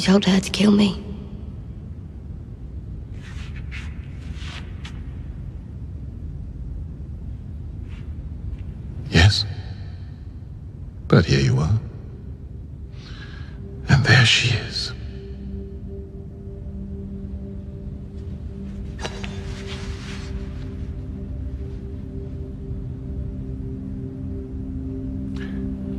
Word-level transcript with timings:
You 0.00 0.06
told 0.06 0.24
her 0.24 0.40
to 0.40 0.50
kill 0.50 0.70
me. 0.70 1.04
Yes. 9.10 9.44
But 11.06 11.26
here 11.26 11.40
you 11.40 11.58
are. 11.58 11.78
And 13.90 14.02
there 14.06 14.24
she 14.24 14.56
is. 14.56 14.94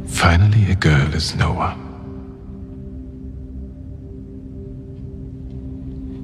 Finally, 0.07 0.71
a 0.71 0.75
girl 0.75 1.13
is 1.13 1.35
no 1.35 1.53
one. 1.53 1.90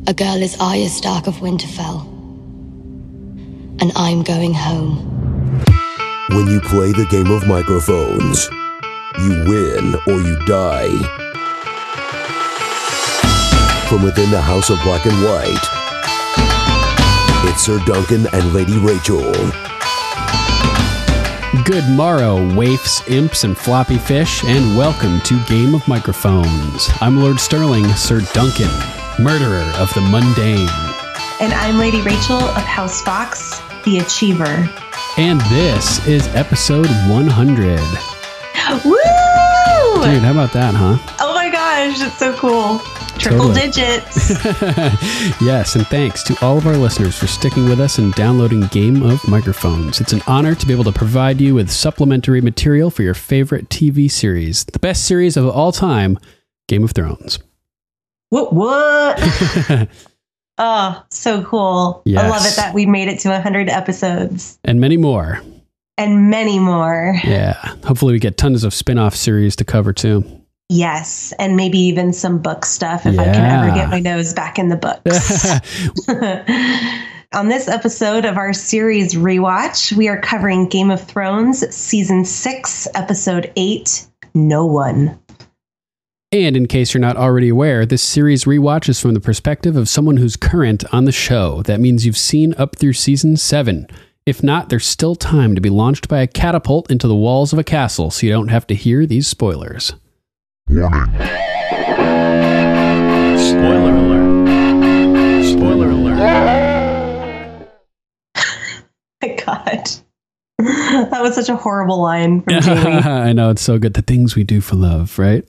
A 0.09 0.13
girl 0.13 0.41
is 0.41 0.55
Arya 0.61 0.87
Stark 0.87 1.27
of 1.27 1.35
Winterfell. 1.41 2.07
And 3.81 3.91
I'm 3.97 4.23
going 4.23 4.53
home. 4.53 4.95
When 6.29 6.47
you 6.47 6.61
play 6.61 6.93
the 6.93 7.05
game 7.11 7.29
of 7.29 7.45
microphones, 7.45 8.49
you 9.19 9.31
win 9.49 9.95
or 10.07 10.21
you 10.21 10.39
die. 10.45 10.95
From 13.89 14.01
within 14.01 14.31
the 14.31 14.39
House 14.39 14.69
of 14.69 14.81
Black 14.83 15.05
and 15.05 15.21
White, 15.25 15.67
it's 17.51 17.63
Sir 17.63 17.77
Duncan 17.85 18.27
and 18.31 18.53
Lady 18.53 18.77
Rachel. 18.77 19.33
Good 21.65 21.83
morrow, 21.89 22.37
waifs, 22.55 23.05
imps, 23.09 23.43
and 23.43 23.57
floppy 23.57 23.97
fish, 23.97 24.41
and 24.45 24.77
welcome 24.77 25.19
to 25.25 25.43
Game 25.47 25.75
of 25.75 25.85
Microphones. 25.85 26.87
I'm 27.01 27.19
Lord 27.19 27.41
Sterling, 27.41 27.89
Sir 27.95 28.21
Duncan, 28.33 28.71
murderer 29.19 29.63
of 29.77 29.91
the 29.93 30.01
mundane. 30.01 30.69
And 31.39 31.53
I'm 31.53 31.77
Lady 31.77 32.01
Rachel 32.01 32.37
of 32.37 32.63
House 32.63 33.01
Fox, 33.01 33.59
the 33.83 33.97
Achiever. 33.99 34.69
And 35.17 35.41
this 35.49 36.05
is 36.07 36.27
episode 36.35 36.85
100. 37.09 37.79
Woo! 38.85 40.03
Dude, 40.03 40.21
how 40.23 40.31
about 40.31 40.53
that, 40.53 40.75
huh? 40.75 40.97
Oh 41.19 41.33
my 41.33 41.49
gosh, 41.49 41.99
it's 41.99 42.17
so 42.17 42.35
cool. 42.37 42.79
Triple 43.17 43.47
Totally. 43.47 43.61
digits. 43.71 44.29
yes, 45.41 45.75
and 45.75 45.87
thanks 45.87 46.21
to 46.23 46.37
all 46.45 46.59
of 46.59 46.67
our 46.67 46.77
listeners 46.77 47.17
for 47.17 47.25
sticking 47.25 47.67
with 47.67 47.79
us 47.79 47.97
and 47.97 48.13
downloading 48.13 48.61
Game 48.67 49.01
of 49.01 49.27
Microphones. 49.27 49.99
It's 49.99 50.13
an 50.13 50.21
honor 50.27 50.53
to 50.53 50.65
be 50.67 50.73
able 50.73 50.83
to 50.83 50.91
provide 50.91 51.41
you 51.41 51.55
with 51.55 51.71
supplementary 51.71 52.41
material 52.41 52.91
for 52.91 53.01
your 53.01 53.15
favorite 53.15 53.69
TV 53.69 54.11
series, 54.11 54.65
the 54.65 54.77
best 54.79 55.05
series 55.05 55.35
of 55.35 55.47
all 55.47 55.71
time, 55.71 56.19
Game 56.67 56.83
of 56.83 56.91
Thrones. 56.91 57.39
What? 58.29 58.53
What? 58.53 59.17
oh, 60.57 61.03
so 61.09 61.43
cool. 61.43 62.01
I 62.07 62.27
love 62.27 62.45
it 62.45 62.55
that 62.55 62.73
we 62.73 62.85
made 62.85 63.07
it 63.07 63.19
to 63.19 63.29
100 63.29 63.69
episodes 63.69 64.59
and 64.63 64.79
many 64.79 64.97
more. 64.97 65.41
and 65.97 66.29
many 66.29 66.59
more. 66.59 67.19
Yeah. 67.23 67.53
Hopefully, 67.85 68.13
we 68.13 68.19
get 68.19 68.37
tons 68.37 68.63
of 68.63 68.73
spin 68.73 68.97
off 68.97 69.15
series 69.15 69.55
to 69.57 69.65
cover 69.65 69.93
too. 69.93 70.23
Yes, 70.69 71.33
and 71.39 71.55
maybe 71.55 71.79
even 71.79 72.11
some 72.11 72.39
book 72.39 72.65
stuff 72.65 73.05
if 73.05 73.17
I 73.17 73.23
can 73.23 73.35
ever 73.45 73.73
get 73.73 73.89
my 73.89 74.01
nose 74.01 74.33
back 74.33 74.59
in 74.59 74.67
the 74.67 74.75
books. 74.75 75.47
On 77.33 77.47
this 77.47 77.67
episode 77.69 78.25
of 78.25 78.37
our 78.37 78.51
series 78.51 79.13
Rewatch, 79.13 79.93
we 79.93 80.07
are 80.09 80.19
covering 80.19 80.67
Game 80.67 80.91
of 80.91 81.01
Thrones 81.01 81.73
Season 81.73 82.25
6, 82.25 82.87
Episode 82.95 83.51
8 83.55 84.07
No 84.33 84.65
One. 84.65 85.17
And 86.33 86.57
in 86.57 86.67
case 86.67 86.93
you're 86.93 86.99
not 86.99 87.15
already 87.15 87.47
aware, 87.47 87.85
this 87.85 88.03
series 88.03 88.43
rewatch 88.43 88.89
is 88.89 88.99
from 88.99 89.13
the 89.13 89.21
perspective 89.21 89.77
of 89.77 89.87
someone 89.87 90.17
who's 90.17 90.35
current 90.35 90.83
on 90.93 91.05
the 91.05 91.13
show. 91.13 91.61
That 91.63 91.79
means 91.79 92.05
you've 92.05 92.17
seen 92.17 92.53
up 92.57 92.75
through 92.75 92.93
season 92.93 93.37
seven. 93.37 93.87
If 94.25 94.43
not, 94.43 94.67
there's 94.67 94.85
still 94.85 95.15
time 95.15 95.55
to 95.55 95.61
be 95.61 95.69
launched 95.69 96.09
by 96.09 96.19
a 96.19 96.27
catapult 96.27 96.91
into 96.91 97.07
the 97.07 97.15
walls 97.15 97.53
of 97.53 97.59
a 97.59 97.63
castle 97.63 98.11
so 98.11 98.25
you 98.25 98.31
don't 98.33 98.49
have 98.49 98.67
to 98.67 98.75
hear 98.75 99.05
these 99.05 99.25
spoilers. 99.25 99.93
Warning. 100.69 101.05
Spoiler 103.37 103.95
alert. 103.95 105.45
Spoiler 105.45 105.89
alert. 105.91 106.17
My 109.21 109.29
God. 109.45 109.89
That 110.59 111.21
was 111.21 111.35
such 111.35 111.47
a 111.47 111.55
horrible 111.55 112.01
line 112.01 112.41
from 112.41 112.53
Jaime. 112.63 112.97
I 112.97 113.31
know, 113.31 113.49
it's 113.49 113.61
so 113.61 113.79
good. 113.79 113.93
The 113.93 114.01
things 114.01 114.35
we 114.35 114.43
do 114.43 114.59
for 114.59 114.75
love, 114.75 115.17
right? 115.17 115.47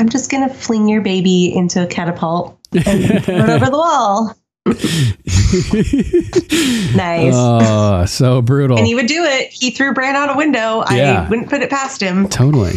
I'm 0.00 0.08
just 0.08 0.30
going 0.30 0.48
to 0.48 0.54
fling 0.54 0.88
your 0.88 1.02
baby 1.02 1.54
into 1.54 1.82
a 1.82 1.86
catapult 1.86 2.58
and 2.72 3.22
throw 3.24 3.36
it 3.36 3.50
over 3.50 3.66
the 3.66 3.70
wall. 3.72 4.34
Nice. 6.94 7.32
Oh, 7.36 8.04
so 8.06 8.42
brutal. 8.42 8.76
and 8.78 8.86
he 8.86 8.94
would 8.94 9.06
do 9.06 9.22
it. 9.24 9.50
He 9.52 9.70
threw 9.70 9.92
Bran 9.94 10.16
out 10.16 10.34
a 10.34 10.36
window. 10.36 10.82
Yeah. 10.90 11.24
I 11.24 11.28
wouldn't 11.28 11.48
put 11.48 11.62
it 11.62 11.70
past 11.70 12.00
him. 12.00 12.28
Totally. 12.28 12.72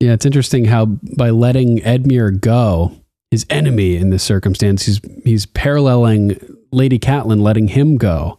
Yeah, 0.00 0.12
it's 0.12 0.26
interesting 0.26 0.64
how 0.66 0.86
by 1.16 1.30
letting 1.30 1.78
Edmure 1.78 2.38
go, 2.40 2.92
his 3.30 3.46
enemy 3.50 3.96
in 3.96 4.10
this 4.10 4.22
circumstance, 4.22 4.84
he's 4.86 5.00
he's 5.24 5.46
paralleling 5.46 6.38
Lady 6.72 6.98
Catelyn 6.98 7.40
letting 7.40 7.68
him 7.68 7.96
go 7.96 8.38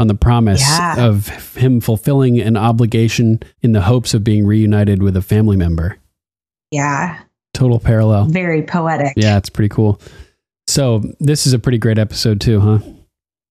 on 0.00 0.08
the 0.08 0.14
promise 0.14 0.60
Yeah. 0.60 1.06
of 1.06 1.28
him 1.54 1.80
fulfilling 1.80 2.40
an 2.40 2.56
obligation 2.56 3.40
in 3.62 3.72
the 3.72 3.82
hopes 3.82 4.12
of 4.14 4.24
being 4.24 4.46
reunited 4.46 5.02
with 5.02 5.16
a 5.16 5.22
family 5.22 5.56
member. 5.56 5.98
Yeah. 6.70 7.20
Total 7.54 7.80
parallel. 7.80 8.26
Very 8.26 8.62
poetic. 8.62 9.14
Yeah, 9.16 9.38
it's 9.38 9.48
pretty 9.48 9.70
cool. 9.70 10.00
So 10.66 11.02
this 11.20 11.46
is 11.46 11.52
a 11.52 11.58
pretty 11.58 11.78
great 11.78 11.98
episode 11.98 12.40
too, 12.40 12.60
huh? 12.60 12.78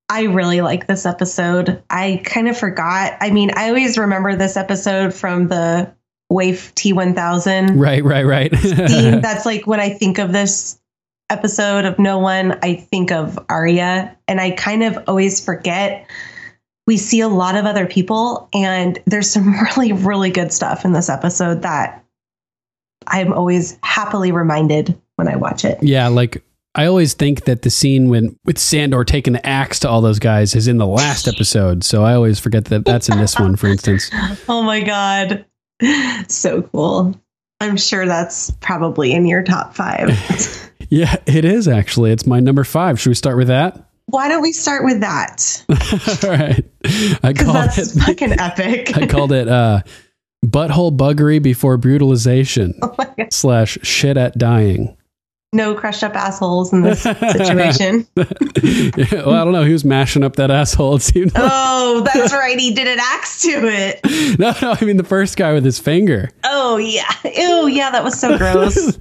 I 0.09 0.23
really 0.23 0.61
like 0.61 0.85
this 0.85 1.05
episode. 1.05 1.81
I 1.89 2.21
kind 2.23 2.47
of 2.47 2.57
forgot. 2.57 3.13
I 3.19 3.31
mean, 3.31 3.51
I 3.55 3.69
always 3.69 3.97
remember 3.97 4.35
this 4.35 4.57
episode 4.57 5.13
from 5.13 5.47
the 5.47 5.91
Waif 6.29 6.75
T1000 6.75 7.79
Right, 7.79 8.03
right, 8.03 8.25
right. 8.25 8.51
That's 8.61 9.45
like 9.45 9.65
when 9.65 9.79
I 9.79 9.89
think 9.89 10.19
of 10.19 10.31
this 10.31 10.79
episode 11.29 11.85
of 11.85 11.97
No 11.97 12.19
One, 12.19 12.59
I 12.61 12.75
think 12.75 13.11
of 13.11 13.39
Arya. 13.49 14.15
And 14.27 14.39
I 14.39 14.51
kind 14.51 14.83
of 14.83 14.99
always 15.07 15.43
forget 15.43 16.07
we 16.85 16.97
see 16.97 17.21
a 17.21 17.29
lot 17.29 17.55
of 17.55 17.65
other 17.65 17.85
people, 17.85 18.49
and 18.53 18.99
there's 19.05 19.29
some 19.29 19.53
really, 19.77 19.93
really 19.93 20.31
good 20.31 20.51
stuff 20.51 20.85
in 20.85 20.91
this 20.91 21.09
episode 21.09 21.61
that 21.61 22.02
I'm 23.07 23.33
always 23.33 23.77
happily 23.83 24.31
reminded 24.31 24.99
when 25.15 25.27
I 25.27 25.35
watch 25.35 25.65
it. 25.65 25.77
Yeah, 25.81 26.07
like 26.07 26.43
I 26.75 26.85
always 26.85 27.13
think 27.13 27.45
that 27.45 27.61
the 27.61 27.69
scene 27.69 28.09
when 28.09 28.37
with 28.45 28.57
Sandor 28.57 29.03
taking 29.03 29.33
the 29.33 29.45
axe 29.45 29.79
to 29.79 29.89
all 29.89 30.01
those 30.01 30.19
guys 30.19 30.55
is 30.55 30.67
in 30.67 30.77
the 30.77 30.87
last 30.87 31.27
episode, 31.27 31.83
so 31.83 32.03
I 32.03 32.13
always 32.15 32.39
forget 32.39 32.65
that 32.65 32.85
that's 32.85 33.09
in 33.09 33.17
this 33.19 33.37
one, 33.39 33.55
for 33.55 33.67
instance. 33.67 34.09
Oh 34.49 34.63
my 34.63 34.81
God. 34.81 35.45
so 36.27 36.61
cool. 36.63 37.19
I'm 37.61 37.77
sure 37.77 38.05
that's 38.05 38.51
probably 38.59 39.13
in 39.13 39.25
your 39.25 39.43
top 39.43 39.75
five. 39.75 40.09
Yeah, 40.89 41.15
it 41.25 41.43
is 41.43 41.67
actually. 41.67 42.11
It's 42.11 42.27
my 42.27 42.39
number 42.39 42.63
five. 42.63 42.99
Should 42.99 43.09
we 43.09 43.15
start 43.15 43.35
with 43.37 43.47
that? 43.47 43.83
Why 44.07 44.27
don't 44.27 44.43
we 44.43 44.51
start 44.51 44.83
with 44.83 44.99
that? 44.99 45.65
All 46.23 46.29
right. 46.29 46.63
I 47.23 47.33
called 47.33 47.55
that's 47.55 47.95
it. 47.95 47.99
fucking 47.99 48.33
epic. 48.39 48.95
I 48.95 49.07
called 49.07 49.31
it 49.31 49.47
uh, 49.47 49.81
butthole 50.43 50.95
buggery 50.95 51.41
before 51.41 51.77
brutalization 51.77 52.73
oh 52.81 52.93
my 52.97 53.09
God. 53.17 53.31
slash 53.33 53.77
shit 53.81 54.17
at 54.17 54.37
dying. 54.37 54.95
No 55.55 55.75
crushed 55.75 56.03
up 56.03 56.15
assholes 56.15 56.73
in 56.73 56.81
this 56.81 57.01
situation. 57.03 58.07
Yeah, 58.15 58.25
well, 59.23 59.35
I 59.35 59.43
don't 59.43 59.51
know. 59.53 59.63
He 59.63 59.71
was 59.71 59.85
mashing 59.85 60.23
up 60.23 60.37
that 60.37 60.49
asshole. 60.49 60.95
It 60.95 61.03
seemed. 61.03 61.31
Like. 61.35 61.43
Oh, 61.45 62.03
that's 62.11 62.33
right. 62.33 62.57
He 62.59 62.73
did 62.73 62.87
an 62.87 62.97
axe 62.99 63.43
to 63.43 63.49
it. 63.61 64.39
No, 64.39 64.51
no. 64.63 64.75
I 64.81 64.83
mean 64.83 64.97
the 64.97 65.03
first 65.03 65.37
guy 65.37 65.53
with 65.53 65.63
his 65.63 65.77
finger. 65.77 66.31
Oh, 66.43 66.77
yeah. 66.77 67.03
Ew, 67.23 67.67
yeah, 67.67 67.91
that 67.91 68.03
was 68.03 68.19
so 68.19 68.35
gross. 68.35 68.97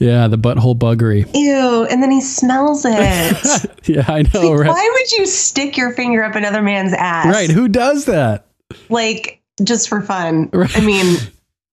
Yeah, 0.00 0.26
the 0.26 0.38
butthole 0.38 0.76
buggery. 0.76 1.24
Ew. 1.36 1.86
And 1.88 2.02
then 2.02 2.10
he 2.10 2.20
smells 2.20 2.84
it. 2.84 3.70
Yeah, 3.88 4.04
I 4.08 4.22
know. 4.22 4.40
Like, 4.40 4.58
Right. 4.58 4.68
why 4.70 4.90
would 4.92 5.12
you 5.12 5.24
stick 5.24 5.76
your 5.76 5.92
finger 5.92 6.24
up 6.24 6.34
another 6.34 6.62
man's 6.62 6.94
ass? 6.94 7.26
Right. 7.32 7.48
Who 7.50 7.68
does 7.68 8.06
that? 8.06 8.46
Like, 8.88 9.40
just 9.62 9.88
for 9.88 10.00
fun. 10.00 10.48
Right. 10.52 10.76
I 10.76 10.80
mean, 10.80 11.16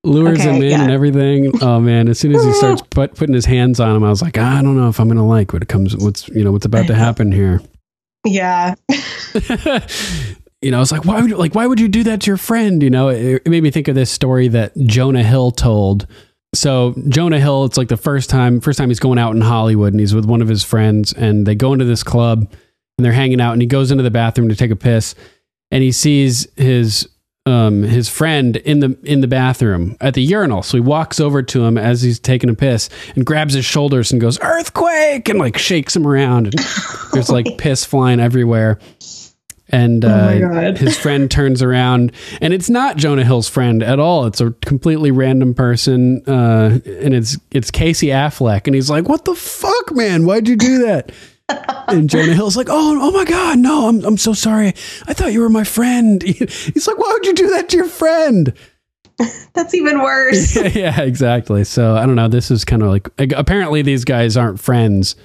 Lures 0.04 0.40
Okay, 0.40 0.50
him 0.50 0.62
in 0.62 0.70
yeah. 0.72 0.82
and 0.84 0.92
everything. 0.92 1.52
Oh 1.62 1.80
man! 1.80 2.08
As 2.08 2.20
soon 2.20 2.34
as 2.34 2.44
he 2.44 2.54
starts 2.54 2.82
put, 2.90 3.16
putting 3.16 3.36
his 3.36 3.46
hands 3.46 3.80
on 3.80 3.96
him, 3.96 4.04
I 4.04 4.10
was 4.10 4.22
like, 4.22 4.38
ah, 4.38 4.60
I 4.60 4.62
don't 4.62 4.78
know 4.78 4.88
if 4.90 5.00
I'm 5.00 5.08
gonna 5.08 5.28
like 5.28 5.52
what 5.54 5.62
it 5.62 5.68
comes. 5.68 5.96
What's 5.98 6.28
you 6.30 6.44
know 6.44 6.52
what's 6.52 6.66
about 6.66 6.88
to 6.88 6.96
happen 6.96 7.32
here. 7.32 7.62
yeah. 8.26 8.76
you 10.62 10.72
know, 10.72 10.78
I 10.78 10.80
was 10.80 10.92
like, 10.92 11.06
why 11.06 11.22
would 11.22 11.30
you, 11.30 11.38
like 11.38 11.56
why 11.56 11.68
would 11.68 11.80
you 11.80 11.88
do 11.88 12.04
that 12.04 12.22
to 12.22 12.28
your 12.28 12.38
friend? 12.38 12.82
You 12.84 12.90
know, 12.90 13.10
it, 13.10 13.42
it 13.46 13.50
made 13.50 13.64
me 13.64 13.72
think 13.72 13.88
of 13.88 13.96
this 13.96 14.12
story 14.12 14.48
that 14.50 14.76
Jonah 14.78 15.24
Hill 15.24 15.52
told. 15.52 16.08
So 16.56 16.96
Jonah 17.10 17.40
Hill, 17.40 17.66
it's 17.66 17.78
like 17.78 17.90
the 17.90 17.98
first 17.98 18.30
time 18.30 18.60
first 18.60 18.78
time 18.78 18.90
he's 18.90 19.00
going 19.00 19.20
out 19.20 19.36
in 19.36 19.42
Hollywood, 19.42 19.94
and 19.94 20.00
he's 20.00 20.16
with 20.16 20.26
one 20.26 20.42
of 20.42 20.48
his 20.48 20.64
friends, 20.64 21.14
and 21.14 21.46
they 21.46 21.56
go 21.56 21.74
into 21.74 21.86
this 21.86 22.04
club, 22.04 22.40
and 22.98 23.06
they're 23.06 23.12
hanging 23.12 23.40
out, 23.42 23.54
and 23.54 23.62
he 23.62 23.68
goes 23.68 23.92
into 23.92 24.04
the 24.04 24.12
bathroom 24.12 24.50
to 24.50 24.56
take 24.56 24.72
a 24.72 24.76
piss, 24.76 25.14
and 25.72 25.84
he 25.84 25.92
sees 25.92 26.48
his 26.56 27.08
um 27.46 27.84
his 27.84 28.10
friend 28.10 28.58
in 28.58 28.80
the 28.80 28.98
in 29.04 29.22
the 29.22 29.28
bathroom 29.28 29.96
at 30.02 30.14
the 30.14 30.22
urinal. 30.22 30.62
So 30.62 30.78
he 30.78 30.82
walks 30.82 31.20
over 31.20 31.42
to 31.42 31.66
him 31.66 31.78
as 31.78 32.02
he's 32.02 32.20
taking 32.20 32.50
a 32.50 32.54
piss 32.54 32.90
and 33.16 33.26
grabs 33.26 33.54
his 33.54 33.66
shoulders 33.66 34.12
and 34.12 34.20
goes 34.22 34.40
earthquake 34.42 35.30
and 35.30 35.40
like 35.40 35.58
shakes 35.58 35.96
him 35.96 36.06
around 36.06 36.48
and 36.48 36.54
there's 37.14 37.30
like 37.30 37.58
piss 37.58 37.86
flying 37.86 38.20
everywhere. 38.20 38.78
And 39.72 40.04
Oh 40.04 40.10
uh, 40.10 40.40
God. 40.40 40.78
his 40.80 40.98
friend 40.98 41.30
turns 41.30 41.62
around, 41.62 42.12
and 42.42 42.56
it's 42.56 42.72
not 42.72 42.98
Jonah 42.98 43.24
Hill's 43.24 43.48
friend 43.48 43.84
at 43.84 44.00
all. 44.00 44.26
It's 44.26 44.42
a 44.42 44.50
completely 44.66 45.12
random 45.12 45.54
person, 45.54 46.24
uh, 46.28 46.80
and 46.88 47.14
it's 47.14 47.38
it's 47.52 47.70
Casey 47.70 48.08
Affleck. 48.08 48.66
And 48.66 48.74
he's 48.74 48.90
like, 48.90 49.08
"What 49.08 49.26
the 49.26 49.36
fuck, 49.36 49.92
man? 49.96 50.26
Why'd 50.26 50.48
you 50.48 50.56
do 50.56 50.80
that?" 50.88 51.12
And 51.88 52.10
Jonah 52.10 52.34
Hill's 52.34 52.58
like, 52.58 52.68
"Oh, 52.70 52.98
oh 53.02 53.12
my 53.12 53.26
god, 53.26 53.60
no! 53.60 53.88
I'm 53.88 54.04
I'm 54.06 54.18
so 54.18 54.34
sorry. 54.34 54.70
I 55.08 55.14
thought 55.14 55.34
you 55.34 55.42
were 55.42 55.50
my 55.50 55.64
friend." 55.64 56.22
He's 56.24 56.88
like, 56.88 56.98
"Why 56.98 57.10
would 57.12 57.26
you 57.26 57.34
do 57.34 57.50
that 57.52 57.70
to 57.70 57.78
your 57.78 57.88
friend?" 57.88 58.54
That's 59.54 59.74
even 59.74 60.02
worse. 60.02 60.56
yeah, 60.56 60.68
yeah, 60.74 61.02
exactly. 61.02 61.64
So 61.64 61.96
I 61.96 62.06
don't 62.06 62.16
know. 62.16 62.28
This 62.28 62.52
is 62.52 62.64
kind 62.66 62.82
of 62.82 62.90
like 62.90 63.10
apparently 63.34 63.82
these 63.82 64.06
guys 64.06 64.38
aren't 64.38 64.60
friends, 64.60 65.16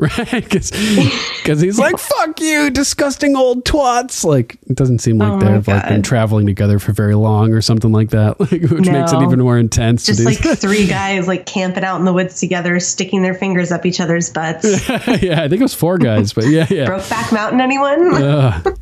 right? 0.18 0.48
Because 0.48 1.60
he's 1.60 1.78
like, 1.78 1.98
"Fuck 1.98 2.40
you, 2.40 2.70
disgusting 2.70 3.36
old 3.36 3.66
twats." 3.66 4.24
Like 4.24 4.56
it 4.66 4.74
doesn't 4.74 5.00
seem 5.00 5.18
like 5.18 5.32
Oh 5.32 5.38
they've 5.38 5.68
like 5.68 5.88
been 5.88 6.02
traveling 6.02 6.46
together 6.46 6.78
for 6.78 6.92
very 6.92 7.14
long 7.14 7.52
or 7.52 7.60
something 7.60 7.92
like 7.92 8.08
that, 8.10 8.40
like, 8.40 8.62
which 8.70 8.88
makes 8.88 9.12
it 9.12 9.20
even 9.20 9.40
more 9.40 9.58
intense. 9.58 10.06
Just 10.06 10.24
like 10.24 10.38
three 10.58 10.86
guys 10.88 11.28
like 11.28 11.44
camping 11.44 11.84
out 11.84 11.98
in 11.98 12.06
the 12.06 12.14
woods 12.14 12.40
together, 12.40 12.80
sticking 12.80 13.20
their 13.20 13.34
fingers 13.34 13.70
up 13.70 13.84
each 13.84 14.00
other's 14.00 14.30
butts. 14.30 14.88
yeah, 14.88 15.42
I 15.42 15.48
think 15.48 15.60
it 15.60 15.62
was 15.62 15.74
four 15.74 15.98
guys, 15.98 16.32
but 16.32 16.46
yeah, 16.46 16.66
yeah. 16.70 16.86
Brokeback 16.86 17.30
Mountain, 17.30 17.60
anyone? 17.60 18.14
Ugh. 18.14 18.78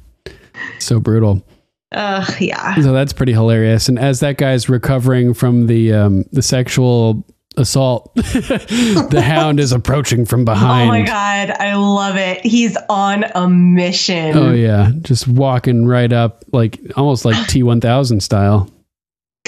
so 0.78 1.00
brutal. 1.00 1.44
Ugh, 1.90 2.40
yeah. 2.40 2.76
So 2.76 2.92
that's 2.92 3.12
pretty 3.12 3.32
hilarious. 3.32 3.88
And 3.88 3.98
as 3.98 4.20
that 4.20 4.36
guy's 4.36 4.68
recovering 4.68 5.34
from 5.34 5.66
the 5.66 5.94
um, 5.94 6.24
the 6.30 6.42
sexual 6.42 7.24
assault, 7.56 8.14
the 8.14 9.22
hound 9.24 9.60
is 9.60 9.72
approaching 9.72 10.24
from 10.26 10.44
behind. 10.44 10.88
Oh 10.88 10.92
my 10.92 11.02
god, 11.02 11.50
I 11.50 11.74
love 11.74 12.16
it. 12.16 12.44
He's 12.44 12.76
on 12.88 13.24
a 13.34 13.48
mission. 13.48 14.36
Oh 14.36 14.52
yeah, 14.52 14.92
just 15.02 15.26
walking 15.28 15.86
right 15.86 16.12
up, 16.12 16.44
like 16.52 16.80
almost 16.96 17.24
like 17.24 17.48
T 17.48 17.62
one 17.62 17.80
thousand 17.80 18.20
style, 18.22 18.70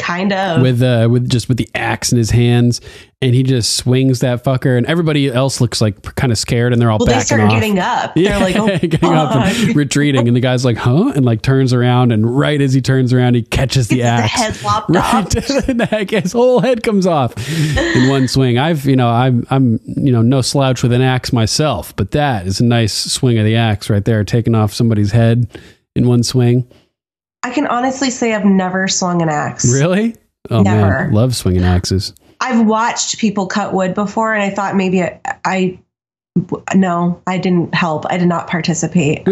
Kind 0.01 0.33
of. 0.33 0.63
with 0.63 0.83
uh, 0.83 1.09
with 1.11 1.29
just 1.29 1.49
with 1.49 1.59
the 1.59 1.69
axe 1.75 2.11
in 2.13 2.19
his 2.19 2.31
hands, 2.31 2.81
and 3.23 3.35
he 3.35 3.43
just 3.43 3.77
swings 3.77 4.21
that 4.21 4.43
fucker, 4.43 4.77
and 4.79 4.87
everybody 4.87 5.29
else 5.29 5.61
looks 5.61 5.81
like 5.81 6.03
kind 6.17 6.33
of 6.33 6.39
scared, 6.39 6.73
and 6.73 6.81
they're 6.81 6.91
all 6.91 6.99
well, 6.99 7.07
they 7.07 7.21
start 7.21 7.43
off. 7.43 7.51
getting 7.51 7.79
up. 7.79 8.17
Yeah, 8.17 8.31
They're 8.39 8.41
like, 8.41 8.57
oh, 8.57 8.67
getting 8.87 9.13
up 9.13 9.37
and 9.37 9.77
retreating, 9.77 10.27
and 10.27 10.37
the 10.37 10.41
guy's 10.41 10.65
like, 10.65 10.77
"Huh?" 10.79 11.13
and 11.15 11.25
like 11.25 11.43
turns 11.43 11.73
around, 11.73 12.13
and 12.13 12.39
right 12.39 12.61
as 12.61 12.73
he 12.73 12.81
turns 12.81 13.13
around, 13.13 13.35
he 13.35 13.43
catches 13.43 13.89
the 13.89 14.03
axe. 14.03 14.33
head 14.33 14.63
lopped 14.63 14.91
right 14.95 15.15
off. 15.15 15.29
to 15.29 15.41
the 15.61 15.75
neck. 15.75 16.11
His 16.11 16.33
whole 16.33 16.61
head 16.61 16.83
comes 16.83 17.07
off 17.07 17.35
in 17.77 18.09
one 18.09 18.27
swing. 18.27 18.59
I've, 18.59 18.87
you 18.87 18.97
know, 18.97 19.09
I'm, 19.09 19.47
I'm, 19.51 19.79
you 19.85 20.13
know, 20.13 20.23
no 20.23 20.41
slouch 20.41 20.83
with 20.83 20.93
an 20.93 21.03
axe 21.03 21.33
myself, 21.33 21.95
but 21.97 22.13
that 22.13 22.47
is 22.47 22.61
a 22.61 22.65
nice 22.65 22.93
swing 22.95 23.39
of 23.39 23.45
the 23.45 23.57
axe 23.57 23.91
right 23.91 24.05
there, 24.05 24.25
taking 24.25 24.55
off 24.55 24.73
somebody's 24.73 25.13
head 25.13 25.47
in 25.95 26.07
one 26.09 26.23
swing. 26.23 26.67
I 27.43 27.51
can 27.51 27.67
honestly 27.67 28.11
say 28.11 28.35
I've 28.35 28.45
never 28.45 28.87
swung 28.89 29.23
an 29.23 29.29
axe. 29.29 29.73
Really? 29.73 30.15
Oh 30.51 30.63
man, 30.65 30.81
Never. 30.81 31.13
love 31.13 31.37
swinging 31.37 31.65
axes. 31.65 32.15
I've 32.41 32.67
watched 32.67 33.19
people 33.19 33.47
cut 33.47 33.73
wood 33.75 33.95
before, 33.95 34.35
and 34.35 34.43
I 34.43 34.51
thought 34.51 34.75
maybe 34.77 35.03
I, 35.03 35.21
I 35.45 35.79
no, 36.75 37.21
I 37.27 37.39
didn't 37.39 37.75
help. 37.75 38.05
I 38.09 38.17
did 38.17 38.29
not 38.29 38.47
participate. 38.49 39.23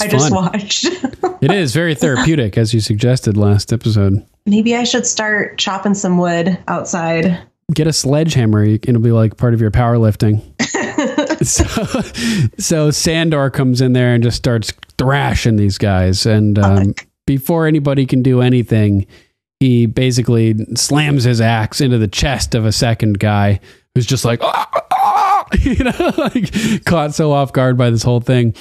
I 0.00 0.08
just 0.08 0.30
fun. 0.30 0.44
watched. 0.52 0.86
It 1.40 1.50
is 1.50 1.74
very 1.74 1.94
therapeutic, 1.94 2.56
as 2.56 2.72
you 2.72 2.80
suggested 2.80 3.36
last 3.36 3.70
episode. 3.70 4.24
maybe 4.46 4.74
I 4.74 4.84
should 4.84 5.04
start 5.04 5.58
chopping 5.58 5.92
some 5.92 6.16
wood 6.16 6.56
outside. 6.68 7.38
Get 7.74 7.86
a 7.86 7.92
sledgehammer; 7.92 8.64
it'll 8.64 9.00
be 9.02 9.12
like 9.12 9.36
part 9.36 9.52
of 9.52 9.60
your 9.60 9.70
powerlifting. 9.70 10.40
so, 11.42 11.64
so 12.58 12.90
Sandor 12.90 13.50
comes 13.50 13.80
in 13.80 13.92
there 13.92 14.14
and 14.14 14.22
just 14.22 14.36
starts 14.36 14.72
thrashing 14.98 15.56
these 15.56 15.78
guys, 15.78 16.26
and 16.26 16.58
um, 16.58 16.94
before 17.26 17.66
anybody 17.66 18.06
can 18.06 18.22
do 18.22 18.40
anything, 18.40 19.06
he 19.60 19.86
basically 19.86 20.54
slams 20.74 21.24
his 21.24 21.40
axe 21.40 21.80
into 21.80 21.98
the 21.98 22.08
chest 22.08 22.54
of 22.54 22.64
a 22.64 22.72
second 22.72 23.18
guy 23.18 23.60
who's 23.94 24.06
just 24.06 24.24
like, 24.24 24.40
"Ah, 24.42 24.68
ah," 24.92 25.46
you 25.60 25.84
know, 25.84 26.12
like 26.18 26.84
caught 26.84 27.14
so 27.14 27.32
off 27.32 27.52
guard 27.52 27.76
by 27.76 27.90
this 27.90 28.02
whole 28.02 28.20
thing. 28.20 28.54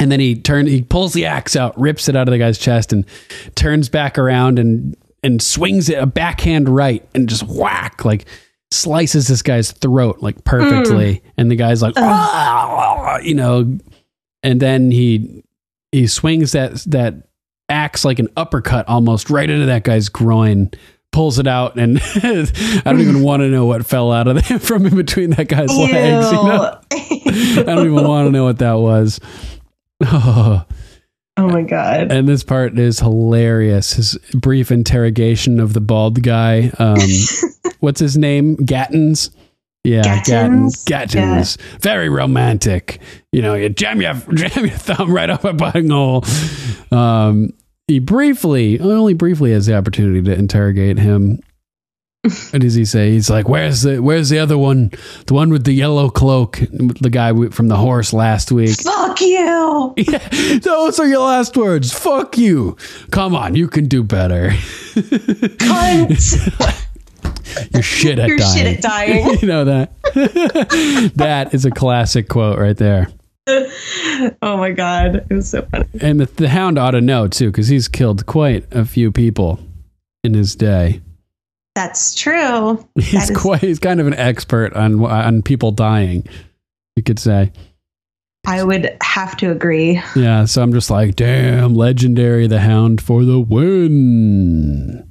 And 0.00 0.10
then 0.10 0.18
he 0.18 0.34
turns, 0.34 0.68
he 0.68 0.82
pulls 0.82 1.12
the 1.12 1.26
axe 1.26 1.54
out, 1.54 1.78
rips 1.78 2.08
it 2.08 2.16
out 2.16 2.26
of 2.26 2.32
the 2.32 2.38
guy's 2.38 2.58
chest, 2.58 2.92
and 2.92 3.06
turns 3.54 3.88
back 3.88 4.18
around 4.18 4.58
and 4.58 4.96
and 5.22 5.40
swings 5.40 5.88
it 5.88 5.98
a 5.98 6.06
backhand 6.06 6.68
right 6.68 7.08
and 7.14 7.28
just 7.28 7.44
whack 7.44 8.04
like 8.04 8.26
slices 8.74 9.28
this 9.28 9.42
guy's 9.42 9.72
throat 9.72 10.18
like 10.20 10.44
perfectly. 10.44 11.22
And 11.36 11.50
the 11.50 11.56
guy's 11.56 11.82
like, 11.82 11.94
"Ah," 11.96 13.18
you 13.18 13.34
know, 13.34 13.78
and 14.42 14.60
then 14.60 14.90
he 14.90 15.44
he 15.92 16.06
swings 16.06 16.52
that 16.52 16.74
that 16.86 17.28
axe 17.68 18.04
like 18.04 18.18
an 18.18 18.28
uppercut 18.36 18.88
almost 18.88 19.30
right 19.30 19.48
into 19.48 19.66
that 19.66 19.84
guy's 19.84 20.08
groin. 20.08 20.70
Pulls 21.12 21.38
it 21.38 21.46
out, 21.46 21.78
and 21.78 22.00
I 22.16 22.82
don't 22.84 23.00
even 23.00 23.22
want 23.22 23.42
to 23.42 23.48
know 23.48 23.66
what 23.66 23.86
fell 23.86 24.10
out 24.10 24.26
of 24.26 24.48
there 24.48 24.58
from 24.60 24.84
in 24.84 24.96
between 24.96 25.30
that 25.30 25.46
guy's 25.46 25.70
legs. 25.70 26.32
You 26.32 26.44
know? 26.44 26.80
I 26.90 27.62
don't 27.62 27.86
even 27.86 28.06
want 28.06 28.26
to 28.26 28.32
know 28.32 28.44
what 28.44 28.58
that 28.58 28.74
was. 28.74 29.20
Oh, 30.02 30.64
oh 31.36 31.48
my 31.48 31.62
god. 31.62 32.12
and 32.12 32.28
this 32.28 32.44
part 32.44 32.78
is 32.78 33.00
hilarious. 33.00 33.94
His 33.94 34.18
brief 34.34 34.70
interrogation 34.70 35.60
of 35.60 35.72
the 35.72 35.80
bald 35.80 36.22
guy. 36.22 36.70
Um, 36.78 36.98
what's 37.80 38.00
his 38.00 38.16
name? 38.16 38.56
Gattens. 38.56 39.30
Yeah, 39.84 40.22
Gattens. 40.24 40.82
Gattens? 40.84 41.14
Gattens. 41.14 41.58
Very 41.80 42.08
romantic. 42.08 43.00
You 43.32 43.42
know, 43.42 43.54
you 43.54 43.68
jam 43.68 44.00
your 44.00 44.14
jam 44.34 44.66
your 44.66 44.76
thumb 44.76 45.12
right 45.12 45.28
up 45.28 45.44
a 45.44 45.52
buttonhole. 45.52 46.24
Um, 46.90 47.50
he 47.86 47.98
briefly, 47.98 48.80
only 48.80 49.12
briefly, 49.12 49.52
has 49.52 49.66
the 49.66 49.76
opportunity 49.76 50.22
to 50.22 50.34
interrogate 50.34 50.98
him. 50.98 51.40
What 52.24 52.62
does 52.62 52.74
he 52.74 52.84
say? 52.86 53.10
He's 53.10 53.28
like, 53.28 53.48
"Where's 53.48 53.82
the 53.82 54.00
Where's 54.00 54.30
the 54.30 54.38
other 54.38 54.56
one? 54.56 54.90
The 55.26 55.34
one 55.34 55.50
with 55.50 55.64
the 55.64 55.72
yellow 55.72 56.08
cloak? 56.08 56.58
The 56.70 57.10
guy 57.10 57.32
from 57.50 57.68
the 57.68 57.76
horse 57.76 58.12
last 58.14 58.50
week." 58.50 58.80
Fuck 58.80 59.20
you. 59.20 59.94
Yeah, 60.06 60.58
those 60.58 60.98
are 60.98 61.06
your 61.06 61.20
last 61.20 61.56
words. 61.56 61.92
Fuck 61.92 62.38
you. 62.38 62.76
Come 63.10 63.34
on, 63.34 63.54
you 63.54 63.68
can 63.68 63.86
do 63.86 64.02
better. 64.02 64.50
Cunt. 64.94 66.10
You're 67.72 67.82
shit 67.82 68.18
at 68.18 68.28
You're 68.28 68.38
dying. 68.38 68.56
shit 68.56 68.66
at 68.76 68.82
dying. 68.82 69.38
you 69.42 69.48
know 69.48 69.64
that. 69.64 69.92
that 71.16 71.54
is 71.54 71.64
a 71.64 71.70
classic 71.70 72.28
quote 72.28 72.58
right 72.58 72.76
there. 72.76 73.08
oh 73.46 74.56
my 74.56 74.70
god. 74.72 75.26
It 75.28 75.34
was 75.34 75.50
so 75.50 75.62
funny. 75.62 75.86
And 76.00 76.20
the, 76.20 76.26
the 76.26 76.48
hound 76.48 76.78
ought 76.78 76.92
to 76.92 77.00
know 77.00 77.28
too, 77.28 77.50
because 77.50 77.68
he's 77.68 77.86
killed 77.88 78.26
quite 78.26 78.64
a 78.72 78.84
few 78.84 79.12
people. 79.12 79.58
in 80.24 80.34
his 80.34 80.54
day. 80.56 81.00
That's 81.74 82.14
true. 82.14 82.86
He's 82.98 83.28
That 83.28 83.36
quite 83.36 83.60
he's 83.60 83.78
kind 83.78 84.00
of 84.00 84.06
an 84.06 84.14
expert 84.14 84.72
on 84.74 85.04
on 85.04 85.42
people 85.42 85.72
dying. 85.72 86.26
You 86.96 87.02
could 87.02 87.18
say. 87.18 87.52
I 88.46 88.62
would 88.62 88.96
have 89.02 89.36
to 89.38 89.50
agree. 89.50 90.00
Yeah, 90.14 90.44
so 90.44 90.62
I'm 90.62 90.72
just 90.72 90.90
like, 90.90 91.16
damn, 91.16 91.74
legendary 91.74 92.46
the 92.46 92.60
hound 92.60 93.00
for 93.00 93.24
the 93.24 93.40
win. 93.40 95.10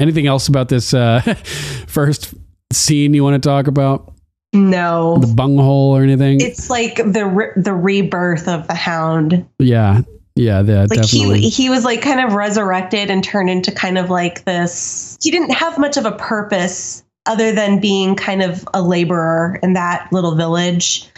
Anything 0.00 0.26
else 0.26 0.48
about 0.48 0.68
this 0.68 0.92
uh 0.92 1.20
first 1.86 2.34
scene 2.72 3.14
you 3.14 3.22
want 3.24 3.40
to 3.42 3.48
talk 3.48 3.66
about? 3.66 4.12
No. 4.52 5.16
The 5.18 5.32
bunghole 5.32 5.96
or 5.96 6.02
anything? 6.02 6.40
It's 6.40 6.68
like 6.68 6.96
the 6.96 7.24
re- 7.24 7.52
the 7.56 7.72
rebirth 7.72 8.48
of 8.48 8.66
the 8.68 8.74
hound. 8.74 9.46
yeah. 9.58 10.02
Yeah, 10.34 10.62
yeah, 10.62 10.86
Like 10.88 11.02
definitely. 11.02 11.40
he 11.40 11.48
he 11.50 11.70
was 11.70 11.84
like 11.84 12.00
kind 12.02 12.20
of 12.20 12.34
resurrected 12.34 13.10
and 13.10 13.22
turned 13.22 13.50
into 13.50 13.70
kind 13.70 13.98
of 13.98 14.10
like 14.10 14.44
this. 14.44 15.18
He 15.22 15.30
didn't 15.30 15.50
have 15.50 15.78
much 15.78 15.96
of 15.96 16.06
a 16.06 16.12
purpose 16.12 17.04
other 17.26 17.52
than 17.52 17.80
being 17.80 18.16
kind 18.16 18.42
of 18.42 18.66
a 18.74 18.82
laborer 18.82 19.58
in 19.62 19.74
that 19.74 20.08
little 20.10 20.34
village, 20.34 21.08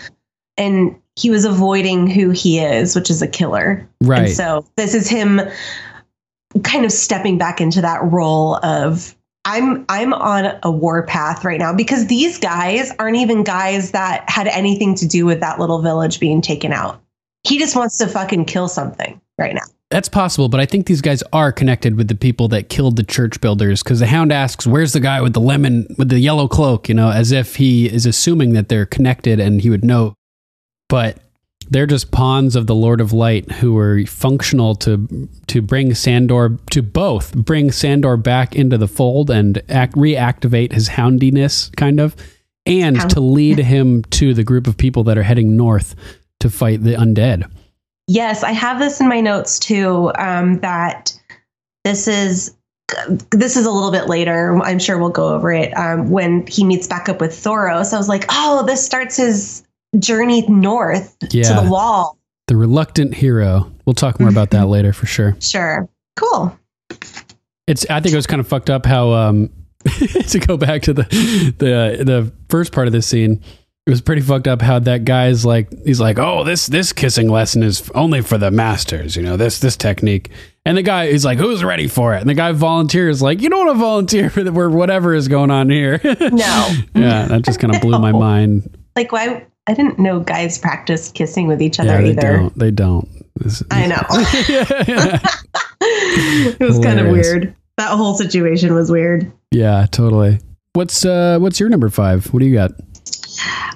and 0.56 0.96
he 1.16 1.30
was 1.30 1.44
avoiding 1.44 2.08
who 2.08 2.30
he 2.30 2.58
is, 2.58 2.96
which 2.96 3.08
is 3.08 3.22
a 3.22 3.28
killer. 3.28 3.88
right. 4.02 4.24
And 4.24 4.30
so 4.32 4.66
this 4.76 4.94
is 4.94 5.08
him 5.08 5.40
kind 6.62 6.84
of 6.84 6.92
stepping 6.92 7.38
back 7.38 7.60
into 7.60 7.80
that 7.80 8.02
role 8.02 8.56
of 8.56 9.14
I'm 9.44 9.84
I'm 9.88 10.12
on 10.12 10.58
a 10.62 10.70
war 10.70 11.04
path 11.06 11.44
right 11.44 11.58
now 11.58 11.74
because 11.74 12.06
these 12.06 12.38
guys 12.38 12.90
aren't 12.98 13.16
even 13.16 13.44
guys 13.44 13.90
that 13.90 14.28
had 14.28 14.46
anything 14.48 14.94
to 14.96 15.06
do 15.06 15.26
with 15.26 15.40
that 15.40 15.60
little 15.60 15.82
village 15.82 16.18
being 16.18 16.40
taken 16.40 16.72
out. 16.72 17.00
He 17.44 17.58
just 17.58 17.76
wants 17.76 17.98
to 17.98 18.08
fucking 18.08 18.46
kill 18.46 18.68
something 18.68 19.20
right 19.38 19.54
now. 19.54 19.62
That's 19.90 20.08
possible, 20.08 20.48
but 20.48 20.60
I 20.60 20.66
think 20.66 20.86
these 20.86 21.02
guys 21.02 21.22
are 21.32 21.52
connected 21.52 21.96
with 21.96 22.08
the 22.08 22.14
people 22.14 22.48
that 22.48 22.68
killed 22.68 22.96
the 22.96 23.04
church 23.04 23.40
builders 23.40 23.82
because 23.82 24.00
the 24.00 24.06
hound 24.06 24.32
asks, 24.32 24.66
Where's 24.66 24.92
the 24.92 25.00
guy 25.00 25.20
with 25.20 25.34
the 25.34 25.40
lemon, 25.40 25.86
with 25.98 26.08
the 26.08 26.18
yellow 26.18 26.48
cloak? 26.48 26.88
You 26.88 26.94
know, 26.94 27.10
as 27.10 27.30
if 27.32 27.56
he 27.56 27.86
is 27.86 28.06
assuming 28.06 28.54
that 28.54 28.68
they're 28.68 28.86
connected 28.86 29.38
and 29.38 29.60
he 29.60 29.70
would 29.70 29.84
know. 29.84 30.14
But 30.88 31.18
they're 31.70 31.86
just 31.86 32.10
pawns 32.10 32.56
of 32.56 32.66
the 32.66 32.74
Lord 32.74 33.00
of 33.00 33.12
Light 33.12 33.50
who 33.52 33.76
are 33.78 34.04
functional 34.06 34.74
to 34.76 35.28
to 35.46 35.62
bring 35.62 35.94
Sandor 35.94 36.58
to 36.70 36.82
both 36.82 37.34
bring 37.34 37.70
Sandor 37.70 38.16
back 38.16 38.56
into 38.56 38.78
the 38.78 38.88
fold 38.88 39.30
and 39.30 39.62
act, 39.68 39.94
reactivate 39.94 40.72
his 40.72 40.88
houndiness, 40.88 41.70
kind 41.76 42.00
of, 42.00 42.16
and 42.66 42.96
Hound- 42.96 43.10
to 43.10 43.20
lead 43.20 43.58
him 43.58 44.02
to 44.10 44.34
the 44.34 44.44
group 44.44 44.66
of 44.66 44.76
people 44.76 45.04
that 45.04 45.18
are 45.18 45.22
heading 45.22 45.56
north 45.56 45.94
to 46.44 46.50
fight 46.50 46.82
the 46.82 46.92
undead. 46.94 47.50
Yes, 48.06 48.42
I 48.44 48.52
have 48.52 48.78
this 48.78 49.00
in 49.00 49.08
my 49.08 49.20
notes 49.20 49.58
too. 49.58 50.12
Um, 50.18 50.60
that 50.60 51.18
this 51.84 52.06
is 52.06 52.54
this 53.30 53.56
is 53.56 53.64
a 53.64 53.70
little 53.70 53.90
bit 53.90 54.08
later. 54.08 54.56
I'm 54.62 54.78
sure 54.78 54.98
we'll 54.98 55.08
go 55.08 55.34
over 55.34 55.50
it 55.50 55.72
um, 55.76 56.10
when 56.10 56.46
he 56.46 56.64
meets 56.64 56.86
back 56.86 57.08
up 57.08 57.18
with 57.20 57.30
Thoros. 57.30 57.94
I 57.94 57.96
was 57.96 58.08
like, 58.10 58.26
oh, 58.28 58.64
this 58.66 58.84
starts 58.84 59.16
his 59.16 59.62
journey 59.98 60.46
north 60.48 61.16
Yeah. 61.30 61.44
to 61.54 61.64
the 61.64 61.70
wall. 61.70 62.18
The 62.46 62.56
reluctant 62.56 63.14
hero. 63.14 63.72
We'll 63.86 63.94
talk 63.94 64.20
more 64.20 64.28
about 64.28 64.50
that 64.50 64.66
later 64.68 64.92
for 64.92 65.06
sure. 65.06 65.34
Sure, 65.40 65.88
cool. 66.16 66.56
It's 67.66 67.86
I 67.88 68.00
think 68.00 68.12
it 68.12 68.16
was 68.16 68.26
kind 68.26 68.40
of 68.40 68.46
fucked 68.46 68.68
up 68.68 68.84
how 68.84 69.12
um 69.12 69.48
to 70.28 70.38
go 70.38 70.58
back 70.58 70.82
to 70.82 70.92
the 70.92 71.04
the 71.58 72.04
the 72.04 72.32
first 72.50 72.72
part 72.72 72.86
of 72.86 72.92
this 72.92 73.06
scene. 73.06 73.42
It 73.86 73.90
was 73.90 74.00
pretty 74.00 74.22
fucked 74.22 74.48
up 74.48 74.62
how 74.62 74.78
that 74.78 75.04
guy's 75.04 75.44
like 75.44 75.68
he's 75.84 76.00
like, 76.00 76.18
"Oh, 76.18 76.42
this 76.42 76.66
this 76.66 76.92
kissing 76.94 77.28
lesson 77.28 77.62
is 77.62 77.90
only 77.94 78.22
for 78.22 78.38
the 78.38 78.50
masters, 78.50 79.14
you 79.14 79.22
know, 79.22 79.36
this 79.36 79.58
this 79.58 79.76
technique." 79.76 80.30
And 80.64 80.78
the 80.78 80.82
guy 80.82 81.04
is 81.04 81.22
like, 81.22 81.36
"Who's 81.36 81.62
ready 81.62 81.86
for 81.86 82.14
it?" 82.14 82.22
And 82.22 82.30
the 82.30 82.32
guy 82.34 82.52
volunteers 82.52 83.20
like, 83.20 83.42
"You 83.42 83.50
don't 83.50 83.66
want 83.66 83.76
to 83.76 83.80
volunteer 83.80 84.30
for 84.34 84.42
the, 84.42 84.50
whatever 84.52 85.12
is 85.14 85.28
going 85.28 85.50
on 85.50 85.68
here." 85.68 86.00
No, 86.04 86.74
yeah, 86.94 87.26
that 87.26 87.42
just 87.44 87.60
kind 87.60 87.74
of 87.74 87.82
blew 87.82 87.98
my 87.98 88.12
mind. 88.12 88.74
like 88.96 89.12
why? 89.12 89.44
I 89.66 89.74
didn't 89.74 89.98
know 89.98 90.20
guys 90.20 90.56
practice 90.58 91.10
kissing 91.12 91.46
with 91.46 91.60
each 91.60 91.78
other 91.78 91.90
Yeah, 91.90 92.00
they 92.00 92.10
either. 92.10 92.36
don't. 92.38 92.58
They 92.58 92.70
don't. 92.70 93.08
This- 93.36 93.62
I 93.70 93.86
know. 93.86 94.02
it 95.80 96.60
was 96.60 96.78
kind 96.78 97.00
of 97.00 97.08
weird. 97.08 97.54
That 97.76 97.90
whole 97.90 98.14
situation 98.14 98.74
was 98.74 98.90
weird. 98.90 99.30
yeah, 99.50 99.86
totally. 99.90 100.38
What's 100.74 101.04
uh 101.04 101.38
what's 101.40 101.60
your 101.60 101.68
number 101.68 101.88
5? 101.88 102.32
What 102.32 102.40
do 102.40 102.46
you 102.46 102.54
got? 102.54 102.72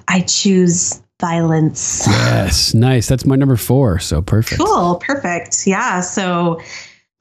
I 0.08 0.20
choose 0.26 1.02
violence. 1.20 2.06
Yes, 2.06 2.74
nice. 2.74 3.08
That's 3.08 3.26
my 3.26 3.36
number 3.36 3.56
four. 3.56 3.98
So 3.98 4.22
perfect. 4.22 4.60
Cool, 4.60 4.96
perfect. 4.96 5.66
Yeah. 5.66 6.00
So 6.00 6.60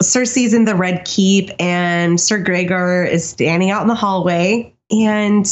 Cersei's 0.02 0.54
in 0.54 0.64
the 0.64 0.76
Red 0.76 1.04
Keep, 1.04 1.50
and 1.58 2.20
Sir 2.20 2.38
Gregor 2.38 3.04
is 3.04 3.28
standing 3.28 3.70
out 3.70 3.82
in 3.82 3.88
the 3.88 3.96
hallway, 3.96 4.72
and 4.90 5.44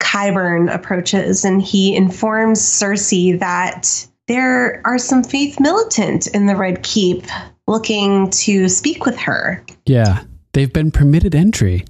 Qyburn 0.00 0.74
approaches, 0.74 1.44
and 1.44 1.62
he 1.62 1.94
informs 1.94 2.60
Cersei 2.60 3.38
that 3.38 4.08
there 4.26 4.82
are 4.84 4.98
some 4.98 5.22
faith 5.22 5.60
militant 5.60 6.26
in 6.26 6.46
the 6.46 6.56
Red 6.56 6.82
Keep 6.82 7.24
looking 7.68 8.28
to 8.30 8.68
speak 8.68 9.06
with 9.06 9.16
her. 9.18 9.64
Yeah, 9.86 10.24
they've 10.52 10.72
been 10.72 10.90
permitted 10.90 11.36
entry. 11.36 11.84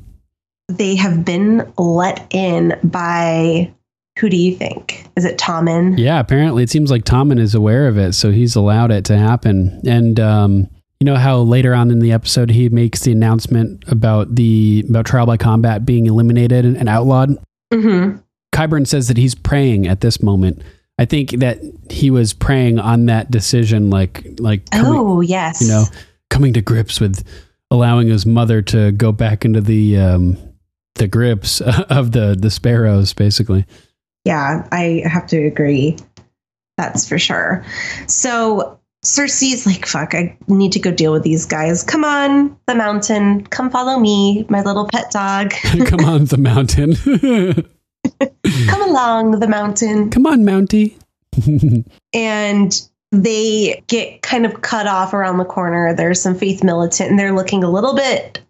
They 0.69 0.95
have 0.97 1.25
been 1.25 1.73
let 1.79 2.27
in 2.35 2.79
by. 2.85 3.73
Who 4.19 4.29
do 4.29 4.37
you 4.37 4.55
think? 4.55 5.07
Is 5.17 5.25
it 5.25 5.39
Tommen? 5.39 5.99
Yeah, 5.99 6.21
apparently 6.21 6.63
it 6.63 6.71
seems 6.71 6.91
like 6.91 7.05
Tommen 7.05 7.39
is 7.39 7.55
aware 7.55 7.89
of 7.89 7.97
it, 7.99 8.13
so 8.13 8.31
he's 8.31 8.55
allowed 8.57 8.91
it 8.91 9.05
to 9.07 9.17
happen. 9.17 9.81
And 9.87 10.21
um, 10.21 10.69
you 11.01 11.05
know 11.07 11.17
how 11.17 11.39
later 11.39 11.75
on 11.75 11.91
in 11.91 11.99
the 11.99 12.13
episode 12.13 12.51
he 12.51 12.69
makes 12.69 13.01
the 13.01 13.13
announcement 13.13 13.85
about 13.89 14.35
the 14.35 14.85
about 14.89 15.07
trial 15.07 15.27
by 15.27 15.37
combat 15.39 15.87
being 15.87 16.07
eliminated 16.07 16.65
and, 16.65 16.77
and 16.77 16.89
outlawed. 16.89 17.31
Mm-hmm. 17.73 18.19
Qyburn 18.55 18.87
says 18.87 19.09
that 19.09 19.17
he's 19.17 19.35
praying 19.35 19.87
at 19.89 20.03
this 20.03 20.23
moment. 20.23 20.63
I 20.99 21.07
think 21.07 21.31
that 21.41 21.59
he 21.91 22.11
was 22.11 22.35
praying 22.35 22.79
on 22.79 23.07
that 23.07 23.31
decision, 23.31 23.89
like 23.89 24.27
like 24.39 24.69
coming, 24.71 24.93
Oh, 24.95 25.21
yes. 25.23 25.63
you 25.63 25.69
know, 25.69 25.85
coming 26.29 26.53
to 26.53 26.61
grips 26.61 27.01
with 27.01 27.27
allowing 27.71 28.09
his 28.09 28.27
mother 28.27 28.61
to 28.61 28.93
go 28.93 29.11
back 29.11 29.47
into 29.47 29.63
the 29.63 29.97
um, 29.99 30.37
the 30.97 31.09
grips 31.09 31.61
of 31.91 32.13
the 32.13 32.37
the 32.39 32.51
sparrows, 32.51 33.15
basically. 33.15 33.65
Yeah, 34.25 34.67
I 34.71 35.03
have 35.05 35.27
to 35.29 35.47
agree. 35.47 35.97
That's 36.77 37.09
for 37.09 37.19
sure. 37.19 37.65
So 38.07 38.79
Cersei's 39.05 39.67
like, 39.67 39.85
fuck, 39.85 40.15
I 40.15 40.37
need 40.47 40.73
to 40.73 40.79
go 40.79 40.93
deal 40.93 41.13
with 41.13 41.25
these 41.25 41.45
guys. 41.45 41.83
Come 41.83 42.05
on, 42.05 42.57
the 42.67 42.75
mountain. 42.75 43.45
Come 43.47 43.71
follow 43.71 43.99
me, 43.99 44.47
my 44.49 44.63
little 44.63 44.87
pet 44.87 45.11
dog. 45.11 45.51
Come 45.87 46.05
on, 46.05 46.27
the 46.27 46.39
mountain. 46.39 46.95
Come 48.69 48.83
along, 48.83 49.41
the 49.41 49.49
mountain. 49.49 50.11
Come 50.11 50.27
on, 50.27 50.43
Mountie. 50.43 50.97
And 52.15 52.89
they 53.11 53.83
get 53.87 54.21
kind 54.21 54.45
of 54.45 54.61
cut 54.61 54.87
off 54.87 55.15
around 55.15 55.39
the 55.39 55.47
corner. 55.47 55.95
There's 55.95 56.21
some 56.21 56.35
faith 56.35 56.63
militant, 56.63 57.11
and 57.11 57.19
they're 57.19 57.35
looking 57.35 57.65
a 57.65 57.71
little 57.71 57.95
bit 57.95 58.41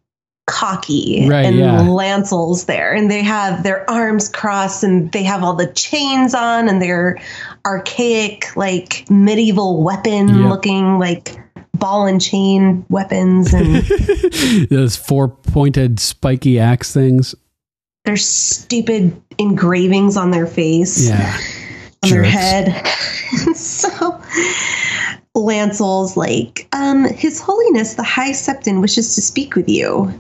cocky. 0.47 1.27
Right, 1.29 1.47
and 1.47 1.57
yeah. 1.57 1.81
Lancel's 1.83 2.65
there, 2.65 2.93
and 2.95 3.11
they 3.11 3.23
have 3.23 3.63
their 3.63 3.89
arms 3.91 4.29
crossed, 4.29 4.83
and 4.85 5.11
they 5.13 5.23
have 5.23 5.43
all 5.43 5.55
the 5.55 5.69
chains 5.73 6.35
on, 6.35 6.69
and 6.69 6.81
they're 6.83 7.21
archaic, 7.65 8.57
like 8.57 9.05
medieval 9.11 9.83
weapon 9.83 10.29
Yep. 10.29 10.49
looking, 10.51 10.99
like 10.99 11.37
ball 11.75 12.07
and 12.07 12.21
chain 12.21 12.85
weapons, 12.89 13.53
and 13.55 13.85
Those 14.69 14.97
four 14.97 15.29
pointed 15.29 16.01
spiky 16.01 16.59
axe 16.59 16.93
things. 16.93 17.35
there's 18.05 18.25
stupid 18.27 19.21
engravings 19.39 20.17
on 20.17 20.31
their 20.33 20.47
face. 20.47 21.09
Yeah. 21.09 21.39
on 22.05 22.11
their 22.11 22.25
head. 22.25 22.85
so 23.55 24.21
Lancel's 25.35 26.17
like, 26.17 26.69
um, 26.73 27.05
His 27.05 27.41
Holiness 27.41 27.95
the 27.95 28.03
High 28.03 28.33
Septon 28.33 28.81
wishes 28.81 29.15
to 29.15 29.21
speak 29.23 29.55
with 29.55 29.69
you. 29.69 30.13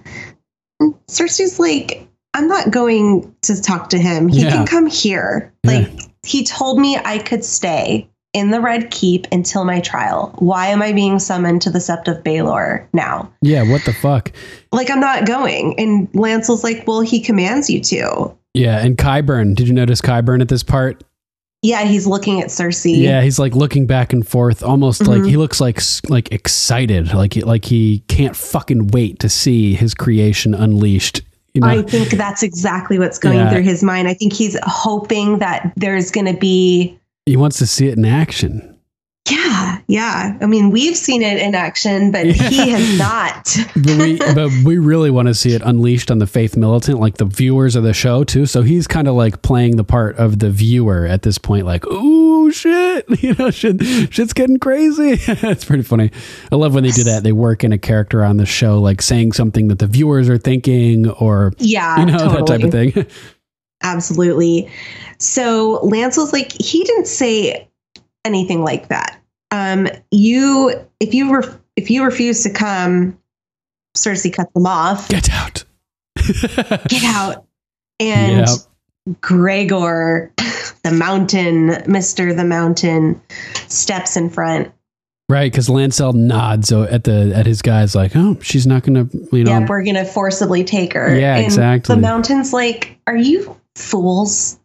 And 0.81 0.95
Cersei's 1.09 1.59
like, 1.59 2.09
I'm 2.35 2.49
not 2.49 2.71
going 2.71 3.35
to 3.43 3.61
talk 3.61 3.91
to 3.91 3.99
him. 3.99 4.29
He 4.29 4.43
Yeah. 4.43 4.51
can 4.53 4.67
come 4.67 4.87
here. 4.87 5.53
Yeah. 5.65 5.71
Like 5.73 5.91
he 6.25 6.45
told 6.45 6.79
me 6.81 6.97
I 7.05 7.19
could 7.19 7.45
stay 7.45 8.09
in 8.33 8.51
the 8.51 8.61
Red 8.63 8.91
Keep 8.91 9.27
until 9.31 9.65
my 9.67 9.81
trial. 9.81 10.35
Why 10.39 10.69
am 10.69 10.81
I 10.81 10.93
being 10.93 11.19
summoned 11.19 11.61
to 11.63 11.71
the 11.71 11.79
Sept 11.79 12.09
of 12.09 12.23
Baelor 12.25 12.87
now? 12.95 13.31
Yeah, 13.43 13.71
what 13.71 13.85
the 13.85 13.93
fuck? 13.93 14.33
Like 14.73 14.91
I'm 14.91 15.01
not 15.01 15.27
going. 15.27 15.79
And 15.79 16.09
Lancel's 16.15 16.65
like, 16.65 16.85
Well, 16.87 17.03
he 17.03 17.21
commands 17.21 17.69
you 17.69 17.81
to. 17.83 18.35
Yeah, 18.55 18.83
and 18.85 18.97
Qyburn. 18.97 19.55
Did 19.55 19.69
you 19.69 19.75
notice 19.75 20.01
Qyburn 20.01 20.41
at 20.41 20.49
this 20.49 20.63
part? 20.63 21.05
Yeah, 21.63 21.85
he's 21.85 22.07
looking 22.09 22.41
at 22.41 22.49
Cersei. 22.49 22.99
Yeah, 22.99 23.23
he's 23.23 23.39
like 23.39 23.55
looking 23.55 23.87
back 23.87 24.13
and 24.13 24.27
forth, 24.27 24.65
almost 24.65 25.07
like 25.07 25.23
Mhm. 25.23 25.29
he 25.31 25.37
looks 25.37 25.61
like 25.61 25.81
like 26.09 26.33
excited, 26.33 27.15
like 27.15 27.35
he, 27.35 27.43
like 27.43 27.65
he 27.65 28.03
can't 28.09 28.35
fucking 28.35 28.89
wait 28.89 29.21
to 29.21 29.29
see 29.29 29.75
his 29.75 29.95
creation 29.95 30.55
unleashed. 30.55 31.23
You 31.55 31.61
know? 31.61 31.69
I 31.69 31.83
think 31.83 32.11
that's 32.11 32.43
exactly 32.43 32.99
what's 32.99 33.19
going 33.19 33.39
Yeah. 33.39 33.51
through 33.51 33.63
his 33.63 33.83
mind. 33.85 34.09
I 34.09 34.15
think 34.15 34.33
he's 34.33 34.57
hoping 34.65 35.39
that 35.39 35.73
there's 35.77 36.11
going 36.11 36.27
to 36.27 36.33
be, 36.39 36.99
he 37.27 37.37
wants 37.37 37.59
to 37.59 37.67
see 37.67 37.87
it 37.87 37.97
in 37.97 38.05
action. 38.05 38.72
Yeah, 39.31 39.79
yeah. 39.87 40.37
I 40.41 40.47
mean, 40.47 40.71
we've 40.71 40.97
seen 40.97 41.23
it 41.23 41.39
in 41.39 41.55
action, 41.55 42.11
but 42.11 42.27
he 42.27 42.71
has 42.71 42.99
not. 42.99 43.57
but 43.77 43.99
we 43.99 44.19
but 44.19 44.51
we 44.65 44.79
really 44.79 45.11
want 45.11 45.29
to 45.29 45.35
see 45.35 45.55
it 45.55 45.63
unleashed 45.65 46.11
on 46.11 46.19
the 46.19 46.27
faith 46.27 46.57
militant, 46.57 46.99
like 46.99 47.19
the 47.19 47.25
viewers 47.25 47.77
of 47.77 47.85
the 47.85 47.95
show 47.95 48.25
too. 48.25 48.47
So 48.47 48.63
he's 48.63 48.89
kind 48.89 49.07
of 49.07 49.15
like 49.15 49.41
playing 49.43 49.77
the 49.77 49.85
part 49.85 50.17
of 50.17 50.41
the 50.41 50.51
viewer 50.51 51.07
at 51.07 51.23
this 51.23 51.39
point, 51.39 51.67
like, 51.67 51.87
ooh 51.87 52.51
shit, 52.51 53.05
you 53.23 53.35
know, 53.35 53.51
shit, 53.51 53.81
shit's 54.13 54.33
getting 54.33 54.59
crazy. 54.59 55.13
it's 55.29 55.65
pretty 55.65 55.85
funny. 55.85 56.11
I 56.51 56.57
love 56.57 56.75
when 56.75 56.83
they 56.83 56.91
do 56.91 57.05
that. 57.05 57.23
They 57.23 57.33
work 57.33 57.63
in 57.63 57.71
a 57.71 57.79
character 57.79 58.25
on 58.25 58.39
the 58.39 58.47
show, 58.47 58.81
like 58.81 59.01
saying 59.01 59.33
something 59.33 59.69
that 59.69 59.79
the 59.79 59.87
viewers 59.87 60.29
are 60.29 60.39
thinking, 60.39 61.09
or 61.09 61.53
Yeah, 61.59 62.01
you 62.01 62.07
know 62.07 62.29
that 62.29 62.47
type 62.49 62.65
of 62.65 62.73
thing. 62.73 63.07
Absolutely. 63.85 64.69
So 65.19 65.81
Lance 65.85 66.17
was 66.17 66.33
like, 66.33 66.53
he 66.61 66.83
didn't 66.83 67.07
say 67.07 67.69
anything 68.25 68.63
like 68.63 68.89
that. 68.89 69.21
Um, 69.51 69.89
you, 70.11 70.73
if 71.01 71.15
you 71.15 71.31
were, 71.31 71.61
if 71.77 71.91
you 71.91 72.05
refuse 72.05 72.43
to 72.45 72.51
come, 72.51 73.19
Cersei 73.97 74.33
cuts 74.33 74.53
them 74.55 74.67
off. 74.67 75.09
Get 75.09 75.31
out. 75.31 75.65
Get 76.89 77.05
out. 77.05 77.47
And 78.01 78.49
Yep. 78.49 79.19
Gregor, 79.21 80.33
the 80.85 80.93
mountain, 80.93 81.83
Mister 81.87 82.33
the 82.33 82.45
Mountain, 82.45 83.21
steps 83.69 84.17
in 84.17 84.31
front. 84.31 84.73
Right, 85.29 85.51
because 85.51 85.69
Lancel 85.69 86.13
nods 86.15 86.69
so 86.69 86.83
at 86.85 87.05
the 87.05 87.33
at 87.35 87.47
his 87.47 87.63
guys 87.63 87.95
like, 87.95 88.13
oh, 88.15 88.39
she's 88.43 88.67
not 88.67 88.83
gonna, 88.83 89.09
you 89.33 89.45
know, 89.45 89.61
Yep, 89.61 89.69
we're 89.69 89.85
gonna 89.85 90.05
forcibly 90.05 90.63
take 90.63 90.93
her. 90.93 91.17
Yeah, 91.19 91.37
and 91.37 91.45
exactly. 91.45 91.95
The 91.95 92.01
mountain's 92.01 92.53
like, 92.53 92.99
are 93.07 93.17
you 93.17 93.59
fools? 93.75 94.59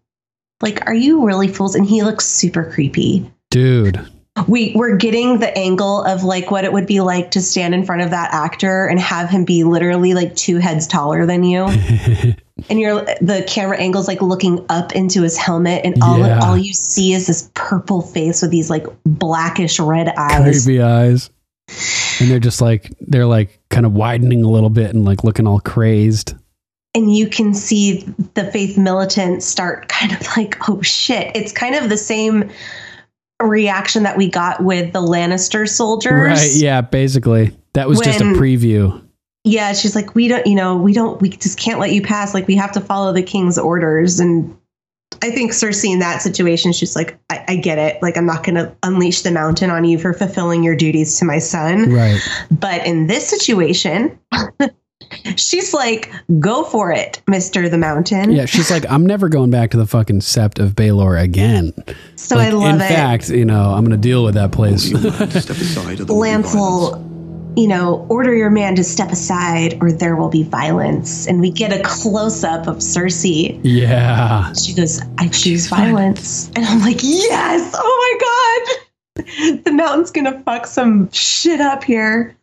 Like, 0.61 0.85
are 0.87 0.93
you 0.93 1.25
really 1.25 1.47
fools? 1.47 1.75
And 1.75 1.85
he 1.85 2.03
looks 2.03 2.25
super 2.25 2.69
creepy. 2.71 3.31
Dude. 3.49 3.99
we 4.47 4.71
we're 4.75 4.95
getting 4.97 5.39
the 5.39 5.57
angle 5.57 6.03
of 6.03 6.23
like 6.23 6.51
what 6.51 6.63
it 6.63 6.71
would 6.73 6.85
be 6.85 6.99
like 7.01 7.31
to 7.31 7.41
stand 7.41 7.73
in 7.73 7.83
front 7.85 8.01
of 8.01 8.11
that 8.11 8.33
actor 8.33 8.85
and 8.87 8.99
have 8.99 9.29
him 9.29 9.45
be 9.45 9.63
literally 9.63 10.13
like 10.13 10.35
two 10.35 10.57
heads 10.57 10.85
taller 10.87 11.25
than 11.25 11.43
you. 11.43 11.67
And 12.69 12.79
you're 12.79 13.05
the 13.21 13.45
camera 13.47 13.77
angles 13.77 14.07
like 14.07 14.19
looking 14.19 14.65
up 14.69 14.93
into 14.93 15.21
his 15.21 15.37
helmet 15.37 15.85
and 15.85 16.01
all 16.01 16.17
Yeah. 16.17 16.39
all 16.39 16.57
you 16.57 16.73
see 16.73 17.13
is 17.13 17.27
this 17.27 17.51
purple 17.53 18.01
face 18.01 18.41
with 18.41 18.49
these 18.49 18.67
like 18.71 18.87
blackish 19.05 19.79
red 19.79 20.09
eyes. 20.17 20.65
Creepy 20.65 20.81
eyes. 20.81 21.29
And 22.19 22.31
they're 22.31 22.39
just 22.39 22.59
like 22.59 22.91
they're 22.99 23.27
like 23.27 23.59
kind 23.69 23.85
of 23.85 23.93
widening 23.93 24.43
a 24.43 24.49
little 24.49 24.71
bit 24.71 24.89
and 24.93 25.05
like 25.05 25.23
looking 25.23 25.45
all 25.45 25.59
crazed. 25.59 26.33
And 26.95 27.15
you 27.15 27.27
can 27.27 27.53
see 27.53 28.01
the 28.33 28.51
faith 28.51 28.75
militant 28.75 29.43
start 29.43 29.87
kind 29.87 30.11
of 30.13 30.25
like 30.35 30.57
oh 30.67 30.81
shit. 30.81 31.31
It's 31.35 31.51
kind 31.51 31.75
of 31.75 31.89
the 31.89 31.97
same 31.97 32.49
reaction 33.41 34.03
that 34.03 34.17
we 34.17 34.29
got 34.29 34.63
with 34.63 34.93
the 34.93 35.01
lannister 35.01 35.69
soldiers 35.69 36.11
right 36.11 36.55
yeah 36.55 36.81
basically 36.81 37.55
that 37.73 37.87
was 37.87 37.99
just 37.99 38.19
a 38.19 38.23
preview 38.23 39.01
yeah, 39.47 39.71
she's 39.71 39.95
like, 39.95 40.13
we 40.13 40.27
don't, 40.27 40.45
you 40.45 40.55
know, 40.55 40.75
we 40.75 40.93
don't, 40.93 41.21
we 41.21 41.29
just 41.29 41.57
can't 41.57 41.79
let 41.79 41.93
you 41.93 42.01
pass. 42.01 42.33
Like, 42.33 42.47
we 42.47 42.55
have 42.55 42.73
to 42.73 42.81
follow 42.81 43.13
the 43.13 43.23
king's 43.23 43.57
orders. 43.57 44.19
And 44.19 44.55
I 45.21 45.31
think 45.31 45.51
Cersei 45.51 45.93
in 45.93 45.99
that 45.99 46.21
situation, 46.21 46.73
she's 46.73 46.97
like, 46.97 47.17
I, 47.29 47.45
I 47.47 47.55
get 47.55 47.77
it. 47.77 48.01
Like, 48.01 48.17
I'm 48.17 48.25
not 48.25 48.43
going 48.43 48.55
to 48.55 48.75
unleash 48.83 49.21
the 49.21 49.31
mountain 49.31 49.69
on 49.69 49.85
you 49.85 49.97
for 49.97 50.13
fulfilling 50.13 50.63
your 50.63 50.75
duties 50.75 51.17
to 51.19 51.25
my 51.25 51.39
son. 51.39 51.89
right 51.91 52.19
But 52.51 52.85
in 52.85 53.07
this 53.07 53.27
situation, 53.27 54.19
she's 55.35 55.73
like, 55.73 56.11
go 56.39 56.63
for 56.63 56.91
it, 56.91 57.21
Mister 57.27 57.69
the 57.69 57.77
Mountain. 57.77 58.31
yeah 58.31 58.45
she's 58.45 58.69
like 58.71 58.85
i'm 58.89 59.05
never 59.05 59.29
going 59.29 59.49
back 59.51 59.71
to 59.71 59.77
the 59.77 59.85
fucking 59.87 60.19
sept 60.21 60.59
of 60.59 60.71
baelor 60.75 61.21
again 61.21 61.73
So 62.15 62.35
Like, 62.37 62.47
I 62.47 62.51
love 62.51 62.75
in 62.75 62.81
it. 62.81 62.87
fact 62.87 63.29
you 63.29 63.45
know 63.45 63.73
i'm 63.73 63.83
gonna 63.83 63.97
deal 63.97 64.23
with 64.23 64.33
that 64.35 64.51
place 64.51 64.83
Step 64.87 64.95
aside 65.57 65.99
of 65.99 66.07
the 66.07 66.13
Lance 66.13 66.53
will, 66.53 67.03
you 67.55 67.67
know, 67.67 68.05
order 68.09 68.35
your 68.35 68.49
man 68.51 68.75
to 68.75 68.83
step 68.83 69.09
aside 69.11 69.77
or 69.81 69.91
there 69.91 70.15
will 70.15 70.29
be 70.29 70.43
violence. 70.43 71.25
And 71.25 71.41
we 71.41 71.49
get 71.49 71.73
a 71.73 71.81
close 71.83 72.43
up 72.43 72.67
of 72.67 72.77
Cersei. 72.77 73.59
yeah 73.63 74.53
She 74.53 74.75
goes, 74.75 75.01
I 75.17 75.27
choose 75.29 75.65
violence. 75.67 76.51
And 76.55 76.63
I'm 76.65 76.81
like, 76.81 76.99
yes. 77.01 77.71
Oh 77.75 78.17
my 78.19 78.75
God. 78.75 78.83
The 79.65 79.71
mountain's 79.71 80.11
going 80.11 80.31
to 80.31 80.39
fuck 80.43 80.67
some 80.67 81.09
shit 81.11 81.59
up 81.59 81.83
here. 81.83 82.35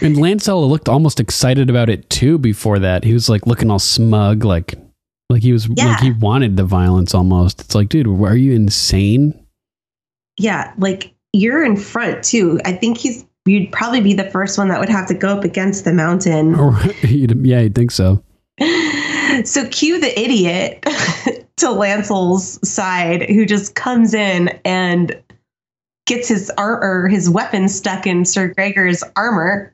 And 0.00 0.16
lancel 0.16 0.68
looked 0.68 0.88
almost 0.88 1.20
excited 1.20 1.68
about 1.70 1.88
it 1.88 2.08
too 2.10 2.38
before 2.38 2.78
that 2.78 3.04
he 3.04 3.12
was 3.12 3.28
like 3.28 3.46
looking 3.46 3.70
all 3.70 3.78
smug 3.78 4.44
like 4.44 4.74
like 5.30 5.42
he 5.42 5.52
was 5.52 5.68
Yeah. 5.68 5.86
like 5.88 6.00
he 6.00 6.10
wanted 6.12 6.56
the 6.56 6.64
violence 6.64 7.14
almost 7.14 7.60
it's 7.60 7.74
like 7.74 7.88
dude 7.88 8.06
are 8.06 8.36
you 8.36 8.52
insane 8.52 9.38
Yeah. 10.38 10.72
Like 10.78 11.12
you're 11.32 11.64
in 11.64 11.76
front 11.76 12.22
too. 12.22 12.60
I 12.64 12.72
think 12.72 12.96
he's, 12.98 13.24
you'd 13.46 13.72
probably 13.72 14.00
be 14.00 14.14
the 14.14 14.30
first 14.30 14.56
one 14.58 14.68
that 14.68 14.78
would 14.78 14.88
have 14.88 15.06
to 15.08 15.14
go 15.14 15.28
up 15.36 15.42
against 15.44 15.84
the 15.84 15.92
mountain. 15.92 16.54
or 16.60 16.78
yeah 17.02 17.60
you'd 17.60 17.74
think 17.74 17.90
so 17.90 18.22
So 19.44 19.66
cue 19.68 19.98
the 20.00 20.12
idiot 20.18 20.82
to 21.56 21.70
Lancel's 21.72 22.58
side 22.68 23.22
who 23.28 23.44
just 23.46 23.74
comes 23.74 24.14
in 24.14 24.48
and 24.64 25.20
gets 26.06 26.28
his 26.28 26.50
ar- 26.58 26.82
or 26.82 27.08
his 27.08 27.30
weapon 27.30 27.68
stuck 27.68 28.06
in 28.06 28.24
Sir 28.24 28.48
Gregor's 28.48 29.02
armor. 29.16 29.72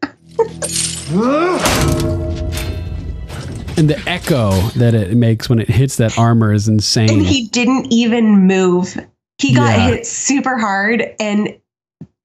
And 3.77 3.89
the 3.89 4.01
echo 4.07 4.51
that 4.77 4.95
it 4.95 5.17
makes 5.17 5.49
when 5.49 5.59
it 5.59 5.69
hits 5.69 5.97
that 5.97 6.19
armor 6.19 6.53
is 6.53 6.69
insane. 6.69 7.11
And 7.11 7.23
he 7.23 7.47
didn't 7.49 7.91
even 7.93 8.47
move. 8.47 8.95
He 9.39 9.55
got 9.55 9.79
Yeah. 9.79 9.89
hit 9.91 10.07
super 10.07 10.59
hard 10.59 11.15
and 11.19 11.57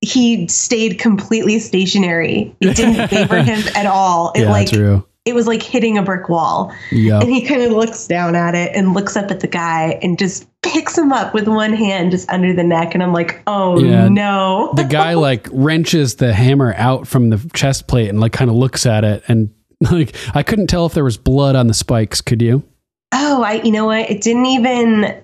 he 0.02 0.48
stayed 0.50 1.00
completely 1.00 1.60
stationary. 1.60 2.54
It 2.60 2.76
didn't 2.76 3.08
favor 3.08 3.42
him 3.42 3.62
at 3.76 3.86
all. 3.86 4.34
It 4.36 4.42
yeah, 4.42 4.52
like 4.52 4.70
true. 4.70 5.06
it 5.24 5.34
was 5.34 5.48
like 5.48 5.64
hitting 5.64 5.98
a 5.98 6.04
brick 6.04 6.28
wall. 6.28 6.74
Yep. 6.92 7.24
And 7.24 7.32
he 7.32 7.42
kind 7.42 7.62
of 7.64 7.72
looks 7.72 8.06
down 8.06 8.36
at 8.36 8.54
it 8.54 8.76
and 8.76 8.94
looks 8.94 9.16
up 9.16 9.32
at 9.32 9.40
the 9.40 9.48
guy 9.48 9.98
and 10.04 10.20
just 10.20 10.46
picks 10.74 10.98
him 10.98 11.14
up 11.14 11.34
with 11.34 11.48
one 11.48 11.74
hand 11.74 12.12
just 12.12 12.30
under 12.30 12.54
the 12.54 12.64
neck. 12.64 12.94
And 12.94 13.02
I'm 13.04 13.14
like, 13.14 13.42
oh 13.48 13.80
Yeah. 13.80 14.08
no. 14.10 14.72
the 14.76 14.84
guy 14.84 15.14
like 15.14 15.48
wrenches 15.52 16.16
the 16.16 16.34
hammer 16.34 16.74
out 16.78 17.08
from 17.08 17.30
the 17.30 17.50
chest 17.54 17.88
plate 17.88 18.10
and 18.10 18.20
like 18.20 18.34
kind 18.34 18.50
of 18.50 18.56
looks 18.56 18.86
at 18.86 19.04
it 19.04 19.24
and 19.28 19.52
like 19.92 20.16
I 20.36 20.44
couldn't 20.44 20.68
tell 20.68 20.86
if 20.86 20.94
there 20.94 21.04
was 21.04 21.18
blood 21.18 21.56
on 21.56 21.68
the 21.68 21.74
spikes. 21.74 22.22
Could 22.22 22.42
you? 22.42 22.64
oh, 23.12 23.44
I 23.44 23.62
you 23.64 23.72
know 23.72 23.86
what? 23.86 24.10
It 24.10 24.22
didn't 24.22 24.46
even 24.48 25.22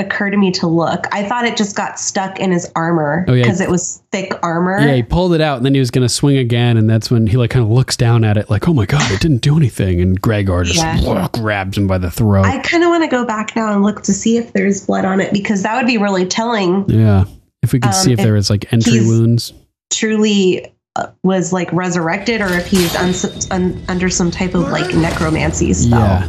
occur 0.00 0.28
to 0.28 0.36
me 0.36 0.50
to 0.50 0.66
look. 0.66 1.04
I 1.12 1.22
thought 1.28 1.44
it 1.44 1.56
just 1.56 1.76
got 1.76 2.00
stuck 2.00 2.40
in 2.40 2.50
his 2.50 2.68
armor 2.74 3.24
Oh, 3.28 3.32
yeah. 3.32 3.44
because 3.44 3.60
it 3.60 3.70
was 3.70 4.02
thick 4.10 4.32
armor. 4.42 4.80
Yeah, 4.80 4.94
he 4.96 5.02
pulled 5.04 5.34
it 5.34 5.40
out 5.40 5.58
and 5.58 5.64
then 5.64 5.72
he 5.72 5.78
was 5.78 5.92
gonna 5.92 6.08
swing 6.08 6.36
again, 6.36 6.76
and 6.76 6.90
that's 6.90 7.12
when 7.12 7.28
he 7.28 7.36
like 7.36 7.50
kind 7.50 7.64
of 7.64 7.70
looks 7.70 7.96
down 7.96 8.24
at 8.24 8.36
it 8.36 8.50
like, 8.50 8.66
oh 8.68 8.74
my 8.74 8.86
god, 8.86 9.08
it 9.12 9.20
didn't 9.20 9.38
do 9.38 9.56
anything, 9.56 10.00
and 10.00 10.20
Gregor 10.20 10.64
just 10.64 10.78
Yeah. 10.78 11.28
grabs 11.32 11.78
him 11.78 11.86
by 11.86 11.98
the 11.98 12.10
throat. 12.10 12.44
I 12.44 12.58
kind 12.58 12.82
of 12.82 12.88
want 12.88 13.04
to 13.04 13.08
go 13.08 13.24
back 13.24 13.54
now 13.54 13.72
and 13.72 13.84
look 13.84 14.02
to 14.02 14.12
see 14.12 14.36
if 14.36 14.52
there's 14.52 14.84
blood 14.84 15.04
on 15.04 15.20
it 15.20 15.32
because 15.32 15.62
that 15.62 15.76
would 15.76 15.86
be 15.86 15.98
really 15.98 16.26
telling. 16.26 16.84
yeah, 16.90 17.24
if 17.62 17.72
we 17.72 17.78
could 17.78 17.88
Um, 17.88 17.92
see 17.94 18.12
if 18.12 18.18
if 18.18 18.24
there 18.24 18.34
was 18.34 18.50
like 18.50 18.72
entry 18.72 18.98
wounds. 19.00 19.52
Truly 19.92 20.72
uh, 20.96 21.06
was 21.22 21.52
like 21.52 21.72
resurrected 21.72 22.40
or 22.40 22.48
if 22.48 22.66
he's 22.66 22.96
uns- 22.96 23.48
un- 23.52 23.80
under 23.88 24.08
some 24.10 24.32
type 24.32 24.54
of 24.56 24.62
like 24.72 24.92
necromancy 24.96 25.72
spell. 25.72 26.00
Yeah, 26.00 26.28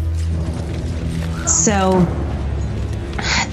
So 1.45 2.05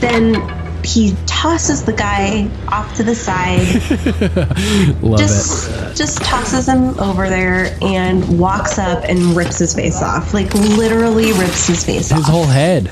then 0.02 0.58
he 0.84 1.14
tosses 1.26 1.84
the 1.84 1.92
guy 1.92 2.50
off 2.68 2.92
to 2.96 3.04
the 3.04 3.14
side, 3.14 3.60
love 5.02 5.14
it. 5.14 5.22
just 5.22 5.96
just 5.96 6.18
tosses 6.22 6.66
him 6.68 6.98
over 6.98 7.28
there 7.28 7.76
and 7.80 8.38
walks 8.38 8.78
up 8.78 9.04
and 9.04 9.36
rips 9.36 9.58
his 9.58 9.74
face 9.74 10.02
off. 10.02 10.34
Like 10.34 10.52
literally 10.54 11.32
rips 11.32 11.66
his 11.68 11.84
face 11.84 12.10
His 12.10 12.12
off. 12.12 12.18
His 12.18 12.26
whole 12.28 12.44
head. 12.46 12.90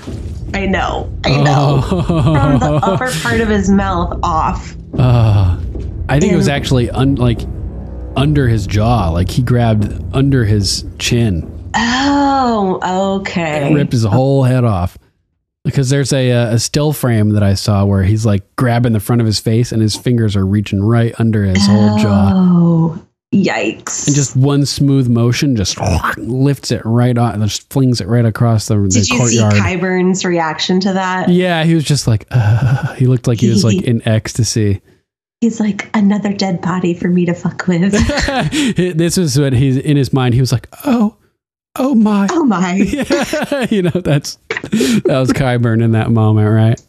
I 0.55 0.67
know. 0.67 1.13
I 1.25 1.43
know. 1.43 1.83
From 2.07 2.59
the 2.61 2.81
upper 2.83 3.11
part 3.23 3.41
of 3.41 3.49
his 3.49 3.69
mouth 3.71 4.19
off. 4.23 4.75
Uh, 4.99 5.59
I 6.09 6.19
think 6.21 6.33
it 6.33 6.37
was 6.37 6.49
actually 6.49 6.91
un- 6.91 7.15
like 7.17 7.41
under 8.17 8.49
his 8.49 8.67
jaw. 8.67 9.11
Like 9.11 9.31
he 9.31 9.43
grabbed 9.43 10.03
under 10.15 10.45
his 10.45 10.85
chin, 10.99 11.71
Oh, 11.75 13.19
okay. 13.21 13.73
ripped 13.73 13.93
his 13.93 14.05
whole 14.05 14.43
head 14.43 14.65
off. 14.65 14.97
Because 15.65 15.91
there's 15.91 16.13
a, 16.13 16.33
uh, 16.33 16.55
a 16.55 16.59
still 16.59 16.93
frame 16.93 17.31
that 17.31 17.43
I 17.43 17.53
saw 17.55 17.85
where 17.85 18.03
he's 18.03 18.25
like 18.25 18.57
grabbing 18.57 18.93
the 18.95 19.01
front 19.01 19.21
of 19.21 19.27
his 19.27 19.39
face 19.39 19.73
and 19.73 19.83
his 19.83 19.95
fingers 19.95 20.35
are 20.35 20.47
reaching 20.47 20.83
right 20.83 21.15
under 21.19 21.45
his 21.45 21.67
whole 21.67 21.99
jaw. 21.99 22.33
Oh, 22.35 23.07
yikes. 23.35 24.07
And 24.07 24.17
just 24.17 24.35
one 24.37 24.65
smooth 24.65 25.09
motion 25.09 25.57
just 25.57 25.79
lifts 26.17 26.71
it 26.71 26.81
right 26.87 27.17
on, 27.19 27.43
just 27.43 27.71
flings 27.71 28.01
it 28.01 28.07
right 28.09 28.25
across 28.25 28.69
the, 28.69 28.77
the 28.79 28.89
Did 28.89 29.09
you 29.11 29.19
courtyard. 29.19 29.53
see 29.53 29.59
Qyburn's 29.61 30.25
reaction 30.25 30.81
to 30.81 30.95
that? 30.95 31.29
yeah, 31.29 31.63
he 31.65 31.75
was 31.75 31.85
just 31.85 32.07
like, 32.07 32.27
uh, 32.31 32.95
he 32.95 33.07
looked 33.07 33.27
like 33.27 33.39
he 33.39 33.51
was 33.51 33.63
like 33.63 33.83
in 33.83 34.07
ecstasy. 34.09 34.81
He's 35.43 35.61
like, 35.61 35.91
another 35.95 36.33
dead 36.33 36.61
body 36.63 36.95
for 36.95 37.09
me 37.09 37.27
to 37.27 37.35
fuck 37.35 37.67
with. 37.67 37.93
this 38.97 39.19
is 39.19 39.39
what 39.39 39.53
he's 39.53 39.77
in 39.77 39.97
his 39.99 40.13
mind. 40.13 40.33
He 40.35 40.41
was 40.41 40.53
like, 40.53 40.69
oh, 40.87 41.17
oh 41.77 41.95
my. 41.95 42.29
oh 42.31 42.45
my. 42.45 42.75
Yeah, 42.77 43.67
you 43.71 43.83
know, 43.83 43.91
that's 43.91 44.39
that 44.63 45.19
was 45.19 45.33
Qyburn 45.33 45.83
in 45.83 45.93
that 45.93 46.11
moment, 46.11 46.49
right? 46.49 46.81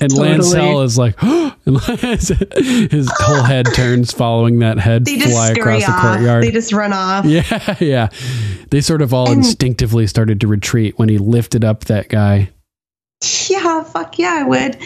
And 0.00 0.10
Totally. 0.10 0.28
Lancel 0.38 0.84
is 0.84 0.98
like, 0.98 1.14
and 1.22 2.90
his 2.90 3.10
whole 3.18 3.42
head 3.42 3.66
turns 3.74 4.12
following 4.12 4.58
that 4.58 4.78
head 4.78 5.04
They 5.04 5.16
just 5.16 5.30
fly 5.32 5.50
across 5.50 5.86
the 5.86 5.92
courtyard. 5.92 6.42
They 6.42 6.50
just 6.50 6.72
run 6.72 6.92
off. 6.92 7.24
yeah, 7.24 7.76
yeah. 7.80 8.08
They 8.70 8.80
sort 8.80 9.02
of 9.02 9.14
all 9.14 9.28
And- 9.28 9.38
instinctively 9.38 10.06
started 10.06 10.40
to 10.40 10.46
retreat 10.46 10.98
when 10.98 11.08
he 11.08 11.18
lifted 11.18 11.64
up 11.64 11.84
that 11.84 12.08
guy. 12.08 12.50
Yeah, 13.48 13.82
fuck 13.84 14.18
yeah, 14.18 14.38
I 14.40 14.42
would. 14.42 14.76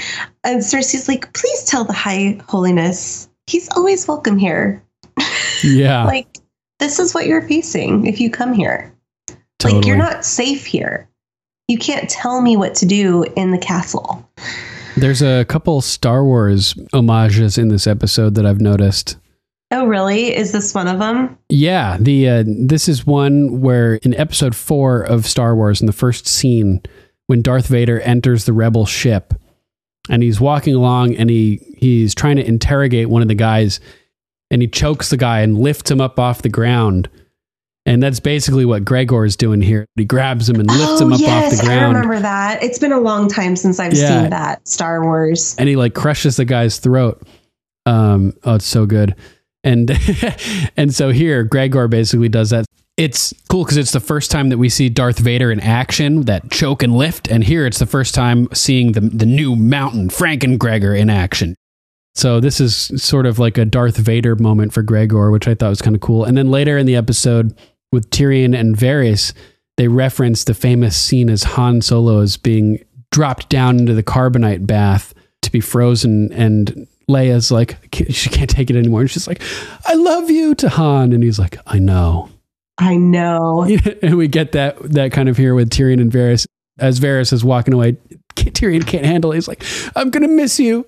And 0.45 0.61
Cersei's 0.61 1.09
like, 1.09 1.33
please 1.33 1.65
tell 1.65 1.85
the 1.85 1.93
High 1.93 2.41
Holiness 2.49 3.29
he's 3.49 3.69
always 3.77 4.07
welcome 4.07 4.39
here. 4.39 4.83
Yeah, 5.65 6.05
Like, 6.05 6.29
this 6.79 7.01
is 7.01 7.13
what 7.15 7.27
you're 7.27 7.43
facing 7.43 8.07
if 8.07 8.21
you 8.21 8.31
come 8.31 8.53
here. 8.53 8.95
totally. 9.59 9.81
Like, 9.81 9.87
you're 9.89 9.97
not 9.97 10.25
safe 10.25 10.65
here. 10.65 11.08
You 11.69 11.77
can't 11.77 12.09
tell 12.09 12.41
me 12.41 12.57
what 12.57 12.75
to 12.77 12.87
do 12.87 13.25
in 13.37 13.51
the 13.51 13.59
castle. 13.59 14.27
There's 14.97 15.21
a 15.21 15.45
couple 15.45 15.83
Star 15.83 16.25
Wars 16.25 16.75
homages 16.95 17.59
in 17.59 17.69
this 17.69 17.87
episode 17.87 18.35
that 18.37 18.47
I've 18.47 18.61
noticed. 18.61 19.19
Oh, 19.71 19.85
really? 19.85 20.35
Is 20.35 20.53
this 20.53 20.75
one 20.75 20.89
of 20.89 20.99
them? 20.99 21.37
Yeah, 21.51 21.99
the 22.01 22.29
uh, 22.29 22.45
this 22.47 22.89
is 22.89 23.07
one 23.07 23.61
where 23.61 23.97
in 23.97 24.15
episode 24.15 24.57
four 24.57 25.03
of 25.03 25.27
Star 25.27 25.55
Wars, 25.55 25.83
in 25.83 25.87
the 25.87 25.93
first 25.93 26.27
scene, 26.27 26.81
when 27.27 27.43
Darth 27.43 27.67
Vader 27.67 28.01
enters 28.01 28.47
the 28.47 28.55
Rebel 28.55 28.87
ship, 28.87 29.35
and 30.09 30.23
he's 30.23 30.41
walking 30.41 30.75
along, 30.75 31.17
and 31.17 31.29
he 31.29 31.61
he's 31.77 32.15
trying 32.15 32.37
to 32.37 32.47
interrogate 32.47 33.11
one 33.11 33.21
of 33.21 33.29
the 33.29 33.35
guys, 33.35 33.79
and 34.51 34.63
he 34.63 34.69
chokes 34.69 35.11
the 35.11 35.19
guy 35.19 35.41
and 35.41 35.59
lifts 35.59 35.91
him 35.91 36.01
up 36.01 36.19
off 36.19 36.41
the 36.41 36.49
ground, 36.49 37.11
and 37.89 38.03
that's 38.03 38.21
basically 38.21 38.67
what 38.67 38.85
Gregor 38.85 39.25
is 39.25 39.35
doing 39.35 39.63
here. 39.63 39.87
He 39.97 40.05
grabs 40.05 40.47
him 40.47 40.61
and 40.61 40.69
lifts 40.69 41.01
oh, 41.01 41.07
him 41.07 41.13
up 41.15 41.21
yes, 41.21 41.55
off 41.55 41.61
the 41.61 41.67
ground. 41.67 41.81
I 41.81 42.01
remember 42.01 42.21
that. 42.21 42.63
It's 42.63 42.79
been 42.79 42.93
a 42.93 43.01
long 43.01 43.29
time 43.29 43.57
since 43.57 43.81
I've 43.81 43.95
Yeah. 43.95 44.21
seen 44.21 44.31
that 44.31 44.69
Star 44.69 45.03
Wars. 45.03 45.57
and 45.59 45.71
he 45.71 45.75
like 45.75 45.95
crushes 45.95 46.37
the 46.37 46.45
guy's 46.45 46.77
throat. 46.77 47.27
Um, 47.87 48.35
oh, 48.45 48.57
it's 48.57 48.67
so 48.67 48.85
good. 48.85 49.15
And 49.65 49.91
and 50.77 50.95
so 50.95 51.09
here, 51.09 51.45
Gregor 51.45 51.89
basically 51.89 52.29
does 52.29 52.51
that. 52.51 52.67
It's 52.99 53.33
cool 53.49 53.65
because 53.65 53.79
it's 53.79 53.93
the 53.93 54.01
first 54.01 54.31
time 54.31 54.51
that 54.51 54.59
we 54.59 54.69
see 54.69 54.91
Darth 54.91 55.19
Vader 55.19 55.51
in 55.51 55.61
action, 55.61 56.23
that 56.23 56.51
choke 56.51 56.83
and 56.83 56.95
lift, 56.95 57.29
and 57.29 57.43
here 57.43 57.65
it's 57.65 57.79
the 57.79 57.87
first 57.87 58.15
time 58.15 58.49
seeing 58.53 58.93
the 58.93 59.01
the 59.01 59.25
new 59.25 59.57
Mountain 59.57 60.11
Franken 60.11 60.59
Gregor 60.59 60.95
in 60.95 61.09
action. 61.09 61.55
So 62.15 62.39
this 62.39 62.61
is 62.61 62.91
sort 63.03 63.25
of 63.25 63.39
like 63.39 63.57
a 63.57 63.65
Darth 63.65 63.97
Vader 63.97 64.37
moment 64.37 64.75
for 64.75 64.83
Gregor, 64.83 65.31
which 65.31 65.49
I 65.49 65.55
thought 65.55 65.71
was 65.71 65.81
kind 65.81 65.97
of 65.97 66.03
cool. 66.03 66.25
And 66.25 66.37
then 66.37 66.51
later 66.51 66.77
in 66.77 66.85
the 66.85 66.97
episode 66.97 67.57
with 67.93 68.11
Tyrion 68.11 68.59
and 68.59 68.77
Varys, 68.77 69.33
they 69.77 69.89
reference 69.89 70.45
the 70.45 70.55
famous 70.55 70.97
scene 70.97 71.31
as 71.31 71.45
Han 71.45 71.81
Solo 71.81 72.21
is 72.21 72.37
being 72.37 72.85
dropped 73.11 73.49
down 73.49 73.79
into 73.79 73.95
the 73.95 74.03
carbonite 74.03 74.67
bath 74.67 75.15
to 75.43 75.51
be 75.51 75.61
frozen 75.61 76.33
and 76.33 76.87
Leia's 77.09 77.51
like 77.51 77.79
she 78.11 78.29
can't 78.29 78.51
take 78.51 78.71
it 78.71 78.77
anymore. 78.77 79.01
And 79.01 79.11
she's 79.11 79.27
like 79.27 79.43
I 79.87 79.95
love 79.95 80.31
you 80.31 80.55
to 80.57 80.69
Han 80.69 81.13
and 81.13 81.23
he's 81.23 81.39
like 81.39 81.59
I 81.67 81.79
know. 81.79 82.29
I 82.77 82.97
know. 82.97 83.63
and 84.03 84.17
we 84.17 84.29
get 84.29 84.53
that 84.53 84.79
that 84.93 85.13
kind 85.13 85.29
of 85.29 85.37
here 85.37 85.55
with 85.55 85.71
Tyrion 85.71 86.01
and 86.01 86.13
Varys. 86.13 86.47
As 86.79 87.01
Varys 87.01 87.33
is 87.33 87.45
walking 87.45 87.75
away 87.75 87.97
Tyrion 88.37 88.87
can't 88.87 89.05
handle 89.05 89.33
it. 89.33 89.37
He's 89.37 89.49
like 89.49 89.65
I'm 89.97 90.11
gonna 90.11 90.29
miss 90.29 90.61
you 90.61 90.87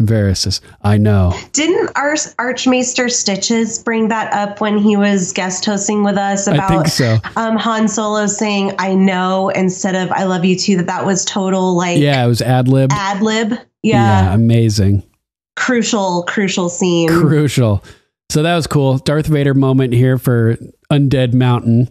Varys 0.00 0.38
says 0.38 0.60
I 0.82 0.98
know 0.98 1.32
Didn't 1.52 1.90
our 1.96 2.14
Archmaester 2.38 3.08
Stitches 3.08 3.82
bring 3.82 4.08
that 4.08 4.32
up 4.32 4.60
when 4.60 4.78
he 4.78 4.96
was 4.96 5.32
guest 5.32 5.64
hosting 5.64 6.04
with 6.04 6.16
us 6.16 6.48
I 6.48 6.52
think 6.52 6.64
about 6.64 6.88
so 6.88 7.18
um, 7.36 7.56
Han 7.56 7.88
Solo 7.88 8.26
saying 8.26 8.72
"I 8.78 8.94
know" 8.94 9.48
instead 9.50 9.94
of 9.94 10.10
"I 10.12 10.24
love 10.24 10.44
you 10.44 10.56
too"? 10.56 10.76
That 10.76 10.86
that 10.86 11.06
was 11.06 11.24
total 11.24 11.76
like 11.76 11.98
yeah 11.98 12.24
it 12.24 12.28
was 12.28 12.42
ad 12.42 12.68
lib 12.68 12.90
ad 12.92 13.22
lib. 13.22 13.58
Yeah. 13.82 14.34
amazing 14.34 15.02
crucial, 15.60 16.22
crucial 16.24 16.68
scene. 16.68 17.08
crucial. 17.08 17.84
So 18.30 18.42
that 18.42 18.56
was 18.56 18.66
cool. 18.66 18.98
Darth 18.98 19.26
Vader 19.26 19.54
moment 19.54 19.92
here 19.92 20.18
for 20.18 20.56
Undead 20.90 21.34
Mountain. 21.34 21.88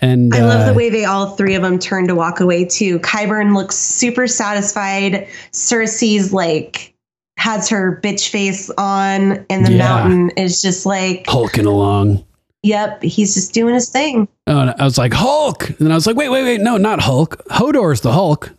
And 0.00 0.34
I 0.34 0.40
love 0.40 0.60
uh, 0.60 0.66
the 0.72 0.74
way 0.74 0.90
they 0.90 1.04
all 1.04 1.36
three 1.36 1.54
of 1.54 1.62
them 1.62 1.78
turn 1.78 2.06
to 2.08 2.14
walk 2.14 2.40
away 2.40 2.64
too. 2.64 2.98
Qyburn 3.00 3.54
looks 3.54 3.76
super 3.76 4.26
satisfied. 4.26 5.28
Cersei's 5.52 6.32
like 6.32 6.94
has 7.38 7.68
her 7.68 8.00
bitch 8.02 8.28
face 8.28 8.70
on, 8.78 9.44
and 9.50 9.66
the 9.66 9.72
Yeah. 9.72 9.78
mountain 9.88 10.30
is 10.30 10.62
just 10.62 10.86
like, 10.86 11.24
hulking 11.28 11.66
along. 11.66 12.24
yep, 12.62 13.02
he's 13.02 13.34
just 13.34 13.52
doing 13.54 13.74
his 13.74 13.88
thing. 13.88 14.26
Oh, 14.46 14.58
and 14.60 14.74
I 14.78 14.84
was 14.84 14.98
like 14.98 15.12
Hulk, 15.12 15.70
and 15.78 15.92
I 15.92 15.94
was 15.94 16.06
like, 16.06 16.16
wait, 16.16 16.28
wait, 16.30 16.42
wait, 16.44 16.60
no, 16.60 16.76
not 16.76 17.00
Hulk. 17.00 17.42
Hodor's 17.50 18.00
the 18.00 18.12
Hulk. 18.12 18.52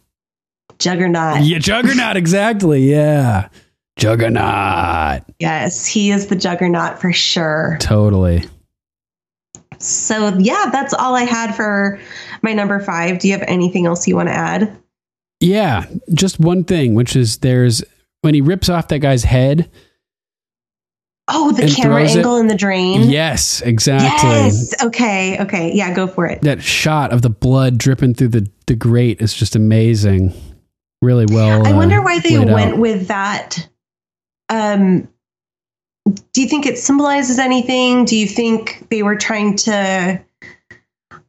Juggernaut. 0.80 1.42
Yeah, 1.44 1.58
Juggernaut, 1.60 2.16
exactly. 2.18 2.90
Yeah, 2.92 3.50
Juggernaut. 3.98 5.24
Yes, 5.40 5.86
he 5.88 6.12
is 6.12 6.28
the 6.28 6.36
juggernaut 6.36 7.00
for 7.02 7.12
sure. 7.12 7.78
Totally. 7.80 8.46
So, 9.80 10.36
yeah, 10.40 10.70
that's 10.72 10.94
all 10.94 11.16
I 11.16 11.24
had 11.24 11.56
for 11.56 12.00
my 12.42 12.54
number 12.54 12.80
five. 12.80 13.20
Do 13.20 13.28
you 13.28 13.34
have 13.38 13.46
anything 13.48 13.86
else 13.86 14.08
you 14.08 14.16
want 14.16 14.30
to 14.30 14.34
add? 14.36 14.76
Yeah, 15.40 15.86
just 16.14 16.40
one 16.40 16.64
thing, 16.64 16.96
which 16.96 17.16
is 17.16 17.38
there's 17.38 17.84
when 18.22 18.34
he 18.34 18.42
rips 18.42 18.70
off 18.70 18.88
that 18.90 19.00
guy's 19.00 19.24
head. 19.24 19.70
Oh, 21.30 21.52
the 21.52 21.68
camera 21.68 22.00
throws 22.00 22.16
it- 22.16 22.20
angle 22.20 22.38
in 22.38 22.48
the 22.48 22.56
drain. 22.56 23.10
Yes, 23.10 23.62
exactly. 23.62 24.30
Yes. 24.30 24.74
Okay. 24.82 25.38
Okay. 25.40 25.74
Yeah, 25.74 25.94
go 25.94 26.08
for 26.08 26.26
it. 26.26 26.42
That 26.42 26.62
shot 26.62 27.12
of 27.12 27.22
the 27.22 27.30
blood 27.30 27.78
dripping 27.78 28.14
through 28.14 28.30
the, 28.30 28.50
the 28.66 28.76
grate 28.76 29.22
is 29.22 29.34
just 29.34 29.56
amazing. 29.56 30.34
Really 31.02 31.26
well. 31.30 31.66
I 31.68 31.72
uh, 31.72 31.76
wonder 31.76 32.02
why 32.02 32.20
they 32.20 32.40
went 32.40 32.74
out. 32.74 32.78
with 32.80 33.08
that. 33.10 33.70
Um, 34.50 35.08
do 36.34 36.42
you 36.42 36.48
think 36.48 36.66
it 36.66 36.78
symbolizes 36.78 37.38
anything? 37.38 38.06
Do 38.06 38.16
you 38.16 38.26
think 38.26 38.88
they 38.90 39.04
were 39.04 39.18
trying 39.18 39.58
to? 39.58 40.22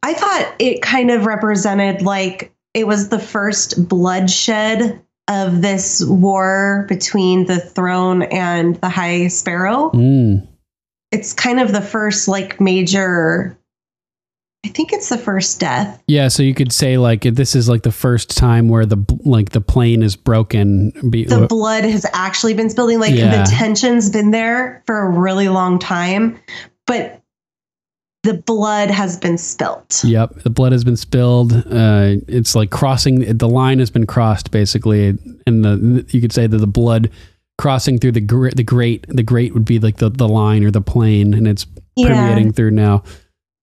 I 0.01 0.13
thought 0.13 0.55
it 0.59 0.81
kind 0.81 1.11
of 1.11 1.25
represented 1.25 2.01
like 2.01 2.53
it 2.73 2.87
was 2.87 3.09
the 3.09 3.19
first 3.19 3.87
bloodshed 3.89 5.01
of 5.29 5.61
this 5.61 6.03
war 6.03 6.85
between 6.89 7.45
the 7.45 7.59
throne 7.59 8.23
and 8.23 8.75
the 8.81 8.89
High 8.89 9.27
Sparrow. 9.27 9.91
Mm. 9.93 10.47
It's 11.11 11.33
kind 11.33 11.59
of 11.59 11.71
the 11.71 11.81
first 11.81 12.27
like 12.27 12.59
major. 12.59 13.55
I 14.65 14.69
think 14.69 14.91
it's 14.91 15.07
the 15.07 15.17
first 15.17 15.59
death. 15.61 16.03
Yeah, 16.07 16.27
so 16.27 16.43
you 16.43 16.53
could 16.53 16.73
say 16.73 16.97
like 16.97 17.21
this 17.21 17.55
is 17.55 17.69
like 17.69 17.83
the 17.83 17.91
first 17.93 18.35
time 18.35 18.67
where 18.67 18.85
the 18.85 18.97
like 19.23 19.51
the 19.51 19.61
plane 19.61 20.03
is 20.03 20.15
broken. 20.17 20.91
The 21.11 21.45
blood 21.47 21.85
has 21.85 22.05
actually 22.11 22.55
been 22.55 22.69
spilling. 22.69 22.99
Like 22.99 23.13
Yeah. 23.15 23.43
the 23.43 23.49
tension's 23.49 24.09
been 24.09 24.31
there 24.31 24.83
for 24.85 24.99
a 24.99 25.09
really 25.09 25.47
long 25.47 25.79
time, 25.79 26.39
but 26.85 27.18
the 28.23 28.33
blood 28.33 28.89
has 28.91 29.17
been 29.17 29.37
spilt. 29.37 30.01
Yep, 30.03 30.41
the 30.43 30.49
blood 30.49 30.71
has 30.73 30.83
been 30.83 30.97
spilled. 30.97 31.53
Uh, 31.53 32.15
it's 32.27 32.55
like 32.55 32.69
crossing 32.69 33.37
the 33.37 33.47
line 33.49 33.79
has 33.79 33.89
been 33.89 34.05
crossed 34.05 34.51
basically, 34.51 35.17
and 35.47 35.63
the 35.63 36.05
you 36.09 36.19
could 36.21 36.33
say 36.33 36.45
that 36.47 36.57
the 36.57 36.67
blood 36.67 37.09
crossing 37.57 37.97
through 37.97 38.13
the 38.13 38.21
gr- 38.21 38.49
the 38.49 38.63
grate 38.63 39.05
the 39.09 39.23
grate 39.23 39.53
would 39.53 39.65
be 39.65 39.79
like 39.79 39.97
the 39.97 40.09
the 40.09 40.27
line 40.27 40.63
or 40.63 40.71
the 40.71 40.81
plane, 40.81 41.33
and 41.33 41.47
it's 41.47 41.65
Yeah. 41.95 42.09
permeating 42.09 42.51
through 42.53 42.71
now. 42.71 43.03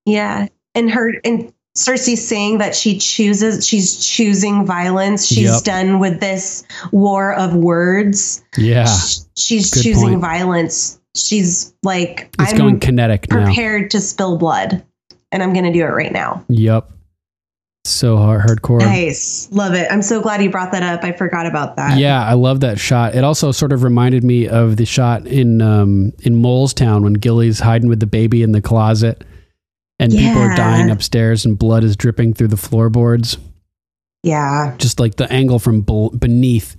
Yeah. 0.07 0.49
And 0.75 0.91
her 0.91 1.13
and 1.25 1.53
Cersei's 1.77 2.27
saying 2.27 2.57
that 2.59 2.75
she 2.75 2.99
chooses 2.99 3.67
she's 3.67 3.97
choosing 4.07 4.65
violence. 4.65 5.27
She's 5.27 5.51
Yep. 5.51 5.65
done 5.65 5.99
with 5.99 6.21
this 6.21 6.65
war 6.93 7.35
of 7.35 7.55
words. 7.55 8.43
Yeah, 8.57 8.87
Sh- 8.87 9.19
She's 9.37 9.71
Good 9.71 9.83
choosing 9.83 10.09
point. 10.09 10.21
violence. 10.23 10.99
She's 11.17 11.75
like 11.83 12.31
it's 12.39 12.53
I'm 12.53 12.59
going 12.59 12.81
kinetic 12.81 13.31
now. 13.31 13.45
prepared 13.45 13.91
to 13.93 14.01
spill 14.01 14.37
blood 14.39 14.85
and 15.33 15.43
I'm 15.43 15.53
going 15.53 15.65
to 15.65 15.73
do 15.73 15.81
it 15.81 15.89
right 15.91 16.13
now. 16.13 16.45
Yep, 16.49 16.91
so 17.87 18.17
hard, 18.17 18.43
hardcore. 18.43 18.81
Nice. 18.81 19.49
Love 19.53 19.75
it. 19.75 19.87
I'm 19.91 20.03
so 20.03 20.21
glad 20.21 20.43
you 20.43 20.51
brought 20.51 20.73
that 20.73 20.83
up. 20.83 21.05
I 21.05 21.13
forgot 21.13 21.47
about 21.47 21.77
that. 21.77 21.99
Yeah, 21.99 22.25
I 22.25 22.35
love 22.35 22.61
that 22.61 22.79
shot. 22.79 23.15
It 23.15 23.25
also 23.25 23.53
sort 23.53 23.73
of 23.73 23.83
reminded 23.83 24.25
me 24.25 24.49
of 24.49 24.77
the 24.77 24.85
shot 24.85 25.27
in 25.27 25.63
um, 25.63 26.13
in 26.23 26.35
Mole's 26.35 26.75
Town 26.75 27.03
when 27.05 27.15
Gilly's 27.15 27.61
hiding 27.61 27.89
with 27.89 28.01
the 28.01 28.07
baby 28.07 28.43
in 28.43 28.53
the 28.53 28.61
closet, 28.61 29.25
and 29.99 30.13
people 30.13 30.43
are 30.43 30.57
dying 30.57 30.91
upstairs, 30.91 31.45
and 31.45 31.59
blood 31.59 31.85
is 31.85 31.97
dripping 31.97 32.35
through 32.35 32.49
the 32.49 32.57
floorboards. 32.57 33.39
Yeah. 34.23 34.75
Just 34.79 34.99
like 34.99 35.15
the 35.15 35.33
angle 35.33 35.61
from 35.61 35.83
beneath, 35.83 36.77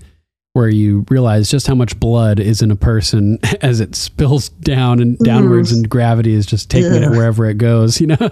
where 0.57 0.67
you 0.69 1.05
realize 1.09 1.51
just 1.51 1.67
how 1.67 1.75
much 1.75 1.97
blood 1.99 2.39
is 2.39 2.63
in 2.63 2.71
a 2.71 2.75
person 2.75 3.37
as 3.61 3.79
it 3.79 3.95
spills 3.95 4.49
down 4.49 4.99
and 4.99 5.17
downwards, 5.19 5.71
and 5.71 5.87
gravity 5.87 6.33
is 6.33 6.47
just 6.47 6.69
taking 6.71 6.91
it 7.03 7.09
wherever 7.11 7.45
it 7.45 7.59
goes. 7.59 8.01
You 8.07 8.07
know? 8.07 8.29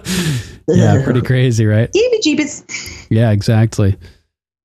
yeah, 0.68 1.02
pretty 1.04 1.22
crazy, 1.22 1.66
right? 1.66 1.88
Yeah, 3.10 3.30
exactly. 3.30 3.96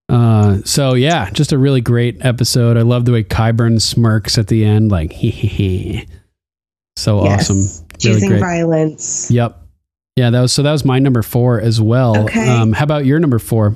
Uh, 0.09 0.57
so 0.65 0.95
yeah, 0.95 1.29
just 1.29 1.51
a 1.53 1.57
really 1.57 1.81
great 1.81 2.17
episode. 2.25 2.75
I 2.77 2.81
love 2.81 3.05
the 3.05 3.11
way 3.11 3.23
Qyburn 3.23 3.79
smirks 3.81 4.37
at 4.37 4.47
the 4.47 4.65
end, 4.65 4.91
like 4.91 5.11
hee 5.13 5.29
hee 5.29 5.47
hee. 5.47 6.07
So 6.97 7.23
Yes. 7.23 7.49
awesome. 7.49 7.57
Really 7.57 7.97
Choosing 8.15 8.29
great. 8.29 8.39
violence. 8.41 9.29
Yep. 9.31 9.57
Yeah, 10.17 10.29
that 10.31 10.41
was 10.41 10.51
so 10.51 10.63
that 10.63 10.71
was 10.71 10.83
my 10.83 10.99
number 10.99 11.21
four 11.21 11.61
as 11.61 11.79
well. 11.79 12.17
Okay. 12.25 12.47
Um, 12.47 12.73
how 12.73 12.83
about 12.83 13.05
your 13.05 13.19
number 13.19 13.39
four? 13.39 13.75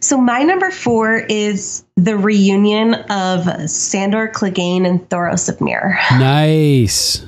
So 0.00 0.16
my 0.16 0.42
number 0.42 0.70
four 0.70 1.16
is 1.28 1.84
the 1.96 2.16
reunion 2.16 2.94
of 2.94 3.70
Sandor 3.70 4.28
Clegane 4.28 4.86
and 4.86 5.06
Thoros 5.08 5.48
of 5.48 5.60
Myr. 5.60 5.98
Nice. 6.12 7.26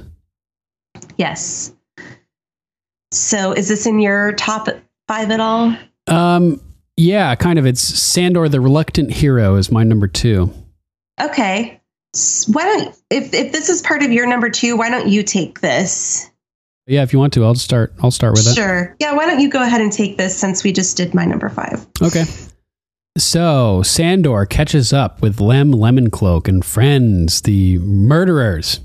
Yes. 1.19 1.73
So 3.11 3.53
is 3.53 3.69
this 3.69 3.87
in 3.87 4.01
your 4.01 4.33
top 4.33 4.69
five 5.07 5.31
at 5.31 5.41
all? 5.41 5.77
Um, 6.07 6.61
yeah, 6.97 7.35
kind 7.35 7.59
of. 7.59 7.67
It's 7.67 7.83
Sandor 7.83 8.49
the 8.49 8.61
Reluctant 8.61 9.13
Hero 9.13 9.57
is 9.57 9.71
my 9.71 9.85
number 9.85 10.09
two. 10.09 10.53
Okay. 11.21 11.81
Why 12.49 12.65
don't 12.65 12.97
if 13.11 13.33
if 13.33 13.53
this 13.53 13.69
is 13.69 13.83
part 13.83 14.03
of 14.03 14.11
your 14.11 14.27
number 14.27 14.51
two, 14.51 14.77
why 14.77 14.91
don't 14.91 15.09
you 15.09 15.23
take 15.23 15.61
this? 15.61 16.31
Yeah, 16.87 17.03
if 17.03 17.13
you 17.13 17.19
want 17.19 17.33
to, 17.35 17.45
I'll 17.45 17.55
start. 17.55 17.93
I'll 18.03 18.11
start 18.11 18.33
with 18.33 18.47
it. 18.47 18.55
Sure. 18.55 18.97
Yeah, 18.99 19.15
why 19.15 19.27
don't 19.27 19.41
you 19.41 19.49
go 19.49 19.63
ahead 19.63 19.81
and 19.81 19.93
take 19.93 20.17
this 20.17 20.37
since 20.37 20.65
we 20.65 20.73
just 20.73 20.97
did 20.97 21.15
my 21.15 21.25
number 21.25 21.49
five? 21.49 21.87
Okay. 22.03 22.25
So 23.19 23.83
Sandor 23.83 24.47
catches 24.47 24.93
up 24.93 25.21
with 25.21 25.41
Lem 25.41 25.73
Lemoncloak 25.73 26.49
and 26.49 26.65
friends, 26.65 27.43
the 27.43 27.79
murderers, 27.79 28.81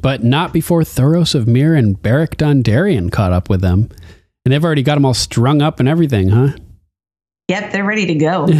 but 0.00 0.24
not 0.24 0.52
before 0.52 0.82
Thoros 0.82 1.34
of 1.34 1.46
Myr 1.46 1.74
and 1.74 2.00
Beric 2.00 2.36
Dondarrion 2.36 3.10
caught 3.12 3.32
up 3.32 3.48
with 3.48 3.60
them. 3.60 3.88
And 4.44 4.52
they've 4.52 4.64
already 4.64 4.82
got 4.82 4.94
them 4.96 5.04
all 5.04 5.14
strung 5.14 5.62
up 5.62 5.78
and 5.78 5.88
everything, 5.88 6.28
huh? 6.30 6.48
Yep, 7.48 7.72
they're 7.72 7.84
ready 7.84 8.06
to 8.06 8.14
go. 8.14 8.46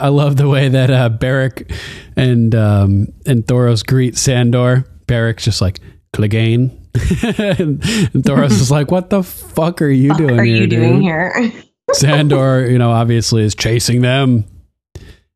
I 0.00 0.08
love 0.08 0.36
the 0.36 0.48
way 0.48 0.68
that 0.68 0.90
uh, 0.90 1.08
Beric 1.08 1.70
and 2.14 2.54
um, 2.54 3.08
and 3.24 3.44
Thoros 3.46 3.86
greet 3.86 4.18
Sandor. 4.18 4.84
Beric's 5.06 5.44
just 5.44 5.60
like 5.62 5.80
Clegane, 6.14 6.76
and, 7.22 7.82
and 7.84 8.22
Thoros 8.24 8.52
is 8.52 8.70
like, 8.70 8.90
"What 8.90 9.10
the 9.10 9.22
fuck 9.22 9.82
are 9.82 9.88
you 9.88 10.10
What 10.10 10.18
doing 10.18 10.38
are 10.40 10.44
here, 10.44 10.56
you 10.56 10.66
doing 10.66 10.92
dude?" 10.94 11.02
here? 11.02 11.52
Sandor, 11.92 12.70
you 12.70 12.78
know, 12.78 12.90
obviously 12.90 13.42
is 13.42 13.54
chasing 13.54 14.00
them, 14.00 14.44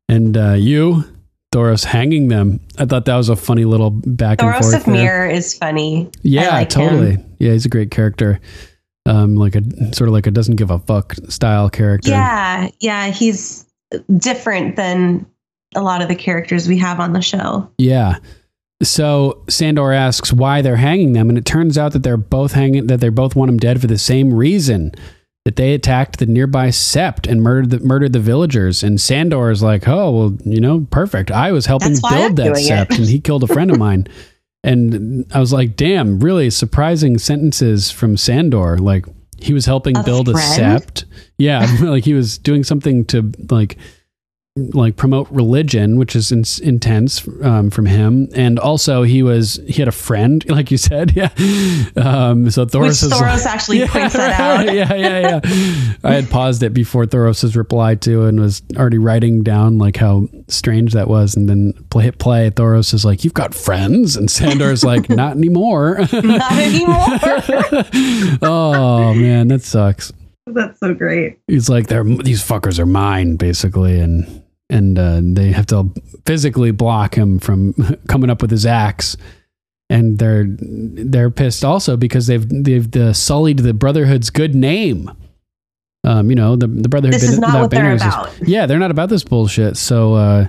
and 0.07 0.35
uh, 0.35 0.53
you, 0.53 1.03
Thoros, 1.53 1.83
hanging 1.85 2.27
them. 2.29 2.59
I 2.77 2.85
thought 2.85 3.05
that 3.05 3.15
was 3.15 3.29
a 3.29 3.35
funny 3.35 3.65
little 3.65 3.89
back 3.91 4.41
and 4.41 4.51
Thoros 4.53 4.61
forth. 4.71 4.87
of 4.87 4.93
there. 4.93 5.29
Is 5.29 5.57
funny. 5.57 6.09
Yeah, 6.23 6.49
like 6.49 6.71
him. 6.73 6.89
totally. 6.89 7.17
Yeah, 7.39 7.51
he's 7.51 7.65
a 7.65 7.69
great 7.69 7.91
character. 7.91 8.39
Um, 9.05 9.35
like 9.35 9.55
a 9.55 9.61
sort 9.93 10.07
of 10.07 10.13
like 10.13 10.27
a 10.27 10.31
doesn't 10.31 10.55
give 10.57 10.71
a 10.71 10.79
fuck 10.79 11.15
style 11.29 11.69
character. 11.69 12.11
Yeah, 12.11 12.69
yeah, 12.79 13.07
he's 13.07 13.65
different 14.17 14.75
than 14.75 15.25
a 15.75 15.81
lot 15.81 16.01
of 16.01 16.07
the 16.07 16.15
characters 16.15 16.67
we 16.67 16.77
have 16.79 16.99
on 16.99 17.13
the 17.13 17.21
show. 17.21 17.69
Yeah. 17.77 18.17
So 18.81 19.43
Sandor 19.49 19.91
asks 19.91 20.31
why 20.31 20.61
they're 20.61 20.77
hanging 20.77 21.13
them, 21.13 21.29
and 21.29 21.37
it 21.37 21.45
turns 21.45 21.77
out 21.77 21.91
that 21.93 22.03
they're 22.03 22.17
both 22.17 22.53
hanging 22.53 22.87
that 22.87 23.01
they 23.01 23.09
both 23.09 23.35
want 23.35 23.49
him 23.49 23.57
dead 23.57 23.81
for 23.81 23.87
the 23.87 23.97
same 23.97 24.33
reason. 24.33 24.93
That 25.45 25.55
they 25.55 25.73
attacked 25.73 26.19
the 26.19 26.25
nearby 26.25 26.67
sept 26.67 27.29
and 27.29 27.41
murdered 27.41 27.71
the, 27.71 27.79
murdered 27.79 28.13
the 28.13 28.19
villagers. 28.19 28.83
And 28.83 28.99
Sandor 29.01 29.49
is 29.49 29.63
like, 29.63 29.87
oh 29.87 30.11
well, 30.11 30.37
you 30.45 30.61
know, 30.61 30.85
perfect. 30.91 31.31
I 31.31 31.51
was 31.51 31.65
helping 31.65 31.93
That's 31.93 32.13
build 32.13 32.35
that 32.35 32.55
sept, 32.55 32.97
and 32.97 33.07
he 33.07 33.19
killed 33.19 33.43
a 33.43 33.47
friend 33.47 33.71
of 33.71 33.77
mine. 33.77 34.07
And 34.61 35.25
I 35.33 35.39
was 35.39 35.53
like, 35.53 35.77
damn, 35.77 36.19
really 36.19 36.49
surprising 36.49 37.17
sentences 37.17 37.91
from 37.91 38.17
Sandor. 38.17 38.77
Like 38.77 39.05
he 39.37 39.53
was 39.53 39.65
helping 39.65 39.97
A 39.97 40.03
build 40.03 40.27
a 40.27 40.33
sept. 40.33 41.05
Yeah, 41.37 41.65
like 41.81 42.03
he 42.03 42.13
was 42.13 42.37
doing 42.37 42.65
something 42.65 43.05
to 43.05 43.31
like 43.49 43.77
like 44.55 44.97
promote 44.97 45.29
religion, 45.31 45.97
which 45.97 46.15
is 46.15 46.31
in- 46.31 46.43
intense 46.67 47.25
um, 47.43 47.69
from 47.69 47.85
him, 47.85 48.27
and 48.35 48.59
also 48.59 49.03
he 49.03 49.23
was 49.23 49.59
he 49.67 49.73
had 49.73 49.87
a 49.87 49.91
friend, 49.93 50.43
like 50.49 50.69
you 50.71 50.77
said, 50.77 51.11
yeah. 51.15 51.29
Um, 51.95 52.49
so 52.49 52.65
Thoros 52.65 53.07
Thoros 53.07 53.11
like- 53.11 53.45
actually 53.45 53.79
Yeah, 53.79 53.87
points 53.87 54.15
that 54.15 54.39
right, 54.39 54.67
out. 54.67 54.73
Yeah, 54.75 54.93
yeah, 54.95 55.19
yeah. 55.43 55.93
I 56.03 56.13
had 56.15 56.29
paused 56.29 56.61
it 56.63 56.73
before 56.73 57.05
Thoros's 57.05 57.55
reply 57.55 57.95
to, 57.95 58.25
and 58.25 58.39
was 58.39 58.61
already 58.75 58.97
writing 58.97 59.43
down 59.43 59.77
like 59.77 59.95
how 59.95 60.27
strange 60.47 60.93
that 60.93 61.07
was, 61.07 61.35
and 61.35 61.47
then 61.47 61.73
play 61.89 62.03
hit 62.05 62.17
play. 62.17 62.49
Thoros 62.49 62.93
is 62.93 63.05
like, 63.05 63.23
"You've 63.23 63.33
got 63.33 63.53
friends," 63.53 64.15
and 64.17 64.29
Sandor's 64.29 64.83
like, 64.83 65.09
"Not 65.09 65.37
anymore." 65.37 65.99
Not 66.11 66.51
anymore. 66.51 67.07
oh 68.41 69.13
man, 69.15 69.47
that 69.49 69.61
sucks. 69.63 70.11
That's 70.53 70.79
so 70.79 70.93
great. 70.93 71.39
He's 71.47 71.69
like, 71.69 71.87
"They're 71.87 72.03
these 72.03 72.43
fuckers 72.43 72.79
are 72.79 72.85
mine," 72.85 73.35
basically, 73.35 73.99
and 73.99 74.43
and 74.69 74.99
uh, 74.99 75.21
they 75.23 75.51
have 75.51 75.65
to 75.67 75.91
physically 76.25 76.71
block 76.71 77.15
him 77.15 77.39
from 77.39 77.73
coming 78.07 78.29
up 78.29 78.41
with 78.41 78.51
his 78.51 78.65
axe. 78.65 79.17
And 79.91 80.19
they're 80.19 80.45
they're 80.47 81.31
pissed 81.31 81.65
also 81.65 81.97
because 81.97 82.27
they've 82.27 82.47
they've 82.47 82.95
uh, 82.95 83.13
sullied 83.13 83.59
the 83.59 83.73
Brotherhood's 83.73 84.29
good 84.29 84.53
name. 84.53 85.09
Um, 86.03 86.29
you 86.29 86.35
know 86.35 86.55
the 86.55 86.67
the 86.67 86.89
Brotherhood. 86.89 87.15
This 87.15 87.23
is 87.29 87.39
not 87.39 87.59
what 87.59 87.71
they're 87.71 87.81
banners 87.81 88.01
is- 88.01 88.07
about. 88.07 88.47
yeah, 88.47 88.65
they're 88.67 88.77
not 88.79 88.91
about 88.91 89.09
this 89.09 89.23
bullshit. 89.23 89.77
So 89.77 90.13
uh, 90.13 90.47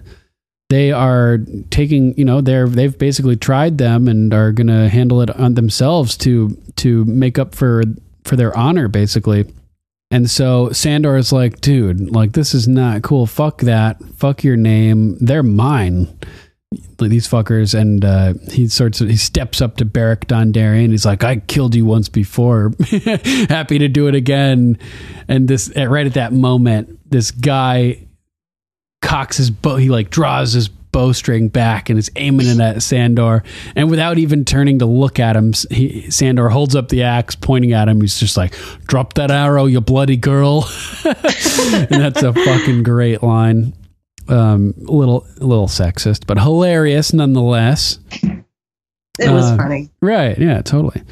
they 0.68 0.92
are 0.92 1.38
taking, 1.70 2.16
you 2.18 2.24
know, 2.24 2.40
they're 2.42 2.68
they've 2.68 2.96
basically 2.96 3.36
tried 3.36 3.78
them 3.78 4.06
and 4.08 4.32
are 4.34 4.52
gonna 4.52 4.88
handle 4.90 5.22
it 5.22 5.30
on 5.30 5.54
themselves 5.54 6.16
to 6.18 6.56
to 6.76 7.04
make 7.06 7.38
up 7.38 7.54
for 7.54 7.82
for 8.24 8.36
their 8.36 8.54
honor, 8.56 8.88
basically. 8.88 9.46
And 10.10 10.28
so 10.28 10.72
Sandor 10.72 11.16
is 11.16 11.32
like, 11.32 11.60
dude, 11.60 12.10
like 12.10 12.32
this 12.32 12.52
is 12.54 12.66
not 12.66 13.02
cool. 13.02 13.26
Fuck 13.26 13.60
that. 13.62 14.02
Fuck 14.16 14.42
your 14.42 14.56
name. 14.56 15.16
They're 15.20 15.42
mine. 15.42 16.18
These 16.98 17.26
fuckers, 17.26 17.76
and 17.76 18.04
uh, 18.04 18.34
he 18.52 18.68
sorts 18.68 19.00
of 19.00 19.08
he 19.08 19.16
steps 19.16 19.60
up 19.60 19.76
to 19.78 19.84
Beric 19.84 20.28
Dondarrion. 20.28 20.90
He's 20.90 21.06
like, 21.06 21.24
"I 21.24 21.36
killed 21.36 21.74
you 21.74 21.84
once 21.84 22.08
before, 22.08 22.72
happy 23.48 23.78
to 23.78 23.88
do 23.88 24.06
it 24.06 24.14
again." 24.14 24.78
And 25.26 25.48
this, 25.48 25.74
right 25.74 26.06
at 26.06 26.14
that 26.14 26.32
moment, 26.32 27.10
this 27.10 27.32
guy 27.32 28.06
cocks 29.02 29.38
his 29.38 29.50
bow. 29.50 29.76
He 29.76 29.88
like 29.88 30.10
draws 30.10 30.52
his 30.52 30.70
bowstring 30.92 31.48
back 31.48 31.88
and 31.90 31.98
is 31.98 32.11
aiming 32.16 32.46
it 32.46 32.61
at 32.61 32.83
Sandor. 32.83 33.42
And 33.76 33.90
without 33.90 34.18
even 34.18 34.44
turning 34.44 34.79
to 34.81 34.87
look 34.87 35.18
at 35.20 35.37
him, 35.37 35.53
he, 35.70 36.11
Sandor 36.11 36.48
holds 36.48 36.74
up 36.74 36.88
the 36.88 37.03
axe, 37.03 37.35
pointing 37.37 37.72
at 37.72 37.88
him. 37.88 38.00
He's 38.00 38.18
just 38.18 38.37
like, 38.37 38.55
"Drop 38.87 39.14
that 39.14 39.31
arrow, 39.31 39.66
you 39.66 39.81
bloody 39.81 40.16
girl!" 40.16 40.68
and 41.05 41.88
that's 41.90 42.22
a 42.22 42.33
fucking 42.33 42.83
great 42.83 43.22
line. 43.22 43.74
Um, 44.29 44.74
little, 44.76 45.26
little 45.38 45.66
sexist, 45.66 46.26
but 46.26 46.38
hilarious 46.38 47.12
nonetheless. 47.12 47.98
It 48.22 49.29
was 49.31 49.44
Uh, 49.50 49.57
funny. 49.57 49.90
Right? 50.00 50.38
Yeah, 50.38 50.62
totally. 50.62 51.03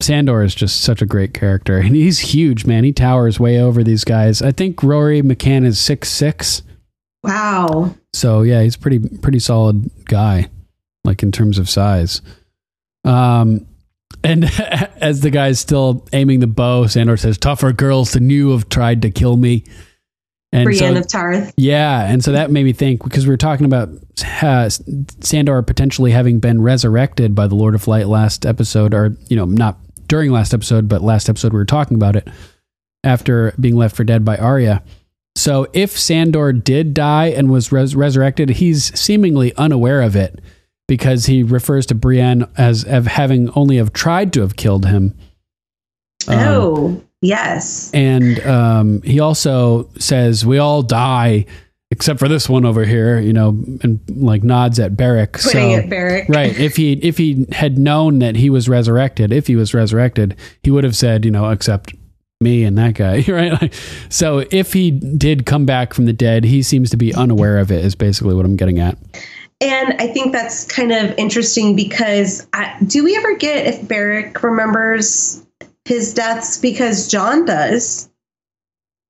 Sandor 0.00 0.42
is 0.42 0.54
just 0.54 0.80
such 0.80 1.02
a 1.02 1.06
great 1.06 1.34
character, 1.34 1.78
and 1.78 1.94
he's 1.94 2.18
huge, 2.20 2.64
man. 2.64 2.84
He 2.84 2.92
towers 2.92 3.38
way 3.40 3.60
over 3.60 3.82
these 3.84 4.04
guys. 4.04 4.42
I 4.42 4.50
think 4.52 4.82
Rory 4.82 5.22
McCann 5.22 5.64
is 5.64 5.78
six 5.78 6.08
six. 6.10 6.62
Wow. 7.24 7.94
So 8.12 8.42
yeah, 8.42 8.62
he's 8.62 8.76
pretty 8.76 8.98
pretty 9.18 9.38
solid 9.38 9.90
guy, 10.04 10.50
like 11.04 11.22
in 11.22 11.32
terms 11.32 11.58
of 11.58 11.68
size. 11.68 12.22
Um, 13.04 13.66
and 14.22 14.44
as 14.96 15.20
the 15.20 15.30
guy's 15.30 15.60
still 15.60 16.06
aiming 16.12 16.40
the 16.40 16.46
bow, 16.46 16.86
Sandor 16.86 17.16
says, 17.16 17.38
"Tougher 17.38 17.72
girls 17.72 18.12
than 18.12 18.30
you 18.30 18.50
have 18.50 18.68
tried 18.68 19.02
to 19.02 19.10
kill 19.10 19.36
me." 19.36 19.64
And 20.54 20.64
Brienne 20.64 20.94
so, 20.94 21.00
of 21.00 21.08
Tarth. 21.08 21.54
yeah, 21.56 22.04
and 22.04 22.22
so 22.22 22.32
that 22.32 22.50
made 22.50 22.64
me 22.64 22.74
think 22.74 23.02
because 23.02 23.26
we 23.26 23.30
were 23.30 23.38
talking 23.38 23.64
about 23.64 23.88
uh, 24.42 24.68
Sandor 24.68 25.62
potentially 25.62 26.10
having 26.10 26.40
been 26.40 26.60
resurrected 26.60 27.34
by 27.34 27.46
the 27.46 27.54
Lord 27.54 27.74
of 27.74 27.88
Light 27.88 28.06
last 28.06 28.44
episode, 28.44 28.92
or 28.92 29.16
you 29.28 29.36
know, 29.36 29.46
not 29.46 29.78
during 30.08 30.30
last 30.30 30.52
episode, 30.52 30.88
but 30.88 31.00
last 31.00 31.30
episode 31.30 31.54
we 31.54 31.58
were 31.58 31.64
talking 31.64 31.94
about 31.94 32.16
it 32.16 32.28
after 33.02 33.54
being 33.58 33.76
left 33.76 33.96
for 33.96 34.04
dead 34.04 34.26
by 34.26 34.36
Arya. 34.36 34.82
So 35.34 35.66
if 35.72 35.98
Sandor 35.98 36.52
did 36.52 36.94
die 36.94 37.26
and 37.26 37.50
was 37.50 37.72
res- 37.72 37.96
resurrected, 37.96 38.50
he's 38.50 38.98
seemingly 38.98 39.54
unaware 39.56 40.02
of 40.02 40.14
it 40.14 40.40
because 40.86 41.26
he 41.26 41.42
refers 41.42 41.86
to 41.86 41.94
Brienne 41.94 42.46
as 42.56 42.84
of 42.84 43.06
having 43.06 43.50
only 43.50 43.76
have 43.76 43.92
tried 43.92 44.32
to 44.34 44.42
have 44.42 44.56
killed 44.56 44.86
him. 44.86 45.16
Um, 46.28 46.38
oh, 46.38 47.02
yes. 47.20 47.90
and 47.92 48.38
um, 48.46 49.02
he 49.02 49.18
also 49.20 49.88
says 49.98 50.44
we 50.44 50.58
all 50.58 50.82
die 50.82 51.46
except 51.90 52.18
for 52.18 52.26
this 52.26 52.48
one 52.48 52.64
over 52.64 52.84
here, 52.86 53.20
you 53.20 53.34
know, 53.34 53.50
and 53.82 54.00
like 54.08 54.42
nods 54.42 54.78
at 54.78 54.96
Beric. 54.96 55.32
Putting 55.32 55.50
so, 55.50 55.78
it 55.78 55.90
Beric. 55.90 56.28
right, 56.28 56.58
if 56.58 56.76
he 56.76 56.94
if 56.94 57.18
he 57.18 57.46
had 57.52 57.78
known 57.78 58.18
that 58.20 58.34
he 58.34 58.48
was 58.48 58.68
resurrected, 58.68 59.30
if 59.30 59.46
he 59.46 59.56
was 59.56 59.74
resurrected, 59.74 60.36
he 60.62 60.70
would 60.70 60.84
have 60.84 60.96
said, 60.96 61.24
you 61.24 61.30
know, 61.30 61.50
except 61.50 61.94
me 62.42 62.64
and 62.64 62.76
that 62.78 62.94
guy, 62.94 63.24
right? 63.28 63.52
Like, 63.60 63.74
so 64.08 64.44
if 64.50 64.72
he 64.72 64.90
did 64.90 65.46
come 65.46 65.64
back 65.66 65.94
from 65.94 66.04
the 66.06 66.12
dead, 66.12 66.44
he 66.44 66.62
seems 66.62 66.90
to 66.90 66.96
be 66.96 67.14
unaware 67.14 67.58
of 67.58 67.70
it. 67.72 67.84
Is 67.84 67.94
basically 67.94 68.34
what 68.34 68.44
I'm 68.44 68.56
getting 68.56 68.78
at. 68.78 68.98
And 69.60 69.94
I 70.00 70.08
think 70.08 70.32
that's 70.32 70.66
kind 70.66 70.90
of 70.90 71.14
interesting 71.16 71.76
because 71.76 72.46
I, 72.52 72.76
do 72.84 73.04
we 73.04 73.16
ever 73.16 73.36
get 73.36 73.64
if 73.66 73.86
Beric 73.86 74.42
remembers 74.42 75.40
his 75.84 76.12
deaths? 76.14 76.58
Because 76.58 77.06
Jon 77.06 77.44
does. 77.44 78.08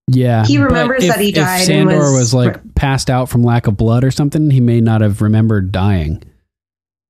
Yeah, 0.08 0.44
He 0.44 0.58
remembers 0.58 1.04
if- 1.04 1.10
that 1.14 1.20
he 1.20 1.28
if 1.30 1.36
died 1.36 1.56
and 1.60 1.66
Sandor 1.66 1.96
was, 1.98 2.12
was- 2.12 2.34
like 2.34 2.74
passed 2.74 3.08
out 3.08 3.30
from 3.30 3.42
lack 3.44 3.66
of 3.66 3.78
blood 3.78 4.04
or 4.04 4.10
something. 4.10 4.50
He 4.50 4.60
may 4.60 4.80
not 4.82 5.00
have 5.00 5.22
remembered 5.22 5.72
dying. 5.72 6.22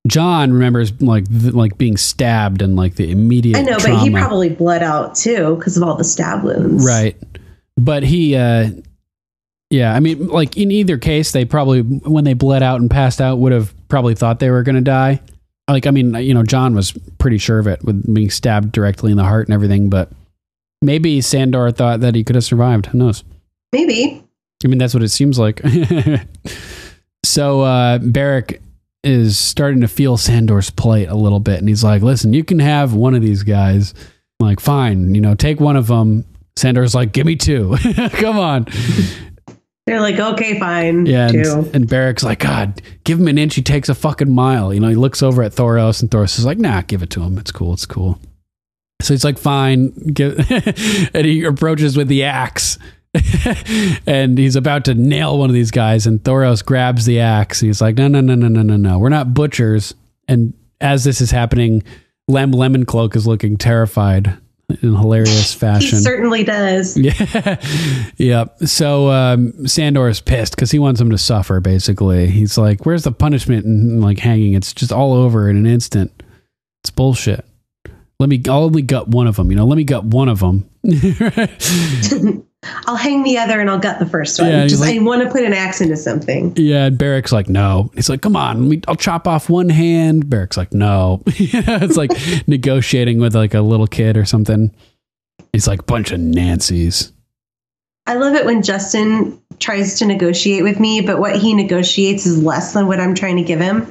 Jon 0.08 0.52
remembers 0.52 1.00
like 1.00 1.28
th- 1.28 1.54
like 1.54 1.78
being 1.78 1.96
stabbed 1.96 2.60
and 2.60 2.74
like 2.76 2.96
the 2.96 3.10
immediate. 3.10 3.56
I 3.56 3.62
know, 3.62 3.78
trauma. 3.78 3.98
but 3.98 4.04
he 4.04 4.10
probably 4.10 4.48
bled 4.48 4.82
out 4.82 5.14
too 5.14 5.56
because 5.56 5.76
of 5.76 5.82
all 5.82 5.96
the 5.96 6.04
stab 6.04 6.42
wounds. 6.42 6.84
right, 6.84 7.16
but 7.76 8.02
he 8.02 8.34
uh 8.34 8.70
Yeah, 9.70 9.94
I 9.94 10.00
mean, 10.00 10.26
like 10.26 10.56
in 10.56 10.70
either 10.72 10.98
case, 10.98 11.30
they 11.30 11.44
probably 11.44 11.82
when 11.82 12.24
they 12.24 12.34
bled 12.34 12.62
out 12.64 12.80
and 12.80 12.90
passed 12.90 13.20
out 13.20 13.38
would 13.38 13.52
have 13.52 13.72
probably 13.88 14.14
thought 14.14 14.40
they 14.40 14.50
were 14.50 14.64
going 14.64 14.74
to 14.74 14.80
die. 14.80 15.20
Like, 15.68 15.86
I 15.86 15.92
mean, 15.92 16.14
you 16.14 16.34
know, 16.34 16.42
Jon 16.42 16.74
was 16.74 16.92
pretty 17.18 17.38
sure 17.38 17.60
of 17.60 17.68
it 17.68 17.84
with 17.84 18.12
being 18.12 18.30
stabbed 18.30 18.72
directly 18.72 19.12
in 19.12 19.16
the 19.16 19.24
heart 19.24 19.46
and 19.46 19.54
everything, 19.54 19.88
but 19.88 20.10
maybe 20.82 21.20
Sandor 21.20 21.70
thought 21.70 22.00
that 22.00 22.16
he 22.16 22.24
could 22.24 22.34
have 22.34 22.44
survived. 22.44 22.86
Who 22.86 22.98
knows? 22.98 23.22
Maybe. 23.72 24.22
I 24.64 24.66
mean, 24.66 24.78
that's 24.78 24.92
what 24.92 25.04
it 25.04 25.10
seems 25.10 25.38
like. 25.38 25.62
so 27.24 27.60
uh, 27.62 27.98
Beric 27.98 28.60
is 29.04 29.38
starting 29.38 29.80
to 29.80 29.88
feel 29.88 30.16
Sandor's 30.16 30.70
plate 30.70 31.08
a 31.08 31.14
little 31.14 31.40
bit, 31.40 31.58
and 31.58 31.68
he's 31.68 31.84
like, 31.84 32.02
"Listen, 32.02 32.32
you 32.32 32.44
can 32.44 32.58
have 32.58 32.94
one 32.94 33.14
of 33.14 33.22
these 33.22 33.42
guys. 33.42 33.94
I'm 34.40 34.46
like, 34.46 34.60
fine, 34.60 35.14
you 35.14 35.20
know, 35.20 35.34
take 35.34 35.60
one 35.60 35.76
of 35.76 35.86
them." 35.86 36.24
Sandor's 36.56 36.94
like, 36.94 37.12
"Give 37.12 37.26
me 37.26 37.36
two. 37.36 37.76
Come 38.12 38.38
on." 38.38 38.66
They're 39.86 40.00
like, 40.00 40.18
okay, 40.18 40.60
fine. 40.60 41.06
Yeah, 41.06 41.28
and, 41.28 41.74
and 41.74 41.88
Beric's 41.88 42.22
like, 42.22 42.38
God, 42.38 42.80
give 43.02 43.18
him 43.18 43.26
an 43.26 43.36
inch, 43.36 43.56
he 43.56 43.62
takes 43.62 43.88
a 43.88 43.96
fucking 43.96 44.32
mile. 44.32 44.72
You 44.72 44.78
know, 44.78 44.88
he 44.88 44.94
looks 44.94 45.24
over 45.24 45.42
at 45.42 45.52
Thoros, 45.52 46.00
and 46.00 46.10
Thoros 46.10 46.38
is 46.38 46.44
like, 46.44 46.58
Nah, 46.58 46.82
give 46.82 47.02
it 47.02 47.10
to 47.10 47.22
him. 47.22 47.36
It's 47.36 47.50
cool. 47.50 47.72
It's 47.72 47.86
cool. 47.86 48.20
So 49.00 49.12
he's 49.12 49.24
like, 49.24 49.38
Fine. 49.38 50.14
And 51.14 51.26
he 51.26 51.42
approaches 51.44 51.96
with 51.96 52.06
the 52.06 52.22
axe. 52.22 52.78
and 54.06 54.38
he's 54.38 54.56
about 54.56 54.84
to 54.86 54.94
nail 54.94 55.38
one 55.38 55.50
of 55.50 55.54
these 55.54 55.70
guys, 55.70 56.06
and 56.06 56.22
Thoros 56.22 56.64
grabs 56.64 57.04
the 57.04 57.20
axe. 57.20 57.60
And 57.62 57.68
He's 57.68 57.80
like, 57.80 57.96
No, 57.96 58.08
no, 58.08 58.20
no, 58.20 58.34
no, 58.34 58.48
no, 58.48 58.62
no, 58.62 58.76
no. 58.76 58.98
We're 58.98 59.08
not 59.10 59.34
butchers. 59.34 59.94
And 60.28 60.54
as 60.80 61.04
this 61.04 61.20
is 61.20 61.30
happening, 61.30 61.82
Lem 62.28 62.52
Lemoncloak 62.52 63.14
is 63.16 63.26
looking 63.26 63.56
terrified 63.56 64.38
in 64.80 64.94
hilarious 64.96 65.52
fashion. 65.58 65.98
he 65.98 66.02
certainly 66.04 66.44
does. 66.44 66.96
Yeah. 66.98 67.60
yep. 68.16 68.58
So 68.60 69.10
um, 69.10 69.66
Sandor 69.66 70.08
is 70.08 70.20
pissed 70.20 70.54
because 70.56 70.70
he 70.70 70.78
wants 70.78 71.00
him 71.00 71.10
to 71.10 71.18
suffer, 71.18 71.60
basically. 71.60 72.28
He's 72.28 72.56
like, 72.56 72.86
where's 72.86 73.04
the 73.04 73.12
punishment 73.12 73.66
and 73.66 74.00
like 74.00 74.18
hanging? 74.18 74.54
It's 74.54 74.72
just 74.72 74.92
all 74.92 75.12
over 75.12 75.50
in 75.50 75.56
an 75.56 75.66
instant. 75.66 76.22
It's 76.82 76.90
bullshit. 76.90 77.44
Let 78.18 78.28
me, 78.28 78.40
I'll 78.48 78.62
only 78.64 78.82
gut 78.82 79.08
one 79.08 79.26
of 79.26 79.36
them, 79.36 79.50
you 79.50 79.56
know, 79.56 79.66
let 79.66 79.76
me 79.76 79.84
gut 79.84 80.04
one 80.04 80.28
of 80.28 80.38
them. 80.38 80.68
I'll 82.86 82.96
hang 82.96 83.24
the 83.24 83.38
other 83.38 83.60
and 83.60 83.68
I'll 83.68 83.78
gut 83.78 83.98
the 83.98 84.06
first 84.06 84.40
one. 84.40 84.50
Yeah, 84.50 84.66
Just 84.66 84.80
like- 84.80 84.94
I 84.94 84.98
want 85.02 85.22
to 85.22 85.28
put 85.30 85.42
an 85.42 85.52
axe 85.52 85.80
into 85.80 85.96
something. 85.96 86.52
yeah. 86.56 86.86
And 86.86 86.96
Beric's 86.98 87.32
like, 87.32 87.48
no. 87.48 87.90
He's 87.94 88.08
like, 88.08 88.22
come 88.22 88.36
on, 88.36 88.68
me, 88.68 88.80
I'll 88.86 88.94
chop 88.96 89.26
off 89.26 89.50
one 89.50 89.68
hand. 89.68 90.26
Beric's 90.30 90.56
like, 90.56 90.72
no. 90.72 91.22
it's 91.26 91.96
like 91.96 92.12
negotiating 92.46 93.18
with 93.18 93.34
like 93.34 93.54
a 93.54 93.60
little 93.60 93.86
kid 93.88 94.16
or 94.16 94.24
something. 94.24 94.70
He's 95.52 95.66
like, 95.66 95.86
bunch 95.86 96.12
of 96.12 96.20
Nancy's. 96.20 97.12
I 98.06 98.14
love 98.14 98.34
it 98.34 98.44
when 98.46 98.62
Justin 98.62 99.40
tries 99.58 99.98
to 99.98 100.06
negotiate 100.06 100.62
with 100.62 100.80
me, 100.80 101.00
but 101.00 101.18
what 101.20 101.36
he 101.36 101.54
negotiates 101.54 102.26
is 102.26 102.42
less 102.42 102.72
than 102.74 102.86
what 102.86 103.00
I'm 103.00 103.14
trying 103.14 103.36
to 103.36 103.42
give 103.42 103.60
him. 103.60 103.86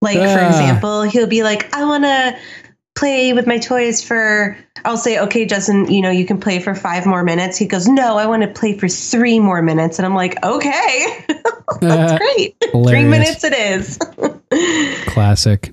Like, 0.00 0.16
for 0.18 0.46
example, 0.46 1.02
he'll 1.02 1.26
be 1.26 1.42
like, 1.42 1.74
I 1.74 1.84
want 1.84 2.04
to 2.04 2.38
play 2.98 3.32
with 3.32 3.46
my 3.46 3.58
toys 3.58 4.02
for, 4.02 4.58
I'll 4.84 4.96
say, 4.96 5.20
okay, 5.20 5.46
Justin, 5.46 5.90
you 5.90 6.02
know, 6.02 6.10
you 6.10 6.26
can 6.26 6.40
play 6.40 6.58
for 6.58 6.74
five 6.74 7.06
more 7.06 7.22
minutes. 7.22 7.56
He 7.56 7.66
goes, 7.66 7.86
No, 7.86 8.16
I 8.18 8.26
want 8.26 8.42
to 8.42 8.48
play 8.48 8.76
for 8.76 8.88
three 8.88 9.38
more 9.38 9.62
minutes. 9.62 9.98
And 9.98 10.06
I'm 10.06 10.14
like, 10.14 10.42
Okay, 10.44 11.24
that's 11.80 12.12
uh, 12.12 12.18
great. 12.18 12.56
three 12.72 13.04
minutes 13.04 13.44
it 13.44 13.54
is. 13.54 13.98
Classic. 15.12 15.72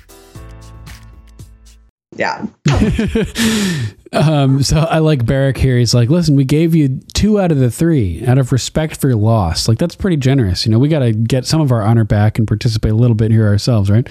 yeah. 2.15 2.45
Um, 4.13 4.61
so 4.61 4.77
I 4.77 4.99
like 4.99 5.25
Beric 5.25 5.57
here. 5.57 5.77
He's 5.77 5.93
like, 5.93 6.09
listen, 6.09 6.35
we 6.35 6.43
gave 6.43 6.75
you 6.75 6.99
two 7.13 7.39
out 7.39 7.51
of 7.51 7.59
the 7.59 7.71
three 7.71 8.25
out 8.25 8.37
of 8.37 8.51
respect 8.51 8.99
for 8.99 9.07
your 9.07 9.17
loss. 9.17 9.69
Like, 9.69 9.77
that's 9.77 9.95
pretty 9.95 10.17
generous. 10.17 10.65
You 10.65 10.71
know, 10.73 10.79
we 10.79 10.89
got 10.89 10.99
to 10.99 11.13
get 11.13 11.45
some 11.45 11.61
of 11.61 11.71
our 11.71 11.81
honor 11.81 12.03
back 12.03 12.37
and 12.37 12.45
participate 12.47 12.91
a 12.91 12.95
little 12.95 13.15
bit 13.15 13.31
here 13.31 13.47
ourselves, 13.47 13.89
right? 13.89 14.09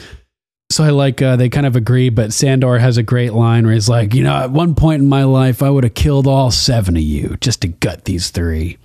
So 0.70 0.84
I 0.84 0.90
like, 0.90 1.20
uh, 1.20 1.36
they 1.36 1.48
kind 1.50 1.66
of 1.66 1.76
agree, 1.76 2.08
but 2.08 2.32
Sandor 2.32 2.78
has 2.78 2.96
a 2.96 3.02
great 3.02 3.34
line 3.34 3.64
where 3.64 3.74
he's 3.74 3.88
like, 3.88 4.14
you 4.14 4.22
know, 4.22 4.34
at 4.34 4.50
one 4.50 4.74
point 4.74 5.02
in 5.02 5.08
my 5.08 5.24
life, 5.24 5.62
I 5.62 5.68
would 5.68 5.84
have 5.84 5.94
killed 5.94 6.26
all 6.26 6.50
seven 6.50 6.96
of 6.96 7.02
you 7.02 7.36
just 7.40 7.60
to 7.62 7.68
gut 7.68 8.06
these 8.06 8.30
three. 8.30 8.78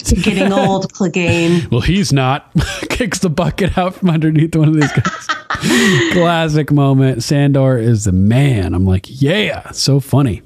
It's 0.00 0.12
Getting 0.12 0.52
old, 0.52 0.92
Clegane. 0.92 1.68
Well, 1.70 1.82
he's 1.82 2.12
not. 2.12 2.50
Kicks 2.88 3.20
the 3.20 3.30
bucket 3.30 3.78
out 3.78 3.94
from 3.94 4.10
underneath 4.10 4.56
one 4.56 4.68
of 4.68 4.74
these 4.74 4.90
guys. 4.90 5.28
Classic 6.12 6.70
moment. 6.70 7.22
Sandor 7.22 7.78
is 7.78 8.04
the 8.04 8.12
man. 8.12 8.74
I'm 8.74 8.84
like, 8.86 9.06
yeah, 9.08 9.70
so 9.72 10.00
funny. 10.00 10.42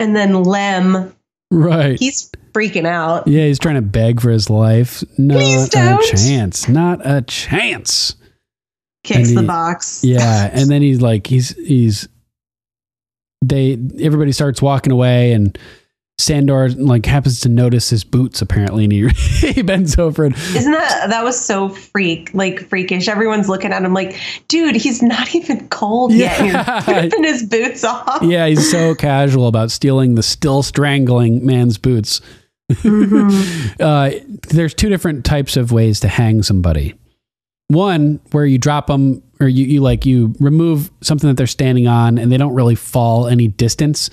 And 0.00 0.14
then 0.16 0.42
Lem, 0.42 1.14
Right. 1.50 1.98
he's 1.98 2.30
freaking 2.52 2.86
out. 2.86 3.26
Yeah, 3.28 3.46
he's 3.46 3.58
trying 3.58 3.74
to 3.76 3.82
beg 3.82 4.20
for 4.20 4.30
his 4.30 4.48
life. 4.48 5.02
Not 5.18 5.40
a 5.40 5.98
chance. 6.06 6.68
Not 6.68 7.00
a 7.04 7.22
chance. 7.22 8.14
Kicks 9.04 9.30
And 9.30 9.38
the 9.38 9.42
box. 9.42 10.04
Yeah, 10.04 10.48
and 10.52 10.70
then 10.70 10.80
he's 10.82 11.00
like, 11.02 11.26
he's 11.26 11.56
he's 11.56 12.08
they 13.44 13.72
everybody 14.00 14.30
starts 14.32 14.62
walking 14.62 14.92
away, 14.92 15.32
and 15.32 15.58
Sandor 16.22 16.68
like 16.70 17.04
happens 17.04 17.40
to 17.40 17.48
notice 17.48 17.90
his 17.90 18.04
boots 18.04 18.40
apparently, 18.40 18.84
and 18.84 18.92
he 18.92 19.08
he 19.52 19.62
bends 19.62 19.98
over 19.98 20.24
and 20.24 20.34
Isn't 20.34 20.72
that 20.72 21.06
that 21.10 21.24
was 21.24 21.38
so 21.38 21.68
freak 21.68 22.32
like 22.32 22.68
freakish? 22.68 23.08
Everyone's 23.08 23.48
looking 23.48 23.72
at 23.72 23.82
him 23.82 23.92
like, 23.92 24.18
dude, 24.48 24.76
he's 24.76 25.02
not 25.02 25.34
even 25.34 25.68
cold 25.68 26.12
yet. 26.12 26.38
Yeah. 26.44 26.84
you're 26.90 27.02
ripping 27.02 27.24
his 27.24 27.42
boots 27.44 27.84
off. 27.84 28.22
yeah, 28.22 28.46
he's 28.46 28.70
so 28.70 28.94
casual 28.96 29.48
about 29.48 29.70
stealing 29.70 30.14
the 30.14 30.22
still 30.22 30.62
strangling 30.62 31.44
man's 31.44 31.78
boots. 31.78 32.20
uh, 32.84 34.10
there's 34.48 34.74
two 34.74 34.88
different 34.88 35.24
types 35.24 35.56
of 35.56 35.72
ways 35.72 36.00
to 36.00 36.08
hang 36.08 36.42
somebody. 36.42 36.94
One 37.68 38.20
where 38.32 38.44
you 38.46 38.58
drop 38.58 38.86
them, 38.86 39.22
or 39.40 39.48
you, 39.48 39.64
you 39.66 39.80
like 39.80 40.04
you 40.06 40.34
remove 40.40 40.90
something 41.00 41.28
that 41.28 41.36
they're 41.36 41.46
standing 41.46 41.86
on, 41.86 42.18
and 42.18 42.30
they 42.30 42.36
don't 42.36 42.54
really 42.54 42.74
fall 42.74 43.26
any 43.26 43.48
distance, 43.48 44.10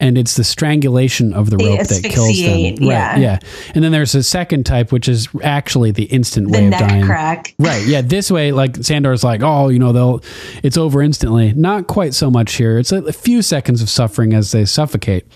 and 0.00 0.16
it's 0.16 0.36
the 0.36 0.44
strangulation 0.44 1.32
of 1.32 1.50
the 1.50 1.56
They 1.56 1.66
rope 1.76 1.86
that 1.88 2.04
kills 2.04 2.38
them. 2.40 2.76
yeah. 2.80 3.12
Right, 3.12 3.20
yeah. 3.20 3.38
And 3.74 3.82
then 3.82 3.90
there's 3.92 4.14
a 4.14 4.22
second 4.22 4.64
type, 4.64 4.92
which 4.92 5.08
is 5.08 5.28
actually 5.42 5.90
the 5.90 6.04
instant 6.04 6.52
The 6.52 6.58
way 6.58 6.66
of 6.66 6.72
dying. 6.72 7.04
crack. 7.04 7.54
Right. 7.58 7.84
Yeah. 7.84 8.02
This 8.02 8.30
way, 8.30 8.52
like 8.52 8.76
Sandor's 8.76 9.24
like, 9.24 9.42
oh, 9.42 9.68
you 9.68 9.78
know, 9.80 9.92
they'll, 9.92 10.22
it's 10.62 10.76
over 10.76 11.02
instantly. 11.02 11.52
Not 11.52 11.88
quite 11.88 12.14
so 12.14 12.30
much 12.30 12.52
here. 12.54 12.78
It's 12.78 12.92
a, 12.92 13.02
a 13.04 13.12
few 13.12 13.42
seconds 13.42 13.82
of 13.82 13.90
suffering 13.90 14.34
as 14.34 14.52
they 14.52 14.64
suffocate. 14.64 15.26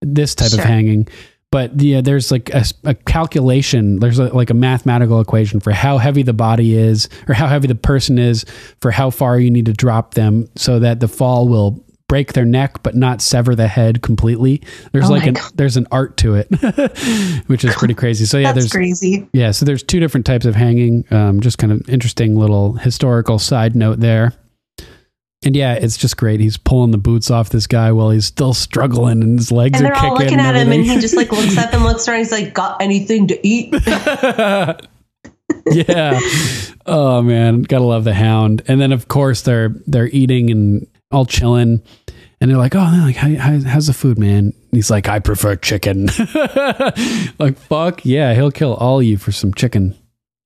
This 0.00 0.34
type 0.34 0.52
of 0.52 0.60
hanging. 0.60 1.08
But 1.50 1.80
yeah, 1.80 2.00
there's 2.02 2.30
like 2.30 2.50
a, 2.50 2.64
a 2.84 2.94
calculation. 2.94 3.98
There's 4.00 4.18
a, 4.18 4.24
like 4.34 4.50
a 4.50 4.54
mathematical 4.54 5.20
equation 5.20 5.60
for 5.60 5.72
how 5.72 5.98
heavy 5.98 6.22
the 6.22 6.32
body 6.34 6.74
is, 6.76 7.08
or 7.26 7.34
how 7.34 7.46
heavy 7.46 7.66
the 7.66 7.74
person 7.74 8.18
is, 8.18 8.44
for 8.80 8.90
how 8.90 9.10
far 9.10 9.38
you 9.40 9.50
need 9.50 9.66
to 9.66 9.72
drop 9.72 10.14
them, 10.14 10.46
so 10.56 10.78
that 10.78 11.00
the 11.00 11.08
fall 11.08 11.48
will 11.48 11.82
break 12.08 12.32
their 12.32 12.44
neck 12.46 12.82
but 12.82 12.94
not 12.94 13.20
sever 13.20 13.54
the 13.54 13.68
head 13.68 14.02
completely. 14.02 14.62
There's 14.92 15.10
Oh 15.10 15.12
like 15.12 15.26
an 15.26 15.34
God. 15.34 15.52
there's 15.54 15.76
an 15.76 15.86
art 15.92 16.16
to 16.18 16.34
it, 16.34 16.48
which 17.48 17.64
is 17.64 17.74
pretty 17.76 17.94
crazy. 17.94 18.24
So 18.24 18.38
yeah, 18.38 18.52
That's 18.52 18.64
there's 18.64 18.72
crazy. 18.72 19.28
yeah, 19.32 19.50
so 19.50 19.64
there's 19.66 19.82
two 19.82 20.00
different 20.00 20.26
types 20.26 20.46
of 20.46 20.54
hanging. 20.54 21.04
Um, 21.12 21.40
just 21.40 21.58
kind 21.58 21.72
of 21.72 21.88
interesting 21.88 22.34
little 22.36 22.72
historical 22.74 23.38
side 23.38 23.76
note 23.76 24.00
there. 24.00 24.32
And 25.44 25.54
yeah, 25.54 25.74
it's 25.74 25.96
just 25.96 26.16
great. 26.16 26.40
He's 26.40 26.56
pulling 26.56 26.90
the 26.90 26.98
boots 26.98 27.30
off 27.30 27.50
this 27.50 27.68
guy 27.68 27.92
while 27.92 28.10
he's 28.10 28.26
still 28.26 28.52
struggling 28.54 29.22
and 29.22 29.38
his 29.38 29.52
legs 29.52 29.78
And 29.78 29.86
are 29.88 29.94
they're 29.94 30.02
all 30.04 30.16
kicking. 30.18 30.36
looking 30.36 30.40
at 30.44 30.56
him, 30.56 30.72
and 30.72 30.84
he 30.84 30.98
just 30.98 31.14
like 31.16 31.30
looks 31.30 31.56
up 31.56 31.72
and 31.72 31.84
looks 31.84 32.08
around. 32.08 32.18
He's 32.18 32.32
like, 32.32 32.54
"Got 32.54 32.82
anything 32.82 33.28
to 33.28 33.46
eat?" 33.46 33.72
yeah. 35.70 36.18
Oh 36.86 37.22
man, 37.22 37.62
gotta 37.62 37.84
love 37.84 38.04
the 38.04 38.14
hound. 38.14 38.62
And 38.66 38.80
then 38.80 38.92
of 38.92 39.08
course 39.08 39.42
they're 39.42 39.70
they're 39.86 40.08
eating 40.08 40.50
and 40.50 40.86
all 41.10 41.24
chilling, 41.24 41.82
and 42.40 42.50
they're 42.50 42.58
like, 42.58 42.74
"Oh, 42.74 43.00
like 43.04 43.16
how, 43.16 43.34
how, 43.36 43.60
how's 43.60 43.86
the 43.86 43.92
food, 43.92 44.18
man?" 44.18 44.38
And 44.38 44.54
he's 44.72 44.90
like, 44.90 45.08
"I 45.08 45.18
prefer 45.18 45.56
chicken." 45.56 46.06
like 47.38 47.58
fuck 47.58 48.04
yeah, 48.04 48.34
he'll 48.34 48.50
kill 48.50 48.74
all 48.74 49.02
you 49.02 49.18
for 49.18 49.32
some 49.32 49.54
chicken. 49.54 49.96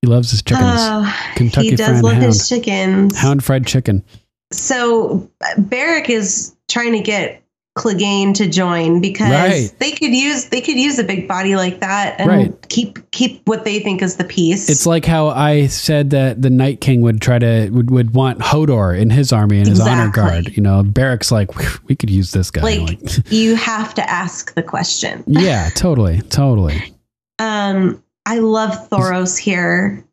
He 0.03 0.09
loves 0.09 0.31
his 0.31 0.43
chickens. 0.43 0.67
Oh, 0.67 1.33
Kentucky 1.37 1.71
he 1.71 1.77
does 1.77 2.03
love 2.03 2.15
Hound. 2.15 2.25
his 2.25 2.49
chickens. 2.49 3.17
Hound 3.17 3.45
fried 3.45 3.67
chicken. 3.67 4.05
So 4.51 5.31
Beric 5.57 6.11
is 6.11 6.55
trying 6.69 6.93
to 6.93 7.01
get 7.01 7.43
Clegane 7.79 8.35
to 8.35 8.47
join 8.49 9.01
because 9.01 9.31
Right. 9.31 9.73
they 9.79 9.93
could 9.93 10.11
use 10.15 10.47
they 10.47 10.61
could 10.61 10.77
use 10.77 10.99
a 10.99 11.05
big 11.05 11.27
body 11.27 11.57
like 11.57 11.81
that 11.81 12.17
and 12.21 12.29
Right. 12.29 12.69
keep 12.69 12.99
keep 13.13 13.41
what 13.49 13.65
they 13.65 13.79
think 13.81 14.03
is 14.03 14.17
the 14.17 14.25
piece. 14.25 14.69
It's 14.69 14.85
like 14.87 15.07
how 15.07 15.29
I 15.29 15.69
said 15.69 16.11
that 16.11 16.43
the 16.43 16.51
Night 16.51 16.83
King 16.83 17.01
would 17.01 17.23
try 17.23 17.39
to 17.39 17.71
would, 17.71 17.91
would 17.91 18.15
want 18.15 18.41
Hodor 18.41 18.99
in 18.99 19.09
his 19.09 19.33
army 19.33 19.59
and 19.59 19.69
his 19.69 19.81
honor 19.81 20.11
guard. 20.11 20.55
You 20.55 20.63
know, 20.63 20.83
Beric's 20.83 21.33
like 21.33 21.51
we 21.89 21.97
could 21.97 22.11
use 22.11 22.33
this 22.33 22.51
guy. 22.51 22.61
like 22.63 23.01
you 23.33 23.55
have 23.57 23.95
to 23.95 24.11
ask 24.11 24.55
the 24.55 24.63
question. 24.63 25.25
yeah, 25.27 25.71
totally, 25.75 26.21
totally. 26.29 26.75
Um, 27.39 28.01
I 28.25 28.39
love 28.39 28.89
Thoros 28.89 29.37
here. 29.37 30.05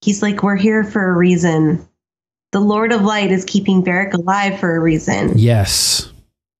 He's 0.00 0.22
like, 0.22 0.42
we're 0.42 0.56
here 0.56 0.84
for 0.84 1.10
a 1.10 1.14
reason. 1.14 1.86
The 2.52 2.60
Lord 2.60 2.92
of 2.92 3.02
Light 3.02 3.30
is 3.30 3.44
keeping 3.44 3.82
Beric 3.82 4.14
alive 4.14 4.58
for 4.58 4.74
a 4.74 4.80
reason. 4.80 5.32
Yes. 5.36 6.10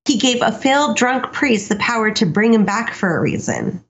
He 0.08 0.18
gave 0.18 0.42
a 0.42 0.50
failed 0.50 0.96
drunk 0.96 1.32
priest 1.32 1.68
the 1.68 1.76
power 1.76 2.10
to 2.12 2.26
bring 2.26 2.54
him 2.54 2.64
back 2.64 2.94
for 2.94 3.16
a 3.16 3.20
reason. 3.20 3.84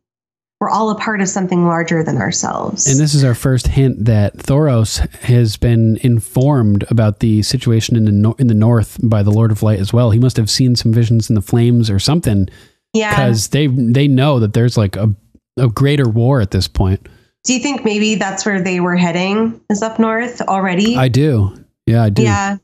We're 0.61 0.69
all 0.69 0.91
a 0.91 0.99
part 0.99 1.21
of 1.21 1.29
something 1.29 1.67
larger 1.67 2.03
than 2.03 2.17
ourselves. 2.17 2.89
And 2.89 2.99
this 2.99 3.15
is 3.15 3.23
our 3.23 3.35
first 3.35 3.69
hint 3.69 4.07
that 4.07 4.37
Thoros 4.37 4.99
has 5.21 5.57
been 5.57 5.99
informed 6.03 6.85
about 6.91 7.21
the 7.21 7.43
situation 7.43 7.95
in 7.95 8.05
the 8.05 8.13
nor- 8.13 8.35
in 8.41 8.49
the 8.49 8.55
north 8.55 8.99
by 9.01 9.23
the 9.23 9.31
Lord 9.31 9.53
of 9.53 9.63
Light 9.63 9.79
as 9.79 9.93
well. 9.93 10.11
He 10.11 10.19
must 10.19 10.37
have 10.37 10.51
seen 10.51 10.75
some 10.75 10.93
visions 10.93 11.29
in 11.29 11.37
the 11.37 11.43
flames 11.43 11.89
or 11.89 12.01
something 12.01 12.49
yeah. 12.93 13.11
because 13.11 13.49
they 13.49 13.69
they 13.69 14.09
know 14.09 14.41
that 14.41 14.53
there's 14.53 14.77
like 14.77 14.97
a 14.97 15.15
a 15.57 15.69
greater 15.69 16.09
war 16.09 16.41
at 16.41 16.51
this 16.51 16.67
point. 16.67 17.09
Do 17.45 17.55
you 17.55 17.61
think 17.61 17.85
maybe 17.85 18.17
that's 18.17 18.45
where 18.45 18.61
they 18.61 18.81
were 18.81 18.97
heading? 18.97 19.61
Is 19.71 19.83
up 19.83 19.99
north 19.99 20.41
already? 20.43 20.97
I 20.97 21.09
do. 21.09 21.65
Yeah, 21.87 22.03
I 22.03 22.11
do. 22.11 22.23
Yeah, 22.23 22.57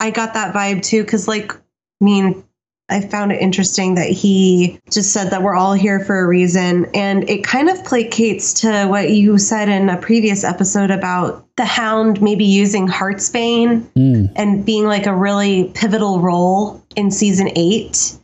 I 0.00 0.10
got 0.10 0.34
that 0.34 0.54
vibe 0.54 0.82
too. 0.82 1.02
Because, 1.02 1.28
like, 1.28 1.52
I 1.54 2.04
mean, 2.04 2.42
I 2.88 3.00
found 3.00 3.32
it 3.32 3.40
interesting 3.40 3.94
that 3.94 4.10
he 4.10 4.78
just 4.90 5.12
said 5.12 5.30
that 5.30 5.42
we're 5.42 5.54
all 5.54 5.72
here 5.72 6.00
for 6.00 6.18
a 6.18 6.26
reason. 6.26 6.86
And 6.94 7.28
it 7.30 7.42
kind 7.42 7.70
of 7.70 7.78
placates 7.78 8.60
to 8.60 8.86
what 8.88 9.10
you 9.10 9.38
said 9.38 9.68
in 9.68 9.88
a 9.88 9.96
previous 9.96 10.44
episode 10.44 10.90
about 10.90 11.46
the 11.56 11.64
hound 11.64 12.20
maybe 12.20 12.44
using 12.44 12.86
Heartsbane 12.88 13.86
Mm. 13.96 14.32
and 14.36 14.64
being 14.66 14.84
like 14.84 15.06
a 15.06 15.14
really 15.14 15.70
pivotal 15.74 16.20
role 16.20 16.84
in 16.96 17.10
season 17.10 17.50
eight. 17.56 18.14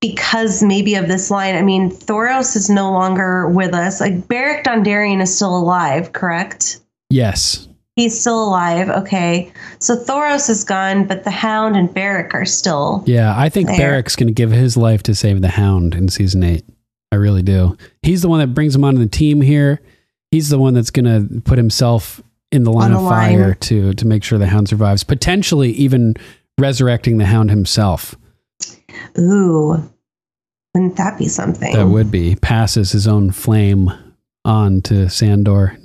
Because 0.00 0.62
maybe 0.62 0.94
of 0.94 1.08
this 1.08 1.30
line, 1.30 1.56
I 1.56 1.62
mean, 1.62 1.90
Thoros 1.90 2.54
is 2.54 2.70
no 2.70 2.92
longer 2.92 3.48
with 3.48 3.74
us. 3.74 4.00
Like 4.00 4.28
Beric 4.28 4.64
Dondarrion 4.64 5.20
is 5.20 5.34
still 5.34 5.56
alive, 5.56 6.12
correct? 6.12 6.80
Yes. 7.10 7.66
He's 7.96 8.18
still 8.20 8.44
alive. 8.44 8.90
Okay. 8.90 9.50
So 9.78 9.96
Thoros 9.96 10.50
is 10.50 10.64
gone, 10.64 11.06
but 11.06 11.24
the 11.24 11.30
Hound 11.30 11.76
and 11.76 11.92
Beric 11.92 12.34
are 12.34 12.44
still. 12.44 13.02
Yeah, 13.06 13.34
I 13.36 13.48
think 13.48 13.68
There. 13.68 13.78
Beric's 13.78 14.16
going 14.16 14.26
to 14.28 14.34
give 14.34 14.50
his 14.50 14.76
life 14.76 15.02
to 15.04 15.14
save 15.14 15.40
the 15.40 15.48
Hound 15.48 15.94
in 15.94 16.10
season 16.10 16.44
eight. 16.44 16.64
I 17.10 17.16
really 17.16 17.42
do. 17.42 17.76
He's 18.02 18.20
the 18.20 18.28
one 18.28 18.40
that 18.40 18.48
brings 18.48 18.74
him 18.74 18.84
onto 18.84 18.98
the 19.00 19.08
team 19.08 19.40
here. 19.40 19.80
He's 20.30 20.50
the 20.50 20.58
one 20.58 20.74
that's 20.74 20.90
going 20.90 21.06
to 21.06 21.40
put 21.40 21.56
himself 21.56 22.20
in 22.52 22.64
the 22.64 22.72
line 22.72 22.92
of 22.92 23.02
line. 23.02 23.38
fire 23.38 23.54
to 23.54 23.94
to 23.94 24.06
make 24.06 24.22
sure 24.22 24.38
the 24.38 24.46
Hound 24.46 24.68
survives. 24.68 25.02
Potentially 25.02 25.70
even 25.70 26.14
resurrecting 26.58 27.16
the 27.16 27.24
Hound 27.26 27.50
himself. 27.50 28.14
Ooh. 29.18 29.90
Wouldn't 30.74 30.96
that 30.96 31.18
be 31.18 31.28
something? 31.28 31.72
That 31.72 31.86
would 31.88 32.10
be 32.10 32.36
passes 32.36 32.92
his 32.92 33.08
own 33.08 33.30
flame 33.30 33.90
on 34.44 34.82
to 34.82 35.08
Sandor. 35.08 35.78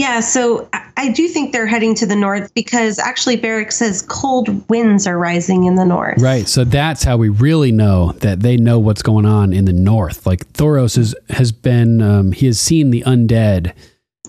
Yeah. 0.00 0.20
So 0.20 0.66
I, 0.96 1.10
do 1.10 1.28
think 1.28 1.52
they're 1.52 1.66
heading 1.66 1.94
to 1.96 2.06
the 2.06 2.16
north 2.16 2.54
because 2.54 2.98
actually 2.98 3.36
Beric 3.36 3.70
says 3.70 4.00
cold 4.08 4.66
winds 4.70 5.06
are 5.06 5.18
rising 5.18 5.64
in 5.64 5.74
the 5.74 5.84
north. 5.84 6.22
Right. 6.22 6.48
So 6.48 6.64
that's 6.64 7.02
how 7.02 7.18
we 7.18 7.28
really 7.28 7.70
know 7.70 8.12
that 8.20 8.40
they 8.40 8.56
know 8.56 8.78
what's 8.78 9.02
going 9.02 9.26
on 9.26 9.52
in 9.52 9.66
the 9.66 9.74
north. 9.74 10.24
Like 10.24 10.50
Thoros 10.54 10.96
is, 10.96 11.14
has 11.28 11.52
been, 11.52 12.00
um, 12.00 12.32
he 12.32 12.46
has 12.46 12.58
seen 12.58 12.90
the 12.90 13.02
undead. 13.06 13.74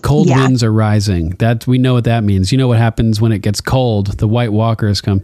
Cold 0.02 0.28
Yeah. 0.28 0.42
winds 0.42 0.62
are 0.62 0.72
rising. 0.72 1.30
That 1.38 1.66
we 1.66 1.78
know 1.78 1.94
what 1.94 2.04
that 2.04 2.22
means. 2.22 2.52
You 2.52 2.58
know 2.58 2.68
what 2.68 2.76
happens 2.76 3.18
when 3.18 3.32
it 3.32 3.38
gets 3.38 3.62
cold? 3.62 4.18
The 4.18 4.28
White 4.28 4.52
Walkers 4.52 5.00
come. 5.00 5.22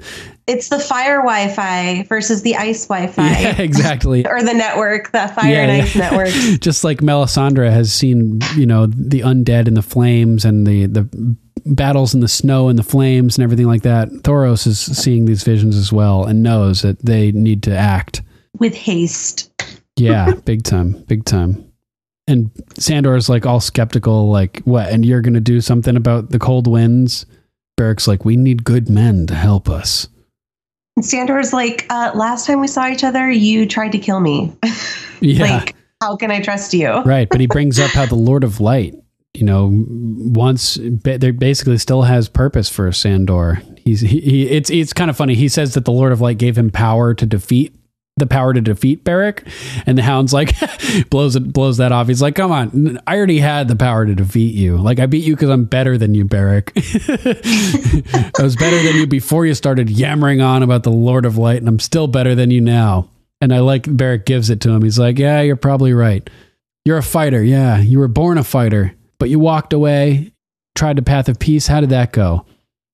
It's 0.48 0.68
the 0.68 0.78
fire 0.78 1.18
Wi 1.18 1.48
Fi 1.48 2.02
versus 2.04 2.42
the 2.42 2.56
ice 2.56 2.86
Wi 2.86 3.06
Fi. 3.06 3.28
Yeah, 3.40 3.56
exactly. 3.60 4.26
Or 4.26 4.42
the 4.42 4.54
network, 4.54 5.12
the 5.12 5.28
fire 5.28 5.50
Yeah, 5.52 5.62
and 5.66 5.76
yeah. 5.76 5.82
ice 5.84 5.96
network. 5.96 6.28
Just 6.60 6.84
like 6.84 6.98
Melisandre 6.98 7.70
has 7.70 7.92
seen, 7.92 8.40
you 8.56 8.66
know, 8.66 8.86
the 8.86 9.20
undead 9.20 9.68
and 9.68 9.76
the 9.76 9.82
flames 9.82 10.44
and 10.44 10.66
the 10.66 10.86
the 10.86 11.36
battles 11.66 12.14
in 12.14 12.20
the 12.20 12.28
snow 12.28 12.68
and 12.68 12.78
the 12.78 12.82
flames 12.82 13.36
and 13.36 13.44
everything 13.44 13.66
like 13.66 13.82
that. 13.82 14.08
Thoros 14.08 14.66
is 14.66 14.80
seeing 14.80 15.26
these 15.26 15.42
visions 15.42 15.76
as 15.76 15.92
well 15.92 16.24
and 16.24 16.42
knows 16.42 16.80
that 16.82 17.04
they 17.04 17.30
need 17.32 17.62
to 17.64 17.76
act. 17.76 18.22
With 18.58 18.74
haste. 18.74 19.52
Yeah, 19.96 20.32
big 20.44 20.62
time, 20.64 20.92
big 21.08 21.24
time. 21.24 21.70
And 22.26 22.50
Sandor's 22.78 23.28
like 23.28 23.44
all 23.46 23.60
skeptical, 23.60 24.30
like, 24.30 24.60
what? 24.60 24.88
And 24.90 25.04
you're 25.04 25.20
going 25.22 25.34
to 25.34 25.40
do 25.40 25.60
something 25.60 25.96
about 25.96 26.30
the 26.30 26.38
cold 26.38 26.66
winds? 26.66 27.26
Beric's 27.76 28.08
like, 28.08 28.24
we 28.24 28.36
need 28.36 28.64
good 28.64 28.88
men 28.88 29.26
to 29.28 29.34
help 29.34 29.68
us. 29.68 30.08
And 30.98 31.06
Sandor's 31.06 31.52
like, 31.52 31.86
uh, 31.90 32.10
last 32.16 32.44
time 32.44 32.58
we 32.58 32.66
saw 32.66 32.88
each 32.88 33.04
other, 33.04 33.30
you 33.30 33.66
tried 33.66 33.92
to 33.92 33.98
kill 33.98 34.18
me. 34.18 34.52
Yeah. 35.20 35.42
like, 35.42 35.74
how 36.00 36.14
can 36.16 36.30
I 36.30 36.40
trust 36.40 36.72
you? 36.72 36.88
right. 37.02 37.28
But 37.28 37.40
he 37.40 37.46
brings 37.48 37.80
up 37.80 37.90
how 37.90 38.06
the 38.06 38.14
Lord 38.14 38.44
of 38.44 38.60
Light, 38.60 38.94
you 39.34 39.44
know, 39.44 39.70
once 39.72 40.78
there 40.80 41.32
basically 41.32 41.76
still 41.78 42.02
has 42.02 42.28
purpose 42.28 42.68
for 42.68 42.90
Sandor. 42.92 43.60
He's, 43.84 44.00
he, 44.00 44.20
he, 44.20 44.48
it's, 44.48 44.70
it's 44.70 44.92
kind 44.92 45.10
of 45.10 45.16
funny. 45.16 45.34
He 45.34 45.48
says 45.48 45.74
that 45.74 45.84
the 45.84 45.90
Lord 45.90 46.12
of 46.12 46.20
Light 46.20 46.38
gave 46.38 46.56
him 46.56 46.70
power 46.70 47.14
to 47.14 47.26
defeat 47.26 47.74
the 48.18 48.26
power 48.26 48.52
to 48.52 48.60
defeat 48.60 49.04
Beric, 49.04 49.46
and 49.86 49.98
the 49.98 50.02
Hound's 50.02 50.32
like 50.32 50.54
blows 51.10 51.36
it 51.36 51.52
blows 51.52 51.76
that 51.78 51.92
off. 51.92 52.08
He's 52.08 52.22
like, 52.22 52.34
"Come 52.34 52.52
on, 52.52 53.00
I 53.06 53.16
already 53.16 53.38
had 53.38 53.68
the 53.68 53.76
power 53.76 54.06
to 54.06 54.14
defeat 54.14 54.54
you. 54.54 54.76
Like 54.76 54.98
I 54.98 55.06
beat 55.06 55.24
you 55.24 55.34
because 55.34 55.50
I'm 55.50 55.64
better 55.64 55.98
than 55.98 56.14
you, 56.14 56.24
Beric. 56.24 56.72
I 56.76 58.42
was 58.42 58.56
better 58.56 58.82
than 58.82 58.96
you 58.96 59.06
before 59.06 59.46
you 59.46 59.54
started 59.54 59.90
yammering 59.90 60.40
on 60.40 60.62
about 60.62 60.82
the 60.82 60.90
Lord 60.90 61.24
of 61.24 61.36
Light, 61.38 61.58
and 61.58 61.68
I'm 61.68 61.80
still 61.80 62.06
better 62.06 62.34
than 62.34 62.50
you 62.50 62.60
now." 62.60 63.08
And 63.40 63.54
I 63.54 63.60
like 63.60 63.84
Beric 63.84 64.26
gives 64.26 64.50
it 64.50 64.60
to 64.62 64.70
him. 64.70 64.82
He's 64.82 64.98
like, 64.98 65.18
"Yeah, 65.18 65.40
you're 65.42 65.56
probably 65.56 65.92
right. 65.92 66.28
You're 66.84 66.98
a 66.98 67.02
fighter. 67.02 67.42
Yeah, 67.42 67.78
you 67.78 67.98
were 67.98 68.08
born 68.08 68.38
a 68.38 68.44
fighter, 68.44 68.94
but 69.18 69.30
you 69.30 69.38
walked 69.38 69.72
away, 69.72 70.32
tried 70.74 70.96
the 70.96 71.02
path 71.02 71.28
of 71.28 71.38
peace. 71.38 71.66
How 71.66 71.80
did 71.80 71.90
that 71.90 72.12
go? 72.12 72.46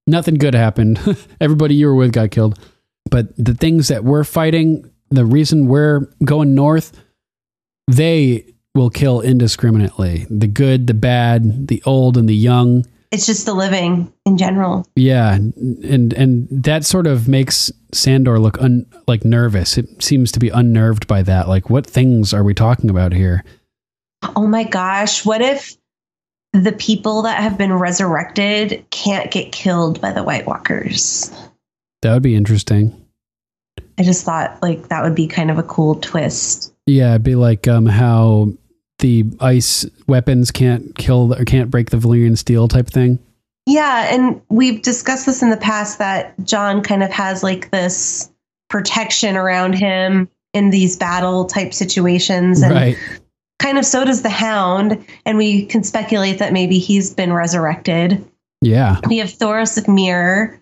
Nothing 0.07 0.35
good 0.35 0.55
happened. 0.55 1.01
Everybody 1.41 1.75
you 1.75 1.87
were 1.87 1.95
with 1.95 2.12
got 2.12 2.31
killed." 2.31 2.59
But 3.11 3.37
the 3.37 3.55
things 3.55 3.89
that 3.89 4.05
we're 4.05 4.25
fighting, 4.25 4.91
the 5.15 5.25
reason 5.25 5.67
we're 5.67 6.09
going 6.25 6.55
north, 6.55 6.93
they 7.89 8.55
will 8.75 8.91
kill 8.91 9.21
indiscriminately. 9.21 10.27
The 10.31 10.47
good, 10.47 10.87
the 10.87 10.95
bad, 10.95 11.69
the 11.69 11.83
old 11.85 12.17
and 12.17 12.29
the 12.29 12.35
young. 12.35 12.87
It's 13.11 13.27
just 13.27 13.47
the 13.47 13.55
living 13.55 14.12
in 14.27 14.37
general. 14.37 14.87
Yeah, 14.97 15.35
and 15.35 16.12
and 16.12 16.49
that 16.51 16.85
sort 16.85 17.07
of 17.07 17.29
makes 17.29 17.71
Sandor 17.93 18.41
look 18.41 18.61
un, 18.61 18.87
like 19.07 19.25
nervous. 19.25 19.79
It 19.79 20.03
seems 20.03 20.33
to 20.33 20.41
be 20.41 20.49
unnerved 20.49 21.07
by 21.07 21.23
that. 21.23 21.49
Like, 21.49 21.71
what 21.71 21.87
things 21.87 22.35
are 22.35 22.43
we 22.43 22.55
talking 22.55 22.91
about 22.91 23.12
here? 23.12 23.45
Oh 24.35 24.47
my 24.47 24.65
gosh. 24.65 25.25
What 25.25 25.43
if 25.43 25.77
the 26.53 26.73
people 26.73 27.23
that 27.23 27.41
have 27.41 27.57
been 27.59 27.73
resurrected 27.73 28.85
can't 28.91 29.31
get 29.31 29.53
killed 29.53 30.01
by 30.01 30.12
the 30.12 30.23
White 30.23 30.47
Walkers? 30.47 31.31
That 32.03 32.15
would 32.15 32.23
be 32.23 32.35
interesting. 32.35 33.04
I 33.99 34.03
just 34.03 34.25
thought 34.25 34.61
like 34.63 34.89
that 34.89 35.03
would 35.03 35.15
be 35.15 35.27
kind 35.27 35.51
of 35.51 35.59
a 35.59 35.63
cool 35.63 35.97
twist. 35.97 36.73
Yeah, 36.87 37.11
it'd 37.11 37.23
be 37.23 37.35
like 37.37 37.67
um, 37.69 37.87
how 37.87 38.49
the 38.99 39.25
ice 39.41 39.87
weapons 40.07 40.51
can't 40.51 40.95
kill 40.97 41.35
or 41.35 41.45
can't 41.45 41.71
break 41.71 41.91
the 41.91 41.97
Valyrian 41.97 42.37
steel 42.39 42.69
type 42.69 42.89
thing. 42.89 43.19
Yeah, 43.67 44.13
and 44.15 44.41
we've 44.51 44.83
discussed 44.83 45.27
this 45.27 45.43
in 45.43 45.51
the 45.51 45.57
past 45.57 45.99
that 45.99 46.35
Jon 46.45 46.83
kind 46.83 47.03
of 47.03 47.11
has 47.11 47.43
like 47.43 47.71
this 47.71 48.31
protection 48.69 49.37
around 49.37 49.75
him 49.75 50.29
in 50.53 50.71
these 50.71 50.97
battle 50.97 51.47
type 51.47 51.73
situations 51.73 52.63
and 52.63 52.73
Right. 52.75 52.97
kind 53.59 53.79
of 53.79 53.85
so 53.87 54.05
does 54.05 54.23
the 54.23 54.29
hound 54.29 55.05
and 55.25 55.39
we 55.39 55.65
can 55.67 55.83
speculate 55.83 56.39
that 56.39 56.53
maybe 56.53 56.79
he's 56.79 57.13
been 57.13 57.33
resurrected. 57.33 58.25
Yeah. 58.61 58.99
We 59.09 59.19
have 59.19 59.29
Thoros 59.31 59.79
of 59.79 59.89
Myr 59.89 60.61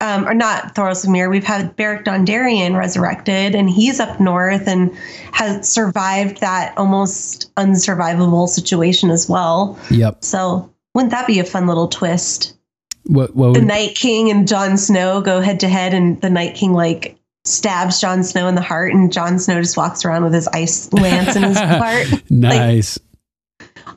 um, 0.00 0.26
or 0.26 0.34
not 0.34 0.74
Thoros 0.74 1.04
of 1.04 1.10
Myr, 1.10 1.28
we've 1.28 1.44
had 1.44 1.76
Beric 1.76 2.04
Dondarrion 2.04 2.76
resurrected, 2.76 3.54
and 3.54 3.68
he's 3.68 4.00
up 4.00 4.18
north 4.18 4.66
and 4.66 4.94
has 5.32 5.68
survived 5.68 6.40
that 6.40 6.76
almost 6.78 7.54
unsurvivable 7.56 8.48
situation 8.48 9.10
as 9.10 9.28
well. 9.28 9.78
Yep. 9.90 10.24
So 10.24 10.72
wouldn't 10.94 11.12
that 11.12 11.26
be 11.26 11.38
a 11.38 11.44
fun 11.44 11.66
little 11.66 11.88
twist? 11.88 12.56
What? 13.04 13.34
What? 13.36 13.54
The 13.54 13.60
Night 13.62 13.94
King 13.94 14.30
and 14.30 14.48
Jon 14.48 14.76
Snow 14.78 15.20
go 15.20 15.40
head 15.40 15.60
to 15.60 15.68
head, 15.68 15.92
and 15.94 16.20
the 16.20 16.30
Night 16.30 16.54
King 16.54 16.72
like 16.72 17.16
stabs 17.44 18.00
Jon 18.00 18.22
Snow 18.22 18.48
in 18.48 18.54
the 18.54 18.62
heart, 18.62 18.92
and 18.92 19.12
Jon 19.12 19.38
Snow 19.38 19.60
just 19.60 19.76
walks 19.76 20.04
around 20.04 20.24
with 20.24 20.34
his 20.34 20.48
ice 20.48 20.92
lance 20.92 21.36
in 21.36 21.42
his 21.42 21.58
heart, 21.60 22.06
nice. 22.30 22.98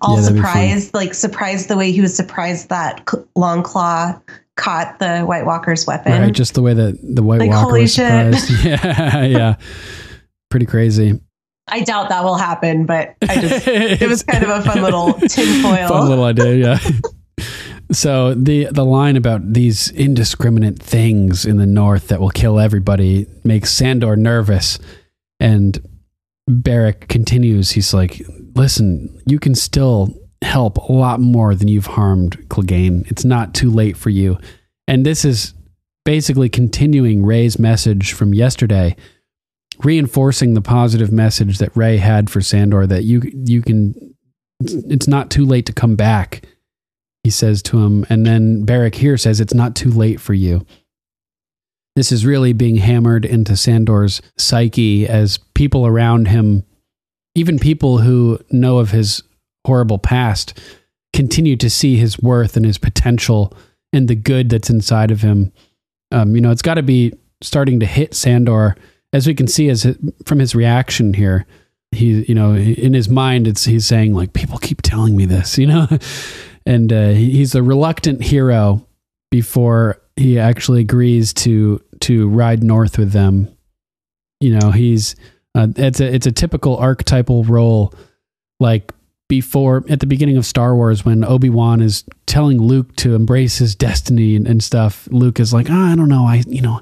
all 0.02 0.16
Yeah, 0.16 0.22
that'd 0.22 0.36
be 0.36 0.42
fun. 0.42 0.52
surprised, 0.52 0.94
like 0.94 1.14
surprised 1.14 1.68
the 1.70 1.78
way 1.78 1.92
he 1.92 2.02
was 2.02 2.16
surprised 2.16 2.70
that 2.70 3.06
Longclaw 3.38 4.22
caught 4.56 5.00
the 5.00 5.22
White 5.22 5.46
Walker's 5.46 5.86
weapon. 5.88 6.12
right. 6.22 6.34
Just 6.34 6.54
the 6.54 6.62
way 6.62 6.74
that 6.74 6.98
the 7.02 7.24
White 7.24 7.40
Like, 7.40 7.50
Walker 7.50 7.80
was 7.80 7.94
surprised. 7.94 8.50
Yeah. 8.64 9.26
Yeah. 9.26 9.56
Pretty 10.50 10.66
crazy. 10.66 11.20
I 11.68 11.80
doubt 11.82 12.10
that 12.10 12.24
will 12.24 12.36
happen, 12.36 12.86
but 12.86 13.16
I 13.22 13.40
just 13.40 13.68
it 13.68 14.08
was 14.08 14.24
kind 14.24 14.44
of 14.44 14.50
a 14.50 14.62
fun 14.64 14.82
little 14.82 15.14
tinfoil. 15.30 15.88
Fun 15.88 16.10
little 16.10 16.26
idea, 16.26 16.56
yeah. 16.56 17.44
so 17.92 18.34
the 18.34 18.68
the 18.72 18.84
line 18.86 19.16
about 19.16 19.54
these 19.54 19.90
indiscriminate 19.92 20.78
things 20.80 21.46
in 21.46 21.58
the 21.58 21.66
north 21.66 22.10
that 22.10 22.20
will 22.20 22.30
kill 22.32 22.60
everybody 22.60 23.28
makes 23.44 23.72
Sandor 23.72 24.16
nervous, 24.18 24.78
and 25.40 25.80
Beric 26.48 27.08
continues. 27.08 27.72
He's 27.72 27.94
like, 27.94 28.22
"Listen, 28.56 29.22
you 29.26 29.40
can 29.40 29.56
still 29.56 30.14
help 30.44 30.78
a 30.78 30.92
lot 30.92 31.20
more 31.20 31.56
than 31.56 31.68
you've 31.68 31.88
harmed 31.88 32.38
Clegane. 32.50 33.10
It's 33.10 33.26
not 33.26 33.54
too 33.54 33.72
late 33.72 33.98
for 33.98 34.10
you." 34.10 34.38
And 34.88 35.06
this 35.06 35.26
is 35.26 35.54
basically 36.06 36.50
continuing 36.50 37.26
Ray's 37.26 37.58
message 37.58 38.14
from 38.14 38.34
yesterday 38.34 38.96
reinforcing 39.84 40.54
the 40.54 40.62
positive 40.62 41.12
message 41.12 41.58
that 41.58 41.76
Ray 41.76 41.98
had 41.98 42.30
for 42.30 42.42
Sandor 42.42 42.86
that 42.88 43.04
you 43.04 43.22
you 43.34 43.62
can 43.62 44.14
it's, 44.60 45.08
not 45.08 45.30
too 45.30 45.46
late 45.46 45.66
to 45.66 45.74
come 45.74 45.96
back. 45.96 46.46
He 47.24 47.30
says 47.30 47.62
to 47.64 47.84
him, 47.84 48.06
and 48.10 48.26
then 48.26 48.64
Beric 48.64 48.96
here 48.96 49.18
says 49.18 49.42
it's 49.42 49.54
not 49.54 49.76
too 49.76 49.92
late 49.92 50.22
for 50.22 50.34
you. 50.34 50.66
This 51.98 52.14
is 52.14 52.26
really 52.26 52.54
being 52.54 52.78
hammered 52.78 53.26
into 53.26 53.58
Sandor's 53.58 54.22
psyche 54.38 55.06
as 55.08 55.38
people 55.54 55.86
around 55.86 56.30
him, 56.30 56.64
even 57.36 57.60
people 57.60 58.00
who 58.00 58.40
know 58.52 58.78
of 58.78 58.92
his 58.92 59.22
horrible 59.66 59.98
past, 59.98 60.60
continue 61.14 61.56
to 61.58 61.70
see 61.70 61.98
his 61.98 62.20
worth 62.20 62.58
and 62.58 62.66
his 62.66 62.78
potential 62.78 63.56
and 63.92 64.08
the 64.08 64.16
good 64.16 64.50
that's 64.50 64.70
inside 64.70 65.12
of 65.12 65.22
him. 65.22 65.52
Um, 66.12 66.36
you 66.36 66.42
know, 66.42 66.52
it's 66.52 66.62
got 66.62 66.76
to 66.76 66.84
be 66.84 67.14
starting 67.42 67.80
to 67.80 67.86
hit 67.86 68.14
Sandor. 68.14 68.76
As 69.12 69.28
we 69.28 69.36
can 69.36 69.48
see 69.48 69.70
as 69.70 69.98
from 70.26 70.40
his 70.40 70.56
reaction 70.56 71.14
here 71.14 71.46
he 71.94 72.24
you 72.24 72.36
know 72.36 72.56
in 72.56 72.94
his 72.94 73.08
mind 73.08 73.48
it's 73.48 73.66
he's 73.66 73.86
saying 73.86 74.14
like 74.14 74.34
people 74.34 74.58
keep 74.58 74.82
telling 74.82 75.16
me 75.16 75.26
this 75.26 75.58
you 75.58 75.68
know? 75.68 75.88
And 76.66 76.94
uh, 76.94 77.10
he's 77.10 77.56
a 77.56 77.62
reluctant 77.62 78.24
hero 78.24 78.88
before 79.30 80.02
he 80.16 80.40
actually 80.40 80.80
agrees 80.80 81.34
to 81.34 81.84
to 82.02 82.30
ride 82.30 82.64
north 82.64 82.98
with 82.98 83.12
them. 83.12 83.50
You 84.40 84.58
know 84.58 84.72
he's 84.72 85.16
uh, 85.56 85.68
it's 85.76 86.00
a 86.00 86.14
it's 86.14 86.26
a 86.26 86.32
typical 86.32 86.78
archetypal 86.78 87.44
role 87.44 87.94
like 88.60 88.94
before 89.34 89.84
at 89.90 90.00
the 90.00 90.06
beginning 90.06 90.38
of 90.38 90.46
Star 90.46 90.76
Wars 90.76 91.04
when 91.04 91.24
Obi-Wan 91.24 91.82
is 91.82 92.04
telling 92.28 92.60
Luke 92.60 92.96
to 92.98 93.16
embrace 93.16 93.58
his 93.58 93.74
destiny 93.74 94.36
and, 94.36 94.48
and 94.48 94.64
stuff 94.64 95.08
Luke 95.12 95.40
is 95.40 95.52
like 95.52 95.68
"Ah, 95.72 95.92
I 95.92 95.96
don't 95.96 96.10
know. 96.10 96.26
I 96.26 96.44
you 96.48 96.62
know 96.62 96.80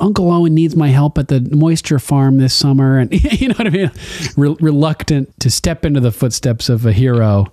Uncle 0.00 0.28
Owen 0.30 0.54
needs 0.54 0.74
my 0.74 0.88
help 0.88 1.18
at 1.18 1.28
the 1.28 1.40
moisture 1.40 2.00
farm 2.00 2.38
this 2.38 2.52
summer. 2.52 2.98
And 2.98 3.12
you 3.40 3.48
know 3.48 3.54
what 3.54 3.68
I 3.68 3.70
mean? 3.70 3.90
Re- 4.36 4.56
reluctant 4.60 5.38
to 5.40 5.50
step 5.50 5.84
into 5.84 6.00
the 6.00 6.10
footsteps 6.10 6.68
of 6.68 6.84
a 6.84 6.92
hero. 6.92 7.46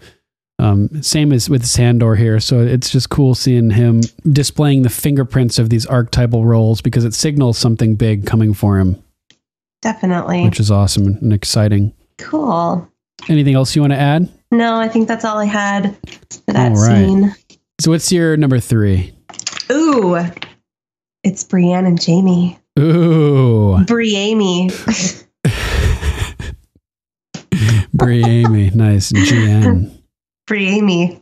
Um, 0.58 1.04
same 1.04 1.32
as 1.34 1.50
with 1.50 1.66
Sandor 1.66 2.16
here. 2.16 2.40
So 2.40 2.60
it's 2.60 2.90
just 2.90 3.10
cool 3.10 3.36
seeing 3.36 3.70
him 3.70 4.02
displaying 4.32 4.82
the 4.82 4.90
fingerprints 4.90 5.60
of 5.60 5.70
these 5.70 5.86
archetypal 5.86 6.46
roles 6.46 6.82
because 6.82 7.04
it 7.04 7.14
signals 7.14 7.58
something 7.58 7.96
big 7.96 8.26
coming 8.26 8.54
for 8.54 8.80
him. 8.80 9.02
Definitely. 9.82 10.44
which 10.46 10.60
is 10.60 10.72
awesome 10.72 11.06
and 11.22 11.32
exciting. 11.32 11.94
Cool. 12.18 12.90
Anything 13.30 13.56
else 13.56 13.76
you 13.76 13.82
want 13.82 13.94
to 13.94 14.00
add 14.00 14.30
No, 14.52 14.78
I 14.80 14.88
think 14.88 15.08
that's 15.08 15.26
all 15.26 15.38
I 15.38 15.46
had 15.46 15.96
for 16.46 16.54
that 16.54 16.72
All 16.74 16.78
right. 16.78 17.06
scene. 17.06 17.36
so 17.80 17.92
what's 17.92 18.12
your 18.12 18.38
number 18.38 18.60
three 18.60 19.14
Ooh, 19.72 20.18
it's 21.24 21.44
Brienne 21.44 21.86
and 21.88 22.04
Jaime. 22.04 22.60
Ooh, 22.78 23.78
Briamie. 23.88 24.70
Brie 27.94 28.24
Amy, 28.24 28.70
nice. 28.72 29.12
GN. 29.12 29.92
Briamie. 30.48 31.20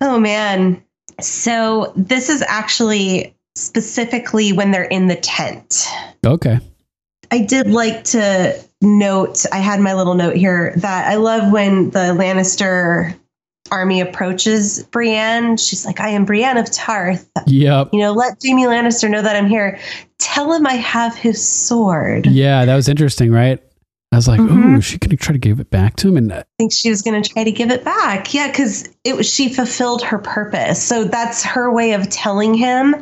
Oh 0.00 0.20
man. 0.20 0.82
So 1.20 1.92
this 1.96 2.28
is 2.28 2.42
actually 2.46 3.34
specifically 3.56 4.52
when 4.52 4.70
they're 4.70 4.84
in 4.84 5.08
the 5.08 5.16
tent. 5.16 5.86
Okay. 6.24 6.58
I 7.32 7.38
did 7.38 7.70
like 7.70 8.04
to 8.04 8.62
note, 8.82 9.46
I 9.52 9.58
had 9.58 9.80
my 9.80 9.94
little 9.94 10.14
note 10.14 10.36
here 10.36 10.74
that 10.76 11.08
I 11.08 11.14
love 11.16 11.50
when 11.50 11.90
the 11.90 12.14
Lannister 12.14 13.14
army 13.70 14.02
approaches 14.02 14.82
Brienne. 14.90 15.56
She's 15.56 15.86
like, 15.86 15.98
I 15.98 16.10
am 16.10 16.26
Brienne 16.26 16.58
of 16.58 16.70
Tarth. 16.70 17.26
Yep. 17.46 17.88
You 17.94 18.00
know, 18.00 18.12
let 18.12 18.36
Jaime 18.44 18.64
Lannister 18.64 19.08
know 19.10 19.22
that 19.22 19.34
I'm 19.34 19.46
here. 19.46 19.78
Tell 20.18 20.52
him 20.52 20.66
I 20.66 20.74
have 20.74 21.14
his 21.14 21.42
sword. 21.42 22.26
Yeah, 22.26 22.66
that 22.66 22.76
was 22.76 22.86
interesting, 22.88 23.30
right? 23.32 23.58
I 24.12 24.16
was 24.16 24.28
like, 24.28 24.40
Mhm. 24.40 24.74
ooh, 24.74 24.78
is 24.78 24.84
she 24.84 24.98
gonna 24.98 25.16
try 25.16 25.32
to 25.32 25.38
give 25.38 25.58
it 25.58 25.70
back 25.70 25.96
to 25.96 26.08
him? 26.08 26.18
And 26.18 26.32
uh, 26.32 26.36
I 26.40 26.44
think 26.58 26.72
she 26.74 26.90
was 26.90 27.00
going 27.00 27.22
to 27.22 27.26
try 27.26 27.44
to 27.44 27.50
give 27.52 27.70
it 27.70 27.82
back. 27.82 28.34
Yeah, 28.34 28.48
because 28.48 28.90
it 29.04 29.16
was 29.16 29.26
she 29.26 29.48
fulfilled 29.48 30.02
her 30.02 30.18
purpose. 30.18 30.82
So 30.82 31.04
that's 31.04 31.42
her 31.44 31.72
way 31.72 31.94
of 31.94 32.10
telling 32.10 32.52
him, 32.52 32.94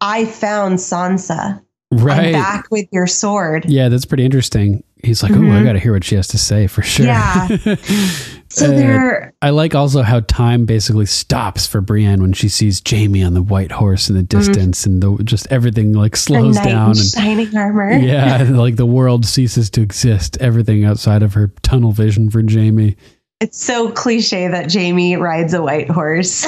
I 0.00 0.24
found 0.24 0.78
Sansa. 0.78 1.60
Right. 1.90 2.32
back 2.32 2.66
with 2.70 2.86
your 2.92 3.06
sword. 3.06 3.64
Yeah, 3.66 3.88
that's 3.88 4.04
pretty 4.04 4.24
interesting. 4.24 4.84
He's 5.02 5.22
like, 5.22 5.32
oh, 5.32 5.36
I 5.36 5.38
mm-hmm. 5.38 5.64
got 5.64 5.72
to 5.74 5.78
hear 5.78 5.92
what 5.92 6.04
she 6.04 6.16
has 6.16 6.28
to 6.28 6.38
say 6.38 6.66
for 6.66 6.82
sure. 6.82 7.06
Yeah. 7.06 7.48
So 8.50 8.66
they're 8.66 9.34
I 9.42 9.50
like 9.50 9.74
also 9.74 10.02
how 10.02 10.20
time 10.20 10.64
basically 10.64 11.06
stops 11.06 11.66
for 11.66 11.80
Brienne 11.80 12.22
when 12.22 12.32
she 12.32 12.48
sees 12.48 12.82
Jaime 12.86 13.22
on 13.22 13.34
the 13.34 13.42
white 13.42 13.70
horse 13.70 14.08
in 14.08 14.16
the 14.16 14.22
mm-hmm. 14.22 14.38
distance, 14.38 14.86
and 14.86 15.02
the, 15.02 15.22
just 15.22 15.46
everything 15.50 15.92
like 15.92 16.16
slows 16.16 16.56
down. 16.56 16.90
And 16.90 16.98
shining 16.98 17.54
armor. 17.56 17.92
yeah, 17.92 18.42
like 18.50 18.76
the 18.76 18.86
world 18.86 19.26
ceases 19.26 19.68
to 19.70 19.82
exist. 19.82 20.38
Everything 20.40 20.84
outside 20.84 21.22
of 21.22 21.34
her 21.34 21.48
tunnel 21.62 21.92
vision 21.92 22.30
for 22.30 22.42
Jaime. 22.42 22.96
It's 23.40 23.62
so 23.62 23.92
cliche 23.92 24.48
that 24.48 24.72
Jaime 24.72 25.16
rides 25.16 25.52
a 25.54 25.62
white 25.62 25.90
horse. 25.90 26.44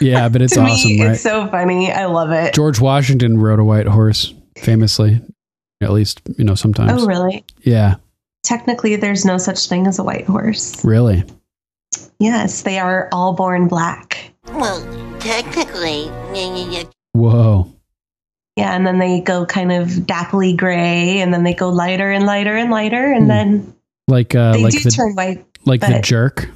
Yeah, 0.00 0.28
but 0.28 0.42
it's 0.42 0.56
awesome, 0.56 0.90
me, 0.90 1.02
right? 1.02 1.12
it's 1.12 1.22
so 1.22 1.46
funny. 1.48 1.92
I 1.92 2.06
love 2.06 2.32
it. 2.32 2.54
George 2.54 2.80
Washington 2.80 3.38
rode 3.38 3.60
a 3.60 3.64
white 3.64 3.86
horse 3.86 4.32
famously, 4.56 5.20
at 5.80 5.92
least 5.92 6.20
you 6.38 6.44
know 6.44 6.54
sometimes. 6.54 7.02
Oh, 7.02 7.06
really? 7.06 7.44
Yeah, 7.62 7.96
Technically, 8.42 8.94
there's 8.96 9.24
no 9.24 9.38
such 9.38 9.68
thing 9.68 9.86
as 9.88 9.98
a 9.98 10.04
white 10.04 10.24
horse. 10.26 10.84
really. 10.84 11.24
Yes, 12.20 12.62
they 12.62 12.78
are 12.78 13.08
all 13.12 13.32
born 13.34 13.66
black. 13.68 14.30
Well, 14.52 14.80
technically. 15.18 16.06
Whoa. 17.12 17.72
Yeah, 18.56 18.74
and 18.74 18.86
then 18.86 18.98
they 18.98 19.20
go 19.20 19.44
kind 19.44 19.72
of 19.72 19.88
dappley 19.88 20.56
gray, 20.56 21.18
and 21.20 21.32
then 21.34 21.42
they 21.44 21.52
go 21.54 21.68
lighter 21.68 22.10
and 22.10 22.24
lighter 22.24 22.56
and 22.56 22.70
lighter, 22.70 23.12
and 23.12 23.24
Hmm. 23.24 23.28
then 23.28 23.74
Like 24.08 24.34
uh, 24.34 24.52
they 24.52 24.62
like 24.62 24.72
do 24.72 24.80
the 24.80 24.90
turn 24.90 25.14
white, 25.14 25.44
like 25.66 25.80
the 25.80 26.00
jerk. 26.02 26.48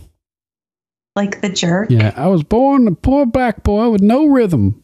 like 1.16 1.40
the 1.42 1.48
jerk. 1.50 1.90
Yeah, 1.90 2.12
I 2.16 2.28
was 2.28 2.42
born 2.44 2.86
a 2.88 2.92
poor 2.94 3.26
black 3.26 3.62
boy 3.64 3.90
with 3.90 4.00
no 4.00 4.26
rhythm. 4.26 4.82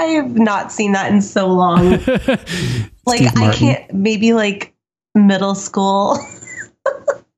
I 0.00 0.04
have 0.14 0.34
not 0.36 0.72
seen 0.72 0.92
that 0.92 1.12
in 1.12 1.20
so 1.22 1.46
long. 1.48 1.90
like 3.06 3.36
I 3.36 3.52
can't. 3.54 3.92
Maybe 3.92 4.32
like 4.32 4.74
middle 5.14 5.54
school. 5.54 6.18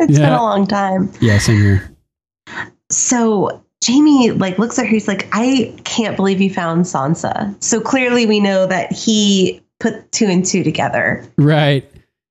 It's 0.00 0.18
been 0.18 0.32
a 0.32 0.42
long 0.42 0.66
time. 0.66 1.12
Yeah, 1.20 1.38
same 1.38 1.60
here. 1.62 1.96
So 2.90 3.62
Jaime 3.86 4.32
like 4.32 4.58
looks 4.58 4.76
at 4.80 4.86
her. 4.86 4.90
He's 4.90 5.06
like, 5.06 5.28
I 5.32 5.72
can't 5.84 6.16
believe 6.16 6.40
you 6.40 6.50
found 6.52 6.86
Sansa. 6.86 7.54
So 7.62 7.80
clearly 7.80 8.26
we 8.26 8.40
know 8.40 8.66
that 8.66 8.90
he 8.92 9.62
put 9.78 10.10
two 10.10 10.26
and 10.26 10.44
two 10.44 10.64
together. 10.64 11.24
Right. 11.38 11.88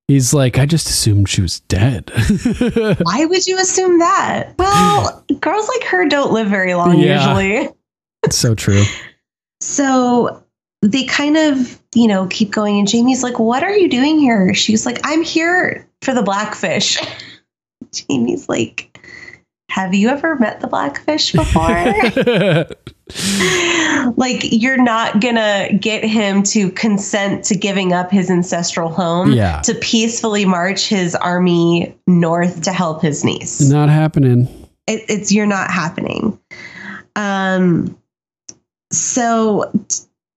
He's 0.10 0.34
like, 0.34 0.58
I 0.60 0.66
just 0.66 0.90
assumed 0.90 1.30
she 1.30 1.42
was 1.42 1.62
dead. 1.62 2.10
Why 3.04 3.26
would 3.26 3.48
you 3.48 3.58
assume 3.58 4.00
that? 4.00 4.54
Well, 4.60 5.24
girls 5.40 5.70
like 5.70 5.88
her 5.88 6.10
don't 6.10 6.34
live 6.34 6.48
very 6.48 6.74
long 6.74 7.00
Yeah. 7.00 7.26
usually. 7.40 7.70
it's 8.24 8.38
so 8.38 8.54
true. 8.54 8.84
So 9.62 10.44
they 10.82 11.06
kind 11.06 11.38
of, 11.38 11.80
you 11.96 12.08
know, 12.08 12.28
keep 12.28 12.52
going. 12.52 12.80
And 12.80 12.92
Jaime's 12.92 13.24
like, 13.24 13.40
What 13.40 13.64
are 13.64 13.76
you 13.76 13.90
doing 13.90 14.20
here? 14.20 14.54
She's 14.54 14.86
like, 14.86 15.00
I'm 15.04 15.24
here 15.24 15.88
for 16.02 16.14
the 16.14 16.24
blackfish. 16.24 16.98
Jaime's 18.10 18.50
like, 18.50 18.88
have 19.70 19.94
you 19.94 20.10
ever 20.10 20.36
met 20.36 20.60
the 20.60 20.68
Blackfish 20.68 21.32
before? 21.32 21.64
like, 24.18 24.42
you're 24.44 24.82
not 24.82 25.22
gonna 25.22 25.70
get 25.80 26.04
him 26.04 26.44
to 26.44 26.70
consent 26.72 27.46
to 27.46 27.56
giving 27.56 27.94
up 27.94 28.12
his 28.12 28.30
ancestral 28.30 28.90
home 28.90 29.32
Yeah. 29.32 29.62
to 29.62 29.74
peacefully 29.76 30.44
march 30.44 30.88
his 30.88 31.16
army 31.16 31.96
north 32.06 32.64
to 32.64 32.74
help 32.74 33.02
his 33.02 33.24
niece. 33.24 33.62
Not 33.70 33.88
happening. 33.90 34.48
It, 34.88 35.04
it's 35.08 35.32
you're 35.32 35.46
not 35.46 35.72
happening. 35.72 36.38
Um, 37.16 37.98
so 38.92 39.72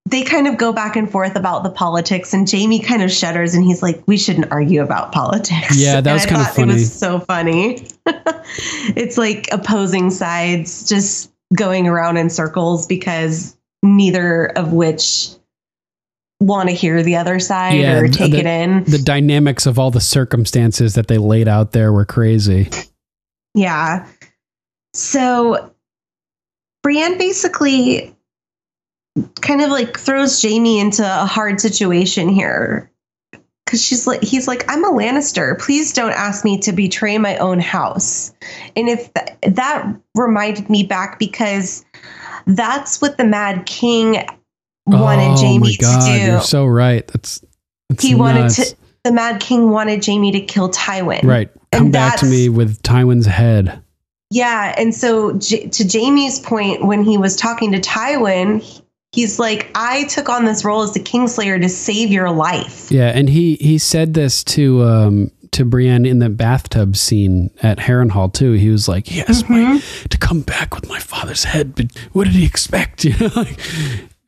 they 0.07 0.23
kind 0.23 0.47
of 0.47 0.59
go 0.59 0.73
back 0.73 0.97
and 0.97 1.11
forth 1.11 1.35
about 1.35 1.63
the 1.63 1.71
politics, 1.71 2.35
and 2.35 2.51
Jaime 2.51 2.81
kind 2.81 3.03
of 3.03 3.11
shudders, 3.11 3.55
and 3.55 3.65
he's 3.65 3.83
like, 3.83 4.03
"We 4.07 4.17
shouldn't 4.17 4.51
argue 4.53 4.83
about 4.83 5.13
politics." 5.13 5.77
Yeah, 5.77 6.01
that 6.01 6.13
was 6.13 6.27
kind 6.27 6.43
of 6.43 6.55
funny. 6.55 6.73
It 6.73 6.75
was 6.75 6.93
so 6.93 7.21
funny. 7.21 7.89
it's 8.97 9.17
like 9.17 9.49
opposing 9.51 10.11
sides 10.11 10.89
just 10.89 11.33
going 11.55 11.87
around 11.87 12.17
in 12.17 12.31
circles 12.31 12.87
because 12.87 13.57
neither 13.83 14.47
of 14.57 14.73
which 14.73 15.31
want 16.41 16.69
to 16.69 16.75
hear 16.75 17.03
the 17.03 17.17
other 17.17 17.39
side 17.39 17.85
or 17.85 18.09
take 18.09 18.33
the, 18.33 18.39
it 18.39 18.47
in. 18.47 18.85
The 18.85 18.99
dynamics 18.99 19.67
of 19.67 19.79
all 19.79 19.91
the 19.91 20.01
circumstances 20.01 20.95
that 20.95 21.07
they 21.07 21.19
laid 21.19 21.49
out 21.49 21.73
there 21.73 21.93
were 21.93 22.05
crazy. 22.05 22.69
Yeah. 23.55 24.07
So 24.93 25.73
Brienne 26.83 27.19
basically 27.19 28.14
kind 29.41 29.61
of 29.61 29.71
like 29.71 29.99
throws 29.99 30.43
Jaime 30.43 30.81
into 30.81 31.05
a 31.05 31.27
hard 31.27 31.61
situation 31.61 32.29
here. 32.29 32.91
Cause 33.67 33.83
she's 33.83 34.07
like, 34.07 34.23
he's 34.23 34.47
like, 34.47 34.71
I'm 34.71 34.85
a 34.85 34.91
Lannister. 34.91 35.59
Please 35.59 35.93
don't 35.93 36.13
ask 36.13 36.45
me 36.45 36.59
to 36.59 36.73
betray 36.73 37.17
my 37.17 37.37
own 37.39 37.61
house. 37.61 38.33
And 38.77 38.89
if 38.89 39.13
th- 39.15 39.55
that 39.55 39.87
reminded 40.15 40.69
me 40.69 40.83
back 40.83 41.19
because 41.19 41.85
that's 42.47 43.01
what 43.01 43.17
the 43.17 43.25
Mad 43.25 43.65
King 43.65 44.27
wanted 44.87 45.31
oh 45.31 45.37
Jaime 45.37 45.59
my 45.59 45.77
god, 45.81 46.07
to 46.07 46.19
do. 46.19 46.27
you're 46.27 46.41
so 46.43 46.67
right. 46.67 47.07
That's, 47.09 47.43
that's 47.89 48.03
he 48.03 48.15
wanted 48.15 48.51
to, 48.51 48.77
the 49.03 49.13
Mad 49.13 49.41
King 49.41 49.71
wanted 49.71 50.05
Jaime 50.05 50.33
to 50.33 50.41
kill 50.41 50.71
Tywin. 50.71 51.23
Right. 51.23 51.51
Come 51.73 51.85
And 51.85 51.93
back 51.93 52.19
to 52.19 52.27
me 52.27 52.51
with 52.51 52.83
Tywin's 52.83 53.27
head. 53.27 53.83
Yeah, 54.31 54.75
and 54.77 54.95
so 54.95 55.39
J- 55.39 55.69
to 55.69 55.89
Jaime's 55.89 56.39
point, 56.41 56.85
when 56.85 57.03
he 57.03 57.17
was 57.17 57.37
talking 57.37 57.73
to 57.73 57.81
Tywin, 57.81 58.83
he's 59.15 59.39
like, 59.39 59.71
"I 59.75 60.05
took 60.05 60.29
on 60.29 60.45
this 60.45 60.65
role 60.65 60.83
as 60.83 60.93
the 60.93 61.01
Kingslayer 61.01 61.61
to 61.61 61.69
save 61.69 62.11
your 62.11 62.31
life." 62.31 62.91
Yeah, 62.91 63.09
and 63.15 63.29
he 63.29 63.55
he 63.57 63.79
said 63.79 64.15
this 64.15 64.43
to 64.45 64.83
um 64.83 65.31
to 65.53 65.65
Brienne 65.65 66.05
in 66.05 66.19
the 66.19 66.29
bathtub 66.31 66.97
scene 66.97 67.51
at 67.63 67.79
Harrenhal 67.79 68.33
too. 68.33 68.53
He 68.53 68.71
was 68.71 68.89
like, 68.89 69.07
"He 69.07 69.21
asked 69.21 69.47
Mm-hmm. 69.47 69.75
me 69.75 69.83
to 70.09 70.19
come 70.19 70.41
back 70.41 70.75
with 70.75 70.89
my 70.89 70.99
father's 70.99 71.45
head, 71.45 71.75
but 71.77 71.87
what 72.13 72.25
did 72.25 72.35
he 72.35 72.45
expect? 72.45 73.05
You 73.09 73.15
know, 73.19 73.31
like 73.37 73.61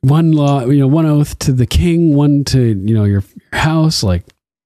one 0.01 0.31
law, 0.31 0.65
you 0.65 0.79
know, 0.79 0.87
one 0.87 1.05
oath 1.05 1.37
to 1.39 1.51
the 1.51 1.65
king, 1.67 2.15
one 2.15 2.43
to 2.45 2.59
you 2.61 2.93
know 2.95 3.03
your, 3.03 3.23
your 3.51 3.59
house, 3.61 4.03
like." 4.03 4.23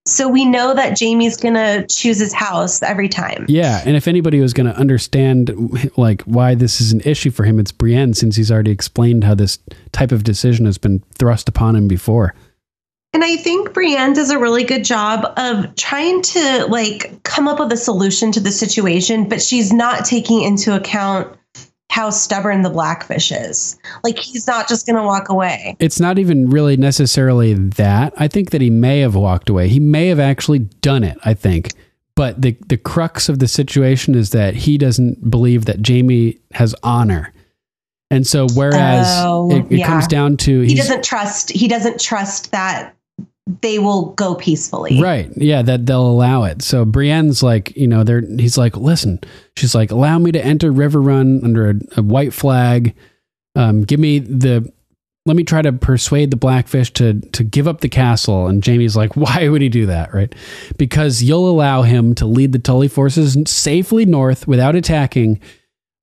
So 0.07 0.27
we 0.27 0.45
know 0.45 0.73
that 0.73 0.99
Jaime's 0.99 1.37
gonna 1.37 1.85
choose 1.87 2.17
his 2.17 2.33
house 2.33 2.81
every 2.81 3.07
time. 3.07 3.45
Yeah, 3.47 3.81
and 3.85 3.95
if 3.95 4.07
anybody 4.07 4.39
was 4.39 4.53
going 4.53 4.65
to 4.65 4.75
understand 4.75 5.51
like 5.97 6.23
why 6.23 6.55
this 6.55 6.81
is 6.81 6.91
an 6.91 7.01
issue 7.01 7.29
for 7.29 7.43
him, 7.43 7.59
it's 7.59 7.71
Brienne, 7.71 8.13
since 8.13 8.35
he's 8.35 8.51
already 8.51 8.71
explained 8.71 9.23
how 9.23 9.35
this 9.35 9.59
type 9.91 10.11
of 10.11 10.23
decision 10.23 10.65
has 10.65 10.77
been 10.77 11.03
thrust 11.19 11.47
upon 11.47 11.75
him 11.75 11.87
before. 11.87 12.33
And 13.13 13.23
I 13.23 13.35
think 13.35 13.73
Brienne 13.73 14.13
does 14.13 14.31
a 14.31 14.39
really 14.39 14.63
good 14.63 14.85
job 14.85 15.33
of 15.37 15.75
trying 15.75 16.21
to 16.21 16.65
like 16.67 17.21
come 17.23 17.47
up 17.47 17.59
with 17.59 17.71
a 17.73 17.77
solution 17.77 18.31
to 18.31 18.39
the 18.39 18.51
situation, 18.51 19.27
but 19.27 19.41
she's 19.41 19.73
not 19.73 20.05
taking 20.05 20.41
into 20.41 20.75
account 20.75 21.37
how 21.91 22.09
stubborn 22.09 22.61
the 22.61 22.69
blackfish 22.69 23.33
is. 23.33 23.77
Like 24.05 24.17
he's 24.17 24.47
not 24.47 24.69
just 24.69 24.87
gonna 24.87 25.03
walk 25.03 25.27
away. 25.27 25.75
It's 25.79 25.99
not 25.99 26.17
even 26.17 26.49
really 26.49 26.77
necessarily 26.77 27.53
that. 27.53 28.13
I 28.15 28.29
think 28.29 28.51
that 28.51 28.61
he 28.61 28.69
may 28.69 28.99
have 29.01 29.13
walked 29.13 29.49
away. 29.49 29.67
He 29.67 29.81
may 29.81 30.07
have 30.07 30.19
actually 30.19 30.59
done 30.59 31.03
it, 31.03 31.17
I 31.25 31.33
think. 31.33 31.73
But 32.15 32.41
the 32.41 32.57
the 32.67 32.77
crux 32.77 33.27
of 33.27 33.39
the 33.39 33.47
situation 33.47 34.15
is 34.15 34.29
that 34.29 34.55
he 34.55 34.77
doesn't 34.77 35.29
believe 35.29 35.65
that 35.65 35.85
Jaime 35.85 36.37
has 36.53 36.73
honor. 36.81 37.33
And 38.09 38.25
so 38.25 38.47
whereas 38.55 39.07
Oh, 39.23 39.51
it, 39.51 39.65
it 39.69 39.79
yeah. 39.79 39.85
comes 39.87 40.07
down 40.07 40.37
to 40.37 40.61
He 40.61 40.75
doesn't 40.75 41.03
trust 41.03 41.49
he 41.51 41.67
doesn't 41.67 41.99
trust 41.99 42.51
that 42.51 42.95
they 43.47 43.79
will 43.79 44.13
go 44.13 44.35
peacefully. 44.35 45.01
Right. 45.01 45.31
Yeah, 45.35 45.61
that 45.63 45.85
they'll 45.85 46.05
allow 46.05 46.43
it. 46.43 46.61
So 46.61 46.85
Brienne's 46.85 47.41
like, 47.41 47.75
you 47.75 47.87
know, 47.87 48.03
they're 48.03 48.21
he's 48.21 48.57
like, 48.57 48.77
listen, 48.77 49.19
she's 49.57 49.73
like, 49.73 49.91
allow 49.91 50.19
me 50.19 50.31
to 50.31 50.43
enter 50.43 50.71
Riverrun 50.71 51.43
under 51.43 51.71
a, 51.71 51.75
a 51.97 52.03
white 52.03 52.33
flag. 52.33 52.95
Um, 53.55 53.83
give 53.83 53.99
me 53.99 54.19
the 54.19 54.71
let 55.25 55.35
me 55.35 55.43
try 55.43 55.61
to 55.61 55.71
persuade 55.71 56.31
the 56.31 56.37
blackfish 56.37 56.91
to 56.93 57.19
to 57.19 57.43
give 57.43 57.67
up 57.67 57.81
the 57.81 57.89
castle. 57.89 58.47
And 58.47 58.63
Jaime's 58.65 58.95
like, 58.95 59.15
why 59.15 59.49
would 59.49 59.61
he 59.61 59.69
do 59.69 59.87
that? 59.87 60.13
Right? 60.13 60.33
Because 60.77 61.23
you'll 61.23 61.49
allow 61.49 61.81
him 61.81 62.13
to 62.15 62.25
lead 62.25 62.51
the 62.51 62.59
Tully 62.59 62.87
forces 62.87 63.37
safely 63.47 64.05
north 64.05 64.47
without 64.47 64.75
attacking. 64.75 65.39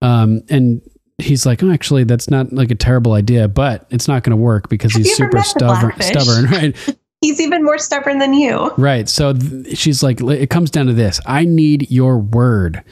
Um, 0.03 0.43
and 0.49 0.83
he's 1.19 1.47
like, 1.47 1.63
oh, 1.63 1.71
actually, 1.71 2.05
that's 2.05 2.31
not 2.31 2.53
like 2.53 2.71
a 2.71 2.77
terrible 2.77 3.13
idea, 3.13 3.49
but 3.49 3.87
it's 3.91 4.09
not 4.09 4.23
going 4.23 4.37
to 4.37 4.37
work 4.37 4.69
because 4.69 4.93
Have 4.93 5.03
he's 5.03 5.17
super 5.17 5.43
stubborn. 5.43 6.01
Stubborn, 6.01 6.45
right? 6.51 6.97
He's 7.21 7.41
even 7.41 7.65
more 7.65 7.79
stubborn 7.79 8.19
than 8.19 8.33
you. 8.35 8.71
Right. 8.79 9.09
So 9.09 9.33
th- 9.33 9.77
she's 9.77 10.03
like, 10.03 10.21
it 10.21 10.51
comes 10.51 10.71
down 10.71 10.87
to 10.87 10.93
this. 10.93 11.21
I 11.27 11.45
need 11.45 11.91
your 11.91 12.19
word, 12.19 12.83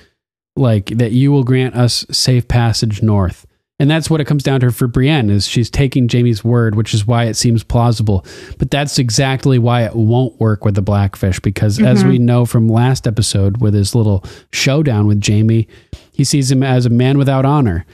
like 0.56 0.86
that 0.86 1.12
you 1.12 1.30
will 1.30 1.44
grant 1.44 1.76
us 1.76 2.04
safe 2.10 2.48
passage 2.48 3.02
north. 3.02 3.46
And 3.78 3.90
that's 3.90 4.08
what 4.08 4.22
it 4.22 4.24
comes 4.24 4.42
down 4.42 4.60
to 4.60 4.72
for 4.72 4.88
Brienne 4.88 5.28
is 5.28 5.46
she's 5.46 5.68
taking 5.68 6.08
Jaime's 6.10 6.42
word, 6.42 6.74
which 6.76 6.94
is 6.94 7.06
why 7.06 7.24
it 7.24 7.34
seems 7.34 7.62
plausible. 7.62 8.24
But 8.58 8.70
that's 8.70 8.98
exactly 8.98 9.58
why 9.58 9.84
it 9.84 9.94
won't 9.94 10.40
work 10.40 10.64
with 10.64 10.74
the 10.76 10.82
Blackfish 10.82 11.38
because 11.40 11.78
as 11.78 11.98
Mm-hmm. 12.00 12.08
we 12.08 12.18
know 12.18 12.46
from 12.46 12.68
last 12.70 13.06
episode 13.06 13.60
with 13.60 13.74
his 13.74 13.94
little 13.94 14.24
showdown 14.50 15.06
with 15.06 15.22
Jaime, 15.26 15.68
he 16.12 16.24
sees 16.24 16.50
him 16.50 16.62
as 16.62 16.86
a 16.86 16.90
man 16.90 17.18
without 17.18 17.44
honor, 17.44 17.84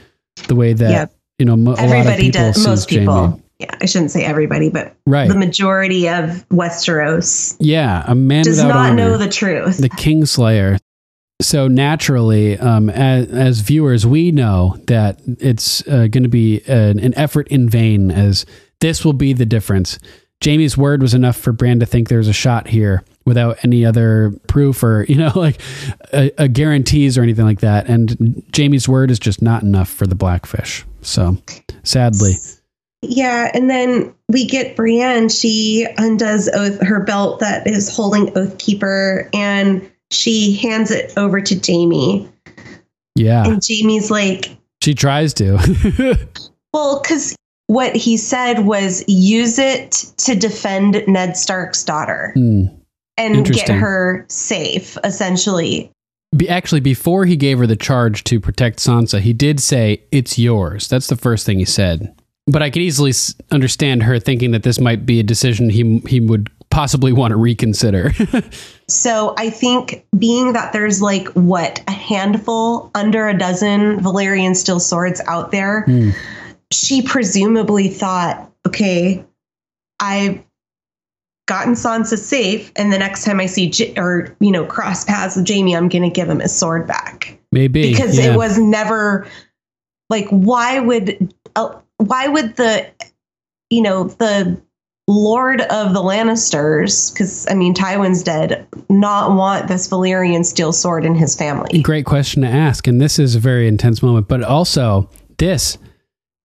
the 0.47 0.55
way 0.55 0.71
that 0.71 0.89
Yep. 0.89 1.15
you 1.39 1.45
know 1.45 1.57
mo- 1.57 1.71
a 1.71 1.73
lot 1.73 1.83
of 1.83 1.91
Everybody 1.91 2.23
people 2.31 2.41
does. 2.53 2.65
Most 2.65 2.87
people. 2.87 3.13
Jaime. 3.27 3.42
Yeah, 3.63 3.75
I 3.81 3.85
shouldn't 3.85 4.11
say 4.11 4.23
everybody, 4.25 4.69
but 4.69 4.93
Right. 5.05 5.29
the 5.29 5.37
majority 5.37 6.07
of 6.09 6.45
Westeros 6.49 7.55
Yeah, 7.59 8.03
a 8.07 8.15
man 8.15 8.43
does 8.43 8.61
not 8.61 8.75
honor. 8.75 8.95
know 8.95 9.17
the 9.17 9.29
truth. 9.29 9.77
the 9.77 9.89
Kingslayer. 9.89 10.77
So 11.41 11.67
naturally, 11.67 12.57
um, 12.59 12.89
as, 12.89 13.27
as 13.29 13.59
viewers, 13.59 14.05
we 14.05 14.31
know 14.31 14.77
that 14.87 15.19
it's 15.25 15.85
uh, 15.87 16.07
going 16.07 16.23
to 16.23 16.29
be 16.29 16.61
an, 16.67 16.99
an 16.99 17.13
effort 17.17 17.47
in 17.49 17.67
vain, 17.69 18.11
as 18.11 18.45
this 18.81 19.03
will 19.03 19.13
be 19.13 19.33
the 19.33 19.45
difference. 19.45 19.97
Jaime's 20.43 20.77
word 20.77 21.01
was 21.01 21.13
enough 21.13 21.37
for 21.37 21.51
Bran 21.53 21.79
to 21.79 21.85
think 21.85 22.09
there's 22.09 22.27
a 22.27 22.33
shot 22.33 22.67
here 22.67 23.03
without 23.25 23.57
any 23.63 23.85
other 23.85 24.33
proof 24.49 24.83
or 24.83 25.03
you 25.09 25.15
know 25.15 25.31
like 25.35 25.59
a, 26.13 26.31
a 26.37 26.47
guarantees 26.49 27.17
or 27.17 27.23
anything 27.23 27.45
like 27.45 27.61
that. 27.61 27.87
And 27.87 28.43
Jaime's 28.55 28.87
word 28.87 29.09
is 29.11 29.19
just 29.19 29.41
not 29.41 29.63
enough 29.63 29.89
for 29.89 30.05
the 30.07 30.15
Blackfish. 30.15 30.85
So 31.01 31.37
sadly, 31.83 32.33
Yeah, 33.03 33.51
and 33.53 33.69
then 33.69 34.13
we 34.29 34.45
get 34.45 34.75
Brienne. 34.75 35.29
She 35.29 35.87
undoes 35.97 36.49
oath 36.49 36.81
her 36.81 37.01
belt 37.03 37.39
that 37.39 37.67
is 37.67 37.93
holding 37.95 38.27
Oathkeeper, 38.33 39.29
and 39.33 39.89
she 40.11 40.55
hands 40.55 40.89
it 40.91 41.11
over 41.17 41.41
to 41.41 41.59
Jaime. 41.65 42.29
yeah, 43.15 43.45
And 43.45 43.61
Jaime's 43.67 44.09
like, 44.11 44.49
she 44.81 44.93
tries 44.93 45.33
to. 45.35 45.57
well, 46.73 47.01
because 47.01 47.35
what 47.67 47.95
he 47.95 48.17
said 48.17 48.59
was 48.65 49.03
use 49.07 49.57
it 49.59 49.91
to 50.17 50.35
defend 50.35 51.03
Ned 51.07 51.37
Stark's 51.37 51.83
daughter 51.83 52.31
Hmm. 52.35 52.65
and 53.17 53.45
get 53.45 53.69
her 53.69 54.25
safe, 54.29 54.97
essentially. 55.03 55.89
Be, 56.35 56.49
actually, 56.49 56.81
before 56.81 57.25
he 57.25 57.35
gave 57.35 57.59
her 57.59 57.67
the 57.67 57.75
charge 57.75 58.23
to 58.25 58.39
protect 58.39 58.79
Sansa, 58.79 59.19
he 59.19 59.33
did 59.33 59.59
say, 59.59 60.03
It's 60.11 60.37
yours. 60.39 60.87
That's 60.87 61.07
the 61.07 61.15
first 61.15 61.45
thing 61.45 61.59
he 61.59 61.65
said. 61.65 62.13
But 62.47 62.61
I 62.61 62.69
could 62.69 62.81
easily 62.81 63.11
s- 63.11 63.33
understand 63.51 64.03
her 64.03 64.19
thinking 64.19 64.51
that 64.51 64.63
this 64.63 64.79
might 64.79 65.05
be 65.05 65.19
a 65.19 65.23
decision 65.23 65.69
he, 65.69 65.99
he 66.07 66.19
would 66.19 66.49
possibly 66.69 67.13
want 67.13 67.31
to 67.31 67.37
reconsider. 67.37 68.11
So 68.89 69.33
I 69.37 69.49
think 69.49 70.05
being 70.19 70.53
that 70.53 70.73
there's 70.73 71.01
like 71.01 71.27
what 71.29 71.81
a 71.87 71.91
handful, 71.91 72.91
under 72.93 73.27
a 73.29 73.35
dozen 73.35 73.99
Valyrian 74.01 74.55
steel 74.55 74.79
swords 74.81 75.21
out 75.25 75.51
there, 75.51 75.83
Hmm. 75.83 76.09
she 76.71 77.01
presumably 77.01 77.87
thought, 77.87 78.51
okay, 78.67 79.25
I've 80.01 80.43
gotten 81.47 81.73
Sansa 81.73 82.17
safe, 82.17 82.71
and 82.75 82.91
the 82.91 82.99
next 82.99 83.23
time 83.23 83.39
I 83.39 83.45
see 83.47 83.69
J- 83.69 83.93
or 83.97 84.35
you 84.41 84.51
know 84.51 84.65
cross 84.65 85.05
paths 85.05 85.37
with 85.37 85.47
Jaime, 85.47 85.75
I'm 85.75 85.87
going 85.87 86.03
to 86.03 86.09
give 86.13 86.29
him 86.29 86.39
his 86.41 86.53
sword 86.53 86.85
back 86.85 87.39
Maybe. 87.53 87.89
because 87.93 88.17
yeah. 88.19 88.33
it 88.33 88.37
was 88.37 88.59
never 88.59 89.25
like 90.09 90.27
why 90.29 90.79
would 90.81 91.33
uh, 91.55 91.73
why 91.97 92.27
would 92.27 92.55
the 92.55 92.89
you 93.69 93.81
know 93.81 94.05
the 94.05 94.61
Lord 95.07 95.59
of 95.61 95.93
the 95.93 95.99
Lannisters, 95.99 97.11
because 97.11 97.45
I 97.49 97.55
mean 97.55 97.73
Tywin's 97.73 98.23
dead, 98.23 98.65
not 98.89 99.35
want 99.35 99.67
this 99.67 99.87
Valyrian 99.89 100.45
steel 100.45 100.71
sword 100.71 101.05
in 101.05 101.15
his 101.15 101.35
family? 101.35 101.81
Great 101.81 102.05
question 102.05 102.43
to 102.43 102.47
ask. 102.47 102.87
And 102.87 103.01
this 103.01 103.19
is 103.19 103.35
a 103.35 103.39
very 103.39 103.67
intense 103.67 104.01
moment, 104.01 104.29
but 104.29 104.43
also 104.43 105.09
this, 105.39 105.77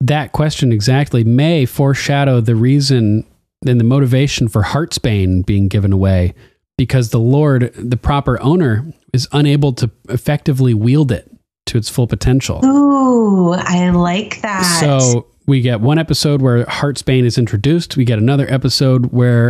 that 0.00 0.32
question 0.32 0.72
exactly 0.72 1.22
may 1.22 1.66
foreshadow 1.66 2.40
the 2.40 2.56
reason 2.56 3.24
and 3.66 3.78
the 3.78 3.84
motivation 3.84 4.48
for 4.48 4.62
Heartsbane 4.62 5.46
being 5.46 5.68
given 5.68 5.92
away 5.92 6.34
because 6.76 7.10
the 7.10 7.20
Lord, 7.20 7.72
the 7.74 7.96
proper 7.96 8.40
owner, 8.42 8.84
is 9.12 9.28
unable 9.32 9.72
to 9.74 9.90
effectively 10.08 10.74
wield 10.74 11.12
it 11.12 11.30
to 11.68 11.78
its 11.78 11.88
full 11.88 12.06
potential. 12.06 12.60
Ooh, 12.64 13.52
I 13.52 13.90
like 13.90 14.40
that. 14.42 14.62
So 14.80 15.26
we 15.46 15.60
get 15.62 15.80
one 15.80 15.98
episode 15.98 16.42
where 16.42 16.64
Heartsbane 16.66 17.24
is 17.24 17.38
introduced. 17.38 17.96
We 17.96 18.04
get 18.04 18.18
another 18.18 18.46
episode 18.52 19.06
where 19.12 19.48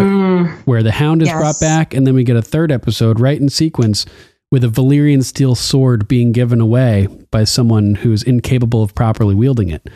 where 0.64 0.82
the 0.82 0.92
Hound 0.92 1.22
is 1.22 1.28
Mm. 1.28 1.32
Yes. 1.32 1.40
brought 1.40 1.60
back, 1.60 1.94
and 1.94 2.06
then 2.06 2.14
we 2.14 2.22
get 2.24 2.36
a 2.36 2.42
third 2.42 2.70
episode 2.70 3.18
right 3.20 3.40
in 3.40 3.48
sequence 3.48 4.06
with 4.50 4.64
a 4.64 4.68
Valyrian 4.68 5.22
steel 5.24 5.54
sword 5.54 6.08
being 6.08 6.32
given 6.32 6.60
away 6.60 7.06
by 7.30 7.44
someone 7.44 7.96
who's 7.96 8.22
incapable 8.22 8.82
of 8.82 8.94
properly 8.94 9.34
wielding 9.34 9.68
it. 9.68 9.88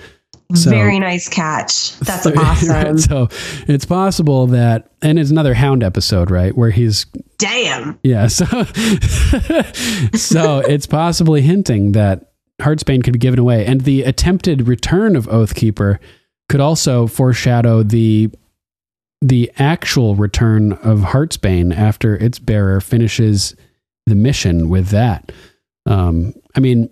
So- 0.55 0.71
Very 0.71 0.99
nice 0.99 1.29
catch. 1.29 1.99
That's 2.01 2.27
awesome. 2.37 2.99
so 2.99 3.29
it's 3.67 3.85
possible 3.85 4.47
that, 4.49 4.91
and 5.01 5.19
it's 5.19 5.31
another 5.31 5.55
Hound 5.55 5.83
episode, 5.83 6.31
right, 6.31 6.57
where 6.57 6.71
he's 6.71 7.07
Damn. 7.39 7.99
yeah. 8.03 8.27
So, 8.29 8.45
so 10.15 10.59
it's 10.61 10.87
possibly 10.87 11.43
hinting 11.43 11.93
that 11.93 12.33
Heartsbane 12.61 13.03
could 13.03 13.13
be 13.15 13.19
given 13.19 13.39
away, 13.39 13.67
and 13.67 13.81
the 13.83 14.03
attempted 14.03 14.69
return 14.69 15.17
of 15.17 15.27
Oathkeeper 15.27 15.99
could 16.49 16.61
also 16.61 17.07
foreshadow 17.07 17.83
the 17.83 18.31
the 19.21 19.51
actual 19.57 20.17
return 20.17 20.73
of 20.75 20.99
Heartsbane 21.01 21.75
after 21.75 22.17
its 22.17 22.39
bearer 22.41 22.81
finishes 22.81 23.55
the 24.07 24.15
mission 24.17 24.69
with 24.69 24.89
that. 24.89 25.31
Um, 25.87 26.35
I 26.57 26.61
mean, 26.61 26.91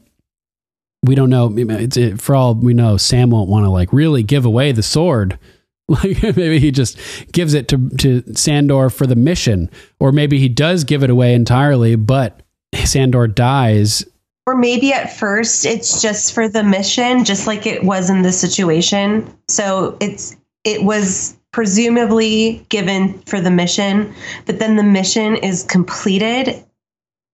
we 1.03 1.15
don't 1.15 1.31
know. 1.31 1.53
It, 1.57 2.21
for 2.21 2.35
all 2.35 2.55
we 2.55 2.75
know, 2.75 2.97
Sam 2.97 3.31
won't 3.31 3.49
want 3.49 3.65
to 3.65 3.71
like 3.71 3.93
really 3.93 4.23
give 4.23 4.45
away 4.45 4.73
the 4.73 4.83
sword. 4.83 5.39
Like 5.91 6.23
maybe 6.23 6.61
he 6.61 6.71
just 6.71 6.97
gives 7.33 7.53
it 7.53 7.67
to 7.67 7.89
to 7.99 8.23
Sandor 8.37 8.91
for 8.91 9.09
the 9.09 9.17
mission, 9.17 9.69
or 9.99 10.13
maybe 10.13 10.39
he 10.39 10.49
does 10.49 10.85
give 10.85 11.03
it 11.03 11.11
away 11.11 11.35
entirely, 11.35 11.97
but 11.97 12.45
Sandor 12.77 13.27
dies. 13.27 14.05
Or 14.47 14.57
maybe 14.57 14.93
at 14.93 15.13
first 15.13 15.67
it's 15.67 16.01
just 16.01 16.33
for 16.33 16.49
the 16.49 16.63
mission, 16.63 17.25
just 17.25 17.49
like 17.49 17.67
it 17.67 17.83
was 17.83 18.09
in 18.09 18.23
this 18.23 18.41
situation. 18.41 19.37
So 19.49 19.97
it's 20.01 20.37
it 20.63 20.85
was 20.85 21.37
presumably 21.53 22.65
given 22.69 23.19
for 23.23 23.41
the 23.41 23.51
mission, 23.51 24.15
but 24.47 24.61
then 24.61 24.77
the 24.77 24.85
mission 24.85 25.35
is 25.35 25.65
completed 25.65 26.65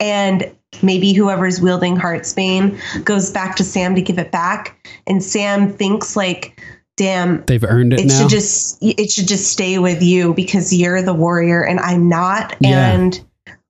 and 0.00 0.50
maybe 0.82 1.12
whoever's 1.12 1.60
wielding 1.60 1.96
Heartsbane 1.96 2.78
goes 3.04 3.30
back 3.30 3.56
to 3.56 3.64
Sam 3.64 3.94
to 3.94 4.02
give 4.02 4.18
it 4.18 4.30
back. 4.30 4.76
And 5.06 5.22
Sam 5.22 5.72
thinks 5.72 6.16
like, 6.16 6.60
damn, 6.96 7.44
They've 7.46 7.64
earned 7.64 7.92
it, 7.92 8.00
it 8.00 8.06
now. 8.06 8.20
should 8.20 8.30
just 8.30 8.78
it 8.80 9.10
should 9.10 9.28
just 9.28 9.50
stay 9.52 9.78
with 9.78 10.02
you 10.02 10.34
because 10.34 10.72
you're 10.72 11.02
the 11.02 11.14
warrior 11.14 11.62
and 11.64 11.80
I'm 11.80 12.08
not. 12.08 12.56
Yeah. 12.60 12.92
And 12.92 13.20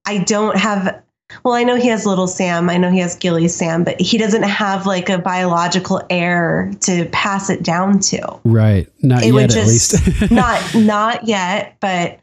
I 0.07 0.19
don't 0.19 0.57
have 0.57 1.03
well, 1.43 1.55
I 1.55 1.65
know 1.65 1.75
he 1.75 1.89
has 1.89 2.07
little 2.07 2.29
Sam. 2.29 2.71
I 2.71 2.77
know 2.77 2.91
he 2.91 3.01
has 3.01 3.17
Gilly 3.17 3.49
Sam, 3.49 3.83
but 3.83 4.01
he 4.01 4.17
doesn't 4.17 4.45
have 4.45 4.87
like 4.87 5.09
a 5.09 5.19
biological 5.19 6.01
heir 6.09 6.71
to 6.83 7.07
pass 7.07 7.51
it 7.51 7.65
down 7.65 7.99
to. 7.99 8.41
right, 8.45 8.89
not 9.03 9.23
it 9.23 9.27
yet, 9.27 9.35
would 9.35 9.57
at 9.57 9.67
least. 9.67 10.31
not 10.31 10.75
not 10.75 11.27
yet, 11.27 11.77
but 11.81 12.21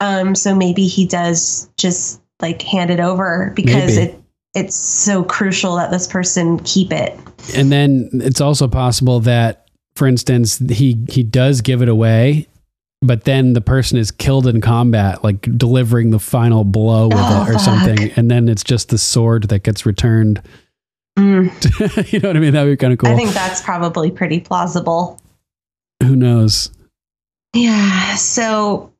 um 0.00 0.34
so 0.34 0.54
maybe 0.54 0.86
he 0.86 1.06
does 1.06 1.68
just 1.76 2.22
like 2.40 2.62
hand 2.62 2.90
it 2.90 3.00
over 3.00 3.52
because 3.54 3.96
Maybe. 3.96 4.12
it 4.12 4.17
it's 4.58 4.76
so 4.76 5.22
crucial 5.24 5.76
that 5.76 5.90
this 5.90 6.06
person 6.06 6.58
keep 6.60 6.92
it. 6.92 7.18
and 7.54 7.70
then 7.72 8.08
it's 8.14 8.40
also 8.40 8.68
possible 8.68 9.20
that, 9.20 9.68
for 9.94 10.06
instance, 10.06 10.58
he 10.70 10.96
he 11.08 11.22
does 11.22 11.60
give 11.60 11.80
it 11.82 11.88
away, 11.88 12.46
but 13.00 13.24
then 13.24 13.52
the 13.54 13.60
person 13.60 13.96
is 13.98 14.10
killed 14.10 14.46
in 14.46 14.60
combat, 14.60 15.22
like 15.24 15.42
delivering 15.56 16.10
the 16.10 16.18
final 16.18 16.64
blow 16.64 17.08
with 17.08 17.16
Oh, 17.18 17.42
it 17.44 17.48
or 17.50 17.52
fuck. 17.54 17.62
something, 17.62 18.10
and 18.16 18.30
then 18.30 18.48
it's 18.48 18.64
just 18.64 18.88
the 18.90 18.98
sword 18.98 19.44
that 19.50 19.62
gets 19.62 19.86
returned. 19.86 20.42
Mm, 21.18 22.12
you 22.12 22.20
know 22.20 22.28
what 22.28 22.36
I 22.36 22.40
mean? 22.40 22.52
That'd 22.52 22.72
be 22.72 22.76
kind 22.76 22.92
of 22.92 22.98
cool. 23.00 23.10
I 23.10 23.16
think 23.16 23.30
that's 23.30 23.60
probably 23.62 24.10
pretty 24.10 24.40
plausible. 24.40 25.18
Who 26.02 26.14
knows? 26.14 26.70
Yeah. 27.54 28.14
So 28.14 28.92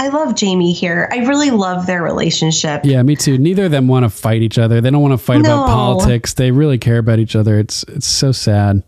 I 0.00 0.08
love 0.08 0.38
Jaime 0.38 0.72
here. 0.72 1.08
I 1.12 1.18
really 1.26 1.50
love 1.50 1.86
their 1.86 2.02
relationship. 2.02 2.82
Yeah, 2.84 3.02
me 3.02 3.16
too. 3.16 3.36
Neither 3.36 3.64
of 3.64 3.72
them 3.72 3.88
want 3.88 4.04
to 4.04 4.10
fight 4.10 4.42
each 4.42 4.58
other. 4.58 4.80
They 4.80 4.90
don't 4.90 5.02
want 5.02 5.12
to 5.12 5.18
fight 5.18 5.40
about 5.40 5.66
politics. 5.66 6.34
They 6.34 6.50
really 6.52 6.78
care 6.78 6.98
about 6.98 7.18
each 7.18 7.34
other. 7.34 7.58
It's 7.58 7.82
it's 7.84 8.06
so 8.06 8.30
sad. 8.32 8.82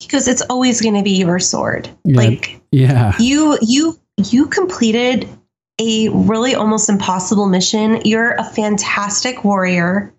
Because 0.00 0.28
it's 0.28 0.42
always 0.42 0.80
going 0.80 0.94
to 0.94 1.02
be 1.02 1.18
your 1.18 1.38
sword. 1.38 1.88
Yeah. 2.04 2.16
Like 2.16 2.60
Yeah. 2.70 3.14
you, 3.18 3.58
you, 3.62 3.98
you 4.30 4.46
completed 4.46 5.28
a 5.78 6.08
really 6.10 6.54
almost 6.54 6.88
impossible 6.88 7.46
mission. 7.46 8.00
You're 8.04 8.32
a 8.32 8.44
fantastic 8.44 9.44
warrior. 9.44 10.14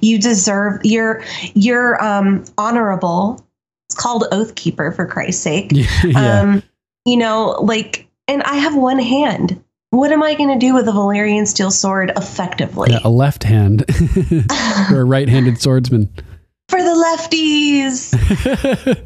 You 0.00 0.18
deserve. 0.18 0.80
You're 0.84 1.22
you're 1.54 2.02
um, 2.02 2.44
honorable. 2.56 3.44
It's 3.88 3.96
called 3.96 4.24
Oathkeeper 4.30 4.94
for 4.94 5.06
Christ's 5.06 5.42
sake. 5.42 5.72
yeah. 6.04 6.40
Um, 6.40 6.62
you 7.04 7.16
know, 7.16 7.58
like, 7.62 8.06
and 8.28 8.42
I 8.44 8.54
have 8.54 8.76
one 8.76 8.98
hand. 8.98 9.62
What 9.94 10.10
am 10.10 10.24
I 10.24 10.34
going 10.34 10.48
to 10.48 10.58
do 10.58 10.74
with 10.74 10.88
a 10.88 10.90
Valyrian 10.90 11.46
steel 11.46 11.70
sword 11.70 12.10
effectively? 12.16 12.90
Yeah, 12.90 12.98
a 13.04 13.10
left 13.10 13.44
hand 13.44 13.84
or 14.90 15.00
a 15.00 15.04
right-handed 15.04 15.60
swordsman. 15.60 16.12
For 16.68 16.82
the 16.82 17.16
lefties. 17.30 18.12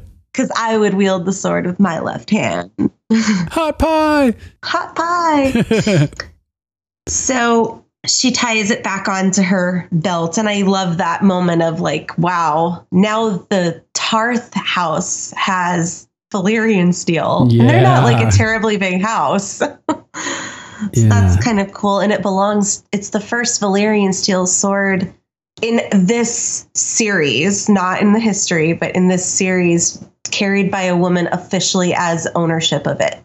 Because 0.33 0.53
I 0.57 0.79
would 0.79 0.95
wield 0.95 1.25
the 1.25 1.33
sword 1.33 1.67
with 1.67 1.81
my 1.81 1.99
left 1.99 2.31
hand. 2.31 2.71
Hot 3.13 3.79
pie. 3.79 4.35
Hot 4.63 4.95
pie. 4.95 6.09
so 7.09 7.85
she 8.07 8.31
ties 8.31 8.71
it 8.71 8.85
back 8.85 9.09
onto 9.09 9.43
her 9.43 9.89
belt. 9.91 10.39
And 10.39 10.49
I 10.49 10.63
love 10.63 10.99
that 10.99 11.25
moment 11.25 11.63
of 11.63 11.81
like, 11.81 12.17
wow, 12.19 12.87
now 12.93 13.31
the 13.51 13.83
Tarth 13.95 14.55
house 14.55 15.33
has 15.37 16.09
Valyrian 16.33 16.95
steel. 16.95 17.49
And 17.51 17.69
they're 17.69 17.83
not 17.83 18.05
like 18.05 18.25
a 18.25 18.31
terribly 18.31 18.77
big 18.77 19.03
house. 19.03 19.61
So 20.95 21.03
Yeah. 21.03 21.09
that's 21.09 21.43
kind 21.45 21.61
of 21.61 21.73
cool. 21.73 21.99
And 22.01 22.13
it 22.13 22.23
belongs, 22.23 22.85
it's 22.93 23.11
the 23.11 23.21
first 23.21 23.61
Valyrian 23.61 24.15
steel 24.15 24.47
sword 24.47 25.13
in 25.61 25.81
this 25.93 26.67
series, 26.75 27.69
not 27.69 28.01
in 28.01 28.13
the 28.13 28.21
history, 28.21 28.73
but 28.75 28.95
in 28.95 29.09
this 29.09 29.25
series, 29.27 30.03
carried 30.31 30.71
by 30.71 30.83
a 30.83 30.97
woman 30.97 31.29
officially 31.33 31.95
as 31.95 32.29
ownership 32.35 32.87
of 32.87 33.01
it. 33.01 33.17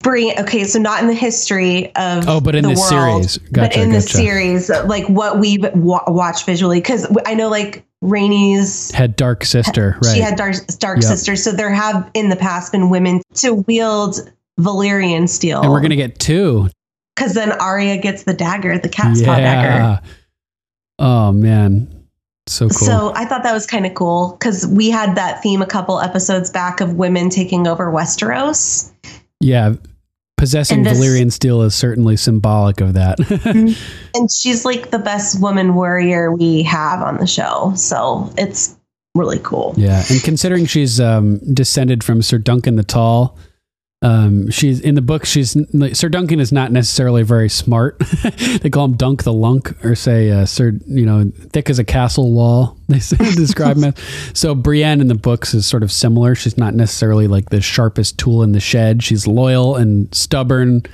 Brilliant. 0.00 0.38
Okay, 0.40 0.64
so 0.64 0.78
not 0.78 1.00
in 1.02 1.08
the 1.08 1.14
history 1.14 1.94
of 1.96 2.28
Oh, 2.28 2.40
but 2.40 2.54
in 2.54 2.62
the 2.62 2.70
this 2.70 2.78
world, 2.78 3.30
series. 3.30 3.38
but 3.50 3.52
Gotcha, 3.70 3.82
in 3.82 3.90
the 3.90 4.00
series, 4.00 4.68
like 4.86 5.06
what 5.08 5.38
we 5.40 5.58
wa- 5.74 6.04
watch 6.06 6.44
visually, 6.44 6.78
because 6.80 7.06
I 7.26 7.34
know 7.34 7.48
like 7.48 7.84
Rhaenys 8.04 8.92
Had 8.92 9.16
dark 9.16 9.44
sister, 9.44 9.96
right? 10.02 10.14
she 10.14 10.20
had 10.20 10.36
dark, 10.36 10.54
dark 10.78 10.98
Yep. 10.98 11.04
sisters, 11.08 11.42
so 11.42 11.50
there 11.50 11.70
have 11.70 12.08
in 12.14 12.28
the 12.28 12.36
past 12.36 12.70
been 12.72 12.90
women 12.90 13.22
to 13.36 13.54
wield 13.54 14.30
Valyrian 14.58 15.28
steel, 15.28 15.60
and 15.62 15.70
we're 15.70 15.80
gonna 15.80 15.96
get 15.96 16.18
two. 16.18 16.68
because 17.16 17.34
then 17.34 17.52
Arya 17.52 17.98
gets 17.98 18.24
the 18.24 18.34
dagger, 18.34 18.78
the 18.78 18.88
cat's 18.88 19.22
paw 19.22 19.36
dagger. 19.36 20.00
Oh 20.98 21.32
man, 21.32 22.04
so 22.48 22.68
cool. 22.68 22.86
So 22.86 23.12
I 23.14 23.24
thought 23.24 23.42
that 23.44 23.52
was 23.52 23.66
kind 23.66 23.86
of 23.86 23.94
cool 23.94 24.36
because 24.38 24.66
we 24.66 24.90
had 24.90 25.14
that 25.16 25.42
theme 25.42 25.62
a 25.62 25.66
couple 25.66 26.00
episodes 26.00 26.50
back 26.50 26.80
of 26.80 26.94
women 26.94 27.30
taking 27.30 27.66
over 27.68 27.90
Westeros. 27.92 28.90
yeah, 29.40 29.74
possessing 30.36 30.82
this- 30.82 30.98
Valyrian 30.98 31.30
steel 31.30 31.62
is 31.62 31.74
certainly 31.74 32.16
symbolic 32.16 32.80
of 32.80 32.94
that. 32.94 33.18
And 34.14 34.32
she's 34.32 34.64
like 34.64 34.90
the 34.90 34.98
best 34.98 35.40
woman 35.40 35.74
warrior 35.76 36.32
we 36.32 36.62
have 36.64 37.00
on 37.02 37.18
the 37.18 37.26
show. 37.26 37.72
So 37.76 38.32
it's 38.36 38.74
really 39.14 39.38
cool. 39.44 39.74
yeah, 39.76 40.02
and 40.10 40.20
considering 40.22 40.66
she's 40.66 40.98
um, 41.00 41.38
descended 41.54 42.02
from 42.02 42.22
Sir 42.22 42.38
Duncan 42.38 42.74
the 42.74 42.82
Tall. 42.82 43.36
Um, 44.00 44.48
she's 44.50 44.80
in 44.80 44.94
the 44.94 45.02
book. 45.02 45.24
She's 45.24 45.56
Sir 45.92 46.08
Duncan 46.08 46.38
is 46.38 46.52
not 46.52 46.70
necessarily 46.70 47.24
very 47.24 47.48
smart. 47.48 47.98
they 48.60 48.70
call 48.70 48.84
him 48.84 48.96
Dunk 48.96 49.24
the 49.24 49.32
Lunk, 49.32 49.84
or 49.84 49.96
say 49.96 50.30
uh, 50.30 50.46
Sir, 50.46 50.78
you 50.86 51.04
know, 51.04 51.32
thick 51.50 51.68
as 51.68 51.78
a 51.78 51.84
castle 51.84 52.32
wall. 52.32 52.76
They 52.88 53.00
say, 53.00 53.16
describe 53.34 53.76
him. 53.76 53.84
as. 53.84 53.94
So 54.32 54.54
Brienne 54.54 55.02
in 55.02 55.08
the 55.08 55.14
books 55.14 55.52
is 55.52 55.66
sort 55.66 55.82
of 55.82 55.92
similar. 55.92 56.34
She's 56.34 56.56
not 56.56 56.74
necessarily 56.74 57.26
like 57.26 57.50
the 57.50 57.60
sharpest 57.60 58.16
tool 58.16 58.42
in 58.42 58.52
the 58.52 58.60
shed. 58.60 59.02
She's 59.02 59.26
loyal 59.26 59.76
and 59.76 60.12
stubborn 60.14 60.84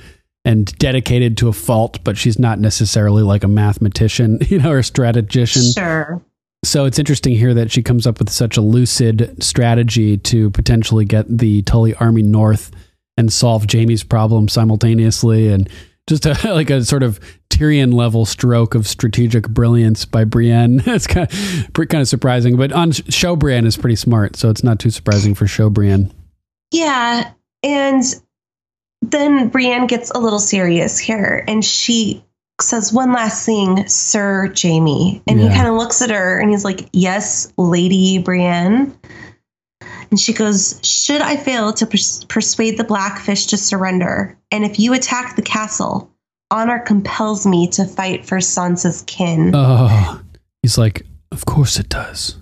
and 0.43 0.77
dedicated 0.77 1.37
to 1.37 1.47
a 1.47 1.53
fault, 1.53 2.03
but 2.03 2.17
she's 2.17 2.37
not 2.37 2.59
necessarily 2.59 3.23
like 3.23 3.45
a 3.45 3.47
mathematician, 3.47 4.39
you 4.49 4.59
know, 4.59 4.71
or 4.71 4.79
a 4.79 4.83
strategician. 4.83 5.63
Sure. 5.71 6.21
So 6.65 6.83
it's 6.83 6.99
interesting 6.99 7.37
here 7.37 7.53
that 7.53 7.71
she 7.71 7.81
comes 7.81 8.05
up 8.05 8.19
with 8.19 8.29
such 8.29 8.57
a 8.57 8.61
lucid 8.61 9.41
strategy 9.41 10.17
to 10.17 10.49
potentially 10.49 11.05
get 11.05 11.25
the 11.29 11.61
Tully 11.61 11.95
army 11.95 12.23
north 12.23 12.71
and 13.17 13.31
solve 13.31 13.65
Jaime's 13.71 14.03
problem 14.03 14.47
simultaneously, 14.47 15.49
and 15.49 15.69
just 16.07 16.25
a, 16.25 16.37
like 16.53 16.69
a 16.69 16.83
sort 16.83 17.03
of 17.03 17.19
Tyrion 17.49 17.93
level 17.93 18.25
stroke 18.25 18.75
of 18.75 18.87
strategic 18.87 19.47
brilliance 19.49 20.05
by 20.05 20.23
Brienne. 20.23 20.81
it's 20.85 21.07
kind 21.07 21.29
of 21.31 21.73
kind 21.73 22.01
of 22.01 22.07
surprising, 22.07 22.57
but 22.57 22.71
on 22.71 22.91
show 22.91 23.35
Brienne 23.35 23.65
is 23.65 23.77
pretty 23.77 23.95
smart, 23.95 24.35
so 24.35 24.49
it's 24.49 24.63
not 24.63 24.79
too 24.79 24.89
surprising 24.89 25.33
for 25.33 25.47
show 25.47 25.69
Brienne. 25.69 26.11
Yeah, 26.71 27.31
and 27.63 28.03
then 29.01 29.49
Brienne 29.49 29.87
gets 29.87 30.11
a 30.11 30.19
little 30.19 30.39
serious 30.39 30.99
here, 30.99 31.43
and 31.47 31.63
she 31.63 32.23
says 32.61 32.93
one 32.93 33.11
last 33.11 33.45
thing, 33.45 33.87
Sir 33.87 34.53
Jaime, 34.61 35.21
and 35.27 35.39
he 35.39 35.49
kind 35.49 35.67
of 35.67 35.75
looks 35.75 36.01
at 36.01 36.09
her 36.09 36.39
and 36.39 36.49
he's 36.49 36.63
like, 36.63 36.87
"Yes, 36.93 37.51
Lady 37.57 38.17
Brienne." 38.17 38.97
And 40.15 40.19
she 40.21 40.31
goes, 40.31 40.79
Should 40.81 41.19
I 41.19 41.35
fail 41.35 41.73
to 41.73 41.85
pers- 41.85 42.23
persuade 42.29 42.77
the 42.77 42.85
Blackfish 42.85 43.47
to 43.47 43.57
surrender, 43.57 44.37
and 44.49 44.63
if 44.63 44.79
you 44.79 44.93
attack 44.93 45.35
the 45.35 45.41
castle, 45.41 46.09
honor 46.51 46.79
compels 46.79 47.45
me 47.45 47.67
to 47.71 47.83
fight 47.83 48.25
for 48.25 48.37
Sansa's 48.37 49.01
kin, 49.07 49.51
Oh, 49.53 50.21
he's 50.61 50.77
like, 50.77 51.05
of 51.33 51.45
course 51.45 51.77
it 51.79 51.89
does. 51.89 52.37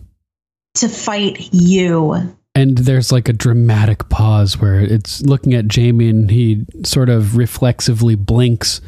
to 0.76 0.88
fight 0.88 1.50
you. 1.52 2.14
And 2.54 2.78
there's 2.78 3.12
like 3.12 3.28
a 3.28 3.34
dramatic 3.34 4.08
pause 4.10 4.62
where 4.62 4.80
it's 4.80 5.24
looking 5.24 5.56
at 5.56 5.74
Jaime 5.76 6.10
and 6.10 6.30
he 6.30 6.68
sort 6.86 7.10
of 7.10 7.36
reflexively 7.38 8.14
blinks 8.14 8.82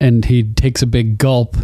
and 0.00 0.24
he 0.24 0.44
takes 0.54 0.80
a 0.80 0.86
big 0.86 1.18
gulp. 1.18 1.58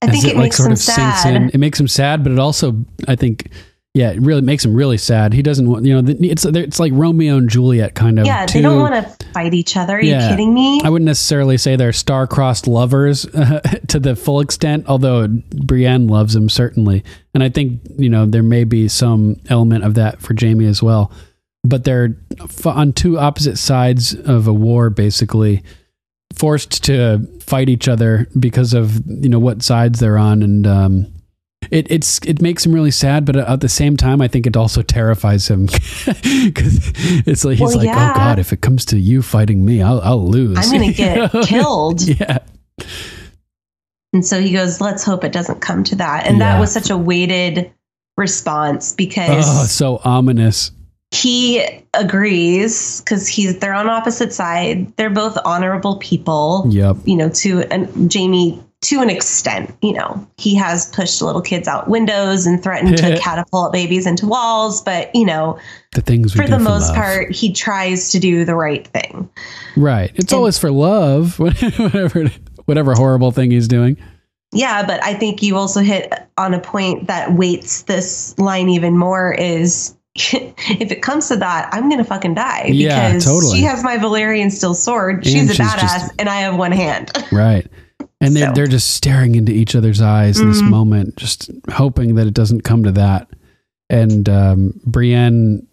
I 0.00 0.06
think 0.06 0.24
it 0.24 0.38
makes 0.38 0.58
him 0.58 0.74
sad. 0.76 1.50
It 1.54 1.58
makes 1.58 1.78
him 1.78 1.88
sad, 1.88 2.22
but 2.22 2.32
it 2.32 2.38
also, 2.38 2.86
I 3.06 3.16
think, 3.16 3.50
yeah, 3.96 4.10
it 4.10 4.20
really 4.20 4.42
makes 4.42 4.62
him 4.62 4.74
really 4.74 4.98
sad. 4.98 5.32
He 5.32 5.40
doesn't 5.40 5.66
want, 5.66 5.86
you 5.86 6.02
know, 6.02 6.14
it's 6.20 6.44
it's 6.44 6.78
like 6.78 6.92
Romeo 6.94 7.38
and 7.38 7.48
Juliet 7.48 7.94
kind 7.94 8.18
of. 8.18 8.26
Yeah, 8.26 8.44
they 8.44 8.60
don't 8.60 8.78
want 8.78 8.94
to 8.94 9.26
fight 9.32 9.54
each 9.54 9.74
other. 9.74 9.96
Are 9.96 10.02
you 10.02 10.18
kidding 10.18 10.52
me? 10.52 10.82
I 10.84 10.90
wouldn't 10.90 11.06
necessarily 11.06 11.56
say 11.56 11.76
they're 11.76 11.94
star-crossed 11.94 12.66
lovers 12.66 13.24
uh, 13.24 13.60
to 13.88 13.98
the 13.98 14.14
full 14.14 14.40
extent, 14.40 14.84
although 14.86 15.26
Brienne 15.28 16.08
loves 16.08 16.36
him 16.36 16.50
certainly, 16.50 17.04
and 17.32 17.42
I 17.42 17.48
think 17.48 17.80
you 17.96 18.10
know 18.10 18.26
there 18.26 18.42
may 18.42 18.64
be 18.64 18.86
some 18.86 19.36
element 19.48 19.82
of 19.82 19.94
that 19.94 20.20
for 20.20 20.34
Jaime 20.38 20.66
as 20.66 20.82
well. 20.82 21.10
But 21.64 21.84
they're 21.84 22.18
f- 22.38 22.66
on 22.66 22.92
two 22.92 23.18
opposite 23.18 23.56
sides 23.56 24.14
of 24.14 24.46
a 24.46 24.52
war, 24.52 24.90
basically 24.90 25.62
forced 26.34 26.84
to 26.84 27.26
fight 27.40 27.70
each 27.70 27.88
other 27.88 28.28
because 28.38 28.74
of 28.74 29.00
you 29.06 29.30
know 29.30 29.38
what 29.38 29.62
sides 29.62 30.00
they're 30.00 30.18
on, 30.18 30.42
and 30.42 30.66
um, 30.66 31.12
it 31.70 31.90
it's 31.90 32.18
it 32.26 32.40
makes 32.42 32.64
him 32.66 32.72
really 32.72 32.90
sad. 32.90 33.24
But 33.24 33.36
at 33.36 33.60
the 33.60 33.68
same 33.68 33.96
time, 33.96 34.20
I 34.20 34.28
think 34.28 34.46
it 34.46 34.56
also 34.56 34.82
terrifies 34.82 35.48
him 35.48 35.66
because 35.66 36.92
it's 37.26 37.44
like 37.44 37.58
he's 37.58 37.68
Well, 37.68 37.76
like, 37.78 37.86
yeah. 37.86 38.12
oh 38.12 38.14
god, 38.16 38.38
if 38.38 38.52
it 38.52 38.60
comes 38.60 38.84
to 38.86 38.98
you 38.98 39.22
fighting 39.22 39.64
me, 39.64 39.82
I'll 39.82 40.00
I'll 40.00 40.26
lose. 40.28 40.58
I'm 40.58 40.70
going 40.70 40.90
to 40.92 40.96
get 40.96 41.30
killed. 41.44 42.02
yeah. 42.20 42.38
And 44.12 44.24
so 44.24 44.40
he 44.40 44.52
goes, 44.52 44.80
let's 44.80 45.04
hope 45.04 45.24
it 45.24 45.32
doesn't 45.32 45.60
come 45.60 45.84
to 45.84 45.96
that. 45.96 46.26
And 46.26 46.38
Yeah. 46.38 46.52
that 46.54 46.60
was 46.60 46.72
such 46.72 46.90
a 46.90 46.96
weighted 46.96 47.70
response 48.16 48.92
because 48.92 49.44
Oh, 49.46 49.64
so 49.66 50.00
ominous. 50.04 50.70
he 51.10 51.82
agrees 51.92 53.00
because 53.00 53.28
he's 53.28 53.58
they're 53.58 53.74
on 53.74 53.88
opposite 53.88 54.32
side. 54.32 54.94
They're 54.96 55.10
both 55.10 55.36
honorable 55.44 55.96
people. 55.98 56.64
Yep. 56.70 56.96
You 57.04 57.16
know, 57.16 57.28
to 57.30 57.62
and 57.72 58.12
Jaime 58.12 58.62
to 58.82 59.00
an 59.00 59.10
extent, 59.10 59.74
you 59.82 59.92
know, 59.92 60.26
he 60.38 60.54
has 60.54 60.86
pushed 60.90 61.22
little 61.22 61.40
kids 61.40 61.66
out 61.66 61.88
windows 61.88 62.46
and 62.46 62.62
threatened 62.62 62.96
to 62.98 63.18
catapult 63.22 63.72
babies 63.72 64.06
into 64.06 64.26
walls, 64.26 64.82
but 64.82 65.10
you 65.14 65.24
know, 65.24 65.58
The 65.94 66.02
things 66.02 66.32
for 66.34 66.46
the 66.46 66.58
most 66.58 66.88
love. 66.88 66.96
part, 66.96 67.32
he 67.32 67.52
tries 67.52 68.12
to 68.12 68.18
do 68.20 68.44
the 68.44 68.54
right 68.54 68.86
thing. 68.88 69.28
Right. 69.76 70.12
It's 70.14 70.32
always 70.32 70.58
for 70.58 70.70
love. 70.70 71.38
whatever 71.38 72.30
whatever 72.66 72.94
horrible 72.94 73.30
thing 73.30 73.50
he's 73.50 73.68
doing. 73.68 73.96
Yeah, 74.52 74.86
but 74.86 75.02
I 75.02 75.14
think 75.14 75.42
you 75.42 75.56
also 75.56 75.80
hit 75.80 76.12
on 76.38 76.54
a 76.54 76.60
point 76.60 77.08
that 77.08 77.32
weights 77.34 77.82
this 77.82 78.38
line 78.38 78.68
even 78.68 78.96
more 78.96 79.32
is 79.32 79.94
if 80.14 80.90
it 80.92 81.02
comes 81.02 81.28
to 81.28 81.36
that, 81.36 81.68
I'm 81.72 81.88
gonna 81.90 82.04
fucking 82.04 82.34
die 82.34 82.66
Yeah, 82.72 83.08
because 83.08 83.24
totally. 83.24 83.56
she 83.58 83.62
has 83.64 83.82
my 83.82 83.96
Valyrian 83.98 84.50
steel 84.52 84.74
sword. 84.74 85.16
And 85.16 85.26
She's 85.26 85.50
a 85.50 85.54
she's 85.54 85.66
badass, 85.66 85.80
just- 85.80 86.12
and 86.18 86.28
I 86.28 86.36
have 86.40 86.56
one 86.56 86.72
hand. 86.72 87.10
Right. 87.32 87.66
And 88.20 88.34
they're 88.34 88.48
So- 88.48 88.52
they're 88.54 88.66
just 88.66 88.90
staring 88.94 89.34
into 89.34 89.52
each 89.52 89.74
other's 89.76 90.00
eyes 90.00 90.40
in 90.40 90.48
this 90.48 90.62
Mhm. 90.62 90.70
moment, 90.70 91.16
just 91.16 91.50
hoping 91.70 92.14
that 92.14 92.26
it 92.26 92.34
doesn't 92.34 92.62
come 92.62 92.82
to 92.84 92.92
that. 92.92 93.28
And 93.90 94.28
um, 94.28 94.80
Brienne, 94.86 95.66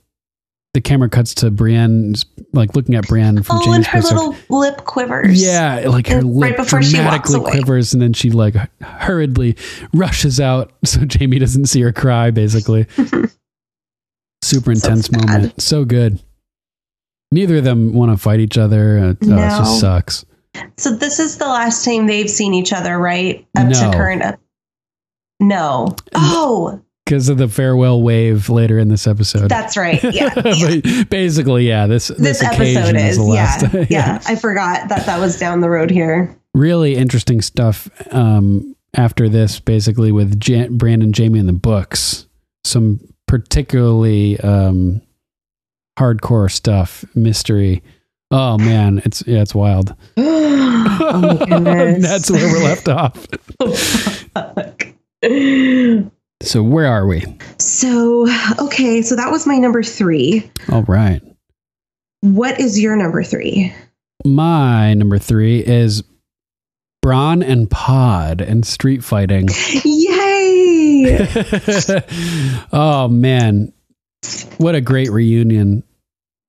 the 0.74 0.82
camera 0.82 1.08
cuts 1.08 1.34
to 1.36 1.52
Brienne, 1.52 2.16
like 2.52 2.76
looking 2.76 2.96
at 2.96 3.08
Brienne 3.08 3.42
from 3.44 3.58
Jaime's 3.58 3.68
oh, 3.68 3.74
James 3.74 3.76
and 3.78 3.86
her 3.86 4.02
perspective. 4.02 4.18
little 4.50 4.60
lip 4.60 4.78
quivers. 4.86 5.42
Yeah, 5.42 5.84
like 5.88 6.08
her 6.08 6.18
And 6.18 6.34
lip 6.36 6.50
right 6.50 6.58
before 6.58 6.82
she 6.84 6.98
walks 7.00 7.30
dramatically 7.32 7.52
quivers, 7.62 7.94
and 7.94 8.02
then 8.02 8.14
she 8.14 8.30
like 8.32 8.56
hurriedly 8.82 9.56
rushes 9.94 10.40
out 10.40 10.74
so 10.84 11.02
Jaime 11.18 11.40
doesn't 11.40 11.68
see 11.68 11.82
her 11.82 11.92
cry. 11.94 12.30
Basically, 12.32 12.88
super 14.44 14.72
intense 14.72 15.08
sad. 15.08 15.26
moment. 15.28 15.62
So 15.62 15.86
good. 15.86 16.20
Neither 17.32 17.58
of 17.58 17.64
them 17.64 17.94
want 17.94 18.12
to 18.12 18.18
fight 18.18 18.40
each 18.40 18.58
other. 18.58 19.00
Uh, 19.00 19.04
oh, 19.04 19.10
it 19.10 19.22
No. 19.24 19.38
just 19.38 19.80
sucks. 19.80 20.26
So 20.78 20.96
this 20.96 21.20
is 21.20 21.38
the 21.38 21.48
last 21.48 21.84
time 21.86 22.08
they've 22.08 22.30
seen 22.30 22.54
each 22.54 22.74
other, 22.74 22.98
right? 22.98 23.46
Up 23.58 23.68
No. 23.68 23.92
to 23.92 23.98
current. 23.98 24.22
Up- 24.22 24.40
no. 25.40 25.96
Oh, 26.14 26.80
Because 27.06 27.28
of 27.30 27.38
the 27.38 27.48
farewell 27.48 28.02
wave 28.02 28.50
later 28.50 28.78
in 28.80 28.88
this 28.88 29.08
episode. 29.08 29.50
that's 29.50 29.76
right. 29.76 30.02
Yeah. 30.14 30.32
yeah. 30.46 31.04
Basically, 31.10 31.68
yeah. 31.68 31.88
This 31.88 32.08
this, 32.10 32.40
This 32.40 32.44
episode 32.44 32.96
is 32.96 33.12
is, 33.12 33.18
the 33.18 33.24
last. 33.24 33.74
yeah, 33.74 33.86
yeah. 33.90 34.22
I 34.26 34.36
forgot 34.36 34.90
that 34.90 35.06
that 35.06 35.20
was 35.20 35.38
down 35.40 35.62
the 35.62 35.70
road 35.70 35.90
here. 35.92 36.36
really 36.54 36.96
interesting 36.96 37.42
stuff 37.42 37.90
um, 38.14 38.76
after 38.96 39.28
this, 39.28 39.60
basically 39.60 40.12
with 40.12 40.40
Jan- 40.40 40.78
Brandon 40.78 41.12
Jaime 41.16 41.40
in 41.40 41.48
the 41.48 41.54
books. 41.54 42.28
Some 42.64 43.00
particularly 43.28 44.40
um, 44.40 45.02
hardcore 46.00 46.50
stuff, 46.52 47.04
mystery. 47.16 47.82
Oh 48.36 48.58
man, 48.58 49.00
it's 49.06 49.24
yeah, 49.28 49.44
it's 49.44 49.54
wild. 49.54 49.94
oh. 50.18 51.46
That's 52.00 52.32
where 52.32 52.52
we're 52.52 52.64
left 52.64 52.90
off. 52.90 53.28
Oh, 53.60 53.72
fuck. 53.72 54.88
So 56.42 56.64
where 56.64 56.88
are 56.88 57.06
we? 57.06 57.24
So, 57.60 58.28
okay, 58.60 59.04
so 59.04 59.16
that 59.16 59.32
was 59.32 59.46
my 59.46 59.58
number 59.60 59.84
three. 59.84 60.52
All 60.70 60.82
right. 60.84 61.22
What 62.22 62.60
is 62.60 62.82
your 62.82 62.98
number 62.98 63.24
three? 63.24 63.74
My 64.26 64.96
number 64.96 65.20
three 65.20 65.60
is 65.60 66.04
Bronn 67.06 67.48
and 67.48 67.70
Pod 67.70 68.42
and 68.42 68.66
street 68.66 69.04
fighting. 69.04 69.48
Yay! 69.86 71.28
oh 72.74 73.08
man, 73.08 73.72
what 74.58 74.74
a 74.76 74.82
great 74.82 75.12
reunion! 75.12 75.84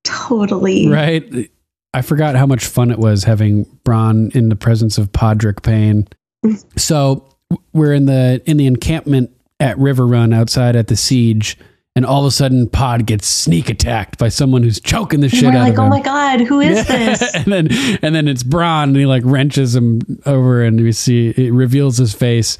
totally. 0.05 0.89
Right? 0.89 1.51
I 1.95 2.03
forgot 2.03 2.37
how 2.37 2.45
much 2.47 2.67
fun 2.67 2.91
it 2.91 2.99
was 2.99 3.25
having 3.25 3.65
Bronn 3.85 4.35
in 4.37 4.49
the 4.51 4.57
presence 4.57 4.99
of 4.99 5.13
Podrick 5.13 5.63
Payne. 5.63 6.07
So 6.77 7.27
we're 7.73 7.95
in 7.95 8.05
the 8.07 8.43
in 8.45 8.59
the 8.59 8.67
encampment 8.67 9.31
at 9.61 9.79
Riverrun 9.79 10.35
outside 10.35 10.77
at 10.77 10.89
the 10.89 10.97
siege, 10.97 11.57
and 11.97 12.05
all 12.05 12.21
of 12.21 12.27
a 12.27 12.31
sudden 12.31 12.69
Pod 12.69 13.07
gets 13.07 13.27
sneak 13.27 13.71
attacked 13.71 14.19
by 14.19 14.29
someone 14.29 14.63
who's 14.63 14.79
choking 14.81 15.21
the 15.21 15.27
And 15.27 15.35
shit 15.35 15.45
we're 15.45 15.51
out 15.59 15.61
like, 15.61 15.73
of 15.75 15.79
oh 15.79 15.89
my 15.89 16.01
god, 16.03 16.41
who 16.41 16.61
is 16.61 16.87
this? 16.89 17.35
and 17.35 17.47
then 17.47 17.69
and 18.03 18.15
then 18.15 18.29
it's 18.29 18.43
Bronn, 18.43 18.85
and 18.89 18.97
he 18.97 19.07
like 19.07 19.23
wrenches 19.25 19.75
him 19.75 20.01
over, 20.27 20.63
and 20.63 20.79
we 20.81 20.93
see 20.93 21.29
it 21.31 21.53
reveals 21.53 21.97
his 21.97 22.13
face, 22.13 22.59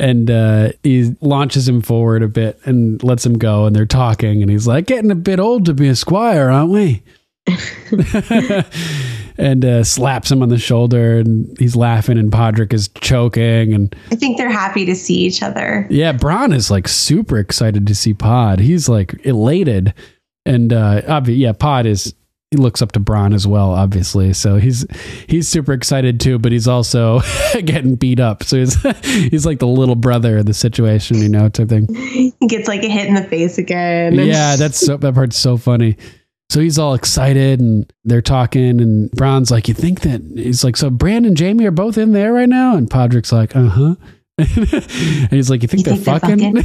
and 0.00 0.28
uh, 0.30 0.70
he 0.82 1.14
launches 1.20 1.68
him 1.68 1.80
forward 1.80 2.22
a 2.24 2.28
bit 2.28 2.58
and 2.64 3.00
lets 3.04 3.24
him 3.24 3.38
go, 3.38 3.66
and 3.66 3.76
they're 3.76 3.86
talking, 3.86 4.42
and 4.42 4.50
he's 4.50 4.66
like, 4.66 4.86
"Getting 4.86 5.10
a 5.12 5.16
bit 5.16 5.38
old 5.38 5.66
to 5.66 5.74
be 5.74 5.86
a 5.88 5.94
squire, 5.94 6.48
aren't 6.50 6.70
we?" 6.72 7.02
and 9.38 9.64
uh, 9.64 9.82
slaps 9.84 10.30
him 10.30 10.42
on 10.42 10.48
the 10.48 10.58
shoulder, 10.58 11.18
and 11.18 11.56
he's 11.58 11.74
laughing, 11.74 12.18
and 12.18 12.30
Podrick 12.30 12.72
is 12.72 12.88
choking, 13.00 13.72
and 13.74 13.94
I 14.10 14.16
think 14.16 14.36
they're 14.36 14.50
happy 14.50 14.84
to 14.86 14.94
see 14.94 15.16
each 15.16 15.42
other. 15.42 15.86
yeah, 15.90 16.12
Bronn 16.12 16.54
is 16.54 16.70
like 16.70 16.88
super 16.88 17.38
excited 17.38 17.86
to 17.86 17.94
see 17.94 18.14
Pod. 18.14 18.60
He's 18.60 18.88
like 18.88 19.24
elated, 19.26 19.94
and 20.46 20.72
uh, 20.72 21.02
obvi- 21.02 21.38
yeah, 21.38 21.52
Pod 21.52 21.86
is 21.86 22.14
he 22.52 22.58
looks 22.58 22.82
up 22.82 22.92
to 22.92 23.00
Bronn 23.00 23.34
as 23.34 23.46
well, 23.46 23.70
obviously. 23.70 24.34
So 24.34 24.56
he's 24.56 24.86
he's 25.26 25.48
super 25.48 25.72
excited 25.72 26.20
too, 26.20 26.38
but 26.38 26.52
he's 26.52 26.68
also 26.68 27.20
getting 27.64 27.94
beat 27.96 28.20
up. 28.20 28.44
So 28.44 28.58
he's 28.58 28.80
he's 29.30 29.46
like 29.46 29.58
the 29.58 29.66
little 29.66 29.96
brother 29.96 30.38
of 30.38 30.46
the 30.46 30.54
situation, 30.54 31.16
you 31.18 31.30
know, 31.30 31.48
type 31.48 31.70
thing. 31.70 31.92
He 31.94 32.32
gets 32.46 32.68
like 32.68 32.84
a 32.84 32.88
hit 32.88 33.06
in 33.06 33.14
the 33.14 33.24
face 33.24 33.56
again. 33.56 34.14
Yeah, 34.14 34.56
that's 34.56 34.78
so, 34.78 34.98
that 34.98 35.14
part's 35.14 35.38
so 35.38 35.56
funny. 35.56 35.96
So 36.52 36.60
he's 36.60 36.78
all 36.78 36.92
excited 36.92 37.60
and 37.60 37.90
they're 38.04 38.20
talking 38.20 38.78
and 38.82 39.10
Bronn's 39.12 39.50
like, 39.50 39.68
you 39.68 39.74
think 39.74 40.02
that 40.02 40.20
he's 40.34 40.62
like, 40.62 40.76
so 40.76 40.90
Brand 40.90 41.24
and 41.24 41.38
Jaime 41.38 41.64
are 41.64 41.70
both 41.70 41.96
in 41.96 42.12
there 42.12 42.30
right 42.30 42.48
now? 42.48 42.76
And 42.76 42.90
Podrick's 42.90 43.32
like, 43.32 43.56
uh-huh. 43.56 43.94
and 44.36 45.30
he's 45.30 45.48
like, 45.48 45.62
you 45.62 45.68
think 45.68 45.86
You 45.86 45.96
they're 45.96 46.18
think 46.18 46.20
they're 46.20 46.20
fucking? 46.20 46.56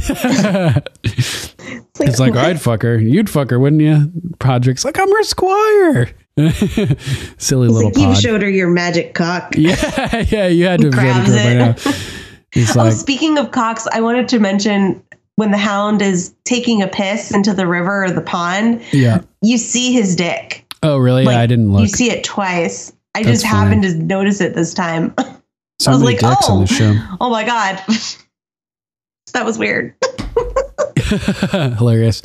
It's 1.04 1.54
like, 1.98 2.06
He's 2.06 2.20
like, 2.20 2.34
what? 2.34 2.44
I'd 2.44 2.60
fuck 2.60 2.82
her. 2.82 2.98
You'd 2.98 3.30
fuck 3.30 3.48
her, 3.48 3.58
wouldn't 3.58 3.80
you? 3.80 4.12
Podrick's 4.36 4.84
like, 4.84 4.98
I'm 4.98 5.10
her 5.10 5.22
squire. 5.22 6.10
Silly 6.36 7.68
He's 7.68 7.74
little 7.74 7.84
like, 7.84 7.96
you 7.96 8.06
pod. 8.08 8.18
showed 8.18 8.42
her 8.42 8.50
your 8.50 8.68
magic 8.68 9.14
cock. 9.14 9.54
yeah, 9.56 10.22
yeah, 10.28 10.48
you 10.48 10.66
had 10.66 10.82
to 10.82 10.90
have 10.90 10.96
showed 10.96 11.16
it 11.16 11.24
Grabs 11.24 11.30
to 11.30 11.38
her 11.38 11.44
by 11.44 11.50
it. 11.50 11.86
now. 11.86 11.92
He's 12.52 12.76
oh, 12.76 12.80
like, 12.80 12.92
speaking 12.92 13.38
of 13.38 13.52
cocks, 13.52 13.86
I 13.90 14.02
wanted 14.02 14.28
to 14.28 14.38
mention 14.38 15.02
when 15.38 15.52
the 15.52 15.56
hound 15.56 16.02
is 16.02 16.34
taking 16.42 16.82
a 16.82 16.88
piss 16.88 17.30
into 17.30 17.54
the 17.54 17.64
river 17.64 18.02
or 18.02 18.10
the 18.10 18.20
pond, 18.20 18.82
yeah. 18.92 19.20
you 19.40 19.56
see 19.56 19.92
his 19.92 20.16
dick. 20.16 20.66
Oh, 20.82 20.96
really? 20.96 21.24
Like, 21.24 21.36
I 21.36 21.46
didn't 21.46 21.72
You 21.78 21.86
see 21.86 22.10
it 22.10 22.24
twice. 22.24 22.92
I 23.14 23.22
That's 23.22 23.42
just 23.42 23.46
happened 23.46 23.84
to 23.84 23.94
notice 23.94 24.40
it 24.40 24.56
this 24.56 24.74
time. 24.74 25.14
so 25.78 25.92
I 25.92 25.94
was 25.94 26.02
like, 26.02 26.18
dicks 26.18 26.50
on 26.50 26.58
oh, 26.58 26.60
the 26.62 26.66
show. 26.66 26.92
oh 27.20 27.30
my 27.30 27.44
god, 27.44 27.80
that 29.32 29.44
was 29.44 29.58
weird. 29.58 29.94
Hilarious. 31.76 32.22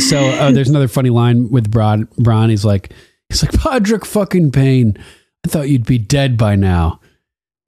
So 0.00 0.18
uh, 0.18 0.50
there's 0.52 0.68
another 0.68 0.88
funny 0.88 1.10
line 1.10 1.50
with 1.50 1.72
Bronn. 1.72 2.04
Bronn. 2.16 2.50
He's 2.50 2.66
like, 2.66 2.92
he's 3.30 3.42
like, 3.42 3.52
Podrick 3.52 4.04
fucking 4.04 4.52
Payne. 4.52 5.02
I 5.46 5.48
thought 5.48 5.70
you'd 5.70 5.86
be 5.86 5.96
dead 5.96 6.36
by 6.36 6.54
now. 6.54 7.00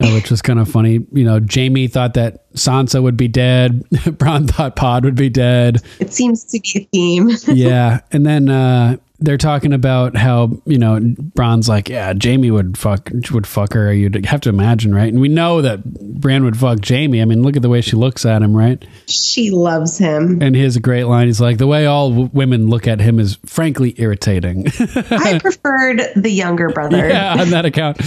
Which 0.13 0.29
was 0.29 0.41
kind 0.41 0.59
of 0.59 0.69
funny. 0.69 1.05
You 1.11 1.23
know, 1.23 1.39
Jaime 1.51 1.87
thought 1.87 2.15
that 2.15 2.51
Sansa 2.53 3.01
would 3.01 3.17
be 3.17 3.27
dead. 3.27 3.83
Bronn 3.91 4.49
thought 4.49 4.75
Pod 4.75 5.05
would 5.05 5.15
be 5.15 5.29
dead. 5.29 5.81
It 5.99 6.13
seems 6.13 6.43
to 6.45 6.59
be 6.59 6.71
a 6.75 6.85
theme. 6.91 7.29
yeah. 7.57 8.01
And 8.11 8.25
then 8.25 8.49
uh, 8.49 8.97
they're 9.19 9.37
talking 9.37 9.71
about 9.73 10.17
how, 10.17 10.61
you 10.65 10.77
know, 10.77 10.99
Bronn's 10.99 11.69
like, 11.69 11.87
yeah, 11.89 12.13
Jaime 12.21 12.51
would 12.51 12.77
fuck 12.77 13.09
would 13.31 13.47
fuck 13.47 13.73
her. 13.73 13.93
You'd 13.93 14.25
have 14.25 14.41
to 14.41 14.49
imagine, 14.49 14.93
right? 14.93 15.11
And 15.11 15.21
we 15.21 15.29
know 15.29 15.61
that 15.61 15.83
Bran 16.19 16.43
would 16.43 16.57
fuck 16.57 16.85
Jaime. 16.85 17.21
I 17.21 17.25
mean, 17.25 17.41
look 17.41 17.55
at 17.55 17.61
the 17.61 17.69
way 17.69 17.79
she 17.81 17.95
looks 17.95 18.25
at 18.25 18.41
him, 18.41 18.55
right? 18.55 18.83
she 19.07 19.51
loves 19.51 19.97
him. 19.97 20.41
And 20.41 20.55
his 20.55 20.77
great 20.79 21.05
line. 21.05 21.27
He's 21.27 21.39
like, 21.41 21.57
the 21.57 21.67
way 21.67 21.85
all 21.85 22.09
w- 22.09 22.29
women 22.33 22.67
look 22.67 22.87
at 22.87 22.99
him 22.99 23.19
is 23.19 23.37
frankly 23.45 23.95
irritating. 23.97 24.67
I 24.67 25.39
preferred 25.39 26.01
the 26.15 26.31
younger 26.31 26.69
brother. 26.69 27.07
yeah, 27.07 27.39
on 27.39 27.49
that 27.51 27.65
account. 27.65 28.01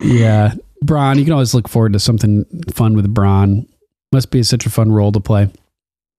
Yeah. 0.00 0.54
Bronn, 0.84 1.18
you 1.18 1.24
can 1.24 1.32
always 1.32 1.54
look 1.54 1.68
forward 1.68 1.92
to 1.94 2.00
something 2.00 2.44
fun 2.70 2.94
with 2.94 3.12
Bronn. 3.12 3.66
Must 4.12 4.30
be 4.30 4.42
such 4.42 4.66
a 4.66 4.70
fun 4.70 4.92
role 4.92 5.12
to 5.12 5.20
play. 5.20 5.50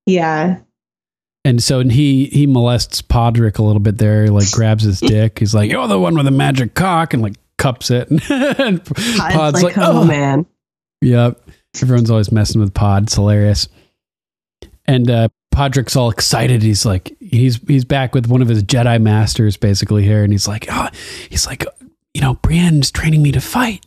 Yeah. 0.06 0.60
And 1.44 1.62
so 1.62 1.82
he 1.82 2.26
he 2.26 2.48
molests 2.48 3.02
Podrick 3.02 3.60
a 3.60 3.64
little 3.64 3.80
bit 3.80 3.98
there, 3.98 4.28
like 4.28 4.50
grabs 4.52 4.84
his 4.84 5.00
dick. 5.02 5.40
He's 5.40 5.54
like, 5.54 5.72
"You're 5.72 5.88
the 5.88 6.00
one 6.00 6.16
with 6.16 6.26
the 6.26 6.32
magic 6.32 6.74
cock," 6.74 7.14
and 7.14 7.22
like 7.22 7.36
cups 7.58 7.92
it. 7.92 8.10
and 8.30 8.84
Pod's 8.86 9.64
like, 9.64 9.78
oh, 9.78 10.04
man. 10.04 10.46
Yep. 11.02 11.42
Everyone's 11.82 12.12
always 12.12 12.32
messing 12.32 12.62
with 12.62 12.74
Pod. 12.74 13.04
It's 13.04 13.16
hilarious. 13.16 13.68
And 14.86 15.10
uh, 15.10 15.30
Podrick's 15.54 15.96
all 15.96 16.10
excited. 16.10 16.62
He's 16.62 16.86
like, 16.86 17.16
he's 17.20 17.58
he's 17.68 17.86
back 17.86 18.14
with 18.14 18.28
one 18.28 18.42
of 18.42 18.48
his 18.48 18.64
Jedi 18.64 19.02
masters 19.02 19.58
basically 19.58 20.04
here, 20.04 20.24
and 20.24 20.32
he's 20.32 20.48
like, 20.48 20.68
oh, 20.70 20.90
he's 21.30 21.48
like, 21.48 21.66
you 22.14 22.22
know, 22.22 22.36
Brienne's 22.36 22.92
training 22.92 23.22
me 23.24 23.32
to 23.32 23.42
fight. 23.42 23.86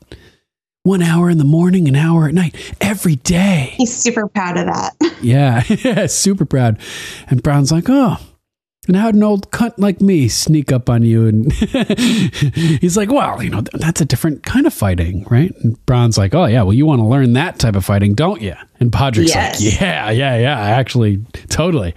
One 0.89 1.03
hour 1.03 1.29
in 1.29 1.37
the 1.37 1.45
morning, 1.45 1.87
an 1.87 1.97
hour 1.97 2.29
at 2.29 2.33
night, 2.35 2.57
every 2.81 3.17
day. 3.17 3.75
He's 3.77 3.95
super 3.95 4.27
proud 4.27 4.57
of 4.57 4.65
that. 4.65 4.95
Yeah, 5.21 5.63
yeah, 5.69 6.07
super 6.07 6.47
proud. 6.47 6.79
And 7.29 7.43
Bronn's 7.43 7.71
like, 7.71 7.85
oh, 7.91 8.17
and 8.87 8.97
how'd 8.97 9.15
an 9.15 9.23
old 9.23 9.51
cunt 9.51 9.75
like 9.77 10.01
me 10.01 10.29
sneak 10.29 10.73
up 10.73 10.89
on 10.89 11.03
you? 11.03 11.27
And 11.27 11.53
he's 11.53 12.97
like, 12.97 13.11
well, 13.11 13.43
you 13.43 13.51
know, 13.51 13.61
that's 13.75 14.01
a 14.01 14.07
different 14.07 14.45
kind 14.45 14.67
of 14.67 14.73
fighting, 14.73 15.27
right? 15.29 15.53
And 15.63 15.85
Bronn's 15.85 16.17
like, 16.17 16.35
oh, 16.35 16.47
yeah, 16.47 16.63
well, 16.63 16.73
you 16.73 16.87
want 16.87 17.01
to 17.01 17.05
learn 17.05 17.35
that 17.35 17.59
type 17.59 17.77
of 17.77 17.85
fighting, 17.85 18.15
don't 18.15 18.41
you? 18.41 18.55
And 18.81 18.91
Podrick's 18.91 19.35
Yes. 19.35 19.63
like, 19.63 19.81
yeah, 19.81 20.11
yeah, 20.11 20.39
yeah, 20.39 20.59
actually, 20.59 21.19
totally. 21.51 21.95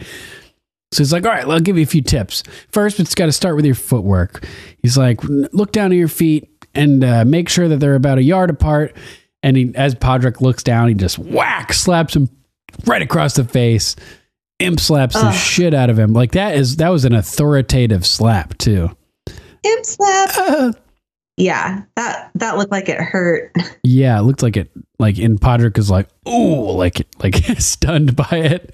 So 0.92 0.98
he's 1.04 1.14
like, 1.14 1.24
all 1.26 1.32
right, 1.32 1.46
well, 1.48 1.56
I'll 1.56 1.62
give 1.64 1.78
you 1.78 1.84
a 1.84 1.86
few 1.86 2.02
tips. 2.02 2.44
First, 2.72 3.00
it's 3.00 3.16
got 3.16 3.28
to 3.28 3.32
start 3.32 3.56
with 3.56 3.66
your 3.66 3.76
footwork. 3.76 4.46
He's 4.82 4.98
like, 4.98 5.24
look 5.24 5.72
down 5.72 5.94
at 5.94 5.98
your 5.98 6.10
feet 6.10 6.51
and 6.76 7.04
uh, 7.04 7.26
make 7.26 7.50
sure 7.50 7.68
that 7.68 7.78
they're 7.78 7.96
about 7.96 8.18
a 8.18 8.24
yard 8.24 8.50
apart. 8.50 8.96
And 9.44 9.58
he, 9.58 9.72
as 9.76 9.96
Podrick 9.96 10.40
looks 10.42 10.64
down, 10.64 10.88
he 10.88 10.94
just 10.94 11.18
whack 11.20 11.74
slaps 11.74 12.16
him 12.16 12.30
right 12.86 13.02
across 13.02 13.34
the 13.36 13.44
face. 13.44 13.96
Imp 14.60 14.80
slaps 14.80 15.16
the 15.16 15.28
Ugh. 15.28 15.34
shit 15.34 15.74
out 15.74 15.90
of 15.90 15.98
him. 15.98 16.14
Like 16.14 16.34
that 16.34 16.56
is 16.56 16.76
that 16.78 16.90
was 16.90 17.04
an 17.06 17.14
authoritative 17.16 18.06
slap 18.06 18.58
too. 18.60 18.96
Imp 19.64 19.86
slap. 19.86 20.30
Uh, 20.38 20.74
Yeah, 21.38 21.82
that 21.96 22.30
that 22.36 22.58
looked 22.58 22.72
like 22.72 22.88
it 22.88 23.00
hurt. 23.00 23.56
yeah, 23.84 24.20
it 24.20 24.22
looked 24.24 24.44
like 24.44 24.58
it. 24.58 24.70
Like 25.00 25.18
and 25.18 25.42
Podrick 25.42 25.80
is 25.80 25.90
like, 25.90 26.08
oh, 26.28 26.76
like 26.76 27.08
like 27.24 27.36
stunned 27.58 28.16
by 28.16 28.28
it, 28.32 28.70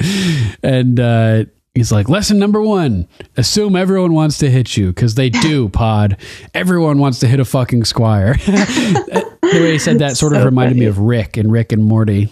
and 0.61 0.99
uh, 0.99 1.45
he's 1.77 1.91
like, 1.91 2.09
lesson 2.09 2.39
number 2.39 2.61
one: 2.61 3.07
assume 3.35 3.75
everyone 3.75 4.13
wants 4.13 4.37
to 4.39 4.49
hit 4.49 4.75
you 4.75 4.87
because 4.87 5.15
they 5.15 5.29
do. 5.29 5.69
Pod, 5.77 6.17
everyone 6.53 6.97
wants 6.99 7.19
to 7.19 7.27
hit 7.27 7.39
a 7.39 7.45
fucking 7.45 7.85
squire. 7.85 8.33
the 8.45 9.35
way 9.41 9.73
he 9.73 9.79
said 9.79 9.99
that 9.99 10.17
sort 10.17 10.33
of 10.33 10.39
So 10.39 10.45
reminded 10.45 10.77
me 10.77 10.85
of 10.85 10.99
Rick 10.99 11.37
and 11.37 11.51
Rick 11.51 11.71
and 11.71 11.83
Morty. 11.83 12.29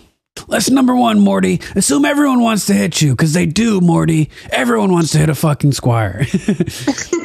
Lesson 0.47 0.75
number 0.75 0.95
one, 0.95 1.19
Morty. 1.19 1.61
Assume 1.75 2.05
everyone 2.05 2.41
wants 2.41 2.65
to 2.67 2.73
hit 2.73 3.01
you 3.01 3.11
because 3.11 3.33
they 3.33 3.45
do, 3.45 3.79
Morty. 3.81 4.29
Everyone 4.51 4.91
wants 4.91 5.11
to 5.11 5.17
hit 5.17 5.29
a 5.29 5.35
fucking 5.35 5.71
squire. 5.71 6.25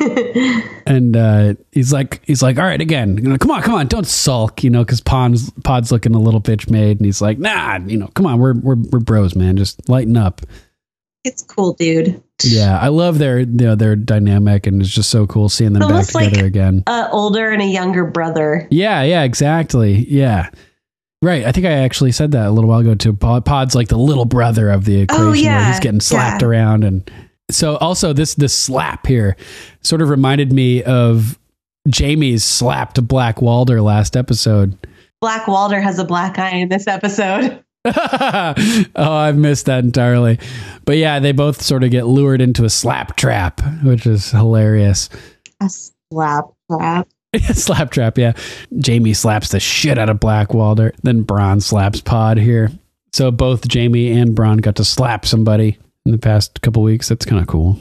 and 0.86 1.16
uh, 1.16 1.54
he's 1.72 1.92
like, 1.92 2.22
he's 2.24 2.42
like, 2.42 2.56
all 2.56 2.64
right, 2.64 2.80
again, 2.80 3.18
you 3.18 3.28
know, 3.28 3.36
come 3.36 3.50
on, 3.50 3.62
come 3.62 3.74
on, 3.74 3.88
don't 3.88 4.06
sulk, 4.06 4.62
you 4.62 4.70
know, 4.70 4.84
because 4.84 5.00
Pod's 5.00 5.50
Pod's 5.64 5.92
looking 5.92 6.14
a 6.14 6.20
little 6.20 6.40
bitch 6.40 6.70
made, 6.70 6.98
and 6.98 7.04
he's 7.04 7.20
like, 7.20 7.38
nah, 7.38 7.78
you 7.78 7.98
know, 7.98 8.08
come 8.14 8.26
on, 8.26 8.38
we're 8.38 8.54
we're 8.54 8.76
we're 8.76 9.00
bros, 9.00 9.34
man, 9.34 9.56
just 9.56 9.88
lighten 9.88 10.16
up. 10.16 10.40
It's 11.24 11.42
cool, 11.42 11.74
dude. 11.74 12.22
Yeah, 12.42 12.78
I 12.78 12.88
love 12.88 13.18
their 13.18 13.40
you 13.40 13.46
know, 13.46 13.74
their 13.74 13.96
dynamic, 13.96 14.66
and 14.66 14.80
it's 14.80 14.90
just 14.90 15.10
so 15.10 15.26
cool 15.26 15.48
seeing 15.48 15.74
them 15.74 15.86
back 15.86 16.06
together 16.06 16.36
like 16.36 16.44
again. 16.44 16.82
a 16.86 17.08
older 17.12 17.50
and 17.50 17.60
a 17.60 17.66
younger 17.66 18.04
brother. 18.04 18.66
Yeah, 18.70 19.02
yeah, 19.02 19.22
exactly. 19.24 20.06
Yeah. 20.08 20.50
Right. 21.22 21.44
I 21.44 21.52
think 21.52 21.66
I 21.66 21.72
actually 21.72 22.12
said 22.12 22.32
that 22.32 22.46
a 22.46 22.50
little 22.50 22.70
while 22.70 22.78
ago 22.78 22.94
too. 22.94 23.12
Pod's 23.12 23.74
like 23.74 23.88
the 23.88 23.98
little 23.98 24.24
brother 24.24 24.70
of 24.70 24.86
the 24.86 25.00
oh, 25.00 25.02
equation 25.02 25.26
Oh, 25.26 25.32
yeah, 25.32 25.70
he's 25.70 25.80
getting 25.80 26.00
slapped 26.00 26.40
yeah. 26.40 26.48
around 26.48 26.82
and 26.82 27.10
so 27.50 27.76
also 27.76 28.12
this 28.12 28.34
this 28.36 28.54
slap 28.54 29.06
here 29.06 29.36
sort 29.82 30.00
of 30.02 30.08
reminded 30.08 30.52
me 30.52 30.82
of 30.82 31.38
Jaime's 31.94 32.44
slap 32.44 32.94
to 32.94 33.02
Black 33.02 33.42
Walder 33.42 33.82
last 33.82 34.16
episode. 34.16 34.78
Black 35.20 35.46
Walder 35.46 35.80
has 35.80 35.98
a 35.98 36.04
black 36.04 36.38
eye 36.38 36.56
in 36.56 36.68
this 36.68 36.86
episode. 36.86 37.62
oh, 37.84 38.54
I've 38.94 39.36
missed 39.36 39.66
that 39.66 39.84
entirely. 39.84 40.38
But 40.84 40.98
yeah, 40.98 41.18
they 41.18 41.32
both 41.32 41.62
sort 41.62 41.82
of 41.82 41.90
get 41.90 42.06
lured 42.06 42.40
into 42.40 42.64
a 42.64 42.70
slap 42.70 43.16
trap, 43.16 43.60
which 43.82 44.06
is 44.06 44.30
hilarious. 44.30 45.08
A 45.62 45.68
slap 45.68 46.44
trap. 46.70 47.08
slap 47.54 47.90
trap, 47.90 48.18
yeah. 48.18 48.32
Jaime 48.84 49.14
slaps 49.14 49.50
the 49.50 49.60
shit 49.60 49.98
out 49.98 50.10
of 50.10 50.20
Black 50.20 50.52
Walder. 50.52 50.92
Then 51.02 51.24
Bronn 51.24 51.62
slaps 51.62 52.00
Pod 52.00 52.38
here. 52.38 52.70
So 53.12 53.30
both 53.30 53.72
Jaime 53.72 54.10
and 54.12 54.36
Bronn 54.36 54.60
got 54.60 54.76
to 54.76 54.84
slap 54.84 55.24
somebody 55.24 55.78
in 56.04 56.12
the 56.12 56.18
past 56.18 56.60
couple 56.60 56.82
weeks. 56.82 57.08
That's 57.08 57.24
kind 57.24 57.40
of 57.40 57.48
cool. 57.48 57.78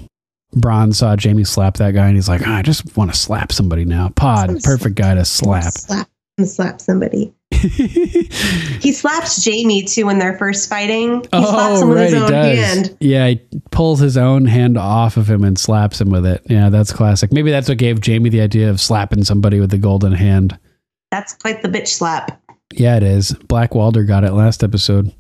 Bronn 0.56 0.96
saw 0.96 1.16
Jaime 1.22 1.44
slap 1.44 1.76
that 1.76 1.92
guy 1.92 2.08
and 2.08 2.16
he's 2.16 2.30
like, 2.30 2.42
"Ah, 2.48 2.58
I 2.58 2.62
just 2.64 2.98
want 2.98 3.12
to 3.12 3.18
slap 3.18 3.52
somebody 3.52 3.86
now. 3.86 4.10
Pod, 4.10 4.64
perfect 4.64 4.96
guy 4.96 5.14
to 5.14 5.26
slap. 5.26 5.74
Slap 5.74 6.10
and 6.38 6.48
slap 6.48 6.82
somebody. 6.82 7.34
he 7.52 8.92
slaps 8.92 9.44
Jaime 9.44 9.84
too 9.84 10.06
when 10.06 10.20
they're 10.20 10.38
first 10.38 10.70
fighting. 10.70 11.22
He 11.22 11.30
oh, 11.34 11.52
slaps 11.52 11.82
him 11.82 11.90
with 11.90 11.98
his 12.00 12.14
own 12.14 12.32
hand. 12.32 12.98
Yeah, 13.00 13.28
he 13.28 13.42
pulls 13.72 14.00
his 14.00 14.18
own 14.18 14.46
hand 14.46 14.78
off 14.78 15.18
of 15.18 15.30
him 15.30 15.44
and 15.44 15.60
slaps 15.60 16.00
him 16.00 16.10
with 16.10 16.26
it. 16.26 16.42
Yeah, 16.50 16.70
that's 16.70 16.94
classic. 16.94 17.34
Maybe 17.34 17.52
that's 17.52 17.68
what 17.68 17.78
gave 17.78 18.06
Jaime 18.06 18.30
the 18.30 18.42
idea 18.42 18.70
of 18.70 18.80
slapping 18.80 19.24
somebody 19.24 19.60
with 19.60 19.72
the 19.72 19.78
golden 19.78 20.14
hand. 20.14 20.58
That's 21.12 21.34
quite 21.34 21.62
the 21.62 21.70
bitch 21.70 21.88
slap. 21.88 22.42
Yeah, 22.74 22.98
it 22.98 23.04
is. 23.04 23.34
Black 23.34 23.74
Walder 23.76 24.04
got 24.04 24.24
it 24.24 24.32
last 24.32 24.64
episode. 24.64 25.14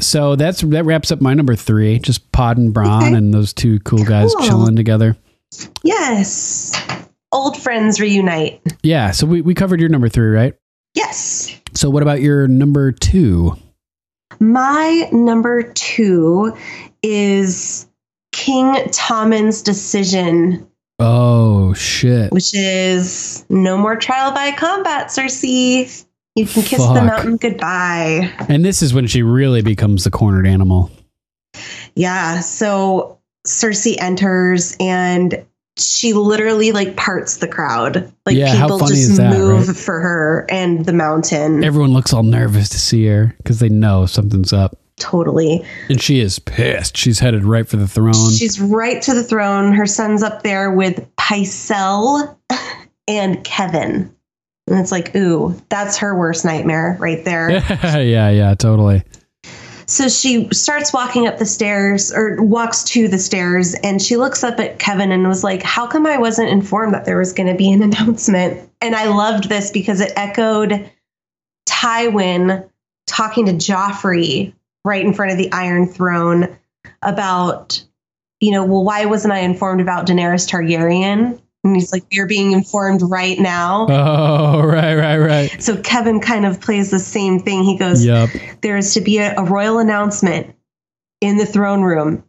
So 0.00 0.36
that's 0.36 0.60
that 0.60 0.84
wraps 0.84 1.10
up 1.10 1.20
my 1.20 1.34
number 1.34 1.56
three. 1.56 1.98
Just 1.98 2.30
Pod 2.32 2.58
and 2.58 2.74
Bronn 2.74 3.08
Okay. 3.08 3.14
and 3.14 3.32
those 3.32 3.52
two 3.52 3.80
cool 3.80 4.04
guys 4.04 4.34
chilling 4.42 4.76
together. 4.76 5.16
Yes. 5.82 6.78
Old 7.32 7.56
friends 7.60 7.98
reunite. 8.00 8.60
Yeah. 8.82 9.10
So 9.10 9.26
we, 9.26 9.40
we 9.40 9.54
covered 9.54 9.80
your 9.80 9.88
number 9.88 10.08
three, 10.08 10.28
right? 10.28 10.54
Yes. 10.96 11.54
So 11.74 11.88
what 11.90 12.02
about 12.02 12.20
your 12.20 12.48
number 12.48 12.90
two? 12.90 13.54
My 14.40 15.08
number 15.12 15.62
two 15.62 16.56
is 17.02 17.86
King 18.32 18.74
Tommen's 18.90 19.62
decision, 19.62 20.66
Oh 20.98 21.72
shit. 21.74 22.32
which 22.32 22.54
is 22.54 23.44
no 23.48 23.76
more 23.78 23.94
trial 23.96 24.32
by 24.32 24.50
combat, 24.52 25.08
Cersei. 25.08 26.04
You 26.34 26.46
can 26.46 26.62
kiss 26.64 26.80
the 26.84 27.02
mountain 27.02 27.36
goodbye. 27.36 28.30
And 28.48 28.64
this 28.64 28.82
is 28.82 28.92
when 28.92 29.06
she 29.06 29.22
really 29.22 29.62
becomes 29.62 30.04
the 30.04 30.10
cornered 30.10 30.46
animal. 30.46 30.90
Yeah. 31.94 32.40
So 32.40 33.18
Cersei 33.46 33.96
enters 33.98 34.76
and 34.80 35.46
she 35.78 36.12
literally 36.12 36.72
like 36.72 36.96
parts 36.96 37.36
the 37.38 37.48
crowd. 37.48 38.12
Like 38.24 38.36
Yeah, 38.36 38.54
how 38.54 38.66
people 38.66 38.78
funny 38.80 38.94
just 38.96 39.10
is 39.10 39.16
that, 39.18 39.36
move 39.38 39.68
right? 39.68 39.76
for 39.76 40.00
her 40.00 40.46
and 40.50 40.84
the 40.84 40.92
mountain. 40.92 41.62
Everyone 41.64 41.92
looks 41.92 42.12
all 42.12 42.22
nervous 42.22 42.68
to 42.70 42.78
see 42.78 43.06
her 43.06 43.34
because 43.38 43.58
they 43.60 43.68
know 43.68 44.06
something's 44.06 44.52
up. 44.52 44.76
totally. 44.98 45.62
And 45.90 46.00
she 46.00 46.20
is 46.20 46.38
pissed. 46.38 46.96
She's 46.96 47.18
headed 47.18 47.44
right 47.44 47.68
for 47.68 47.76
the 47.76 47.86
throne. 47.88 48.32
She's 48.32 48.58
right 48.60 49.02
to 49.02 49.12
the 49.14 49.22
throne. 49.22 49.72
Her 49.74 49.86
son's 49.86 50.22
up 50.22 50.42
there 50.42 50.70
with 50.70 51.14
Pycelle 51.16 52.36
and 53.08 53.44
Kevan. 53.44 54.12
And 54.68 54.80
it's 54.80 54.90
like, 54.90 55.14
ooh, 55.14 55.54
that's 55.68 55.98
her 55.98 56.16
worst 56.18 56.44
nightmare 56.44 56.96
right 56.98 57.24
there. 57.24 57.50
yeah, 57.84 58.30
yeah, 58.30 58.54
totally. 58.54 59.02
So 59.86 60.08
she 60.08 60.48
starts 60.52 60.92
walking 60.92 61.28
up 61.28 61.38
the 61.38 61.46
stairs 61.46 62.12
or 62.12 62.42
walks 62.42 62.82
to 62.84 63.06
the 63.06 63.18
stairs 63.18 63.74
and 63.74 64.02
she 64.02 64.16
looks 64.16 64.42
up 64.42 64.58
at 64.58 64.80
Kevan 64.80 65.12
and 65.12 65.28
was 65.28 65.44
like, 65.44 65.62
How 65.62 65.86
come 65.86 66.06
I 66.06 66.18
wasn't 66.18 66.50
informed 66.50 66.94
that 66.94 67.04
there 67.04 67.18
was 67.18 67.32
going 67.32 67.48
to 67.48 67.54
be 67.54 67.70
an 67.70 67.82
announcement? 67.82 68.68
And 68.80 68.94
I 68.94 69.06
loved 69.06 69.48
this 69.48 69.70
because 69.70 70.00
it 70.00 70.12
echoed 70.16 70.90
Tywin 71.68 72.68
talking 73.06 73.46
to 73.46 73.52
Joffrey 73.52 74.52
right 74.84 75.04
in 75.04 75.14
front 75.14 75.32
of 75.32 75.38
the 75.38 75.52
Iron 75.52 75.86
Throne 75.86 76.56
about, 77.02 77.82
you 78.40 78.50
know, 78.50 78.64
well, 78.64 78.84
why 78.84 79.04
wasn't 79.06 79.32
I 79.32 79.40
informed 79.40 79.80
about 79.80 80.06
Daenerys 80.06 80.48
Targaryen? 80.48 81.40
And 81.68 81.76
he's 81.76 81.92
like, 81.92 82.04
You're 82.10 82.26
being 82.26 82.52
informed 82.52 83.02
right 83.02 83.38
now. 83.38 83.86
Oh, 83.88 84.62
right, 84.64 84.94
right, 84.94 85.18
right. 85.18 85.62
So 85.62 85.76
Kevan 85.80 86.20
kind 86.20 86.46
of 86.46 86.60
plays 86.60 86.90
the 86.90 86.98
same 86.98 87.40
thing. 87.40 87.64
He 87.64 87.76
goes, 87.76 88.04
Yep. 88.04 88.30
There 88.62 88.76
is 88.76 88.94
to 88.94 89.00
be 89.00 89.18
a, 89.18 89.34
a 89.36 89.44
royal 89.44 89.78
announcement 89.78 90.54
in 91.20 91.38
the 91.38 91.46
throne 91.46 91.82
room 91.82 92.24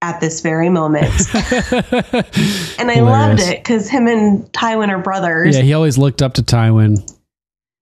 at 0.00 0.20
this 0.20 0.40
very 0.40 0.68
moment. 0.68 1.12
and 1.34 2.90
I 2.90 3.00
loved 3.00 3.40
it 3.40 3.58
because 3.58 3.88
him 3.88 4.06
and 4.06 4.44
Tywin 4.52 4.88
are 4.90 5.02
brothers. 5.02 5.56
Yeah, 5.56 5.62
he 5.62 5.74
always 5.74 5.98
looked 5.98 6.22
up 6.22 6.34
to 6.34 6.42
Tywin. 6.42 6.98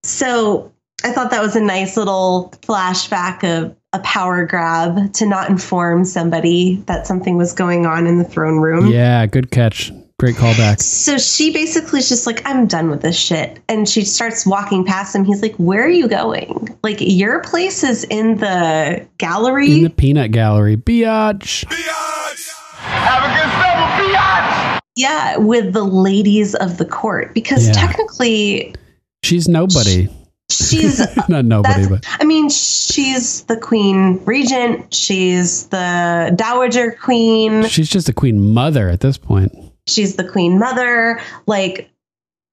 So 0.03 0.73
I 1.03 1.11
thought 1.11 1.31
that 1.31 1.41
was 1.41 1.55
a 1.55 1.61
nice 1.61 1.95
little 1.95 2.53
flashback 2.61 3.43
of 3.43 3.75
a 3.93 3.99
power 3.99 4.45
grab 4.45 5.13
to 5.13 5.25
not 5.25 5.49
inform 5.49 6.05
somebody 6.05 6.77
that 6.87 7.07
something 7.07 7.37
was 7.37 7.53
going 7.53 7.85
on 7.85 8.07
in 8.07 8.17
the 8.17 8.23
throne 8.23 8.57
room. 8.57 8.87
Yeah, 8.87 9.25
good 9.27 9.51
catch. 9.51 9.91
Great 10.19 10.35
callback. 10.35 10.81
So 10.81 11.19
she 11.19 11.51
basically 11.53 11.99
is 11.99 12.09
just 12.09 12.25
like, 12.25 12.41
I'm 12.43 12.65
done 12.65 12.89
with 12.89 13.03
this 13.03 13.15
shit. 13.15 13.59
And 13.69 13.87
she 13.87 14.03
starts 14.03 14.47
walking 14.47 14.83
past 14.83 15.15
him. 15.15 15.23
He's 15.23 15.43
like, 15.43 15.53
Where 15.57 15.83
are 15.83 15.89
you 15.89 16.07
going? 16.07 16.75
Like, 16.81 16.97
your 16.99 17.41
place 17.41 17.83
is 17.83 18.03
in 18.05 18.37
the 18.37 19.05
gallery. 19.19 19.77
In 19.77 19.83
the 19.83 19.91
peanut 19.91 20.31
gallery. 20.31 20.75
Biatch. 20.75 21.65
Biatch! 21.65 22.49
Have 22.79 23.23
a 23.23 23.27
good 23.27 23.51
summer, 23.61 24.15
Biatch! 24.15 24.79
Yeah, 24.95 25.37
with 25.37 25.73
the 25.73 25.83
ladies 25.83 26.55
of 26.55 26.79
the 26.79 26.85
court. 26.85 27.35
Because 27.35 27.67
Yeah. 27.67 27.73
technically, 27.73 28.73
She's 29.21 29.47
nobody. 29.47 30.09
she's 30.49 30.99
Not 31.29 31.45
nobody, 31.45 31.87
but 31.87 32.03
I 32.19 32.23
mean, 32.25 32.49
she's 32.49 33.43
the 33.43 33.57
queen 33.57 34.19
regent. 34.25 34.91
She's 34.95 35.67
the 35.67 36.33
dowager 36.35 36.91
queen. 36.99 37.65
she's 37.67 37.89
just 37.89 38.09
a 38.09 38.13
queen 38.13 38.39
mother 38.53 38.89
at 38.89 39.01
this 39.01 39.19
point. 39.19 39.51
She's 39.87 40.15
the 40.15 40.23
queen 40.27 40.59
mother. 40.59 41.19
Like, 41.47 41.89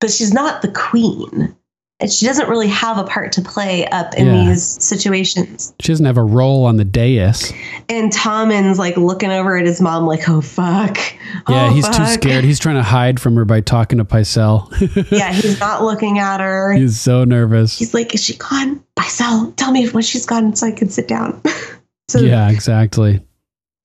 but 0.00 0.10
she's 0.10 0.32
not 0.32 0.62
the 0.62 0.68
queen. 0.68 1.54
And 2.00 2.10
she 2.12 2.26
doesn't 2.26 2.48
really 2.48 2.66
have 2.68 2.98
a 2.98 3.04
part 3.04 3.30
to 3.32 3.40
play 3.40 3.86
up 3.86 4.14
in 4.16 4.26
Yeah. 4.26 4.46
these 4.46 4.82
situations. 4.84 5.72
She 5.80 5.92
doesn't 5.92 6.04
have 6.04 6.18
a 6.18 6.24
role 6.24 6.64
on 6.66 6.76
the 6.76 6.84
dais. 6.84 7.52
And 7.88 8.12
Tommen's 8.12 8.78
like 8.80 8.96
looking 8.96 9.30
over 9.30 9.56
at 9.56 9.64
his 9.64 9.80
mom, 9.80 10.04
like, 10.04 10.28
"Oh 10.28 10.40
fuck." 10.40 10.98
Yeah, 11.48 11.68
Oh, 11.68 11.70
he's 11.72 11.88
too 11.88 12.04
scared. 12.06 12.44
He's 12.44 12.58
trying 12.58 12.74
to 12.76 12.82
hide 12.82 13.20
from 13.20 13.36
her 13.36 13.44
by 13.44 13.60
talking 13.60 13.98
to 13.98 14.04
Pycelle. 14.04 14.68
yeah, 15.12 15.32
he's 15.32 15.60
not 15.60 15.82
looking 15.84 16.18
at 16.18 16.40
her. 16.40 16.72
he's 16.72 17.00
so 17.00 17.22
nervous. 17.24 17.78
He's 17.78 17.94
like, 17.94 18.12
"Is 18.12 18.24
she 18.24 18.36
gone? 18.36 18.82
Pycelle, 18.98 19.54
tell 19.56 19.70
me 19.70 19.88
when 19.88 20.02
she's 20.02 20.26
gone, 20.26 20.56
so 20.56 20.66
I 20.66 20.72
can 20.72 20.88
sit 20.90 21.06
down." 21.06 21.40
so 22.08 22.18
yeah, 22.18 22.50
exactly. 22.50 23.22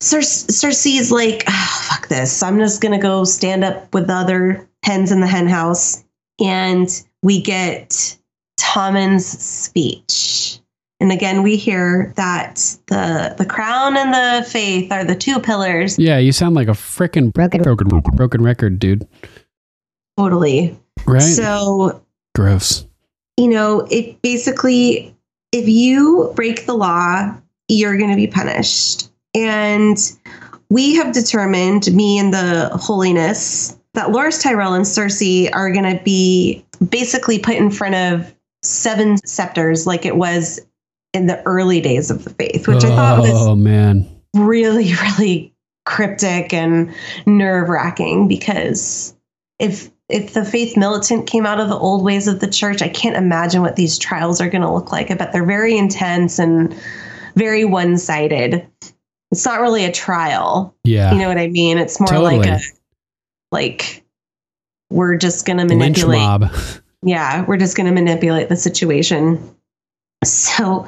Cer- 0.02 0.20
Cersei's 0.20 1.12
like, 1.12 1.44
"Ah, 1.48 1.88
fuck 1.90 2.08
this. 2.08 2.42
I'm 2.44 2.58
just 2.58 2.82
going 2.82 2.94
to 2.94 3.02
go 3.02 3.24
stand 3.24 3.64
up 3.64 3.94
with 3.94 4.08
the 4.08 4.14
other 4.14 4.70
hens 4.84 5.12
in 5.12 5.20
the 5.20 5.28
hen 5.28 5.48
house. 5.48 6.04
And 6.40 6.90
we 7.22 7.42
get 7.42 8.18
Tommen's 8.58 9.26
speech. 9.26 10.60
And 11.02 11.12
again, 11.12 11.44
we 11.44 11.56
hear 11.56 12.14
that 12.18 12.56
the 12.88 13.34
the 13.38 13.46
crown 13.46 13.96
and 13.96 14.14
the 14.14 14.50
faith 14.50 14.92
are 14.92 15.06
the 15.06 15.16
two 15.16 15.40
pillars. 15.40 15.98
Yeah, 15.98 16.18
you 16.18 16.34
sound 16.34 16.56
like 16.56 16.68
a 16.68 16.72
freaking 16.72 17.32
broken, 17.32 17.62
broken, 17.62 17.88
broken 17.88 18.42
record, 18.44 18.80
dude. 18.80 19.08
Totally. 20.18 20.78
Right? 21.06 21.22
So, 21.22 22.04
Gross. 22.36 22.86
you 23.38 23.48
know, 23.48 23.88
it 23.90 24.22
basically, 24.22 25.16
if 25.54 25.70
you 25.70 26.34
break 26.36 26.66
the 26.66 26.74
law, 26.74 27.34
you're 27.70 27.98
going 27.98 28.10
to 28.10 28.18
be 28.18 28.28
punished. 28.28 29.10
And 29.46 29.98
we 30.70 30.96
have 30.96 31.14
determined, 31.14 31.94
me 31.94 32.20
and 32.20 32.34
the 32.34 32.70
holiness, 32.74 33.78
that 33.94 34.10
Loras 34.10 34.42
Tyrell 34.42 34.74
and 34.74 34.86
Cersei 34.86 35.50
are 35.54 35.72
going 35.72 35.98
to 35.98 36.04
be 36.04 36.66
basically 36.90 37.40
put 37.40 37.56
in 37.56 37.72
front 37.72 37.96
of 37.96 38.36
seven 38.62 39.18
scepters 39.26 39.88
like 39.88 40.06
it 40.06 40.16
was 40.16 40.60
in 41.14 41.28
the 41.28 41.42
early 41.44 41.82
days 41.82 42.12
of 42.12 42.24
the 42.24 42.30
faith, 42.32 42.68
which 42.68 42.84
I 42.84 42.90
thought 42.90 43.20
was 43.20 43.48
oh 43.48 43.56
man. 43.56 44.08
really, 44.36 44.94
really 45.18 45.54
cryptic 45.86 46.54
and 46.54 46.94
nerve 47.26 47.68
wracking 47.68 48.28
because 48.28 49.16
if 49.58 49.90
if 50.08 50.34
the 50.34 50.46
faith 50.46 50.76
militant 50.76 51.28
came 51.28 51.46
out 51.46 51.60
of 51.60 51.70
the 51.70 51.78
old 51.78 52.04
ways 52.04 52.28
of 52.28 52.40
the 52.40 52.50
church, 52.50 52.82
I 52.82 52.90
can't 52.90 53.16
imagine 53.16 53.62
what 53.62 53.76
these 53.76 53.98
trials 53.98 54.42
are 54.42 54.50
going 54.50 54.64
to 54.64 54.72
look 54.72 54.92
like. 54.92 55.12
I 55.12 55.14
bet 55.14 55.32
they're 55.32 55.46
very 55.46 55.78
intense 55.78 56.40
and 56.40 56.76
very 57.36 57.64
one 57.64 57.98
sided. 57.98 58.68
It's 59.32 59.46
not 59.46 59.62
really 59.62 59.86
a 59.86 59.92
trial. 59.92 60.76
Yeah. 60.84 61.12
You 61.14 61.20
know 61.20 61.28
what 61.28 61.38
I 61.38 61.48
mean? 61.48 61.78
It's 61.78 62.00
more 62.00 62.20
like 62.20 62.46
a 62.48 62.60
like 63.52 64.04
we're 64.90 65.18
just 65.18 65.46
going 65.46 65.58
to 65.58 65.66
Lynch 65.66 65.80
manipulate 66.00 66.20
mob. 66.20 66.52
yeah, 67.04 67.46
we're 67.46 67.58
just 67.58 67.78
going 67.78 67.88
to 67.88 67.94
manipulate 67.94 68.50
the 68.50 68.56
situation. 68.56 69.56
So, 70.26 70.88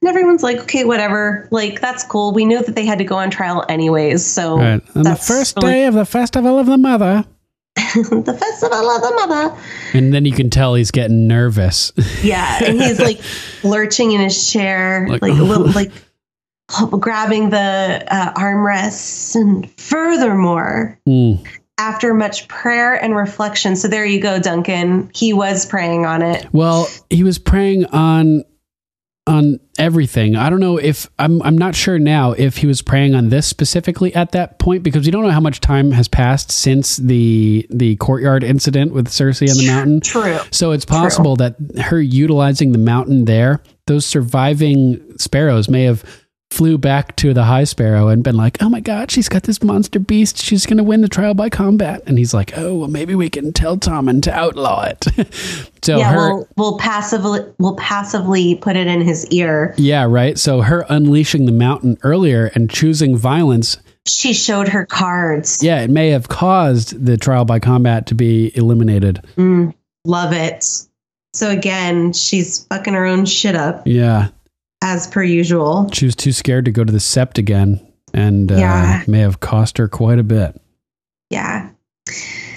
and 0.00 0.08
everyone's 0.08 0.42
like, 0.42 0.58
okay, 0.60 0.84
whatever. 0.84 1.46
Like, 1.50 1.80
that's 1.80 2.04
cool. 2.04 2.32
We 2.32 2.44
knew 2.44 2.62
that 2.62 2.74
they 2.74 2.84
had 2.86 2.98
to 2.98 3.04
go 3.04 3.16
on 3.16 3.30
trial 3.30 3.64
anyways. 3.68 4.24
So, 4.24 4.56
Right. 4.56 4.82
On 4.96 5.02
the 5.02 5.14
first 5.16 5.56
really- 5.58 5.72
day 5.72 5.86
of 5.86 5.94
the 5.94 6.06
festival 6.06 6.58
of 6.58 6.66
the 6.66 6.78
mother. 6.78 7.24
the 7.76 8.36
festival 8.38 8.90
of 8.90 9.02
the 9.02 9.12
mother. 9.26 9.56
And 9.94 10.12
then 10.12 10.24
you 10.24 10.32
can 10.32 10.50
tell 10.50 10.74
he's 10.74 10.90
getting 10.90 11.26
nervous. 11.28 11.92
Yeah. 12.22 12.64
And 12.64 12.80
he's 12.80 12.98
like 12.98 13.20
lurching 13.62 14.12
in 14.12 14.20
his 14.20 14.50
chair, 14.50 15.06
Like- 15.08 15.22
like, 15.22 15.32
a 15.32 15.42
little, 15.42 15.70
like 15.70 15.92
grabbing 16.90 17.50
the 17.50 18.04
uh, 18.08 18.32
armrests. 18.34 19.34
And 19.34 19.70
furthermore, 19.80 20.98
Mm. 21.08 21.46
after 21.78 22.14
much 22.14 22.48
prayer 22.48 22.94
and 22.94 23.16
reflection, 23.16 23.76
so 23.76 23.88
there 23.88 24.04
you 24.06 24.20
go, 24.20 24.38
Duncan. 24.38 25.10
He 25.14 25.32
was 25.32 25.66
praying 25.66 26.06
on 26.06 26.22
it. 26.22 26.46
Well, 26.52 26.88
he 27.10 27.24
was 27.24 27.38
praying 27.38 27.86
on 27.86 28.44
on 29.28 29.60
everything. 29.78 30.34
I 30.34 30.50
don't 30.50 30.58
know 30.58 30.78
if 30.78 31.08
I'm 31.16 31.40
I'm 31.42 31.56
not 31.56 31.76
sure 31.76 31.96
now 31.98 32.32
if 32.32 32.56
he 32.56 32.66
was 32.66 32.82
praying 32.82 33.14
on 33.14 33.28
this 33.28 33.46
specifically 33.46 34.12
at 34.16 34.32
that 34.32 34.58
point 34.58 34.82
because 34.82 35.04
we 35.06 35.12
don't 35.12 35.22
know 35.22 35.30
how 35.30 35.38
much 35.40 35.60
time 35.60 35.92
has 35.92 36.08
passed 36.08 36.50
since 36.50 36.96
the 36.96 37.64
the 37.70 37.94
courtyard 37.96 38.42
incident 38.42 38.92
with 38.92 39.06
Cersei 39.06 39.48
on 39.48 39.56
the 39.58 39.66
mountain. 39.68 40.00
True. 40.00 40.38
So 40.50 40.72
it's 40.72 40.84
possible 40.84 41.36
that 41.36 41.54
her 41.80 42.00
utilizing 42.00 42.72
the 42.72 42.78
mountain 42.78 43.24
there, 43.24 43.62
those 43.86 44.04
surviving 44.04 45.16
sparrows 45.18 45.68
may 45.68 45.84
have 45.84 46.04
flew 46.52 46.76
back 46.78 47.16
to 47.16 47.32
the 47.32 47.44
high 47.44 47.64
sparrow 47.64 48.08
and 48.08 48.22
been 48.22 48.36
like, 48.36 48.62
"Oh 48.62 48.68
my 48.68 48.80
god, 48.80 49.10
she's 49.10 49.28
got 49.28 49.44
this 49.44 49.62
monster 49.62 49.98
beast. 49.98 50.36
She's 50.38 50.66
going 50.66 50.76
to 50.76 50.84
win 50.84 51.00
the 51.00 51.08
trial 51.08 51.34
by 51.34 51.48
combat." 51.48 52.02
And 52.06 52.18
he's 52.18 52.34
like, 52.34 52.56
"Oh, 52.56 52.74
well 52.76 52.88
maybe 52.88 53.14
we 53.14 53.30
can 53.30 53.52
tell 53.52 53.76
Tommen 53.76 54.22
to 54.22 54.32
outlaw 54.32 54.82
it." 54.84 55.06
so 55.82 55.98
yeah, 55.98 56.12
her 56.12 56.34
we'll, 56.34 56.48
we'll 56.56 56.78
passively 56.78 57.40
we'll 57.58 57.76
passively 57.76 58.54
put 58.56 58.76
it 58.76 58.86
in 58.86 59.00
his 59.00 59.26
ear. 59.30 59.74
Yeah, 59.78 60.04
right. 60.04 60.38
So 60.38 60.60
her 60.60 60.84
unleashing 60.88 61.46
the 61.46 61.52
mountain 61.52 61.96
earlier 62.02 62.50
and 62.54 62.68
choosing 62.70 63.16
violence, 63.16 63.78
She 64.06 64.32
showed 64.34 64.68
her 64.68 64.84
cards. 64.86 65.62
yeah, 65.62 65.80
it 65.80 65.90
may 65.90 66.10
have 66.10 66.28
caused 66.28 67.04
the 67.04 67.16
trial 67.16 67.44
by 67.44 67.58
combat 67.60 68.06
to 68.08 68.14
be 68.14 68.56
eliminated. 68.56 69.24
Mm, 69.36 69.74
love 70.04 70.32
it. 70.32 70.64
So 71.34 71.48
again, 71.48 72.12
she's 72.12 72.66
fucking 72.66 72.92
her 72.92 73.06
own 73.06 73.24
shit 73.24 73.54
up 73.56 73.86
Yeah. 73.86 74.28
As 74.82 75.06
per 75.06 75.22
usual. 75.22 75.88
She 75.92 76.04
was 76.04 76.14
too 76.16 76.32
scared 76.32 76.66
to 76.66 76.70
go 76.70 76.84
to 76.84 76.92
the 76.92 76.98
sept 76.98 77.38
again 77.38 77.80
and 78.12 78.52
uh, 78.52 78.56
Yeah. 78.56 79.02
may 79.06 79.20
have 79.20 79.40
cost 79.40 79.78
her 79.78 79.88
quite 79.88 80.18
a 80.18 80.22
bit. 80.24 80.60
Yeah. 81.30 81.70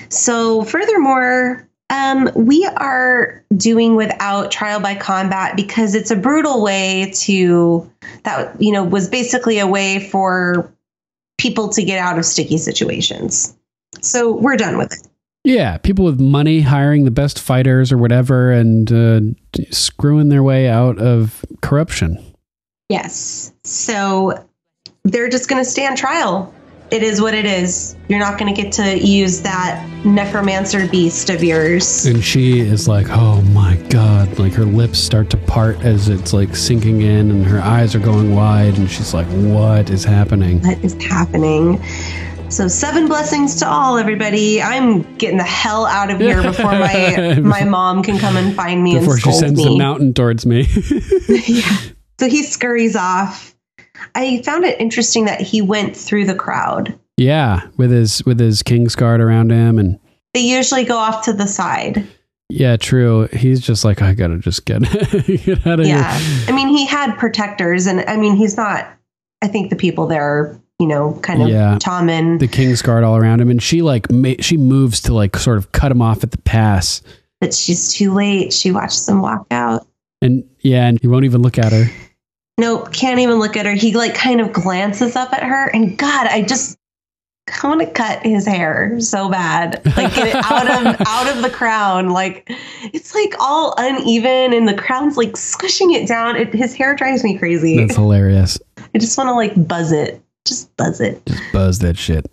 So 0.09 0.63
furthermore, 0.63 1.69
um, 1.89 2.29
we 2.35 2.65
are 2.77 3.43
doing 3.55 3.95
without 3.95 4.51
trial 4.51 4.79
by 4.79 4.95
combat 4.95 5.55
because 5.55 5.93
it's 5.95 6.11
a 6.11 6.15
brutal 6.15 6.61
way 6.63 7.11
to 7.15 7.89
that 8.23 8.59
you 8.59 8.71
know 8.73 8.83
was 8.83 9.07
basically 9.07 9.59
a 9.59 9.67
way 9.67 9.99
for 10.09 10.73
people 11.37 11.69
to 11.69 11.83
get 11.83 11.99
out 11.99 12.17
of 12.17 12.25
sticky 12.25 12.57
situations. 12.57 13.55
So 14.01 14.35
we're 14.35 14.57
done 14.57 14.77
with 14.77 14.91
it. 14.93 15.07
Yeah, 15.45 15.77
people 15.77 16.05
with 16.05 16.19
money 16.19 16.61
hiring 16.61 17.05
the 17.05 17.11
best 17.11 17.39
fighters 17.39 17.91
or 17.91 17.99
whatever 17.99 18.51
and 18.51 18.91
uh, 18.91 19.21
screwing 19.69 20.29
their 20.29 20.41
way 20.41 20.67
out 20.67 20.97
of 20.97 21.45
corruption. 21.61 22.17
Yes. 22.89 23.53
So 23.63 24.43
they're 25.03 25.29
just 25.29 25.47
going 25.47 25.63
to 25.63 25.69
stand 25.69 25.97
trial. 25.97 26.51
It 26.89 27.03
is 27.03 27.21
what 27.21 27.35
it 27.35 27.45
is. 27.45 27.95
You're 28.07 28.19
not 28.19 28.39
going 28.39 28.53
to 28.53 28.59
get 28.59 28.71
to 28.73 28.97
use 28.97 29.41
that 29.41 29.87
necromancer 30.03 30.87
beast 30.87 31.29
of 31.29 31.43
yours. 31.43 32.07
And 32.07 32.23
she 32.23 32.59
is 32.59 32.87
like, 32.87 33.07
oh 33.09 33.41
my 33.41 33.75
God. 33.89 34.39
Like 34.39 34.53
her 34.53 34.65
lips 34.65 34.97
start 34.97 35.29
to 35.31 35.37
part 35.37 35.79
as 35.81 36.09
it's 36.09 36.33
like 36.33 36.55
sinking 36.55 37.01
in 37.01 37.29
and 37.29 37.45
her 37.45 37.59
eyes 37.59 37.93
are 37.93 37.99
going 37.99 38.35
wide. 38.35 38.79
And 38.79 38.89
she's 38.89 39.13
like, 39.13 39.27
what 39.27 39.91
is 39.91 40.03
happening? 40.03 40.61
What 40.61 40.83
is 40.83 40.93
happening? 41.03 41.83
So 42.49 42.69
seven 42.69 43.07
blessings 43.07 43.55
to 43.57 43.67
all, 43.67 43.97
everybody. 43.97 44.61
I'm 44.61 45.01
getting 45.17 45.37
the 45.37 45.43
hell 45.43 45.85
out 45.85 46.09
of 46.09 46.19
here 46.21 46.41
before 46.41 46.71
my 46.71 47.37
my 47.43 47.65
mom 47.65 48.01
can 48.01 48.17
come 48.17 48.37
and 48.37 48.55
find 48.55 48.81
me 48.81 48.97
Before 48.97 49.13
and 49.15 49.21
she 49.23 49.31
sends 49.33 49.57
me. 49.57 49.65
the 49.65 49.77
mountain 49.77 50.13
towards 50.13 50.45
me. 50.45 50.61
yeah. 51.27 51.77
So 52.19 52.29
he 52.29 52.43
scurries 52.43 52.95
off. 52.95 53.53
I 54.13 54.41
found 54.43 54.63
it 54.63 54.79
interesting 54.79 55.25
that 55.25 55.41
he 55.41 55.61
went 55.61 55.97
through 55.97 56.25
the 56.27 56.35
crowd. 56.35 56.97
yeah. 57.17 57.67
With 57.75 57.91
his, 57.91 58.23
with 58.25 58.39
his 58.39 58.63
king's 58.63 58.95
guard 58.95 59.19
around 59.19 59.51
him. 59.51 59.77
And 59.77 59.99
They 60.33 60.41
usually 60.41 60.85
go 60.85 60.95
off 60.97 61.25
to 61.25 61.33
the 61.33 61.47
side. 61.47 62.07
yeah, 62.49 62.77
true. 62.77 63.27
He's 63.33 63.59
just 63.59 63.83
like, 63.83 64.01
I 64.01 64.13
gotta 64.13 64.37
just 64.37 64.65
get, 64.65 64.81
get 65.27 65.67
out 65.67 65.81
of 65.81 65.87
Yeah. 65.87 66.17
here. 66.17 66.45
I 66.47 66.51
mean, 66.55 66.69
he 66.69 66.85
had 66.85 67.17
protectors, 67.17 67.85
and 67.87 68.01
I 68.01 68.15
mean, 68.15 68.35
he's 68.37 68.55
not. 68.55 68.87
I 69.41 69.47
think 69.49 69.69
the 69.71 69.75
people 69.75 70.07
there 70.07 70.23
are, 70.23 70.61
you 70.79 70.87
know, 70.87 71.19
kind 71.21 71.41
of 71.41 71.47
Yeah. 71.49 71.77
Tommen 71.81 72.39
The 72.39 72.47
king's 72.47 72.81
guard 72.81 73.03
all 73.03 73.15
around 73.17 73.41
him. 73.41 73.49
And 73.49 73.61
she 73.61 73.81
like, 73.81 74.11
ma- 74.11 74.33
she 74.39 74.57
moves 74.57 75.01
to 75.01 75.13
like 75.13 75.37
sort 75.37 75.57
of 75.57 75.71
cut 75.71 75.91
him 75.91 76.01
off 76.01 76.23
at 76.23 76.31
the 76.31 76.37
pass. 76.39 77.01
but 77.41 77.53
she's 77.53 77.93
too 77.93 78.13
late. 78.13 78.51
She 78.53 78.71
watches 78.71 79.07
him 79.07 79.21
walk 79.21 79.45
out. 79.51 79.87
And 80.21 80.43
yeah, 80.61 80.87
and 80.87 80.99
he 80.99 81.07
won't 81.07 81.25
even 81.25 81.41
look 81.41 81.57
at 81.59 81.71
her. 81.71 81.85
Nope, 82.57 82.93
can't 82.93 83.19
even 83.19 83.37
look 83.39 83.57
at 83.57 83.65
her. 83.65 83.73
He 83.73 83.93
like 83.93 84.15
kind 84.15 84.39
of 84.41 84.53
glances 84.53 85.15
up 85.15 85.33
at 85.33 85.43
her, 85.43 85.67
and 85.73 85.97
God, 85.97 86.27
I 86.27 86.41
just 86.41 86.77
I 87.63 87.67
want 87.67 87.81
to 87.81 87.87
cut 87.87 88.23
his 88.25 88.47
hair 88.47 88.97
so 89.01 89.29
bad. 89.29 89.85
Like 89.97 90.15
get 90.15 90.27
it 90.29 90.35
out 90.45 90.65
of 90.67 91.01
out 91.05 91.35
of 91.35 91.43
the 91.43 91.49
crown. 91.49 92.09
Like 92.09 92.49
it's 92.93 93.13
like 93.13 93.35
all 93.41 93.75
uneven, 93.77 94.53
and 94.53 94.67
the 94.69 94.73
crown's 94.73 95.17
like 95.17 95.35
squishing 95.35 95.91
it 95.91 96.07
down. 96.07 96.37
It, 96.37 96.53
his 96.53 96.73
hair 96.73 96.95
drives 96.95 97.23
me 97.25 97.37
crazy. 97.37 97.77
That's 97.77 97.95
hilarious. 97.95 98.57
I 98.77 98.97
just 98.99 99.17
want 99.17 99.27
to 99.27 99.33
like 99.33 99.67
buzz 99.67 99.91
it. 99.91 100.23
Just 100.45 100.75
buzz 100.77 101.01
it. 101.01 101.25
Just 101.25 101.43
buzz 101.53 101.79
that 101.79 101.97
shit. 101.97 102.25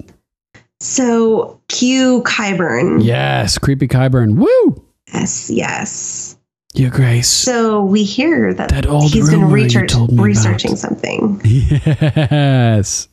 So 0.81 1.61
cue 1.69 2.23
Qyburn. 2.25 3.05
Yes, 3.05 3.57
creepy 3.59 3.89
Qyburn. 3.89 4.35
Woo! 4.37 4.85
Yes, 5.13 5.49
yes. 5.51 6.37
Your 6.75 6.91
Grace. 6.91 7.29
So 7.29 7.85
we 7.85 8.03
hear 8.03 8.55
that, 8.55 8.71
That 8.71 8.87
old 8.87 9.13
he's 9.13 9.29
been 9.31 9.51
research- 9.51 9.95
me 9.95 10.05
about. 10.05 10.23
researching 10.25 10.77
something. 10.77 11.41
Yes. 11.45 13.09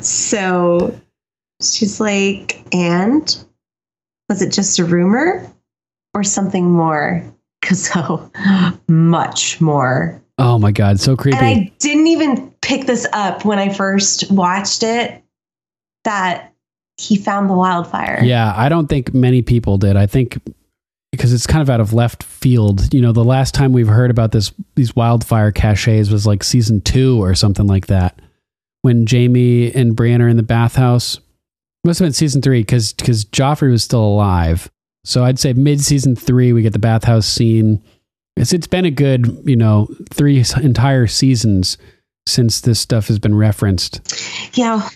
So 0.00 0.98
she's 1.60 2.00
like, 2.00 2.64
and 2.74 3.44
was 4.28 4.42
it 4.42 4.52
just 4.52 4.78
a 4.78 4.84
rumor 4.84 5.46
or 6.14 6.24
something 6.24 6.70
more? 6.70 7.22
Because 7.60 7.84
so 7.92 8.30
much 8.88 9.60
more. 9.60 10.20
Oh 10.38 10.58
my 10.58 10.70
god, 10.72 11.00
so 11.00 11.16
creepy. 11.16 11.38
And 11.38 11.46
I 11.46 11.72
didn't 11.78 12.06
even 12.08 12.52
pick 12.66 12.86
this 12.86 13.06
up 13.12 13.44
when 13.44 13.60
I 13.60 13.72
first 13.72 14.30
watched 14.30 14.82
it 14.82 15.22
that 16.04 16.52
he 16.96 17.16
found 17.16 17.48
the 17.48 17.54
wildfire. 17.54 18.20
yeah, 18.24 18.52
I 18.56 18.68
don't 18.68 18.88
think 18.88 19.14
many 19.14 19.40
people 19.40 19.78
did. 19.78 19.96
I 19.96 20.06
think 20.06 20.38
because 21.12 21.32
it's 21.32 21.46
kind 21.46 21.62
of 21.62 21.70
out 21.70 21.80
of 21.80 21.92
left 21.92 22.24
field. 22.24 22.92
You 22.92 23.00
know, 23.00 23.12
the 23.12 23.24
last 23.24 23.54
time 23.54 23.72
we've 23.72 23.86
heard 23.86 24.10
about 24.10 24.32
this 24.32 24.52
these 24.74 24.96
wildfire 24.96 25.52
caches 25.52 26.10
was 26.10 26.26
like 26.26 26.42
season 26.42 26.80
2 26.80 27.22
or 27.22 27.34
something 27.34 27.66
like 27.66 27.86
that. 27.86 28.20
When 28.82 29.06
Jaime 29.08 29.72
and 29.72 29.94
Brienne 29.94 30.22
are 30.22 30.28
in 30.28 30.36
the 30.36 30.42
bathhouse. 30.42 31.20
Must 31.84 32.00
have 32.00 32.06
been 32.06 32.12
season 32.14 32.42
3 32.42 32.64
cuz 32.64 32.94
cuz 32.94 33.24
Joffrey 33.26 33.70
was 33.70 33.84
still 33.84 34.02
alive. 34.02 34.68
So 35.04 35.22
I'd 35.22 35.38
say 35.38 35.52
mid 35.52 35.80
season 35.80 36.16
3 36.16 36.52
we 36.52 36.62
get 36.62 36.72
the 36.72 36.80
bathhouse 36.80 37.28
scene. 37.28 37.80
It's 38.36 38.52
it's 38.52 38.66
been 38.66 38.84
a 38.84 38.90
good, 38.90 39.42
you 39.44 39.54
know, 39.56 39.88
3 40.10 40.44
entire 40.62 41.06
seasons 41.06 41.78
since 42.26 42.60
this 42.60 42.80
stuff 42.80 43.08
has 43.08 43.18
been 43.18 43.34
referenced. 43.34 44.00
Yeah. 44.56 44.88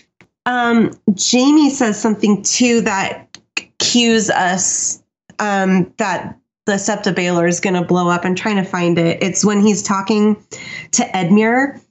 Um, 0.45 0.91
Jaime 1.19 1.69
says 1.69 1.99
something 2.01 2.41
too 2.43 2.81
that 2.81 3.37
cues 3.79 4.29
us 4.29 5.01
um, 5.39 5.93
that 5.97 6.37
the 6.65 6.73
Sept 6.73 7.07
of 7.07 7.15
Baelor 7.15 7.47
is 7.47 7.59
going 7.59 7.73
to 7.73 7.83
blow 7.83 8.07
up. 8.09 8.25
I'm 8.25 8.35
trying 8.35 8.57
to 8.57 8.63
find 8.63 8.97
it. 8.99 9.21
It's 9.23 9.43
when 9.43 9.61
he's 9.61 9.81
talking 9.81 10.35
to 10.91 11.03
Edmure, 11.03 11.81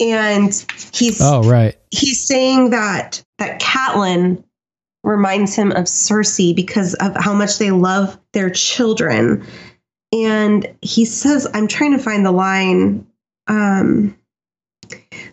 and 0.00 0.66
he's 0.92 1.20
Oh, 1.20 1.42
right. 1.42 1.76
he's 1.90 2.24
saying 2.26 2.70
that 2.70 3.22
that 3.38 3.60
Catelyn 3.60 4.42
reminds 5.02 5.54
him 5.54 5.70
of 5.72 5.84
Cersei 5.84 6.54
because 6.54 6.94
of 6.94 7.16
how 7.16 7.32
much 7.32 7.58
they 7.58 7.70
love 7.70 8.18
their 8.32 8.50
children. 8.50 9.44
And 10.12 10.66
he 10.82 11.04
says, 11.04 11.48
I'm 11.54 11.68
trying 11.68 11.96
to 11.96 12.02
find 12.02 12.26
the 12.26 12.32
line. 12.32 13.06
Um, 13.46 14.16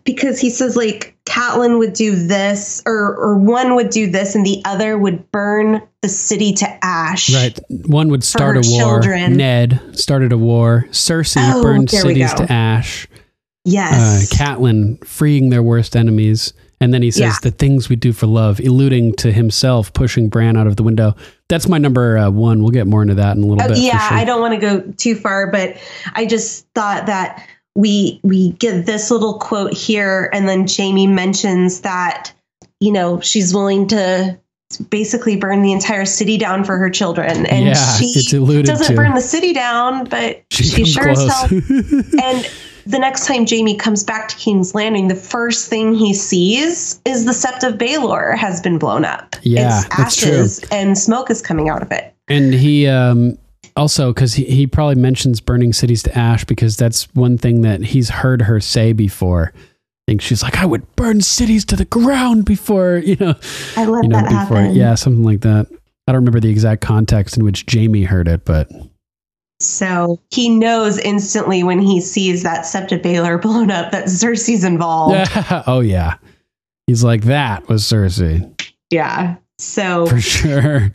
because 0.08 0.40
he 0.40 0.50
says 0.50 0.76
like 0.76 1.16
Catelyn 1.26 1.78
would 1.78 1.94
do 1.94 2.16
this 2.16 2.82
or 2.88 3.16
or 3.16 3.38
one 3.38 3.76
would 3.76 3.92
do 3.92 4.10
this 4.10 4.34
and 4.34 4.44
the 4.44 4.64
other 4.66 4.98
would 4.98 5.32
burn 5.32 5.84
the 6.02 6.10
city 6.10 6.54
to 6.54 6.68
ash. 6.84 7.32
Right. 7.36 7.60
One 7.86 8.08
would 8.10 8.24
start 8.24 8.58
a 8.58 8.62
war. 8.68 8.80
children. 8.80 9.38
Ned 9.38 9.80
started 9.94 10.32
a 10.32 10.38
war. 10.38 10.86
Cersei 10.90 11.52
Oh, 11.54 11.62
burned 11.62 11.92
cities 11.92 12.34
to 12.34 12.52
ash. 12.52 13.06
Uh, 13.14 13.18
Yes. 13.66 14.32
Catelyn 14.34 15.04
freeing 15.06 15.50
their 15.50 15.62
worst 15.62 15.98
enemies. 15.98 16.54
And 16.80 16.94
then 16.94 17.02
he 17.02 17.12
says, 17.12 17.22
Yeah. 17.22 17.34
the 17.44 17.52
things 17.52 17.90
we 17.90 17.98
do 17.98 18.14
for 18.14 18.26
love, 18.28 18.62
alluding 18.62 19.16
to 19.16 19.32
himself 19.32 19.92
pushing 19.92 20.30
Bran 20.30 20.56
out 20.56 20.68
of 20.68 20.78
the 20.78 20.84
window. 20.84 21.16
That's 21.50 21.68
my 21.68 21.78
number 21.78 22.18
uh, 22.18 22.30
one. 22.30 22.62
We'll 22.62 22.72
get 22.72 22.88
more 22.88 23.02
into 23.02 23.16
that 23.16 23.36
in 23.36 23.44
a 23.44 23.46
little 23.46 23.62
Oh, 23.66 23.68
bit. 23.68 23.80
yeah, 23.80 24.08
sure. 24.08 24.18
I 24.18 24.24
don't 24.24 24.40
want 24.40 24.54
to 24.54 24.60
go 24.62 24.80
too 24.96 25.16
far, 25.16 25.52
but 25.52 25.76
I 26.14 26.26
just 26.26 26.66
thought 26.76 27.08
that 27.08 27.46
we 27.78 28.20
we 28.24 28.50
get 28.54 28.88
this 28.88 29.12
little 29.12 29.36
quote 29.36 29.72
here, 29.72 30.30
and 30.34 30.50
then 30.50 30.66
Jaime 30.68 31.06
mentions 31.06 31.82
that 31.82 32.34
you 32.80 32.92
know 32.92 33.22
she's 33.22 33.54
willing 33.54 33.88
to 33.90 34.38
basically 34.90 35.38
burn 35.38 35.62
the 35.62 35.72
entire 35.72 36.04
city 36.04 36.38
down 36.38 36.64
for 36.64 36.78
her 36.78 36.90
children, 36.90 37.46
and 37.46 37.68
Yeah, 37.68 37.98
she 37.98 38.14
doesn't 38.64 38.88
to. 38.88 38.96
burn 38.96 39.14
the 39.14 39.22
city 39.22 39.54
down, 39.54 40.06
but 40.06 40.44
She 40.50 40.64
she, 40.64 40.86
sure 40.86 41.10
as 41.10 41.20
hell. 41.20 41.48
and 42.24 42.50
the 42.88 42.98
next 43.00 43.28
time 43.28 43.46
Jaime 43.48 43.76
comes 43.76 44.04
back 44.04 44.28
to 44.30 44.36
King's 44.38 44.74
Landing, 44.74 45.08
the 45.08 45.16
first 45.16 45.70
thing 45.70 45.94
he 45.94 46.16
sees 46.16 47.00
is 47.06 47.26
the 47.26 47.32
Sept 47.32 47.68
of 47.68 47.78
Baelor 47.78 48.36
has 48.36 48.60
been 48.60 48.80
blown 48.80 49.06
up. 49.06 49.36
Yeah, 49.44 49.84
it's 49.86 50.00
ashes 50.00 50.64
and 50.72 50.98
smoke 50.98 51.30
is 51.30 51.44
coming 51.44 51.70
out 51.70 51.84
of 51.84 51.92
it. 51.92 52.16
And 52.28 52.54
he 52.54 52.88
um, 52.88 53.38
also, 53.78 54.14
because 54.14 54.34
he, 54.34 54.44
he 54.46 54.68
probably 54.68 54.96
mentions 54.96 55.40
burning 55.40 55.72
cities 55.72 56.04
to 56.04 56.18
ash 56.18 56.44
because 56.44 56.76
that's 56.76 57.04
one 57.16 57.38
thing 57.38 57.62
that 57.62 57.82
he's 57.82 58.10
heard 58.10 58.42
her 58.44 58.60
say 58.60 58.92
before. 58.92 59.54
I 59.56 60.12
think 60.12 60.22
she's 60.22 60.42
like, 60.44 60.58
I 60.58 60.66
would 60.66 60.96
burn 60.96 61.22
cities 61.22 61.66
to 61.66 61.76
the 61.76 61.86
ground 61.86 62.46
before, 62.46 62.98
you 63.06 63.16
know, 63.18 63.36
I 63.76 63.86
let 63.86 64.04
you 64.04 64.10
know, 64.10 64.18
that 64.22 64.30
before, 64.30 64.58
happen. 64.58 64.76
yeah, 64.76 64.96
something 64.96 65.24
like 65.24 65.42
that. 65.42 65.68
I 66.08 66.14
don't 66.14 66.22
remember 66.22 66.40
the 66.40 66.50
exact 66.50 66.82
context 66.82 67.38
in 67.38 67.44
which 67.44 67.66
Jaime 67.72 68.04
heard 68.04 68.28
it, 68.28 68.46
but 68.46 68.70
So 69.60 70.22
he 70.32 70.50
knows 70.50 70.98
instantly 71.00 71.64
when 71.64 71.80
he 71.80 72.00
sees 72.00 72.44
that 72.44 72.64
Sept 72.64 72.94
of 72.94 73.02
Baelor 73.02 73.42
blown 73.42 73.72
up 73.72 73.92
that 73.92 74.06
Cersei's 74.06 74.64
involved. 74.64 75.30
oh 75.68 75.82
yeah, 75.82 76.16
he's 76.88 77.04
like 77.04 77.24
that 77.24 77.68
was 77.68 77.84
Cersei 77.84 78.50
Yeah. 78.90 79.36
So 79.60 80.06
for 80.08 80.22
sure. 80.22 80.94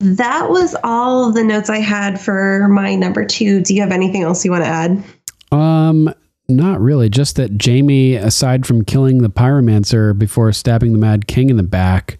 That 0.00 0.48
was 0.48 0.74
all 0.82 1.30
the 1.30 1.44
notes 1.44 1.68
I 1.68 1.78
had 1.78 2.20
for 2.20 2.68
my 2.68 2.94
number 2.94 3.24
two. 3.24 3.60
Do 3.60 3.74
you 3.74 3.82
have 3.82 3.92
anything 3.92 4.22
else 4.22 4.44
you 4.44 4.50
want 4.50 4.64
to 4.64 4.68
add? 4.68 5.04
Um, 5.52 6.12
not 6.48 6.80
really. 6.80 7.08
Just 7.10 7.36
that 7.36 7.62
Jaime, 7.62 8.14
aside 8.14 8.66
from 8.66 8.84
killing 8.84 9.18
the 9.18 9.30
pyromancer 9.30 10.18
before 10.18 10.52
stabbing 10.52 10.92
the 10.92 10.98
Mad 10.98 11.26
King 11.26 11.50
in 11.50 11.56
the 11.56 11.62
back, 11.62 12.18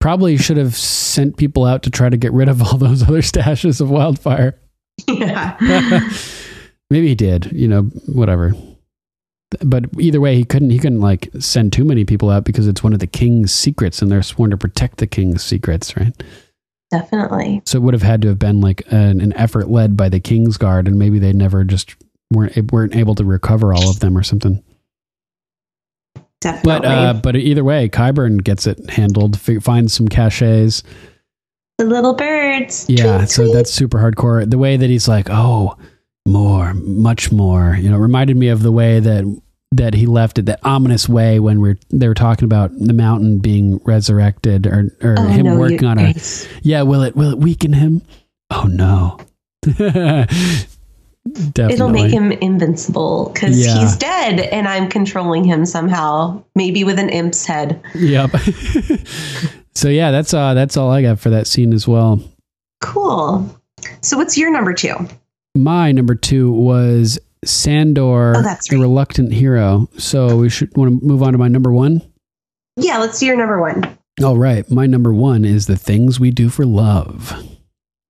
probably 0.00 0.36
should 0.36 0.58
have 0.58 0.76
sent 0.76 1.38
people 1.38 1.64
out 1.64 1.82
to 1.84 1.90
try 1.90 2.10
to 2.10 2.16
get 2.18 2.32
rid 2.32 2.48
of 2.48 2.62
all 2.62 2.76
those 2.76 3.02
other 3.08 3.22
stashes 3.22 3.80
of 3.80 3.90
wildfire. 3.90 4.58
yeah. 5.08 5.56
Maybe 6.90 7.08
he 7.08 7.14
did. 7.14 7.50
You 7.52 7.68
know, 7.68 7.82
whatever. 8.06 8.52
But 9.60 9.86
either 9.98 10.20
way, 10.20 10.36
he 10.36 10.44
couldn't. 10.44 10.70
He 10.70 10.78
couldn't 10.78 11.00
like 11.00 11.30
send 11.38 11.72
too 11.72 11.84
many 11.84 12.04
people 12.04 12.28
out 12.28 12.44
because 12.44 12.66
it's 12.66 12.82
one 12.82 12.92
of 12.92 12.98
the 12.98 13.06
king's 13.06 13.52
secrets, 13.52 14.02
and 14.02 14.10
they're 14.10 14.22
sworn 14.22 14.50
to 14.50 14.56
protect 14.56 14.98
the 14.98 15.06
king's 15.06 15.42
secrets, 15.42 15.96
right? 15.96 16.12
Definitely. 16.98 17.60
So 17.66 17.78
it 17.78 17.82
would 17.82 17.94
have 17.94 18.02
had 18.02 18.22
to 18.22 18.28
have 18.28 18.38
been 18.38 18.60
like 18.60 18.82
an, 18.92 19.20
an 19.20 19.32
effort 19.34 19.68
led 19.68 19.96
by 19.96 20.08
the 20.08 20.20
king's 20.20 20.56
guard, 20.56 20.86
and 20.86 20.96
maybe 20.98 21.18
they 21.18 21.32
never 21.32 21.64
just 21.64 21.96
weren't 22.32 22.70
weren't 22.72 22.94
able 22.94 23.14
to 23.16 23.24
recover 23.24 23.74
all 23.74 23.90
of 23.90 23.98
them 24.00 24.16
or 24.16 24.22
something. 24.22 24.62
Definitely. 26.40 26.70
But 26.70 26.84
uh, 26.84 27.14
but 27.14 27.36
either 27.36 27.64
way, 27.64 27.88
Qyburn 27.88 28.44
gets 28.44 28.66
it 28.66 28.90
handled. 28.90 29.34
F- 29.36 29.62
finds 29.62 29.92
some 29.94 30.06
caches. 30.08 30.82
the 31.78 31.84
little 31.84 32.14
birds. 32.14 32.86
Yeah, 32.88 33.16
Tweet, 33.18 33.30
so 33.30 33.42
tweet. 33.44 33.54
that's 33.54 33.72
super 33.72 33.98
hardcore. 33.98 34.48
The 34.48 34.58
way 34.58 34.76
that 34.76 34.90
he's 34.90 35.08
like, 35.08 35.28
oh, 35.30 35.76
more, 36.26 36.74
much 36.74 37.32
more. 37.32 37.76
You 37.80 37.90
know, 37.90 37.96
reminded 37.96 38.36
me 38.36 38.48
of 38.48 38.62
the 38.62 38.72
way 38.72 39.00
that 39.00 39.42
that 39.72 39.94
he 39.94 40.06
left 40.06 40.38
it, 40.38 40.46
that 40.46 40.60
ominous 40.64 41.08
way 41.08 41.40
when 41.40 41.60
we're 41.60 41.78
they 41.90 42.06
were 42.08 42.14
talking 42.14 42.44
about 42.44 42.70
the 42.78 42.92
mountain 42.92 43.38
being 43.38 43.78
resurrected 43.84 44.66
or 44.66 44.90
or 45.02 45.16
Oh, 45.18 45.26
him 45.28 45.46
no, 45.46 45.58
working 45.58 45.84
on 45.84 45.98
a 45.98 46.14
yeah. 46.62 46.82
Will 46.82 47.02
it 47.02 47.16
will 47.16 47.30
it 47.30 47.38
weaken 47.38 47.72
him? 47.72 48.02
Oh 48.50 48.64
no. 48.70 49.18
Definitely. 49.66 50.26
It'll 51.74 51.88
make 51.88 52.12
him 52.12 52.32
invincible 52.32 53.30
because 53.32 53.58
Yeah. 53.58 53.78
he's 53.80 53.96
dead 53.96 54.40
and 54.40 54.68
I'm 54.68 54.88
controlling 54.88 55.42
him 55.44 55.64
somehow, 55.64 56.44
maybe 56.54 56.84
with 56.84 56.98
an 56.98 57.08
imp's 57.08 57.46
head. 57.46 57.80
Yep. 57.94 58.30
so 59.74 59.88
yeah, 59.88 60.10
that's 60.10 60.34
uh 60.34 60.54
that's 60.54 60.76
all 60.76 60.90
I 60.90 61.02
got 61.02 61.18
for 61.18 61.30
that 61.30 61.46
scene 61.46 61.72
as 61.72 61.88
well. 61.88 62.20
Cool. 62.80 63.58
So, 64.02 64.16
what's 64.18 64.36
your 64.36 64.50
number 64.52 64.74
two? 64.74 64.94
My 65.56 65.92
number 65.92 66.14
two 66.14 66.50
was 66.52 67.18
Sandor, 67.46 68.34
Oh, 68.36 68.42
that's 68.42 68.68
the 68.68 68.78
reluctant 68.78 69.32
hero. 69.32 69.88
So 69.98 70.36
we 70.36 70.48
should 70.48 70.76
want 70.76 71.00
to 71.00 71.06
move 71.06 71.22
on 71.22 71.32
to 71.32 71.38
my 71.38 71.48
number 71.48 71.72
one. 71.72 72.02
Yeah, 72.76 72.98
let's 72.98 73.20
do 73.20 73.26
your 73.26 73.36
number 73.36 73.60
one. 73.60 73.98
All 74.22 74.36
right, 74.36 74.68
my 74.70 74.86
number 74.86 75.12
one 75.12 75.44
is 75.44 75.66
the 75.66 75.76
things 75.76 76.20
we 76.20 76.30
do 76.30 76.48
for 76.48 76.64
love, 76.64 77.32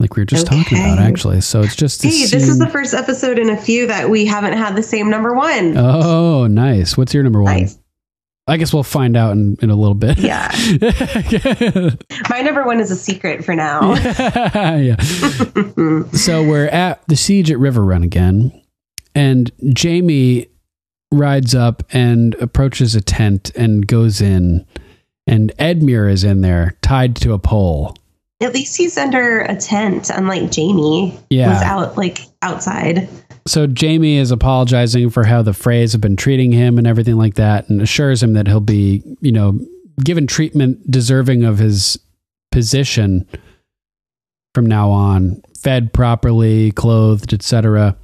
like 0.01 0.17
we 0.17 0.21
were 0.23 0.27
just 0.27 0.47
talking 0.47 0.79
about, 0.79 0.99
actually. 0.99 1.41
So 1.41 1.63
it's 1.63 1.77
just 1.77 2.03
Hey, 2.03 2.11
this 2.11 2.33
is 2.49 2.59
the 2.59 2.69
first 2.69 2.93
episode 2.95 3.39
in 3.39 3.49
a 3.51 3.57
few 3.57 3.87
that 3.87 4.11
we 4.11 4.27
haven't 4.27 4.53
had 4.55 4.77
the 4.77 4.83
same 4.83 5.09
number 5.09 5.35
one. 5.35 5.77
Oh, 5.79 6.47
nice. 6.47 6.97
What's 6.97 7.15
your 7.15 7.23
number 7.23 7.43
one? 7.43 7.69
I 8.47 8.59
guess 8.59 8.75
we'll 8.75 8.83
find 8.83 9.17
out 9.17 9.33
in, 9.33 9.57
in 9.63 9.71
a 9.71 9.75
little 9.75 9.95
bit. 9.95 10.19
Yeah. 10.19 10.51
My 12.29 12.43
number 12.43 12.65
one 12.67 12.79
is 12.79 12.91
a 12.91 12.97
secret 12.97 13.43
for 13.43 13.55
now. 13.57 13.95
yeah. 14.55 14.97
so 16.13 16.43
we're 16.47 16.67
at 16.69 17.03
the 17.09 17.17
siege 17.17 17.51
at 17.51 17.57
Riverrun 17.57 18.05
again, 18.05 18.53
and 19.15 19.51
Jaime 19.79 20.49
rides 21.13 21.55
up 21.55 21.83
and 21.91 22.35
approaches 22.37 22.95
a 22.95 23.01
tent 23.01 23.51
and 23.57 23.87
goes 23.87 24.21
in, 24.21 24.67
and 25.27 25.53
Edmure 25.59 26.11
is 26.11 26.25
in 26.25 26.41
there 26.41 26.77
tied 26.83 27.17
to 27.17 27.33
a 27.33 27.39
pole. 27.39 27.97
At 28.41 28.53
least 28.53 28.77
he's 28.77 28.99
under 28.99 29.41
a 29.41 29.57
tent, 29.57 30.11
unlike 30.11 30.55
Jaime. 30.55 31.19
Yeah. 31.31 31.55
Was 31.55 31.63
out 31.63 31.97
like 31.97 32.21
outside. 32.43 33.09
So 33.47 33.67
Jaime 33.79 34.17
is 34.17 34.31
apologizing 34.31 35.11
for 35.11 35.25
how 35.25 35.43
the 35.43 35.53
Freys 35.53 35.93
have 35.93 36.01
been 36.01 36.17
treating 36.17 36.51
him 36.51 36.79
and 36.79 36.87
everything 36.87 37.17
like 37.17 37.35
that, 37.35 37.69
and 37.69 37.81
assures 37.81 38.23
him 38.23 38.33
that 38.35 38.47
he'll 38.47 38.61
be, 38.61 39.03
you 39.21 39.33
know, 39.33 39.59
given 40.03 40.27
treatment 40.27 40.91
deserving 40.91 41.45
of 41.45 41.59
his 41.59 41.99
position 42.51 43.29
from 44.55 44.67
now 44.67 44.91
on, 44.91 45.43
fed 45.59 45.93
properly, 45.93 46.73
clothed, 46.73 47.33
etc. 47.33 47.97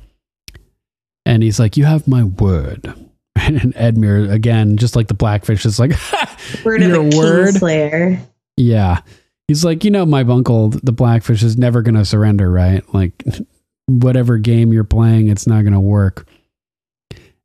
And 1.30 1.44
he's 1.44 1.60
like, 1.60 1.76
"You 1.76 1.84
have 1.84 2.08
my 2.08 2.24
word." 2.24 2.92
And 3.36 3.74
Edmure 3.74 4.30
again, 4.30 4.76
just 4.76 4.94
like 4.94 5.08
the 5.08 5.14
Blackfish, 5.14 5.64
is 5.64 5.78
like, 5.78 5.92
Word 6.64 6.82
Your 6.82 7.00
of 7.00 7.14
a 7.14 7.16
word? 7.16 7.54
Kingslayer. 7.54 8.20
"Yeah." 8.56 9.00
He's 9.48 9.64
like, 9.64 9.82
"You 9.82 9.90
know, 9.90 10.04
my 10.04 10.22
uncle, 10.22 10.68
the 10.68 10.92
Blackfish, 10.92 11.42
is 11.42 11.56
never 11.56 11.80
going 11.80 11.94
to 11.94 12.04
surrender, 12.04 12.50
right? 12.50 12.82
Like, 12.92 13.24
whatever 13.86 14.36
game 14.36 14.72
you're 14.72 14.84
playing, 14.84 15.28
it's 15.28 15.46
not 15.46 15.62
going 15.62 15.72
to 15.72 15.80
work." 15.80 16.28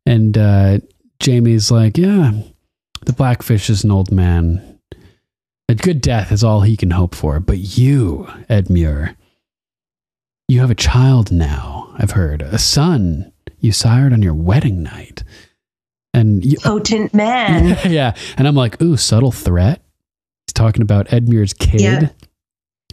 And 0.05 0.37
uh, 0.37 0.79
Jaime's 1.23 1.71
like, 1.71 1.97
"Yeah, 1.97 2.31
the 3.05 3.13
Blackfish 3.13 3.69
is 3.69 3.83
an 3.83 3.91
old 3.91 4.11
man. 4.11 4.79
A 5.69 5.75
good 5.75 6.01
death 6.01 6.31
is 6.31 6.43
all 6.43 6.61
he 6.61 6.75
can 6.75 6.91
hope 6.91 7.15
for. 7.15 7.39
But 7.39 7.77
you, 7.77 8.27
Edmure, 8.49 9.15
you 10.47 10.59
have 10.59 10.71
a 10.71 10.75
child 10.75 11.31
now. 11.31 11.93
I've 11.97 12.11
heard 12.11 12.41
a 12.41 12.57
son 12.57 13.31
you 13.65 13.71
sired 13.71 14.13
on 14.13 14.21
your 14.21 14.33
wedding 14.33 14.83
night." 14.83 15.23
And 16.13 16.45
you, 16.45 16.57
Potent 16.59 17.13
man. 17.13 17.77
yeah. 17.91 18.15
And 18.37 18.47
I'm 18.47 18.55
like, 18.55 18.81
ooh, 18.81 18.95
subtle 18.95 19.33
threat. 19.33 19.83
He's 20.47 20.53
talking 20.53 20.81
about 20.81 21.07
Edmure's 21.09 21.53
kid. 21.53 21.81
Yeah. 21.81 22.09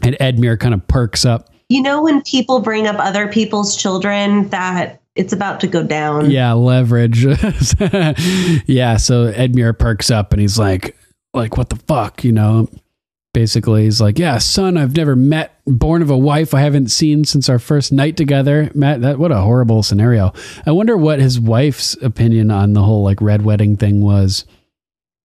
And 0.02 0.16
Edmure 0.16 0.58
kind 0.58 0.74
of 0.74 0.86
perks 0.88 1.24
up. 1.24 1.48
You 1.68 1.82
know 1.82 2.02
when 2.02 2.22
people 2.22 2.60
bring 2.60 2.88
up 2.88 2.96
other 2.98 3.28
people's 3.28 3.76
children 3.76 4.48
that 4.48 5.00
it's 5.14 5.32
about 5.32 5.60
to 5.60 5.68
go 5.68 5.84
down. 5.84 6.30
Yeah, 6.30 6.52
leverage. 6.54 7.24
yeah, 8.66 8.96
so 8.96 9.32
Edmure 9.32 9.78
perks 9.78 10.10
up 10.10 10.32
and 10.32 10.40
he's 10.40 10.58
like, 10.58 10.96
like, 11.32 11.56
what 11.56 11.68
the 11.70 11.76
fuck, 11.76 12.24
you 12.24 12.32
know? 12.32 12.68
Basically, 13.34 13.84
he's 13.84 14.00
like, 14.00 14.18
yeah, 14.18 14.36
son, 14.36 14.76
I've 14.76 14.94
never 14.94 15.16
met, 15.16 15.58
born 15.66 16.02
of 16.02 16.10
a 16.10 16.18
wife 16.18 16.52
I 16.52 16.60
haven't 16.60 16.88
seen 16.88 17.24
since 17.24 17.48
our 17.48 17.58
first 17.58 17.90
night 17.90 18.16
together. 18.16 18.70
Matt, 18.74 19.00
that 19.00 19.18
what 19.18 19.32
a 19.32 19.40
horrible 19.40 19.82
scenario. 19.82 20.34
I 20.66 20.72
wonder 20.72 20.98
what 20.98 21.18
his 21.18 21.40
wife's 21.40 21.94
opinion 22.02 22.50
on 22.50 22.74
the 22.74 22.82
whole 22.82 23.02
like 23.02 23.22
red 23.22 23.42
wedding 23.42 23.76
thing 23.78 24.02
was. 24.02 24.44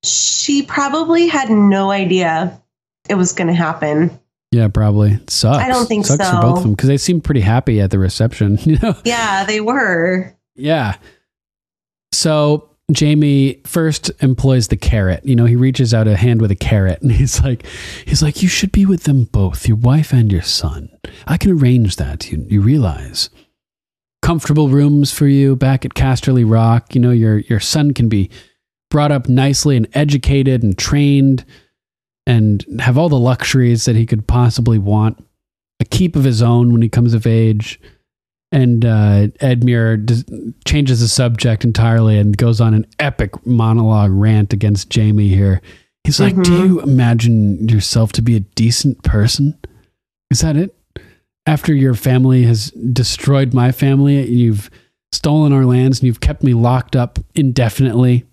She 0.04 0.64
probably 0.64 1.28
had 1.28 1.50
no 1.50 1.92
idea 1.92 2.62
it 3.10 3.16
was 3.16 3.34
going 3.34 3.48
to 3.48 3.54
happen. 3.54 4.18
Yeah, 4.52 4.70
probably. 4.70 5.14
It 5.14 5.30
sucks. 5.30 5.58
I 5.58 5.68
don't 5.68 5.88
think 5.88 6.06
sucks 6.06 6.30
for 6.30 6.42
both 6.42 6.58
of 6.58 6.64
them 6.64 6.72
because 6.74 6.88
they 6.88 6.98
seemed 6.98 7.24
pretty 7.24 7.42
happy 7.42 7.82
at 7.82 7.92
the 7.92 8.00
reception. 8.00 8.58
You 8.68 8.78
know? 8.80 8.96
Yeah, 9.04 9.44
they 9.46 9.60
were. 9.60 10.34
Yeah. 10.56 10.96
So 12.14 12.66
Jaime 12.97 13.61
first 13.65 14.11
employs 14.22 14.69
the 14.69 14.77
carrot. 14.77 15.26
You 15.26 15.35
know, 15.35 15.45
he 15.45 15.55
reaches 15.55 15.93
out 15.93 16.07
a 16.07 16.15
hand 16.15 16.41
with 16.41 16.51
a 16.51 16.55
carrot 16.55 17.01
and 17.01 17.11
he's 17.14 17.41
like, 17.41 17.65
he's 18.05 18.23
like, 18.23 18.41
you 18.41 18.47
should 18.47 18.72
be 18.72 18.85
with 18.85 19.03
them 19.03 19.26
both, 19.26 19.68
your 19.68 19.77
wife 19.77 20.14
and 20.14 20.31
your 20.31 20.41
son. 20.41 20.89
I 21.26 21.38
can 21.38 21.51
arrange 21.51 21.97
that. 21.97 22.31
You, 22.31 22.45
you 22.49 22.61
realize 22.61 23.30
comfortable 24.22 24.69
rooms 24.69 25.11
for 25.11 25.27
you 25.27 25.55
back 25.55 25.85
at 25.85 25.93
Casterly 25.93 26.49
Rock. 26.49 26.95
You 26.95 27.01
know, 27.01 27.11
your, 27.11 27.39
your 27.39 27.59
son 27.59 27.93
can 27.93 28.09
be 28.09 28.30
brought 28.89 29.11
up 29.11 29.27
nicely 29.27 29.76
and 29.76 29.88
educated 29.93 30.64
and 30.64 30.77
trained 30.77 31.45
and 32.26 32.65
have 32.80 32.97
all 32.97 33.09
the 33.09 33.19
luxuries 33.19 33.85
that 33.85 33.95
he 33.95 34.05
could 34.05 34.27
possibly 34.27 34.77
want. 34.77 35.23
A 35.80 35.85
keep 35.85 36.15
of 36.15 36.23
his 36.23 36.41
own 36.41 36.72
when 36.72 36.81
he 36.81 36.89
comes 36.89 37.14
of 37.14 37.27
age 37.27 37.80
and 38.52 38.86
uh, 38.86 39.28
Edmure 39.41 40.06
d- 40.06 40.53
changes 40.65 41.02
the 41.02 41.07
subject 41.07 41.64
entirely 41.64 42.18
and 42.18 42.38
goes 42.38 42.61
on 42.61 42.74
an 42.74 42.86
epic 42.99 43.45
monologue 43.45 44.11
rant 44.11 44.53
against 44.53 44.94
Jaime 44.95 45.28
here. 45.28 45.61
He's 46.03 46.19
like, 46.19 46.41
"Do 46.41 46.65
you 46.65 46.82
imagine 46.82 47.68
yourself 47.68 48.14
to 48.14 48.22
be 48.22 48.36
a 48.36 48.40
decent 48.41 49.03
person? 49.03 49.57
Is 50.32 50.40
that 50.41 50.56
it? 50.56 50.74
After 51.45 51.74
your 51.74 51.94
family 51.94 52.44
has 52.44 52.72
destroyed 52.72 53.53
my 53.53 53.72
family, 53.72 54.26
you've 54.30 54.69
stolen 55.11 55.52
our 55.52 55.65
lands 55.65 55.99
and 55.99 56.07
you've 56.07 56.22
kept 56.22 56.44
me 56.44 56.53
locked 56.53 56.95
up 56.95 57.19
indefinitely." 57.36 58.26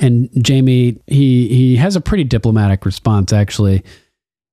And 0.00 0.28
Jaime, 0.46 1.00
he 1.06 1.48
he 1.48 1.76
has 1.76 1.94
a 1.94 2.00
pretty 2.00 2.24
diplomatic 2.24 2.84
response 2.84 3.32
actually. 3.32 3.84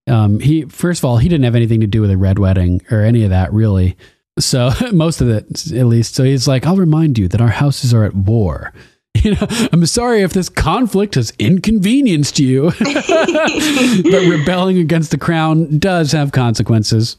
Um, 0.07 0.39
he 0.39 0.63
first 0.63 1.01
of 1.01 1.05
all, 1.05 1.17
he 1.17 1.29
didn't 1.29 1.45
have 1.45 1.55
anything 1.55 1.81
to 1.81 1.87
do 1.87 2.01
with 2.01 2.11
a 2.11 2.17
red 2.17 2.39
wedding 2.39 2.81
or 2.91 3.01
any 3.01 3.23
of 3.23 3.29
that 3.29 3.53
really. 3.53 3.95
So 4.39 4.71
most 4.91 5.21
of 5.21 5.29
it, 5.29 5.71
at 5.71 5.85
least. 5.85 6.15
So 6.15 6.23
he's 6.23 6.47
like, 6.47 6.65
"I'll 6.65 6.75
remind 6.75 7.17
you 7.17 7.27
that 7.27 7.41
our 7.41 7.49
houses 7.49 7.93
are 7.93 8.03
at 8.03 8.15
war." 8.15 8.73
You 9.15 9.35
know, 9.35 9.47
I'm 9.71 9.85
sorry 9.85 10.23
if 10.23 10.33
this 10.33 10.49
conflict 10.49 11.15
has 11.15 11.31
inconvenienced 11.37 12.39
you, 12.39 12.71
but 12.79 14.27
rebelling 14.27 14.79
against 14.79 15.11
the 15.11 15.19
crown 15.19 15.77
does 15.77 16.13
have 16.13 16.31
consequences. 16.31 17.15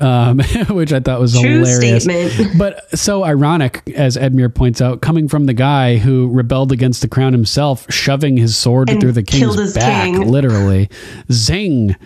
Um, 0.00 0.38
which 0.70 0.92
I 0.92 1.00
thought 1.00 1.18
was 1.20 1.32
True 1.32 1.64
hilarious. 1.64 2.04
statement. 2.04 2.56
But 2.58 2.96
so 2.96 3.24
ironic, 3.24 3.82
as 3.96 4.16
Edmure 4.16 4.54
points 4.54 4.80
out, 4.80 5.00
coming 5.00 5.26
from 5.26 5.46
the 5.46 5.54
guy 5.54 5.96
who 5.96 6.28
rebelled 6.30 6.70
against 6.70 7.02
the 7.02 7.08
crown 7.08 7.32
himself, 7.32 7.84
shoving 7.92 8.36
his 8.36 8.56
sword 8.56 8.90
And 8.90 9.00
through 9.00 9.12
the 9.12 9.24
king's 9.24 9.56
his 9.56 9.74
back, 9.74 10.04
king. 10.04 10.28
literally. 10.30 10.88
Zing. 11.32 11.96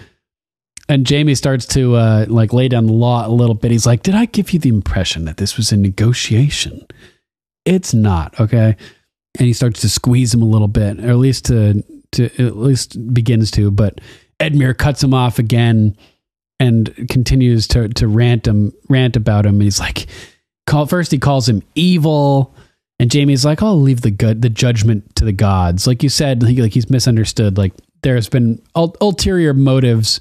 And 0.89 1.09
Jaime 1.09 1.35
starts 1.35 1.67
to 1.67 1.95
uh, 1.97 2.27
like 2.29 2.53
lay 2.53 2.69
down 2.69 2.87
the 2.87 2.93
law 2.95 3.27
a 3.27 3.31
little 3.31 3.55
bit. 3.55 3.71
He's 3.71 3.87
like, 3.87 4.03
"Did 4.03 4.15
I 4.15 4.25
give 4.27 4.53
you 4.53 4.59
the 4.59 4.69
impression 4.71 5.25
that 5.27 5.37
this 5.37 5.57
was 5.57 5.71
a 5.71 5.77
negotiation? 5.77 6.87
It's 7.65 7.95
not, 7.95 8.39
okay." 8.41 8.77
And 9.39 9.47
he 9.47 9.53
starts 9.53 9.81
to 9.83 9.89
squeeze 9.89 10.35
him 10.35 10.43
a 10.43 10.47
little 10.47 10.69
bit, 10.69 10.99
or 10.99 11.09
at 11.11 11.17
least 11.19 11.45
to 11.47 11.83
to 12.13 12.25
at 12.45 12.57
least 12.57 13.15
begins 13.15 13.51
to. 13.53 13.71
But 13.71 14.01
Edmure 14.41 14.77
cuts 14.77 15.03
him 15.03 15.15
off 15.15 15.39
again 15.39 15.97
and 16.63 17.09
continues 17.09 17.67
to 17.69 17.89
to 17.89 18.07
rant 18.07 18.47
him 18.47 18.73
rant 18.89 19.17
about 19.17 19.45
him. 19.45 19.55
And 19.55 19.63
he's 19.63 19.81
like, 19.81 20.07
call 20.67 20.87
first 20.87 21.11
he 21.11 21.19
calls 21.19 21.49
him 21.49 21.63
evil, 21.75 22.55
and 23.01 23.13
Jaime's 23.13 23.45
like, 23.45 23.63
I'll 23.63 23.81
leave 23.81 24.03
the 24.03 24.13
good 24.13 24.43
the 24.43 24.49
judgment 24.49 25.17
to 25.17 25.25
the 25.25 25.33
gods. 25.33 25.87
Like 25.87 26.03
you 26.03 26.09
said, 26.09 26.43
he, 26.43 26.63
like 26.63 26.73
he's 26.73 26.89
misunderstood. 26.89 27.59
Like 27.59 27.73
there's 28.03 28.29
been 28.29 28.63
ul- 28.77 28.97
ulterior 29.01 29.55
motives 29.55 30.21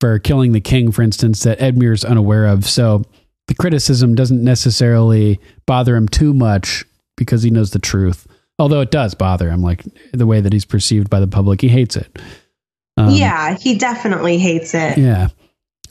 for 0.00 0.18
killing 0.18 0.52
the 0.52 0.60
king, 0.60 0.92
for 0.92 1.02
instance, 1.02 1.42
that 1.44 1.58
Edmure's 1.58 2.04
unaware 2.04 2.46
of. 2.46 2.68
So 2.68 3.02
the 3.46 3.54
criticism 3.54 4.14
doesn't 4.14 4.44
necessarily 4.44 5.40
bother 5.66 5.96
him 5.96 6.06
too 6.06 6.34
much 6.34 6.84
because 7.16 7.42
he 7.42 7.50
knows 7.50 7.70
the 7.70 7.78
truth. 7.78 8.26
Although 8.58 8.82
it 8.82 8.90
does 8.90 9.14
bother 9.14 9.48
him, 9.48 9.62
like 9.62 9.84
the 10.12 10.26
way 10.26 10.40
that 10.42 10.52
he's 10.52 10.66
perceived 10.66 11.08
by 11.08 11.20
the 11.20 11.26
public, 11.26 11.62
he 11.62 11.68
hates 11.68 11.96
it. 11.96 12.18
Um, 12.98 13.10
yeah, 13.10 13.56
he 13.56 13.78
definitely 13.78 14.36
hates 14.36 14.74
it. 14.74 14.98
yeah. 14.98 15.28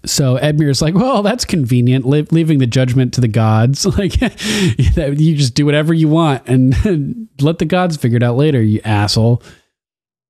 So 0.08 0.38
Edmure's 0.38 0.82
like, 0.82 0.96
well, 0.96 1.22
that's 1.22 1.46
convenient, 1.46 2.06
li- 2.06 2.28
leaving 2.32 2.60
the 2.60 2.68
judgment 2.68 3.14
to 3.16 3.22
the 3.22 3.28
gods. 3.28 3.86
Like, 3.98 4.20
you 4.22 5.36
just 5.36 5.56
do 5.56 5.66
whatever 5.66 5.94
you 5.94 6.08
want 6.08 6.48
and 6.48 7.28
let 7.42 7.58
the 7.58 7.66
gods 7.66 7.98
figure 7.98 8.18
it 8.18 8.24
out 8.24 8.38
later, 8.38 8.62
you 8.62 8.80
asshole. 8.84 9.42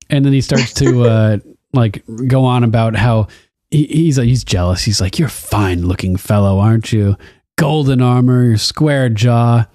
And 0.10 0.24
then 0.24 0.32
he 0.32 0.42
starts 0.42 0.74
to 0.76 1.04
uh, 1.10 1.38
like 1.74 2.04
go 2.28 2.46
on 2.46 2.64
about 2.64 2.96
how 2.96 3.28
he, 3.72 3.86
he's 3.86 4.16
he's 4.16 4.44
jealous. 4.44 4.84
He's 4.84 5.02
like, 5.02 5.20
"You're 5.20 5.28
fine 5.28 5.86
looking 5.86 6.16
fellow, 6.16 6.60
aren't 6.60 6.94
you? 6.94 7.18
Golden 7.58 8.02
armor, 8.02 8.58
square 8.58 9.10
jaw." 9.10 9.66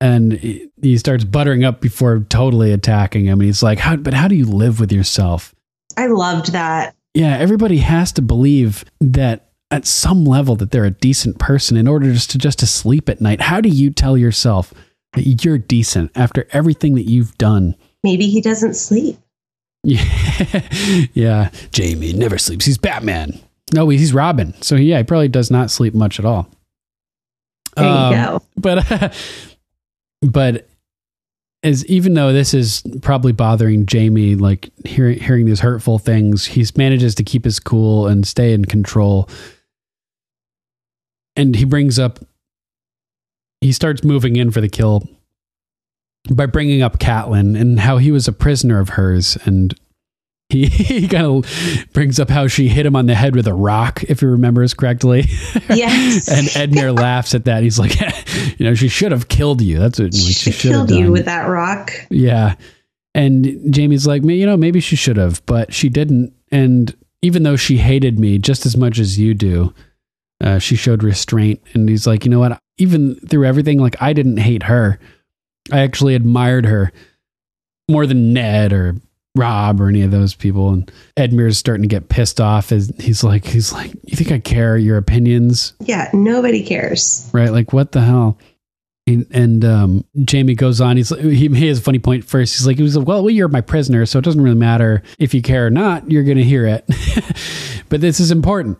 And 0.00 0.32
he, 0.32 0.68
he 0.82 0.98
starts 0.98 1.24
buttering 1.24 1.62
up 1.62 1.80
before 1.80 2.20
totally 2.20 2.72
attacking 2.72 3.26
him. 3.26 3.40
And 3.40 3.46
he's 3.46 3.62
like, 3.62 3.78
how, 3.78 3.96
"But 3.96 4.14
how 4.14 4.26
do 4.26 4.34
you 4.34 4.46
live 4.46 4.80
with 4.80 4.90
yourself?" 4.90 5.54
I 5.96 6.06
loved 6.06 6.52
that. 6.52 6.94
Yeah, 7.14 7.36
everybody 7.36 7.78
has 7.78 8.12
to 8.12 8.22
believe 8.22 8.84
that 9.00 9.48
at 9.70 9.86
some 9.86 10.24
level 10.24 10.56
that 10.56 10.70
they're 10.70 10.84
a 10.84 10.90
decent 10.90 11.38
person 11.38 11.76
in 11.76 11.86
order 11.88 12.12
just 12.12 12.30
to 12.30 12.38
just 12.38 12.58
to 12.60 12.66
sleep 12.66 13.08
at 13.08 13.20
night. 13.20 13.40
How 13.40 13.60
do 13.60 13.68
you 13.68 13.90
tell 13.90 14.16
yourself 14.16 14.72
that 15.14 15.44
you're 15.44 15.58
decent 15.58 16.10
after 16.14 16.46
everything 16.52 16.94
that 16.94 17.08
you've 17.08 17.36
done? 17.38 17.74
Maybe 18.02 18.28
he 18.28 18.40
doesn't 18.40 18.74
sleep. 18.74 19.18
Yeah, 19.82 20.02
yeah. 21.14 21.50
Jaime 21.76 22.12
never 22.12 22.38
sleeps. 22.38 22.64
He's 22.66 22.78
Batman. 22.78 23.38
No, 23.72 23.88
he's 23.88 24.12
Robin. 24.14 24.54
So 24.62 24.74
yeah, 24.76 24.98
he 24.98 25.04
probably 25.04 25.28
does 25.28 25.50
not 25.50 25.70
sleep 25.70 25.94
much 25.94 26.18
at 26.18 26.24
all. 26.24 26.48
There 27.76 27.84
you 27.84 27.90
Um, 27.90 28.12
go. 28.14 28.42
But 28.56 29.14
but 30.22 30.68
as 31.62 31.84
even 31.86 32.14
though 32.14 32.32
this 32.32 32.54
is 32.54 32.82
probably 33.02 33.32
bothering 33.32 33.86
Jaime, 33.90 34.34
like 34.34 34.70
hearing 34.84 35.18
hearing 35.18 35.46
these 35.46 35.60
hurtful 35.60 35.98
things, 35.98 36.46
he 36.46 36.64
manages 36.76 37.14
to 37.16 37.24
keep 37.24 37.44
his 37.44 37.60
cool 37.60 38.06
and 38.06 38.26
stay 38.26 38.52
in 38.52 38.64
control. 38.64 39.28
And 41.36 41.54
he 41.54 41.64
brings 41.64 41.98
up, 41.98 42.18
he 43.60 43.72
starts 43.72 44.02
moving 44.02 44.36
in 44.36 44.50
for 44.50 44.60
the 44.60 44.68
kill 44.68 45.08
by 46.30 46.46
bringing 46.46 46.82
up 46.82 46.98
Catelyn 46.98 47.58
and 47.58 47.80
how 47.80 47.98
he 47.98 48.10
was 48.10 48.26
a 48.28 48.32
prisoner 48.32 48.78
of 48.78 48.90
hers, 48.90 49.36
and 49.44 49.74
he, 50.66 50.66
he 50.66 51.08
kind 51.08 51.26
of 51.26 51.86
brings 51.92 52.18
up 52.20 52.28
how 52.30 52.46
she 52.46 52.68
hit 52.68 52.84
him 52.86 52.96
on 52.96 53.06
the 53.06 53.14
head 53.14 53.34
with 53.36 53.46
a 53.46 53.54
rock, 53.54 54.02
if 54.04 54.20
he 54.20 54.26
remembers 54.26 54.74
correctly. 54.74 55.24
Yes. 55.70 56.28
and 56.28 56.48
Edmure 56.48 56.96
laughs 56.98 57.34
at 57.34 57.44
that. 57.44 57.62
He's 57.62 57.78
like, 57.78 57.98
you 58.58 58.66
know, 58.66 58.74
she 58.74 58.88
should 58.88 59.12
have 59.12 59.28
killed 59.28 59.60
you. 59.62 59.78
That's 59.78 60.00
what 60.00 60.12
she 60.14 60.32
She 60.32 60.50
should 60.50 60.72
have 60.72 60.88
killed 60.88 61.00
you 61.00 61.12
with 61.12 61.26
that 61.26 61.44
rock. 61.46 61.92
Yeah. 62.10 62.56
And 63.14 63.74
Jaime's 63.74 64.06
like, 64.06 64.22
"Ma- 64.22 64.32
you 64.32 64.46
know, 64.46 64.56
maybe 64.56 64.80
she 64.80 64.96
should 64.96 65.16
have, 65.16 65.44
but 65.46 65.72
she 65.72 65.88
didn't. 65.88 66.32
And 66.50 66.94
even 67.22 67.42
though 67.44 67.56
she 67.56 67.76
hated 67.78 68.18
me 68.18 68.38
just 68.38 68.66
as 68.66 68.76
much 68.76 68.98
as 68.98 69.18
you 69.18 69.34
do, 69.34 69.72
uh, 70.42 70.58
she 70.58 70.74
showed 70.76 71.02
restraint. 71.02 71.60
And 71.74 71.88
he's 71.88 72.06
like, 72.06 72.24
you 72.24 72.30
know 72.30 72.40
what? 72.40 72.58
Even 72.78 73.14
through 73.28 73.44
everything, 73.46 73.78
like 73.78 74.00
I 74.00 74.12
didn't 74.12 74.38
hate 74.38 74.64
her. 74.64 74.98
I 75.72 75.80
actually 75.80 76.14
admired 76.14 76.66
her 76.66 76.92
more 77.88 78.06
than 78.06 78.32
Ned 78.32 78.72
or 78.72 78.96
Robb 79.40 79.80
or 79.80 79.88
any 79.88 80.02
of 80.02 80.10
those 80.10 80.34
people. 80.34 80.70
And 80.70 80.90
Edmure's 81.16 81.58
starting 81.58 81.82
to 81.82 81.88
get 81.88 82.08
pissed 82.08 82.40
off 82.40 82.70
as 82.72 82.92
he's 82.98 83.24
like, 83.24 83.44
he's 83.44 83.72
like, 83.72 83.92
you 84.04 84.16
think 84.16 84.30
I 84.30 84.38
care 84.38 84.76
your 84.76 84.96
opinions? 84.96 85.72
Yeah, 85.80 86.10
nobody 86.12 86.62
cares. 86.62 87.28
right? 87.32 87.50
Like, 87.50 87.72
what 87.72 87.92
the 87.92 88.02
hell? 88.02 88.38
And, 89.06 89.26
and 89.30 89.64
um, 89.64 90.04
Jaime 90.30 90.54
goes 90.54 90.80
on. 90.80 90.96
He's 90.96 91.08
he, 91.08 91.48
has 91.66 91.78
a 91.78 91.82
funny 91.82 91.98
point 91.98 92.24
first. 92.24 92.56
He's 92.56 92.66
like, 92.66 92.76
he 92.76 92.82
was 92.82 92.96
like, 92.96 93.08
well, 93.08 93.22
well, 93.22 93.30
you're 93.30 93.48
my 93.48 93.62
prisoner, 93.62 94.06
so 94.06 94.18
it 94.18 94.24
doesn't 94.24 94.42
really 94.42 94.54
matter 94.54 95.02
if 95.18 95.34
you 95.34 95.42
care 95.42 95.66
or 95.66 95.70
not. 95.70 96.08
You're 96.10 96.22
going 96.22 96.36
to 96.36 96.44
hear 96.44 96.66
it. 96.66 96.84
but 97.88 98.00
this 98.00 98.20
is 98.20 98.30
important. 98.30 98.78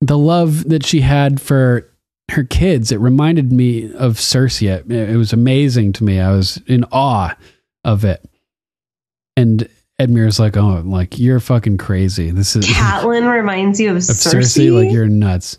The 0.00 0.16
love 0.16 0.68
that 0.68 0.86
she 0.86 1.00
had 1.00 1.40
for 1.40 1.92
her 2.30 2.44
kids. 2.44 2.92
It 2.92 3.00
reminded 3.00 3.52
me 3.52 3.92
of 3.94 4.14
Cersei. 4.14 4.90
It, 4.90 4.90
it 4.90 5.16
was 5.16 5.32
amazing 5.32 5.92
to 5.94 6.04
me. 6.04 6.20
I 6.20 6.30
was 6.32 6.60
in 6.66 6.84
awe 6.92 7.36
of 7.84 8.04
it. 8.04 8.24
And 9.36 9.68
Edmure's 10.00 10.38
like, 10.38 10.56
oh, 10.56 10.82
like 10.84 11.18
you're 11.18 11.40
fucking 11.40 11.78
crazy. 11.78 12.30
This 12.30 12.56
is 12.56 12.66
Catelyn 12.66 13.32
reminds 13.32 13.80
you 13.80 13.90
of, 13.90 13.96
of 13.96 14.02
Cersei, 14.02 14.68
Cersei. 14.68 14.84
Like 14.84 14.92
you're 14.92 15.06
nuts. 15.06 15.58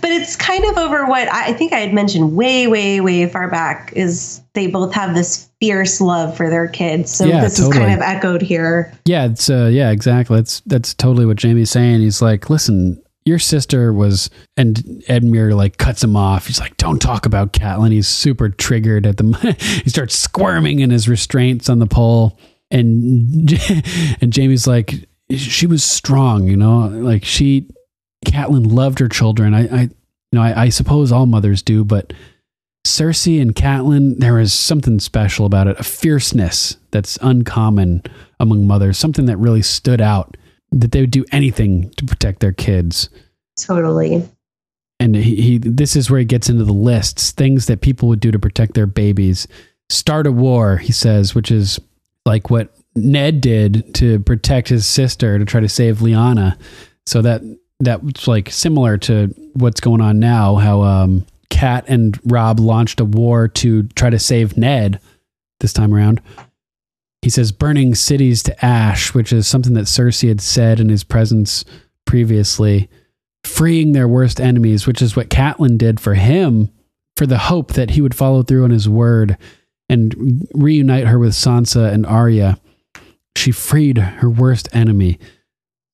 but 0.00 0.10
it's 0.10 0.36
kind 0.36 0.64
of 0.64 0.76
over 0.78 1.06
what 1.06 1.28
I 1.32 1.46
I 1.48 1.52
think 1.52 1.72
I 1.72 1.80
had 1.80 1.92
mentioned 1.92 2.36
way, 2.36 2.66
way, 2.66 3.00
way 3.00 3.28
far 3.28 3.50
back. 3.50 3.92
Is 3.94 4.40
they 4.54 4.66
both 4.66 4.92
have 4.94 5.14
this 5.14 5.48
fierce 5.60 6.00
love 6.00 6.36
for 6.36 6.50
their 6.50 6.68
kids. 6.68 7.10
So 7.10 7.24
Yeah, 7.24 7.40
this 7.40 7.58
is 7.58 7.68
kind 7.72 7.92
of 7.92 8.00
echoed 8.00 8.42
here. 8.42 8.92
Yeah, 9.04 9.26
it's 9.26 9.48
uh, 9.48 9.70
yeah, 9.72 9.90
exactly. 9.90 10.36
That's 10.36 10.60
that's 10.66 10.94
totally 10.94 11.26
what 11.26 11.40
Jaime's 11.40 11.70
saying. 11.70 12.00
He's 12.00 12.22
like, 12.22 12.50
listen, 12.50 13.02
your 13.24 13.38
sister 13.38 13.92
was, 13.92 14.30
and 14.56 14.76
Edmure 15.08 15.54
like 15.54 15.78
cuts 15.78 16.02
him 16.02 16.16
off. 16.16 16.46
He's 16.46 16.60
like, 16.60 16.76
don't 16.76 17.00
talk 17.00 17.26
about 17.26 17.52
Catelyn. 17.52 17.92
He's 17.92 18.08
super 18.08 18.48
triggered 18.48 19.06
at 19.06 19.16
the. 19.16 19.56
he 19.84 19.90
starts 19.90 20.16
squirming 20.16 20.80
in 20.80 20.90
his 20.90 21.08
restraints 21.08 21.68
on 21.68 21.78
the 21.78 21.86
pole, 21.86 22.38
and 22.72 23.52
and 24.20 24.34
Jaime's 24.34 24.66
like, 24.66 25.08
she 25.30 25.66
was 25.66 25.84
strong, 25.84 26.48
you 26.48 26.56
know, 26.56 26.88
like 26.88 27.24
she, 27.24 27.68
Catelyn 28.26 28.72
loved 28.72 28.98
her 28.98 29.08
children. 29.08 29.54
I, 29.54 29.68
I 29.68 29.80
you 29.82 29.90
know, 30.38 30.42
I, 30.42 30.62
I 30.62 30.68
suppose 30.70 31.12
all 31.12 31.26
mothers 31.26 31.62
do, 31.62 31.84
but 31.84 32.12
Cersei 32.86 33.40
and 33.40 33.54
Catelyn, 33.54 34.18
there 34.18 34.38
is 34.38 34.52
something 34.52 34.98
special 34.98 35.46
about 35.46 35.68
it, 35.68 35.78
a 35.78 35.84
fierceness 35.84 36.78
that's 36.90 37.18
uncommon 37.20 38.02
among 38.40 38.66
mothers, 38.66 38.98
something 38.98 39.26
that 39.26 39.36
really 39.36 39.62
stood 39.62 40.00
out, 40.00 40.36
that 40.72 40.92
they 40.92 41.00
would 41.00 41.10
do 41.10 41.24
anything 41.30 41.90
to 41.90 42.04
protect 42.04 42.40
their 42.40 42.52
kids. 42.52 43.08
Totally. 43.60 44.28
And 44.98 45.14
he, 45.14 45.36
he 45.36 45.58
this 45.58 45.94
is 45.94 46.10
where 46.10 46.20
he 46.20 46.24
gets 46.24 46.48
into 46.48 46.64
the 46.64 46.72
lists, 46.72 47.32
things 47.32 47.66
that 47.66 47.82
people 47.82 48.08
would 48.08 48.20
do 48.20 48.30
to 48.30 48.38
protect 48.38 48.74
their 48.74 48.86
babies. 48.86 49.46
Start 49.90 50.26
a 50.26 50.32
war, 50.32 50.78
he 50.78 50.92
says, 50.92 51.34
which 51.34 51.50
is 51.50 51.78
like 52.24 52.50
what 52.50 52.74
Ned 52.94 53.40
did 53.40 53.94
to 53.96 54.20
protect 54.20 54.68
his 54.68 54.86
sister 54.86 55.38
to 55.38 55.44
try 55.44 55.60
to 55.60 55.68
save 55.68 55.98
Lyanna. 55.98 56.58
So 57.06 57.22
that 57.22 57.42
that 57.80 58.02
was 58.02 58.28
like 58.28 58.50
similar 58.50 58.96
to 58.98 59.34
what's 59.54 59.80
going 59.80 60.00
on 60.00 60.18
now, 60.18 60.56
how 60.56 60.82
um 60.82 61.26
Kat 61.50 61.84
and 61.88 62.18
Robb 62.24 62.60
launched 62.60 63.00
a 63.00 63.04
war 63.04 63.48
to 63.48 63.84
try 63.88 64.10
to 64.10 64.18
save 64.18 64.56
Ned 64.56 65.00
this 65.60 65.72
time 65.72 65.94
around. 65.94 66.20
He 67.22 67.30
says 67.30 67.52
burning 67.52 67.94
cities 67.94 68.42
to 68.44 68.64
ash, 68.64 69.14
which 69.14 69.32
is 69.32 69.46
something 69.46 69.74
that 69.74 69.84
Cersei 69.84 70.28
had 70.28 70.40
said 70.40 70.80
in 70.80 70.88
his 70.88 71.04
presence 71.04 71.64
previously. 72.04 72.88
Freeing 73.44 73.92
their 73.92 74.08
worst 74.08 74.40
enemies, 74.40 74.86
which 74.86 75.02
is 75.02 75.14
what 75.16 75.28
Catelyn 75.28 75.76
did 75.76 76.00
for 76.00 76.14
him, 76.14 76.70
for 77.16 77.26
the 77.26 77.38
hope 77.38 77.72
that 77.74 77.90
he 77.90 78.00
would 78.00 78.14
follow 78.14 78.42
through 78.42 78.64
on 78.64 78.70
his 78.70 78.88
word 78.88 79.36
and 79.92 80.48
reunite 80.54 81.06
her 81.06 81.18
with 81.18 81.32
Sansa 81.32 81.92
and 81.92 82.06
Arya. 82.06 82.58
She 83.36 83.52
freed 83.52 83.98
her 83.98 84.30
worst 84.30 84.66
enemy, 84.72 85.18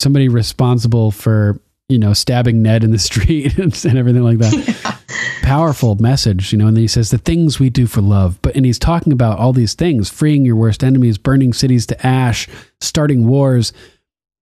somebody 0.01 0.29
responsible 0.29 1.11
for 1.11 1.61
you 1.89 1.99
know 1.99 2.13
stabbing 2.13 2.63
Ned 2.63 2.85
in 2.85 2.93
the 2.93 2.99
street 3.11 3.59
and 3.59 3.99
everything 3.99 4.23
like 4.23 4.39
that. 4.39 4.99
Powerful 5.43 5.97
message, 5.97 6.53
you 6.53 6.59
know. 6.59 6.69
And 6.69 6.77
then 6.77 6.83
he 6.83 6.89
says 6.89 7.11
the 7.11 7.19
things 7.19 7.59
we 7.59 7.71
do 7.71 7.89
for 7.89 8.01
love, 8.01 8.39
but 8.41 8.55
and 8.55 8.65
he's 8.65 8.79
talking 8.79 9.13
about 9.13 9.39
all 9.39 9.53
these 9.53 9.75
things: 9.75 10.09
freeing 10.09 10.45
your 10.45 10.57
worst 10.57 10.85
enemies, 10.85 11.19
burning 11.19 11.53
cities 11.53 11.85
to 11.87 12.07
ash, 12.07 12.47
starting 12.81 13.27
wars. 13.27 13.73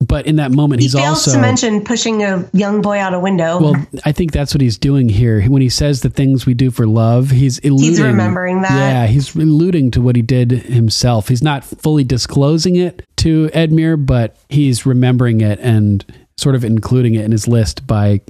But 0.01 0.27
in 0.27 0.37
that 0.37 0.53
moment, 0.53 0.81
He 0.81 0.85
he's 0.87 0.93
fails 0.93 1.27
also 1.27 1.33
to 1.33 1.39
mention 1.41 1.83
pushing 1.83 2.23
a 2.23 2.47
young 2.53 2.83
boy 2.83 2.99
out 2.99 3.15
a 3.15 3.19
window. 3.19 3.59
well, 3.59 3.87
I 4.05 4.13
think 4.13 4.31
that's 4.31 4.53
what 4.53 4.61
he's 4.61 4.77
doing 4.77 5.09
here. 5.09 5.43
When 5.43 5.63
he 5.63 5.71
says 5.71 6.03
the 6.03 6.11
things 6.11 6.45
we 6.45 6.53
do 6.53 6.71
for 6.71 6.87
love, 6.87 7.31
he's 7.31 7.59
alluding. 7.65 8.05
remembering 8.05 8.61
that. 8.61 8.73
Yeah, 8.73 9.07
he's 9.07 9.35
alluding 9.35 9.93
to 9.93 10.03
what 10.03 10.15
he 10.15 10.21
did 10.21 10.51
himself. 10.51 11.29
He's 11.29 11.43
not 11.43 11.65
fully 11.65 12.05
disclosing 12.05 12.77
it 12.77 13.07
to 13.19 13.49
Edmure, 13.55 14.05
but 14.05 14.37
he's 14.51 14.85
remembering 14.85 15.41
it 15.41 15.59
and 15.61 16.05
sort 16.37 16.55
of 16.55 16.63
including 16.63 17.15
it 17.15 17.25
in 17.25 17.33
his 17.33 17.49
list 17.49 17.87
by 17.87 18.21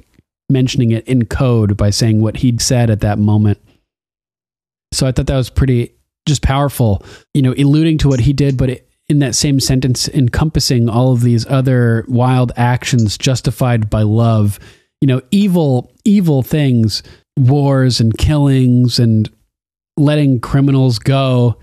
mentioning 0.49 0.91
it 0.91 1.05
in 1.05 1.25
code 1.25 1.75
by 1.75 1.89
saying 1.89 2.21
what 2.21 2.37
he'd 2.37 2.61
said 2.61 2.89
at 2.89 3.01
that 3.01 3.19
moment. 3.19 3.59
So 4.93 5.05
I 5.05 5.11
thought 5.11 5.27
that 5.27 5.35
was 5.35 5.49
pretty 5.49 5.93
just 6.25 6.41
powerful, 6.41 7.03
you 7.33 7.41
know, 7.41 7.53
alluding 7.57 7.97
to 7.99 8.07
what 8.07 8.21
he 8.21 8.31
did, 8.31 8.55
but 8.57 8.69
it, 8.69 8.86
in 9.09 9.19
that 9.19 9.35
same 9.35 9.59
sentence, 9.59 10.09
encompassing 10.09 10.89
all 10.89 11.13
of 11.13 11.21
these 11.21 11.45
other 11.47 12.05
wild 12.07 12.51
actions 12.57 13.17
justified 13.17 13.89
by 13.89 14.01
love, 14.01 14.59
you 14.99 15.07
know, 15.07 15.21
evil, 15.31 15.91
evil 16.03 16.41
things, 16.43 17.03
wars 17.37 17.99
and 17.99 18.17
killings 18.17 18.99
and 18.99 19.29
letting 19.95 20.39
criminals 20.39 20.99
go, 20.99 21.57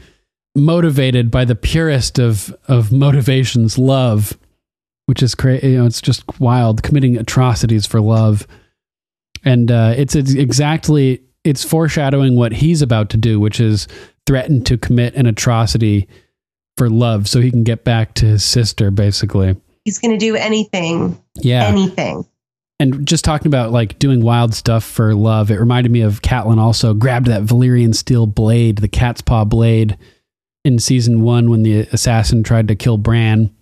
motivated 0.56 1.30
by 1.30 1.44
the 1.44 1.54
purest 1.54 2.18
of, 2.18 2.54
of 2.68 2.92
motivations, 2.92 3.76
love, 3.76 4.38
which 5.06 5.22
is 5.22 5.34
crazy. 5.34 5.70
You 5.70 5.78
know, 5.78 5.86
it's 5.86 6.00
just 6.00 6.24
wild, 6.40 6.82
committing 6.82 7.18
atrocities 7.18 7.86
for 7.86 8.00
love. 8.00 8.46
And 9.44 9.70
uh, 9.70 9.94
it's, 9.96 10.14
it's 10.14 10.32
exactly, 10.32 11.22
it's 11.44 11.62
foreshadowing 11.62 12.36
what 12.36 12.52
he's 12.52 12.80
about 12.80 13.10
to 13.10 13.18
do, 13.18 13.38
which 13.38 13.60
is 13.60 13.86
threaten 14.26 14.64
to 14.64 14.78
commit 14.78 15.14
an 15.14 15.26
atrocity 15.26 16.08
for 16.76 16.90
love 16.90 17.28
so 17.28 17.40
he 17.40 17.50
can 17.50 17.64
get 17.64 17.84
back 17.84 18.14
to 18.14 18.26
his 18.26 18.44
sister, 18.44 18.90
basically. 18.90 19.56
He's 19.84 19.98
going 19.98 20.12
to 20.12 20.18
do 20.18 20.34
anything, 20.34 21.20
Yeah. 21.36 21.64
anything. 21.66 22.24
And 22.80 23.06
just 23.06 23.24
talking 23.24 23.46
about 23.46 23.70
like 23.70 23.98
doing 24.00 24.20
wild 24.22 24.52
stuff 24.54 24.82
for 24.84 25.14
love, 25.14 25.50
it 25.50 25.60
reminded 25.60 25.92
me 25.92 26.00
of 26.00 26.22
Catelyn 26.22 26.58
also 26.58 26.92
grabbed 26.92 27.26
that 27.26 27.44
Valyrian 27.44 27.94
steel 27.94 28.26
blade, 28.26 28.78
the 28.78 28.88
cat's 28.88 29.20
paw 29.20 29.44
blade, 29.44 29.96
in 30.64 30.78
season 30.78 31.22
one 31.22 31.50
when 31.50 31.62
the 31.62 31.80
assassin 31.92 32.42
tried 32.42 32.66
to 32.68 32.74
kill 32.74 32.98
Bran. 32.98 33.54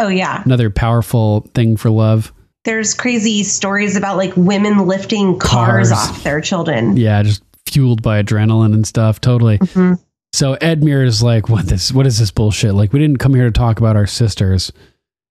Oh 0.00 0.08
yeah. 0.08 0.42
Another 0.44 0.68
powerful 0.70 1.48
thing 1.54 1.76
for 1.76 1.88
love. 1.90 2.32
There's 2.64 2.92
crazy 2.92 3.42
stories 3.44 3.96
about 3.96 4.16
like 4.18 4.36
women 4.36 4.86
lifting 4.86 5.38
cars, 5.38 5.90
Cars. 5.90 5.92
off 5.92 6.22
their 6.24 6.40
children. 6.42 6.96
Yeah, 6.96 7.22
just 7.22 7.42
fueled 7.66 8.02
by 8.02 8.22
adrenaline 8.22 8.74
and 8.74 8.86
stuff. 8.86 9.20
Totally. 9.20 9.58
Mm-hmm. 9.58 9.94
So 10.32 10.56
Edmure 10.56 11.06
is 11.06 11.22
like, 11.22 11.48
"What 11.48 11.66
this? 11.66 11.92
What 11.92 12.06
is 12.06 12.18
this 12.18 12.30
bullshit? 12.30 12.74
Like, 12.74 12.92
we 12.92 12.98
didn't 12.98 13.18
come 13.18 13.34
here 13.34 13.44
to 13.44 13.50
talk 13.50 13.78
about 13.78 13.96
our 13.96 14.06
sisters." 14.06 14.72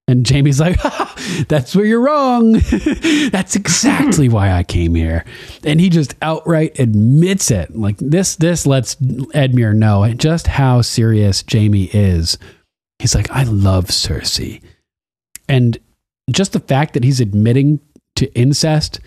And 0.09 0.25
Jaime's 0.25 0.59
like, 0.59 0.79
"That's 1.47 1.75
where 1.75 1.85
you're 1.85 2.01
wrong. 2.01 2.53
That's 3.31 3.55
exactly 3.55 4.29
why 4.29 4.51
I 4.51 4.63
came 4.63 4.95
here." 4.95 5.25
And 5.63 5.79
he 5.79 5.89
just 5.89 6.15
outright 6.21 6.79
admits 6.79 7.51
it. 7.51 7.75
Like 7.75 7.97
this, 7.97 8.35
this 8.35 8.65
lets 8.65 8.95
Edmure 8.95 9.75
know 9.75 10.11
just 10.13 10.47
how 10.47 10.81
serious 10.81 11.43
Jaime 11.49 11.89
is. 11.93 12.37
He's 12.99 13.15
like, 13.15 13.29
"I 13.31 13.43
love 13.43 13.87
Cersei," 13.87 14.61
and 15.47 15.77
just 16.31 16.53
the 16.53 16.59
fact 16.59 16.93
that 16.93 17.03
he's 17.03 17.21
admitting 17.21 17.79
to 18.15 18.33
incest 18.33 18.99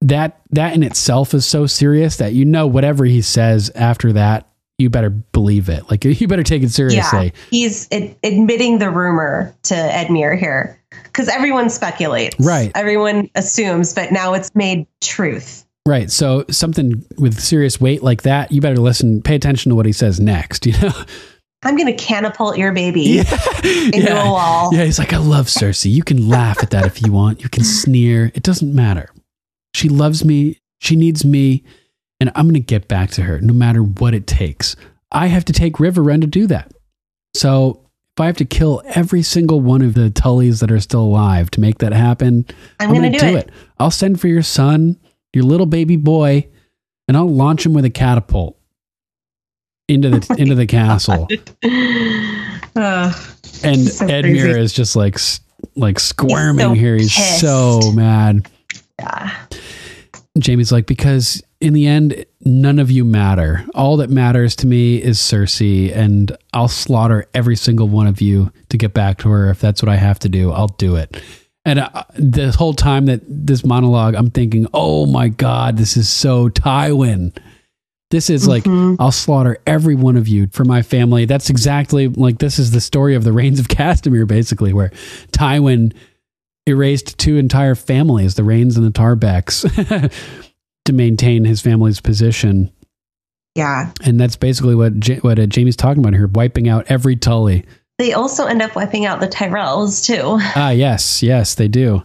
that 0.00 0.40
that 0.50 0.74
in 0.74 0.82
itself 0.82 1.34
is 1.34 1.44
so 1.44 1.66
serious 1.66 2.16
that 2.16 2.34
you 2.34 2.44
know 2.44 2.66
whatever 2.66 3.04
he 3.04 3.20
says 3.20 3.70
after 3.74 4.12
that 4.12 4.47
you 4.78 4.88
better 4.88 5.10
believe 5.10 5.68
it. 5.68 5.90
Like 5.90 6.04
you 6.04 6.28
better 6.28 6.42
take 6.42 6.62
it 6.62 6.70
seriously. 6.70 7.26
Yeah, 7.26 7.40
he's 7.50 7.88
ad- 7.92 8.16
admitting 8.22 8.78
the 8.78 8.90
rumor 8.90 9.54
to 9.64 9.74
Edmure 9.74 10.38
here 10.38 10.80
because 11.04 11.28
everyone 11.28 11.68
speculates. 11.68 12.36
Right. 12.38 12.70
Everyone 12.74 13.28
assumes, 13.34 13.92
but 13.94 14.12
now 14.12 14.34
it's 14.34 14.54
made 14.54 14.86
truth. 15.00 15.64
right. 15.86 16.10
So 16.10 16.44
something 16.50 17.04
with 17.18 17.40
serious 17.40 17.80
weight 17.80 18.02
like 18.02 18.22
that 18.22 18.52
you 18.52 18.60
better 18.60 18.76
listen 18.76 19.20
pay 19.22 19.34
attention 19.34 19.70
to 19.70 19.76
what 19.76 19.86
he 19.86 19.92
says 19.92 20.20
next 20.20 20.64
you 20.66 20.72
know? 20.80 20.92
I'm 21.64 21.76
going 21.76 21.88
to 21.88 22.04
catapult 22.04 22.56
your 22.56 22.72
baby 22.72 23.18
into 23.64 24.12
a 24.12 24.30
wall. 24.30 24.70
yeah 24.72 24.84
he's 24.84 24.98
like 25.00 25.12
i 25.12 25.16
love 25.16 25.46
cersei. 25.46 25.90
You 25.90 26.04
can 26.04 26.28
laugh 26.28 26.62
at 26.62 26.70
that 26.70 26.86
if 26.86 27.02
you 27.02 27.10
want. 27.10 27.42
You 27.42 27.48
can 27.48 27.64
sneer. 27.64 28.30
It 28.34 28.44
doesn't 28.44 28.72
matter. 28.72 29.08
She 29.74 29.88
loves 29.88 30.24
me. 30.24 30.60
She 30.80 30.94
needs 30.94 31.24
me 31.24 31.64
and 32.20 32.30
i'm 32.34 32.44
going 32.46 32.54
to 32.54 32.60
get 32.60 32.88
back 32.88 33.10
to 33.10 33.22
her 33.22 33.40
no 33.40 33.52
matter 33.52 33.82
what 33.82 34.14
it 34.14 34.26
takes 34.26 34.76
i 35.12 35.26
have 35.26 35.44
to 35.44 35.52
take 35.52 35.74
Riverrun 35.74 36.20
to 36.20 36.26
do 36.26 36.46
that 36.46 36.72
so 37.34 37.80
if 38.16 38.20
i 38.20 38.26
have 38.26 38.36
to 38.38 38.44
kill 38.44 38.82
every 38.86 39.22
single 39.22 39.60
one 39.60 39.82
of 39.82 39.94
the 39.94 40.10
tullys 40.10 40.60
that 40.60 40.70
are 40.70 40.80
still 40.80 41.02
alive 41.02 41.50
to 41.52 41.60
make 41.60 41.78
that 41.78 41.92
happen 41.92 42.44
I'm 42.80 42.92
gonna 42.92 43.10
gonna 43.10 43.18
do 43.32 43.36
it. 43.36 43.50
i'll 43.78 43.90
send 43.90 44.20
for 44.20 44.28
your 44.28 44.42
son 44.42 44.98
your 45.32 45.44
little 45.44 45.66
baby 45.66 45.96
boy 45.96 46.48
and 47.06 47.16
i'll 47.16 47.28
launch 47.30 47.64
him 47.66 47.72
with 47.74 47.84
a 47.84 47.90
catapult 47.90 48.56
into 49.88 50.10
the 50.10 50.26
oh 50.30 50.34
into 50.34 50.54
the 50.54 50.66
castle 50.66 51.28
and 52.76 53.88
So 53.88 54.06
Edmure 54.06 54.42
crazy. 54.42 54.60
is 54.60 54.72
just 54.72 54.94
like 54.96 55.18
like 55.74 55.98
squirming 55.98 56.66
so 56.66 56.72
here. 56.74 56.94
He's 56.96 57.14
pissed. 57.14 57.40
so 57.40 57.80
mad. 57.92 58.48
Yeah. 58.98 59.36
Jaime's 60.40 60.70
like, 60.70 60.86
because 60.86 61.42
in 61.60 61.72
the 61.72 61.86
end, 61.86 62.24
none 62.40 62.78
of 62.78 62.90
you 62.90 63.04
matter. 63.04 63.64
All 63.74 63.96
that 63.96 64.10
matters 64.10 64.54
to 64.56 64.66
me 64.66 65.02
is 65.02 65.18
Cersei, 65.18 65.94
and 65.94 66.36
I'll 66.52 66.68
slaughter 66.68 67.26
every 67.34 67.56
single 67.56 67.88
one 67.88 68.06
of 68.06 68.20
you 68.20 68.52
to 68.68 68.78
get 68.78 68.94
back 68.94 69.18
to 69.18 69.28
her. 69.28 69.50
If 69.50 69.60
that's 69.60 69.82
what 69.82 69.88
I 69.88 69.96
have 69.96 70.18
to 70.20 70.28
do, 70.28 70.52
I'll 70.52 70.68
do 70.68 70.96
it. 70.96 71.20
And 71.64 71.80
uh, 71.80 72.04
the 72.14 72.52
whole 72.52 72.74
time 72.74 73.06
that 73.06 73.20
this 73.26 73.64
monologue, 73.64 74.14
I'm 74.14 74.30
thinking, 74.30 74.66
oh 74.72 75.04
my 75.06 75.28
God, 75.28 75.76
this 75.76 75.96
is 75.96 76.08
so 76.08 76.48
Tywin. 76.48 77.36
This 78.10 78.30
is 78.30 78.48
like, 78.48 78.66
I'll 78.98 79.12
slaughter 79.12 79.58
every 79.66 79.94
one 79.94 80.16
of 80.16 80.28
you 80.28 80.46
for 80.46 80.64
my 80.64 80.80
family. 80.80 81.26
That's 81.26 81.50
exactly 81.50 82.08
like 82.08 82.38
this 82.38 82.58
is 82.58 82.70
the 82.70 82.80
story 82.80 83.14
of 83.14 83.24
the 83.24 83.32
Rains 83.34 83.60
of 83.60 83.68
Castamere, 83.68 84.26
basically, 84.26 84.72
where 84.72 84.90
Tywin 85.32 85.94
erased 86.66 87.18
two 87.18 87.36
entire 87.36 87.74
families, 87.74 88.36
the 88.36 88.44
Reynes 88.44 88.78
and 88.78 88.86
the 88.86 88.98
Tarbecks, 88.98 89.64
to 90.88 90.92
maintain 90.92 91.44
his 91.44 91.60
family's 91.60 92.00
position. 92.00 92.70
Yeah. 93.54 93.92
And 94.04 94.20
that's 94.20 94.36
basically 94.36 94.74
what 94.74 94.92
what 95.22 95.38
uh, 95.38 95.46
Jaime's 95.52 95.76
talking 95.76 96.02
about 96.02 96.14
here, 96.14 96.26
wiping 96.26 96.68
out 96.68 96.86
every 96.88 97.16
Tully. 97.16 97.64
They 97.98 98.12
also 98.12 98.46
end 98.46 98.62
up 98.62 98.76
wiping 98.76 99.06
out 99.06 99.20
the 99.20 99.26
Tyrells 99.28 100.04
too. 100.04 100.36
Ah, 100.56 100.70
yes, 100.70 101.22
yes, 101.22 101.54
they 101.56 101.66
do. 101.68 102.02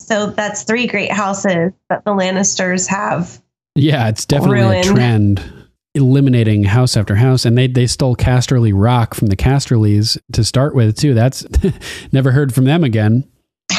So 0.00 0.30
that's 0.30 0.64
three 0.64 0.86
great 0.86 1.12
houses 1.12 1.72
that 1.88 2.04
the 2.04 2.10
Lannisters 2.10 2.86
have. 2.88 3.40
Yeah, 3.74 4.08
it's 4.08 4.26
definitely 4.26 4.60
Ruined. 4.60 4.84
a 4.84 4.92
trend. 4.92 5.52
Eliminating 5.94 6.64
house 6.64 6.96
after 6.96 7.16
house, 7.16 7.44
and 7.44 7.58
they 7.58 7.66
they 7.66 7.86
stole 7.86 8.14
Casterly 8.14 8.72
Rock 8.74 9.14
from 9.14 9.26
the 9.28 9.36
Casterlys 9.36 10.18
to 10.32 10.44
start 10.44 10.74
with 10.74 10.96
too. 10.96 11.14
That's 11.14 11.44
never 12.12 12.30
heard 12.30 12.54
from 12.54 12.64
them 12.64 12.84
again. 12.84 13.28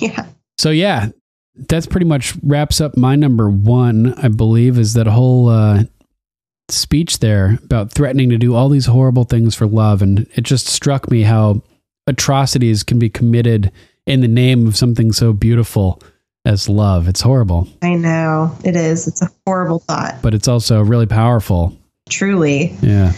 Yeah. 0.00 0.26
So 0.58 0.70
yeah, 0.70 1.10
that's 1.56 1.86
pretty 1.86 2.06
much 2.06 2.34
wraps 2.42 2.80
up 2.80 2.96
my 2.96 3.16
number 3.16 3.48
one. 3.50 4.14
I 4.14 4.28
believe 4.28 4.78
is 4.78 4.94
that 4.94 5.06
whole 5.06 5.48
uh, 5.48 5.84
speech 6.68 7.20
there 7.20 7.58
about 7.64 7.92
threatening 7.92 8.30
to 8.30 8.38
do 8.38 8.54
all 8.54 8.68
these 8.68 8.86
horrible 8.86 9.24
things 9.24 9.54
for 9.54 9.66
love, 9.66 10.02
and 10.02 10.26
it 10.34 10.42
just 10.42 10.66
struck 10.66 11.10
me 11.10 11.22
how 11.22 11.62
atrocities 12.06 12.82
can 12.82 12.98
be 12.98 13.08
committed 13.08 13.72
in 14.06 14.20
the 14.20 14.28
name 14.28 14.66
of 14.66 14.76
something 14.76 15.12
so 15.12 15.32
beautiful 15.32 16.00
as 16.44 16.68
love. 16.68 17.08
It's 17.08 17.20
horrible, 17.20 17.66
I 17.82 17.94
know. 17.94 18.56
It 18.64 18.76
is. 18.76 19.08
It's 19.08 19.22
a 19.22 19.30
horrible 19.46 19.80
thought. 19.80 20.16
but 20.22 20.34
it's 20.34 20.48
also 20.48 20.82
really 20.82 21.06
powerful. 21.06 21.76
Truly. 22.08 22.76
Yeah, 22.82 23.12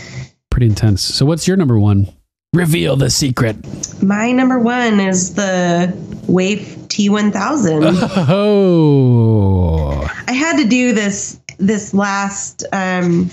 pretty 0.51 0.67
intense. 0.67 1.03
So 1.03 1.27
what's 1.27 1.47
your 1.47 1.57
number 1.59 1.79
one? 1.79 2.09
Reveal 2.55 2.97
the 2.97 3.11
secret. 3.11 3.57
My 4.03 4.33
number 4.33 4.59
one 4.59 5.01
is 5.01 5.35
the 5.35 5.93
Waif 6.27 6.78
T1000. 6.99 8.29
Oh, 8.29 10.09
I 10.29 10.33
had 10.33 10.57
to 10.59 10.69
do 10.69 10.93
this 10.93 11.41
this 11.59 11.95
last 11.95 12.65
um, 12.73 13.31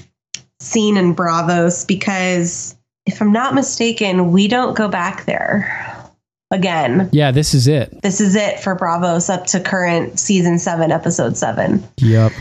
scene 0.60 0.98
in 0.98 1.16
Braavos 1.16 1.88
because 1.88 2.76
if 3.08 3.22
I'm 3.22 3.32
not 3.32 3.56
mistaken, 3.56 4.32
we 4.32 4.48
don't 4.48 4.76
go 4.76 4.88
back 4.88 5.26
there 5.26 6.12
again. 6.52 7.10
yeah, 7.12 7.32
this 7.32 7.54
is 7.56 7.68
it. 7.68 8.02
This 8.04 8.22
is 8.22 8.36
it 8.36 8.60
for 8.60 8.76
Braavos 8.76 9.34
up 9.34 9.48
to 9.48 9.60
current 9.60 10.20
season 10.20 10.60
seven, 10.60 10.92
episode 10.92 11.36
seven. 11.36 11.84
Yep. 11.98 12.34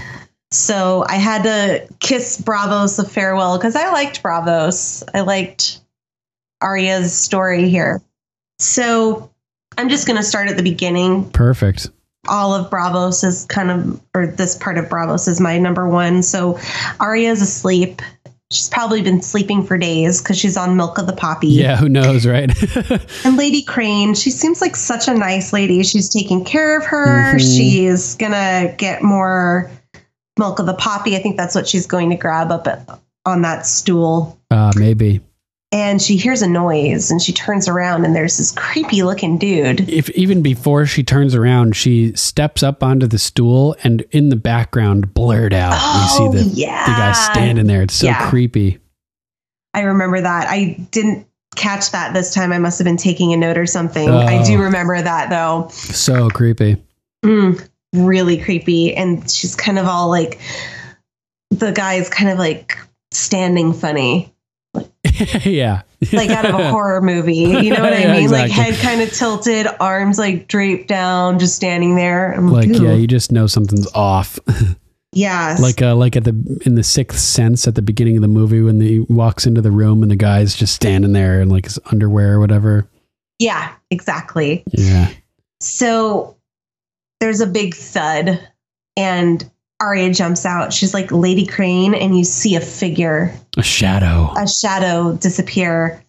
So 0.50 1.04
I 1.08 1.16
had 1.16 1.42
to 1.44 1.88
kiss 2.00 2.40
Braavos 2.40 2.98
a 2.98 3.08
farewell 3.08 3.56
because 3.58 3.76
I 3.76 3.90
liked 3.90 4.22
Braavos. 4.22 5.02
I 5.14 5.22
liked 5.22 5.80
Arya's 6.60 7.14
story 7.14 7.68
here. 7.68 8.02
So 8.58 9.30
I'm 9.78 9.88
just 9.88 10.06
going 10.06 10.16
to 10.16 10.22
start 10.22 10.48
at 10.48 10.56
the 10.56 10.62
beginning. 10.62 11.30
Perfect. 11.30 11.88
All 12.28 12.54
of 12.54 12.70
Braavos 12.70 13.22
is 13.24 13.44
kind 13.46 13.70
of, 13.70 14.00
or 14.14 14.26
this 14.26 14.56
part 14.56 14.78
of 14.78 14.86
Braavos 14.86 15.28
is 15.28 15.40
my 15.40 15.58
number 15.58 15.88
one. 15.88 16.22
So 16.22 16.58
Arya's 17.00 17.42
asleep. 17.42 18.00
She's 18.50 18.68
probably 18.68 19.02
been 19.02 19.20
sleeping 19.20 19.64
for 19.64 19.76
days 19.76 20.22
because 20.22 20.38
she's 20.38 20.56
on 20.56 20.76
Milk 20.76 20.96
of 20.98 21.06
the 21.06 21.12
Poppy. 21.12 21.48
Yeah, 21.48 21.76
who 21.76 21.88
knows, 21.88 22.24
right? 22.26 22.50
And 23.24 23.36
Lady 23.36 23.62
Crane, 23.62 24.14
she 24.14 24.30
seems 24.30 24.60
like 24.60 24.76
such 24.76 25.08
a 25.08 25.14
nice 25.14 25.52
lady. 25.52 25.82
She's 25.82 26.08
taking 26.08 26.44
care 26.44 26.78
of 26.78 26.84
her. 26.86 27.34
Mhm. 27.34 27.40
She's 27.40 28.14
gonna 28.16 28.72
get 28.78 29.02
more 29.02 29.70
milk 30.38 30.58
of 30.58 30.66
the 30.66 30.74
poppy. 30.74 31.16
I 31.16 31.20
think 31.20 31.36
that's 31.36 31.54
what 31.54 31.66
she's 31.68 31.86
going 31.86 32.10
to 32.10 32.16
grab 32.16 32.50
up 32.52 32.66
at, 32.66 32.88
on 33.24 33.42
that 33.42 33.66
stool. 33.66 34.38
uh, 34.50 34.72
maybe. 34.76 35.20
And 35.74 36.00
she 36.00 36.16
hears 36.16 36.40
a 36.40 36.46
noise 36.46 37.10
and 37.10 37.20
she 37.20 37.32
turns 37.32 37.66
around 37.68 38.04
and 38.04 38.14
there's 38.14 38.38
this 38.38 38.52
creepy 38.52 39.02
looking 39.02 39.38
dude. 39.38 39.88
if 39.90 40.08
even 40.10 40.40
before 40.40 40.86
she 40.86 41.02
turns 41.02 41.34
around, 41.34 41.74
she 41.74 42.14
steps 42.14 42.62
up 42.62 42.82
onto 42.84 43.06
the 43.08 43.18
stool, 43.18 43.74
and 43.82 44.02
in 44.12 44.28
the 44.28 44.36
background, 44.36 45.12
blurred 45.14 45.52
out, 45.52 45.72
Oh, 45.76 46.30
you 46.32 46.32
see 46.38 46.44
the, 46.44 46.56
yeah. 46.56 46.86
the 46.86 46.92
guy 46.92 47.12
standing 47.12 47.66
there. 47.66 47.82
It's 47.82 47.94
so 47.94 48.06
Yeah. 48.06 48.30
creepy. 48.30 48.78
I 49.74 49.80
remember 49.80 50.20
that. 50.20 50.46
I 50.48 50.76
didn't 50.92 51.26
catch 51.56 51.90
that 51.90 52.14
this 52.14 52.32
time. 52.32 52.52
I 52.52 52.58
must 52.58 52.78
have 52.78 52.84
been 52.84 52.96
taking 52.96 53.32
a 53.32 53.36
note 53.36 53.58
or 53.58 53.66
something. 53.66 54.08
I 54.08 54.38
Oh. 54.42 54.44
do 54.44 54.58
remember 54.62 55.00
that 55.02 55.28
though. 55.30 55.68
So 55.72 56.28
creepy. 56.30 56.76
Mm, 57.24 57.60
really 57.94 58.36
creepy. 58.38 58.94
And 58.94 59.28
she's 59.28 59.56
kind 59.56 59.78
of 59.80 59.86
all 59.86 60.08
like, 60.08 60.38
the 61.50 61.72
guy's 61.72 62.08
kind 62.08 62.30
of 62.30 62.38
like 62.38 62.76
standing 63.12 63.72
funny, 63.72 64.33
yeah. 65.44 65.82
like 66.12 66.30
out 66.30 66.44
of 66.44 66.54
a 66.54 66.70
horror 66.70 67.00
movie. 67.00 67.34
You 67.36 67.70
know 67.70 67.82
what 67.82 67.92
I 67.94 68.06
mean? 68.12 68.30
Like 68.30 68.50
head 68.50 68.74
kind 68.76 69.00
of 69.00 69.12
tilted, 69.12 69.66
arms 69.80 70.18
like 70.18 70.48
draped 70.48 70.88
down, 70.88 71.38
just 71.38 71.56
standing 71.56 71.96
there. 71.96 72.32
I'm 72.32 72.48
Like, 72.50 72.66
"Ew." 72.68 72.84
yeah, 72.86 72.94
you 72.94 73.06
just 73.06 73.32
know 73.32 73.46
something's 73.46 73.86
off. 73.94 74.38
Yes. 75.16 75.60
like, 75.60 75.80
uh, 75.80 75.94
like 75.94 76.16
at 76.16 76.24
the 76.24 76.60
in 76.66 76.74
the 76.74 76.82
sixth 76.82 77.20
sense 77.20 77.68
at 77.68 77.76
the 77.76 77.82
beginning 77.82 78.16
of 78.16 78.22
the 78.22 78.28
movie 78.28 78.60
when 78.62 78.80
he 78.80 78.98
walks 79.00 79.46
into 79.46 79.60
the 79.60 79.70
room 79.70 80.02
and 80.02 80.10
the 80.10 80.16
guy's 80.16 80.56
just 80.56 80.74
standing 80.74 81.12
there 81.12 81.40
in 81.40 81.48
like 81.48 81.66
his 81.66 81.78
underwear 81.92 82.34
or 82.34 82.40
whatever. 82.40 82.88
yeah, 83.38 83.72
exactly. 83.90 84.64
Yeah. 84.72 85.10
So 85.60 86.36
there's 87.20 87.40
a 87.40 87.46
big 87.46 87.74
thud, 87.76 88.40
and 88.96 89.48
Arya 89.80 90.12
jumps 90.14 90.46
out. 90.46 90.72
She's 90.72 90.94
like 90.94 91.10
Lady 91.12 91.46
Crane, 91.46 91.94
and 91.94 92.16
you 92.16 92.24
see 92.24 92.54
a 92.56 92.60
figure, 92.60 93.34
A 93.56 93.62
shadow. 93.62 94.32
a 94.36 94.46
shadow 94.48 95.16
disappear, 95.16 96.02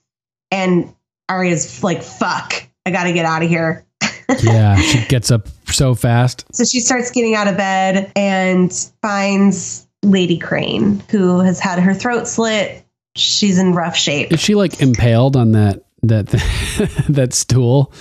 and 0.51 0.93
Arya's 1.29 1.83
like, 1.83 2.03
"Fuck, 2.03 2.67
I 2.85 2.91
gotta 2.91 3.11
get 3.13 3.25
out 3.25 3.43
of 3.43 3.49
here." 3.49 3.85
yeah, 4.43 4.75
she 4.77 5.05
gets 5.07 5.31
up 5.31 5.47
so 5.67 5.95
fast. 5.95 6.45
So 6.53 6.63
she 6.63 6.79
starts 6.79 7.11
getting 7.11 7.35
out 7.35 7.47
of 7.47 7.57
bed 7.57 8.11
and 8.15 8.71
finds 9.01 9.87
Lady 10.03 10.37
Crane, 10.37 11.01
who 11.09 11.39
has 11.39 11.59
had 11.59 11.79
her 11.79 11.93
throat 11.93 12.27
slit. 12.27 12.85
She's 13.15 13.57
in 13.57 13.73
rough 13.73 13.95
shape. 13.95 14.31
Is 14.31 14.39
she 14.39 14.55
like 14.55 14.81
impaled 14.81 15.35
on 15.35 15.53
that 15.53 15.83
that 16.03 16.27
that 17.09 17.33
stool? 17.33 17.91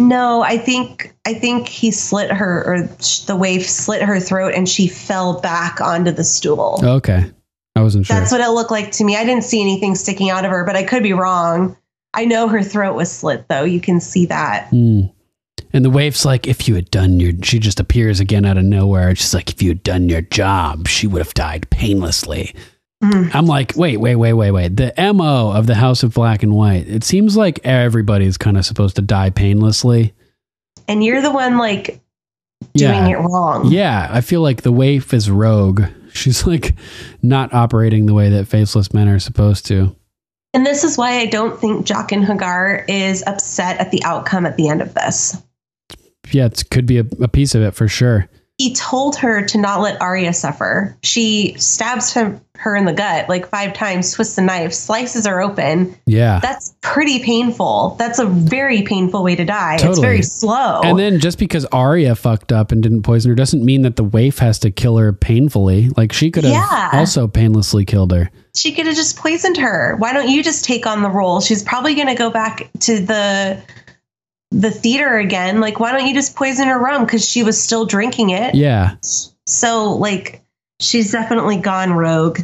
No, 0.00 0.40
I 0.42 0.56
think 0.56 1.14
I 1.26 1.34
think 1.34 1.68
he 1.68 1.90
slit 1.90 2.32
her, 2.32 2.64
or 2.64 2.82
the 3.26 3.36
waif 3.36 3.68
slit 3.68 4.02
her 4.02 4.18
throat, 4.18 4.54
and 4.54 4.66
she 4.66 4.88
fell 4.88 5.40
back 5.40 5.80
onto 5.80 6.10
the 6.10 6.24
stool. 6.24 6.80
Okay, 6.82 7.30
I 7.76 7.82
wasn't 7.82 8.06
sure. 8.06 8.16
That's 8.16 8.32
what 8.32 8.40
it 8.40 8.48
looked 8.48 8.70
like 8.70 8.92
to 8.92 9.04
me. 9.04 9.16
I 9.16 9.24
didn't 9.24 9.44
see 9.44 9.60
anything 9.60 9.94
sticking 9.94 10.30
out 10.30 10.46
of 10.46 10.50
her, 10.50 10.64
but 10.64 10.74
I 10.74 10.84
could 10.84 11.02
be 11.02 11.12
wrong. 11.12 11.76
I 12.14 12.24
know 12.24 12.48
her 12.48 12.62
throat 12.62 12.96
was 12.96 13.12
slit, 13.12 13.46
though. 13.48 13.62
You 13.64 13.80
can 13.80 14.00
see 14.00 14.24
that. 14.26 14.68
Hmm. 14.70 15.02
And 15.72 15.84
the 15.84 15.90
waif's 15.90 16.24
like, 16.24 16.48
if 16.48 16.66
you 16.66 16.74
had 16.74 16.90
done 16.90 17.20
your, 17.20 17.32
she 17.42 17.58
just 17.58 17.78
appears 17.78 18.18
again 18.20 18.44
out 18.44 18.56
of 18.56 18.64
nowhere. 18.64 19.14
She's 19.14 19.34
like, 19.34 19.50
if 19.50 19.62
you 19.62 19.68
had 19.68 19.82
done 19.82 20.08
your 20.08 20.22
job, 20.22 20.88
she 20.88 21.06
would 21.06 21.20
have 21.20 21.34
died 21.34 21.68
painlessly. 21.70 22.54
Mm. 23.02 23.34
I'm 23.34 23.46
like, 23.46 23.72
wait, 23.76 23.96
wait, 23.98 24.16
wait, 24.16 24.34
wait, 24.34 24.50
wait. 24.50 24.76
The 24.76 24.92
MO 25.14 25.52
of 25.52 25.66
the 25.66 25.74
House 25.74 26.02
of 26.02 26.12
Black 26.14 26.42
and 26.42 26.54
White, 26.54 26.86
it 26.86 27.02
seems 27.02 27.36
like 27.36 27.58
everybody's 27.64 28.36
kind 28.36 28.58
of 28.58 28.66
supposed 28.66 28.96
to 28.96 29.02
die 29.02 29.30
painlessly. 29.30 30.12
And 30.86 31.02
you're 31.02 31.22
the 31.22 31.30
one 31.32 31.56
like 31.56 32.00
doing 32.74 32.92
Yeah. 32.94 33.08
it 33.08 33.16
wrong. 33.18 33.66
Yeah, 33.72 34.08
I 34.10 34.20
feel 34.20 34.42
like 34.42 34.62
the 34.62 34.72
waif 34.72 35.14
is 35.14 35.30
rogue. 35.30 35.82
She's 36.12 36.46
like 36.46 36.74
not 37.22 37.54
operating 37.54 38.04
the 38.06 38.14
way 38.14 38.28
that 38.30 38.48
faceless 38.48 38.92
men 38.92 39.08
are 39.08 39.18
supposed 39.20 39.64
to. 39.66 39.94
And 40.52 40.66
this 40.66 40.82
is 40.84 40.98
why 40.98 41.20
I 41.20 41.26
don't 41.26 41.58
think 41.60 41.86
Jaqen 41.86 42.26
H'ghar 42.26 42.84
is 42.88 43.22
upset 43.26 43.78
at 43.78 43.92
the 43.92 44.02
outcome 44.02 44.44
at 44.44 44.56
the 44.56 44.68
end 44.68 44.82
of 44.82 44.92
this. 44.94 45.40
Yeah, 46.32 46.46
it 46.46 46.64
could 46.70 46.86
be 46.86 46.98
a, 46.98 47.04
a 47.22 47.28
piece 47.28 47.54
of 47.54 47.62
it 47.62 47.72
for 47.74 47.86
sure. 47.88 48.28
He 48.60 48.74
told 48.74 49.16
her 49.16 49.42
to 49.46 49.56
not 49.58 49.80
let 49.80 49.98
Arya 50.02 50.34
suffer. 50.34 50.94
She 51.02 51.54
stabs 51.56 52.12
him, 52.12 52.42
her 52.58 52.76
in 52.76 52.84
the 52.84 52.92
gut 52.92 53.26
like 53.26 53.48
five 53.48 53.72
times, 53.72 54.12
twists 54.12 54.36
the 54.36 54.42
knife, 54.42 54.74
slices 54.74 55.26
her 55.26 55.40
open. 55.40 55.96
Yeah. 56.04 56.40
That's 56.40 56.74
pretty 56.82 57.22
painful. 57.22 57.96
That's 57.98 58.18
a 58.18 58.26
very 58.26 58.82
painful 58.82 59.22
way 59.22 59.34
to 59.34 59.46
die. 59.46 59.78
It's 59.80 59.98
very 59.98 60.20
slow. 60.20 60.82
And 60.84 60.98
then 60.98 61.20
just 61.20 61.38
because 61.38 61.64
Arya 61.72 62.14
fucked 62.16 62.52
up 62.52 62.70
and 62.70 62.82
didn't 62.82 63.02
poison 63.02 63.30
her 63.30 63.34
doesn't 63.34 63.64
mean 63.64 63.80
that 63.82 63.96
the 63.96 64.04
waif 64.04 64.40
has 64.40 64.58
to 64.58 64.70
kill 64.70 64.98
her 64.98 65.14
painfully. 65.14 65.88
Like 65.96 66.12
she 66.12 66.30
could 66.30 66.44
have 66.44 66.52
Yeah. 66.52 66.90
also 66.92 67.26
painlessly 67.28 67.86
killed 67.86 68.12
her. 68.12 68.30
she 68.54 68.72
could 68.72 68.84
have 68.84 68.94
just 68.96 69.16
poisoned 69.16 69.56
her. 69.56 69.96
Why 69.96 70.12
don't 70.12 70.28
you 70.28 70.42
just 70.42 70.66
take 70.66 70.84
on 70.86 71.00
the 71.02 71.08
role? 71.08 71.40
She's 71.40 71.62
probably 71.62 71.94
going 71.94 72.08
to 72.08 72.14
go 72.14 72.28
back 72.28 72.68
to 72.80 72.98
the 73.00 73.62
the 74.50 74.70
theater 74.70 75.16
again. 75.18 75.60
Like, 75.60 75.80
why 75.80 75.92
don't 75.92 76.06
you 76.06 76.14
just 76.14 76.36
poison 76.36 76.68
her 76.68 76.78
rum 76.78 77.04
because 77.04 77.28
she 77.28 77.42
was 77.42 77.60
still 77.62 77.86
drinking 77.86 78.30
it? 78.30 78.54
Yeah. 78.54 78.96
So, 79.46 79.92
like, 79.92 80.42
she's 80.80 81.12
definitely 81.12 81.58
gone 81.58 81.92
rogue. 81.92 82.40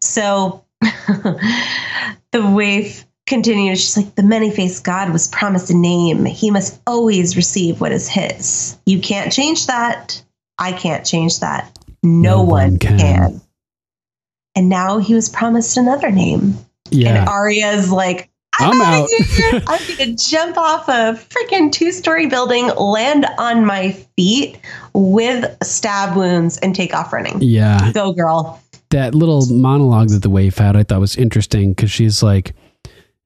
So, 0.00 0.64
the 0.80 2.50
waif 2.54 3.04
continues. 3.26 3.80
She's 3.80 3.96
like, 3.96 4.14
the 4.14 4.22
many-faced 4.22 4.84
god 4.84 5.12
was 5.12 5.28
promised 5.28 5.70
a 5.70 5.76
name. 5.76 6.24
He 6.24 6.50
must 6.50 6.80
always 6.86 7.36
receive 7.36 7.80
what 7.80 7.92
is 7.92 8.08
his. 8.08 8.78
You 8.86 9.00
can't 9.00 9.32
change 9.32 9.66
that. 9.66 10.22
I 10.58 10.72
can't 10.72 11.04
change 11.06 11.40
that. 11.40 11.78
No, 12.02 12.36
No 12.36 12.42
one, 12.42 12.48
one 12.48 12.78
can. 12.78 12.98
can. 12.98 13.40
And 14.56 14.68
now 14.68 14.98
he 14.98 15.14
was 15.14 15.28
promised 15.28 15.76
another 15.76 16.10
name. 16.10 16.58
Yeah. 16.90 17.10
And 17.10 17.28
Arya's 17.28 17.92
like, 17.92 18.29
I'm 18.60 18.80
out. 18.80 19.08
I'm 19.68 19.96
gonna 19.96 20.16
jump 20.16 20.56
off 20.56 20.88
a 20.88 21.18
freaking 21.28 21.72
two-story 21.72 22.26
building, 22.26 22.68
land 22.76 23.26
on 23.38 23.64
my 23.64 23.92
feet 24.16 24.58
with 24.94 25.56
stab 25.62 26.16
wounds, 26.16 26.58
and 26.58 26.74
take 26.74 26.94
off 26.94 27.12
running. 27.12 27.38
Yeah. 27.40 27.92
Go, 27.92 28.12
girl. 28.12 28.62
That 28.90 29.14
little 29.14 29.46
monologue 29.46 30.08
that 30.08 30.22
the 30.22 30.30
waif 30.30 30.58
had, 30.58 30.76
I 30.76 30.82
thought 30.82 31.00
was 31.00 31.16
interesting 31.16 31.72
because 31.72 31.90
she's 31.90 32.22
like, 32.22 32.54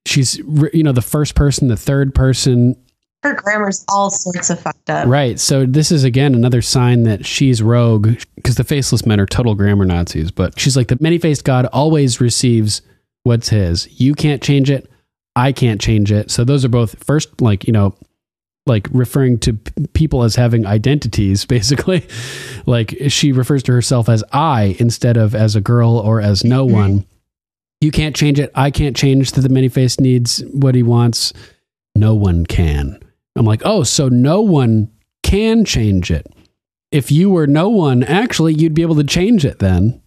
she's, 0.06 0.38
you 0.38 0.82
know, 0.82 0.92
the 0.92 1.02
first 1.02 1.34
person, 1.34 1.68
the 1.68 1.76
third 1.76 2.14
person. 2.14 2.76
Her 3.22 3.34
grammar's 3.34 3.84
all 3.88 4.10
sorts 4.10 4.50
of 4.50 4.60
fucked 4.60 4.90
up. 4.90 5.08
Right. 5.08 5.40
So 5.40 5.64
this 5.64 5.90
is 5.90 6.04
again 6.04 6.34
another 6.34 6.60
sign 6.60 7.04
that 7.04 7.24
she's 7.24 7.62
rogue 7.62 8.18
because 8.34 8.56
the 8.56 8.64
faceless 8.64 9.06
men 9.06 9.18
are 9.18 9.26
total 9.26 9.54
grammar 9.54 9.86
Nazis. 9.86 10.30
But 10.30 10.60
she's 10.60 10.76
like, 10.76 10.88
the 10.88 10.98
many 11.00 11.16
faced 11.18 11.44
God 11.44 11.64
always 11.66 12.20
receives 12.20 12.82
what's 13.22 13.48
his. 13.48 13.88
You 13.98 14.14
can't 14.14 14.42
change 14.42 14.70
it. 14.70 14.90
I 15.36 15.52
can't 15.52 15.80
change 15.80 16.12
it. 16.12 16.30
So 16.30 16.44
those 16.44 16.64
are 16.64 16.68
both 16.68 17.02
first, 17.04 17.40
like, 17.40 17.66
you 17.66 17.72
know, 17.72 17.94
like 18.66 18.88
referring 18.92 19.38
to 19.40 19.54
p- 19.54 19.86
people 19.88 20.22
as 20.22 20.36
having 20.36 20.66
identities, 20.66 21.44
basically. 21.46 22.06
like 22.66 22.94
she 23.08 23.32
refers 23.32 23.62
to 23.64 23.72
herself 23.72 24.08
as 24.08 24.24
I 24.32 24.76
instead 24.78 25.16
of 25.16 25.34
as 25.34 25.56
a 25.56 25.60
girl 25.60 25.98
or 25.98 26.20
as 26.20 26.44
no 26.44 26.66
mm-hmm. 26.66 26.74
one. 26.74 27.06
You 27.80 27.90
can't 27.90 28.16
change 28.16 28.40
it. 28.40 28.50
I 28.54 28.70
can't 28.70 28.96
change 28.96 29.32
that 29.32 29.42
the 29.42 29.48
many 29.50 29.68
face 29.68 30.00
needs 30.00 30.42
what 30.52 30.74
he 30.74 30.82
wants. 30.82 31.32
No 31.94 32.14
one 32.14 32.46
can. 32.46 32.98
I'm 33.36 33.44
like, 33.44 33.62
oh, 33.64 33.82
so 33.82 34.08
no 34.08 34.40
one 34.40 34.90
can 35.22 35.64
change 35.64 36.10
it. 36.10 36.26
If 36.90 37.10
you 37.10 37.28
were 37.28 37.46
no 37.46 37.68
one, 37.68 38.02
actually, 38.04 38.54
you'd 38.54 38.74
be 38.74 38.82
able 38.82 38.94
to 38.94 39.04
change 39.04 39.44
it 39.44 39.58
then. 39.58 40.00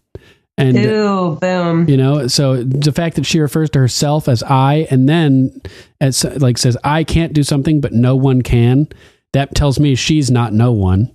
And 0.59 0.75
Ooh, 0.77 1.37
boom. 1.39 1.87
you 1.87 1.97
know, 1.97 2.27
so 2.27 2.63
the 2.63 2.91
fact 2.91 3.15
that 3.17 3.25
she 3.27 3.39
refers 3.39 3.69
to 3.71 3.79
herself 3.79 4.27
as 4.27 4.41
I 4.41 4.87
and 4.89 5.07
then 5.07 5.61
as 6.01 6.23
like 6.23 6.57
says 6.57 6.75
I 6.83 7.03
can't 7.03 7.31
do 7.33 7.43
something 7.43 7.79
but 7.79 7.93
no 7.93 8.15
one 8.15 8.41
can, 8.41 8.87
that 9.33 9.53
tells 9.53 9.79
me 9.79 9.93
she's 9.93 10.31
not 10.31 10.53
no 10.53 10.71
one. 10.71 11.13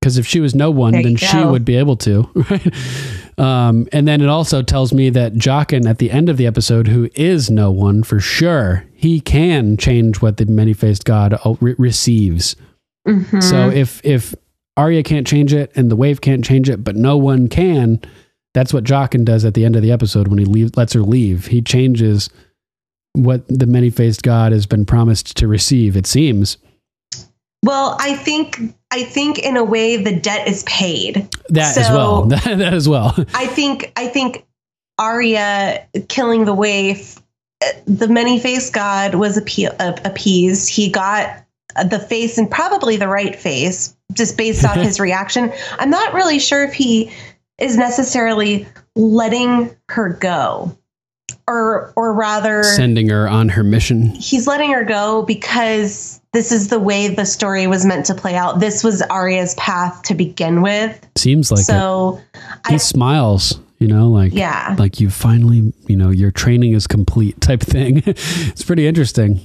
Because 0.00 0.18
if 0.18 0.26
she 0.26 0.40
was 0.40 0.54
no 0.54 0.70
one, 0.70 0.92
There 0.92 1.02
then 1.02 1.16
she 1.16 1.42
would 1.44 1.64
be 1.64 1.76
able 1.76 1.96
to, 1.98 2.28
right? 2.50 2.74
Um, 3.38 3.88
and 3.92 4.06
then 4.06 4.20
it 4.20 4.28
also 4.28 4.62
tells 4.62 4.92
me 4.92 5.10
that 5.10 5.34
Jaqen 5.34 5.88
at 5.88 5.98
the 5.98 6.10
end 6.12 6.28
of 6.28 6.36
the 6.36 6.46
episode, 6.46 6.86
who 6.86 7.08
is 7.14 7.50
no 7.50 7.70
one 7.72 8.02
for 8.04 8.20
sure, 8.20 8.84
he 8.94 9.20
can 9.20 9.76
change 9.76 10.20
what 10.22 10.36
the 10.36 10.46
many 10.46 10.74
faced 10.74 11.04
God 11.04 11.34
uh, 11.44 11.54
re- 11.60 11.74
receives. 11.78 12.54
Mhm. 13.06 13.42
So 13.42 13.68
if 13.70 14.00
if 14.04 14.34
Arya 14.76 15.02
can't 15.02 15.26
change 15.26 15.54
it 15.54 15.72
and 15.74 15.90
the 15.90 15.96
waif 15.96 16.20
can't 16.20 16.44
change 16.44 16.68
it, 16.68 16.84
but 16.84 16.96
no 16.96 17.16
one 17.16 17.48
can, 17.48 18.00
that's 18.54 18.72
what 18.72 18.84
Jaqen 18.84 19.24
does 19.24 19.44
at 19.44 19.54
the 19.54 19.64
end 19.64 19.76
of 19.76 19.82
the 19.82 19.92
episode 19.92 20.28
when 20.28 20.38
he 20.38 20.44
leave, 20.44 20.76
lets 20.76 20.92
her 20.92 21.00
leave. 21.00 21.46
He 21.46 21.62
changes 21.62 22.30
what 23.14 23.46
the 23.48 23.66
many 23.66 23.90
faced 23.90 24.22
God 24.22 24.52
has 24.52 24.66
been 24.66 24.84
promised 24.84 25.36
to 25.38 25.48
receive. 25.48 25.96
It 25.96 26.06
seems 26.06 26.58
well, 27.62 27.96
I 27.98 28.14
think 28.14 28.60
I 28.92 29.02
think 29.02 29.40
in 29.40 29.56
a 29.56 29.64
way 29.64 29.96
the 29.96 30.14
debt 30.14 30.46
is 30.46 30.62
paid. 30.64 31.28
that 31.48 31.76
as 31.76 31.90
well. 31.90 32.26
That, 32.26 32.60
as 32.60 32.88
well. 32.88 33.14
I 33.34 33.46
think 33.46 33.92
I 33.96 34.06
think 34.06 34.46
Arya 34.98 35.86
killing 36.08 36.44
the 36.44 36.54
waif, 36.54 37.20
uh, 37.64 37.66
the 37.86 38.08
many 38.08 38.38
faced 38.38 38.72
god 38.72 39.16
was 39.16 39.38
appe- 39.38 39.74
uh, 39.80 39.96
appeased. 40.04 40.68
He 40.68 40.90
got 40.90 41.44
the 41.84 41.98
face 41.98 42.38
and 42.38 42.50
probably 42.50 42.96
the 42.96 43.08
right 43.08 43.36
face 43.36 43.96
just 44.12 44.36
based 44.36 44.64
off 44.64 44.76
his 44.76 44.98
reaction. 45.00 45.52
I'm 45.78 45.90
not 45.90 46.14
really 46.14 46.38
sure 46.38 46.64
if 46.64 46.72
he 46.72 47.10
is 47.58 47.76
necessarily 47.76 48.66
letting 48.94 49.74
her 49.88 50.10
go, 50.10 50.76
or 51.48 51.92
or 51.96 52.12
rather 52.12 52.62
Sending 52.62 53.08
her 53.08 53.28
on 53.28 53.48
her 53.50 53.62
mission. 53.62 54.06
he's 54.14 54.46
letting 54.46 54.72
her 54.72 54.84
go 54.84 55.22
because 55.22 56.20
this 56.32 56.52
is 56.52 56.68
the 56.68 56.78
way 56.80 57.08
the 57.08 57.24
story 57.24 57.66
was 57.66 57.86
meant 57.86 58.06
to 58.06 58.14
play 58.14 58.34
out. 58.36 58.60
This 58.60 58.82
was 58.84 59.00
Arya's 59.02 59.54
path 59.54 60.02
to 60.04 60.14
begin 60.14 60.60
with. 60.62 61.06
Seems 61.16 61.50
like 61.50 61.60
it. 61.60 61.64
so 61.64 62.20
He 62.68 62.78
smiles, 62.78 63.58
you 63.78 63.88
know, 63.88 64.08
like 64.08 64.32
Yeah. 64.34 64.74
like 64.78 65.00
you 65.00 65.08
finally, 65.08 65.72
you 65.86 65.96
know, 65.96 66.10
your 66.10 66.30
training 66.30 66.72
is 66.74 66.86
complete 66.86 67.40
type 67.40 67.60
thing. 67.62 68.02
it's 68.06 68.64
pretty 68.64 68.86
interesting. 68.86 69.40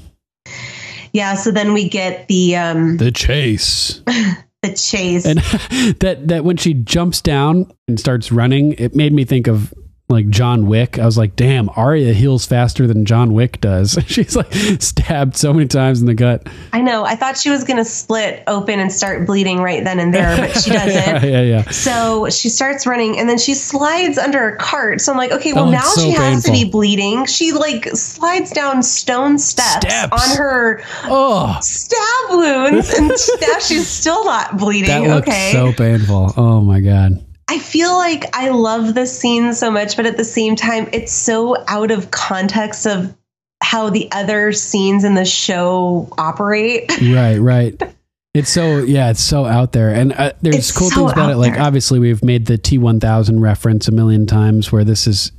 Yeah, 1.13 1.35
so 1.35 1.51
then 1.51 1.73
we 1.73 1.89
get 1.89 2.27
the 2.27 2.55
um 2.55 2.97
The 2.97 3.11
chase. 3.11 4.01
the 4.61 4.73
chase. 4.75 5.25
And 5.25 5.39
that 5.99 6.27
that 6.27 6.43
when 6.43 6.57
she 6.57 6.73
jumps 6.73 7.21
down 7.21 7.71
and 7.87 7.99
starts 7.99 8.31
running, 8.31 8.73
it 8.73 8.95
made 8.95 9.13
me 9.13 9.25
think 9.25 9.47
of 9.47 9.73
like 10.11 10.29
John 10.29 10.67
Wick. 10.67 10.99
I 10.99 11.05
was 11.05 11.17
like, 11.17 11.35
damn, 11.35 11.69
Arya 11.75 12.13
heals 12.13 12.45
faster 12.45 12.85
than 12.85 13.05
John 13.05 13.33
Wick 13.33 13.59
does. 13.61 13.97
She's 14.07 14.35
like 14.35 14.53
stabbed 14.53 15.35
so 15.35 15.53
many 15.53 15.67
times 15.67 16.01
in 16.01 16.07
the 16.07 16.13
gut. 16.13 16.47
I 16.73 16.81
know. 16.81 17.03
I 17.05 17.15
thought 17.15 17.37
she 17.37 17.49
was 17.49 17.63
going 17.63 17.77
to 17.77 17.85
split 17.85 18.43
open 18.47 18.79
and 18.79 18.91
start 18.91 19.25
bleeding 19.25 19.59
right 19.61 19.83
then 19.83 19.99
and 19.99 20.13
there, 20.13 20.35
but 20.37 20.51
she 20.61 20.69
doesn't. 20.71 20.91
yeah, 20.91 21.23
yeah, 21.25 21.41
yeah. 21.41 21.69
So 21.71 22.29
she 22.29 22.49
starts 22.49 22.85
running 22.85 23.17
and 23.17 23.29
then 23.29 23.37
she 23.37 23.53
slides 23.53 24.17
under 24.17 24.49
a 24.49 24.57
cart. 24.57 25.01
So 25.01 25.11
I'm 25.11 25.17
like, 25.17 25.31
okay, 25.31 25.53
well, 25.53 25.67
Oh, 25.67 25.71
now 25.71 25.81
so 25.81 26.01
she 26.01 26.11
has 26.11 26.43
to 26.43 26.51
be 26.51 26.69
bleeding. 26.69 27.25
She 27.25 27.51
like 27.53 27.85
slides 27.93 28.51
down 28.51 28.83
stone 28.83 29.37
steps, 29.39 29.87
Steps. 29.87 30.11
on 30.31 30.37
her 30.37 30.83
Oh, 31.05 31.57
stab 31.61 32.29
wounds 32.31 32.89
and 32.93 33.07
now 33.41 33.59
she's 33.59 33.87
still 33.87 34.25
not 34.25 34.57
bleeding. 34.57 35.07
that 35.07 35.21
okay. 35.23 35.51
so 35.53 35.71
painful. 35.71 36.33
Oh 36.35 36.61
my 36.61 36.79
god. 36.81 37.23
I 37.51 37.59
feel 37.59 37.97
like 37.97 38.33
I 38.33 38.47
love 38.47 38.93
this 38.93 39.19
scene 39.19 39.53
so 39.53 39.69
much, 39.69 39.97
but 39.97 40.05
at 40.05 40.15
the 40.15 40.23
same 40.23 40.55
time, 40.55 40.87
it's 40.93 41.11
so 41.11 41.57
out 41.67 41.91
of 41.91 42.09
context 42.09 42.87
of 42.87 43.13
how 43.61 43.89
the 43.89 44.09
other 44.13 44.53
scenes 44.53 45.03
in 45.03 45.15
the 45.15 45.25
show 45.25 46.07
operate. 46.17 46.89
Right, 47.01 47.39
right. 47.39 47.81
It's 48.33 48.49
so 48.49 48.77
yeah, 48.77 49.09
it's 49.09 49.19
so 49.21 49.43
out 49.43 49.73
there, 49.73 49.93
and 49.93 50.13
uh, 50.13 50.31
there's 50.41 50.55
It's 50.55 50.71
cool 50.71 50.89
so 50.91 50.95
things 50.95 51.11
about 51.11 51.31
it. 51.31 51.35
Like 51.35 51.55
there. 51.55 51.61
obviously, 51.61 51.99
we've 51.99 52.23
made 52.23 52.45
the 52.45 52.57
T1000 52.57 53.41
reference 53.41 53.89
a 53.89 53.91
million 53.91 54.25
times, 54.25 54.71
where 54.71 54.85
this 54.85 55.05
is. 55.05 55.33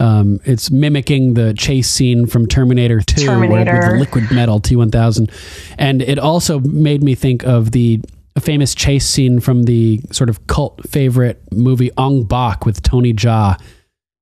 Um, 0.00 0.40
it's 0.44 0.68
mimicking 0.68 1.34
the 1.34 1.54
chase 1.54 1.88
scene 1.88 2.26
from 2.26 2.48
Terminator 2.48 3.00
2 3.00 3.24
where- 3.28 3.48
with 3.48 3.66
the 3.66 3.96
liquid 4.00 4.32
metal 4.32 4.58
T1000. 4.58 5.30
And 5.78 6.02
it 6.02 6.18
also 6.18 6.58
made 6.58 7.04
me 7.04 7.14
think 7.14 7.44
of 7.44 7.70
the 7.70 8.00
famous 8.40 8.74
chase 8.74 9.06
scene 9.06 9.40
from 9.40 9.64
the 9.64 10.00
sort 10.10 10.30
of 10.30 10.46
cult 10.46 10.88
favorite 10.88 11.42
movie 11.52 11.90
Ong 11.98 12.24
Bak 12.24 12.64
with 12.64 12.82
Tony 12.82 13.12
Jaa, 13.12 13.60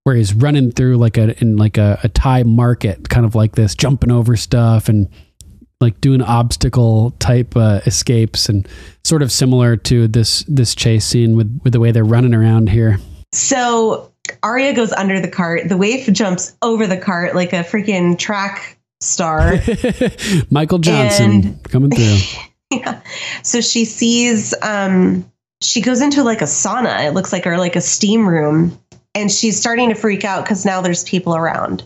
where 0.04 0.16
he's 0.16 0.34
running 0.34 0.72
through 0.72 0.96
like 0.96 1.16
a 1.16 1.38
in 1.40 1.56
like 1.56 1.78
a, 1.78 1.98
a 2.02 2.08
Thai 2.08 2.42
market, 2.42 3.08
kind 3.08 3.24
of 3.24 3.34
like 3.34 3.54
this, 3.54 3.74
jumping 3.74 4.10
over 4.10 4.36
stuff 4.36 4.88
and 4.88 5.08
like 5.80 6.00
doing 6.00 6.20
obstacle 6.22 7.12
type 7.20 7.56
uh, 7.56 7.80
escapes, 7.86 8.48
and 8.48 8.68
sort 9.04 9.22
of 9.22 9.30
similar 9.32 9.76
to 9.76 10.08
this 10.08 10.44
this 10.48 10.74
chase 10.74 11.04
scene 11.04 11.36
with 11.36 11.60
with 11.64 11.72
the 11.72 11.80
way 11.80 11.92
they're 11.92 12.04
running 12.04 12.34
around 12.34 12.68
here. 12.68 12.98
So 13.32 14.12
Arya 14.42 14.74
goes 14.74 14.92
under 14.92 15.20
the 15.20 15.28
cart. 15.30 15.68
The 15.68 15.76
waif 15.76 16.06
jumps 16.12 16.56
over 16.62 16.86
the 16.86 16.98
cart 16.98 17.34
like 17.34 17.52
a 17.52 17.62
freaking 17.62 18.18
track 18.18 18.76
star. 19.00 19.54
Michael 20.50 20.78
Johnson 20.78 21.30
And- 21.30 21.62
coming 21.64 21.90
through. 21.90 22.16
yeah. 22.80 23.00
So 23.42 23.60
she 23.60 23.84
sees 23.84 24.54
um 24.62 25.30
she 25.62 25.80
goes 25.80 26.00
into 26.00 26.22
like 26.22 26.40
a 26.40 26.46
sauna, 26.46 27.06
it 27.06 27.12
looks 27.12 27.32
like 27.32 27.46
or 27.46 27.58
like 27.58 27.76
a 27.76 27.80
steam 27.80 28.28
room, 28.28 28.78
and 29.14 29.30
she's 29.30 29.58
starting 29.58 29.90
to 29.90 29.94
freak 29.94 30.24
out 30.24 30.44
because 30.44 30.64
now 30.64 30.80
there's 30.80 31.04
people 31.04 31.34
around. 31.36 31.84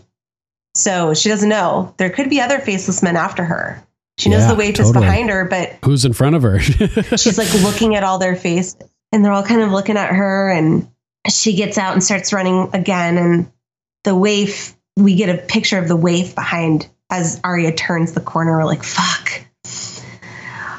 So 0.75 1.13
she 1.13 1.29
doesn't 1.29 1.49
know. 1.49 1.93
There 1.97 2.09
could 2.09 2.29
be 2.29 2.41
other 2.41 2.59
faceless 2.59 3.01
men 3.01 3.15
after 3.15 3.43
her. 3.43 3.81
She 4.17 4.29
knows 4.29 4.41
Yeah, 4.43 4.49
the 4.49 4.55
waif 4.55 4.79
is 4.79 4.87
totally. 4.87 5.05
behind 5.05 5.29
her, 5.29 5.45
but 5.45 5.77
Who's 5.83 6.05
in 6.05 6.13
front 6.13 6.35
of 6.35 6.43
her? 6.43 6.59
she's 7.17 7.37
like 7.37 7.53
looking 7.63 7.95
at 7.95 8.03
all 8.03 8.17
their 8.17 8.35
faces 8.35 8.77
and 9.11 9.23
they're 9.23 9.31
all 9.31 9.43
kind 9.43 9.61
of 9.61 9.71
looking 9.71 9.97
at 9.97 10.09
her 10.13 10.49
and 10.49 10.89
she 11.29 11.53
gets 11.55 11.77
out 11.77 11.93
and 11.93 12.03
starts 12.03 12.31
running 12.31 12.69
again 12.73 13.17
and 13.17 13.51
the 14.03 14.15
waif 14.15 14.75
we 14.95 15.15
get 15.15 15.29
a 15.29 15.37
picture 15.41 15.79
of 15.79 15.87
the 15.87 15.95
waif 15.95 16.35
behind 16.35 16.87
as 17.09 17.41
Arya 17.43 17.73
turns 17.73 18.13
the 18.13 18.21
corner 18.21 18.57
we're 18.57 18.65
like 18.65 18.83
fuck 18.83 19.41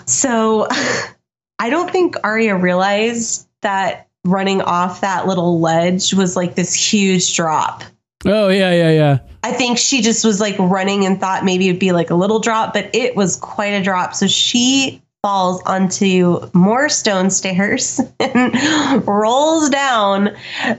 so 0.07 0.67
I 1.59 1.71
don't 1.71 1.91
think 1.91 2.17
Arya 2.25 2.57
realized 2.57 3.49
that 3.63 4.09
running 4.25 4.61
off 4.61 5.01
that 5.03 5.27
little 5.27 5.61
ledge 5.61 6.13
was 6.13 6.37
like 6.37 6.55
this 6.55 6.75
huge 6.75 7.35
drop 7.37 7.85
oh 8.27 8.49
yeah, 8.49 8.73
yeah, 8.73 8.91
yeah. 8.91 9.19
I 9.43 9.53
think 9.53 9.79
she 9.79 10.03
just 10.03 10.25
was 10.25 10.41
like 10.41 10.59
running 10.59 11.05
and 11.05 11.21
thought 11.21 11.45
maybe 11.45 11.69
it'd 11.69 11.81
be 11.81 11.93
like 11.93 12.11
a 12.11 12.15
little 12.15 12.41
drop, 12.41 12.73
but 12.73 12.93
it 12.95 13.15
was 13.15 13.37
quite 13.37 13.69
a 13.69 13.83
drop. 13.83 14.15
So 14.15 14.27
she 14.27 15.01
falls 15.23 15.63
onto 15.63 16.41
more 16.53 16.89
stone 16.89 17.31
stairs 17.31 18.01
and 18.21 19.07
rolls 19.07 19.71
down, 19.71 20.37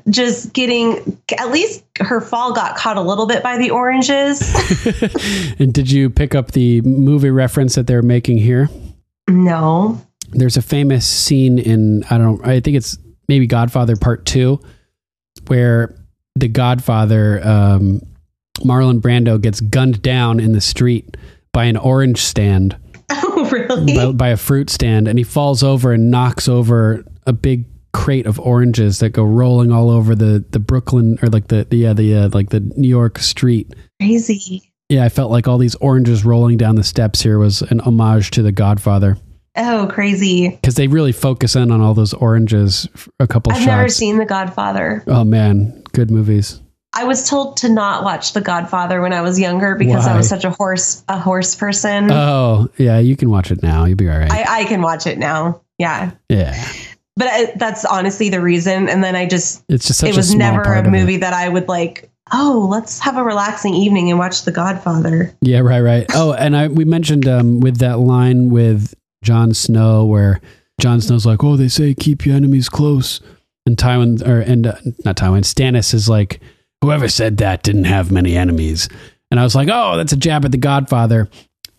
just 0.10 0.54
getting 0.54 1.20
at 1.38 1.52
least 1.52 1.84
her 2.00 2.22
fall 2.22 2.54
got 2.54 2.76
caught 2.76 2.98
a 2.98 3.02
little 3.02 3.26
bit 3.26 3.42
by 3.42 3.58
the 3.58 3.70
oranges. 3.70 4.42
and 5.60 5.74
did 5.74 5.90
you 5.90 6.10
pick 6.10 6.36
up 6.36 6.52
the 6.52 6.82
movie 6.82 7.30
reference 7.30 7.76
that 7.76 7.88
they're 7.88 8.02
making 8.02 8.38
here? 8.38 8.70
No. 9.28 10.02
There's 10.32 10.58
a 10.58 10.62
famous 10.62 11.08
scene 11.08 11.58
in 11.58 12.04
I 12.10 12.18
don't 12.18 12.46
I 12.46 12.60
think 12.60 12.78
it's 12.78 12.98
maybe 13.28 13.48
Godfather 13.48 13.96
Part 13.96 14.26
Two, 14.26 14.60
where 15.48 15.96
the 16.36 16.48
Godfather 16.48 17.46
um, 17.48 18.02
Marlon 18.60 19.00
Brando 19.00 19.42
gets 19.42 19.62
gunned 19.62 20.02
down 20.02 20.40
in 20.40 20.52
the 20.52 20.62
street 20.62 21.18
by 21.54 21.66
an 21.66 21.78
orange 21.78 22.22
stand. 22.22 22.78
Oh, 23.10 23.48
really? 23.52 23.96
by, 23.96 24.12
by 24.12 24.28
a 24.30 24.38
fruit 24.38 24.70
stand 24.70 25.08
and 25.08 25.20
he 25.20 25.24
falls 25.24 25.62
over 25.62 25.94
and 25.94 26.10
knocks 26.10 26.50
over 26.50 27.06
a 27.28 27.34
big 27.34 27.66
crate 27.94 28.26
of 28.26 28.40
oranges 28.40 29.00
that 29.00 29.10
go 29.10 29.24
rolling 29.24 29.72
all 29.72 29.90
over 29.90 30.14
the 30.16 30.44
the 30.52 30.60
Brooklyn 30.60 31.18
or 31.22 31.30
like 31.30 31.48
the, 31.48 31.66
the 31.70 31.78
yeah 31.78 31.94
the 31.94 32.16
uh, 32.16 32.30
like 32.34 32.50
the 32.50 32.60
New 32.60 32.88
York 32.88 33.20
street. 33.20 33.74
Crazy. 34.02 34.74
Yeah, 34.90 35.04
I 35.04 35.10
felt 35.10 35.32
like 35.32 35.48
all 35.48 35.58
these 35.58 35.76
oranges 35.76 36.24
rolling 36.24 36.58
down 36.58 36.76
the 36.76 36.84
steps 36.84 37.22
here 37.22 37.40
was 37.40 37.62
an 37.64 37.82
homage 37.82 38.32
to 38.32 38.42
The 38.42 38.52
Godfather 38.54 39.18
Oh, 39.60 39.88
crazy. 39.92 40.50
because 40.50 40.76
they 40.76 40.88
really 40.88 41.12
focus 41.12 41.56
in 41.56 41.72
on 41.72 41.82
all 41.82 41.94
those 41.94 42.14
oranges 42.14 42.88
a 43.20 43.28
couple 43.28 43.52
I've 43.52 43.58
shots. 43.60 43.68
never 43.68 43.90
seen 43.90 44.18
The 44.18 44.26
Godfather. 44.26 45.04
oh 45.08 45.24
man, 45.24 45.84
good 45.94 46.12
movies. 46.12 46.62
I 46.94 47.04
was 47.04 47.28
told 47.30 47.58
to 47.58 47.70
not 47.70 48.04
watch 48.04 48.34
The 48.34 48.42
Godfather 48.42 49.02
when 49.02 49.14
I 49.14 49.22
was 49.22 49.40
younger 49.40 49.76
because 49.76 50.08
I 50.08 50.16
was 50.16 50.30
such 50.30 50.46
a 50.46 50.52
horse 50.52 51.04
a 51.10 51.20
horse 51.20 51.54
person. 51.56 52.10
Oh 52.12 52.70
yeah, 52.78 53.00
you 53.00 53.16
can 53.18 53.30
watch 53.30 53.52
it 53.52 53.62
now. 53.62 53.86
You'll 53.86 53.98
be 53.98 54.10
all 54.10 54.18
right. 54.18 54.32
I, 54.32 54.62
I 54.62 54.64
can 54.66 54.82
watch 54.82 55.06
it 55.06 55.18
now. 55.18 55.62
Yeah. 55.80 56.12
yeah, 56.30 56.56
But 57.18 57.28
I, 57.28 57.54
that's 57.56 57.84
honestly 57.86 58.30
the 58.30 58.42
reason. 58.42 58.90
And 58.90 59.04
then 59.04 59.16
I 59.16 59.28
just, 59.28 59.64
it's 59.70 59.86
just 59.86 60.00
such 60.00 60.10
it 60.10 60.16
was 60.16 60.34
never 60.34 60.62
a 60.64 60.90
movie 60.90 61.18
that 61.18 61.34
I 61.34 61.50
would 61.50 61.68
like, 61.68 62.10
oh, 62.32 62.68
let's 62.70 63.00
have 63.00 63.18
a 63.18 63.24
relaxing 63.24 63.74
evening 63.74 64.10
and 64.10 64.20
watch 64.20 64.44
The 64.44 64.52
Godfather. 64.52 65.34
Yeah, 65.42 65.60
right, 65.60 65.82
right. 65.82 66.06
Oh, 66.14 66.34
and 66.34 66.56
I 66.56 66.68
we 66.68 66.86
mentioned 66.86 67.28
um, 67.28 67.60
with 67.60 67.78
that 67.78 68.00
line 68.00 68.50
with 68.50 68.94
Jon 69.24 69.54
Snow 69.54 70.06
where 70.06 70.42
Jon 70.80 71.02
Snow's 71.02 71.26
like, 71.26 71.44
"Oh, 71.44 71.56
they 71.56 71.68
say 71.68 71.94
keep 71.94 72.26
your 72.26 72.36
enemies 72.36 72.70
close," 72.70 73.22
and 73.66 73.78
Tywin 73.78 74.26
or 74.28 74.40
and 74.42 74.68
uh, 74.68 74.76
not 75.06 75.18
Tywin, 75.18 75.42
Stannis 75.42 75.94
is 75.94 76.08
like, 76.08 76.42
"Whoever 76.82 77.08
said 77.08 77.38
that 77.38 77.64
didn't 77.64 77.86
have 77.86 78.12
many 78.12 78.38
enemies," 78.38 78.88
and 79.32 79.40
I 79.40 79.44
was 79.44 79.56
like, 79.56 79.70
"Oh, 79.72 79.98
that's 79.98 80.14
a 80.14 80.18
jab 80.18 80.46
at 80.46 80.52
the 80.52 80.58
Godfather." 80.58 81.30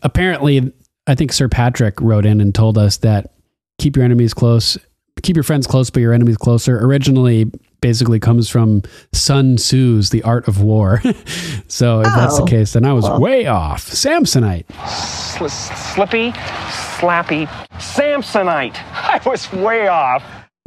Apparently, 0.02 0.72
I 1.06 1.14
think 1.14 1.32
Sir 1.32 1.48
Patrick 1.48 2.00
wrote 2.00 2.26
in 2.26 2.40
and 2.40 2.54
told 2.54 2.78
us 2.78 2.98
that 2.98 3.34
keep 3.78 3.96
your 3.96 4.04
enemies 4.04 4.34
close, 4.34 4.76
keep 5.22 5.36
your 5.36 5.42
friends 5.42 5.66
close, 5.66 5.90
but 5.90 6.00
your 6.00 6.12
enemies 6.12 6.36
closer. 6.36 6.78
Originally, 6.84 7.50
basically 7.80 8.18
comes 8.20 8.48
from 8.48 8.82
Sun 9.12 9.56
Tzu's 9.58 10.10
The 10.10 10.22
Art 10.22 10.48
of 10.48 10.60
War. 10.62 11.00
so 11.68 12.00
if 12.00 12.06
that's 12.06 12.36
the 12.36 12.42
Oh, 12.42 12.46
case, 12.46 12.72
then 12.72 12.84
I 12.84 12.92
was 12.92 13.04
well. 13.04 13.20
way 13.20 13.46
off. 13.46 13.88
Samsonite. 13.88 14.64
Sli- 14.66 15.94
slippy, 15.94 16.32
slappy, 16.32 17.46
Samsonite. 17.78 18.74
I 18.92 19.20
was 19.26 19.50
way 19.52 19.88
off. 19.88 20.24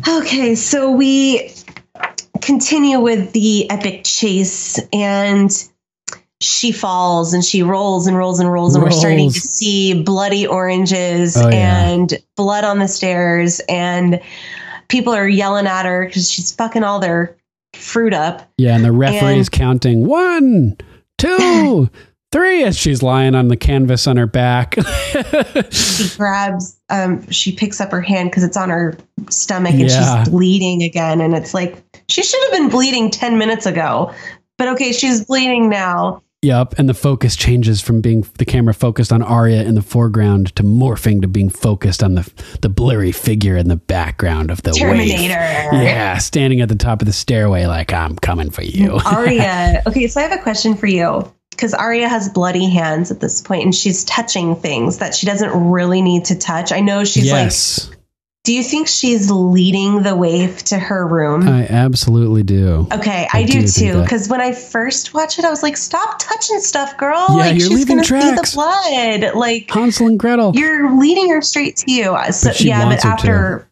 Okay, 0.08 0.56
so 0.56 0.92
we 0.92 1.52
continue 2.42 3.00
with 3.00 3.34
the 3.34 3.70
epic 3.70 4.04
chase 4.04 4.80
and 4.94 5.52
she 6.42 6.72
falls 6.72 7.34
and 7.34 7.46
she 7.46 7.62
rolls 7.64 8.08
and 8.08 8.18
rolls 8.18 8.40
and 8.40 8.52
rolls 8.52 8.74
and 8.76 8.84
we're 8.84 8.90
starting 8.92 9.30
to 9.32 9.40
see 9.40 10.02
bloody 10.04 10.46
oranges 10.48 11.38
Oh, 11.38 11.48
yeah. 11.50 11.88
and 11.90 12.14
blood 12.36 12.64
on 12.64 12.80
the 12.80 12.88
stairs 12.88 13.62
and 13.70 14.20
people 14.90 15.14
are 15.14 15.28
yelling 15.28 15.68
at 15.68 15.86
her 15.86 16.06
because 16.06 16.30
she's 16.30 16.52
fucking 16.52 16.84
all 16.84 17.00
their 17.00 17.38
fruit 17.76 18.14
up. 18.14 18.50
Yeah, 18.58 18.76
and 18.76 18.84
the 18.84 18.92
referee's 18.92 19.48
And- 19.48 19.52
counting 19.52 20.06
one, 20.08 20.78
two, 21.20 21.90
three 22.32 22.64
as 22.64 22.76
she's 22.78 23.04
lying 23.04 23.36
on 23.36 23.48
the 23.48 23.56
canvas 23.58 24.08
on 24.08 24.18
her 24.18 24.28
back. 24.28 24.76
She 25.72 26.10
grabs, 26.18 26.78
um, 26.90 27.30
she 27.30 27.52
picks 27.52 27.80
up 27.80 27.92
her 27.92 28.02
hand 28.02 28.30
because 28.32 28.44
it's 28.44 28.58
on 28.58 28.70
her 28.70 28.98
stomach 29.30 29.74
and 29.74 29.82
Yeah. 29.90 30.24
she's 30.24 30.30
bleeding 30.30 30.82
again. 30.82 31.22
And 31.22 31.36
it's 31.36 31.54
like, 31.54 31.82
she 32.10 32.24
should 32.24 32.42
have 32.44 32.52
been 32.52 32.70
bleeding 32.70 33.10
10 33.12 33.38
minutes 33.38 33.66
ago. 33.66 34.14
But 34.58 34.68
okay, 34.70 34.92
she's 34.92 35.24
bleeding 35.26 35.70
now. 35.70 36.22
Yep, 36.42 36.74
and 36.78 36.88
the 36.88 36.94
focus 36.94 37.36
changes 37.36 37.82
from 37.82 38.02
being 38.02 38.26
the 38.38 38.46
camera 38.46 38.74
focused 38.74 39.12
on 39.12 39.22
Arya 39.22 39.64
in 39.64 39.76
the 39.76 39.82
foreground 39.82 40.56
to 40.56 40.64
morphing 40.64 41.22
to 41.22 41.28
being 41.28 41.50
focused 41.50 42.04
on 42.04 42.16
the 42.16 42.32
the 42.62 42.70
blurry 42.70 43.12
figure 43.12 43.58
in 43.58 43.68
the 43.68 43.76
background 43.76 44.52
of 44.52 44.62
the. 44.64 44.72
Terminator. 44.72 45.34
Yeah, 45.34 46.18
standing 46.18 46.62
at 46.62 46.70
the 46.70 46.76
top 46.76 47.02
of 47.02 47.06
the 47.06 47.14
stairway 47.14 47.66
like 47.66 47.94
I'm 47.94 48.16
coming 48.18 48.50
for 48.50 48.64
you. 48.64 49.00
Arya. 49.06 49.84
Okay, 49.88 50.08
so 50.08 50.20
I 50.20 50.24
have 50.24 50.38
a 50.38 50.42
question 50.42 50.76
for 50.76 50.88
you 50.88 51.32
because 51.52 51.74
Arya 51.74 52.08
has 52.08 52.30
bloody 52.30 52.68
hands 52.68 53.12
at 53.12 53.20
this 53.20 53.42
point 53.42 53.64
and 53.64 53.76
she's 53.76 54.04
touching 54.06 54.56
things 54.56 54.98
that 54.98 55.14
she 55.14 55.26
doesn't 55.26 55.52
really 55.70 56.02
need 56.02 56.26
to 56.26 56.36
touch. 56.36 56.72
I 56.72 56.80
know 56.80 57.04
she's 57.04 57.26
yes. 57.26 57.88
like 57.88 57.98
Do 58.44 58.54
you 58.54 58.64
think 58.64 58.88
she's 58.88 59.30
leading 59.30 60.02
the 60.02 60.16
waif 60.16 60.64
to 60.66 60.80
her 60.80 61.06
room? 61.08 61.48
I 61.48 61.68
absolutely 61.68 62.42
do. 62.42 62.88
Okay, 62.92 63.28
I, 63.32 63.42
I 63.42 63.44
do, 63.44 63.62
do 63.62 63.68
too. 63.68 64.02
Because 64.02 64.30
when 64.30 64.42
I 64.42 64.52
first 64.52 65.14
watched 65.14 65.38
it, 65.38 65.46
I 65.46 65.52
was 65.52 65.62
like, 65.62 65.78
"Stop 65.78 66.18
touching 66.18 66.60
stuff, 66.60 66.98
girl! 66.98 67.28
Yeah, 67.30 67.36
like 67.36 67.52
you're 67.60 67.68
she's 67.68 67.70
leaving 67.78 67.98
gonna 67.98 68.08
tracks. 68.08 68.26
see 68.26 68.36
the 68.36 68.52
blood. 68.56 69.36
Like 69.36 69.70
Hansel 69.70 70.08
and 70.08 70.20
Gretel. 70.20 70.54
you're 70.56 70.98
leading 70.98 71.30
her 71.30 71.42
straight 71.44 71.78
to 71.78 71.92
you." 71.92 72.18
So 72.32 72.50
But 72.50 72.62
yeah, 72.62 72.86
but 72.86 72.96
her 72.96 73.00
to. 73.02 73.08
after 73.08 73.68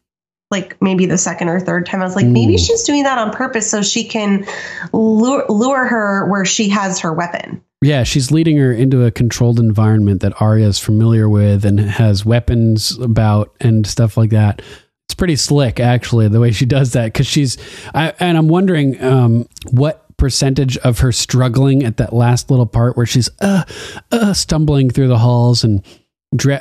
like 0.52 0.80
maybe 0.82 1.08
the 1.08 1.18
second 1.18 1.50
or 1.50 1.60
third 1.60 1.88
time, 1.88 2.02
I 2.02 2.06
was 2.06 2.16
like, 2.16 2.26
maybe 2.28 2.54
Mm. 2.56 2.66
she's 2.68 2.84
doing 2.84 3.04
that 3.04 3.18
on 3.20 3.32
purpose 3.32 3.70
so 3.70 3.82
she 3.84 4.04
can 4.04 4.46
lure, 4.94 5.46
lure 5.48 5.86
her 5.86 6.28
where 6.28 6.44
she 6.46 6.70
has 6.70 7.00
her 7.00 7.14
weapon. 7.14 7.62
Yeah, 7.82 8.04
she's 8.04 8.30
leading 8.30 8.58
her 8.58 8.74
into 8.74 9.06
a 9.06 9.12
controlled 9.12 9.60
environment 9.60 10.22
that 10.22 10.42
Arya 10.42 10.68
is 10.68 10.80
familiar 10.80 11.30
with 11.30 11.64
and 11.64 11.80
has 11.80 12.26
weapons 12.26 12.98
about 13.00 13.56
and 13.62 13.88
stuff 13.88 14.18
like 14.18 14.32
that. 14.32 14.62
It's 15.08 15.16
pretty 15.16 15.38
slick, 15.38 15.80
actually, 15.80 16.28
the 16.28 16.42
way 16.42 16.52
she 16.52 16.66
does 16.66 16.92
that. 16.92 17.06
Because 17.06 17.26
she's, 17.26 17.58
I, 17.96 18.14
and 18.20 18.38
I'm 18.38 18.50
wondering 18.50 19.02
um, 19.02 19.48
what 19.72 20.06
percentage 20.18 20.78
of 20.80 21.00
her 21.00 21.14
struggling 21.14 21.84
at 21.84 21.98
that 21.98 22.12
last 22.12 22.52
little 22.52 22.66
part 22.66 22.98
where 22.98 23.06
she's 23.06 23.30
uh, 23.40 23.64
uh, 24.12 24.34
stumbling 24.34 24.90
through 24.90 25.08
the 25.08 25.18
halls 25.18 25.64
and 25.64 25.82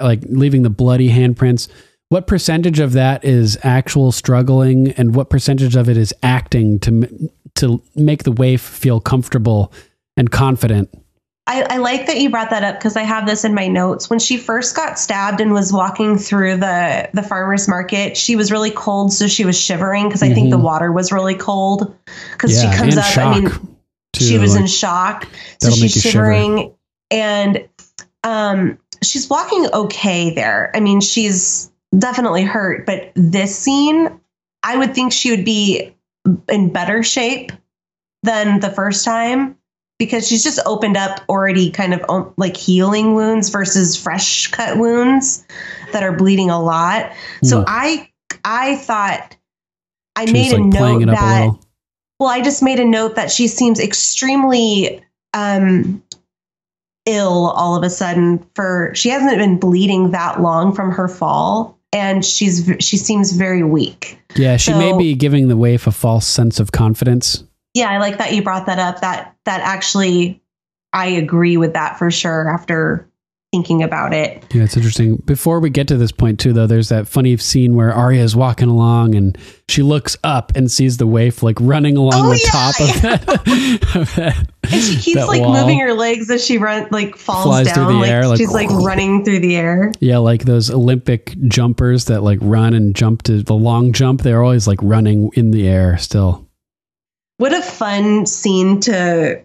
like 0.01 0.21
leaving 0.29 0.63
the 0.63 0.71
bloody 0.71 1.11
handprints. 1.11 1.69
What 2.11 2.27
percentage 2.27 2.79
of 2.79 2.93
that 2.93 3.23
is 3.25 3.59
actual 3.63 4.13
struggling, 4.13 4.93
and 4.93 5.15
what 5.15 5.29
percentage 5.29 5.77
of 5.77 5.91
it 5.91 5.99
is 5.99 6.15
acting 6.23 6.79
to 6.81 7.31
to 7.57 7.83
make 7.95 8.23
the 8.23 8.33
waif 8.33 8.63
feel 8.63 8.99
comfortable 8.99 9.73
and 10.17 10.31
confident? 10.31 10.89
I, 11.51 11.63
I 11.63 11.77
like 11.79 12.07
that 12.07 12.19
you 12.21 12.29
brought 12.29 12.51
that 12.51 12.63
up 12.63 12.77
because 12.77 12.95
I 12.95 13.03
have 13.05 13.27
this 13.27 13.43
in 13.43 13.55
my 13.55 13.69
notes. 13.69 14.11
When 14.11 14.19
she 14.19 14.37
first 14.37 14.77
got 14.77 14.99
stabbed 14.99 15.41
and 15.41 15.51
was 15.51 15.73
walking 15.73 16.19
through 16.19 16.59
the 16.59 17.09
the 17.15 17.23
farmers 17.23 17.67
market, 17.67 18.19
she 18.19 18.37
was 18.37 18.53
really 18.53 18.71
cold, 18.71 19.15
so 19.15 19.27
she 19.27 19.47
was 19.47 19.59
shivering 19.59 20.09
because 20.09 20.23
I 20.23 20.33
think 20.35 20.51
the 20.51 20.59
Mhm. 20.59 20.63
water 20.63 20.93
was 20.93 21.11
really 21.11 21.35
cold. 21.35 21.97
Because 22.33 22.53
Yeah, 22.63 22.71
she 22.71 22.77
comes 22.77 22.97
up, 22.99 23.17
I 23.17 23.41
mean, 23.41 23.51
too, 24.13 24.25
she 24.25 24.37
was 24.39 24.57
in 24.57 24.67
shock, 24.67 25.27
so 25.61 25.71
she's 25.71 25.83
you 25.83 25.89
shiver. 25.89 26.11
shivering, 26.11 26.75
and 27.11 27.67
um, 28.25 28.77
she's 29.03 29.31
walking 29.31 29.69
okay 29.73 30.35
there. 30.35 30.71
I 30.75 30.81
mean, 30.81 31.01
she's 31.01 31.71
definitely 31.99 32.43
hurt, 32.45 32.85
but 32.85 33.11
this 33.15 33.59
scene, 33.59 34.21
I 34.63 34.77
would 34.77 34.95
think 34.95 35.15
she 35.15 35.31
would 35.31 35.47
be 35.47 35.95
in 36.51 36.71
better 36.75 37.03
shape 37.03 37.53
than 38.23 38.61
the 38.61 38.69
first 38.69 39.03
time 39.05 39.57
because 39.99 40.27
she's 40.27 40.45
just 40.45 40.61
opened 40.65 40.97
up 40.97 41.21
already 41.29 41.71
kind 41.71 41.93
of 41.93 42.05
um, 42.09 42.33
like 42.37 42.57
healing 42.57 43.15
wounds 43.15 43.49
versus 43.49 43.97
fresh 43.97 44.47
cut 44.49 44.79
wounds 44.79 45.45
that 45.93 46.03
are 46.03 46.13
bleeding 46.13 46.51
a 46.51 46.61
lot. 46.61 47.13
So 47.43 47.59
Hmm. 47.61 47.65
I 47.67 48.09
I 48.45 48.77
thought 48.77 49.37
I 50.17 50.27
She 50.27 50.33
made 50.33 50.53
was 50.53 50.61
a 50.61 50.63
like 50.63 50.79
playing 50.79 50.99
note 51.01 51.09
up 51.11 51.19
a 51.19 51.21
that 51.21 51.51
well, 52.21 52.29
I 52.29 52.41
just 52.41 52.63
made 52.65 52.81
a 52.81 52.85
note 52.85 53.15
that 53.15 53.31
she 53.31 53.47
seems 53.49 53.81
extremely 53.81 55.05
um 55.35 56.03
ill 57.07 57.51
all 57.51 57.77
of 57.77 57.83
a 57.83 57.91
sudden 57.91 58.45
for 58.55 58.93
she 58.95 59.09
hasn't 59.09 59.39
been 59.39 59.59
bleeding 59.59 60.11
that 60.11 60.41
long 60.41 60.75
from 60.75 60.91
her 60.91 61.09
fall 61.09 61.79
and 61.93 62.25
she's 62.25 62.71
she 62.81 62.97
seems 62.97 63.33
very 63.33 63.63
weak. 63.63 64.19
Yeah, 64.37 64.59
she 64.59 64.75
may 64.75 64.97
be 64.97 65.15
giving 65.15 65.49
the 65.49 65.57
waif 65.57 65.87
a 65.87 65.91
false 65.91 66.27
sense 66.27 66.61
of 66.61 66.71
confidence. 66.71 67.45
Yeah, 67.75 67.91
I 67.91 67.99
like 67.99 68.19
that 68.19 68.33
you 68.35 68.43
brought 68.43 68.67
that 68.67 68.79
up. 68.79 69.01
That 69.01 69.37
that 69.45 69.61
actually 69.61 70.43
I 70.93 71.07
agree 71.07 71.57
with 71.57 71.75
that 71.75 71.99
for 71.99 72.11
sure 72.11 72.51
after 72.53 73.05
thinking 73.53 73.83
about 73.83 74.13
it. 74.13 74.45
Yeah, 74.53 74.65
it's 74.65 74.77
interesting. 74.77 75.17
Before 75.25 75.59
we 75.59 75.71
get 75.71 75.89
to 75.89 75.97
this 75.97 76.13
point, 76.13 76.39
too, 76.39 76.53
though, 76.53 76.67
there's 76.67 76.91
that 76.91 77.09
funny 77.09 77.35
scene 77.39 77.75
where 77.77 77.91
Arya 77.95 78.23
is 78.23 78.37
walking 78.37 78.69
along 78.69 79.15
and 79.15 79.39
she 79.71 79.83
looks 79.83 80.19
up 80.23 80.53
and 80.55 80.71
sees 80.71 80.99
the 80.99 81.07
waif 81.07 81.43
like 81.43 81.57
running 81.59 81.97
along 81.97 82.13
Oh, 82.15 82.29
the 82.31 82.41
yeah, 82.45 82.51
top 82.51 82.81
of 82.81 83.03
that. 83.03 83.29
of 83.97 84.15
that- 84.17 84.51
And 84.71 84.83
she 84.83 84.97
keeps 84.99 85.27
like 85.27 85.41
wall. 85.41 85.59
moving 85.63 85.79
her 85.81 85.95
legs 85.95 86.31
as 86.31 86.45
she 86.45 86.59
run 86.59 86.89
like 86.91 87.17
falls 87.17 87.45
Flies 87.45 87.73
through 87.73 87.85
down 87.85 87.93
the 87.95 87.99
like, 88.01 88.11
air, 88.11 88.27
like- 88.29 88.37
she's 88.39 88.53
like 88.53 88.69
running 88.71 89.25
through 89.25 89.39
the 89.41 89.57
air. 89.57 89.93
Yeah, 90.01 90.19
like 90.19 90.43
those 90.45 90.71
Olympic 90.71 91.35
jumpers 91.49 92.05
that 92.07 92.23
like 92.23 92.39
run 92.43 92.75
and 92.75 92.95
jump 92.95 93.23
to 93.25 93.43
the 93.43 93.55
long 93.55 93.93
jump. 93.95 94.21
They're 94.23 94.43
always 94.43 94.67
like 94.69 94.79
running 94.83 95.31
in 95.35 95.53
the 95.53 95.67
air 95.69 95.97
still. 95.97 96.48
What 97.39 97.53
a 97.55 97.63
fun 97.63 98.27
scene 98.27 98.81
to 98.81 99.43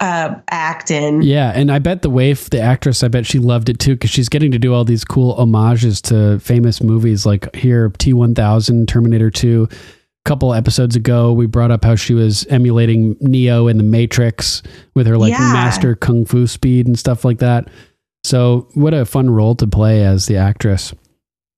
uh 0.00 0.34
act 0.50 0.90
in. 0.90 1.22
Yeah, 1.22 1.52
and 1.54 1.70
I 1.70 1.78
bet 1.78 2.02
the 2.02 2.10
waif, 2.10 2.48
the 2.50 2.60
actress, 2.60 3.02
I 3.02 3.08
bet 3.08 3.26
she 3.26 3.38
loved 3.38 3.68
it 3.68 3.78
too 3.78 3.94
because 3.94 4.10
she's 4.10 4.28
getting 4.28 4.50
to 4.52 4.58
do 4.58 4.72
all 4.74 4.84
these 4.84 5.04
cool 5.04 5.34
homages 5.34 6.00
to 6.02 6.38
famous 6.40 6.82
movies 6.82 7.26
like 7.26 7.54
here 7.54 7.90
T 7.98 8.12
one 8.12 8.34
thousand, 8.34 8.88
Terminator 8.88 9.30
two. 9.30 9.68
A 9.70 10.28
couple 10.28 10.54
episodes 10.54 10.94
ago, 10.94 11.32
we 11.32 11.46
brought 11.46 11.70
up 11.72 11.84
how 11.84 11.96
she 11.96 12.14
was 12.14 12.46
emulating 12.46 13.16
Neo 13.20 13.66
in 13.66 13.76
the 13.76 13.82
Matrix 13.82 14.62
with 14.94 15.06
her 15.08 15.18
like 15.18 15.32
Yeah. 15.32 15.52
master 15.52 15.94
kung 15.96 16.24
fu 16.24 16.46
speed 16.46 16.86
and 16.86 16.98
stuff 16.98 17.24
like 17.24 17.38
that. 17.38 17.68
So, 18.24 18.68
what 18.74 18.94
a 18.94 19.04
fun 19.04 19.30
role 19.30 19.56
to 19.56 19.66
play 19.66 20.04
as 20.04 20.26
the 20.26 20.36
actress. 20.36 20.94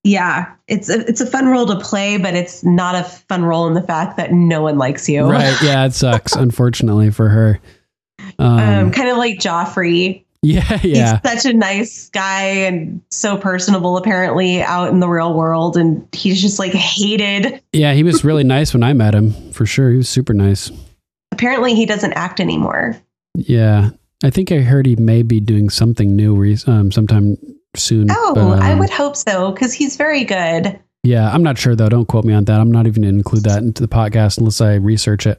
Yeah, 0.04 0.52
it's 0.68 0.90
a, 0.90 1.00
it's 1.08 1.22
a 1.22 1.26
fun 1.26 1.46
role 1.48 1.66
to 1.66 1.78
play, 1.80 2.18
but 2.18 2.34
it's 2.34 2.62
not 2.62 2.94
a 2.94 3.04
fun 3.04 3.42
role 3.44 3.66
in 3.66 3.72
the 3.72 3.82
fact 3.82 4.18
that 4.18 4.32
no 4.32 4.62
one 4.62 4.76
likes 4.76 5.08
you. 5.08 5.24
Right? 5.24 5.56
Yeah, 5.62 5.86
it 5.86 5.94
sucks, 5.94 6.34
unfortunately 6.34 7.10
for 7.10 7.30
her. 7.30 7.58
Um, 8.38 8.58
Um, 8.58 8.90
kind 8.92 9.08
of 9.08 9.16
like 9.16 9.38
Joffrey. 9.38 10.24
yeah, 10.42 10.78
yeah. 10.82 11.20
He's 11.22 11.42
such 11.42 11.50
a 11.50 11.56
nice 11.56 12.10
guy 12.10 12.42
and 12.42 13.00
so 13.10 13.38
personable, 13.38 13.96
apparently, 13.96 14.60
out 14.62 14.90
in 14.90 15.00
the 15.00 15.08
real 15.08 15.32
world. 15.32 15.78
And 15.78 16.06
he's 16.12 16.42
just 16.42 16.58
like 16.58 16.72
hated. 16.72 17.62
Yeah, 17.72 17.94
he 17.94 18.02
was 18.02 18.24
really 18.24 18.44
nice 18.44 18.74
when 18.74 18.82
I 18.82 18.92
met 18.92 19.14
him, 19.14 19.32
for 19.52 19.64
sure. 19.64 19.90
He 19.90 19.96
was 19.96 20.08
super 20.08 20.34
nice. 20.34 20.70
Apparently, 21.32 21.74
he 21.74 21.86
doesn't 21.86 22.12
act 22.12 22.40
anymore. 22.40 22.94
Yeah, 23.36 23.90
I 24.22 24.28
think 24.28 24.52
I 24.52 24.58
heard 24.58 24.84
he 24.84 24.96
may 24.96 25.22
be 25.22 25.40
doing 25.40 25.70
something 25.70 26.14
new 26.14 26.34
um, 26.66 26.92
sometime 26.92 27.38
soon. 27.76 28.08
Oh, 28.10 28.32
but, 28.34 28.62
I 28.62 28.72
um, 28.72 28.78
would 28.78 28.90
hope 28.90 29.16
so 29.16 29.52
because 29.52 29.72
he's 29.72 29.96
very 29.96 30.24
good. 30.24 30.78
Yeah, 31.02 31.30
I'm 31.30 31.42
not 31.42 31.58
sure 31.58 31.76
though. 31.76 31.88
Don't 31.88 32.06
quote 32.06 32.24
me 32.24 32.32
on 32.32 32.44
that. 32.44 32.60
I'm 32.60 32.72
not 32.72 32.86
even 32.86 33.02
going 33.02 33.14
to 33.14 33.18
include 33.18 33.44
that 33.44 33.62
into 33.62 33.82
the 33.82 33.88
podcast 33.88 34.38
unless 34.38 34.60
I 34.60 34.74
research 34.74 35.26
it. 35.26 35.38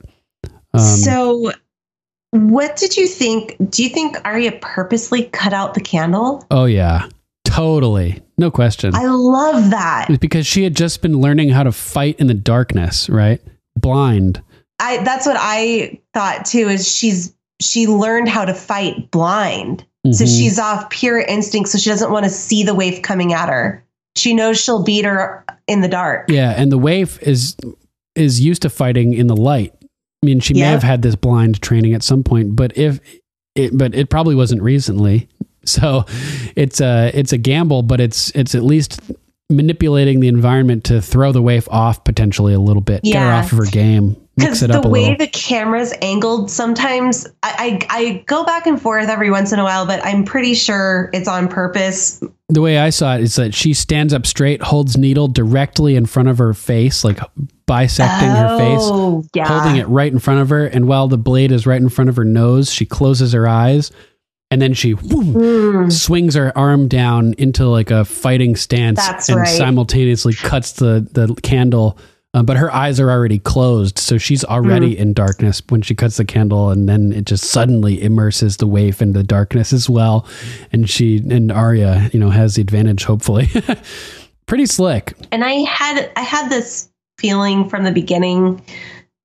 Um, 0.74 0.82
so, 0.82 1.52
what 2.32 2.76
did 2.76 2.96
you 2.98 3.08
think? 3.08 3.56
Do 3.70 3.84
you 3.84 3.90
think 3.90 4.18
Arya 4.26 4.54
purposely 4.62 5.24
cut 5.24 5.54
out 5.54 5.74
the 5.74 5.82
candle? 5.82 6.46
oh 6.52 6.66
yeah, 6.66 7.10
totally, 7.46 8.22
no 8.38 8.52
question. 8.52 8.94
I 8.94 9.06
love 9.06 9.72
that. 9.72 10.08
It's 10.10 10.20
because 10.20 10.46
she 10.46 10.64
had 10.64 10.76
just 10.76 11.02
been 11.02 11.20
learning 11.20 11.50
how 11.50 11.64
to 11.64 11.72
fight 11.72 12.20
in 12.20 12.28
the 12.28 12.34
darkness, 12.34 13.10
right? 13.10 13.42
Blind. 13.80 14.42
I 14.80 15.04
that's 15.04 15.26
what 15.26 15.38
I 15.40 16.00
thought 16.14 16.46
too. 16.46 16.68
Is 16.70 16.88
she's 16.88 17.34
she 17.62 17.88
learned 17.88 18.30
how 18.30 18.46
to 18.46 18.54
fight 18.54 19.10
blind, 19.12 19.86
so 20.12 20.24
Mhm. 20.26 20.38
she's 20.38 20.60
off 20.60 20.90
pure 20.90 21.20
instinct. 21.20 21.70
So 21.70 21.78
she 21.78 21.90
doesn't 21.90 22.12
want 22.12 22.24
to 22.26 22.30
see 22.30 22.64
the 22.64 22.74
waif 22.76 23.02
coming 23.02 23.34
at 23.34 23.50
her. 23.50 23.84
She 24.16 24.34
knows 24.34 24.60
she'll 24.60 24.84
beat 24.84 25.06
her 25.06 25.44
in 25.68 25.82
the 25.82 25.88
dark. 25.88 26.30
Yeah, 26.30 26.54
and 26.56 26.72
the 26.72 26.78
waif 26.78 27.22
is 27.22 27.56
is 28.16 28.40
used 28.40 28.62
to 28.62 28.70
fighting 28.70 29.14
in 29.14 29.28
the 29.28 29.36
light. 29.36 29.74
I 29.82 30.26
mean, 30.26 30.40
she 30.40 30.54
may 30.54 30.62
Yeah. 30.62 30.72
have 30.72 30.84
had 30.84 31.02
this 31.02 31.16
blind 31.16 31.62
training 31.62 31.94
at 31.94 32.02
some 32.04 32.24
point, 32.24 32.56
but 32.56 32.78
if 32.78 33.00
it, 33.56 33.78
but 33.78 33.94
it 33.94 34.10
probably 34.10 34.36
wasn't 34.36 34.62
recently. 34.62 35.28
So 35.68 36.06
it's 36.56 36.80
a 36.80 37.10
it's 37.16 37.34
a 37.34 37.40
gamble, 37.40 37.82
but 37.82 38.00
it's 38.00 38.30
it's 38.36 38.54
at 38.54 38.64
least 38.64 39.02
manipulating 39.52 40.20
the 40.20 40.28
environment 40.28 40.84
to 40.86 41.02
throw 41.02 41.32
the 41.32 41.42
waif 41.42 41.68
off 41.72 42.04
potentially 42.04 42.54
a 42.54 42.60
little 42.60 42.84
bit, 42.84 43.02
get 43.04 43.20
her 43.24 43.32
off 43.32 43.52
of 43.52 43.58
her 43.58 43.66
game, 43.66 44.16
Because 44.38 44.60
the 44.60 44.82
way 44.90 45.02
little. 45.12 45.18
the 45.18 45.28
camera's 45.28 45.94
angled, 46.02 46.52
sometimes 46.52 47.26
I, 47.42 47.80
I 47.90 47.98
I 48.00 48.24
go 48.28 48.44
back 48.44 48.68
and 48.68 48.82
forth 48.82 49.08
every 49.08 49.32
once 49.32 49.54
in 49.54 49.60
a 49.60 49.64
while, 49.64 49.86
but 49.86 50.04
I'm 50.06 50.26
pretty 50.26 50.56
sure 50.56 51.10
it's 51.14 51.28
on 51.28 51.48
purpose. 51.48 52.22
the 52.50 52.62
way 52.62 52.78
I 52.78 52.90
saw 52.90 53.16
it 53.16 53.22
is 53.22 53.36
that 53.36 53.54
she 53.54 53.74
stands 53.74 54.14
up 54.14 54.26
straight, 54.26 54.62
holds 54.62 54.98
needle 54.98 55.28
directly 55.30 55.96
in 55.96 56.06
front 56.06 56.28
of 56.28 56.38
her 56.40 56.54
face, 56.54 57.04
like 57.06 57.20
bisecting 57.66 58.30
her 58.30 58.58
face. 58.58 58.80
Oh, 58.82 59.24
yeah. 59.34 59.48
holding 59.48 59.78
it 59.80 59.88
right 59.88 60.12
in 60.12 60.20
front 60.20 60.42
of 60.42 60.50
her. 60.50 60.66
And 60.66 60.88
while 60.88 61.08
the 61.08 61.18
blade 61.18 61.52
is 61.54 61.66
right 61.66 61.82
in 61.82 61.90
front 61.90 62.10
of 62.10 62.16
her 62.18 62.26
nose, 62.26 62.72
she 62.72 62.86
closes 62.86 63.32
her 63.34 63.48
eyes 63.48 63.92
and 64.52 64.62
then 64.62 64.74
she 64.74 64.92
whoom, 64.92 65.34
Hmm. 65.86 65.90
swings 65.90 66.36
her 66.36 66.56
arm 66.58 66.88
down 66.88 67.34
into 67.38 67.66
like 67.68 67.90
a 67.90 68.06
fighting 68.06 68.56
stance 68.56 68.98
That's 69.00 69.30
and 69.30 69.40
right. 69.40 69.48
simultaneously 69.48 70.34
cuts 70.34 70.74
the, 70.74 71.08
the 71.12 71.34
candle. 71.42 71.98
Uh, 72.36 72.44
but 72.44 72.58
her 72.58 72.70
eyes 72.74 73.00
are 73.00 73.10
already 73.10 73.40
closed, 73.40 73.98
so 73.98 74.18
she's 74.18 74.44
already 74.44 74.94
Hmm. 74.96 75.02
in 75.02 75.14
darkness 75.14 75.62
when 75.70 75.82
she 75.82 75.96
cuts 75.96 76.18
the 76.18 76.26
candle, 76.26 76.70
and 76.70 76.90
then 76.90 77.14
it 77.14 77.24
just 77.26 77.46
suddenly 77.46 78.04
immerses 78.04 78.58
the 78.58 78.68
waif 78.68 79.02
into 79.02 79.18
the 79.20 79.24
darkness 79.24 79.72
as 79.72 79.90
well. 79.90 80.28
And 80.74 80.90
she 80.90 81.18
and 81.30 81.50
Arya, 81.50 82.10
you 82.12 82.20
know, 82.20 82.32
has 82.32 82.56
the 82.56 82.62
advantage. 82.62 83.06
Hopefully, 83.06 83.48
pretty 84.48 84.66
slick. 84.66 85.14
And 85.32 85.46
I 85.46 85.62
had 85.62 86.12
I 86.18 86.22
had 86.24 86.50
this 86.50 86.90
feeling 87.20 87.70
from 87.70 87.86
the 87.86 87.94
beginning 87.94 88.62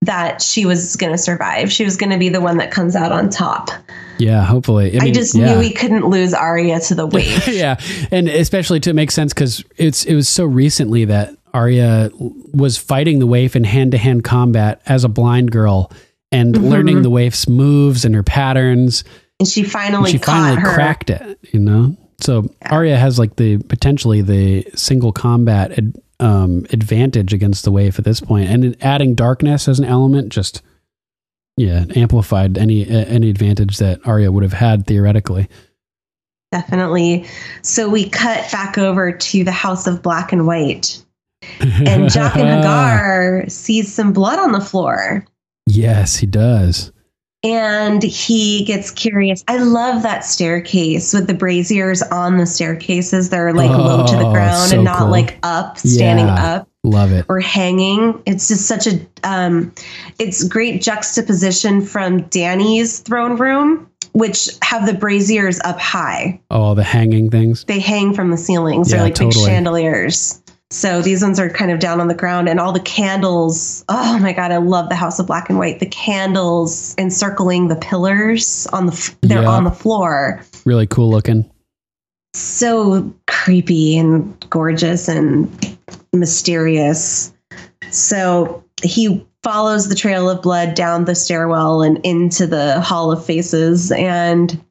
that 0.03 0.41
she 0.41 0.65
was 0.65 0.95
going 0.95 1.11
to 1.12 1.19
survive. 1.19 1.73
She 1.73 1.85
was 1.85 1.97
going 1.97 2.11
to 2.11 2.16
be 2.19 2.28
the 2.28 2.41
one 2.41 2.59
that 2.59 2.70
comes 2.70 2.95
out 2.95 3.11
on 3.12 3.28
top. 3.28 3.70
Yeah, 4.19 4.45
hopefully. 4.45 4.97
I, 4.99 5.05
mean, 5.05 5.15
just 5.15 5.35
yeah. 5.35 5.53
knew 5.55 5.59
we 5.59 5.73
couldn't 5.73 6.07
lose 6.07 6.32
Arya 6.32 6.78
to 6.81 6.95
the 6.95 7.07
waif. 7.09 7.49
yeah, 7.49 7.81
and 8.12 8.28
especially 8.28 8.78
to 8.81 8.93
make 8.93 9.11
sense 9.11 9.35
because 9.35 9.65
it's 9.77 10.05
it 10.05 10.15
was 10.15 10.28
so 10.28 10.45
recently 10.45 11.07
that 11.07 11.35
Arya 11.55 12.10
was 12.52 12.77
fighting 12.77 13.18
the 13.18 13.27
waif 13.27 13.56
in 13.56 13.64
hand 13.64 13.93
to 13.93 13.98
hand 13.98 14.24
combat 14.24 14.81
as 14.86 15.05
a 15.05 15.09
blind 15.09 15.51
girl 15.51 15.90
and 16.32 16.55
Mhm. 16.55 16.70
learning 16.70 17.02
the 17.02 17.10
waif's 17.10 17.48
moves 17.48 18.05
and 18.05 18.14
her 18.14 18.22
patterns. 18.22 19.05
and 19.40 19.48
she 19.48 19.62
finally 19.62 20.10
she 20.12 20.18
finally 20.18 20.60
her. 20.60 20.74
cracked 20.74 21.09
it, 21.10 21.39
you 21.52 21.59
know. 21.60 21.97
So 22.20 22.51
Arya 22.66 22.97
has 22.98 23.18
like 23.18 23.36
the 23.36 23.56
potentially 23.56 24.20
the 24.20 24.66
single 24.74 25.12
combat 25.12 25.72
ad, 25.78 25.94
um, 26.20 26.66
advantage 26.72 27.32
against 27.32 27.64
the 27.64 27.72
waif 27.72 27.98
at 27.98 28.05
this 28.05 28.20
point, 28.20 28.51
and 28.51 28.77
adding 28.82 29.14
darkness 29.14 29.66
as 29.66 29.78
an 29.78 29.86
element 29.86 30.28
just 30.28 30.60
yeah 31.56 31.85
amplified 31.97 32.59
any 32.59 32.85
uh, 32.89 33.05
any 33.06 33.31
advantage 33.31 33.78
that 33.78 34.01
Arya 34.06 34.31
would 34.31 34.43
have 34.43 34.52
had 34.52 34.86
theoretically. 34.86 35.48
Definitely. 36.52 37.27
So 37.62 37.89
we 37.89 38.09
cut 38.09 38.51
back 38.51 38.77
over 38.77 39.12
to 39.12 39.44
the 39.44 39.52
House 39.52 39.86
of 39.86 40.02
Black 40.02 40.32
and 40.32 40.47
White. 40.47 41.02
And 41.61 42.05
Jaqen 42.11 42.62
H'ghar 42.62 43.51
sees 43.51 43.93
some 43.93 44.12
blood 44.12 44.39
on 44.39 44.53
the 44.53 44.61
floor 44.61 45.25
Yes, 45.67 46.17
he 46.17 46.27
does. 46.27 46.93
and 47.43 48.03
he 48.03 48.65
gets 48.65 48.91
curious. 48.91 49.45
I 49.49 49.57
love 49.59 50.03
that 50.03 50.25
staircase 50.25 51.15
with 51.15 51.27
the 51.29 51.35
braziers 51.35 52.03
on 52.03 52.37
the 52.39 52.47
staircases. 52.47 53.31
They're 53.31 53.53
like 53.55 53.71
low 53.71 54.05
to 54.07 54.17
the 54.17 54.27
Oh, 54.27 54.33
ground 54.33 54.69
so 54.71 54.77
and 54.77 54.85
not 54.85 54.99
cool. 54.99 55.11
like 55.11 55.39
up, 55.43 55.79
standing 55.79 56.27
Yeah, 56.27 56.55
up 56.57 56.69
Love 56.85 57.12
it. 57.12 57.25
or 57.29 57.41
hanging. 57.41 58.21
It's 58.27 58.49
just 58.49 58.67
such 58.67 58.87
a 58.87 59.01
um 59.25 59.73
it's 60.19 60.45
great 60.45 60.83
juxtaposition 60.83 61.81
from 61.83 62.23
Dany's 62.29 62.99
throne 63.01 63.37
room, 63.37 63.87
which 64.12 64.49
have 64.62 64.87
the 64.87 64.95
braziers 64.95 65.61
up 65.65 65.79
high. 65.79 66.41
Oh, 66.51 66.75
the 66.75 66.83
hanging 66.85 67.31
things. 67.31 67.65
They 67.65 67.79
hang 67.81 68.12
from 68.12 68.31
the 68.31 68.37
ceilings. 68.39 68.89
They're 68.91 68.99
Yeah, 68.99 69.05
like 69.05 69.19
big 69.19 69.33
chandeliers. 69.33 70.40
So 70.73 71.03
these 71.03 71.21
ones 71.23 71.41
are 71.41 71.51
kind 71.51 71.73
of 71.73 71.81
down 71.81 72.01
on 72.01 72.07
the 72.07 72.15
ground 72.15 72.49
and 72.49 72.61
all 72.61 72.73
the 72.73 72.79
candles. 72.81 73.85
Oh 73.89 74.19
my 74.21 74.33
god, 74.33 74.53
I 74.53 74.59
love 74.59 74.89
the 74.89 74.95
House 74.95 75.19
of 75.19 75.27
Black 75.27 75.51
and 75.51 75.59
White. 75.59 75.81
The 75.81 75.87
candles 75.87 76.95
encircling 76.97 77.69
the 77.69 77.77
pillars 77.77 78.69
on 78.73 78.87
the 78.87 79.15
they're 79.23 79.43
Yeah. 79.43 79.49
on 79.49 79.65
the 79.65 79.71
floor. 79.73 80.41
Really 80.65 80.87
cool 80.87 81.11
looking. 81.11 81.51
So 82.35 83.13
creepy 83.27 83.99
and 83.99 84.33
gorgeous 84.51 85.09
and 85.09 85.77
mysterious. 86.13 87.33
So 87.91 88.63
he 88.83 89.27
follows 89.43 89.89
the 89.89 89.97
trail 89.97 90.31
of 90.31 90.43
blood 90.43 90.75
down 90.75 91.05
the 91.07 91.15
stairwell 91.17 91.83
and 91.83 91.99
into 92.05 92.47
the 92.47 92.81
Hall 92.81 93.11
of 93.11 93.25
Faces 93.25 93.91
and 93.91 94.63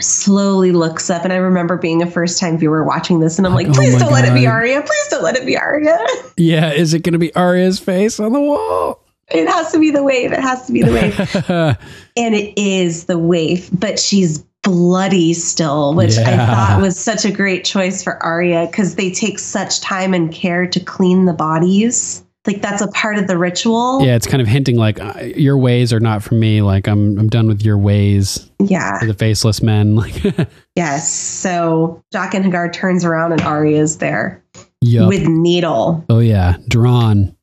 slowly 0.00 0.72
looks 0.72 1.10
up. 1.10 1.24
And 1.24 1.32
I 1.32 1.36
remember 1.36 1.76
being 1.76 2.02
a 2.02 2.10
first 2.10 2.38
time 2.38 2.58
viewer 2.58 2.84
watching 2.84 3.20
this, 3.20 3.38
and 3.38 3.46
I'm 3.46 3.54
like, 3.54 3.68
Oh 3.68 3.72
please 3.72 3.94
my 3.94 4.00
don't 4.00 4.12
let 4.12 4.24
it 4.24 4.34
be 4.34 4.44
God. 4.44 4.50
Arya. 4.52 4.82
Please 4.82 5.08
don't 5.08 5.22
let 5.22 5.36
it 5.36 5.46
be 5.46 5.56
Arya. 5.56 5.98
Yeah, 6.38 6.72
is 6.72 6.92
it 6.92 7.02
going 7.02 7.14
to 7.14 7.18
be 7.18 7.34
Arya's 7.34 7.78
face 7.78 8.20
on 8.20 8.32
the 8.32 8.40
wall? 8.40 9.02
It 9.28 9.48
has 9.48 9.72
to 9.72 9.78
be 9.78 9.90
the 9.90 10.02
waif. 10.02 10.32
It 10.32 10.40
has 10.40 10.66
to 10.66 10.72
be 10.72 10.82
the 10.82 10.92
waif. 10.92 11.48
and 12.16 12.34
it 12.34 12.52
is 12.58 13.06
the 13.06 13.18
waif, 13.18 13.70
but 13.72 13.98
she's 13.98 14.44
bloody 14.62 15.32
still, 15.32 15.94
which 15.94 16.18
I 16.18 16.36
thought 16.36 16.80
was 16.82 16.98
such 16.98 17.24
a 17.24 17.30
great 17.30 17.64
choice 17.64 18.02
for 18.02 18.22
Arya 18.22 18.66
because 18.66 18.96
they 18.96 19.10
take 19.10 19.38
such 19.38 19.80
time 19.80 20.12
and 20.12 20.32
care 20.32 20.66
to 20.66 20.80
clean 20.80 21.24
the 21.24 21.32
bodies. 21.32 22.22
Like 22.46 22.62
that's 22.62 22.82
a 22.82 22.88
part 22.88 23.18
of 23.18 23.26
the 23.26 23.36
ritual. 23.36 24.04
yeah, 24.04 24.16
it's 24.16 24.26
kind 24.26 24.40
of 24.40 24.48
hinting 24.48 24.76
like 24.76 25.00
uh, 25.00 25.20
your 25.36 25.58
ways 25.58 25.92
are 25.92 26.00
not 26.00 26.22
for 26.22 26.34
me. 26.34 26.62
Like 26.62 26.86
I'm 26.88 27.18
I'm 27.18 27.28
done 27.28 27.48
with 27.48 27.62
your 27.62 27.78
ways. 27.78 28.50
Yeah. 28.60 28.98
For 28.98 29.06
the 29.06 29.14
faceless 29.14 29.62
men. 29.62 29.96
Like 29.96 30.48
Yes. 30.74 31.10
So 31.12 32.02
Jaqen 32.14 32.44
H'ghar 32.44 32.72
turns 32.72 33.04
around 33.04 33.32
and 33.32 33.40
Arya 33.42 33.80
is 33.80 33.98
there 33.98 34.42
yup. 34.80 35.08
with 35.08 35.26
Needle. 35.26 36.04
oh 36.08 36.20
yeah, 36.20 36.56
drawn. 36.68 37.34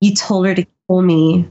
You 0.00 0.14
told 0.14 0.46
her 0.46 0.54
to 0.54 0.66
kill 0.88 1.02
me. 1.02 1.48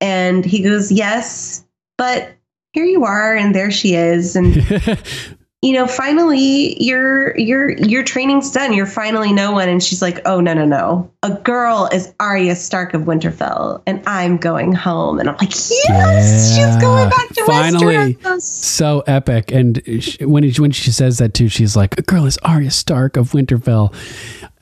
And 0.00 0.44
he 0.44 0.62
goes, 0.62 0.90
Yes, 0.90 1.64
but 1.98 2.32
here 2.72 2.84
you 2.84 3.04
are, 3.04 3.36
and 3.36 3.54
there 3.54 3.70
she 3.70 3.94
is. 3.94 4.34
And 4.36 4.56
you 5.62 5.74
know, 5.74 5.86
finally 5.86 6.82
your 6.82 7.36
your 7.38 7.72
your 7.72 8.02
training's 8.02 8.50
done. 8.50 8.72
You're 8.72 8.86
finally 8.86 9.30
no 9.30 9.52
one. 9.52 9.68
And 9.68 9.82
she's 9.82 10.00
like, 10.00 10.20
Oh 10.24 10.40
no, 10.40 10.54
no, 10.54 10.64
no. 10.64 11.10
A 11.22 11.32
girl 11.34 11.86
is 11.92 12.14
Arya 12.18 12.56
Stark 12.56 12.94
of 12.94 13.02
Winterfell, 13.02 13.82
and 13.86 14.02
I'm 14.06 14.38
going 14.38 14.72
home. 14.72 15.20
And 15.20 15.28
I'm 15.28 15.36
like, 15.36 15.52
Yes, 15.88 16.56
she's 16.56 16.76
going 16.80 17.10
back 17.10 17.28
to 17.28 17.44
Finally, 17.44 18.14
Westeros. 18.14 18.40
so 18.40 19.00
epic. 19.06 19.52
And 19.52 19.82
she, 20.02 20.24
when 20.24 20.44
he, 20.44 20.58
when 20.58 20.70
she 20.70 20.92
says 20.92 21.18
that 21.18 21.34
too, 21.34 21.48
she's 21.48 21.76
like, 21.76 21.98
"A 21.98 22.02
girl 22.02 22.24
is 22.24 22.38
Arya 22.38 22.70
Stark 22.70 23.18
of 23.18 23.32
Winterfell," 23.32 23.92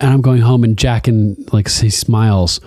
and 0.00 0.10
I'm 0.10 0.20
going 0.20 0.40
home. 0.40 0.64
And 0.64 0.76
Jaqen 0.76 1.52
like 1.52 1.70
he 1.70 1.90
smiles, 1.90 2.60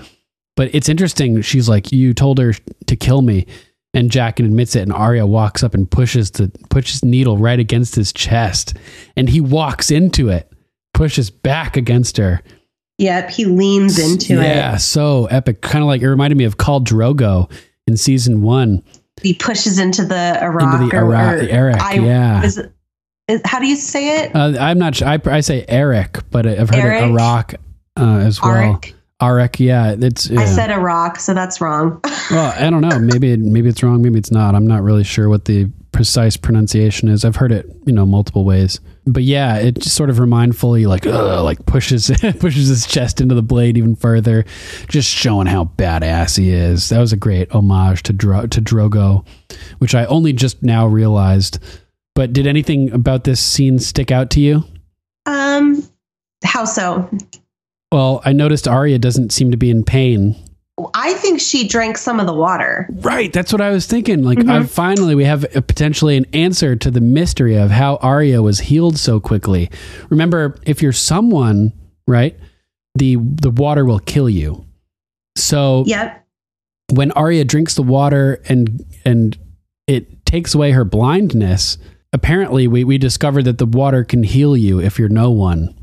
but 0.55 0.73
it's 0.73 0.87
interesting. 0.87 1.41
She's 1.41 1.67
like, 1.67 1.91
"You 1.91 2.13
told 2.13 2.37
her 2.39 2.53
to 2.87 2.95
kill 2.95 3.23
me," 3.23 3.45
and 3.93 4.09
Jaqen 4.09 4.45
admits 4.45 4.75
it. 4.75 4.81
And 4.81 4.93
Arya 4.93 5.25
walks 5.25 5.63
up 5.63 5.73
and 5.73 5.89
pushes 5.89 6.31
the 6.31 6.51
pushes 6.69 7.03
Needle 7.03 7.37
right 7.37 7.59
against 7.59 7.95
his 7.95 8.13
chest, 8.13 8.75
and 9.15 9.29
he 9.29 9.41
walks 9.41 9.91
into 9.91 10.29
it, 10.29 10.51
pushes 10.93 11.29
back 11.29 11.77
against 11.77 12.17
her. 12.17 12.41
Yep, 12.97 13.31
he 13.31 13.45
leans 13.45 13.97
into 13.97 14.35
yeah, 14.35 14.41
it. 14.41 14.55
Yeah, 14.55 14.77
so 14.77 15.25
epic. 15.25 15.61
Kind 15.61 15.83
of 15.83 15.87
like 15.87 16.01
it 16.01 16.09
reminded 16.09 16.37
me 16.37 16.43
of 16.43 16.57
Khal 16.57 16.83
Drogo 16.83 17.51
in 17.87 17.97
season 17.97 18.41
one. 18.43 18.83
He 19.21 19.33
pushes 19.33 19.79
into 19.79 20.05
the 20.05 20.41
Iraq. 20.41 20.73
Into 20.73 20.89
the 20.89 20.97
or- 20.97 21.05
Iraq- 21.05 21.43
or 21.43 21.49
Eric, 21.49 21.81
yeah. 21.95 22.43
Is 22.43 22.61
is, 23.27 23.41
how 23.45 23.59
do 23.59 23.67
you 23.67 23.75
say 23.75 24.23
it? 24.23 24.35
Uh, 24.35 24.55
I'm 24.59 24.77
not 24.77 24.95
sure. 24.95 25.07
I, 25.07 25.19
I 25.25 25.39
say 25.39 25.63
Eric, 25.67 26.19
but 26.31 26.45
I've 26.45 26.69
heard 26.69 26.79
Eric? 26.79 27.03
it 27.03 27.05
Iraq 27.07 27.53
uh, 27.97 28.17
as 28.17 28.41
well. 28.41 28.75
Arik? 28.75 28.93
Arik, 29.21 29.59
yeah. 29.59 29.95
It's 29.99 30.31
I 30.31 30.45
said 30.45 30.71
Iraq, 30.71 31.19
so 31.19 31.33
that's 31.33 31.61
wrong. 31.61 31.99
well, 32.31 32.53
I 32.57 32.69
don't 32.69 32.81
know. 32.81 32.97
Maybe 32.99 33.31
it, 33.31 33.39
maybe 33.39 33.69
it's 33.69 33.83
wrong. 33.83 34.01
Maybe 34.01 34.17
it's 34.17 34.31
not. 34.31 34.55
I'm 34.55 34.65
not 34.65 34.81
really 34.81 35.03
sure 35.03 35.29
what 35.29 35.45
the 35.45 35.69
precise 35.91 36.37
pronunciation 36.37 37.07
is. 37.07 37.23
I've 37.23 37.35
heard 37.35 37.51
it, 37.51 37.67
you 37.85 37.93
know, 37.93 38.05
multiple 38.05 38.43
ways. 38.45 38.79
But 39.05 39.23
yeah, 39.23 39.57
it 39.57 39.75
just 39.79 39.95
sort 39.95 40.09
of 40.09 40.19
remindfully 40.19 40.85
like 40.87 41.05
ugh, 41.05 41.43
like 41.43 41.65
pushes 41.65 42.07
pushes 42.39 42.67
his 42.67 42.87
chest 42.87 43.21
into 43.21 43.35
the 43.35 43.43
blade 43.43 43.77
even 43.77 43.95
further, 43.95 44.43
just 44.87 45.09
showing 45.09 45.47
how 45.47 45.65
badass 45.65 46.37
he 46.37 46.49
is. 46.49 46.89
That 46.89 46.99
was 46.99 47.13
a 47.13 47.17
great 47.17 47.51
homage 47.51 48.03
to 48.03 48.13
Dro- 48.13 48.47
to 48.47 48.61
Drogo, 48.61 49.25
which 49.77 49.93
I 49.93 50.05
only 50.05 50.33
just 50.33 50.63
now 50.63 50.87
realized. 50.87 51.59
But 52.15 52.33
did 52.33 52.47
anything 52.47 52.91
about 52.91 53.23
this 53.23 53.39
scene 53.39 53.77
stick 53.79 54.11
out 54.11 54.31
to 54.31 54.39
you? 54.39 54.63
um, 55.27 55.83
how 56.43 56.65
so? 56.65 57.09
Well, 57.91 58.21
I 58.23 58.31
noticed 58.33 58.67
Arya 58.67 58.99
doesn't 58.99 59.31
seem 59.33 59.51
to 59.51 59.57
be 59.57 59.69
in 59.69 59.83
pain. 59.83 60.35
I 60.93 61.13
think 61.15 61.39
she 61.41 61.67
drank 61.67 61.97
some 61.97 62.19
of 62.19 62.25
the 62.25 62.33
water. 62.33 62.87
Right, 62.89 63.31
that's 63.31 63.51
what 63.51 63.61
I 63.61 63.69
was 63.71 63.85
thinking. 63.85 64.23
Like, 64.23 64.39
mm-hmm. 64.39 64.49
I 64.49 64.63
finally 64.63 65.13
we 65.13 65.25
have 65.25 65.45
a, 65.55 65.61
potentially 65.61 66.17
an 66.17 66.25
answer 66.33 66.75
to 66.75 66.89
the 66.89 67.01
mystery 67.01 67.55
of 67.55 67.69
how 67.69 67.97
Arya 67.97 68.41
was 68.41 68.59
healed 68.59 68.97
so 68.97 69.19
quickly. 69.19 69.69
Remember, 70.09 70.57
if 70.65 70.81
you're 70.81 70.93
someone, 70.93 71.73
right, 72.07 72.39
the 72.95 73.17
the 73.17 73.51
water 73.51 73.85
will 73.85 73.99
kill 73.99 74.29
you. 74.29 74.65
So, 75.35 75.83
Yep. 75.85 76.25
when 76.93 77.11
Arya 77.11 77.43
drinks 77.45 77.75
the 77.75 77.83
water 77.83 78.41
and 78.45 78.83
and 79.05 79.37
it 79.87 80.25
takes 80.25 80.55
away 80.55 80.71
her 80.71 80.85
blindness, 80.85 81.77
apparently 82.13 82.67
we 82.67 82.83
we 82.85 82.97
discovered 82.97 83.43
that 83.43 83.57
the 83.59 83.65
water 83.65 84.03
can 84.03 84.23
heal 84.23 84.57
you 84.57 84.79
if 84.79 84.97
you're 84.97 85.09
no 85.09 85.29
one. 85.29 85.75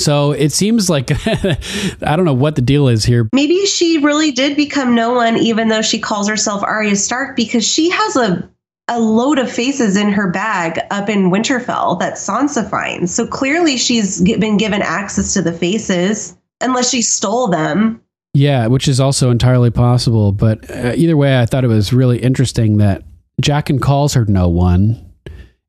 So 0.00 0.32
it 0.32 0.52
seems 0.52 0.88
like 0.88 1.10
I 1.26 2.16
don't 2.16 2.24
know 2.24 2.34
what 2.34 2.56
the 2.56 2.62
deal 2.62 2.88
is 2.88 3.04
here. 3.04 3.28
Maybe 3.32 3.66
she 3.66 3.98
really 3.98 4.32
did 4.32 4.56
become 4.56 4.94
no 4.94 5.12
one, 5.12 5.36
even 5.36 5.68
though 5.68 5.82
she 5.82 5.98
calls 5.98 6.28
herself 6.28 6.62
Arya 6.62 6.96
Stark, 6.96 7.36
because 7.36 7.66
she 7.66 7.90
has 7.90 8.16
a 8.16 8.50
a 8.88 8.98
load 8.98 9.38
of 9.38 9.50
faces 9.50 9.96
in 9.96 10.10
her 10.10 10.30
bag 10.30 10.80
up 10.90 11.08
in 11.08 11.30
Winterfell 11.30 12.00
that 12.00 12.14
Sansa 12.14 12.68
finds. 12.68 13.14
So 13.14 13.24
clearly, 13.24 13.76
she's 13.76 14.20
been 14.20 14.56
given 14.56 14.82
access 14.82 15.32
to 15.34 15.42
the 15.42 15.52
faces, 15.52 16.36
unless 16.60 16.90
she 16.90 17.00
stole 17.00 17.46
them. 17.46 18.02
Yeah, 18.34 18.66
which 18.66 18.88
is 18.88 19.00
also 19.00 19.30
entirely 19.30 19.70
possible. 19.70 20.32
But 20.32 20.68
uh, 20.70 20.92
either 20.96 21.16
way, 21.16 21.40
I 21.40 21.46
thought 21.46 21.64
it 21.64 21.68
was 21.68 21.92
really 21.92 22.18
interesting 22.18 22.78
that 22.78 23.04
Jaqen 23.40 23.80
calls 23.80 24.14
her 24.14 24.24
no 24.24 24.48
one. 24.48 25.09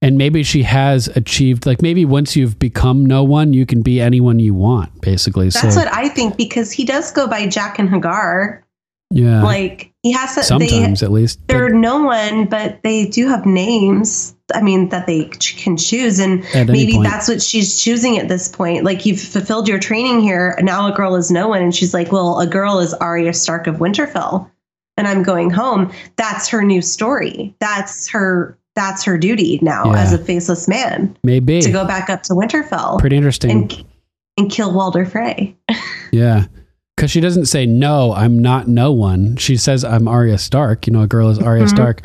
And 0.03 0.17
maybe 0.17 0.41
she 0.41 0.63
has 0.63 1.07
achieved, 1.09 1.67
like, 1.67 1.83
maybe 1.83 2.05
once 2.05 2.35
you've 2.35 2.57
become 2.57 3.05
no 3.05 3.23
one, 3.23 3.53
you 3.53 3.67
can 3.67 3.83
be 3.83 4.01
anyone 4.01 4.39
you 4.39 4.55
want, 4.55 4.99
basically. 5.01 5.49
That's 5.49 5.75
so, 5.75 5.79
what 5.81 5.93
I 5.93 6.09
think, 6.09 6.37
because 6.37 6.71
he 6.71 6.85
does 6.85 7.11
go 7.11 7.27
by 7.27 7.45
Jaqen 7.45 7.87
H'ghar. 7.87 8.63
yeah. 9.11 9.43
Like 9.43 9.91
he 10.01 10.11
has 10.13 10.33
to. 10.35 10.43
sometimes 10.43 11.01
they, 11.01 11.05
at 11.05 11.11
least. 11.11 11.47
they're 11.47 11.69
no 11.69 12.03
one, 12.03 12.45
but 12.45 12.81
they 12.81 13.05
do 13.05 13.27
have 13.27 13.45
names. 13.45 14.35
I 14.55 14.61
mean, 14.61 14.89
that 14.89 15.05
they 15.05 15.25
ch- 15.29 15.57
can 15.57 15.77
choose, 15.77 16.17
and 16.19 16.43
maybe 16.55 16.93
point. 16.93 17.03
that's 17.03 17.27
what 17.27 17.41
she's 17.41 17.79
choosing 17.79 18.17
at 18.17 18.27
this 18.27 18.49
point. 18.49 18.83
Like 18.83 19.05
you've 19.05 19.21
fulfilled 19.21 19.67
your 19.67 19.79
training 19.79 20.21
here. 20.21 20.57
Now 20.61 20.91
a 20.91 20.95
girl 20.95 21.15
is 21.15 21.29
no 21.29 21.47
one, 21.47 21.61
and 21.61 21.75
she's 21.75 21.93
like, 21.93 22.11
"Well, 22.11 22.39
a 22.39 22.47
girl 22.47 22.79
is 22.79 22.93
Arya 22.95 23.33
Stark 23.33 23.67
of 23.67 23.75
Winterfell, 23.75 24.49
and 24.97 25.07
I'm 25.07 25.21
going 25.21 25.51
home." 25.51 25.91
That's 26.15 26.47
her 26.49 26.63
new 26.63 26.81
story. 26.81 27.55
That's 27.59 28.09
her. 28.09 28.57
That's 28.81 29.03
her 29.03 29.17
duty 29.17 29.59
now 29.61 29.85
Yeah. 29.85 30.01
as 30.01 30.13
a 30.13 30.17
faceless 30.17 30.67
man 30.67 31.15
Maybe. 31.23 31.61
to 31.61 31.71
go 31.71 31.85
back 31.85 32.09
up 32.09 32.23
to 32.23 32.33
Winterfell 32.33 32.99
Pretty 32.99 33.15
interesting. 33.17 33.51
and 33.51 33.85
and 34.37 34.49
kill 34.51 34.73
Walder 34.73 35.05
Frey. 35.05 35.55
Yeah. 36.11 36.45
Because 36.97 37.09
she 37.09 37.21
doesn't 37.21 37.45
say, 37.45 37.65
no, 37.65 38.13
I'm 38.13 38.37
not 38.39 38.67
no 38.67 38.91
one. 38.91 39.37
She 39.37 39.55
says, 39.55 39.83
I'm 39.85 40.07
Arya 40.09 40.37
Stark. 40.37 40.85
You 40.87 40.93
know, 40.93 41.01
a 41.03 41.07
girl 41.07 41.29
is 41.29 41.39
Arya 41.39 41.63
Mhm. 41.63 41.69
Stark. 41.69 42.01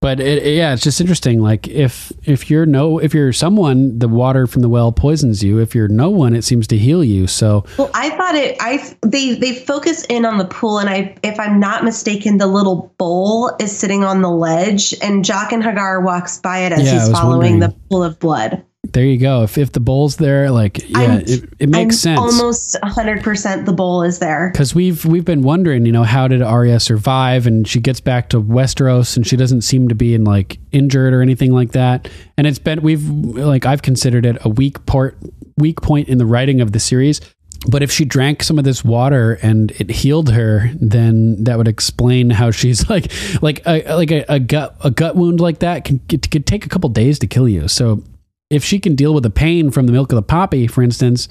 But 0.00 0.20
it, 0.20 0.44
it- 0.46 0.54
yeah, 0.56 0.72
it's 0.74 0.82
just 0.82 1.00
interesting. 1.00 1.40
Like 1.40 1.66
if 1.66 2.12
if 2.22 2.48
you're 2.50 2.66
no 2.66 2.98
if 2.98 3.12
you're 3.14 3.32
someone, 3.32 3.98
the 3.98 4.08
water 4.08 4.46
from 4.46 4.62
the 4.62 4.68
well 4.68 4.92
poisons 4.92 5.42
you. 5.42 5.58
If 5.58 5.74
you're 5.74 5.88
no 5.88 6.08
one, 6.08 6.34
it 6.36 6.42
seems 6.42 6.68
to 6.68 6.78
heal 6.78 7.02
you. 7.02 7.26
So 7.26 7.64
Well, 7.76 7.90
I 7.94 8.10
thought 8.10 8.36
it. 8.36 8.56
I 8.60 8.94
they 9.02 9.34
they 9.34 9.54
focus 9.54 10.04
in 10.08 10.24
on 10.24 10.38
the 10.38 10.44
pool, 10.44 10.78
and 10.78 10.88
I, 10.88 11.16
if 11.24 11.40
I'm 11.40 11.58
not 11.58 11.82
mistaken, 11.84 12.38
the 12.38 12.46
little 12.46 12.94
bowl 12.98 13.50
is 13.60 13.76
sitting 13.76 14.04
on 14.04 14.22
the 14.22 14.30
ledge, 14.30 14.94
and 15.02 15.24
Jaqen 15.24 15.62
H'ghar 15.62 16.04
walks 16.04 16.38
by 16.38 16.58
it 16.60 16.72
as 16.72 16.84
Yeah, 16.84 17.00
he's 17.00 17.10
following 17.10 17.58
the 17.58 17.74
pool 17.90 18.04
of 18.04 18.20
blood. 18.20 18.62
There 18.92 19.04
you 19.04 19.18
go. 19.18 19.42
If 19.42 19.58
if 19.58 19.72
the 19.72 19.80
bowl's 19.80 20.16
there, 20.16 20.50
like 20.50 20.88
yeah, 20.88 21.20
it, 21.24 21.44
it 21.58 21.68
makes 21.68 22.06
I'm 22.06 22.16
sense. 22.16 22.40
Almost 22.40 22.76
100 22.82 23.22
percent 23.22 23.66
the 23.66 23.72
bowl 23.72 24.02
is 24.02 24.18
there. 24.18 24.50
because 24.52 24.74
we've 24.74 25.04
we've 25.04 25.24
been 25.24 25.42
wondering, 25.42 25.86
you 25.86 25.92
know, 25.92 26.04
how 26.04 26.28
did 26.28 26.42
Arya 26.42 26.80
survive? 26.80 27.46
And 27.46 27.66
she 27.66 27.80
gets 27.80 28.00
back 28.00 28.28
to 28.30 28.40
Westeros, 28.40 29.16
and 29.16 29.26
she 29.26 29.36
doesn't 29.36 29.62
seem 29.62 29.88
to 29.88 29.94
be 29.94 30.14
in 30.14 30.24
like 30.24 30.58
injured 30.72 31.12
or 31.14 31.22
anything 31.22 31.52
like 31.52 31.72
that. 31.72 32.08
And 32.36 32.46
it's 32.46 32.58
been 32.58 32.82
we've 32.82 33.08
like 33.08 33.66
I've 33.66 33.82
considered 33.82 34.24
it 34.26 34.38
a 34.44 34.48
weak 34.48 34.84
part 34.86 35.18
weak 35.56 35.80
point 35.82 36.08
in 36.08 36.18
the 36.18 36.26
writing 36.26 36.60
of 36.60 36.72
the 36.72 36.80
series. 36.80 37.20
But 37.66 37.82
if 37.82 37.90
she 37.90 38.04
drank 38.04 38.44
some 38.44 38.58
of 38.58 38.64
this 38.64 38.84
water 38.84 39.38
and 39.42 39.72
it 39.72 39.90
healed 39.90 40.30
her, 40.30 40.70
then 40.74 41.42
that 41.42 41.58
would 41.58 41.66
explain 41.66 42.30
how 42.30 42.50
she's 42.52 42.88
like 42.90 43.10
like 43.42 43.62
a 43.66 43.94
like 43.94 44.10
a, 44.10 44.24
a 44.28 44.38
gut 44.38 44.76
a 44.82 44.90
gut 44.90 45.16
wound 45.16 45.40
like 45.40 45.58
that 45.58 45.84
can 45.84 46.00
it 46.10 46.30
could 46.30 46.46
take 46.46 46.64
a 46.64 46.68
couple 46.68 46.88
days 46.88 47.18
to 47.18 47.26
kill 47.26 47.48
you. 47.48 47.68
So 47.68 48.02
if 48.50 48.64
she 48.64 48.78
can 48.78 48.94
deal 48.94 49.14
with 49.14 49.22
the 49.22 49.30
pain 49.30 49.70
from 49.70 49.86
the 49.86 49.92
milk 49.92 50.12
of 50.12 50.16
the 50.16 50.22
poppy, 50.22 50.66
for 50.66 50.82
instance, 50.82 51.28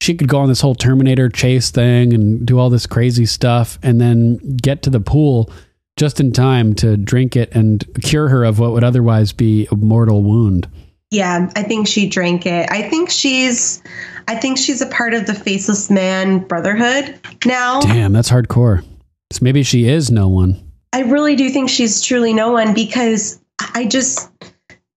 she 0.00 0.14
could 0.14 0.28
go 0.28 0.38
on 0.38 0.48
this 0.48 0.60
whole 0.60 0.74
Terminator 0.74 1.28
chase 1.28 1.70
thing 1.70 2.12
and 2.12 2.46
do 2.46 2.58
all 2.58 2.70
this 2.70 2.86
crazy 2.86 3.26
stuff 3.26 3.78
and 3.82 4.00
then 4.00 4.36
get 4.56 4.82
to 4.82 4.90
the 4.90 5.00
pool 5.00 5.50
just 5.96 6.20
in 6.20 6.32
time 6.32 6.74
to 6.74 6.96
drink 6.96 7.36
it 7.36 7.54
and 7.54 7.84
cure 8.02 8.28
her 8.28 8.44
of 8.44 8.58
what 8.58 8.72
would 8.72 8.84
otherwise 8.84 9.32
be 9.32 9.66
a 9.70 9.76
mortal 9.76 10.22
wound. 10.22 10.68
Yeah, 11.10 11.50
I 11.56 11.62
think 11.62 11.86
she 11.88 12.08
drank 12.08 12.44
it. 12.46 12.70
I 12.70 12.82
think 12.82 13.10
she's, 13.10 13.82
I 14.28 14.34
think 14.34 14.58
she's 14.58 14.82
a 14.82 14.86
part 14.86 15.14
of 15.14 15.26
the 15.26 15.34
Faceless 15.34 15.88
Man 15.88 16.40
Brotherhood 16.40 17.18
now. 17.46 17.80
Damn, 17.80 18.12
that's 18.12 18.30
hardcore. 18.30 18.84
So 19.32 19.38
maybe 19.40 19.62
she 19.62 19.88
is 19.88 20.10
no 20.10 20.28
one. 20.28 20.62
I 20.92 21.02
really 21.02 21.36
do 21.36 21.48
think 21.48 21.70
she's 21.70 22.02
truly 22.02 22.34
no 22.34 22.52
one 22.52 22.74
because 22.74 23.40
I 23.74 23.86
just, 23.86 24.30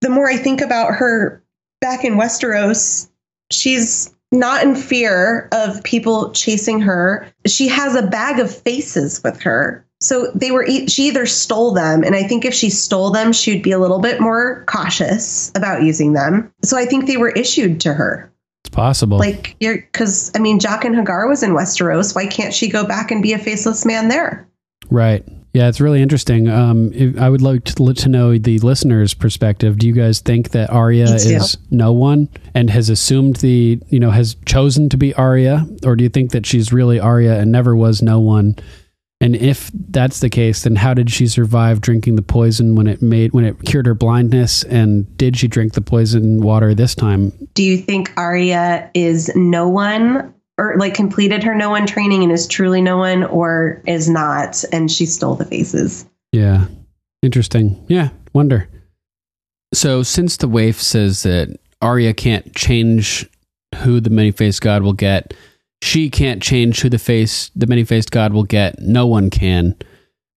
the 0.01 0.09
more 0.09 0.27
I 0.27 0.37
think 0.37 0.61
about 0.61 0.93
her 0.95 1.43
back 1.81 2.03
in 2.03 2.15
Westeros, 2.15 3.09
she's 3.51 4.13
not 4.31 4.63
in 4.63 4.75
fear 4.75 5.49
of 5.51 5.83
people 5.83 6.31
chasing 6.31 6.79
her. 6.81 7.27
She 7.47 7.67
has 7.67 7.95
a 7.95 8.05
bag 8.05 8.39
of 8.39 8.55
faces 8.55 9.21
with 9.23 9.41
her. 9.41 9.85
So 10.01 10.31
they 10.33 10.51
were, 10.51 10.65
e- 10.65 10.87
she 10.87 11.07
either 11.07 11.25
stole 11.25 11.73
them, 11.73 12.03
and 12.03 12.15
I 12.15 12.23
think 12.23 12.45
if 12.45 12.53
she 12.53 12.69
stole 12.69 13.11
them, 13.11 13.33
she 13.33 13.53
would 13.53 13.63
be 13.63 13.71
a 13.71 13.79
little 13.79 13.99
bit 13.99 14.21
more 14.21 14.63
cautious 14.65 15.51
about 15.55 15.83
using 15.83 16.13
them. 16.13 16.53
So 16.63 16.77
I 16.77 16.85
think 16.85 17.05
they 17.05 17.17
were 17.17 17.31
issued 17.31 17.81
to 17.81 17.93
her. 17.93 18.31
It's 18.63 18.69
possible. 18.69 19.17
Like, 19.17 19.57
you're, 19.59 19.77
because 19.77 20.31
I 20.35 20.39
mean, 20.39 20.59
Jaqen 20.59 20.95
H'ghar 20.95 21.27
was 21.27 21.43
in 21.43 21.51
Westeros. 21.51 22.15
Why 22.15 22.27
can't 22.27 22.53
she 22.53 22.69
go 22.69 22.85
back 22.85 23.11
and 23.11 23.21
be 23.21 23.33
a 23.33 23.39
faceless 23.39 23.85
man 23.85 24.07
there? 24.07 24.47
Right. 24.89 25.27
Yeah, 25.53 25.67
it's 25.67 25.81
really 25.81 26.01
interesting. 26.01 26.47
Um, 26.47 26.91
if, 26.93 27.17
I 27.19 27.29
would 27.29 27.41
like 27.41 27.63
to, 27.65 27.93
to 27.93 28.09
know 28.09 28.37
the 28.37 28.59
listener's 28.59 29.15
perspective. 29.15 29.79
Do 29.79 29.87
you 29.87 29.93
guys 29.93 30.19
think 30.19 30.51
that 30.51 30.69
Arya 30.69 31.15
is 31.15 31.57
no 31.71 31.91
one 31.91 32.29
and 32.53 32.69
has 32.69 32.89
assumed 32.89 33.37
the, 33.37 33.81
you 33.87 33.99
know, 33.99 34.11
has 34.11 34.35
chosen 34.45 34.89
to 34.89 34.97
be 34.97 35.13
Arya? 35.15 35.65
Or 35.85 35.95
do 35.95 36.03
you 36.03 36.09
think 36.09 36.31
that 36.31 36.45
she's 36.45 36.71
really 36.71 36.99
Arya 36.99 37.39
and 37.39 37.51
never 37.51 37.75
was 37.75 38.01
no 38.01 38.19
one? 38.19 38.57
And 39.21 39.35
if 39.35 39.69
that's 39.73 40.21
the 40.21 40.29
case, 40.29 40.63
then 40.63 40.77
how 40.77 40.93
did 40.93 41.11
she 41.11 41.27
survive 41.27 41.81
drinking 41.81 42.15
the 42.15 42.21
poison 42.21 42.75
when 42.75 42.87
it 42.87 43.01
made 43.01 43.33
when 43.33 43.43
it 43.43 43.61
cured 43.65 43.85
her 43.85 43.93
blindness? 43.93 44.63
And 44.63 45.17
did 45.17 45.35
she 45.35 45.47
drink 45.47 45.73
the 45.73 45.81
poison 45.81 46.41
water 46.41 46.73
this 46.73 46.95
time? 46.95 47.33
do 47.53 47.63
you 47.63 47.77
think 47.77 48.13
Arya 48.15 48.89
is 48.93 49.29
no 49.35 49.67
one 49.67 50.33
or 50.59 50.75
like 50.77 50.93
completed 50.93 51.41
her 51.43 51.55
no 51.55 51.69
one 51.69 51.87
training 51.87 52.21
and 52.21 52.31
is 52.31 52.45
truly 52.45 52.81
no 52.81 52.97
one 52.97 53.23
or 53.23 53.81
is 53.87 54.09
not 54.09 54.63
and 54.73 54.91
she 54.91 55.05
stole 55.05 55.35
the 55.35 55.45
faces? 55.45 56.05
Yeah. 56.31 56.67
Interesting. 57.21 57.83
Yeah. 57.87 58.09
Wonder. 58.33 58.67
So 59.73 60.03
since 60.03 60.37
the 60.37 60.47
waif 60.47 60.81
says 60.81 61.23
that 61.23 61.57
Arya 61.81 62.13
can't 62.13 62.53
change 62.55 63.29
who 63.83 63.99
the 63.99 64.09
many 64.09 64.31
faced 64.31 64.61
god 64.61 64.83
will 64.83 64.93
get, 64.93 65.33
she 65.81 66.09
can't 66.09 66.43
change 66.43 66.81
who 66.81 66.89
the 66.89 66.99
face 66.99 67.51
the 67.55 67.67
many 67.67 67.83
faced 67.83 68.11
god 68.11 68.33
will 68.33 68.43
get. 68.43 68.79
No 68.79 69.07
one 69.07 69.29
can. 69.29 69.75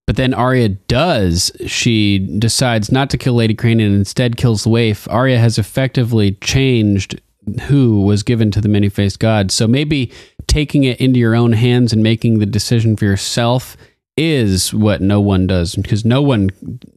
But 0.05 0.17
then 0.17 0.33
Arya 0.33 0.69
does. 0.69 1.51
She 1.65 2.19
decides 2.39 2.91
not 2.91 3.09
to 3.11 3.17
kill 3.17 3.35
Lady 3.35 3.53
Crane 3.53 3.79
and 3.79 3.95
instead 3.95 4.37
kills 4.37 4.63
the 4.63 4.69
waif. 4.69 5.07
Arya 5.09 5.39
has 5.39 5.57
effectively 5.57 6.33
changed 6.33 7.19
who 7.63 8.01
was 8.01 8.23
given 8.23 8.51
to 8.51 8.61
the 8.61 8.69
many 8.69 8.89
faced 8.89 9.19
god. 9.19 9.51
So 9.51 9.67
maybe 9.67 10.11
taking 10.47 10.83
it 10.83 10.99
into 10.99 11.19
your 11.19 11.35
own 11.35 11.53
hands 11.53 11.93
and 11.93 12.03
making 12.03 12.39
the 12.39 12.45
decision 12.45 12.95
for 12.95 13.05
yourself 13.05 13.75
is 14.15 14.73
what 14.73 15.01
no 15.01 15.19
one 15.19 15.47
does 15.47 15.75
because 15.75 16.05
no 16.05 16.21
one 16.21 16.49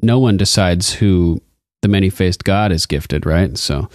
no 0.03 0.19
one 0.19 0.37
decides 0.37 0.95
who 0.95 1.41
the 1.83 1.89
many 1.89 2.11
faced 2.11 2.45
god 2.45 2.73
is 2.73 2.87
gifted, 2.87 3.25
right? 3.25 3.57
So 3.57 3.89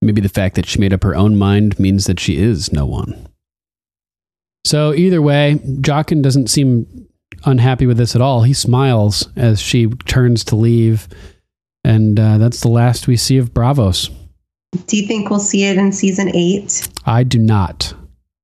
maybe 0.00 0.20
the 0.20 0.28
fact 0.28 0.54
that 0.56 0.66
she 0.66 0.78
made 0.78 0.92
up 0.92 1.02
her 1.02 1.14
own 1.14 1.36
mind 1.36 1.78
means 1.78 2.06
that 2.06 2.20
she 2.20 2.36
is 2.36 2.72
no 2.72 2.86
one. 2.86 3.28
So 4.64 4.94
either 4.94 5.20
way, 5.20 5.60
Jaqen 5.80 6.22
doesn't 6.22 6.48
seem 6.48 7.08
unhappy 7.44 7.86
with 7.86 7.98
this 7.98 8.14
at 8.14 8.22
all. 8.22 8.42
He 8.42 8.54
smiles 8.54 9.28
as 9.36 9.60
she 9.60 9.86
turns 10.06 10.44
to 10.44 10.56
leave, 10.56 11.08
and 11.82 12.18
uh, 12.18 12.38
that's 12.38 12.60
the 12.60 12.68
last 12.68 13.06
we 13.06 13.16
see 13.16 13.36
of 13.36 13.52
Braavos. 13.52 14.10
Do 14.86 14.96
you 14.96 15.06
think 15.06 15.30
we'll 15.30 15.40
see 15.40 15.64
it 15.64 15.76
in 15.78 15.92
season 15.92 16.34
eight? 16.34 16.88
I 17.06 17.22
do 17.22 17.38
not. 17.38 17.94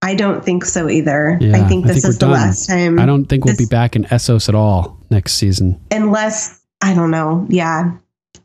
I 0.03 0.15
don't 0.15 0.45
think 0.45 0.65
so 0.65 0.89
either. 0.89 1.37
Yeah, 1.41 1.57
I 1.57 1.69
think 1.69 1.87
this 1.87 2.03
we're 2.05 2.11
is 2.11 2.19
the 2.19 2.27
done. 2.27 2.33
last 2.33 2.67
time. 2.67 2.99
I 2.99 3.05
don't 3.07 3.27
think 3.27 3.45
we'll 3.45 3.55
this- 3.55 3.67
be 3.67 3.71
back 3.71 3.97
in 3.97 4.05
Essos 4.05 4.49
at 4.49 4.55
all 4.55 4.99
next 5.11 5.35
season. 5.35 5.81
unless 5.91 6.61
I 6.81 6.95
don't 6.95 7.11
know. 7.11 7.47
Yeah. 7.51 7.97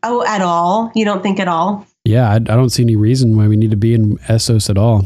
Oh, 0.04 0.26
at 0.28 0.42
all? 0.42 0.92
You 0.96 1.06
don't 1.06 1.24
think 1.24 1.40
at 1.40 1.48
all? 1.48 1.86
Yeah, 2.04 2.30
I, 2.30 2.36
I 2.36 2.40
don't 2.40 2.70
see 2.70 2.84
any 2.84 2.96
reason 2.98 3.38
why 3.38 3.48
we 3.48 3.56
need 3.56 3.72
to 3.72 3.78
be 3.78 3.94
in 3.94 4.18
Essos 4.20 4.70
at 4.70 4.78
all. 4.78 5.06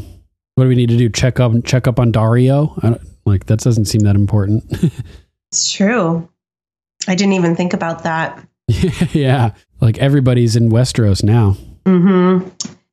What 0.56 0.64
do 0.64 0.68
we 0.68 0.74
need 0.74 0.88
to 0.90 0.96
do? 0.98 1.08
Check 1.08 1.38
up 1.40 1.52
check 1.64 1.86
up 1.86 1.98
on 2.00 2.12
Daario? 2.12 2.76
I 2.84 2.90
don't, 2.90 3.02
like 3.24 3.46
that 3.46 3.60
doesn't 3.60 3.84
seem 3.86 4.00
that 4.02 4.16
important. 4.16 4.64
It's 5.52 5.72
true. 5.72 6.28
I 7.08 7.16
didn't 7.16 7.32
even 7.32 7.56
think 7.56 7.72
about 7.72 8.04
that. 8.04 8.46
yeah, 9.12 9.50
like 9.80 9.98
everybody's 9.98 10.54
in 10.54 10.70
Westeros 10.70 11.24
now. 11.24 11.56
Hmm 11.86 12.48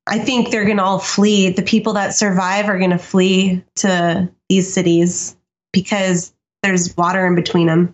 I 0.10 0.20
think 0.20 0.52
they're 0.52 0.64
going 0.64 0.78
to 0.78 0.84
all 0.84 1.00
flee. 1.00 1.50
The 1.50 1.62
people 1.62 1.94
that 1.94 2.14
survive 2.14 2.70
are 2.70 2.78
going 2.78 2.92
to 2.92 2.98
flee 2.98 3.62
to 3.76 4.30
these 4.48 4.74
cities 4.74 5.36
because 5.74 6.34
there's 6.64 6.96
water 6.96 7.28
in 7.28 7.36
between 7.36 7.68
them. 7.68 7.94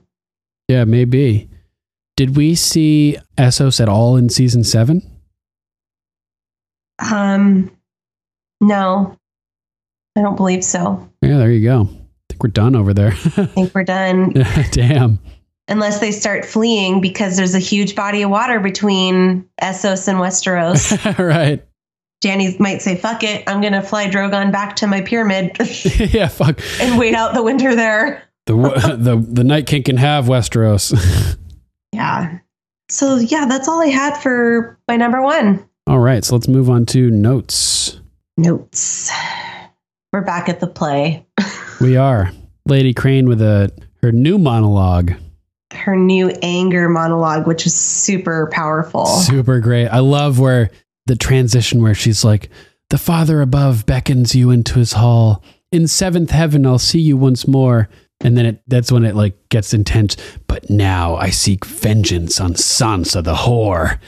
Yeah, 0.68 0.86
maybe. 0.86 1.50
Did 2.16 2.38
we 2.38 2.54
see 2.54 3.18
Essos 3.38 3.82
at 3.82 3.90
all 3.90 4.16
in 4.16 4.30
season 4.30 4.64
seven? 4.64 5.02
Um, 7.00 7.76
no, 8.62 9.18
I 10.16 10.22
don't 10.22 10.38
believe 10.38 10.64
so. 10.64 11.10
Yeah, 11.24 11.38
there 11.38 11.52
you 11.52 11.68
go. 11.68 11.82
I 11.82 12.24
think 12.30 12.44
we're 12.44 12.50
done 12.52 12.76
over 12.76 12.94
there. 12.94 13.12
I 13.14 13.46
think 13.46 13.74
we're 13.74 13.84
done 13.84 14.34
Damn. 14.72 15.20
Unless 15.70 16.00
they 16.00 16.12
start 16.12 16.44
fleeing 16.44 17.00
because 17.00 17.38
there's 17.38 17.56
a 17.56 17.60
huge 17.60 17.96
body 17.96 18.22
of 18.22 18.30
water 18.30 18.60
between 18.60 19.48
Essos 19.62 20.08
and 20.10 20.20
Westeros. 20.20 21.18
right. 21.18 21.66
Dany 22.22 22.60
might 22.60 22.82
say, 22.82 22.96
fuck 22.98 23.24
it, 23.24 23.44
I'm 23.48 23.62
going 23.62 23.74
to 23.74 23.82
fly 23.82 24.10
Drogon 24.10 24.52
back 24.52 24.76
to 24.78 24.88
my 24.88 25.02
pyramid 25.02 25.58
yeah, 26.14 26.28
fuck. 26.28 26.60
and 26.82 26.98
wait 27.00 27.16
out 27.16 27.34
the 27.34 27.44
winter 27.44 27.76
there. 27.76 28.24
The 28.46 28.56
the 28.98 29.16
the 29.16 29.44
Night 29.46 29.68
King 29.68 29.84
can 29.84 29.98
have 29.98 30.26
Westeros. 30.26 31.38
Yeah. 31.94 32.40
So, 32.90 33.16
yeah, 33.16 33.46
that's 33.46 33.68
all 33.70 33.82
I 33.82 33.88
had 33.88 34.18
for 34.18 34.78
my 34.88 34.98
number 34.98 35.22
one. 35.22 35.66
all 35.88 36.00
right, 36.00 36.24
so 36.26 36.36
let's 36.36 36.48
move 36.48 36.70
on 36.70 36.86
to 36.88 37.10
notes. 37.10 38.02
Notes. 38.38 39.12
We're 40.12 40.22
back 40.22 40.50
at 40.50 40.60
the 40.60 40.68
play. 40.68 41.26
We 41.80 41.96
are 41.96 42.32
Lady 42.68 42.94
Crane 42.94 43.28
with 43.28 43.42
a 43.42 43.72
her 44.02 44.12
new 44.12 44.38
monologue. 44.38 45.14
Her 45.74 45.96
new 45.96 46.30
anger 46.42 46.90
monologue, 46.90 47.48
which 47.48 47.66
is 47.66 47.74
super 47.74 48.50
powerful. 48.52 49.06
Super 49.06 49.60
great. 49.60 49.88
I 49.88 50.00
love 50.00 50.40
where 50.40 50.70
the 51.06 51.16
transition 51.16 51.82
where 51.82 51.94
she's 51.94 52.24
like, 52.24 52.50
"The 52.90 52.98
Father 52.98 53.42
above 53.42 53.86
beckons 53.86 54.36
you 54.36 54.52
into 54.52 54.80
his 54.80 54.94
hall. 54.94 55.44
In 55.72 55.88
seventh 55.88 56.32
heaven, 56.32 56.66
I'll 56.66 56.80
see 56.80 57.00
you 57.00 57.18
once 57.18 57.48
more." 57.48 57.90
And 58.22 58.38
then 58.38 58.46
it, 58.46 58.62
that's 58.68 58.92
when 58.92 59.04
it 59.04 59.16
like 59.16 59.50
gets 59.50 59.74
intense. 59.74 60.16
But 60.48 60.70
now 60.70 61.16
I 61.16 61.30
seek 61.30 61.66
vengeance 61.66 62.40
on 62.40 62.54
Sansa 62.54 63.24
the 63.24 63.36
whore. 63.36 64.00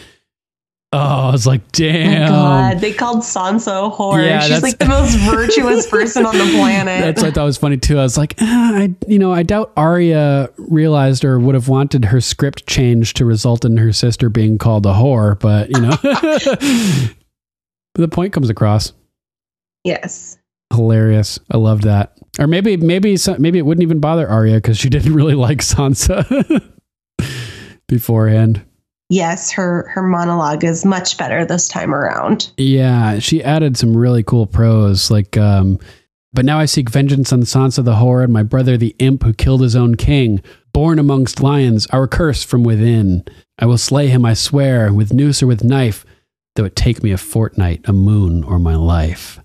Oh, 0.94 1.28
I 1.28 1.32
was 1.32 1.46
like, 1.46 1.70
damn. 1.74 2.30
God, 2.30 2.80
they 2.80 2.94
called 2.94 3.18
Sansa 3.18 3.88
a 3.88 3.92
whore. 3.94 4.26
Yeah, 4.26 4.40
She's 4.40 4.64
like 4.64 4.78
the 4.78 4.86
most 4.86 5.18
virtuous 5.18 5.90
person 5.90 6.26
on 6.26 6.38
the 6.38 6.46
planet. 6.56 7.04
That's 7.04 7.22
what 7.22 7.30
I 7.30 7.32
thought 7.34 7.44
was 7.46 7.58
funny 7.58 7.76
too. 7.76 8.00
I 8.00 8.04
was 8.04 8.18
like, 8.18 8.36
ah, 8.40 8.78
I, 8.78 8.96
you 9.06 9.20
know, 9.20 9.34
I 9.34 9.44
doubt 9.44 9.74
Arya 9.76 10.50
realized 10.58 11.26
or 11.26 11.38
would 11.38 11.54
have 11.54 11.68
wanted 11.68 12.06
her 12.06 12.22
script 12.22 12.66
changed 12.68 13.18
to 13.18 13.26
result 13.26 13.66
in 13.66 13.76
her 13.76 13.92
sister 13.92 14.30
being 14.30 14.58
called 14.58 14.86
a 14.86 14.94
whore, 14.94 15.38
but 15.38 15.70
you 15.70 15.82
know, 15.82 15.90
the 17.96 18.08
point 18.08 18.32
comes 18.32 18.50
across. 18.50 18.94
yes. 19.84 20.38
Hilarious. 20.74 21.40
I 21.52 21.58
loved 21.58 21.84
that. 21.84 22.18
Or 22.40 22.48
maybe, 22.48 22.76
maybe, 22.76 23.18
maybe 23.38 23.60
it 23.60 23.66
wouldn't 23.66 23.84
even 23.84 24.00
bother 24.00 24.28
Arya 24.28 24.56
because 24.56 24.78
she 24.78 24.90
didn't 24.90 25.14
really 25.14 25.36
like 25.36 25.60
Sansa 25.60 26.72
beforehand. 27.88 28.65
Yes, 29.10 29.52
her 29.52 29.88
her 29.90 30.02
monologue 30.02 30.64
is 30.64 30.84
much 30.84 31.18
better 31.18 31.46
this 31.46 31.68
time 31.68 31.94
around. 31.94 32.52
Yeah, 32.58 33.20
she 33.20 33.44
added 33.44 33.78
some 33.78 33.96
really 33.96 34.24
cool 34.24 34.48
prose, 34.48 35.12
like, 35.12 35.38
um, 35.38 35.80
but 36.34 36.44
now 36.44 36.60
I 36.60 36.66
seek 36.66 36.90
vengeance 36.90 37.32
on 37.32 37.42
Sansa 37.42 37.84
the 37.84 37.94
whore 37.94 38.24
and 38.24 38.34
my 38.34 38.44
brother 38.44 38.78
the 38.78 38.96
imp 39.00 39.24
who 39.24 39.34
killed 39.34 39.62
his 39.62 39.76
own 39.76 39.96
king, 39.96 40.42
born 40.74 40.98
amongst 40.98 41.42
lions, 41.42 41.86
our 41.88 42.08
curse 42.08 42.44
from 42.44 42.64
within. 42.64 43.24
I 43.60 43.68
will 43.68 43.78
slay 43.78 44.08
him, 44.08 44.26
I 44.26 44.34
swear, 44.34 44.92
with 44.92 45.14
noose 45.14 45.44
or 45.44 45.48
with 45.48 45.64
knife, 45.64 46.04
though 46.56 46.66
it 46.66 46.76
take 46.76 47.04
me 47.04 47.12
a 47.12 47.18
fortnight, 47.18 47.88
a 47.88 47.94
moon, 47.94 48.44
or 48.44 48.60
my 48.60 48.76
life. 48.76 49.40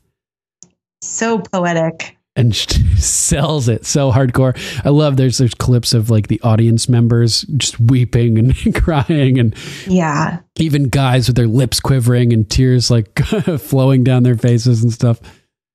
So 1.03 1.39
poetic. 1.39 2.16
And 2.41 2.55
she 2.57 2.83
sells 2.97 3.69
it 3.69 3.85
so 3.87 4.11
hardcore. 4.11 4.57
I 4.85 4.89
love 4.89 5.17
there's 5.17 5.39
there's 5.39 5.55
clips 5.55 5.93
of 5.93 6.11
like 6.11 6.29
the 6.29 6.41
audience 6.43 6.89
members 6.89 7.43
just 7.57 7.79
weeping 7.79 8.39
and 8.39 8.75
crying 8.83 9.39
and 9.39 9.55
Yeah. 9.87 10.41
even 10.59 10.85
guys 10.89 11.27
with 11.29 11.37
their 11.37 11.47
lips 11.47 11.81
quivering 11.81 12.33
and 12.33 12.49
tears 12.49 12.91
like 12.91 13.19
flowing 13.59 14.05
down 14.05 14.23
their 14.23 14.37
faces 14.37 14.83
and 14.83 14.93
stuff. 14.93 15.21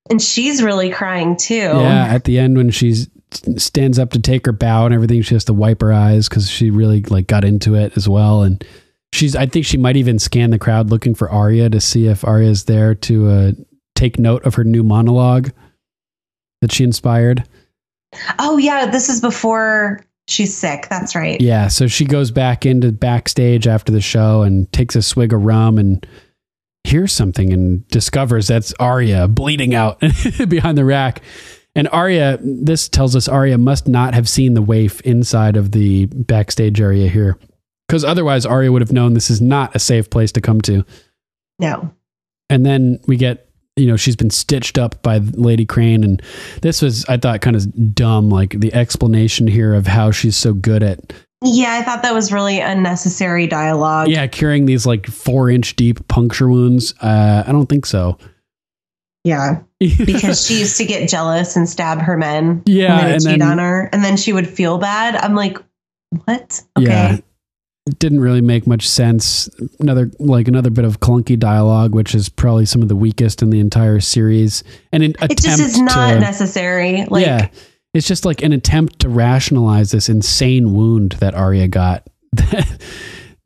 And 0.10 0.22
she's 0.22 0.62
really 0.62 0.92
crying 0.92 1.36
too. 1.36 1.56
Yeah, 1.56 2.06
at 2.06 2.26
the 2.26 2.38
end 2.40 2.58
when 2.58 2.70
she 2.70 2.94
stands 3.58 3.98
up 4.00 4.12
to 4.12 4.20
take 4.20 4.46
her 4.46 4.52
bow 4.52 4.86
and 4.86 4.94
everything, 4.94 5.22
she 5.22 5.36
has 5.36 5.46
to 5.46 5.54
wipe 5.54 5.82
her 5.82 5.92
eyes 5.92 6.30
because 6.30 6.50
she 6.50 6.70
really 6.70 7.02
like 7.04 7.28
got 7.28 7.44
into 7.44 7.76
it 7.76 7.98
as 7.98 8.08
well. 8.08 8.44
And 8.44 8.64
she's, 9.14 9.36
I 9.36 9.46
think 9.46 9.66
she 9.66 9.78
might 9.78 9.98
even 9.98 10.20
scan 10.20 10.52
the 10.52 10.60
crowd 10.60 10.90
looking 10.90 11.16
for 11.16 11.30
Arya 11.30 11.70
to 11.72 11.82
see 11.82 12.08
if 12.08 12.24
Arya's 12.24 12.66
there 12.66 12.94
to 12.96 13.28
uh, 13.28 13.52
take 13.96 14.20
note 14.20 14.46
of 14.46 14.56
her 14.56 14.64
new 14.64 14.84
monologue 14.84 15.52
that 16.66 16.72
she 16.72 16.84
inspired. 16.84 17.48
Oh 18.40 18.58
yeah, 18.58 18.88
this 18.88 19.08
is 19.08 19.22
before 19.22 20.04
she's 20.28 20.56
sick. 20.58 20.88
That's 20.90 21.16
right. 21.16 21.40
Yeah, 21.40 21.68
so 21.68 21.86
she 21.86 22.06
goes 22.06 22.32
back 22.32 22.66
into 22.66 22.92
backstage 22.92 23.68
after 23.68 23.92
the 23.92 24.02
show 24.02 24.42
and 24.42 24.72
takes 24.74 24.96
a 24.96 25.04
swig 25.04 25.32
of 25.32 25.44
rum 25.44 25.78
and 25.78 26.06
hears 26.84 27.14
something 27.14 27.54
and 27.54 27.88
discovers 27.90 28.48
that's 28.48 28.74
Arya 28.80 29.28
bleeding 29.28 29.76
out 29.76 30.00
behind 30.48 30.76
the 30.76 30.86
rack. 30.86 31.22
And 31.76 31.88
Arya, 31.90 32.40
this 32.42 32.90
tells 32.90 33.16
us 33.16 33.28
Arya 33.28 33.60
must 33.60 33.88
not 33.88 34.16
have 34.16 34.28
seen 34.28 34.56
the 34.56 34.62
waif 34.62 35.02
inside 35.02 35.56
of 35.56 35.72
the 35.72 36.08
backstage 36.08 36.82
area 36.82 37.10
here. 37.10 37.38
Because 37.88 38.04
otherwise, 38.04 38.46
Arya 38.46 38.72
would 38.72 38.82
have 38.82 38.94
known 38.94 39.14
this 39.14 39.30
is 39.30 39.42
not 39.42 39.76
a 39.76 39.80
safe 39.80 40.10
place 40.10 40.32
to 40.32 40.42
come 40.42 40.62
to. 40.62 40.84
No. 41.60 41.94
And 42.50 42.66
then 42.66 43.00
we 43.08 43.18
get, 43.18 43.45
you 43.76 43.88
know, 43.88 43.98
she's 43.98 44.16
been 44.16 44.30
stitched 44.30 44.78
up 44.78 45.02
by 45.04 45.18
Lady 45.18 45.66
Crane. 45.66 46.04
And 46.04 46.22
this 46.62 46.82
was, 46.82 47.06
I 47.06 47.18
thought, 47.18 47.42
kind 47.42 47.56
of 47.56 47.94
dumb. 47.94 48.30
Like 48.30 48.52
the 48.60 48.74
explanation 48.74 49.48
here 49.48 49.74
of 49.74 49.86
how 49.88 50.12
she's 50.12 50.38
so 50.38 50.54
good 50.54 50.82
at 50.82 51.12
Yeah, 51.44 51.74
I 51.74 51.84
thought 51.84 52.02
that 52.04 52.14
was 52.14 52.32
really 52.32 52.60
unnecessary 52.60 53.48
dialogue. 53.48 54.08
Yeah, 54.08 54.28
curing 54.28 54.66
these 54.66 54.86
like 54.86 55.08
four 55.08 55.50
inch 55.50 55.76
deep 55.76 56.08
puncture 56.08 56.48
wounds. 56.50 56.94
Uh, 57.02 57.44
I 57.46 57.52
don't 57.52 57.68
think 57.68 57.86
so. 57.86 58.18
Yeah. 59.26 59.62
because 59.80 60.46
she 60.46 60.60
used 60.60 60.78
to 60.78 60.86
get 60.86 61.10
jealous 61.10 61.56
and 61.58 61.68
stab 61.68 62.00
her 62.00 62.16
men. 62.16 62.64
Yeah, 62.66 62.98
And, 63.00 63.14
and 63.14 63.22
cheat 63.24 63.40
then- 63.40 63.42
on 63.42 63.58
her. 63.58 63.90
And 63.92 64.04
then 64.04 64.16
she 64.18 64.32
would 64.32 64.48
feel 64.48 64.78
bad. 64.78 65.16
I'm 65.16 65.36
like, 65.36 65.58
what? 66.26 66.62
Okay. 66.78 66.86
Yeah. 66.88 67.18
Didn't 68.00 68.20
really 68.20 68.42
make 68.42 68.66
much 68.66 68.88
sense. 68.88 69.48
Another 69.80 70.10
like 70.20 70.48
another 70.48 70.72
bit 70.72 70.86
of 70.86 71.00
clunky 71.02 71.38
dialogue, 71.38 71.94
which 71.94 72.16
is 72.16 72.30
probably 72.30 72.66
some 72.66 72.82
of 72.82 72.88
the 72.88 72.96
weakest 72.96 73.44
in 73.44 73.52
the 73.52 73.60
entire 73.60 74.00
series. 74.00 74.64
And 74.92 75.04
an 75.04 75.14
It 75.22 75.38
just 75.38 75.60
is 75.60 75.80
not 75.80 76.14
to- 76.16 76.20
necessary. 76.20 77.06
Like, 77.06 77.24
yeah, 77.26 77.50
it's 77.94 78.08
just 78.08 78.26
like 78.26 78.42
an 78.42 78.54
attempt 78.54 79.00
to 79.02 79.10
rationalize 79.10 79.92
this 79.92 80.10
insane 80.10 80.74
wound 80.74 81.12
that 81.20 81.36
Arya 81.36 81.68
got. 81.68 82.08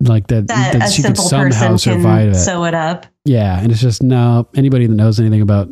like 0.01 0.27
that, 0.27 0.47
that, 0.47 0.73
that 0.79 0.91
she 0.93 1.03
could 1.03 1.17
somehow 1.17 1.75
survive 1.75 2.29
it. 2.29 2.35
sew 2.35 2.63
it 2.63 2.73
up. 2.73 3.05
Yeah, 3.25 3.59
and 3.59 3.69
it's 3.73 3.81
just 3.81 4.01
no 4.01 4.47
anybody 4.55 4.87
that 4.87 4.95
knows 4.95 5.19
anything 5.19 5.41
about 5.41 5.67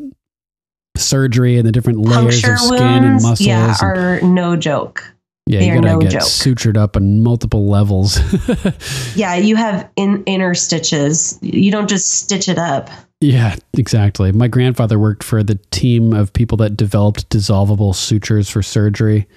surgery 0.97 1.57
and 1.57 1.65
the 1.65 1.71
different 1.71 1.99
layers 1.99 2.41
Puncture 2.41 2.53
of 2.53 2.59
skin 2.59 2.83
and 2.83 3.05
wounds, 3.05 3.23
muscles. 3.23 3.47
yeah, 3.47 3.75
and- 3.81 3.97
are 3.97 4.21
no 4.21 4.57
joke. 4.57 5.13
Yeah, 5.47 5.59
they 5.59 5.67
you 5.67 5.73
gotta 5.75 5.87
no 5.87 5.99
get 5.99 6.11
joke. 6.11 6.21
sutured 6.23 6.77
up 6.77 6.95
on 6.95 7.21
multiple 7.23 7.67
levels. 7.67 8.19
Yeah, 9.15 9.35
you 9.35 9.55
have 9.55 9.89
in, 9.95 10.23
inner 10.25 10.53
stitches. 10.53 11.39
You 11.41 11.71
don't 11.71 11.89
just 11.89 12.11
stitch 12.11 12.47
it 12.49 12.57
up. 12.59 12.89
yeah, 13.21 13.55
exactly. 13.73 14.31
My 14.31 14.47
grandfather 14.47 14.99
worked 14.99 15.23
for 15.23 15.41
the 15.43 15.55
team 15.71 16.13
of 16.13 16.33
people 16.33 16.57
that 16.57 16.77
developed 16.77 17.29
dissolvable 17.29 17.95
sutures 17.95 18.49
for 18.49 18.61
surgery. 18.61 19.27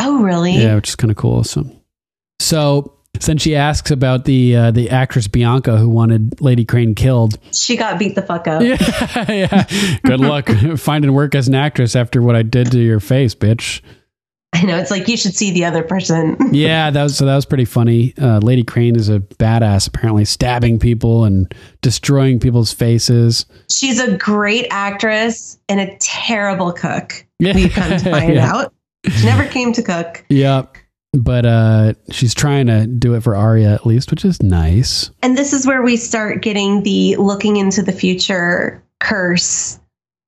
Oh, 0.00 0.22
really? 0.22 0.52
Yeah, 0.52 0.74
which 0.76 0.88
is 0.88 0.96
kind 0.96 1.10
of 1.10 1.16
cool. 1.16 1.44
So, 1.44 1.64
so 2.40 2.94
then 3.24 3.38
she 3.38 3.54
asks 3.56 3.90
about 3.90 4.24
the 4.24 4.54
uh, 4.56 4.70
the 4.70 4.90
actress 4.90 5.28
Bianca 5.28 5.76
who 5.76 5.88
wanted 5.88 6.40
Lady 6.40 6.64
Crane 6.64 6.94
killed. 6.94 7.38
She 7.52 7.76
got 7.76 7.98
beat 7.98 8.14
the 8.14 8.22
fuck 8.22 8.46
up. 8.48 8.62
Yeah, 8.62 9.30
yeah. 9.32 9.98
Good 10.04 10.20
luck 10.20 10.48
finding 10.76 11.12
work 11.12 11.34
as 11.34 11.48
an 11.48 11.54
actress 11.54 11.94
after 11.96 12.22
what 12.22 12.34
I 12.36 12.42
did 12.42 12.70
to 12.72 12.78
your 12.80 13.00
face, 13.00 13.34
bitch. 13.34 13.80
I 14.54 14.62
know. 14.62 14.76
It's 14.78 14.90
like 14.90 15.06
you 15.08 15.16
should 15.16 15.34
see 15.34 15.50
the 15.52 15.64
other 15.64 15.82
person. 15.82 16.36
Yeah, 16.52 16.90
that 16.90 17.02
was 17.02 17.16
so 17.16 17.26
that 17.26 17.36
was 17.36 17.44
pretty 17.44 17.66
funny. 17.66 18.14
Uh, 18.20 18.38
Lady 18.38 18.64
Crane 18.64 18.96
is 18.96 19.08
a 19.08 19.20
badass, 19.20 19.86
apparently 19.86 20.24
stabbing 20.24 20.78
people 20.78 21.24
and 21.24 21.54
destroying 21.82 22.40
people's 22.40 22.72
faces. 22.72 23.44
She's 23.70 24.00
a 24.00 24.16
great 24.16 24.66
actress 24.70 25.58
and 25.68 25.78
a 25.80 25.96
terrible 25.98 26.72
cook. 26.72 27.24
Yeah. 27.38 27.54
We 27.54 27.68
come 27.68 27.90
to 27.98 27.98
find 28.10 28.34
Yeah. 28.34 28.50
out. 28.52 28.74
She 29.08 29.26
never 29.26 29.44
came 29.46 29.72
to 29.74 29.82
cook. 29.82 30.24
Yep. 30.30 30.76
But 31.12 31.46
uh, 31.46 31.92
she's 32.10 32.34
trying 32.34 32.66
to 32.66 32.86
do 32.86 33.14
it 33.14 33.22
for 33.22 33.34
Arya 33.36 33.72
at 33.72 33.86
least, 33.86 34.10
which 34.10 34.24
is 34.24 34.42
nice. 34.42 35.10
And 35.22 35.38
this 35.38 35.52
is 35.52 35.66
where 35.66 35.82
we 35.82 35.96
start 35.96 36.42
getting 36.42 36.82
the 36.82 37.16
looking 37.16 37.56
into 37.56 37.82
the 37.82 37.92
future 37.92 38.82
curse. 39.00 39.78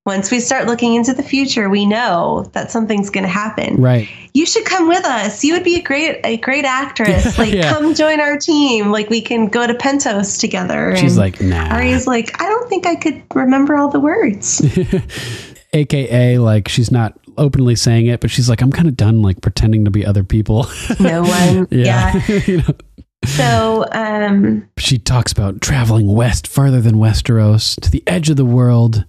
Once 0.06 0.30
we 0.30 0.40
start 0.40 0.66
looking 0.66 0.94
into 0.94 1.12
the 1.12 1.22
future, 1.22 1.68
we 1.68 1.84
know 1.84 2.48
that 2.52 2.70
something's 2.70 3.10
going 3.10 3.22
to 3.24 3.28
happen. 3.28 3.76
Right. 3.76 4.08
You 4.32 4.46
should 4.46 4.64
come 4.64 4.88
with 4.88 5.04
us. 5.04 5.44
You 5.44 5.52
would 5.52 5.62
be 5.64 5.76
a 5.76 5.82
great 5.82 6.20
a 6.24 6.38
great 6.38 6.64
actress. 6.64 7.36
Like 7.38 7.52
Yeah. 7.52 7.70
come 7.70 7.94
join 7.94 8.18
our 8.18 8.38
team. 8.38 8.90
Like 8.90 9.10
we 9.10 9.20
can 9.20 9.48
go 9.48 9.66
to 9.66 9.74
Pentos 9.74 10.40
together. 10.40 10.96
She's 10.96 11.12
And 11.12 11.20
like, 11.20 11.40
nah. 11.42 11.68
Arya's 11.74 12.06
like, 12.06 12.40
I 12.40 12.46
don't 12.48 12.68
think 12.68 12.86
I 12.86 12.96
could 12.96 13.22
remember 13.34 13.76
all 13.76 13.88
the 13.90 14.00
words. 14.00 14.62
AKA, 15.72 16.38
like, 16.38 16.68
she's 16.68 16.90
not 16.90 17.18
openly 17.38 17.76
saying 17.76 18.06
it, 18.06 18.20
but 18.20 18.30
she's 18.30 18.48
like, 18.50 18.60
I'm 18.60 18.72
kind 18.72 18.88
of 18.88 18.96
done, 18.96 19.22
like, 19.22 19.40
pretending 19.40 19.84
to 19.84 19.90
be 19.90 20.04
other 20.04 20.24
people. 20.24 20.66
No 20.98 21.22
one. 21.22 21.68
yeah. 21.70 22.20
You 22.46 22.58
know, 22.58 22.74
So 23.26 23.84
um 23.92 24.66
she 24.78 24.98
talks 24.98 25.30
about 25.30 25.60
traveling 25.60 26.12
west 26.12 26.48
farther 26.48 26.80
than 26.80 26.94
Westeros 26.96 27.78
to 27.82 27.90
the 27.90 28.02
edge 28.06 28.30
of 28.30 28.36
the 28.36 28.44
world, 28.46 29.04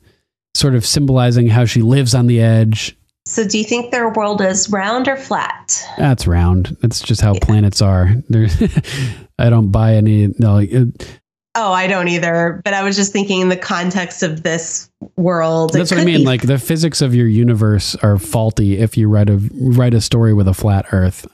sort 0.56 0.76
of 0.76 0.86
symbolizing 0.86 1.48
how 1.48 1.66
she 1.66 1.82
lives 1.82 2.14
on 2.16 2.28
the 2.28 2.42
edge. 2.42 2.98
so 3.26 3.48
do 3.48 3.58
you 3.58 3.64
think 3.64 3.92
their 3.92 4.10
world 4.14 4.42
is 4.42 4.70
round 4.70 5.08
or 5.08 5.16
flat? 5.16 5.82
That's 5.98 6.28
round. 6.28 6.76
That's 6.82 7.02
just 7.02 7.22
how 7.22 7.34
planets 7.40 7.82
are. 7.82 8.10
I 9.40 9.50
don't 9.50 9.72
buy 9.72 9.96
any. 9.96 10.34
No, 10.40 10.58
it- 10.58 11.20
Oh, 11.54 11.74
I 11.74 11.88
don't 11.88 12.08
either. 12.08 12.62
But 12.64 12.74
I 12.74 12.82
was 12.82 12.96
just 12.96 13.12
thinking 13.12 13.42
in 13.42 13.50
the 13.50 13.58
context 13.58 14.24
of 14.24 14.42
this 14.44 14.90
world. 15.18 15.74
that's 15.74 15.92
what 15.92 16.00
I 16.00 16.06
mean. 16.06 16.20
be- 16.20 16.26
Like 16.26 16.44
the 16.44 16.58
physics 16.58 17.02
of 17.02 17.14
your 17.14 17.28
universe 17.28 17.94
are 17.96 18.18
faulty 18.18 18.78
if 18.78 18.96
you 18.98 19.10
write 19.10 19.30
a 19.30 19.36
write 19.60 19.94
a 19.94 20.00
story 20.00 20.34
with 20.34 20.48
a 20.48 20.54
flat 20.54 20.86
Earth. 20.94 21.28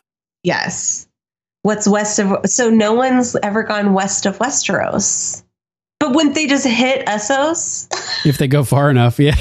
yes. 0.43 1.07
What's 1.61 1.87
west 1.87 2.17
of 2.17 2.35
so 2.49 2.69
no 2.71 2.93
one's 2.93 3.35
ever 3.43 3.61
gone 3.61 3.93
west 3.93 4.25
of 4.25 4.39
Westeros. 4.39 5.43
But 5.99 6.13
wouldn't 6.13 6.35
they 6.35 6.45
just 6.45 6.65
hit 6.67 7.05
Essos? 7.07 7.87
If 8.25 8.37
they 8.37 8.47
go 8.47 8.63
far 8.63 8.91
enough, 8.91 9.19
yeah. 9.19 9.33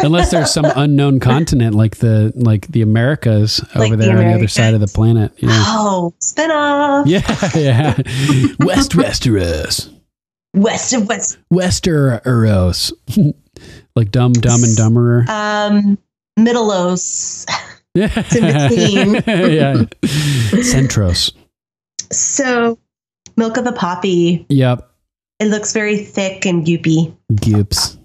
Unless 0.00 0.30
there's 0.30 0.52
some 0.52 0.66
unknown 0.76 1.18
continent 1.18 1.74
like 1.74 1.96
the 1.96 2.30
like 2.34 2.66
the 2.68 2.82
Americas 2.82 3.60
Like 3.74 3.86
over 3.86 3.96
the 3.96 4.04
there 4.04 4.18
on 4.18 4.24
the 4.24 4.34
other 4.34 4.48
side 4.48 4.74
of 4.74 4.80
the 4.80 4.86
planet. 4.86 5.32
Yeah. 5.38 5.48
Oh, 5.50 6.12
spin-off. 6.20 7.06
Yeah, 7.06 7.20
yeah. 7.54 7.96
West 8.60 8.92
Westeros. 8.92 9.90
West 10.54 10.92
of 10.92 11.08
West. 11.08 11.38
Westeros. 11.52 12.92
like 13.96 14.10
dumb, 14.10 14.32
dumb 14.34 14.62
and 14.62 14.76
dumberer. 14.76 15.26
Um 15.28 15.98
Middleos. 16.38 17.46
Yeah. 17.94 18.12
in 18.34 18.68
between. 18.68 19.14
yeah. 19.54 19.84
Centros. 20.60 21.32
So 22.12 22.78
Milk 23.36 23.56
of 23.56 23.64
the 23.64 23.72
Poppy. 23.72 24.44
Yep. 24.48 24.90
It 25.40 25.46
looks 25.46 25.72
very 25.72 25.98
thick 25.98 26.46
and 26.46 26.64
goopy. 26.64 27.14
Goops. 27.44 27.98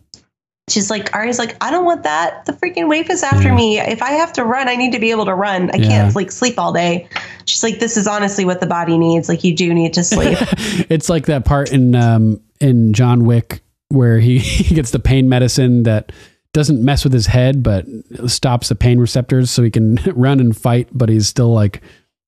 She's 0.69 0.89
like, 0.91 1.15
Arya's 1.15 1.39
like, 1.39 1.55
I 1.63 1.71
don't 1.71 1.85
want 1.85 2.03
that. 2.03 2.45
The 2.45 2.53
freaking 2.53 2.87
waif 2.89 3.09
is 3.09 3.23
after 3.23 3.47
Yeah. 3.49 3.55
me. 3.55 3.79
If 3.79 4.03
I 4.03 4.11
have 4.11 4.31
to 4.33 4.43
run, 4.45 4.67
I 4.69 4.75
need 4.75 4.91
to 4.91 4.99
be 4.99 5.09
able 5.09 5.25
to 5.25 5.33
run. 5.33 5.71
I 5.73 5.77
Yeah. 5.77 5.87
can't 5.87 6.15
like 6.15 6.31
sleep 6.31 6.59
all 6.59 6.71
day. 6.73 7.07
She's 7.45 7.63
like, 7.63 7.79
this 7.79 7.97
is 7.97 8.07
honestly 8.07 8.45
what 8.45 8.59
the 8.59 8.67
body 8.67 8.97
needs. 8.97 9.27
Like 9.29 9.43
you 9.43 9.55
do 9.55 9.73
need 9.73 9.93
to 9.95 10.03
sleep. 10.03 10.37
it's 10.89 11.09
like 11.09 11.25
that 11.25 11.43
part 11.45 11.71
in 11.71 11.95
um 11.95 12.39
in 12.61 12.93
John 12.93 13.25
Wick 13.25 13.61
where 13.89 14.19
he, 14.19 14.37
he 14.39 14.75
gets 14.75 14.91
the 14.91 14.99
pain 14.99 15.27
medicine 15.27 15.83
that 15.83 16.11
doesn't 16.53 16.83
mess 16.83 17.03
with 17.03 17.13
his 17.13 17.27
head 17.27 17.63
but 17.63 17.85
stops 18.27 18.69
the 18.69 18.75
pain 18.75 18.99
receptors 18.99 19.49
so 19.49 19.63
he 19.63 19.71
can 19.71 19.95
run 20.15 20.39
and 20.39 20.55
fight 20.57 20.87
but 20.91 21.09
he's 21.09 21.27
still 21.27 21.53
like 21.53 21.81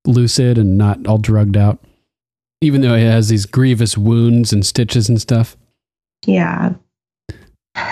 lucid 0.05 0.57
and 0.57 0.77
not 0.77 1.05
all 1.07 1.17
drugged 1.17 1.57
out 1.57 1.83
even 2.61 2.81
though 2.81 2.95
he 2.95 3.03
has 3.03 3.29
these 3.29 3.45
grievous 3.45 3.97
wounds 3.97 4.53
and 4.53 4.65
stitches 4.65 5.09
and 5.09 5.19
stuff 5.19 5.57
yeah. 6.27 6.73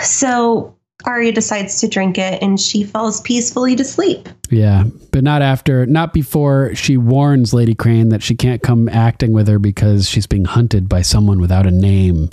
So 0.02 0.76
Arya 1.04 1.32
decides 1.32 1.80
to 1.80 1.88
drink 1.88 2.18
it 2.18 2.40
and 2.42 2.60
she 2.60 2.84
falls 2.84 3.20
peacefully 3.22 3.74
to 3.76 3.84
sleep. 3.84 4.28
yeah 4.50 4.84
but 5.12 5.24
not 5.24 5.42
after 5.42 5.86
not 5.86 6.12
before 6.12 6.74
she 6.74 6.96
warns 6.96 7.54
lady 7.54 7.74
crane 7.74 8.10
that 8.10 8.22
she 8.22 8.34
can't 8.34 8.62
come 8.62 8.88
acting 8.88 9.32
with 9.32 9.48
her 9.48 9.58
because 9.58 10.08
she's 10.08 10.26
being 10.26 10.44
hunted 10.44 10.88
by 10.88 11.00
someone 11.02 11.40
without 11.40 11.66
a 11.66 11.70
name 11.70 12.28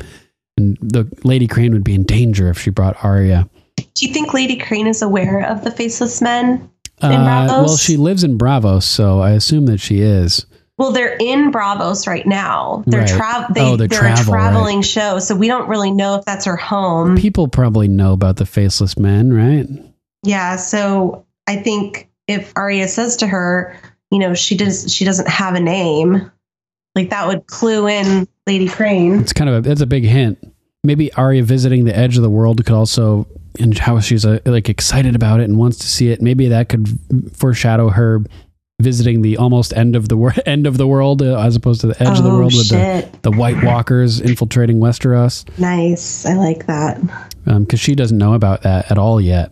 and 0.57 0.77
the 0.81 1.07
lady 1.23 1.47
crane 1.47 1.72
would 1.72 1.84
be 1.84 1.95
in 1.95 2.03
danger 2.03 2.49
if 2.49 2.59
she 2.59 2.69
brought 2.69 3.01
Arya 3.03 3.49
Do 3.95 4.05
you 4.07 4.14
think 4.14 4.34
Lady 4.34 4.57
Crane 4.57 4.88
is 4.88 5.01
aware 5.01 5.41
of 5.49 5.64
the 5.64 5.72
faceless 5.72 6.22
men 6.22 6.69
in 7.01 7.11
Uh, 7.11 7.26
Braavos? 7.26 7.65
well, 7.65 7.77
she 7.77 7.95
lives 7.95 8.23
in 8.23 8.38
Braavos, 8.39 8.84
so 8.84 9.19
I 9.22 9.31
assume 9.31 9.68
that 9.68 9.80
she 9.80 10.01
is. 10.01 10.47
Well, 10.77 10.91
they're 10.91 11.17
in 11.19 11.51
Braavos 11.51 12.07
right 12.07 12.25
now. 12.27 12.83
They're 12.85 13.01
Right. 13.01 13.09
tra- 13.09 13.47
they, 13.53 13.61
Oh, 13.61 13.75
they're 13.77 13.87
they're, 13.87 13.99
travel, 13.99 14.21
a 14.33 14.37
traveling 14.37 14.81
show, 14.83 15.17
so 15.19 15.35
we 15.35 15.47
don't 15.47 15.67
really 15.67 15.91
know 15.91 16.15
if 16.15 16.25
that's 16.25 16.45
her 16.45 16.55
home. 16.55 17.17
People 17.17 17.47
probably 17.47 17.87
know 17.87 18.13
about 18.13 18.35
the 18.37 18.45
faceless 18.45 18.97
men, 18.97 19.33
right? 19.33 19.67
Yeah, 20.23 20.55
so 20.57 21.25
I 21.47 21.55
think 21.55 22.09
if 22.27 22.53
Arya 22.55 22.87
says 22.89 23.15
to 23.17 23.27
her, 23.27 23.75
you 24.11 24.19
know, 24.19 24.33
she 24.35 24.55
does 24.55 24.93
she 24.93 25.03
doesn't 25.03 25.27
have 25.27 25.55
a 25.55 25.59
name, 25.59 26.29
like 26.95 27.09
that 27.09 27.27
would 27.27 27.47
clue 27.47 27.87
in 27.87 28.27
Lady 28.45 28.67
Crane. 28.67 29.19
It's 29.19 29.33
kind 29.33 29.49
of 29.49 29.55
a, 29.57 29.61
that's 29.67 29.81
a 29.81 29.87
big 29.87 30.03
hint. 30.03 30.37
Maybe 30.83 31.11
Arya 31.13 31.43
visiting 31.43 31.85
the 31.85 31.97
edge 31.97 32.17
of 32.17 32.23
the 32.23 32.29
world 32.29 32.63
could 32.65 32.75
also, 32.75 33.27
and 33.59 33.75
how 33.77 33.99
she's 33.99 34.25
uh, 34.25 34.39
like 34.45 34.69
excited 34.69 35.15
about 35.15 35.39
it 35.39 35.45
and 35.45 35.57
wants 35.57 35.77
to 35.79 35.87
see 35.87 36.09
it. 36.11 36.21
Maybe 36.21 36.47
that 36.49 36.69
could 36.69 36.87
foreshadow 37.35 37.89
her 37.89 38.21
visiting 38.79 39.21
the 39.23 39.37
almost 39.37 39.73
end 39.73 39.95
of 39.95 40.07
the 40.09 40.17
wor- 40.17 40.33
end 40.45 40.67
of 40.67 40.77
the 40.77 40.87
world 40.87 41.21
uh, 41.21 41.39
as 41.39 41.55
opposed 41.55 41.81
to 41.81 41.87
the 41.87 42.01
edge 42.01 42.17
of 42.17 42.23
the 42.23 42.29
Oh, 42.29 42.37
world 42.37 42.53
with 42.53 42.69
the, 42.69 43.09
the 43.23 43.31
White 43.31 43.63
Walkers 43.63 44.19
infiltrating 44.21 44.77
Westeros. 44.77 45.45
Nice. 45.57 46.25
I 46.25 46.33
like 46.33 46.67
that. 46.67 47.01
because 47.45 47.55
um, 47.55 47.65
she 47.77 47.95
doesn't 47.95 48.17
know 48.17 48.33
about 48.33 48.61
that 48.63 48.91
at 48.91 48.97
all 48.97 49.19
yet. 49.19 49.51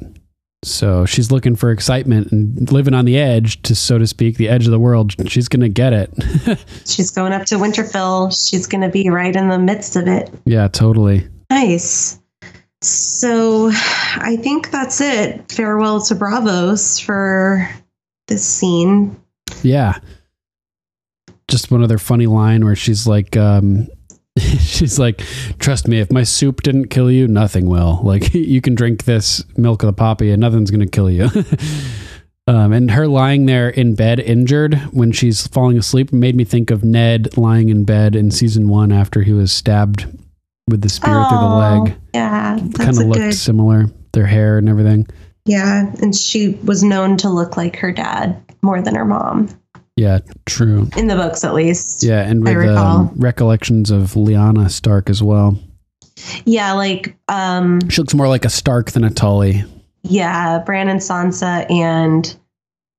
So 0.63 1.05
she's 1.05 1.31
looking 1.31 1.55
for 1.55 1.69
excitement 1.71 2.31
and 2.31 2.71
living 2.71 2.95
on 2.95 3.05
the 3.05 3.17
edge, 3.19 3.61
to 3.63 3.75
so 3.75 3.99
to 3.99 4.07
speak, 4.07 4.37
the 4.37 4.49
edge 4.49 4.65
of 4.65 4.71
the 4.71 4.79
world. 4.79 5.13
She's 5.29 5.47
gonna 5.47 5.69
get 5.69 5.93
it. 5.93 6.09
She's 6.87 7.11
going 7.11 7.33
up 7.33 7.45
to 7.47 7.55
Winterfell. 7.55 8.31
She's 8.49 8.65
going 8.65 8.81
to 8.81 8.89
be 8.89 9.09
right 9.11 9.35
in 9.35 9.49
the 9.49 9.59
midst 9.59 9.95
of 9.95 10.07
it. 10.07 10.31
yeah, 10.45 10.67
totally. 10.67 11.27
Nice. 11.51 12.19
So 12.81 13.69
I 13.73 14.37
think 14.41 14.71
that's 14.71 15.01
it. 15.01 15.51
Farewell 15.51 16.01
to 16.01 16.15
Braavos 16.15 16.99
for 17.03 17.69
this 18.27 18.43
scene. 18.45 19.19
Yeah. 19.63 19.99
Just 21.47 21.71
one 21.71 21.83
other 21.83 21.97
funny 21.97 22.27
line 22.27 22.65
where 22.65 22.75
she's 22.75 23.05
like, 23.07 23.37
um, 23.37 23.87
she's 24.37 24.97
like, 24.99 25.21
trust 25.59 25.87
me, 25.87 25.99
if 25.99 26.11
my 26.11 26.23
soup 26.23 26.63
didn't 26.63 26.87
kill 26.87 27.11
you, 27.11 27.27
nothing 27.27 27.67
will. 27.67 28.01
Like, 28.03 28.33
you 28.33 28.61
can 28.61 28.75
drink 28.75 29.03
this 29.05 29.43
milk 29.57 29.83
of 29.83 29.87
the 29.87 29.93
poppy 29.93 30.31
and 30.31 30.41
nothing's 30.41 30.71
going 30.71 30.79
to 30.81 30.87
kill 30.87 31.09
you. 31.09 31.29
um, 32.47 32.73
and 32.73 32.91
her 32.91 33.07
lying 33.07 33.45
there 33.45 33.69
in 33.69 33.93
bed 33.95 34.19
injured 34.19 34.75
when 34.91 35.11
she's 35.11 35.45
falling 35.47 35.77
asleep 35.77 36.11
made 36.11 36.35
me 36.35 36.43
think 36.43 36.71
of 36.71 36.83
Ned 36.83 37.37
lying 37.37 37.69
in 37.69 37.85
bed 37.85 38.15
in 38.15 38.31
season 38.31 38.67
one 38.67 38.91
after 38.91 39.21
he 39.21 39.31
was 39.33 39.51
stabbed 39.51 40.05
with 40.67 40.81
the 40.81 40.89
spear 40.89 41.13
through 41.29 41.37
the 41.37 41.43
Oh, 41.45 41.79
leg. 41.83 41.95
Yeah, 42.15 42.57
Kind 42.75 42.89
of 42.89 42.97
looked 43.05 43.19
good. 43.19 43.33
similar, 43.35 43.85
their 44.13 44.25
hair 44.25 44.57
and 44.57 44.67
everything. 44.67 45.05
Yeah, 45.45 45.91
and 46.01 46.15
she 46.15 46.49
was 46.63 46.83
known 46.83 47.17
to 47.17 47.29
look 47.29 47.55
like 47.57 47.75
her 47.77 47.91
dad 47.91 48.41
more 48.61 48.81
than 48.81 48.95
her 48.95 49.05
mom 49.05 49.49
Yeah, 49.95 50.19
true. 50.45 50.89
in 50.97 51.07
the 51.07 51.15
books, 51.15 51.43
at 51.43 51.53
least. 51.53 52.03
Yeah, 52.03 52.21
and 52.27 52.43
with 52.43 52.67
um, 52.75 53.11
recollections 53.15 53.91
of 53.91 54.13
Lyanna 54.13 54.71
Stark 54.71 55.09
as 55.09 55.21
well. 55.21 55.57
Yeah, 56.45 56.73
like 56.73 57.15
um, 57.27 57.87
She 57.89 58.01
looks 58.01 58.13
more 58.15 58.27
like 58.27 58.45
a 58.45 58.49
Stark 58.49 58.91
than 58.91 59.03
a 59.03 59.11
Tully. 59.11 59.63
yeah, 60.01 60.59
Brandon 60.65 60.97
Sansa 60.97 61.69
and 61.69 62.35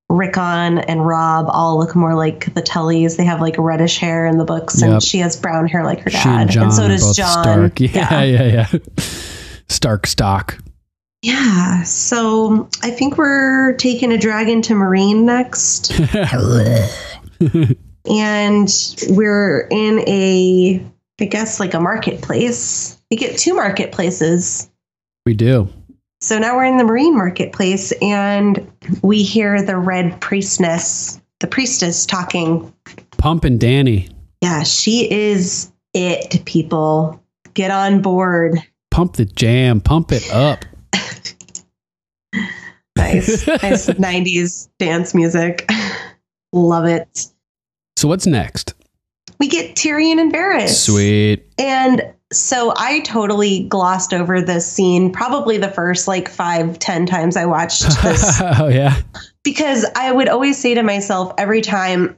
Rickon 0.09 0.79
and 0.79 1.05
Robb 1.05 1.47
all 1.49 1.79
look 1.79 1.97
more 1.97 2.15
like 2.15 2.55
the 2.55 2.63
Tullys. 2.63 3.17
They 3.17 3.25
have 3.25 3.41
like 3.41 3.57
reddish 3.59 3.99
hair 3.99 4.25
in 4.25 4.39
the 4.39 4.45
books, 4.45 4.81
Yep. 4.81 4.91
and 4.91 5.03
she 5.03 5.19
has 5.19 5.35
brown 5.35 5.67
hair 5.67 5.83
like 5.85 5.99
her 6.03 6.11
She 6.11 6.19
dad, 6.19 6.43
and 6.43 6.51
Jon 6.51 6.71
so 6.71 6.87
does 6.87 7.17
Jon. 7.17 7.43
Stark. 7.43 7.81
Yeah, 7.81 8.23
yeah, 8.23 8.43
yeah. 8.45 8.79
Stark 9.69 10.07
stock. 10.07 10.59
Yeah, 11.27 11.83
so 11.83 12.69
I 12.85 12.93
think 12.93 13.19
we're 13.19 13.73
taking 13.79 14.13
a 14.13 14.17
dragon 14.17 14.63
to 14.63 14.75
Meereen 14.75 15.25
next. 15.25 15.91
and 18.09 18.69
we're 19.09 19.67
in 19.69 20.09
a, 20.09 20.87
I 21.21 21.25
guess, 21.25 21.59
like 21.59 21.75
a 21.75 21.81
marketplace. 21.81 23.03
We 23.11 23.17
get 23.17 23.37
two 23.37 23.55
marketplaces. 23.55 24.71
we 25.25 25.35
do. 25.35 25.69
So 26.21 26.39
now 26.39 26.55
we're 26.55 26.67
in 26.67 26.77
the 26.77 26.85
Meereen 26.85 27.17
marketplace 27.17 27.91
and 28.01 28.65
we 29.03 29.25
hear 29.25 29.61
the 29.61 29.79
red 29.79 30.21
priestess, 30.21 31.21
the 31.41 31.49
priestess 31.49 32.07
talking. 32.07 32.73
Pump 33.19 33.43
and 33.43 33.59
Dany. 33.59 34.09
Yeah, 34.43 34.63
she 34.63 35.11
is 35.11 35.73
it, 35.93 36.45
people. 36.45 37.21
Get 37.55 37.73
on 37.73 38.01
board. 38.01 38.63
Pump 38.93 39.15
the 39.15 39.25
jam. 39.25 39.81
Pump 39.81 40.13
it 40.13 40.33
up. 40.33 40.65
Nice. 42.97 43.47
nice 43.47 43.87
90s 43.87 44.69
dance 44.79 45.15
music. 45.15 45.71
Love 46.53 46.87
it. 46.87 47.27
So 47.97 48.09
what's 48.09 48.27
next? 48.27 48.75
We 49.39 49.49
get 49.49 49.75
Tyrion 49.77 50.19
and 50.19 50.33
Varys. 50.33 50.85
Sweet. 50.85 51.47
And 51.59 52.03
so 52.33 52.73
I 52.77 53.01
totally 53.01 53.65
glossed 53.69 54.13
over 54.13 54.41
this 54.41 54.71
scene 54.71 55.13
probably 55.13 55.59
the 55.59 55.69
first 55.69 56.09
like 56.09 56.29
five, 56.29 56.79
ten 56.79 57.07
times 57.07 57.37
I 57.37 57.47
watched 57.47 57.83
this 58.03 58.41
oh 58.41 58.69
yeah. 58.69 59.01
because 59.45 59.87
I 59.95 60.11
would 60.13 60.29
always 60.29 60.59
say 60.59 60.75
to 60.75 60.83
myself 60.83 61.33
every 61.39 61.61
time, 61.61 62.17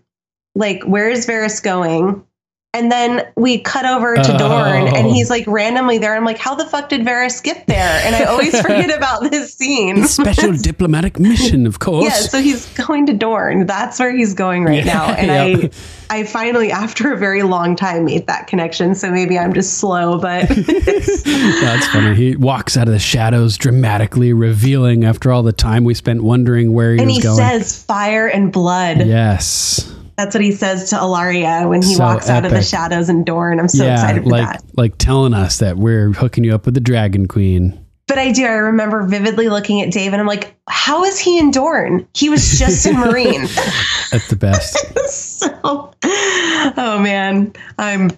like, 0.54 0.82
where 0.84 1.10
is 1.10 1.26
Varys 1.26 1.62
going? 1.62 2.24
And 2.74 2.92
then 2.92 3.26
we 3.34 3.58
cut 3.60 3.86
over 3.86 4.14
to 4.14 4.34
oh. 4.34 4.38
Dorne 4.38 4.88
and 4.94 5.06
Oh. 5.06 5.12
he's 5.12 5.30
like 5.30 5.46
randomly 5.46 5.96
there. 5.96 6.14
I'm 6.14 6.24
like, 6.26 6.36
how 6.36 6.54
the 6.54 6.66
fuck 6.66 6.90
did 6.90 7.00
Varys 7.00 7.42
get 7.42 7.66
there? 7.66 8.00
And 8.04 8.14
I 8.14 8.24
always 8.24 8.60
forget 8.60 8.94
about 8.94 9.22
this 9.30 9.54
scene. 9.54 10.04
Special 10.06 10.52
diplomatic 10.56 11.18
mission, 11.18 11.66
of 11.66 11.78
course. 11.78 12.04
Yeah, 12.04 12.14
so 12.28 12.40
he's 12.42 12.66
going 12.74 13.06
to 13.06 13.14
Dorne. 13.14 13.64
That's 13.66 13.98
where 13.98 14.14
he's 14.14 14.34
going 14.34 14.64
right 14.64 14.84
Yeah, 14.84 14.84
now. 14.84 15.04
And. 15.14 15.30
I 15.64 15.70
I 16.10 16.24
finally 16.24 16.70
after 16.72 17.12
a 17.12 17.18
very 17.18 17.42
long 17.42 17.76
time 17.76 18.04
made 18.06 18.26
that 18.28 18.46
connection. 18.46 18.94
So 18.94 19.10
maybe 19.10 19.38
I'm 19.38 19.52
just 19.52 19.74
slow, 19.78 20.18
but 20.18 20.48
That's 20.48 21.86
funny. 21.88 22.14
He 22.14 22.36
walks 22.36 22.76
out 22.76 22.86
of 22.88 22.92
the 22.94 22.98
shadows 22.98 23.56
dramatically, 23.58 24.32
revealing 24.32 25.04
after 25.04 25.32
all 25.32 25.42
the 25.42 25.52
time 25.52 25.84
we 25.84 25.92
spent 25.94 26.22
wondering 26.22 26.72
where 26.72 26.92
he 26.94 26.98
and 27.00 27.08
was 27.08 27.16
he 27.16 27.22
going. 27.22 27.36
says 27.36 27.82
fire 27.82 28.26
and 28.26 28.50
blood. 28.52 29.06
yes. 29.06 29.92
That's 30.18 30.34
what 30.34 30.42
he 30.42 30.50
says 30.50 30.90
to 30.90 30.96
Ellaria 30.96 31.68
when 31.68 31.80
he 31.80 31.94
So 31.94 32.02
walks 32.04 32.28
out 32.28 32.44
of 32.44 32.50
the 32.50 32.60
shadows 32.60 33.08
and 33.08 33.24
Dorne. 33.24 33.60
I'm 33.60 33.68
so 33.68 33.84
yeah, 33.84 33.94
excited 33.94 34.24
for 34.24 34.30
like 34.30 34.48
that. 34.48 34.64
like 34.76 34.98
telling 34.98 35.32
us 35.32 35.58
that 35.60 35.76
we're 35.76 36.10
hooking 36.10 36.42
you 36.42 36.56
up 36.56 36.64
with 36.66 36.74
the 36.74 36.80
Dragon 36.80 37.28
Queen. 37.28 37.86
But 38.08 38.18
I 38.18 38.32
do. 38.32 38.44
I 38.44 38.54
remember 38.54 39.04
vividly 39.04 39.48
looking 39.48 39.80
at 39.80 39.92
Dave 39.92 40.12
and 40.12 40.20
I'm 40.20 40.26
like, 40.26 40.56
how 40.68 41.04
is 41.04 41.20
he 41.20 41.38
in 41.38 41.52
Dorne? 41.52 42.08
He 42.14 42.30
was 42.30 42.58
just 42.58 42.84
in 42.84 42.96
Meereen. 42.96 43.46
That's 44.10 44.28
the 44.28 44.34
best. 44.34 44.76
so, 45.08 45.94
oh 46.02 46.98
man, 47.00 47.52
I'm 47.78 48.10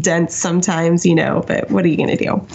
dense 0.00 0.34
sometimes, 0.34 1.06
you 1.06 1.14
know, 1.14 1.42
but 1.46 1.70
what 1.70 1.86
are 1.86 1.88
you 1.88 1.96
going 1.96 2.14
to 2.14 2.22
do? 2.22 2.46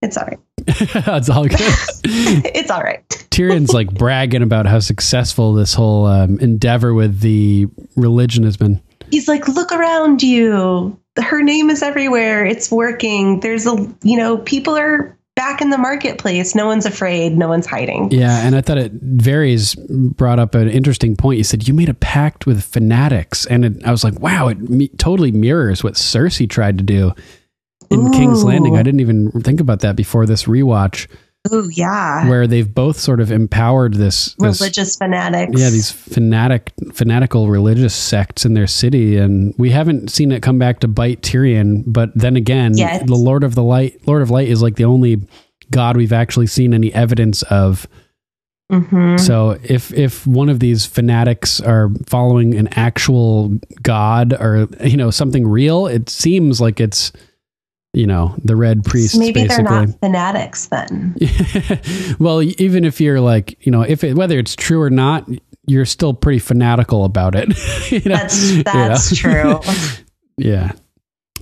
It's 0.00 0.16
all 0.16 0.24
right. 0.24 0.38
That's 1.04 1.28
all 1.28 1.46
good. 1.46 1.60
It's 2.04 2.70
all 2.70 2.82
right. 2.82 3.06
Tyrion's 3.30 3.72
like 3.72 3.92
bragging 3.94 4.42
about 4.42 4.66
how 4.66 4.80
successful 4.80 5.54
this 5.54 5.74
whole 5.74 6.06
um, 6.06 6.38
endeavor 6.40 6.92
with 6.94 7.20
the 7.20 7.66
religion 7.96 8.44
has 8.44 8.56
been. 8.56 8.82
He's 9.10 9.28
like, 9.28 9.46
look 9.48 9.72
around 9.72 10.22
you. 10.22 10.98
Her 11.18 11.42
name 11.42 11.70
is 11.70 11.82
everywhere. 11.82 12.44
It's 12.44 12.70
working. 12.70 13.40
There's 13.40 13.66
a, 13.66 13.76
you 14.02 14.16
know, 14.16 14.38
people 14.38 14.76
are 14.76 15.16
back 15.36 15.60
in 15.60 15.70
the 15.70 15.78
marketplace. 15.78 16.54
No 16.54 16.66
one's 16.66 16.86
afraid. 16.86 17.36
No 17.36 17.48
one's 17.48 17.66
hiding. 17.66 18.10
Yeah, 18.10 18.46
and 18.46 18.54
I 18.54 18.60
thought 18.60 18.78
it 18.78 19.16
Varys. 19.16 19.76
Brought 20.16 20.38
up 20.38 20.54
an 20.54 20.68
interesting 20.68 21.16
point. 21.16 21.38
You 21.38 21.44
said 21.44 21.66
you 21.66 21.74
made 21.74 21.88
a 21.88 21.94
pact 21.94 22.46
with 22.46 22.62
fanatics, 22.62 23.46
and 23.46 23.64
it, 23.64 23.84
I 23.84 23.90
was 23.90 24.04
like, 24.04 24.18
wow, 24.20 24.48
it 24.48 24.58
me- 24.58 24.88
totally 24.88 25.32
mirrors 25.32 25.82
what 25.82 25.94
Cersei 25.94 26.48
tried 26.48 26.78
to 26.78 26.84
do. 26.84 27.14
In 27.90 28.10
King's 28.12 28.44
Landing. 28.44 28.76
I 28.76 28.82
didn't 28.82 29.00
even 29.00 29.30
think 29.42 29.60
about 29.60 29.80
that 29.80 29.96
before 29.96 30.24
this 30.26 30.44
rewatch, 30.44 31.06
Ooh, 31.52 31.68
yeah. 31.72 32.28
where 32.28 32.46
they've 32.46 32.72
both 32.72 32.98
sort 32.98 33.20
of 33.20 33.32
empowered 33.32 33.94
this, 33.94 34.34
this 34.38 34.60
Religious 34.60 34.96
fanatics. 34.96 35.60
yeah 35.60 35.70
these 35.70 35.90
fanatic 35.90 36.70
fanatical 36.92 37.48
religious 37.48 37.94
sects 37.94 38.44
in 38.44 38.54
their 38.54 38.66
city 38.66 39.16
and 39.16 39.54
we 39.58 39.70
haven't 39.70 40.10
seen 40.10 40.32
it 40.32 40.42
come 40.42 40.58
back 40.58 40.80
to 40.80 40.88
bite 40.88 41.22
Tyrion 41.22 41.82
but 41.86 42.10
then 42.14 42.36
again 42.36 42.72
the 42.72 43.14
Lord 43.16 43.42
of 43.42 43.54
the 43.54 43.62
Light 43.62 44.06
Lord 44.06 44.22
of 44.22 44.30
Light 44.30 44.48
is 44.48 44.60
like 44.62 44.76
the 44.76 44.84
only 44.84 45.20
god 45.70 45.96
we've 45.96 46.12
actually 46.12 46.46
seen 46.46 46.74
any 46.74 46.92
evidence 46.94 47.42
of 47.44 47.86
Mhm. 48.70 49.18
so 49.18 49.58
if 49.64 49.92
if 49.94 50.24
one 50.28 50.48
of 50.48 50.60
these 50.60 50.86
fanatics 50.86 51.60
are 51.60 51.90
following 52.06 52.54
an 52.54 52.68
actual 52.72 53.58
god 53.82 54.32
or 54.34 54.68
you 54.84 54.96
know 54.96 55.10
something 55.10 55.44
real 55.44 55.88
it 55.88 56.08
seems 56.08 56.60
like 56.60 56.78
it's 56.80 57.10
you 57.92 58.06
know 58.06 58.34
the 58.44 58.54
red 58.54 58.84
priests 58.84 59.16
Maybe 59.16 59.42
basically 59.42 59.64
they're 59.64 59.86
not 59.86 60.00
fanatics 60.00 60.66
then. 60.66 61.16
well, 62.20 62.42
even 62.42 62.84
if 62.84 63.00
you're 63.00 63.20
like, 63.20 63.64
you 63.66 63.72
know, 63.72 63.82
if 63.82 64.04
it, 64.04 64.16
whether 64.16 64.38
it's 64.38 64.54
true 64.54 64.80
or 64.80 64.90
not, 64.90 65.28
you're 65.66 65.84
still 65.84 66.14
pretty 66.14 66.38
fanatical 66.38 67.04
about 67.04 67.34
it. 67.34 67.48
you 67.90 68.08
know? 68.08 68.16
That's 68.16 68.50
You 68.52 68.62
that's 68.62 69.24
know? 69.24 69.60
true. 69.60 69.74
yeah. 70.36 70.72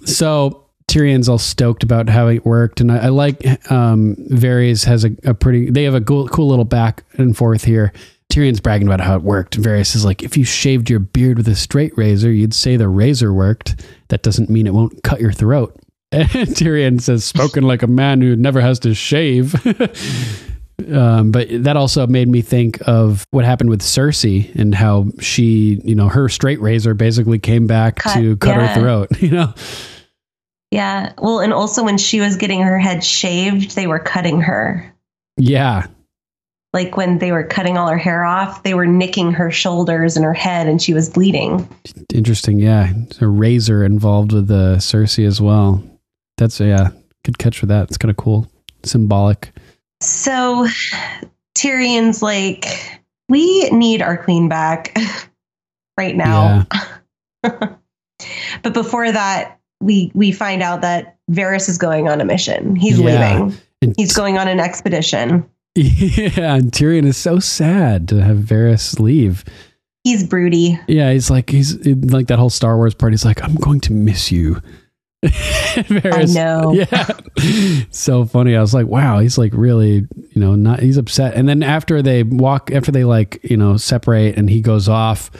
So 0.04 0.64
Tyrion's 0.88 1.28
all 1.28 1.38
stoked 1.38 1.82
about 1.82 2.08
how 2.08 2.28
it 2.28 2.46
worked, 2.46 2.80
and 2.80 2.90
I, 2.90 3.06
I 3.06 3.08
like 3.08 3.44
um, 3.70 4.16
Varys 4.30 4.84
has 4.86 5.04
a, 5.04 5.10
a 5.24 5.34
pretty. 5.34 5.70
They 5.70 5.84
have 5.84 5.94
a 5.94 6.00
cool, 6.00 6.28
cool 6.28 6.48
little 6.48 6.64
back 6.64 7.04
and 7.12 7.36
forth 7.36 7.64
here. 7.64 7.92
Tyrion's 8.32 8.60
bragging 8.60 8.86
about 8.86 9.00
how 9.00 9.16
it 9.16 9.22
worked. 9.22 9.56
And 9.56 9.64
Varys 9.64 9.96
is 9.96 10.04
like, 10.04 10.22
if 10.22 10.36
you 10.36 10.44
shaved 10.44 10.90
your 10.90 11.00
beard 11.00 11.38
with 11.38 11.48
a 11.48 11.56
straight 11.56 11.96
razor, 11.96 12.30
you'd 12.30 12.52
say 12.52 12.76
the 12.76 12.88
razor 12.88 13.32
worked. 13.32 13.86
That 14.08 14.22
doesn't 14.22 14.50
mean 14.50 14.66
it 14.66 14.74
won't 14.74 15.02
cut 15.02 15.20
your 15.20 15.32
throat. 15.32 15.74
And 16.10 16.28
Tyrion 16.30 17.00
says, 17.00 17.24
spoken 17.24 17.64
like 17.64 17.82
a 17.82 17.86
man 17.86 18.20
who 18.20 18.36
never 18.36 18.60
has 18.60 18.78
to 18.80 18.94
shave. 18.94 19.54
um, 20.92 21.32
but 21.32 21.48
that 21.50 21.76
also 21.76 22.06
made 22.06 22.28
me 22.28 22.40
think 22.40 22.78
of 22.86 23.26
what 23.30 23.44
happened 23.44 23.70
with 23.70 23.82
Cersei 23.82 24.54
and 24.54 24.74
how 24.74 25.10
she, 25.20 25.80
you 25.84 25.94
know, 25.94 26.08
her 26.08 26.28
straight 26.28 26.60
razor 26.60 26.94
basically 26.94 27.38
came 27.38 27.66
back 27.66 27.96
Cut- 27.96 28.14
to 28.14 28.36
cut 28.36 28.56
yeah. 28.56 28.66
her 28.68 28.80
throat, 28.80 29.08
you 29.20 29.30
know? 29.30 29.54
Yeah. 30.70 31.12
Well, 31.18 31.40
and 31.40 31.52
also 31.52 31.82
when 31.82 31.98
she 31.98 32.20
was 32.20 32.36
getting 32.36 32.62
her 32.62 32.78
head 32.78 33.02
shaved, 33.04 33.74
they 33.74 33.86
were 33.86 33.98
cutting 33.98 34.40
her. 34.42 34.94
Yeah. 35.36 35.86
Like 36.74 36.96
when 36.96 37.18
they 37.18 37.32
were 37.32 37.44
cutting 37.44 37.78
all 37.78 37.88
her 37.88 37.96
hair 37.96 38.24
off, 38.24 38.62
they 38.62 38.74
were 38.74 38.86
nicking 38.86 39.32
her 39.32 39.50
shoulders 39.50 40.16
and 40.16 40.24
her 40.24 40.34
head, 40.34 40.68
and 40.68 40.80
she 40.80 40.92
was 40.92 41.08
bleeding. 41.08 41.66
Interesting. 42.12 42.58
Yeah. 42.58 42.92
A 43.22 43.26
razor 43.26 43.82
involved 43.82 44.32
with 44.32 44.48
the 44.48 44.76
Cersei 44.76 45.26
as 45.26 45.40
well. 45.40 45.82
That's, 46.38 46.58
yeah, 46.60 46.88
good 47.24 47.38
catch 47.38 47.58
for 47.58 47.66
that. 47.66 47.84
It's 47.88 47.98
kind 47.98 48.10
of 48.10 48.16
cool. 48.16 48.46
Symbolic. 48.84 49.52
So 50.00 50.66
Tyrion's 51.56 52.22
like, 52.22 52.64
we 53.28 53.68
need 53.70 54.00
our 54.00 54.16
queen 54.16 54.48
back 54.48 54.96
right 55.98 56.16
now. 56.16 56.66
but 57.42 58.72
before 58.72 59.10
that, 59.12 59.58
we 59.80 60.10
we 60.14 60.32
find 60.32 60.62
out 60.62 60.80
that 60.82 61.16
Varys 61.30 61.68
is 61.68 61.78
going 61.78 62.08
on 62.08 62.20
a 62.20 62.24
mission. 62.24 62.74
He's 62.76 62.98
Yeah. 62.98 63.36
leaving. 63.40 63.58
And- 63.82 63.94
He's 63.96 64.12
going 64.12 64.38
on 64.38 64.48
an 64.48 64.60
expedition. 64.60 65.48
Yeah. 65.76 66.54
And 66.56 66.72
Tyrion 66.72 67.04
is 67.04 67.16
so 67.16 67.38
sad 67.38 68.08
to 68.08 68.20
have 68.20 68.38
Varys 68.38 68.98
leave. 68.98 69.44
He's 70.02 70.26
broody. 70.26 70.76
Yeah, 70.88 71.12
he's 71.12 71.30
like 71.30 71.50
he's 71.50 71.76
like 71.86 72.26
that 72.28 72.38
whole 72.40 72.50
Star 72.50 72.76
Wars 72.76 72.94
part. 72.94 73.12
He's 73.12 73.24
like, 73.24 73.44
I'm 73.44 73.54
going 73.54 73.78
to 73.82 73.92
miss 73.92 74.32
you. 74.32 74.60
Varys- 75.24 76.34
know. 76.34 76.72
Yeah, 76.72 77.86
so 77.90 78.24
funny. 78.24 78.54
I 78.56 78.60
was 78.60 78.72
like, 78.74 78.86
wow, 78.86 79.18
he's 79.18 79.36
like 79.38 79.52
really, 79.54 79.94
you 80.16 80.40
know, 80.40 80.54
not. 80.54 80.80
He's 80.80 80.96
upset. 80.96 81.34
And 81.34 81.48
then 81.48 81.62
after 81.62 82.02
they 82.02 82.22
walk, 82.22 82.70
after 82.70 82.92
they 82.92 83.04
like, 83.04 83.40
you 83.42 83.56
know, 83.56 83.76
separate, 83.76 84.36
and 84.36 84.48
he 84.48 84.60
goes 84.60 84.88
off. 84.88 85.30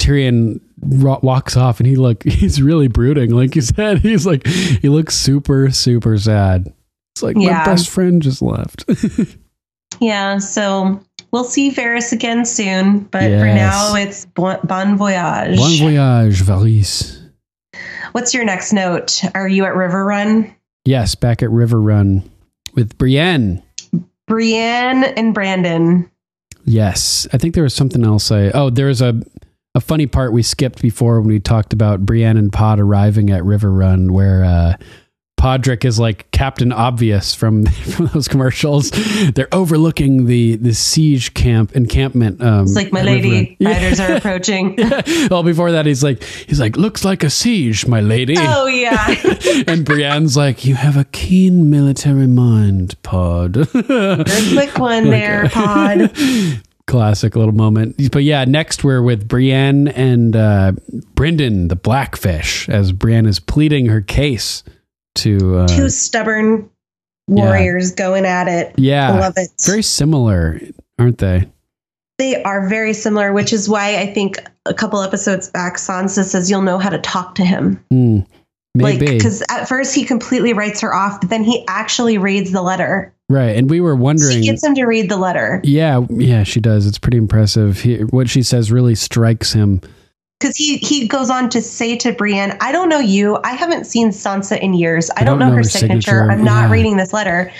Tyrion 0.00 0.60
ro- 0.80 1.18
walks 1.22 1.56
off, 1.56 1.80
and 1.80 1.86
he 1.86 1.96
look, 1.96 2.22
he's 2.26 2.60
really 2.62 2.88
brooding. 2.88 3.30
Like 3.30 3.54
you 3.56 3.62
said, 3.62 3.98
he's 4.02 4.26
like, 4.26 4.46
he 4.46 4.88
looks 4.88 5.14
super, 5.16 5.70
super 5.70 6.16
sad. 6.18 6.72
It's 7.14 7.22
like 7.22 7.36
Yeah. 7.38 7.58
my 7.58 7.64
best 7.64 7.88
friend 7.88 8.22
just 8.22 8.40
left. 8.42 8.84
Yeah, 10.00 10.38
so 10.38 11.00
we'll 11.32 11.42
see 11.44 11.70
Varys 11.72 12.12
again 12.12 12.44
soon. 12.44 13.00
But 13.00 13.22
for 13.22 13.46
now, 13.46 13.94
it's 13.96 14.26
bon, 14.26 14.60
bon 14.64 14.96
voyage. 14.96 15.56
bon 15.56 15.76
voyage, 15.78 16.40
Varys. 16.42 17.17
What's 18.18 18.34
your 18.34 18.42
next 18.42 18.72
note? 18.72 19.22
Are 19.36 19.46
you 19.46 19.64
at 19.64 19.74
Riverrun? 19.74 20.52
Yes, 20.84 21.14
back 21.14 21.40
at 21.40 21.50
Riverrun 21.50 22.28
with 22.74 22.98
Brienne. 22.98 23.62
Brienne 24.26 25.04
and 25.04 25.32
Brynden. 25.32 26.10
Yes, 26.64 27.28
I 27.32 27.38
think 27.38 27.54
there 27.54 27.62
was 27.62 27.74
something 27.74 28.04
else. 28.04 28.32
I 28.32 28.50
oh, 28.50 28.70
there 28.70 28.86
was 28.86 29.00
a 29.00 29.22
a 29.76 29.80
funny 29.80 30.08
part 30.08 30.32
we 30.32 30.42
skipped 30.42 30.82
before 30.82 31.20
when 31.20 31.28
we 31.28 31.38
talked 31.38 31.72
about 31.72 32.04
Brienne 32.04 32.36
and 32.36 32.52
Pod 32.52 32.80
arriving 32.80 33.30
at 33.30 33.44
Riverrun, 33.44 34.10
where 34.10 34.42
uh, 34.42 34.74
Podrick 35.38 35.84
is 35.84 35.98
like 36.00 36.28
Captain 36.32 36.72
Obvious 36.72 37.32
from 37.34 37.64
from 37.94 38.06
those 38.06 38.28
commercials. 38.28 38.90
They're 39.34 39.48
overlooking 39.52 40.26
the 40.26 40.56
the 40.56 40.74
siege 40.74 41.32
camp 41.32 41.74
encampment. 41.76 42.42
Um, 42.42 42.64
It's 42.64 42.74
like, 42.74 42.92
my 42.92 43.02
lady, 43.02 43.56
riders 43.60 44.00
are 44.04 44.14
approaching. 44.14 44.76
well, 45.30 45.42
before 45.44 45.72
that, 45.72 45.86
he's 45.86 46.02
like 46.02 46.22
he's 46.24 46.60
like 46.60 46.76
looks 46.76 47.04
like 47.04 47.22
a 47.22 47.30
siege, 47.30 47.86
my 47.86 48.00
lady. 48.00 48.34
Oh, 48.36 48.66
yeah. 48.66 49.06
and 49.68 49.86
Brienne's 49.86 50.36
like, 50.36 50.64
you 50.64 50.74
have 50.74 50.96
a 50.96 51.04
keen 51.04 51.70
military 51.70 52.26
mind, 52.26 53.00
Pod. 53.02 53.68
Quick 53.70 54.78
one 54.78 55.04
there, 55.10 55.48
Pod. 55.50 56.12
Classic 56.86 57.36
little 57.36 57.54
moment. 57.54 58.10
But 58.10 58.24
yeah, 58.24 58.44
next 58.44 58.82
we're 58.82 59.02
with 59.02 59.28
Brienne 59.28 59.88
and 59.88 60.34
uh, 60.34 60.72
Brynden, 61.14 61.68
the 61.68 61.76
Blackfish, 61.76 62.68
as 62.68 62.92
Brienne 62.92 63.26
is 63.26 63.38
pleading 63.38 63.86
her 63.86 64.00
case 64.00 64.64
to. 65.18 65.58
Uh, 65.58 65.68
Two 65.68 65.88
stubborn 65.90 66.68
warriors 67.28 67.92
going 67.92 68.24
at 68.24 68.48
it. 68.48 68.74
yeah, 68.78 69.12
I 69.12 69.20
love 69.20 69.34
it. 69.36 69.50
Very 69.64 69.82
similar, 69.82 70.60
aren't 70.98 71.18
they? 71.18 71.48
They 72.18 72.42
are 72.42 72.68
very 72.68 72.94
similar, 72.94 73.32
which 73.32 73.52
is 73.52 73.68
why 73.68 73.98
I 73.98 74.12
think 74.12 74.38
a 74.66 74.74
couple 74.74 75.00
episodes 75.02 75.48
back, 75.50 75.76
Sansa 75.76 76.24
says 76.24 76.50
you'll 76.50 76.62
know 76.62 76.78
how 76.78 76.90
to 76.90 76.98
talk 76.98 77.36
to 77.36 77.44
him. 77.44 77.84
Like, 78.76 78.98
maybe. 79.00 79.16
because 79.16 79.42
at 79.50 79.68
first 79.68 79.94
he 79.94 80.04
completely 80.04 80.52
writes 80.52 80.80
her 80.80 80.94
off, 80.94 81.20
but 81.20 81.30
then 81.30 81.44
he 81.44 81.64
actually 81.68 82.18
reads 82.18 82.50
the 82.50 82.62
letter. 82.62 83.12
right. 83.28 83.56
And 83.56 83.70
we 83.70 83.80
were 83.80 83.94
wondering. 83.94 84.40
She 84.42 84.46
gets 84.46 84.64
him 84.64 84.74
to 84.74 84.84
read 84.84 85.08
the 85.10 85.16
letter 85.16 85.60
yeah, 85.64 86.04
yeah, 86.10 86.42
she 86.44 86.60
does. 86.60 86.86
It's 86.86 86.98
pretty 86.98 87.18
impressive. 87.18 87.80
He, 87.82 87.98
what 87.98 88.28
she 88.28 88.42
says 88.42 88.72
really 88.72 88.94
strikes 88.94 89.52
him. 89.52 89.80
Because 90.38 90.56
he 90.56 90.78
he 90.78 91.08
goes 91.08 91.30
on 91.30 91.48
to 91.50 91.60
say 91.62 91.96
to 91.96 92.12
Brienne, 92.12 92.56
"I 92.60 92.72
don't 92.72 92.88
know 92.88 92.98
you. 92.98 93.38
I 93.44 93.52
haven't 93.54 93.84
seen 93.84 94.10
Sansa 94.10 94.58
in 94.58 94.74
years. 94.74 95.10
I, 95.16 95.24
don't, 95.24 95.38
know, 95.38 95.50
her 95.50 95.62
signature. 95.62 96.30
I'm 96.30 96.44
not 96.44 96.68
yeah. 96.68 96.72
reading 96.72 96.96
this 96.96 97.12
letter." 97.12 97.52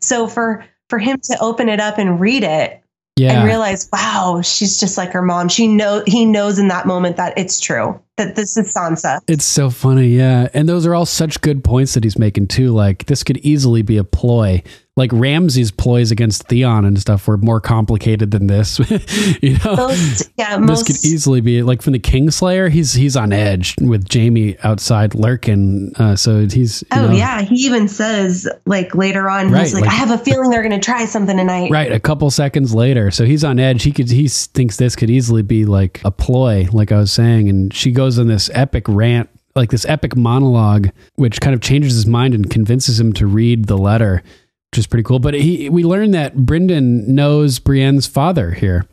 So 0.00 0.26
for 0.26 0.64
for 0.88 0.98
him 0.98 1.18
to 1.24 1.38
open 1.40 1.68
it 1.68 1.80
up 1.80 1.98
and 1.98 2.20
read 2.20 2.44
it 2.44 2.80
Yeah. 3.16 3.32
and 3.32 3.44
realize, 3.44 3.88
wow, 3.92 4.40
she's 4.42 4.78
just 4.78 4.96
like 4.96 5.10
her 5.12 5.22
mom. 5.22 5.48
She 5.48 5.66
know 5.66 6.02
he 6.06 6.24
knows 6.24 6.58
in 6.58 6.68
that 6.68 6.86
moment 6.86 7.16
that 7.16 7.36
it's 7.36 7.58
true 7.58 8.00
that 8.16 8.34
this 8.36 8.56
is 8.56 8.72
Sansa. 8.74 9.20
It's 9.28 9.44
so 9.44 9.70
funny, 9.70 10.08
yeah. 10.08 10.48
And 10.54 10.68
those 10.68 10.86
are 10.86 10.94
all 10.94 11.06
such 11.06 11.40
good 11.40 11.62
points 11.62 11.94
that 11.94 12.04
he's 12.04 12.18
making 12.18 12.48
too. 12.48 12.72
Like 12.72 13.06
this 13.06 13.22
could 13.22 13.38
easily 13.38 13.82
be 13.82 13.96
a 13.98 14.04
ploy. 14.04 14.62
Like 14.98 15.10
Ramsay's 15.12 15.70
ploys 15.70 16.10
against 16.10 16.44
Theon 16.48 16.86
and 16.86 16.98
stuff 16.98 17.28
were 17.28 17.36
more 17.36 17.60
complicated 17.60 18.30
than 18.30 18.46
this. 18.46 18.78
you 19.42 19.58
know, 19.62 19.76
Most 19.76 20.30
yeah, 20.38 20.56
this 20.58 20.82
could 20.84 20.96
easily 21.04 21.42
be 21.42 21.62
like 21.62 21.82
from 21.82 21.92
the 21.92 21.98
Kingslayer. 21.98 22.70
He's 22.70 22.94
he's 22.94 23.14
on 23.14 23.30
edge 23.30 23.74
with 23.78 24.10
Jaime 24.10 24.56
outside 24.64 25.14
lurking. 25.14 25.92
Uh, 25.96 26.16
so 26.16 26.46
he's 26.46 26.80
you 26.80 26.86
Oh 26.92 27.08
know, 27.08 27.12
yeah, 27.12 27.42
he 27.42 27.56
even 27.66 27.88
says 27.88 28.48
like 28.64 28.94
later 28.94 29.28
on, 29.28 29.50
Right, 29.50 29.64
he's 29.64 29.74
like, 29.74 29.82
like- 29.82 29.90
I 29.90 29.94
have 29.96 30.12
a 30.12 30.16
feeling 30.16 30.48
they're 30.48 30.62
going 30.66 30.80
to 30.80 30.82
try 30.82 31.04
something 31.04 31.36
tonight. 31.36 31.70
Right, 31.70 31.92
a 31.92 32.00
couple 32.00 32.30
seconds 32.30 32.74
later. 32.74 33.10
So 33.10 33.26
he's 33.26 33.44
on 33.44 33.58
edge. 33.58 33.82
He 33.82 33.92
could 33.92 34.10
he 34.10 34.28
thinks 34.28 34.78
this 34.78 34.96
could 34.96 35.10
easily 35.10 35.42
be 35.42 35.66
like 35.66 36.00
a 36.06 36.10
ploy, 36.10 36.68
like 36.72 36.90
I 36.90 36.96
was 36.96 37.12
saying, 37.12 37.50
and 37.50 37.74
she 37.74 37.90
goes 37.92 38.05
on 38.18 38.28
this 38.28 38.50
epic 38.52 38.84
rant, 38.88 39.28
like 39.54 39.70
this 39.70 39.86
epic 39.86 40.16
monologue, 40.16 40.90
which 41.16 41.40
kind 41.40 41.54
of 41.54 41.60
changes 41.60 41.94
his 41.94 42.06
mind 42.06 42.34
and 42.34 42.50
convinces 42.50 42.98
him 43.00 43.12
to 43.14 43.26
read 43.26 43.66
the 43.66 43.78
letter, 43.78 44.22
which 44.70 44.78
is 44.78 44.86
pretty 44.86 45.02
cool. 45.02 45.18
But 45.18 45.34
he 45.34 45.68
we 45.68 45.84
learn 45.84 46.12
that 46.12 46.36
Brynden 46.36 47.06
knows 47.08 47.58
Brienne's 47.58 48.06
father 48.06 48.52
here. 48.52 48.86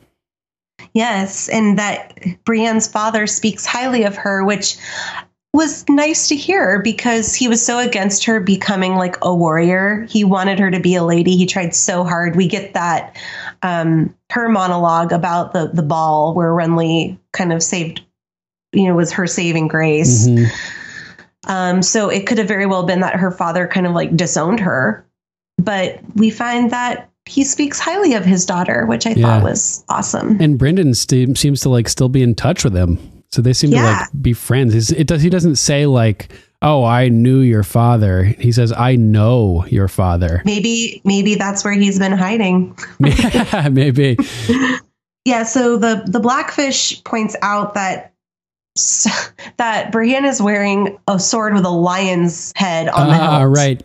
Yes, 0.94 1.50
and 1.50 1.78
that 1.80 2.14
Brienne's 2.46 2.88
father 2.88 3.28
speaks 3.28 3.66
highly 3.66 4.04
of 4.04 4.16
her, 4.16 4.44
which 4.44 4.78
was 5.54 5.88
nice 5.88 6.28
to 6.30 6.36
hear 6.36 6.82
because 6.82 7.36
he 7.36 7.48
was 7.48 7.64
so 7.64 7.78
against 7.78 8.26
her 8.26 8.40
becoming 8.40 8.96
like 8.96 9.16
a 9.22 9.34
warrior. 9.34 10.06
He 10.10 10.24
wanted 10.24 10.60
her 10.60 10.72
to 10.72 10.80
be 10.80 10.96
a 10.96 11.04
lady. 11.04 11.38
He 11.38 11.46
tried 11.46 11.76
so 11.76 12.04
hard. 12.04 12.36
We 12.36 12.48
get 12.48 12.74
that 12.74 13.16
um, 13.62 14.16
her 14.32 14.50
monologue 14.50 15.12
about 15.12 15.54
the 15.54 15.70
the 15.72 15.84
ball 15.84 16.34
where 16.34 16.52
Renly 16.52 17.18
kind 17.34 17.54
of 17.54 17.62
saved, 17.62 18.02
you 18.74 18.88
know, 18.88 18.96
was 18.96 19.12
her 19.12 19.28
saving 19.28 19.68
grace. 19.68 20.28
Mhm. 20.28 20.48
Um, 21.48 21.82
so 21.82 22.10
it 22.10 22.26
could 22.26 22.38
have 22.38 22.48
very 22.48 22.66
well 22.66 22.84
been 22.84 23.02
that 23.02 23.16
her 23.16 23.32
father 23.32 23.68
kind 23.68 23.86
of 23.86 23.94
like 23.94 24.16
disowned 24.16 24.60
her. 24.62 25.06
But 25.58 26.00
we 26.16 26.30
find 26.30 26.72
that 26.72 27.10
he 27.26 27.44
speaks 27.44 27.80
highly 27.80 28.14
of 28.14 28.26
his 28.26 28.46
daughter, 28.46 28.86
which 28.86 29.06
I 29.08 29.12
Yeah. 29.12 29.26
thought 29.28 29.44
was 29.44 29.84
awesome. 29.90 30.38
And 30.42 30.60
Brynden 30.60 30.96
st- 30.96 31.38
seems 31.38 31.62
to 31.62 31.70
like 31.70 31.88
still 31.90 32.10
be 32.10 32.22
in 32.24 32.36
touch 32.36 32.64
with 32.64 32.76
him. 32.76 32.98
So 33.32 33.42
they 33.42 33.54
seem 33.54 33.72
to 33.72 33.78
like 33.78 34.08
be 34.22 34.34
friends. 34.34 34.74
He's, 34.74 34.92
it 34.92 35.08
does. 35.08 35.22
He 35.24 35.30
doesn't 35.30 35.56
say 35.56 35.88
like, 35.88 36.32
"Oh, 36.62 36.84
I 36.84 37.10
knew 37.10 37.40
your 37.40 37.64
father." 37.64 38.24
He 38.24 38.52
says, 38.52 38.72
"I 38.72 38.96
know 38.96 39.66
your 39.70 39.88
father." 39.88 40.44
Maybe 40.46 41.02
maybe 41.04 41.34
that's 41.34 41.64
where 41.64 41.74
he's 41.74 41.98
been 41.98 42.12
hiding. 42.12 42.78
Maybe. 43.72 44.18
Yeah, 45.26 45.44
so 45.44 45.78
the 45.78 46.04
the 46.06 46.20
blackfish 46.20 47.02
points 47.06 47.36
out 47.42 47.76
that 47.76 48.13
that 49.58 49.92
Brienne 49.92 50.26
is 50.26 50.42
wearing 50.42 50.98
a 51.08 51.20
sword 51.20 51.54
with 51.54 51.66
a 51.66 51.70
lion's 51.70 52.52
head 52.56 52.88
on 52.90 53.08
the 53.08 53.14
Ah, 53.14 53.40
hilt. 53.42 53.56
right. 53.56 53.84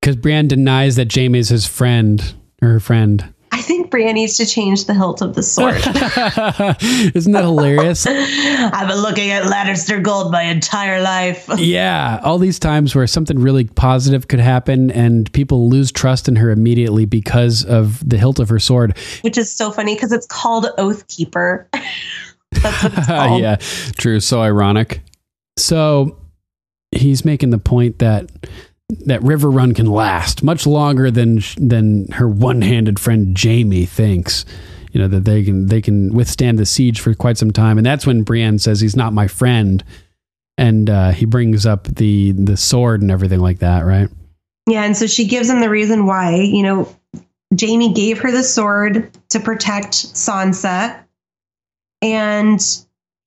Because 0.00 0.16
Brienne 0.16 0.48
denies 0.48 0.96
that 0.96 1.12
Jaime's 1.14 1.48
his 1.48 1.66
friend 1.66 2.34
or 2.60 2.68
her 2.68 2.80
friend. 2.80 3.32
I 3.52 3.62
think 3.62 3.88
Brienne 3.90 4.14
needs 4.16 4.36
to 4.38 4.46
change 4.46 4.86
the 4.86 4.94
hilt 4.94 5.22
of 5.22 5.36
the 5.36 5.42
sword. 5.42 5.76
Isn't 7.14 7.32
that 7.32 7.44
hilarious? 7.44 8.04
I've 8.04 8.88
been 8.88 8.98
looking 9.00 9.30
at 9.30 9.44
Lannister 9.44 10.02
gold 10.02 10.32
my 10.32 10.42
entire 10.42 11.00
life. 11.00 11.48
Yeah, 11.56 12.20
all 12.24 12.38
these 12.38 12.58
times 12.58 12.94
where 12.96 13.06
something 13.06 13.38
really 13.38 13.64
positive 13.64 14.26
could 14.26 14.40
happen 14.40 14.90
and 14.90 15.32
people 15.32 15.70
lose 15.70 15.92
trust 15.92 16.26
in 16.28 16.34
her 16.36 16.50
immediately 16.50 17.04
because 17.06 17.64
of 17.64 18.06
the 18.06 18.18
hilt 18.18 18.40
of 18.40 18.48
her 18.48 18.58
sword. 18.58 18.98
Which 19.22 19.38
is 19.38 19.54
so 19.54 19.70
funny 19.70 19.94
because 19.94 20.10
it's 20.10 20.26
called 20.26 20.66
Oathkeeper. 20.76 21.66
That's 22.62 23.08
what 23.08 23.40
yeah, 23.40 23.56
true. 23.96 24.20
So 24.20 24.40
ironic. 24.40 25.02
So 25.56 26.18
he's 26.90 27.24
making 27.24 27.50
the 27.50 27.58
point 27.58 27.98
that 27.98 28.30
that 29.06 29.20
Riverrun 29.20 29.74
can 29.74 29.86
last 29.86 30.42
much 30.42 30.66
longer 30.66 31.10
than 31.10 31.40
than 31.56 32.10
her 32.12 32.28
one-handed 32.28 32.98
friend 32.98 33.36
Jaime 33.38 33.86
thinks. 33.86 34.44
You 34.92 35.00
know 35.00 35.08
that 35.08 35.24
they 35.24 35.42
can 35.42 35.66
they 35.66 35.80
can 35.80 36.14
withstand 36.14 36.58
the 36.58 36.66
siege 36.66 37.00
for 37.00 37.14
quite 37.14 37.36
some 37.36 37.50
time, 37.50 37.78
and 37.78 37.86
that's 37.86 38.06
when 38.06 38.22
Brienne 38.22 38.58
says 38.58 38.80
he's 38.80 38.96
not 38.96 39.12
my 39.12 39.26
friend, 39.26 39.82
and 40.56 40.88
uh, 40.88 41.10
he 41.10 41.24
brings 41.24 41.66
up 41.66 41.84
the 41.84 42.32
the 42.32 42.56
sword 42.56 43.02
and 43.02 43.10
everything 43.10 43.40
like 43.40 43.58
that, 43.58 43.84
right? 43.84 44.08
Yeah, 44.66 44.84
and 44.84 44.96
so 44.96 45.06
she 45.06 45.26
gives 45.26 45.50
him 45.50 45.60
the 45.60 45.68
reason 45.68 46.06
why. 46.06 46.36
You 46.36 46.62
know, 46.62 46.96
Jaime 47.58 47.92
gave 47.92 48.20
her 48.20 48.30
the 48.30 48.44
sword 48.44 49.10
to 49.30 49.40
protect 49.40 49.92
Sansa, 49.92 51.03
and 52.04 52.60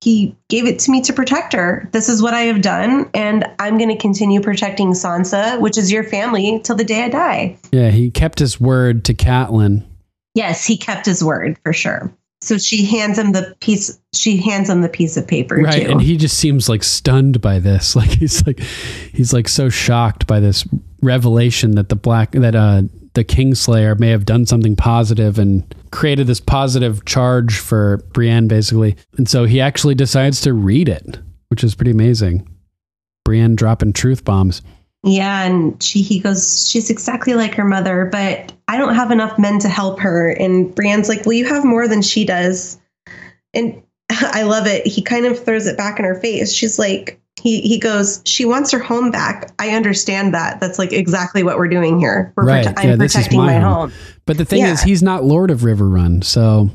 he 0.01 0.35
gave 0.47 0.65
it 0.67 0.77
to 0.79 0.91
me 0.91 1.01
to 1.01 1.11
protect 1.11 1.53
her. 1.53 1.89
This 1.91 2.07
is 2.07 2.21
what 2.21 2.33
I 2.35 2.41
have 2.41 2.61
done, 2.61 3.09
and 3.13 3.45
I'm 3.59 3.77
going 3.77 3.89
to 3.89 3.97
continue 3.97 4.39
protecting 4.39 4.91
Sansa, 4.91 5.59
which 5.59 5.77
is 5.77 5.91
your 5.91 6.03
family, 6.03 6.61
till 6.63 6.75
the 6.75 6.83
day 6.83 7.03
I 7.03 7.09
die. 7.09 7.57
Yeah, 7.71 7.89
he 7.89 8.11
kept 8.11 8.37
his 8.37 8.59
word 8.61 9.03
to 9.05 9.15
Catelyn. 9.15 9.83
Yes, 10.35 10.63
he 10.65 10.77
kept 10.77 11.07
his 11.07 11.23
word 11.23 11.57
for 11.63 11.73
sure. 11.73 12.13
So 12.41 12.59
she 12.59 12.85
hands 12.85 13.17
him 13.17 13.31
the 13.31 13.55
piece. 13.59 13.99
She 14.13 14.37
hands 14.37 14.69
him 14.69 14.81
the 14.81 14.89
piece 14.89 15.17
of 15.17 15.27
paper 15.27 15.55
right 15.55 15.81
too. 15.83 15.91
and 15.91 15.99
he 15.99 16.17
just 16.17 16.37
seems 16.37 16.69
like 16.69 16.83
stunned 16.83 17.41
by 17.41 17.57
this 17.57 17.95
like 17.95 18.09
he's 18.09 18.45
like 18.45 18.59
he's 18.59 19.33
like 19.33 19.47
so 19.47 19.69
shocked 19.69 20.27
by 20.27 20.39
this 20.39 20.63
revelation 21.01 21.71
that 21.71 21.89
the 21.89 21.95
black 21.95 22.31
that 22.33 22.53
uh 22.55 22.83
the 23.17 23.25
kingslayer 23.25 23.99
may 23.99 24.09
have 24.09 24.25
done 24.25 24.45
something 24.45 24.75
positive 24.75 25.39
and 25.39 25.73
created 25.91 26.27
this 26.27 26.39
positive 26.39 27.03
charge 27.05 27.57
for 27.57 27.97
brienne 28.13 28.47
basically 28.47 28.95
and 29.17 29.27
so 29.27 29.45
he 29.45 29.59
actually 29.59 29.95
decides 29.95 30.39
to 30.39 30.53
read 30.53 30.87
it 30.87 31.17
which 31.47 31.63
is 31.63 31.73
pretty 31.73 31.89
amazing 31.89 32.47
brienne 33.25 33.55
dropping 33.55 33.91
truth 33.91 34.23
bombs 34.23 34.61
Yeah, 35.03 35.43
and 35.43 35.81
she 35.81 36.01
he 36.01 36.19
goes, 36.19 36.69
she's 36.69 36.89
exactly 36.89 37.33
like 37.33 37.53
her 37.55 37.63
mother, 37.63 38.09
but 38.11 38.51
I 38.67 38.77
don't 38.77 38.95
have 38.95 39.11
enough 39.11 39.37
men 39.39 39.59
to 39.59 39.69
help 39.69 39.99
her. 39.99 40.29
And 40.29 40.73
Brienne's 40.75 41.07
like, 41.07 41.25
well, 41.25 41.33
you 41.33 41.45
have 41.45 41.63
more 41.63 41.87
than 41.87 42.01
she 42.01 42.25
does. 42.25 42.79
And 43.53 43.81
I 44.09 44.43
love 44.43 44.67
it. 44.67 44.85
He 44.85 45.01
kind 45.01 45.25
of 45.25 45.43
throws 45.43 45.67
it 45.67 45.77
back 45.77 45.99
in 45.99 46.05
her 46.05 46.15
face. 46.15 46.51
She's 46.51 46.77
like, 46.77 47.21
he 47.41 47.61
he 47.61 47.77
goes, 47.79 48.21
she 48.25 48.45
wants 48.45 48.71
her 48.71 48.79
home 48.79 49.11
back. 49.11 49.51
I 49.59 49.69
understand 49.71 50.33
that. 50.33 50.59
That's 50.59 50.79
like 50.79 50.91
exactly 50.91 51.43
what 51.43 51.57
we're 51.57 51.67
doing 51.67 51.99
here. 51.99 52.33
We're 52.35 52.45
right 52.45 52.65
prote- 52.65 52.73
I'm 52.79 52.87
yeah 52.99 53.05
is 53.05 53.13
protecting 53.13 53.39
my, 53.39 53.45
my 53.45 53.59
home. 53.59 53.89
home. 53.91 53.93
but 54.25 54.37
the 54.37 54.45
thing 54.45 54.59
Yeah. 54.61 54.73
is 54.73 54.81
he's 54.81 55.03
not 55.03 55.23
lord 55.23 55.51
of 55.51 55.61
Riverrun 55.61 56.23
so 56.23 56.69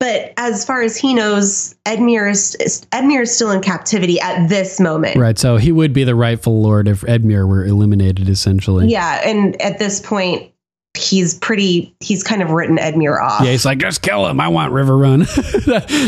But 0.00 0.32
as 0.36 0.64
far 0.64 0.82
as 0.82 0.96
he 0.96 1.14
knows, 1.14 1.74
Edmure 1.86 2.28
is 2.30 2.56
Edmure 2.92 3.22
is 3.22 3.34
still 3.34 3.50
in 3.52 3.62
captivity 3.62 4.20
at 4.20 4.48
this 4.48 4.80
moment. 4.80 5.16
right 5.16 5.38
so 5.38 5.56
he 5.56 5.70
would 5.72 5.92
be 5.92 6.02
the 6.04 6.14
rightful 6.16 6.60
lord 6.60 6.88
if 6.88 7.02
edmure 7.02 7.46
were 7.48 7.64
eliminated 7.64 8.28
essentially 8.28 8.88
Yeah, 8.88 9.20
and 9.24 9.60
at 9.62 9.78
this 9.78 10.00
point, 10.00 10.50
he's 10.96 11.34
pretty. 11.34 11.94
He's 12.00 12.22
kind 12.22 12.42
of 12.42 12.50
written 12.50 12.76
Edmure 12.76 13.20
off. 13.20 13.42
Yeah, 13.44 13.50
he's 13.52 13.64
like, 13.64 13.78
just 13.78 14.02
kill 14.02 14.26
him. 14.26 14.40
I 14.40 14.48
want 14.48 14.72
Riverrun. 14.72 15.24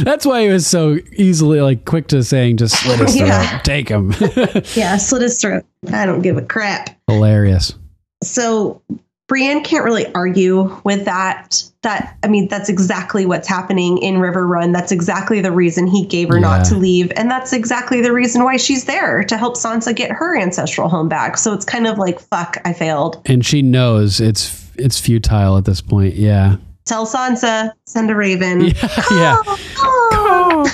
That's 0.05 0.25
why 0.27 0.43
he 0.43 0.49
was 0.49 0.67
so 0.67 0.99
easily 1.13 1.61
like 1.61 1.85
quick 1.85 2.09
to 2.09 2.23
saying, 2.23 2.59
just 2.59 2.81
slit 2.81 3.01
his 3.01 3.15
throat, 3.17 3.27
Yeah. 3.29 3.59
take 3.65 3.89
him. 3.89 4.13
Yeah, 4.75 4.97
slit 4.97 5.23
his 5.23 5.41
throat. 5.41 5.65
I 5.93 6.07
don't 6.07 6.23
give 6.23 6.37
a 6.37 6.43
crap. 6.43 6.91
Hilarious. 7.09 7.75
So 8.23 8.81
Brienne 9.29 9.63
can't 9.65 9.85
really 9.85 10.07
argue 10.15 10.81
with 10.85 11.05
that. 11.05 11.63
That 11.83 12.17
I 12.23 12.29
mean, 12.29 12.49
that's 12.49 12.69
exactly 12.69 13.27
what's 13.27 13.47
happening 13.49 13.99
in 13.99 14.17
Riverrun. 14.17 14.73
That's 14.73 14.91
exactly 14.93 15.41
the 15.41 15.53
reason 15.53 15.87
he 15.87 16.05
gave 16.07 16.29
her 16.29 16.41
not 16.41 16.65
to 16.67 16.77
leave, 16.77 17.13
and 17.17 17.31
that's 17.31 17.53
exactly 17.53 18.01
the 18.01 18.13
reason 18.13 18.43
why 18.45 18.57
she's 18.57 18.85
there 18.87 19.23
to 19.25 19.37
help 19.37 19.57
Sansa 19.57 19.95
get 19.95 20.11
her 20.11 20.37
ancestral 20.37 20.89
home 20.89 21.09
back. 21.09 21.37
So 21.37 21.53
it's 21.53 21.65
kind 21.65 21.87
of 21.87 21.99
like, 21.99 22.19
fuck, 22.19 22.59
I 22.65 22.73
failed. 22.73 23.21
And 23.27 23.45
she 23.47 23.63
knows 23.63 24.21
it's 24.21 24.66
it's 24.79 24.99
futile 24.99 25.57
at 25.57 25.65
this 25.65 25.81
point. 25.81 26.15
Yeah, 26.15 26.57
Tell 26.87 27.05
Sansa, 27.05 27.73
send 27.85 28.11
a 28.13 28.15
raven. 28.15 28.61
yeah. 29.11 29.37
Oh. 29.79 30.73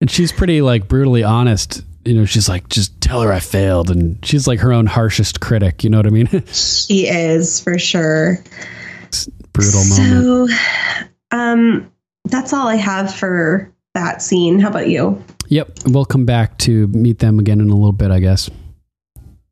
And 0.00 0.10
she's 0.10 0.30
pretty 0.30 0.60
like 0.60 0.88
brutally 0.88 1.24
honest. 1.24 1.82
You 2.04 2.12
know, 2.12 2.26
she's 2.26 2.50
like, 2.50 2.68
just 2.68 3.00
tell 3.00 3.22
her 3.22 3.32
I 3.32 3.40
failed, 3.40 3.90
and 3.90 4.22
she's 4.22 4.46
like 4.46 4.60
her 4.60 4.74
own 4.74 4.84
harshest 4.84 5.40
critic. 5.40 5.82
You 5.82 5.88
know 5.88 5.96
what 5.96 6.06
I 6.06 6.10
mean? 6.10 6.28
She 6.52 7.08
is 7.08 7.60
for 7.60 7.78
sure. 7.78 8.44
Brutal 9.54 9.84
moment. 9.84 10.50
So, 10.50 10.56
um, 11.30 11.90
that's 12.26 12.52
all 12.52 12.68
I 12.68 12.76
have 12.76 13.14
for 13.14 13.72
that 13.94 14.20
scene. 14.20 14.58
How 14.58 14.68
about 14.68 14.88
you? 14.88 15.22
Yep, 15.48 15.78
we'll 15.86 16.04
come 16.04 16.26
back 16.26 16.58
to 16.58 16.88
meet 16.88 17.20
them 17.20 17.38
again 17.38 17.60
in 17.62 17.70
a 17.70 17.74
little 17.74 17.92
bit, 17.92 18.10
I 18.10 18.20
guess. 18.20 18.50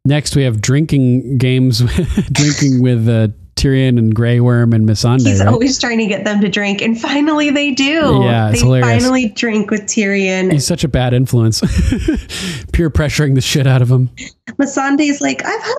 Next, 0.05 0.37
we 0.37 0.43
have 0.43 0.61
drinking 0.61 1.39
games, 1.39 1.79
drinking 2.33 2.83
with 2.83 3.09
uh, 3.09 3.29
Tyrion 3.63 3.99
and 3.99 4.15
Grey 4.15 4.41
Worm 4.41 4.73
and 4.73 4.89
Missandei. 4.89 5.29
He's 5.29 5.41
right? 5.41 5.49
always 5.49 5.79
trying 5.79 5.99
to 5.99 6.07
get 6.07 6.25
them 6.25 6.41
to 6.41 6.49
drink, 6.49 6.83
and 6.83 7.01
finally 7.01 7.51
they 7.51 7.71
do. 7.71 8.23
Yeah, 8.25 8.51
it's 8.51 8.61
they 8.61 8.67
hilarious. 8.67 9.05
finally 9.05 9.29
drink 9.29 9.71
with 9.71 9.83
Tyrion. 9.83 10.51
He's 10.51 10.67
such 10.67 10.83
a 10.83 10.89
bad 10.89 11.15
influence. 11.15 11.61
Peer 12.73 12.91
pressuring 12.91 13.37
the 13.37 13.41
shit 13.41 13.67
out 13.67 13.81
of 13.81 13.91
him. 13.91 14.11
Missandei's 14.53 15.21
like, 15.21 15.45
I've 15.45 15.63
had, 15.63 15.77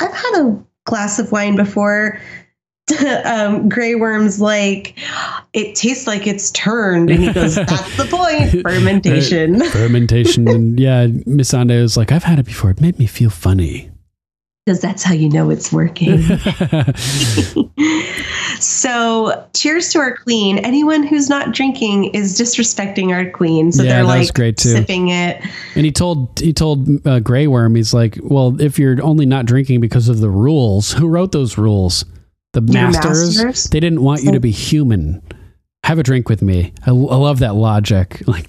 I've 0.00 0.12
had 0.12 0.40
a 0.40 0.64
glass 0.84 1.18
of 1.20 1.30
wine 1.30 1.54
before. 1.54 2.20
um, 3.24 3.68
Grey 3.68 3.94
Worm's 3.94 4.40
like, 4.40 4.98
it 5.52 5.76
tastes 5.76 6.08
like 6.08 6.26
it's 6.26 6.50
turned, 6.50 7.10
and 7.10 7.22
he 7.22 7.32
goes, 7.32 7.54
"That's 7.66 7.96
the 7.96 8.06
point, 8.06 8.62
fermentation." 8.62 9.64
Fermentation. 9.66 10.48
and 10.48 10.80
yeah, 10.80 11.06
Missandei 11.06 11.80
was 11.80 11.96
like, 11.96 12.10
I've 12.10 12.24
had 12.24 12.40
it 12.40 12.46
before. 12.46 12.70
It 12.70 12.80
made 12.80 12.98
me 12.98 13.06
feel 13.06 13.30
funny. 13.30 13.90
Because 14.66 14.80
that's 14.80 15.02
how 15.02 15.14
you 15.14 15.28
know 15.30 15.50
it's 15.50 15.72
working. 15.72 16.22
so, 18.60 19.46
cheers 19.54 19.90
to 19.92 19.98
our 19.98 20.16
queen. 20.16 20.58
Anyone 20.58 21.02
who's 21.02 21.28
not 21.30 21.52
drinking 21.52 22.14
is 22.14 22.38
disrespecting 22.38 23.10
our 23.10 23.30
queen. 23.30 23.72
So 23.72 23.82
Yeah, 23.82 23.94
they're 23.94 24.04
like 24.04 24.34
great 24.34 24.58
too. 24.58 24.68
sipping 24.70 25.08
it. 25.08 25.42
And 25.74 25.84
he 25.86 25.92
told 25.92 26.38
he 26.40 26.52
told 26.52 27.06
uh, 27.06 27.20
Grey 27.20 27.46
Worm, 27.46 27.74
he's 27.74 27.94
like, 27.94 28.18
well, 28.22 28.60
if 28.60 28.78
you're 28.78 29.02
only 29.02 29.26
not 29.26 29.46
drinking 29.46 29.80
because 29.80 30.08
of 30.08 30.20
the 30.20 30.30
rules, 30.30 30.92
who 30.92 31.08
wrote 31.08 31.32
those 31.32 31.56
rules? 31.56 32.04
The 32.52 32.60
masters. 32.60 33.36
masters? 33.36 33.64
They 33.64 33.80
didn't 33.80 34.02
want 34.02 34.22
you 34.22 34.32
to 34.32 34.40
be 34.40 34.50
human. 34.50 35.22
Have 35.84 35.98
a 35.98 36.02
drink 36.02 36.28
with 36.28 36.42
me. 36.42 36.72
I, 36.86 36.90
I 36.90 36.92
love 36.92 37.38
that 37.40 37.54
logic. 37.54 38.22
Like 38.26 38.46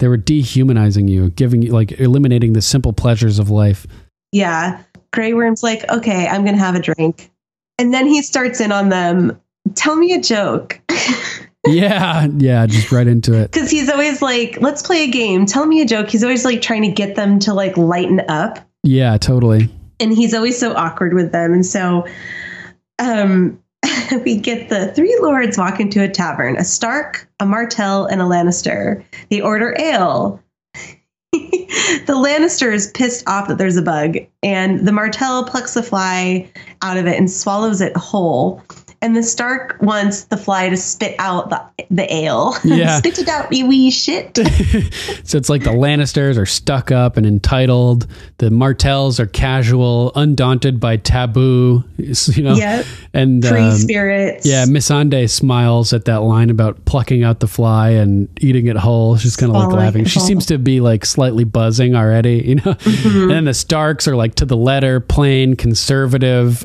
they 0.00 0.08
were 0.08 0.16
dehumanizing 0.16 1.06
you, 1.06 1.30
giving 1.30 1.62
you 1.62 1.70
like 1.70 1.92
eliminating 2.00 2.54
the 2.54 2.62
simple 2.62 2.92
pleasures 2.92 3.38
of 3.38 3.50
life. 3.50 3.86
Yeah. 4.32 4.82
Grey 5.12 5.34
Worm's 5.34 5.62
like, 5.62 5.88
okay, 5.90 6.26
I'm 6.26 6.42
going 6.42 6.56
to 6.56 6.62
have 6.62 6.74
a 6.74 6.80
drink. 6.80 7.30
And 7.78 7.92
then 7.92 8.06
he 8.06 8.22
starts 8.22 8.60
in 8.60 8.72
on 8.72 8.88
them. 8.88 9.40
Tell 9.74 9.96
me 9.96 10.12
a 10.14 10.20
joke. 10.20 10.80
yeah, 11.66 12.26
yeah, 12.36 12.66
just 12.66 12.90
right 12.92 13.06
into 13.06 13.34
it. 13.34 13.52
Because 13.52 13.70
he's 13.70 13.88
always 13.88 14.20
like, 14.22 14.60
let's 14.60 14.82
play 14.82 15.04
a 15.04 15.10
game. 15.10 15.46
Tell 15.46 15.66
me 15.66 15.80
a 15.80 15.84
joke. 15.84 16.08
He's 16.08 16.24
always 16.24 16.44
like 16.44 16.62
trying 16.62 16.82
to 16.82 16.90
get 16.90 17.14
them 17.14 17.38
to 17.40 17.54
like 17.54 17.76
lighten 17.76 18.22
up. 18.28 18.58
Yeah, 18.82 19.16
totally. 19.18 19.68
And 20.00 20.12
he's 20.12 20.34
always 20.34 20.58
so 20.58 20.74
awkward 20.74 21.14
with 21.14 21.32
them. 21.32 21.52
And 21.52 21.64
so 21.64 22.06
um, 22.98 23.62
we 24.24 24.36
get 24.36 24.68
the 24.68 24.92
three 24.92 25.16
lords 25.20 25.58
walk 25.58 25.80
into 25.80 26.02
a 26.02 26.08
tavern 26.08 26.56
a 26.56 26.64
Stark, 26.64 27.28
a 27.40 27.46
Martell, 27.46 28.06
and 28.06 28.20
a 28.20 28.24
Lannister. 28.24 29.04
They 29.30 29.40
order 29.40 29.74
ale. 29.78 30.42
the 32.06 32.14
Lannister 32.14 32.72
is 32.72 32.88
pissed 32.88 33.26
off 33.26 33.48
that 33.48 33.56
there's 33.56 33.76
a 33.76 33.82
bug, 33.82 34.18
and 34.42 34.86
the 34.86 34.92
Martell 34.92 35.44
plucks 35.44 35.74
the 35.74 35.82
fly 35.82 36.50
out 36.82 36.98
of 36.98 37.06
it 37.06 37.18
and 37.18 37.30
swallows 37.30 37.80
it 37.80 37.96
whole. 37.96 38.62
And 39.02 39.16
the 39.16 39.22
Stark 39.22 39.76
wants 39.82 40.24
the 40.24 40.36
fly 40.36 40.68
to 40.68 40.76
spit 40.76 41.16
out 41.18 41.50
the 41.50 41.60
the 41.90 42.12
ale. 42.12 42.54
Yeah. 42.64 42.98
spit 42.98 43.18
it 43.18 43.28
out, 43.28 43.52
you 43.52 43.66
wee 43.66 43.90
shit. 43.90 44.38
So 45.24 45.38
it's 45.38 45.48
like 45.48 45.62
the 45.64 45.70
Lannisters 45.70 46.36
are 46.36 46.46
stuck 46.46 46.90
up 46.90 47.16
and 47.16 47.24
entitled. 47.24 48.06
The 48.38 48.50
Martells 48.50 49.18
are 49.18 49.26
casual, 49.26 50.12
undaunted 50.14 50.78
by 50.80 50.96
taboo. 50.96 51.84
You 52.32 52.42
know, 52.42 52.54
Yep. 52.54 52.86
and 53.14 53.44
Free 53.46 53.60
um, 53.60 53.72
spirits. 53.72 54.44
Yeah, 54.46 54.64
Missandei 54.66 55.28
smiles 55.30 55.92
at 55.92 56.04
that 56.06 56.22
line 56.22 56.50
about 56.50 56.84
plucking 56.84 57.24
out 57.24 57.40
the 57.40 57.46
fly 57.46 57.90
and 57.90 58.28
eating 58.40 58.66
it 58.66 58.76
whole. 58.76 59.16
She's 59.16 59.36
kind 59.36 59.54
of 59.54 59.56
like 59.62 59.72
laughing. 59.72 60.04
She 60.04 60.20
seems 60.20 60.46
to 60.46 60.58
be 60.58 60.80
like 60.80 61.04
slightly 61.06 61.44
buzzing 61.44 61.94
already, 61.94 62.42
you 62.44 62.54
know. 62.56 62.62
Mm-hmm. 62.74 63.20
And 63.22 63.30
then 63.30 63.44
the 63.46 63.54
Starks 63.54 64.06
are 64.08 64.16
like 64.16 64.34
to 64.36 64.44
the 64.44 64.56
letter, 64.56 65.00
plain 65.00 65.56
conservative. 65.56 66.64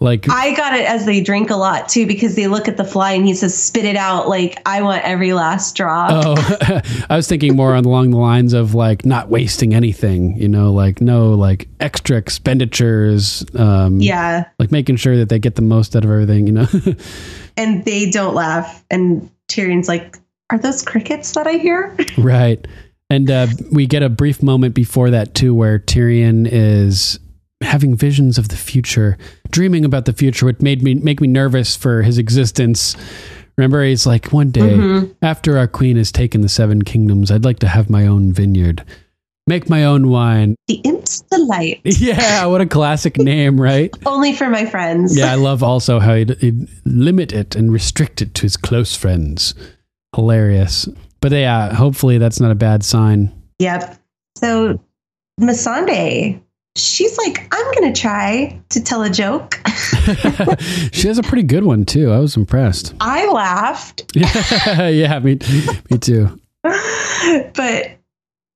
like 0.00 0.28
I 0.28 0.54
got 0.54 0.74
it 0.74 0.86
as 0.86 1.06
they 1.06 1.21
drink 1.22 1.50
a 1.50 1.56
lot 1.56 1.88
too 1.88 2.06
because 2.06 2.34
they 2.34 2.46
look 2.46 2.68
at 2.68 2.76
the 2.76 2.84
fly 2.84 3.12
and 3.12 3.26
he 3.26 3.34
says, 3.34 3.56
"Spit 3.56 3.84
it 3.84 3.96
out!" 3.96 4.28
Like 4.28 4.60
I 4.66 4.82
want 4.82 5.02
every 5.04 5.32
last 5.32 5.76
drop. 5.76 6.10
Oh, 6.12 6.80
I 7.10 7.16
was 7.16 7.28
thinking 7.28 7.56
more 7.56 7.74
along 7.74 8.10
the 8.10 8.18
lines 8.18 8.52
of 8.52 8.74
like 8.74 9.04
not 9.04 9.28
wasting 9.28 9.74
anything, 9.74 10.36
you 10.36 10.48
know, 10.48 10.72
like 10.72 11.00
no 11.00 11.34
like 11.34 11.68
extra 11.80 12.16
expenditures. 12.16 13.44
Um, 13.54 14.00
Yeah, 14.00 14.44
like 14.58 14.72
making 14.72 14.96
sure 14.96 15.16
that 15.16 15.28
they 15.28 15.38
get 15.38 15.54
the 15.54 15.62
most 15.62 15.96
out 15.96 16.04
of 16.04 16.10
everything, 16.10 16.46
you 16.46 16.52
know. 16.52 16.66
and 17.56 17.84
they 17.84 18.10
don't 18.10 18.34
laugh. 18.34 18.84
And 18.90 19.30
Tyrion's 19.48 19.88
like, 19.88 20.18
"Are 20.50 20.58
those 20.58 20.82
crickets 20.82 21.32
that 21.32 21.46
I 21.46 21.52
hear?" 21.52 21.96
right. 22.18 22.66
And 23.10 23.30
uh, 23.30 23.48
we 23.70 23.86
get 23.86 24.02
a 24.02 24.08
brief 24.08 24.42
moment 24.42 24.74
before 24.74 25.10
that 25.10 25.34
too, 25.34 25.54
where 25.54 25.78
Tyrion 25.78 26.48
is 26.50 27.18
having 27.62 27.96
visions 27.96 28.38
of 28.38 28.48
the 28.48 28.56
future, 28.56 29.16
dreaming 29.50 29.84
about 29.84 30.04
the 30.04 30.12
future, 30.12 30.46
which 30.46 30.60
made 30.60 30.82
me 30.82 30.94
make 30.94 31.20
me 31.20 31.28
nervous 31.28 31.74
for 31.76 32.02
his 32.02 32.18
existence. 32.18 32.96
Remember, 33.58 33.84
he's 33.84 34.06
like, 34.06 34.32
one 34.32 34.50
day 34.50 34.60
Mhm. 34.76 35.14
after 35.22 35.58
our 35.58 35.66
queen 35.66 35.96
has 35.96 36.10
taken 36.10 36.40
the 36.40 36.48
seven 36.48 36.82
kingdoms, 36.82 37.30
I'd 37.30 37.44
like 37.44 37.58
to 37.60 37.68
have 37.68 37.90
my 37.90 38.06
own 38.06 38.32
vineyard, 38.32 38.82
make 39.46 39.68
my 39.68 39.84
own 39.84 40.08
wine. 40.08 40.54
The 40.68 40.76
Imp's 40.84 41.20
Delight. 41.30 41.80
Yeah, 41.84 42.46
what 42.46 42.60
a 42.62 42.66
classic 42.66 43.18
name, 43.18 43.60
right? 43.60 43.90
Only 44.06 44.32
for 44.32 44.48
my 44.48 44.64
friends. 44.64 45.16
Yeah, 45.16 45.30
I 45.32 45.34
love 45.34 45.62
also 45.62 45.98
how 46.00 46.14
he'd, 46.14 46.30
he'd 46.40 46.66
limit 46.86 47.32
it 47.32 47.54
and 47.54 47.70
restrict 47.72 48.22
it 48.22 48.34
to 48.36 48.42
his 48.42 48.56
close 48.56 48.96
friends. 48.96 49.54
Hilarious. 50.16 50.88
But 51.20 51.32
yeah, 51.32 51.74
hopefully 51.74 52.18
that's 52.18 52.40
not 52.40 52.50
a 52.50 52.54
bad 52.56 52.82
sign. 52.82 53.30
Yep. 53.58 53.96
So 54.38 54.80
Missandei, 55.40 56.40
she's 56.76 57.16
like, 57.18 57.46
I'm 57.52 57.74
gonna 57.74 57.92
try 57.94 58.60
to 58.70 58.82
tell 58.82 59.02
a 59.02 59.10
joke. 59.10 59.60
she 60.92 61.08
has 61.08 61.18
a 61.18 61.22
pretty 61.22 61.42
good 61.42 61.64
one 61.64 61.84
too. 61.84 62.10
I 62.10 62.18
was 62.18 62.36
impressed. 62.36 62.94
I 63.00 63.30
laughed, 63.30 64.10
yeah, 64.14 64.88
yeah, 64.88 65.18
me, 65.18 65.38
me 65.90 65.98
too. 65.98 66.38
but 66.62 67.90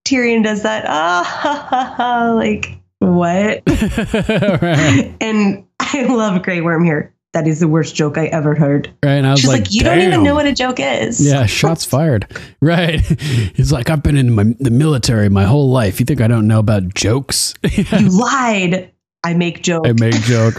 Tyrion 0.07 0.43
does 0.43 0.63
that. 0.63 0.85
Ah, 0.87 1.23
ha, 1.27 1.67
ha, 1.69 1.95
ha, 1.97 2.33
like 2.33 2.79
what? 3.01 3.63
right, 4.63 5.15
And 5.21 5.65
I 5.81 6.03
love 6.05 6.43
Grey 6.43 6.61
Worm 6.61 6.85
here. 6.85 7.13
That 7.33 7.47
is 7.47 7.61
the 7.61 7.69
worst 7.69 7.95
joke 7.95 8.17
I 8.17 8.27
ever 8.27 8.55
heard. 8.55 8.89
right. 9.03 9.11
And 9.13 9.27
I 9.27 9.33
was 9.33 9.41
She's 9.41 9.49
like, 9.51 9.63
like, 9.63 9.75
you 9.75 9.83
don't 9.83 10.01
even 10.01 10.23
know 10.23 10.35
what 10.35 10.47
a 10.47 10.55
joke 10.55 10.77
is. 10.81 11.21
Yeah, 11.25 11.45
shots 11.45 11.85
fired. 11.95 12.27
Right. 12.63 13.01
He's 13.55 13.71
like, 13.73 13.91
I've 13.91 14.03
been 14.03 14.17
in 14.17 14.33
my, 14.35 14.45
the 14.59 14.71
military 14.71 15.29
my 15.29 15.45
whole 15.45 15.71
life. 15.71 16.01
You 16.01 16.07
think 16.07 16.21
I 16.23 16.29
don't 16.29 16.47
know 16.47 16.59
about 16.61 16.95
jokes? 16.95 17.53
You 17.77 18.09
lied. 18.09 18.91
I 19.23 19.35
make 19.35 19.63
jokes. 19.63 19.89
I 19.89 19.93
make 19.93 20.15
joke. 20.23 20.55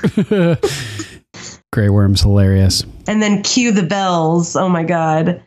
Grey 1.71 1.89
Worm's 1.89 2.21
hilarious. 2.21 2.83
and 3.07 3.21
then 3.21 3.43
cue 3.43 3.71
the 3.71 3.83
bells. 3.83 4.55
Oh 4.55 4.69
my 4.69 4.83
god! 4.83 5.41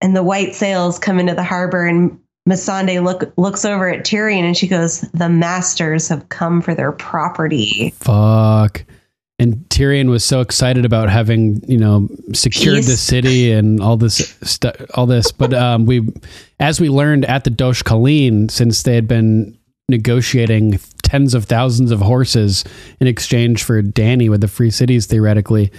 And 0.00 0.14
the 0.16 0.22
white 0.22 0.54
sails 0.54 0.98
come 0.98 1.18
into 1.18 1.34
the 1.34 1.42
harbor, 1.42 1.86
and 1.86 2.18
Missandei 2.48 3.02
look 3.02 3.32
looks 3.36 3.64
over 3.64 3.88
at 3.88 4.04
Tyrion, 4.04 4.44
and 4.44 4.56
she 4.56 4.66
goes, 4.68 5.02
"The 5.12 5.28
masters 5.28 6.08
have 6.08 6.28
come 6.30 6.60
for 6.62 6.74
their 6.74 6.92
property." 6.92 7.92
Fuck. 8.00 8.84
And 9.40 9.58
Tyrion 9.68 10.08
was 10.10 10.24
so 10.24 10.40
excited 10.40 10.84
about 10.84 11.08
having, 11.10 11.62
you 11.70 11.78
know, 11.78 12.08
secured 12.32 12.82
the 12.84 12.96
city 12.96 13.52
and 13.52 13.80
all 13.80 13.96
this 13.96 14.36
stuff, 14.42 14.74
all 14.94 15.06
this. 15.06 15.30
But 15.30 15.54
um, 15.54 15.86
we, 15.86 16.08
as 16.58 16.80
we 16.80 16.88
learned 16.88 17.24
at 17.24 17.44
the 17.44 17.50
Dosh 17.50 17.84
Khaleen, 17.84 18.50
since 18.50 18.82
they 18.82 18.96
had 18.96 19.06
been 19.06 19.56
negotiating 19.88 20.80
tens 21.04 21.34
of 21.34 21.44
thousands 21.44 21.92
of 21.92 22.00
horses 22.00 22.64
in 23.00 23.06
exchange 23.06 23.62
for 23.62 23.80
Dany 23.80 24.28
with 24.28 24.40
the 24.40 24.48
free 24.48 24.70
cities, 24.72 25.06
theoretically, 25.06 25.70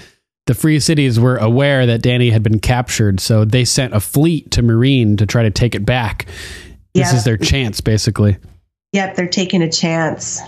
the 0.48 0.54
free 0.54 0.80
cities 0.80 1.20
were 1.20 1.38
aware 1.38 1.86
that 1.86 2.02
Dany 2.02 2.32
had 2.32 2.42
been 2.42 2.60
captured. 2.60 3.20
So 3.20 3.44
they 3.44 3.66
sent 3.66 3.94
a 3.94 4.00
fleet 4.00 4.52
to 4.52 4.64
Meereen 4.64 5.18
to 5.18 5.26
try 5.26 5.44
to 5.44 5.52
take 5.52 5.76
it 5.76 5.86
back. 5.86 6.28
This 6.94 7.12
Yeah. 7.12 7.16
is 7.18 7.24
their 7.26 7.38
chance, 7.38 7.82
basically. 7.82 8.38
Yep, 8.94 9.16
they're 9.16 9.28
taking 9.28 9.62
a 9.62 9.70
chance. 9.72 10.40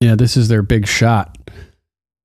Yeah, 0.00 0.16
this 0.16 0.36
is 0.36 0.48
their 0.48 0.62
big 0.62 0.86
shot. 0.86 1.38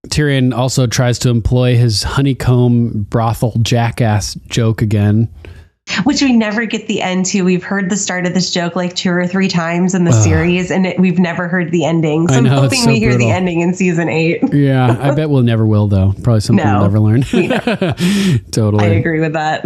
Tyrion 0.08 0.54
also 0.56 0.88
tries 0.88 1.20
to 1.20 1.30
employ 1.30 1.76
his 1.78 2.04
honeycomb 2.04 3.04
brothel 3.04 3.54
jackass 3.62 4.34
joke 4.48 4.82
again. 4.82 5.30
Which 6.04 6.22
we 6.22 6.32
never 6.32 6.66
get 6.66 6.88
the 6.88 7.02
end 7.02 7.26
to. 7.28 7.42
We've 7.44 7.64
heard 7.64 7.90
the 7.90 7.98
start 7.98 8.26
of 8.26 8.34
this 8.34 8.52
joke 8.52 8.76
like 8.76 8.96
two 8.96 9.10
or 9.10 9.28
three 9.28 9.48
times 9.48 9.94
in 9.94 10.06
the 10.06 10.12
Ugh. 10.12 10.24
series, 10.24 10.72
and 10.72 10.86
it, 10.86 11.00
we've 11.00 11.20
never 11.20 11.48
heard 11.48 11.72
the 11.72 11.86
ending. 11.86 12.28
So 12.28 12.36
I 12.36 12.38
I'm 12.38 12.46
hoping 12.46 12.80
so 12.80 12.92
we 12.92 13.00
hear 13.00 13.18
the 13.18 13.30
ending 13.30 13.62
in 13.62 13.74
season 13.74 14.08
eight. 14.08 14.42
Yeah, 14.54 14.96
I 15.00 15.14
bet 15.14 15.30
we'll 15.30 15.44
never 15.44 15.66
will 15.66 15.88
though. 15.88 16.14
Probably 16.24 16.40
something 16.40 16.66
No, 16.66 16.80
we'll 16.80 16.92
never 16.92 17.00
learn. 17.00 17.22
totally. 18.52 18.86
I 18.86 18.90
agree 18.90 19.20
with 19.20 19.34
that. 19.34 19.66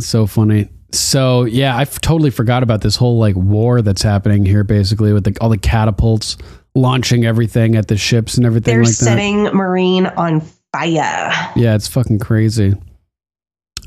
So 0.00 0.26
funny. 0.26 0.68
So 0.92 1.44
yeah, 1.44 1.76
I 1.76 1.82
f- 1.82 2.00
totally 2.00 2.30
forgot 2.30 2.62
about 2.62 2.82
this 2.82 2.96
whole 2.96 3.18
like 3.18 3.36
war 3.36 3.80
that's 3.80 4.02
happening 4.02 4.44
here, 4.44 4.64
basically 4.64 5.12
with 5.12 5.24
the, 5.24 5.36
all 5.40 5.48
the 5.48 5.58
catapults 5.58 6.36
launching 6.74 7.24
everything 7.24 7.76
at 7.76 7.88
the 7.88 7.96
ships 7.96 8.36
and 8.36 8.44
everything 8.46 8.74
They're 8.74 8.84
like 8.84 8.90
that. 8.90 9.04
setting 9.04 9.44
Meereen 9.46 10.12
on 10.16 10.40
fire. 10.72 11.52
Yeah, 11.56 11.74
it's 11.74 11.88
fucking 11.88 12.18
crazy. 12.18 12.74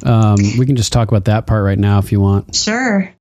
Um, 0.03 0.37
we 0.57 0.65
can 0.65 0.75
just 0.75 0.93
talk 0.93 1.07
about 1.09 1.25
that 1.25 1.47
part 1.47 1.63
right 1.63 1.79
now 1.79 1.99
if 1.99 2.11
you 2.11 2.21
want. 2.21 2.55
Sure. 2.55 3.11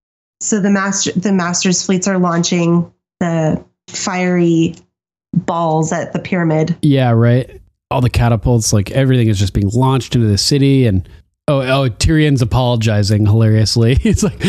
So 0.40 0.60
the 0.60 0.70
master 0.70 1.12
the 1.12 1.32
masters 1.32 1.84
fleets 1.84 2.06
are 2.06 2.18
launching 2.18 2.92
the 3.20 3.64
fiery 3.88 4.74
balls 5.32 5.92
at 5.92 6.12
the 6.12 6.18
pyramid. 6.18 6.76
Yeah, 6.82 7.10
right. 7.10 7.60
All 7.90 8.00
the 8.00 8.10
catapults, 8.10 8.72
like 8.72 8.90
everything 8.90 9.28
is 9.28 9.38
just 9.38 9.54
being 9.54 9.70
launched 9.70 10.14
into 10.14 10.26
the 10.26 10.38
city, 10.38 10.86
and 10.86 11.08
oh, 11.49 11.60
oh, 11.60 11.89
Tyrion's 11.89 12.42
apologizing 12.42 13.26
hilariously. 13.26 13.99
It's 14.07 14.23
like, 14.23 14.44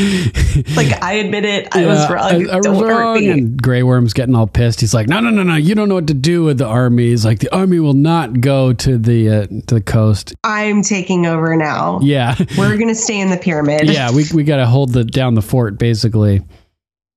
Like 0.75 1.03
I 1.03 1.13
admit 1.13 1.45
it, 1.45 1.67
I 1.75 1.85
was 1.85 2.09
wrong. 2.09 2.49
I, 2.49 2.53
I 2.53 2.57
was 2.57 2.81
wrong. 2.81 3.25
And 3.25 3.61
Grey 3.61 3.83
Worm's 3.83 4.13
getting 4.13 4.35
all 4.35 4.47
pissed. 4.47 4.79
He's 4.81 4.93
like, 4.93 5.07
no, 5.07 5.19
no, 5.19 5.29
no, 5.29 5.43
no. 5.43 5.55
You 5.55 5.75
don't 5.75 5.89
know 5.89 5.95
what 5.95 6.07
to 6.07 6.13
do 6.13 6.43
with 6.43 6.57
the 6.57 6.65
army. 6.65 7.09
He's 7.09 7.25
like, 7.25 7.39
the 7.39 7.53
army 7.55 7.79
will 7.79 7.93
not 7.93 8.41
go 8.41 8.73
to 8.73 8.97
the 8.97 9.29
uh, 9.29 9.47
to 9.67 9.75
the 9.75 9.81
coast. 9.81 10.33
I'm 10.43 10.81
taking 10.81 11.25
over 11.25 11.55
now. 11.55 11.99
Yeah, 12.01 12.35
We're 12.57 12.77
gonna 12.77 12.95
stay 12.95 13.19
in 13.19 13.29
the 13.29 13.37
pyramid. 13.37 13.89
yeah. 13.89 14.11
We 14.11 14.25
we 14.33 14.43
got 14.43 14.57
to 14.57 14.65
hold 14.65 14.93
the 14.93 15.03
down 15.03 15.35
the 15.35 15.41
fort 15.41 15.77
basically. 15.77 16.41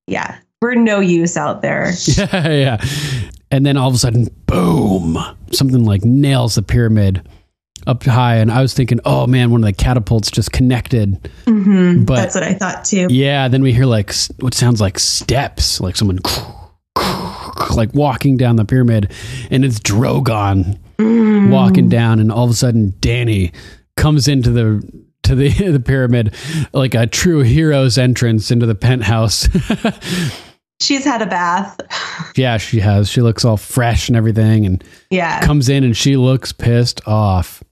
Yeah. 0.07 0.39
We're 0.61 0.75
no 0.75 1.01
use 1.01 1.37
out 1.37 1.63
there. 1.63 1.93
Yeah, 2.07 2.49
yeah. 2.49 2.85
And 3.51 3.65
then 3.67 3.77
all 3.77 3.89
of 3.89 3.95
a 3.95 3.99
sudden, 3.99 4.29
boom! 4.47 5.19
Something 5.53 5.85
like 5.85 6.05
nails 6.05 6.55
the 6.55 6.63
pyramid 6.63 7.27
up 7.87 8.05
high, 8.05 8.37
and 8.37 8.51
I 8.51 8.63
was 8.63 8.75
thinking, 8.75 9.01
oh 9.05 9.27
man, 9.27 9.51
one 9.51 9.63
of 9.63 9.67
the 9.67 9.73
catapults 9.73 10.31
just 10.31 10.53
connected. 10.53 11.31
hmm 11.47 12.05
But- 12.05 12.17
That's 12.17 12.35
what 12.35 12.45
I 12.45 12.55
thought 12.55 12.85
too. 12.85 13.07
Yeah, 13.11 13.49
then 13.49 13.63
we 13.63 13.73
hear 13.73 13.87
like 13.87 14.13
what 14.41 14.55
sounds 14.55 14.81
like 14.81 14.99
steps, 14.99 15.81
like 15.81 15.97
someone 15.97 16.19
like 17.75 17.95
walking 17.95 18.37
down 18.37 18.57
the 18.57 18.65
pyramid, 18.65 19.13
and 19.51 19.65
it's 19.65 19.79
Drogon 19.81 20.79
Mm. 20.99 21.49
walking 21.51 21.89
down, 21.89 22.21
and 22.21 22.31
all 22.31 22.45
of 22.45 22.51
a 22.51 22.55
sudden 22.55 22.93
Dany 23.01 23.53
comes 23.97 24.29
into 24.29 24.51
the 24.51 24.83
to 25.23 25.35
the 25.35 25.49
the 25.73 25.81
pyramid 25.81 26.35
like 26.75 26.95
a 26.95 27.07
true 27.07 27.41
hero's 27.41 27.97
entrance 27.97 28.51
into 28.51 28.67
the 28.67 28.75
penthouse. 28.75 29.49
She's 30.83 31.05
had 31.05 31.21
a 31.23 31.27
bath. 31.27 31.79
yeah, 32.37 32.57
she 32.57 32.81
has. 32.81 33.09
She 33.11 33.21
looks 33.21 33.45
all 33.45 33.57
fresh 33.59 34.09
and 34.09 34.17
everything, 34.17 34.65
and 34.67 34.83
Yeah. 35.11 35.41
comes 35.43 35.69
in 35.69 35.85
and 35.85 35.97
she 35.97 36.17
looks 36.17 36.53
pissed 36.53 37.07
off. 37.07 37.63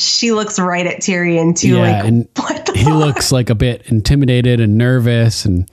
She 0.00 0.32
looks 0.32 0.58
right 0.58 0.86
at 0.86 1.00
Tyrion 1.00 1.56
too, 1.56 1.76
yeah, 1.76 1.80
like 1.82 2.04
and 2.04 2.28
what 2.36 2.66
the 2.66 2.72
he 2.72 2.84
fuck? 2.84 2.94
looks 2.94 3.32
like 3.32 3.50
a 3.50 3.54
bit 3.54 3.82
intimidated 3.86 4.60
and 4.60 4.76
nervous, 4.78 5.44
and 5.44 5.68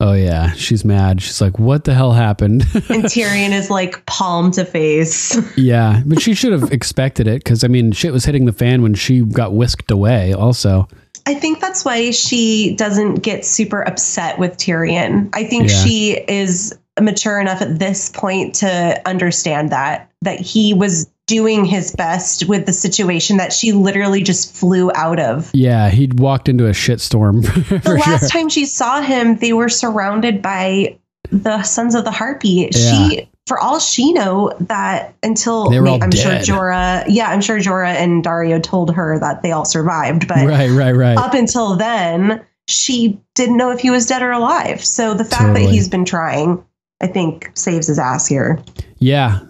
oh 0.00 0.12
yeah, 0.14 0.52
she's 0.52 0.84
mad. 0.84 1.22
She's 1.22 1.40
like, 1.40 1.58
"What 1.58 1.84
the 1.84 1.94
hell 1.94 2.12
happened?" 2.12 2.62
and 2.74 3.04
Tyrion 3.04 3.50
is 3.52 3.70
like 3.70 4.04
palm 4.06 4.50
to 4.52 4.64
face. 4.64 5.38
Yeah, 5.56 6.02
but 6.06 6.20
she 6.20 6.34
should 6.34 6.52
have 6.52 6.72
expected 6.72 7.26
it 7.28 7.44
because 7.44 7.64
I 7.64 7.68
mean, 7.68 7.92
shit 7.92 8.12
was 8.12 8.24
hitting 8.24 8.46
the 8.46 8.52
fan 8.52 8.82
when 8.82 8.94
she 8.94 9.20
got 9.20 9.54
whisked 9.54 9.90
away. 9.90 10.32
Also, 10.32 10.88
I 11.26 11.34
think 11.34 11.60
that's 11.60 11.84
why 11.84 12.10
she 12.12 12.74
doesn't 12.76 13.16
get 13.22 13.44
super 13.44 13.82
upset 13.82 14.38
with 14.38 14.56
Tyrion. 14.56 15.28
I 15.34 15.44
think 15.44 15.68
Yeah. 15.70 15.84
she 15.84 16.12
is 16.28 16.76
mature 17.00 17.38
enough 17.40 17.62
at 17.62 17.78
this 17.78 18.08
point 18.10 18.54
to 18.56 19.00
understand 19.06 19.70
that 19.70 20.10
that 20.22 20.40
he 20.40 20.74
was 20.74 21.08
doing 21.30 21.64
his 21.64 21.92
best 21.92 22.48
with 22.48 22.66
the 22.66 22.72
situation 22.72 23.36
that 23.36 23.52
she 23.52 23.70
literally 23.72 24.22
just 24.22 24.52
flew 24.54 24.90
out 24.96 25.20
of. 25.20 25.48
Yeah, 25.54 25.88
he'd 25.88 26.18
walked 26.18 26.48
into 26.48 26.66
a 26.66 26.72
shitstorm. 26.72 27.44
The 27.84 27.94
last 27.94 28.20
sure. 28.20 28.28
time 28.28 28.48
she 28.48 28.66
saw 28.66 29.00
him, 29.00 29.36
they 29.36 29.52
were 29.52 29.68
surrounded 29.68 30.42
by 30.42 30.98
the 31.30 31.62
Sons 31.62 31.94
of 31.94 32.04
the 32.04 32.10
Harpy. 32.10 32.68
Yeah. 32.72 33.08
She, 33.08 33.30
for 33.46 33.58
all 33.60 33.78
she 33.78 34.12
know, 34.12 34.52
that 34.60 35.14
until 35.22 35.70
They 35.70 35.78
were 35.80 35.86
all 35.88 36.02
I'm 36.02 36.10
dead. 36.10 36.44
sure 36.44 36.56
Jorah, 36.56 37.04
yeah, 37.08 37.28
I'm 37.30 37.40
sure 37.40 37.58
Jorah 37.58 37.94
and 37.94 38.24
Daario 38.24 38.60
told 38.60 38.92
her 38.94 39.18
that 39.20 39.42
they 39.42 39.52
all 39.52 39.64
survived, 39.64 40.26
but 40.26 40.46
Right, 40.46 40.70
right, 40.70 40.92
right. 40.92 41.16
up 41.16 41.34
until 41.34 41.76
then, 41.76 42.44
she 42.66 43.20
didn't 43.36 43.56
know 43.56 43.70
if 43.70 43.78
he 43.80 43.90
was 43.90 44.06
dead 44.06 44.22
or 44.22 44.32
alive. 44.32 44.84
So 44.84 45.14
the 45.14 45.24
fact 45.24 45.42
Totally. 45.42 45.66
that 45.66 45.72
he's 45.72 45.88
been 45.88 46.04
trying, 46.04 46.64
I 47.00 47.06
think, 47.06 47.50
saves 47.54 47.86
his 47.86 47.98
ass 47.98 48.26
here. 48.26 48.60
Yeah, 48.98 49.40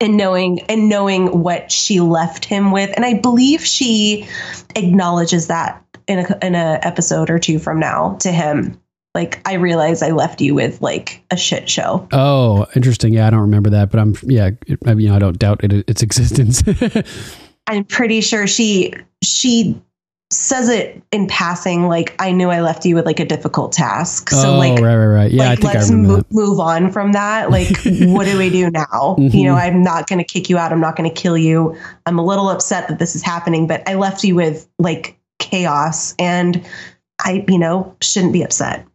And 0.00 0.16
knowing 0.16 0.60
and 0.62 0.88
knowing 0.88 1.42
what 1.42 1.70
she 1.70 2.00
left 2.00 2.46
him 2.46 2.72
with, 2.72 2.90
and 2.96 3.04
I 3.04 3.14
believe 3.14 3.64
she 3.64 4.26
acknowledges 4.74 5.48
that 5.48 5.84
in 6.06 6.20
a 6.20 6.38
in 6.42 6.54
a 6.54 6.78
episode 6.82 7.30
or 7.30 7.38
two 7.38 7.58
from 7.58 7.78
now 7.78 8.16
to 8.20 8.32
him. 8.32 8.80
Like 9.14 9.40
I 9.46 9.54
realize 9.54 10.02
I 10.02 10.10
left 10.10 10.40
you 10.40 10.54
with 10.54 10.80
like 10.80 11.22
a 11.30 11.36
shit 11.36 11.68
show. 11.68 12.08
Oh, 12.12 12.66
interesting. 12.76 13.12
Yeah, 13.12 13.26
I 13.26 13.30
don't 13.30 13.40
remember 13.40 13.70
that, 13.70 13.90
but 13.90 14.00
I'm 14.00 14.14
yeah. 14.22 14.50
It, 14.66 14.78
I 14.86 14.94
mean, 14.94 15.10
I 15.10 15.18
don't 15.18 15.38
doubt 15.38 15.64
it, 15.64 15.72
its 15.88 16.02
existence. 16.02 16.62
I'm 17.66 17.84
pretty 17.84 18.20
sure 18.20 18.46
she 18.46 18.94
she 19.22 19.80
says 20.32 20.68
it 20.68 21.02
in 21.10 21.26
passing. 21.26 21.88
Like 21.88 22.14
I 22.20 22.30
knew 22.32 22.50
I 22.50 22.60
left 22.60 22.84
you 22.86 22.94
with 22.94 23.04
like 23.06 23.18
a 23.20 23.24
difficult 23.24 23.72
task. 23.72 24.30
So 24.30 24.54
oh, 24.54 24.58
like 24.58 24.78
right, 24.80 24.94
right, 24.96 25.06
right. 25.06 25.30
Yeah, 25.32 25.42
like, 25.48 25.50
I 25.50 25.56
think 25.62 25.74
let's 25.74 25.90
remember 25.90 26.16
mo- 26.18 26.24
move 26.30 26.60
on 26.60 26.92
from 26.92 27.12
that. 27.12 27.50
Like, 27.50 27.68
what 27.84 28.26
do 28.26 28.38
we 28.38 28.48
do 28.50 28.70
now? 28.70 29.16
You 29.18 29.44
know, 29.44 29.54
Mhm. 29.56 29.60
I'm 29.62 29.82
not 29.82 30.08
going 30.08 30.18
to 30.18 30.24
kick 30.24 30.48
you 30.48 30.56
out. 30.58 30.70
I'm 30.72 30.80
not 30.80 30.94
going 30.96 31.08
to 31.08 31.14
kill 31.14 31.36
you. 31.36 31.76
I'm 32.06 32.18
a 32.18 32.24
little 32.24 32.48
upset 32.48 32.86
that 32.88 32.98
this 33.00 33.16
is 33.16 33.22
happening, 33.22 33.66
but 33.66 33.82
I 33.88 33.94
left 33.94 34.22
you 34.22 34.34
with 34.36 34.68
like 34.78 35.18
chaos 35.40 36.14
and 36.18 36.64
I, 37.24 37.44
you 37.48 37.58
know, 37.58 37.96
shouldn't 38.00 38.32
be 38.32 38.42
upset. 38.42 38.86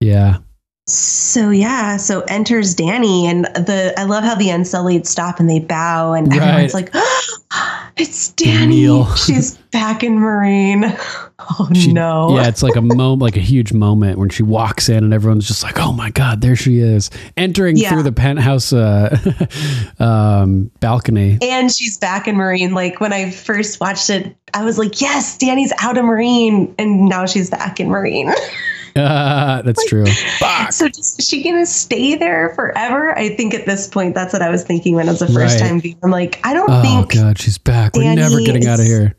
Yeah, 0.00 0.38
So 0.86 1.50
yeah, 1.50 1.96
so 1.96 2.20
enters 2.28 2.74
Dany 2.76 3.24
and 3.24 3.46
the 3.46 3.92
I 3.98 4.04
love 4.04 4.22
how 4.22 4.34
the 4.34 4.50
Unsullied 4.50 5.06
stop 5.06 5.40
and 5.40 5.48
they 5.50 5.58
bow 5.60 6.12
and 6.12 6.28
Right. 6.28 6.40
everyone's 6.42 6.74
like, 6.74 6.92
it's 7.96 8.32
Dany. 8.32 8.68
Neil. 8.68 9.14
She's 9.16 9.56
back 9.72 10.02
in 10.02 10.18
Meereen. 10.18 10.94
Oh 11.38 11.68
She- 11.74 11.92
no. 11.92 12.36
yeah. 12.36 12.48
It's 12.48 12.62
like 12.62 12.76
a 12.76 12.80
moment, 12.82 13.20
like 13.22 13.36
a 13.36 13.40
huge 13.40 13.72
moment 13.72 14.18
when 14.18 14.28
she 14.30 14.42
walks 14.42 14.88
in, 14.88 15.04
and 15.04 15.12
everyone's 15.14 15.46
just 15.46 15.62
like, 15.62 15.78
"Oh 15.78 15.92
my 15.92 16.10
god, 16.10 16.40
there 16.40 16.56
she 16.56 16.78
is!" 16.78 17.10
Entering 17.36 17.76
Yeah. 17.76 17.90
through 17.90 18.02
the 18.04 18.12
penthouse 18.12 18.72
uh, 18.72 19.16
um, 19.98 20.70
balcony. 20.80 21.38
And 21.42 21.72
she's 21.72 21.98
back 21.98 22.26
in 22.28 22.36
Meereen. 22.36 22.72
Like 22.72 23.00
when 23.00 23.12
I 23.12 23.30
first 23.30 23.80
watched 23.80 24.10
it, 24.10 24.36
I 24.54 24.64
was 24.64 24.78
like, 24.78 25.00
yes, 25.00 25.36
Dany's 25.38 25.72
out 25.80 25.98
of 25.98 26.04
Meereen. 26.04 26.74
And 26.78 27.06
now 27.06 27.26
she's 27.26 27.50
back 27.50 27.80
in 27.80 27.88
Meereen. 27.88 28.32
Uh, 28.96 29.62
that's 29.64 29.84
true. 29.86 30.06
so 30.70 30.88
just, 30.88 31.18
is 31.20 31.26
she 31.28 31.42
going 31.42 31.56
to 31.58 31.66
stay 31.66 32.14
there 32.16 32.52
forever? 32.54 33.16
I 33.18 33.30
think 33.36 33.54
at 33.54 33.66
this 33.66 33.88
point, 33.88 34.14
that's 34.14 34.32
what 34.32 34.42
I 34.42 34.50
was 34.50 34.64
thinking 34.64 34.94
when 34.94 35.08
it 35.08 35.12
was 35.12 35.22
a 35.22 35.26
first 35.26 35.60
Right. 35.60 35.68
time. 35.82 35.82
I'm 36.02 36.10
like, 36.10 36.40
I 36.44 36.54
don't 36.54 36.70
Oh 36.70 36.82
think 36.82 37.16
Oh 37.16 37.22
god, 37.22 37.38
she's 37.38 37.58
back. 37.58 37.94
We're 37.96 38.14
never 38.14 38.38
getting 38.40 38.66
out 38.66 38.80
of 38.80 38.86
here. 38.86 39.14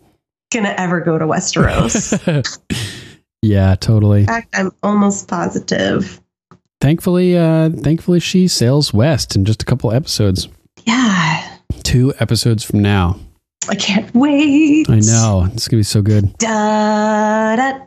going 0.52 0.66
to 0.66 0.80
ever 0.80 1.02
go 1.02 1.18
to 1.18 1.26
Westeros. 1.26 2.60
yeah, 3.42 3.76
totally. 3.76 4.22
in 4.22 4.28
fact, 4.28 4.56
I'm 4.58 4.72
almost 4.84 5.28
positive. 5.28 6.22
Thankfully, 6.82 7.38
uh, 7.38 7.70
thankfully, 7.70 8.20
she 8.20 8.48
sails 8.48 8.94
west 8.94 9.36
in 9.36 9.46
just 9.46 9.62
a 9.62 9.66
couple 9.66 9.92
episodes. 9.92 10.48
Yeah. 10.86 11.58
Two 11.84 12.14
episodes 12.20 12.64
from 12.64 12.82
now. 12.82 13.20
I 13.68 13.76
can't 13.76 14.14
wait. 14.14 14.88
I 14.90 15.00
know 15.00 15.48
it's 15.52 15.68
gonna 15.68 15.80
be 15.80 15.84
so 15.84 16.02
good. 16.04 16.38
Da, 16.38 17.56
da, 17.56 17.80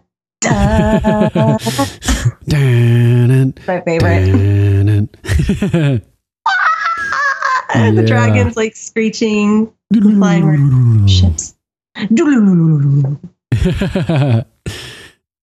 My 0.44 1.58
favorite. 3.84 4.86
dun, 4.86 4.86
dun. 4.86 5.08
And 7.74 7.98
the 7.98 8.02
Yeah. 8.02 8.08
dragon's 8.08 8.56
like 8.56 8.74
screeching, 8.76 9.70
flying 9.92 11.06
ships. 11.06 11.54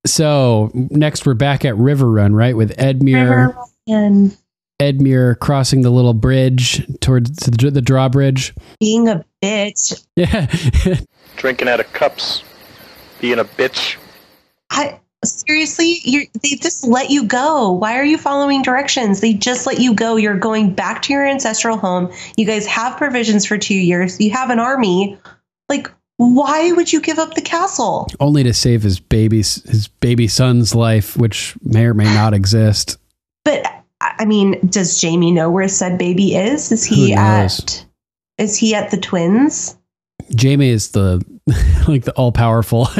so 0.05 0.71
next 0.73 1.25
we're 1.25 1.33
back 1.33 1.65
at 1.65 1.73
Riverrun, 1.75 2.33
right? 2.33 2.55
With 2.55 2.75
Edmure, 2.77 3.53
and 3.87 4.35
Edmure 4.81 5.37
crossing 5.39 5.81
the 5.81 5.89
little 5.91 6.13
bridge 6.13 6.85
towards 6.99 7.31
the, 7.37 7.71
the 7.71 7.81
drawbridge. 7.81 8.53
being 8.79 9.07
a 9.09 9.23
bitch. 9.43 10.01
Yeah, 10.15 10.47
Drinking 11.35 11.67
out 11.67 11.79
of 11.81 11.91
cups, 11.93 12.43
being 13.19 13.39
a 13.39 13.45
bitch. 13.45 13.97
I 14.69 14.99
seriously, 15.23 15.99
you 16.03 16.27
they 16.41 16.55
just 16.55 16.85
let 16.85 17.09
you 17.09 17.25
go. 17.25 17.71
Why 17.71 17.97
are 17.97 18.03
you 18.03 18.17
following 18.17 18.61
directions? 18.61 19.21
They 19.21 19.33
just 19.33 19.65
let 19.65 19.79
you 19.79 19.93
go. 19.93 20.15
You're 20.15 20.37
going 20.37 20.73
back 20.73 21.01
to 21.03 21.13
your 21.13 21.25
ancestral 21.25 21.77
home. 21.77 22.11
You 22.37 22.45
guys 22.45 22.65
have 22.67 22.97
provisions 22.97 23.45
for 23.45 23.57
two 23.57 23.75
years. 23.75 24.19
You 24.19 24.31
have 24.31 24.49
an 24.49 24.59
army. 24.59 25.17
Like, 25.69 25.91
why 26.17 26.71
would 26.71 26.93
you 26.93 27.01
give 27.01 27.19
up 27.19 27.33
the 27.33 27.41
castle? 27.41 28.07
only 28.19 28.43
to 28.43 28.53
save 28.53 28.83
his 28.83 28.99
baby 28.99 29.37
his 29.37 29.89
baby 29.99 30.27
son's 30.27 30.75
life, 30.75 31.17
which 31.17 31.55
may 31.63 31.85
or 31.85 31.93
may 31.93 32.05
not 32.05 32.33
exist. 32.33 32.97
But 33.43 33.65
I 33.65 34.15
I 34.19 34.25
mean, 34.25 34.59
does 34.67 35.01
Jaime 35.01 35.31
know 35.31 35.49
where 35.49 35.67
said 35.67 35.97
baby 35.97 36.35
is? 36.35 36.71
Is 36.71 36.83
he 36.83 37.13
at? 37.13 37.85
Is 38.37 38.57
he 38.57 38.75
at 38.75 38.91
the 38.91 38.97
twins? 38.97 39.77
Jaime 40.39 40.69
is 40.69 40.91
the 40.91 41.23
like 41.87 42.03
the 42.03 42.13
all 42.15 42.31
powerful 42.31 42.87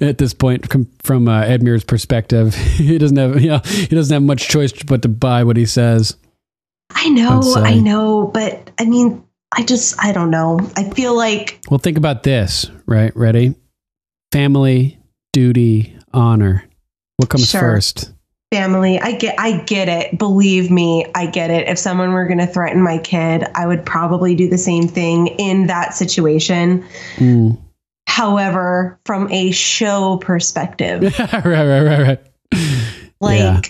at 0.00 0.18
this 0.18 0.32
point 0.32 0.68
com- 0.68 0.88
from 1.02 1.26
uh, 1.28 1.42
Edmure's 1.42 1.84
perspective. 1.84 2.54
He 2.78 2.96
doesn't 2.98 3.16
have 3.16 3.40
you 3.40 3.50
know, 3.50 3.60
he 3.64 3.86
doesn't 3.86 4.12
have 4.14 4.22
much 4.22 4.48
choice 4.48 4.72
but 4.72 5.02
to 5.02 5.08
buy 5.08 5.44
what 5.44 5.56
he 5.56 5.66
says. 5.66 6.16
I 6.90 7.08
know. 7.08 7.54
I 7.56 7.74
know, 7.74 8.28
but 8.32 8.70
I 8.78 8.84
mean, 8.84 9.24
I 9.52 9.64
just, 9.64 10.02
I 10.02 10.12
don't 10.12 10.30
know. 10.30 10.60
I 10.76 10.88
feel 10.90 11.16
like 11.16 11.60
Well, 11.70 11.78
think 11.78 11.98
about 11.98 12.22
this, 12.22 12.70
right? 12.86 13.14
Ready? 13.16 13.54
Family, 14.32 14.98
duty, 15.32 15.96
honor. 16.12 16.64
What 17.16 17.30
comes 17.30 17.48
Sure. 17.48 17.60
first? 17.60 18.12
family. 18.50 18.98
I 18.98 19.12
get, 19.12 19.34
I 19.38 19.58
get 19.64 19.88
it. 19.90 20.18
Believe 20.18 20.70
me, 20.70 21.04
I 21.14 21.26
get 21.26 21.50
it. 21.50 21.68
If 21.68 21.78
someone 21.78 22.12
were 22.12 22.26
going 22.26 22.38
to 22.38 22.46
threaten 22.46 22.82
my 22.82 22.96
kid, 22.96 23.44
I 23.54 23.66
would 23.66 23.84
probably 23.84 24.34
do 24.34 24.48
the 24.48 24.56
same 24.56 24.88
thing 24.88 25.26
in 25.38 25.66
that 25.66 25.92
situation. 25.94 26.82
Mm. 27.16 27.58
However, 28.18 28.98
from 29.06 29.30
a 29.30 29.52
show 29.52 30.16
perspective, 30.18 31.02
right, 31.18 31.44
right, 31.44 31.80
right, 31.82 32.00
right. 32.08 32.20
like 33.20 33.38
Yeah. 33.38 33.60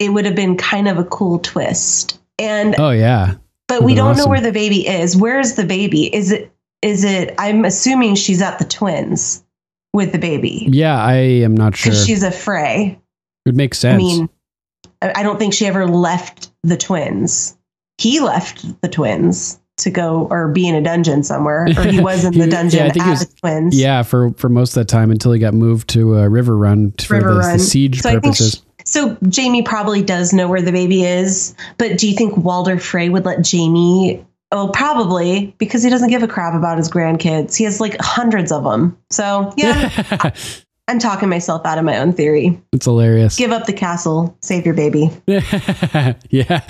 it 0.00 0.08
would 0.12 0.24
have 0.24 0.34
been 0.34 0.56
kind 0.56 0.88
of 0.88 0.98
a 0.98 1.04
cool 1.04 1.38
twist. 1.38 2.18
And 2.36 2.74
Oh 2.80 2.90
yeah. 2.90 3.34
but 3.68 3.84
we 3.84 3.94
don't 3.94 4.16
know 4.16 4.26
where 4.26 4.40
the 4.40 4.50
baby 4.50 4.88
is. 4.88 5.16
Where 5.16 5.38
is 5.38 5.54
the 5.54 5.64
baby? 5.64 6.12
Is 6.12 6.32
it? 6.32 6.52
Is 6.82 7.04
it? 7.04 7.32
I'm 7.38 7.64
assuming 7.64 8.16
she's 8.16 8.42
at 8.42 8.58
the 8.58 8.64
twins 8.64 9.44
with 9.92 10.10
the 10.10 10.18
baby 10.18 10.66
Yeah, 10.68 11.00
I 11.00 11.14
am 11.14 11.54
not 11.56 11.76
sure. 11.76 11.92
she's 11.94 12.24
a 12.24 12.32
Frey. 12.32 12.98
it 12.98 13.48
would 13.48 13.56
make 13.56 13.74
sense. 13.74 13.94
I 13.94 13.98
mean, 13.98 14.28
I 15.00 15.22
don't 15.22 15.38
think 15.38 15.54
she 15.54 15.66
ever 15.66 15.86
left 15.86 16.50
the 16.64 16.76
twins. 16.76 17.56
He 17.98 18.18
left 18.18 18.80
the 18.80 18.88
twins 18.88 19.59
to 19.80 19.90
go 19.90 20.26
or 20.30 20.48
be 20.48 20.66
in 20.68 20.74
a 20.74 20.80
dungeon 20.82 21.22
somewhere, 21.22 21.66
or 21.76 21.82
he 21.84 22.00
was 22.00 22.24
in 22.24 22.32
the 22.38 22.46
dungeon 22.46 22.80
yeah, 22.80 22.86
at 23.02 23.08
was- 23.08 23.26
the 23.26 23.34
twins. 23.40 23.78
yeah, 23.78 24.02
for 24.02 24.32
for 24.34 24.48
most 24.48 24.70
of 24.70 24.74
that 24.76 24.88
time 24.88 25.10
until 25.10 25.32
he 25.32 25.38
got 25.40 25.54
moved 25.54 25.88
to 25.90 26.16
uh, 26.16 26.22
Riverrun 26.28 27.00
for 27.00 27.14
River 27.16 27.34
the, 27.34 27.40
Run. 27.40 27.52
the 27.54 27.58
siege 27.58 28.00
So 28.00 28.08
I 28.08 28.12
think 28.12 28.22
purposes. 28.24 28.62
so 28.84 29.16
Jaime 29.34 29.62
probably 29.62 30.02
does 30.02 30.32
know 30.32 30.48
where 30.48 30.62
the 30.62 30.72
baby 30.72 31.04
is, 31.04 31.54
but 31.78 31.98
do 31.98 32.08
you 32.08 32.16
think 32.16 32.36
Walder 32.36 32.78
Frey 32.78 33.08
would 33.08 33.24
let 33.24 33.48
Jaime? 33.50 34.24
Oh, 34.52 34.68
probably 34.74 35.54
because 35.58 35.82
he 35.84 35.90
doesn't 35.90 36.10
give 36.10 36.24
a 36.24 36.28
crap 36.28 36.54
about 36.54 36.76
his 36.76 36.90
grandkids. 36.90 37.56
He 37.56 37.62
has 37.64 37.80
like 37.80 37.96
hundreds 38.00 38.50
of 38.50 38.64
them. 38.64 38.98
So 39.08 39.52
yeah, 39.56 40.32
I'm 40.88 40.98
talking 40.98 41.28
myself 41.28 41.64
out 41.64 41.78
of 41.78 41.84
my 41.84 41.98
own 41.98 42.12
theory. 42.12 42.60
it's 42.72 42.86
hilarious. 42.86 43.36
Give 43.36 43.52
up 43.52 43.66
the 43.66 43.72
castle, 43.72 44.36
save 44.42 44.64
your 44.66 44.74
baby. 44.74 45.08
yeah. 46.30 46.66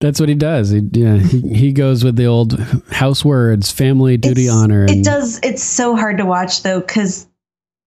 That's 0.00 0.20
what 0.20 0.28
he 0.28 0.34
does. 0.36 0.70
He, 0.70 0.80
yeah, 0.92 1.16
he, 1.16 1.40
he 1.54 1.72
goes 1.72 2.04
with 2.04 2.14
the 2.16 2.26
old 2.26 2.58
house 2.90 3.24
words, 3.24 3.72
family, 3.72 4.16
duty, 4.16 4.44
It's- 4.44 4.56
honor. 4.56 4.84
It 4.88 5.04
does. 5.04 5.40
It's 5.42 5.62
so 5.62 5.96
hard 5.96 6.18
to 6.18 6.24
watch 6.24 6.62
though, 6.62 6.80
because 6.80 7.26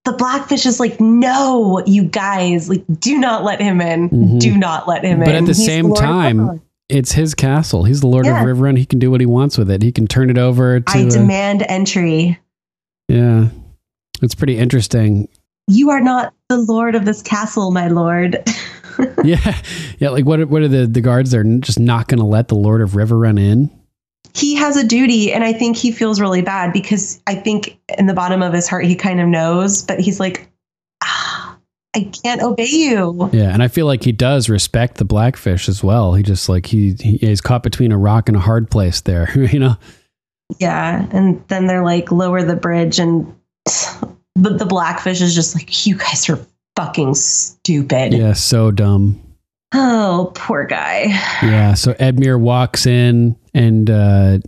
the 0.04 0.12
Blackfish 0.12 0.66
is 0.66 0.78
like, 0.80 1.00
no, 1.00 1.82
you 1.86 2.04
guys, 2.04 2.68
like, 2.68 2.84
do 2.98 3.16
not 3.18 3.44
let 3.44 3.60
him 3.60 3.80
in. 3.80 4.10
Mhm. 4.10 4.40
Do 4.40 4.56
not 4.58 4.86
let 4.88 5.04
him 5.04 5.20
in. 5.22 5.24
But 5.24 5.34
at 5.36 5.42
the 5.42 5.48
He's 5.54 5.64
same 5.64 5.86
Lord 5.86 5.98
time, 6.00 6.60
it's 6.88 7.12
his 7.12 7.34
castle. 7.34 7.84
He's 7.84 8.00
the 8.02 8.08
Lord 8.08 8.26
Yeah. 8.26 8.40
of 8.42 8.46
Riverrun. 8.46 8.76
He 8.76 8.84
can 8.84 8.98
do 8.98 9.10
what 9.10 9.20
he 9.20 9.26
wants 9.26 9.56
with 9.56 9.70
it. 9.70 9.80
He 9.82 9.92
can 9.92 10.06
turn 10.06 10.28
it 10.28 10.36
over 10.38 10.80
to. 10.80 10.92
I 10.98 11.08
demand 11.08 11.64
entry. 11.68 12.38
yeah. 13.08 13.48
It's 14.20 14.34
pretty 14.34 14.58
interesting. 14.58 15.28
You 15.68 15.90
are 15.90 16.00
not 16.00 16.32
the 16.48 16.58
lord 16.58 16.94
of 16.94 17.04
this 17.06 17.22
castle, 17.22 17.70
my 17.70 17.88
lord. 17.88 18.36
yeah, 19.24 19.60
yeah. 19.98 20.10
Like, 20.10 20.24
what? 20.24 20.48
What 20.48 20.62
are 20.62 20.68
the 20.68 20.86
the 20.86 21.00
guards? 21.00 21.30
They're 21.30 21.44
just 21.44 21.78
not 21.80 22.08
going 22.08 22.20
to 22.20 22.26
let 22.26 22.48
the 22.48 22.54
Lord 22.56 22.80
of 22.80 22.90
Riverrun 22.90 23.38
in. 23.40 23.70
he 24.34 24.54
has 24.54 24.76
a 24.76 24.86
duty, 24.86 25.32
and 25.32 25.44
I 25.44 25.52
think 25.52 25.76
he 25.76 25.92
feels 25.92 26.20
really 26.20 26.42
bad 26.42 26.72
because 26.72 27.20
I 27.26 27.34
think 27.34 27.78
in 27.98 28.06
the 28.06 28.14
bottom 28.14 28.42
of 28.42 28.52
his 28.52 28.68
heart 28.68 28.84
he 28.86 28.94
kind 28.94 29.20
of 29.20 29.28
knows, 29.28 29.82
but 29.82 30.00
he's 30.00 30.18
like, 30.20 30.50
ah, 31.02 31.58
I 31.94 32.10
can't 32.22 32.42
obey 32.42 32.68
you. 32.68 33.28
Yeah, 33.32 33.52
and 33.52 33.62
I 33.62 33.68
feel 33.68 33.86
like 33.86 34.02
he 34.02 34.12
does 34.12 34.48
respect 34.48 34.96
the 34.96 35.04
blackfish 35.04 35.68
as 35.68 35.84
well. 35.84 36.14
He 36.14 36.22
just 36.22 36.48
like 36.48 36.66
he, 36.66 36.94
he 36.98 37.18
he's 37.18 37.40
caught 37.40 37.62
between 37.62 37.92
a 37.92 37.98
rock 37.98 38.28
and 38.28 38.36
a 38.36 38.40
hard 38.40 38.70
place 38.70 39.00
there. 39.02 39.30
you 39.52 39.58
know. 39.58 39.76
Yeah, 40.58 41.06
and 41.12 41.42
then 41.48 41.66
they're 41.66 41.84
like 41.84 42.12
lower 42.12 42.42
the 42.42 42.56
bridge, 42.56 42.98
and 42.98 43.34
the 44.34 44.50
the 44.50 44.66
blackfish 44.66 45.20
is 45.20 45.34
just 45.34 45.54
like, 45.54 45.86
you 45.86 45.96
guys 45.96 46.28
are 46.30 46.38
fucking 46.76 47.14
stupid. 47.14 48.12
Yeah, 48.12 48.32
so 48.32 48.70
dumb. 48.70 49.20
Oh, 49.74 50.32
poor 50.34 50.64
guy. 50.66 51.04
Yeah, 51.42 51.74
so 51.74 51.94
Edmure 51.94 52.38
walks 52.40 52.86
in 52.86 53.36
and 53.54 53.88
uh 53.90 54.38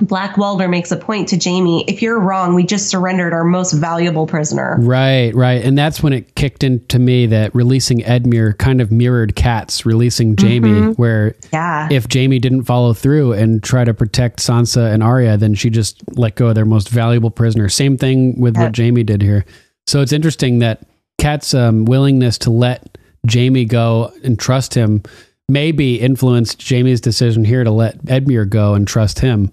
Black 0.00 0.36
Walder 0.38 0.68
makes 0.68 0.92
a 0.92 0.96
point 0.96 1.26
to 1.30 1.38
Jaime. 1.42 1.84
If 1.88 2.02
you're 2.02 2.20
wrong, 2.20 2.54
we 2.54 2.62
just 2.62 2.88
surrendered 2.88 3.32
our 3.32 3.42
most 3.42 3.72
valuable 3.72 4.28
prisoner. 4.28 4.76
right, 4.78 5.34
right. 5.34 5.60
And 5.64 5.76
that's 5.76 6.00
when 6.04 6.12
it 6.12 6.36
kicked 6.36 6.62
into 6.62 7.00
me 7.00 7.26
that 7.26 7.52
releasing 7.52 7.98
Edmure 8.02 8.56
kind 8.58 8.80
of 8.80 8.92
mirrored 8.92 9.34
Kat's 9.34 9.84
releasing 9.84 10.36
Jaime 10.38 10.68
Mhm. 10.70 10.98
where 10.98 11.34
Yeah. 11.52 11.88
if 11.90 12.06
Jaime 12.12 12.38
didn't 12.38 12.62
follow 12.62 12.92
through 12.94 13.32
and 13.32 13.60
try 13.60 13.82
to 13.82 13.92
protect 13.92 14.38
Sansa 14.38 14.92
and 14.94 15.02
Arya, 15.02 15.36
then 15.36 15.54
she 15.54 15.68
just 15.68 16.00
let 16.14 16.36
go 16.36 16.46
of 16.46 16.54
their 16.54 16.64
most 16.64 16.90
valuable 16.90 17.30
prisoner. 17.30 17.68
Same 17.68 17.96
thing 17.96 18.40
with 18.40 18.56
what 18.56 18.76
Jaime 18.76 19.02
did 19.02 19.20
here. 19.20 19.44
So 19.88 20.00
it's 20.00 20.12
interesting 20.12 20.60
that 20.60 20.78
Kat's 21.18 21.52
um, 21.54 21.84
willingness 21.84 22.38
to 22.38 22.50
let 22.50 22.96
Jaime 23.30 23.64
go 23.64 24.12
and 24.22 24.38
trust 24.38 24.74
him 24.74 25.02
maybe 25.48 26.00
influenced 26.00 26.66
Jaime's 26.68 27.00
decision 27.00 27.44
here 27.44 27.64
to 27.64 27.70
let 27.70 28.04
Edmure 28.04 28.48
go 28.48 28.74
and 28.74 28.86
trust 28.86 29.18
him. 29.20 29.52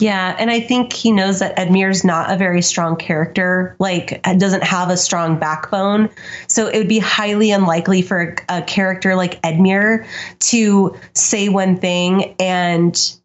Yeah, 0.00 0.34
and 0.36 0.50
I 0.50 0.58
think 0.58 0.92
he 0.92 1.12
knows 1.12 1.38
that 1.38 1.56
Edmure's 1.56 2.04
not 2.04 2.32
a 2.32 2.36
very 2.36 2.60
strong 2.60 2.96
character, 2.96 3.76
like 3.78 4.20
doesn't 4.36 4.64
have 4.64 4.90
a 4.90 4.96
strong 4.96 5.38
backbone. 5.38 6.10
So 6.48 6.66
it 6.66 6.76
would 6.76 6.88
be 6.88 6.98
highly 6.98 7.52
unlikely 7.52 8.02
for 8.02 8.34
a, 8.48 8.58
a 8.58 8.62
character 8.62 9.14
like 9.14 9.40
Edmure 9.42 10.04
to 10.40 10.96
say 11.14 11.48
one 11.48 11.76
thing 11.76 12.34
and 12.40 13.16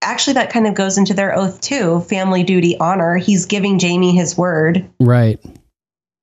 actually 0.00 0.34
that 0.34 0.48
kind 0.48 0.66
of 0.66 0.74
goes 0.74 0.96
into 0.96 1.12
their 1.12 1.36
oath 1.36 1.60
too, 1.60 2.00
family 2.00 2.44
duty 2.44 2.78
honor. 2.78 3.16
He's 3.16 3.44
giving 3.44 3.78
Jaime 3.78 4.16
his 4.16 4.38
word. 4.38 4.88
Right. 5.00 5.38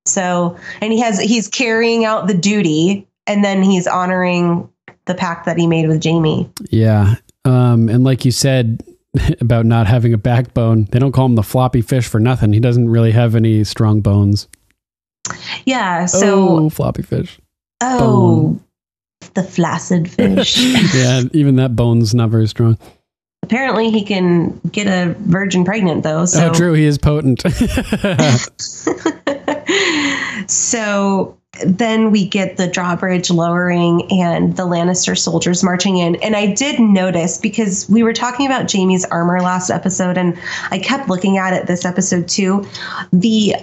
So, 0.05 0.57
and 0.81 0.93
he 0.93 0.99
has 0.99 1.19
he's 1.19 1.47
carrying 1.47 2.05
out 2.05 2.27
the 2.27 2.33
duty 2.33 3.07
and 3.27 3.43
then 3.43 3.63
he's 3.63 3.87
honoring 3.87 4.69
the 5.05 5.15
pact 5.15 5.45
that 5.45 5.57
he 5.57 5.67
made 5.67 5.87
with 5.87 6.03
Jaime. 6.03 6.49
Yeah. 6.69 7.15
Um, 7.43 7.89
and 7.89 8.03
like 8.03 8.25
you 8.25 8.31
said 8.31 8.83
about 9.41 9.65
not 9.65 9.87
having 9.87 10.13
a 10.13 10.17
backbone, 10.17 10.85
they 10.91 10.99
don't 10.99 11.11
call 11.11 11.25
him 11.25 11.35
the 11.35 11.43
floppy 11.43 11.81
fish 11.81 12.07
for 12.07 12.19
nothing. 12.19 12.53
He 12.53 12.59
doesn't 12.59 12.89
really 12.89 13.11
have 13.11 13.35
any 13.35 13.63
strong 13.63 14.01
bones. 14.01 14.47
Yeah, 15.65 16.05
so 16.05 16.49
oh, 16.49 16.69
floppy 16.69 17.01
fish. 17.01 17.39
Oh, 17.81 18.59
the 19.33 19.41
flaccid 19.43 20.09
fish. 20.11 20.57
yeah, 20.93 21.23
even 21.33 21.55
that 21.55 21.75
bone's 21.75 22.13
not 22.13 22.29
very 22.29 22.47
strong. 22.47 22.77
Apparently, 23.41 23.91
he 23.91 24.03
can 24.03 24.59
get 24.71 24.87
a 24.87 25.13
virgin 25.19 25.65
pregnant, 25.65 26.03
though. 26.03 26.25
So, 26.25 26.49
oh, 26.49 26.53
true. 26.53 26.73
He 26.73 26.85
is 26.85 26.97
potent. 26.97 27.43
so 30.47 31.37
then 31.65 32.11
we 32.11 32.27
get 32.27 32.57
the 32.57 32.67
drawbridge 32.67 33.31
lowering 33.31 34.11
and 34.11 34.55
the 34.57 34.63
Lannister 34.63 35.17
soldiers 35.17 35.63
marching 35.63 35.97
in. 35.97 36.15
And 36.17 36.35
I 36.35 36.53
did 36.53 36.79
notice 36.79 37.37
because 37.37 37.89
we 37.89 38.03
were 38.03 38.13
talking 38.13 38.45
about 38.45 38.71
Jaime's 38.71 39.05
armor 39.05 39.41
last 39.41 39.69
episode, 39.69 40.17
and 40.17 40.37
I 40.71 40.79
kept 40.79 41.09
looking 41.09 41.37
at 41.37 41.53
it 41.53 41.67
this 41.67 41.85
episode 41.85 42.27
too. 42.27 42.67
The 43.13 43.55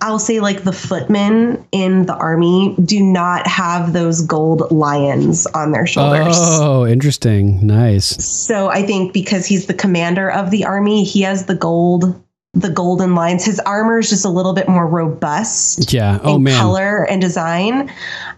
I'll 0.00 0.18
say 0.18 0.40
like 0.40 0.64
the 0.64 0.72
footmen 0.72 1.64
in 1.72 2.06
the 2.06 2.14
army 2.14 2.74
do 2.84 3.02
not 3.02 3.46
have 3.46 3.92
those 3.92 4.20
gold 4.20 4.70
lions 4.70 5.46
on 5.46 5.72
their 5.72 5.86
shoulders. 5.86 6.36
oh, 6.36 6.86
interesting. 6.86 7.66
Nice. 7.66 8.06
So 8.24 8.68
I 8.68 8.82
think 8.82 9.12
because 9.12 9.46
he's 9.46 9.66
the 9.66 9.74
commander 9.74 10.30
of 10.30 10.50
the 10.50 10.64
army, 10.64 11.04
he 11.04 11.22
has 11.22 11.46
the 11.46 11.54
gold, 11.54 12.21
the 12.54 12.68
golden 12.68 13.14
lines. 13.14 13.44
His 13.44 13.58
armor 13.60 13.98
is 13.98 14.10
just 14.10 14.24
a 14.24 14.28
little 14.28 14.52
bit 14.52 14.68
more 14.68 14.86
robust. 14.86 15.92
Yeah. 15.92 16.18
Oh, 16.22 16.36
in 16.36 16.42
man. 16.42 16.58
color 16.60 17.04
and 17.08 17.20
design, 17.20 17.90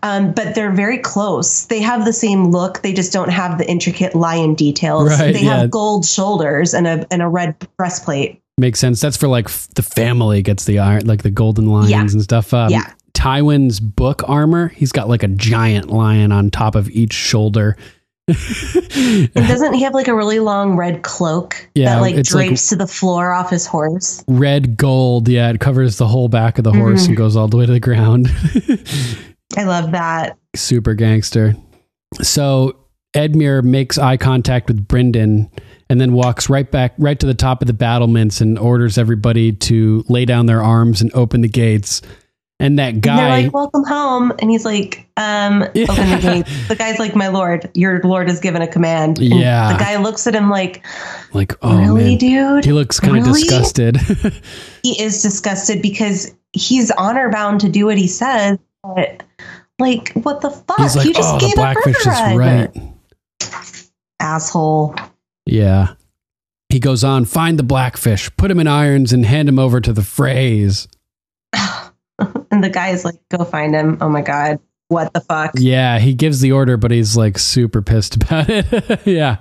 um, 0.02 0.33
but 0.33 0.55
they're 0.55 0.70
very 0.73 0.99
close. 0.99 1.67
They 1.67 1.81
have 1.81 2.05
the 2.05 2.12
same 2.12 2.47
look. 2.52 2.83
They 2.83 2.93
just 2.93 3.12
don't 3.12 3.31
have 3.31 3.59
the 3.59 3.68
intricate 3.68 4.15
lion 4.15 4.55
details. 4.55 5.10
Right, 5.10 5.33
they 5.34 5.43
yeah. 5.43 5.60
have 5.62 5.70
gold 5.70 6.05
shoulders 6.07 6.75
and 6.75 6.86
a 6.86 7.07
and 7.10 7.23
a 7.23 7.28
red 7.28 7.57
breastplate. 7.76 8.41
Makes 8.57 8.78
sense. 8.78 9.01
That's 9.01 9.17
for 9.17 9.26
like 9.26 9.47
f- 9.47 9.68
the 9.75 9.83
family 9.83 10.43
gets 10.43 10.65
the 10.65 10.78
iron, 10.78 11.07
like 11.07 11.23
the 11.25 11.31
golden 11.31 11.67
lions 11.67 11.91
Yeah. 11.91 12.01
and 12.02 12.23
stuff. 12.23 12.55
Um, 12.55 12.70
Yeah. 12.70 12.93
Tywin's 13.15 13.81
book 13.81 14.23
armor, 14.28 14.68
he's 14.68 14.93
got 14.93 15.09
like 15.09 15.23
a 15.23 15.28
giant 15.28 15.89
lion 15.91 16.31
on 16.31 16.51
top 16.51 16.75
of 16.75 16.91
each 16.91 17.12
shoulder. 17.12 17.76
And 18.97 19.33
doesn't 19.35 19.75
he 19.75 19.83
have 19.83 19.93
like 19.94 20.09
a 20.09 20.15
really 20.15 20.39
long 20.39 20.77
red 20.77 21.03
cloak 21.03 21.69
Yeah, 21.75 21.97
that 21.97 22.01
like 22.01 22.15
it's 22.15 22.33
like- 22.35 22.47
drapes 22.49 22.69
to 22.70 22.77
the 22.77 22.86
floor 22.86 23.33
off 23.33 23.51
his 23.51 23.67
horse? 23.67 24.25
Red 24.28 24.77
gold. 24.77 25.28
Yeah. 25.28 25.51
It 25.51 25.61
covers 25.61 25.99
the 25.99 26.07
whole 26.07 26.28
back 26.28 26.59
of 26.59 26.65
the 26.65 26.73
horse 26.73 27.05
Mhm. 27.05 27.09
and 27.09 27.17
goes 27.17 27.36
all 27.36 27.49
the 27.49 27.57
way 27.57 27.67
to 27.67 27.73
the 27.73 27.81
ground. 27.81 28.28
I 29.57 29.65
love 29.65 29.93
that. 29.93 30.36
super 30.57 30.94
gangster. 30.94 31.55
So 32.23 32.77
Edmure 33.15 33.62
makes 33.62 33.99
eye 33.99 34.17
contact 34.17 34.69
with 34.69 34.86
Brynden 34.89 35.51
and 35.91 36.01
then 36.01 36.12
walks 36.15 36.49
right 36.49 36.70
back 36.70 36.94
right 36.99 37.19
to 37.20 37.27
the 37.27 37.35
top 37.35 37.61
of 37.61 37.67
the 37.67 37.73
battlements 37.75 38.41
and 38.41 38.59
orders 38.59 38.97
everybody 38.97 39.53
to 39.53 40.05
lay 40.09 40.25
down 40.25 40.47
their 40.47 40.62
arms 40.62 41.01
and 41.03 41.12
open 41.15 41.43
the 41.43 41.49
gates. 41.49 42.01
And 42.65 42.78
that 42.78 42.94
And 42.94 43.02
they're 43.02 43.15
guy 43.17 43.43
like, 43.43 43.52
"Welcome 43.52 43.84
home," 43.84 44.33
and 44.39 44.51
he's 44.51 44.65
like, 44.65 45.07
"Um, 45.18 45.62
open 45.62 45.75
the 45.75 46.18
gate." 46.23 46.47
The 46.68 46.76
guy's 46.76 46.99
like, 46.99 47.15
"My 47.15 47.28
lord, 47.28 47.70
your 47.75 48.01
lord 48.02 48.28
has 48.28 48.41
given 48.41 48.62
a 48.62 48.67
command." 48.67 49.18
And 49.18 49.28
Yeah. 49.39 49.73
the 49.75 49.78
guy 49.78 49.99
looks 49.99 50.26
at 50.26 50.34
him 50.34 50.49
like, 50.49 50.83
like, 51.34 51.52
oh 51.60 51.76
"Really, 51.76 52.10
man. 52.10 52.18
dude?" 52.18 52.65
He 52.65 52.73
looks 52.73 52.99
kind 53.01 53.18
of 53.18 53.26
Really?" 53.26 53.43
disgusted. 53.43 54.01
He 54.83 55.01
is 55.01 55.20
disgusted 55.20 55.83
because 55.83 56.34
he's 56.52 56.91
honor 56.93 57.31
bound 57.31 57.60
to 57.60 57.68
do 57.68 57.84
what 57.86 57.99
he 57.99 58.07
says, 58.07 58.59
but 58.83 59.23
like, 59.78 60.12
what 60.12 60.41
the 60.41 60.51
fuck? 60.51 60.78
He's 60.78 60.97
like, 60.97 61.07
you 61.07 61.12
just 61.12 61.34
oh, 61.34 61.39
gave 61.39 61.55
the 61.55 61.60
a 61.60 61.65
blackfish 61.65 62.01
is 62.01 62.07
right. 62.07 62.70
asshole. 64.20 64.94
Yeah. 65.47 65.94
He 66.70 66.81
goes 66.81 67.05
on, 67.05 67.25
find 67.25 67.59
the 67.59 67.62
blackfish, 67.62 68.34
put 68.36 68.51
him 68.51 68.59
in 68.59 68.67
irons, 68.67 69.12
and 69.12 69.26
hand 69.26 69.49
him 69.49 69.59
over 69.59 69.81
to 69.81 69.93
the 69.93 70.01
Freys. 70.02 70.89
The 72.65 72.70
guy 72.70 72.89
is 72.89 73.05
like, 73.05 73.17
"Go 73.31 73.44
find 73.44 73.75
him." 73.75 73.99
Oh 74.01 74.09
my 74.09 74.23
god, 74.23 74.59
what 74.89 75.12
the 75.12 75.20
fuck? 75.20 75.52
Yeah, 75.57 75.99
he 75.99 76.15
gives 76.15 76.41
the 76.41 76.52
order, 76.52 76.76
but 76.76 76.91
he's 76.91 77.17
like 77.17 77.39
super 77.39 77.83
pissed 77.83 78.17
about 78.23 78.47
it. 78.49 79.07
yeah. 79.07 79.36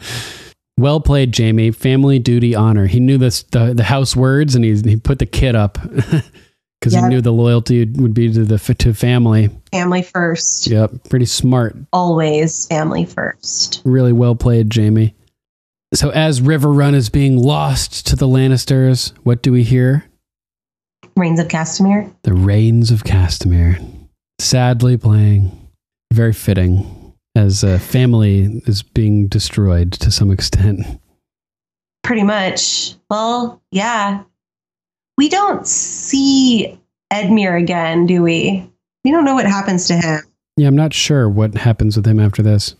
Well 0.78 1.00
played, 1.00 1.38
Jaime. 1.38 1.72
Family 1.72 2.20
duty 2.20 2.56
honor. 2.56 2.88
He 2.88 3.00
knew 3.00 3.18
this 3.18 3.44
the, 3.44 3.74
the 3.74 3.84
house 3.84 4.16
words 4.16 4.56
and 4.56 4.66
he 4.66 4.76
he 4.76 4.98
put 4.98 5.20
the 5.20 5.26
kid 5.26 5.56
up 5.56 5.78
because 5.84 6.94
Yeah. 6.94 7.02
he 7.04 7.08
knew 7.10 7.22
the 7.22 7.32
loyalty 7.32 7.86
would 7.86 8.14
be 8.14 8.32
to 8.34 8.44
the 8.44 8.58
to 8.80 8.94
family. 8.94 9.50
Family 9.72 10.02
first, 10.02 10.68
Yep, 10.68 11.10
pretty 11.10 11.26
smart. 11.26 11.76
always 11.94 12.66
family 12.68 13.06
first. 13.06 13.82
Really 13.86 14.14
well 14.14 14.36
played, 14.36 14.74
Jaime. 14.76 15.14
So 15.94 16.10
as 16.10 16.42
Riverrun 16.42 16.96
is 16.96 17.10
being 17.10 17.38
lost 17.38 18.08
to 18.08 18.16
the 18.16 18.28
Lannisters, 18.28 19.14
what 19.24 19.44
do 19.44 19.52
we 19.52 19.62
hear? 19.64 20.06
Rains 21.16 21.40
of 21.40 21.48
Castamere. 21.48 22.14
The 22.24 22.34
Rains 22.34 22.92
of 22.92 23.04
Castamere. 23.04 23.84
Sadly 24.40 24.98
playing. 24.98 25.52
Very 26.12 26.34
fitting 26.34 27.14
as 27.36 27.64
a 27.64 27.80
family 27.80 28.62
is 28.66 28.84
being 28.84 29.28
destroyed 29.28 29.94
to 29.94 30.12
some 30.12 30.32
extent. 30.32 31.00
Pretty 32.04 32.24
much. 32.24 32.96
Well, 33.10 33.62
yeah. 33.72 34.24
We 35.18 35.30
don't 35.30 35.66
see 35.68 36.80
Edmure 37.12 37.60
again, 37.60 38.06
do 38.06 38.22
we? 38.22 38.70
We 39.04 39.12
don't 39.12 39.26
know 39.26 39.36
what 39.36 39.46
happens 39.46 39.88
to 39.88 39.96
him. 39.96 40.22
Yeah, 40.58 40.68
I'm 40.68 40.76
not 40.76 40.94
sure 40.94 41.30
what 41.30 41.56
happens 41.56 41.96
with 41.96 42.06
him 42.06 42.20
after 42.20 42.42
this. 42.42 42.76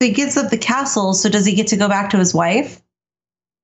He 0.00 0.10
gives 0.12 0.36
up 0.36 0.50
the 0.50 0.58
castle, 0.58 1.14
so 1.14 1.28
does 1.28 1.46
he 1.46 1.54
get 1.54 1.68
to 1.68 1.76
go 1.76 1.88
back 1.88 2.10
to 2.10 2.18
his 2.18 2.34
wife? 2.34 2.82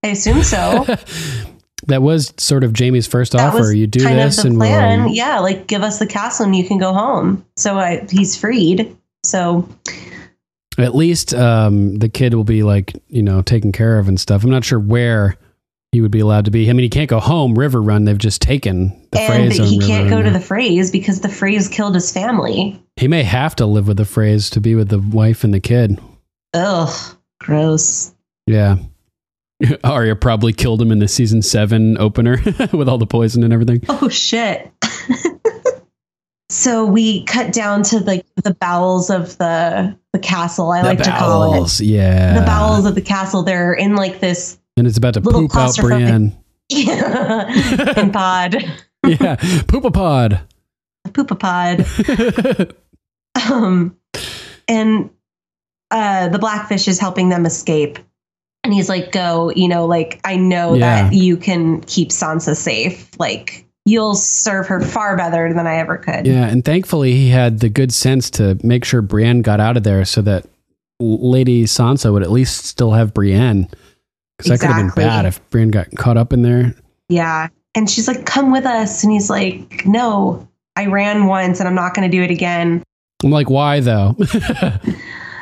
I 0.05 0.09
assume 0.09 0.43
so. 0.43 0.87
That 1.89 2.03
was 2.03 2.33
sort 2.37 2.65
of 2.65 2.73
Jaime's 2.79 3.07
first 3.07 3.33
that 3.33 3.41
offer. 3.41 3.73
You 3.73 3.87
do 3.87 4.05
kind 4.05 4.19
this 4.19 4.45
and 4.45 4.57
plan. 4.57 5.05
we'll 5.05 5.15
yeah, 5.15 5.41
like 5.41 5.67
give 5.67 5.83
us 5.83 5.99
the 5.99 6.07
castle 6.07 6.47
and 6.47 6.55
you 6.55 6.67
can 6.67 6.79
go 6.79 6.93
home. 6.93 7.45
So 7.57 7.79
I, 7.79 8.07
he's 8.11 8.37
freed. 8.37 8.97
So 9.25 9.69
at 10.79 10.95
least 10.95 11.35
um, 11.35 11.97
the 11.97 12.09
kid 12.09 12.35
will 12.35 12.45
be 12.45 12.63
like, 12.63 12.95
you 13.09 13.23
know, 13.23 13.43
taken 13.43 13.73
care 13.73 13.99
of 13.99 14.07
and 14.09 14.21
stuff. 14.21 14.45
I'm 14.45 14.51
not 14.51 14.65
sure 14.65 14.79
where 14.79 15.37
he 15.93 16.01
would 16.01 16.11
be 16.11 16.21
allowed 16.21 16.45
to 16.45 16.51
be. 16.51 16.69
I 16.69 16.73
mean, 16.75 16.85
he 16.85 16.91
can't 16.91 17.09
go 17.09 17.19
home. 17.21 17.57
Riverrun, 17.57 18.05
they've 18.05 18.19
just 18.19 18.43
taken 18.43 18.89
the 19.11 19.21
and 19.21 19.51
Freys. 19.51 19.67
he 19.67 19.79
can't 19.79 20.11
go 20.11 20.17
Run 20.17 20.25
to 20.27 20.31
now. 20.33 20.39
the 20.39 20.45
Freys 20.45 20.93
because 20.93 21.21
the 21.23 21.29
Freys 21.29 21.71
killed 21.71 21.95
his 21.95 22.13
family. 22.13 22.81
He 22.97 23.09
may 23.09 23.23
have 23.23 23.57
to 23.57 23.67
live 23.67 23.89
with 23.89 23.97
the 23.97 24.03
Freys 24.03 24.51
to 24.53 24.61
be 24.61 24.75
with 24.75 24.89
the 24.91 24.99
wife 24.99 25.45
and 25.45 25.55
the 25.55 25.61
kid. 25.61 25.99
Ugh, 26.53 27.17
gross. 27.41 28.13
Yeah. 28.47 28.77
Arya 29.85 30.17
probably 30.17 30.53
killed 30.53 30.81
him 30.81 30.93
in 30.93 30.99
the 30.99 31.09
season 31.09 31.43
seven 31.43 31.99
opener 31.99 32.39
with 32.73 32.89
all 32.89 32.99
the 32.99 33.07
poison 33.07 33.43
and 33.45 33.53
everything. 33.53 33.83
Oh 33.89 34.09
shit. 34.09 34.71
so 36.51 36.85
we 36.87 37.25
cut 37.25 37.53
down 37.53 37.83
to 37.85 37.99
like 38.01 38.25
the 38.43 38.55
bowels 38.55 39.11
of 39.11 39.37
the 39.39 39.97
the 40.13 40.19
castle. 40.19 40.71
I 40.71 40.83
The 40.83 40.89
like 40.89 41.03
to 41.03 41.11
call 41.11 41.53
it 41.53 41.57
bowels, 41.57 41.81
yeah. 41.81 42.39
the 42.39 42.47
bowels 42.47 42.87
of 42.87 42.95
the 42.95 43.01
castle. 43.03 43.43
They're 43.43 43.73
in 43.75 43.95
like 43.97 44.21
this 44.21 44.59
And 44.77 44.87
it's 44.87 44.97
about 44.99 45.15
to 45.15 45.21
poop 45.21 45.55
out 45.55 45.77
Brienne. 45.77 46.37
in 46.71 48.13
pod, 48.13 48.55
yeah. 49.07 49.37
Poopapod. 49.67 50.41
poopapod. 51.09 52.75
um, 53.51 53.97
and 54.69 55.11
uh, 55.91 56.29
the 56.29 56.39
blackfish 56.39 56.87
is 56.89 56.99
helping 56.99 57.29
them 57.31 57.47
escape. 57.47 57.99
And 58.65 58.73
he's 58.75 58.89
like, 58.89 59.13
"Go, 59.13 59.51
you 59.55 59.69
know, 59.69 59.87
like 59.87 60.21
I 60.25 60.37
know 60.37 60.75
Yeah. 60.75 61.05
that 61.09 61.13
you 61.15 61.37
can 61.37 61.81
keep 61.83 62.11
Sansa 62.11 62.55
safe. 62.57 63.09
Like 63.19 63.65
you'll 63.87 64.15
serve 64.15 64.67
her 64.67 64.81
far 64.81 65.17
better 65.17 65.53
than 65.55 65.67
I 65.67 65.77
ever 65.77 65.97
could." 65.97 66.27
Yeah, 66.27 66.47
and 66.47 66.65
thankfully 66.65 67.13
he 67.13 67.29
had 67.31 67.61
the 67.61 67.69
good 67.69 67.93
sense 67.93 68.31
to 68.31 68.59
make 68.63 68.85
sure 68.85 69.01
Brienne 69.01 69.43
got 69.43 69.61
out 69.61 69.77
of 69.77 69.85
there 69.85 70.05
so 70.05 70.21
that 70.23 70.47
Lady 71.01 71.65
Sansa 71.65 72.13
would 72.13 72.23
at 72.23 72.31
least 72.31 72.65
still 72.67 72.91
have 72.93 73.15
Brienne. 73.15 73.69
Because 74.37 74.61
that 74.61 74.67
could 74.67 74.75
have 74.75 74.95
been 74.95 75.05
bad 75.05 75.27
if 75.27 75.41
Brienne 75.51 75.71
got 75.71 75.91
caught 75.97 76.17
up 76.17 76.33
in 76.33 76.43
there. 76.43 76.75
Yeah. 77.09 77.49
And 77.75 77.89
she's 77.89 78.07
like, 78.09 78.25
come 78.27 78.51
with 78.53 78.67
us. 78.67 79.03
And 79.03 79.13
he's 79.13 79.31
like, 79.31 79.85
no, 79.87 80.49
I 80.77 80.87
ran 80.87 81.27
once 81.27 81.59
and 81.61 81.69
I'm 81.69 81.75
not 81.75 81.95
going 81.95 82.09
to 82.09 82.17
do 82.17 82.23
it 82.23 82.31
again. 82.31 82.83
I'm 83.25 83.31
like, 83.31 83.49
why 83.51 83.81
though? 83.81 84.17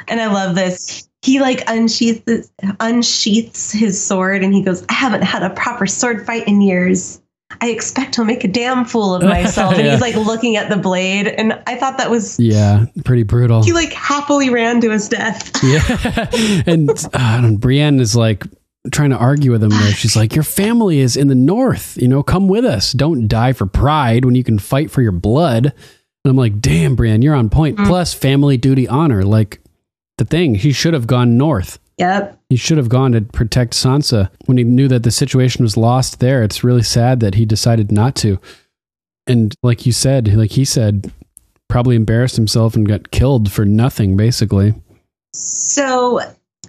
And 0.09 0.21
I 0.21 0.33
love 0.33 0.55
this. 0.55 1.06
He 1.27 1.41
like 1.41 1.65
unsheaths, 1.67 2.53
unsheaths 2.79 3.73
his 3.73 4.01
sword 4.01 4.45
and 4.45 4.55
he 4.55 4.63
goes, 4.63 4.85
I 4.89 4.93
haven't 4.95 5.23
had 5.23 5.43
a 5.43 5.51
proper 5.51 5.85
sword 5.85 6.25
fight 6.25 6.47
in 6.47 6.61
years. 6.61 7.21
I 7.61 7.71
expect 7.71 8.15
to 8.15 8.25
make 8.25 8.45
a 8.45 8.49
damn 8.49 8.85
fool 8.85 9.13
of 9.13 9.25
myself. 9.25 9.75
And 9.79 9.89
he's 9.89 10.01
like 10.01 10.15
looking 10.15 10.55
at 10.55 10.69
the 10.69 10.77
blade. 10.77 11.27
And 11.27 11.61
I 11.67 11.75
thought 11.75 11.99
that 11.99 12.11
was, 12.13 12.39
yeah, 12.39 12.87
pretty 13.05 13.25
brutal. 13.25 13.65
he 13.65 13.73
like 13.73 13.93
happily 13.93 14.51
ran 14.51 14.81
to 14.83 14.91
his 14.93 15.09
death. 15.09 15.51
Yeah. 15.65 16.63
and 16.65 16.91
uh, 17.13 17.51
Brienne 17.59 17.99
is 17.99 18.15
like 18.15 18.45
trying 18.93 19.11
to 19.11 19.17
argue 19.17 19.51
with 19.51 19.65
him 19.65 19.71
there. 19.71 19.91
She's 19.95 20.15
like, 20.15 20.37
Your 20.37 20.45
family 20.45 21.01
is 21.01 21.17
in 21.17 21.27
the 21.27 21.35
north. 21.35 21.97
You 22.01 22.07
know, 22.07 22.23
come 22.23 22.47
with 22.47 22.65
us. 22.65 22.93
Don't 22.93 23.27
die 23.27 23.53
for 23.53 23.67
pride 23.67 24.25
when 24.25 24.37
you 24.37 24.45
can 24.45 24.61
fight 24.61 24.93
for 24.93 25.03
your 25.03 25.11
blood. 25.11 25.67
And 25.67 26.31
I'm 26.31 26.37
like, 26.37 26.61
Damn, 26.61 26.95
Brienne, 26.95 27.21
you're 27.23 27.35
on 27.35 27.51
point. 27.51 27.79
Mm. 27.79 27.87
Plus, 27.89 28.15
family, 28.15 28.57
duty, 28.57 28.87
honor. 28.87 29.25
Like 29.25 29.61
the 30.19 30.25
thing, 30.25 30.55
he 30.55 30.73
should 30.73 30.95
have 30.95 31.07
gone 31.07 31.37
north. 31.37 31.79
Yep. 31.99 32.39
He 32.51 32.57
should 32.57 32.77
have 32.77 32.89
gone 32.89 33.13
to 33.13 33.23
protect 33.23 33.73
Sansa 33.73 34.31
when 34.45 34.59
he 34.59 34.65
knew 34.65 34.89
that 34.89 35.03
the 35.03 35.11
situation 35.11 35.63
was 35.63 35.77
lost 35.77 36.21
there. 36.21 36.43
It's 36.43 36.65
really 36.65 36.83
sad 36.83 37.21
that 37.21 37.35
he 37.35 37.47
decided 37.47 37.91
not 37.91 38.15
to. 38.17 38.39
And 39.27 39.55
like 39.63 39.87
you 39.87 39.93
said, 39.93 40.29
like 40.35 40.53
he 40.53 40.65
said, 40.65 41.11
probably 41.69 41.97
embarrassed 41.97 42.37
himself 42.37 42.77
and 42.77 42.87
got 42.87 43.11
killed 43.11 43.51
for 43.51 43.65
nothing, 43.65 44.17
basically. 44.17 44.75
So 45.33 46.21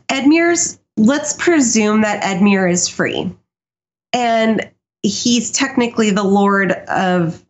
Edmure's 0.10 0.80
let's 0.98 1.34
presume 1.34 2.02
that 2.02 2.24
Edmure 2.24 2.72
is 2.72 2.88
free. 2.90 3.32
And 4.14 4.70
he's 5.04 5.52
technically 5.52 6.10
the 6.10 6.24
lord 6.24 6.72
of 6.72 7.44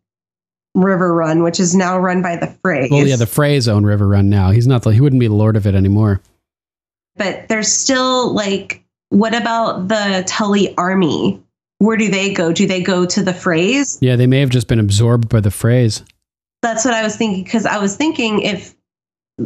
Riverrun, 0.77 1.43
which 1.43 1.59
is 1.59 1.75
now 1.75 1.97
run 1.97 2.21
by 2.21 2.35
the 2.37 2.47
Frey. 2.61 2.87
Well, 2.89 3.05
yeah, 3.05 3.15
the 3.15 3.25
Frey's 3.25 3.67
own 3.67 3.83
Riverrun 3.83 4.25
now. 4.25 4.51
He's 4.51 4.67
not 4.67 4.83
the, 4.83 4.91
he 4.91 5.01
wouldn't 5.01 5.19
be 5.19 5.27
the 5.27 5.33
lord 5.33 5.55
of 5.57 5.65
it 5.65 5.73
anymore. 5.75 6.21
but 7.15 7.47
there's 7.49 7.71
still 7.71 8.31
like 8.33 8.83
what 9.09 9.33
about 9.33 9.87
the 9.87 10.23
Tully 10.27 10.75
army? 10.77 11.41
Where 11.79 11.97
do 11.97 12.09
they 12.09 12.33
go? 12.33 12.51
Do 12.51 12.67
they 12.67 12.81
go 12.81 13.05
to 13.05 13.23
the 13.23 13.31
Freys? 13.31 13.97
Yeah, 14.01 14.15
they 14.15 14.27
may 14.27 14.39
have 14.39 14.49
just 14.49 14.67
been 14.67 14.79
absorbed 14.79 15.29
by 15.29 15.39
the 15.39 15.49
Freys. 15.49 16.03
That's 16.61 16.83
what 16.85 16.93
I 16.93 17.03
was 17.03 17.15
thinking 17.15 17.43
because 17.43 17.65
I 17.65 17.77
was 17.79 17.95
thinking 17.95 18.41
if 18.41 18.75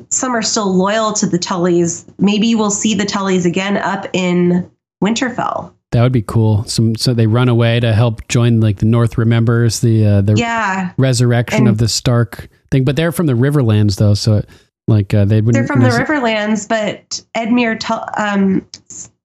some 0.10 0.34
are 0.34 0.42
still 0.42 0.74
loyal 0.74 1.14
to 1.14 1.28
the 1.28 1.38
Tullys, 1.38 2.06
maybe 2.18 2.56
we'll 2.56 2.72
see 2.72 2.94
the 2.96 3.04
Tullys 3.06 3.46
again 3.46 3.78
up 3.78 4.08
in 4.14 4.70
Winterfell. 5.04 5.74
That 5.92 6.04
would 6.04 6.12
be 6.14 6.22
cool. 6.22 6.64
Some 6.66 6.96
so 6.96 7.14
they 7.14 7.28
run 7.28 7.50
away 7.50 7.80
to 7.82 7.94
help 7.94 8.26
join 8.30 8.62
like 8.62 8.78
the 8.78 8.86
North 8.86 9.18
remembers 9.18 9.82
the 9.82 10.06
uh, 10.06 10.22
the 10.22 10.36
Yeah. 10.36 10.92
resurrection 10.98 11.60
And- 11.62 11.68
of 11.70 11.78
the 11.80 11.88
Stark 11.90 12.48
thing. 12.72 12.86
But 12.86 12.96
they're 12.96 13.12
from 13.12 13.26
the 13.26 13.34
Riverlands 13.34 13.98
though, 13.98 14.14
so 14.14 14.42
like 14.88 15.14
uh, 15.14 15.26
they 15.26 15.42
wouldn't. 15.42 15.54
They're 15.54 15.68
from 15.68 15.82
the 15.82 15.90
Riverlands, 15.90 16.68
but 16.68 17.22
Edmure, 17.36 17.78
um, 18.18 18.66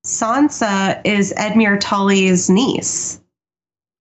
Sansa 0.05 1.01
is 1.05 1.33
Edmure 1.37 1.79
Tully's 1.81 2.51
niece. 2.51 3.21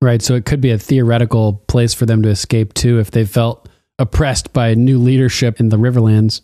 Right, 0.01 0.21
so 0.21 0.35
it 0.35 0.45
could 0.45 0.61
be 0.61 0.71
a 0.71 0.77
theoretical 0.77 1.53
place 1.67 1.93
for 1.93 2.05
them 2.05 2.21
to 2.23 2.29
escape 2.29 2.73
to 2.75 2.99
if 2.99 3.11
they 3.11 3.25
felt 3.25 3.67
oppressed 3.97 4.53
by 4.53 4.73
new 4.75 4.99
leadership 4.99 5.59
in 5.59 5.69
the 5.69 5.77
Riverlands. 5.77 6.41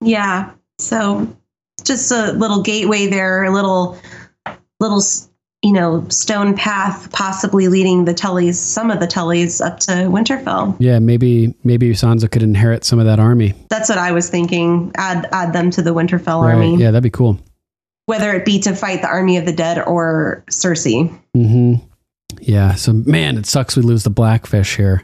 Yeah. 0.00 0.50
So 0.78 1.28
just 1.84 2.10
a 2.10 2.32
little 2.32 2.62
gateway 2.62 3.06
there, 3.06 3.44
a 3.44 3.52
little, 3.52 3.98
little, 4.80 5.02
you 5.66 5.72
know, 5.72 6.06
stone 6.08 6.54
path 6.54 7.10
possibly 7.10 7.66
leading 7.66 8.04
the 8.04 8.14
Tullys, 8.14 8.54
some 8.54 8.88
of 8.92 9.00
the 9.00 9.06
Tullys 9.08 9.60
up 9.60 9.80
to 9.80 9.90
Winterfell. 10.08 10.76
Yeah, 10.78 11.00
maybe 11.00 11.54
maybe 11.64 11.90
Sansa 11.90 12.30
could 12.30 12.44
inherit 12.44 12.84
some 12.84 13.00
of 13.00 13.06
that 13.06 13.18
army. 13.18 13.52
That's 13.68 13.88
what 13.88 13.98
I 13.98 14.12
was 14.12 14.30
thinking. 14.30 14.92
Add, 14.96 15.28
add 15.32 15.52
them 15.52 15.70
to 15.72 15.82
the 15.82 15.90
Winterfell 15.92 16.42
Right. 16.42 16.54
army, 16.54 16.76
Yeah, 16.76 16.92
that'd 16.92 17.02
be 17.02 17.10
cool. 17.10 17.38
whether 18.04 18.32
it 18.32 18.44
be 18.44 18.60
to 18.60 18.76
fight 18.76 19.02
the 19.02 19.08
army 19.08 19.38
of 19.38 19.44
the 19.44 19.52
dead 19.52 19.82
or 19.84 20.44
Cersei. 20.50 21.10
Mm-hmm. 21.36 21.84
Yeah. 22.40 22.74
So 22.76 22.92
man, 22.92 23.36
it 23.36 23.46
sucks 23.46 23.74
we 23.76 23.82
lose 23.82 24.04
the 24.04 24.10
blackfish 24.10 24.76
here. 24.76 25.02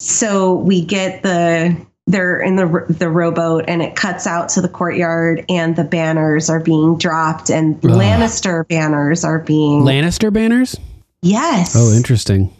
so 0.00 0.54
we 0.54 0.84
get 0.84 1.22
the 1.22 1.74
they're 2.06 2.40
in 2.40 2.56
the 2.56 2.86
the 2.90 3.08
rowboat 3.08 3.64
and 3.68 3.80
it 3.82 3.96
cuts 3.96 4.26
out 4.26 4.50
to 4.50 4.60
the 4.60 4.68
courtyard 4.68 5.44
and 5.48 5.74
the 5.76 5.84
banners 5.84 6.50
are 6.50 6.60
being 6.60 6.98
dropped 6.98 7.50
and 7.50 7.76
Ugh. 7.76 7.90
Lannister 7.92 8.66
banners 8.68 9.24
are 9.24 9.38
being 9.38 9.82
Lannister 9.82 10.32
banners? 10.32 10.76
yes 11.22 11.74
Oh, 11.74 11.92
interesting. 11.94 12.52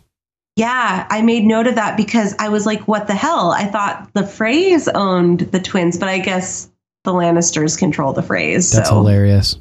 yeah 0.57 1.07
I 1.11 1.21
made 1.21 1.45
note 1.45 1.67
of 1.67 1.75
that 1.75 1.97
because 1.99 2.35
I 2.39 2.49
was 2.49 2.65
like 2.65 2.89
what 2.89 3.07
the 3.07 3.15
hell 3.15 3.51
I 3.51 3.67
thought 3.67 4.09
the 4.15 4.23
Freys 4.23 4.89
owned 4.95 5.41
the 5.41 5.61
twins 5.61 5.99
but 5.99 6.09
I 6.09 6.19
guess 6.21 6.71
the 7.05 7.13
Lannisters 7.13 7.79
control 7.79 8.15
the 8.15 8.23
Freys 8.23 8.73
That's 8.73 8.89
so 8.89 8.95
hilarious. 8.95 9.59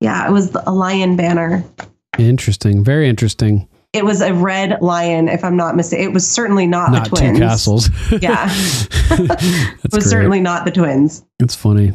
yeah 0.00 0.28
it 0.28 0.30
was 0.30 0.54
a 0.66 0.72
lion 0.72 1.16
banner 1.16 1.64
Interesting. 2.18 2.82
Very 2.84 3.08
interesting. 3.08 3.66
It 3.92 4.04
was 4.04 4.20
a 4.20 4.32
red 4.32 4.80
lion 4.80 5.28
if 5.28 5.42
I'm 5.44 5.56
not 5.56 5.74
mistaken 5.76 6.04
it 6.06 6.12
was 6.12 6.26
certainly 6.26 6.66
not, 6.66 6.92
Not 6.92 7.10
the 7.10 7.16
twins 7.16 7.38
two 7.38 7.44
castles. 7.44 7.90
yeah 8.22 8.48
it 9.10 9.82
was 9.82 9.90
great. 9.90 10.02
certainly 10.04 10.40
not 10.40 10.64
the 10.64 10.70
twins 10.70 11.24
It's 11.40 11.54
funny. 11.56 11.92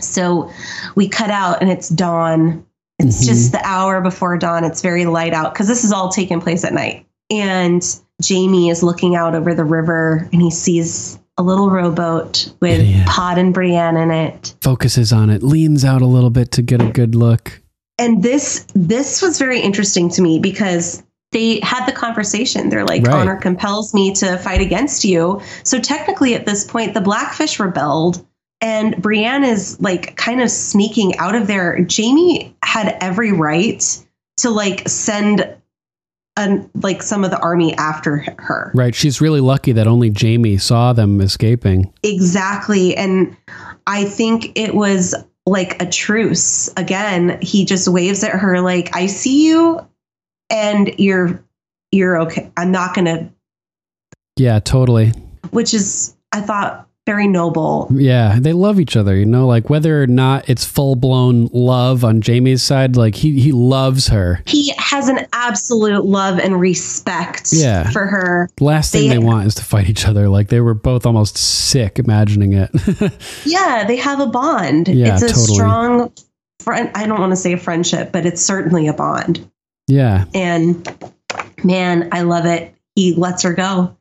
So 0.00 0.50
we 0.94 1.08
cut 1.08 1.30
out 1.30 1.60
and 1.60 1.70
it's 1.70 1.88
dawn. 1.88 2.64
It's 2.98 3.22
Mhm. 3.22 3.26
just 3.26 3.52
the 3.52 3.60
hour 3.64 4.00
before 4.00 4.36
dawn. 4.38 4.64
It's 4.64 4.80
very 4.80 5.04
light 5.06 5.32
out 5.34 5.52
because 5.52 5.68
this 5.68 5.84
is 5.84 5.92
all 5.92 6.08
taking 6.08 6.40
place 6.40 6.64
at 6.64 6.72
night. 6.72 7.06
And 7.30 7.82
Jaime 8.26 8.70
is 8.70 8.82
looking 8.82 9.14
out 9.14 9.34
over 9.34 9.54
the 9.54 9.64
river 9.64 10.28
and 10.32 10.40
he 10.40 10.50
sees 10.50 11.18
a 11.38 11.42
little 11.42 11.70
rowboat 11.70 12.52
with 12.60 12.82
Yeah. 12.86 13.04
Pod 13.06 13.38
and 13.38 13.52
Brienne 13.54 13.96
in 13.96 14.10
it. 14.10 14.54
Focuses 14.60 15.12
on 15.12 15.30
it, 15.30 15.42
leans 15.42 15.84
out 15.84 16.02
a 16.02 16.06
little 16.06 16.30
bit 16.30 16.50
to 16.52 16.62
get 16.62 16.80
a 16.82 16.86
good 16.90 17.14
look. 17.14 17.61
And 18.02 18.22
this 18.22 18.66
this 18.74 19.22
was 19.22 19.38
very 19.38 19.60
interesting 19.60 20.08
to 20.10 20.22
me 20.22 20.38
because 20.40 21.02
they 21.30 21.60
had 21.62 21.86
the 21.86 21.92
conversation. 21.92 22.68
They're 22.68 22.84
like, 22.84 23.04
Right. 23.06 23.14
honor 23.14 23.36
compels 23.36 23.94
me 23.94 24.12
to 24.14 24.36
fight 24.38 24.60
against 24.60 25.04
you. 25.04 25.40
So 25.62 25.78
technically 25.78 26.34
at 26.34 26.44
this 26.44 26.64
point, 26.64 26.94
the 26.94 27.00
Blackfish 27.00 27.58
rebelled 27.60 28.26
and 28.60 29.00
Brienne 29.00 29.44
is 29.44 29.80
like 29.80 30.16
kind 30.16 30.40
of 30.42 30.50
sneaking 30.50 31.16
out 31.16 31.34
of 31.34 31.46
there. 31.46 31.86
Jaime 31.90 32.54
had 32.62 32.96
every 33.00 33.32
right 33.32 33.82
to 34.38 34.50
like 34.50 34.88
send 34.88 35.56
an 36.36 36.70
like 36.74 37.02
some 37.02 37.24
of 37.24 37.30
the 37.30 37.38
army 37.38 37.74
after 37.76 38.24
her. 38.38 38.72
Right. 38.74 38.94
She's 38.94 39.20
really 39.20 39.40
lucky 39.40 39.72
that 39.72 39.86
only 39.86 40.12
Jaime 40.18 40.58
saw 40.58 40.92
them 40.92 41.20
escaping. 41.20 41.92
Exactly. 42.02 42.96
And 42.96 43.36
I 43.86 44.04
think 44.04 44.52
it 44.58 44.74
was 44.74 45.14
like 45.46 45.82
a 45.82 45.86
truce. 45.86 46.70
Again, 46.76 47.38
he 47.40 47.64
just 47.64 47.88
waves 47.88 48.22
at 48.24 48.32
her 48.32 48.60
like, 48.60 48.94
I 48.94 49.06
see 49.06 49.46
you 49.46 49.80
and 50.50 50.94
you're 50.98 51.44
you're 51.90 52.20
okay. 52.22 52.50
I'm 52.56 52.70
not 52.70 52.94
gonna 52.94 53.32
Yeah, 54.36 54.60
totally. 54.60 55.12
which 55.50 55.74
is 55.74 56.16
I 56.32 56.40
thought 56.40 56.88
very 57.04 57.26
noble. 57.26 57.88
Yeah, 57.92 58.38
they 58.40 58.52
love 58.52 58.78
each 58.78 58.96
other, 58.96 59.16
you 59.16 59.26
know, 59.26 59.46
like 59.46 59.68
whether 59.68 60.02
or 60.02 60.06
not 60.06 60.48
it's 60.48 60.64
full 60.64 60.94
blown 60.94 61.48
love 61.52 62.04
on 62.04 62.20
Jaime's 62.22 62.62
side, 62.62 62.96
like 62.96 63.16
he 63.16 63.40
he 63.40 63.50
loves 63.50 64.06
her. 64.08 64.40
He 64.46 64.72
has 64.78 65.08
an 65.08 65.26
absolute 65.32 66.04
love 66.04 66.38
and 66.38 66.60
respect 66.60 67.48
Yeah. 67.52 67.90
for 67.90 68.06
her. 68.06 68.48
Last 68.60 68.92
thing 68.92 69.08
they, 69.10 69.18
want 69.18 69.46
is 69.48 69.56
to 69.56 69.64
fight 69.64 69.88
each 69.88 70.06
other. 70.06 70.28
Like 70.28 70.48
they 70.48 70.60
were 70.60 70.74
both 70.74 71.04
almost 71.04 71.36
sick 71.36 71.98
imagining 71.98 72.52
it. 72.52 72.70
Yeah, 73.44 73.84
they 73.84 73.96
have 73.96 74.20
a 74.20 74.26
bond. 74.26 74.86
Yeah, 74.88 75.14
it's 75.14 75.22
a 75.22 75.28
totally. 75.28 75.54
strong 75.54 76.12
friend. 76.60 76.90
I 76.94 77.06
don't 77.06 77.18
want 77.20 77.32
to 77.32 77.36
say 77.36 77.52
a 77.52 77.58
friendship, 77.58 78.12
but 78.12 78.24
it's 78.26 78.40
certainly 78.42 78.86
a 78.86 78.92
bond. 78.92 79.50
yeah. 79.88 80.24
And 80.34 80.86
man, 81.64 82.08
I 82.12 82.22
love 82.22 82.46
it. 82.46 82.74
He 82.94 83.14
lets 83.14 83.42
her 83.42 83.52
go, 83.54 83.96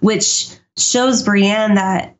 which 0.00 0.48
shows 0.76 1.22
Brienne 1.22 1.74
that, 1.76 2.16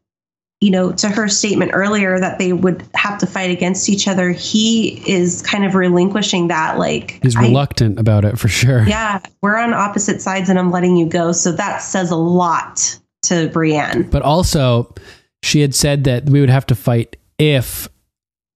you 0.60 0.70
know, 0.70 0.92
to 0.92 1.08
her 1.08 1.26
statement 1.28 1.70
earlier 1.74 2.20
that 2.20 2.38
they 2.38 2.52
would 2.52 2.84
have 2.94 3.18
to 3.18 3.26
fight 3.26 3.50
against 3.50 3.88
each 3.88 4.06
other, 4.06 4.30
he 4.30 5.02
is 5.10 5.40
kind 5.42 5.64
of 5.64 5.74
relinquishing 5.74 6.48
that. 6.48 6.78
Like, 6.78 7.18
He's 7.22 7.34
I- 7.36 7.42
reluctant 7.42 7.98
about 7.98 8.24
it 8.26 8.38
for 8.38 8.48
sure. 8.48 8.86
yeah, 8.86 9.20
we're 9.42 9.56
on 9.56 9.72
opposite 9.72 10.20
sides 10.20 10.50
and 10.50 10.58
I'm 10.58 10.70
letting 10.70 10.96
you 10.96 11.06
go. 11.06 11.32
So 11.32 11.52
that 11.52 11.78
says 11.78 12.10
a 12.10 12.16
lot 12.16 12.98
to 13.22 13.48
Brienne. 13.48 14.02
But 14.10 14.20
also, 14.22 14.94
she 15.42 15.60
had 15.62 15.74
said 15.74 16.04
that 16.04 16.28
we 16.28 16.40
would 16.40 16.50
have 16.50 16.66
to 16.66 16.74
fight 16.74 17.16
if 17.38 17.88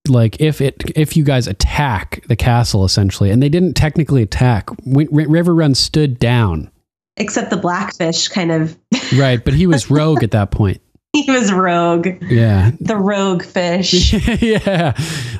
like 0.06 0.38
if 0.42 0.60
it 0.60 0.82
if 0.94 1.16
you 1.16 1.24
guys 1.24 1.46
attack 1.48 2.22
the 2.28 2.36
castle 2.36 2.84
essentially 2.84 3.30
and 3.30 3.42
they 3.42 3.48
didn't 3.48 3.72
technically 3.72 4.20
attack 4.22 4.68
R- 4.70 4.76
Riverrun 5.06 5.74
stood 5.74 6.18
down 6.18 6.70
Except 7.16 7.48
the 7.48 7.56
blackfish 7.56 8.28
kind 8.28 8.52
of, 8.52 8.76
right 9.16 9.42
but 9.42 9.54
he 9.54 9.66
was 9.66 9.90
rogue 9.90 10.22
at 10.22 10.32
that 10.32 10.50
point 10.50 10.82
he 11.14 11.30
was 11.30 11.52
rogue. 11.52 12.08
yeah. 12.24 12.72
The 12.80 12.96
rogue 12.96 13.42
fish. 13.42 14.12
yeah. 14.42 14.96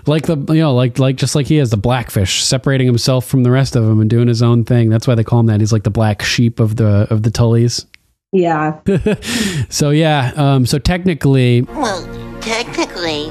Like 0.07 0.27
the 0.27 0.37
you 0.49 0.61
know 0.61 0.75
like 0.75 0.99
like 0.99 1.17
just 1.17 1.35
like 1.35 1.47
he 1.47 1.59
is 1.59 1.71
the 1.71 1.77
blackfish 1.77 2.43
separating 2.43 2.87
himself 2.87 3.27
from 3.27 3.43
the 3.43 3.51
rest 3.51 3.77
of 3.77 3.85
them 3.85 4.01
and 4.01 4.09
doing 4.09 4.29
his 4.29 4.43
own 4.43 4.65
thing. 4.65 4.89
That's 4.89 5.07
why 5.07 5.15
they 5.15 5.25
call 5.25 5.41
him 5.41 5.47
that. 5.47 5.61
He's 5.61 5.73
like 5.73 5.83
the 5.85 5.91
black 5.91 6.23
sheep 6.23 6.61
of 6.61 6.77
the 6.77 7.07
of 7.11 7.23
the 7.23 7.31
Tullys 7.31 7.87
yeah. 8.35 8.81
so 9.69 9.91
yeah 9.91 10.33
um 10.37 10.67
so 10.67 10.79
technically 10.79 11.63
Well, 11.63 12.03
technically, 12.41 13.31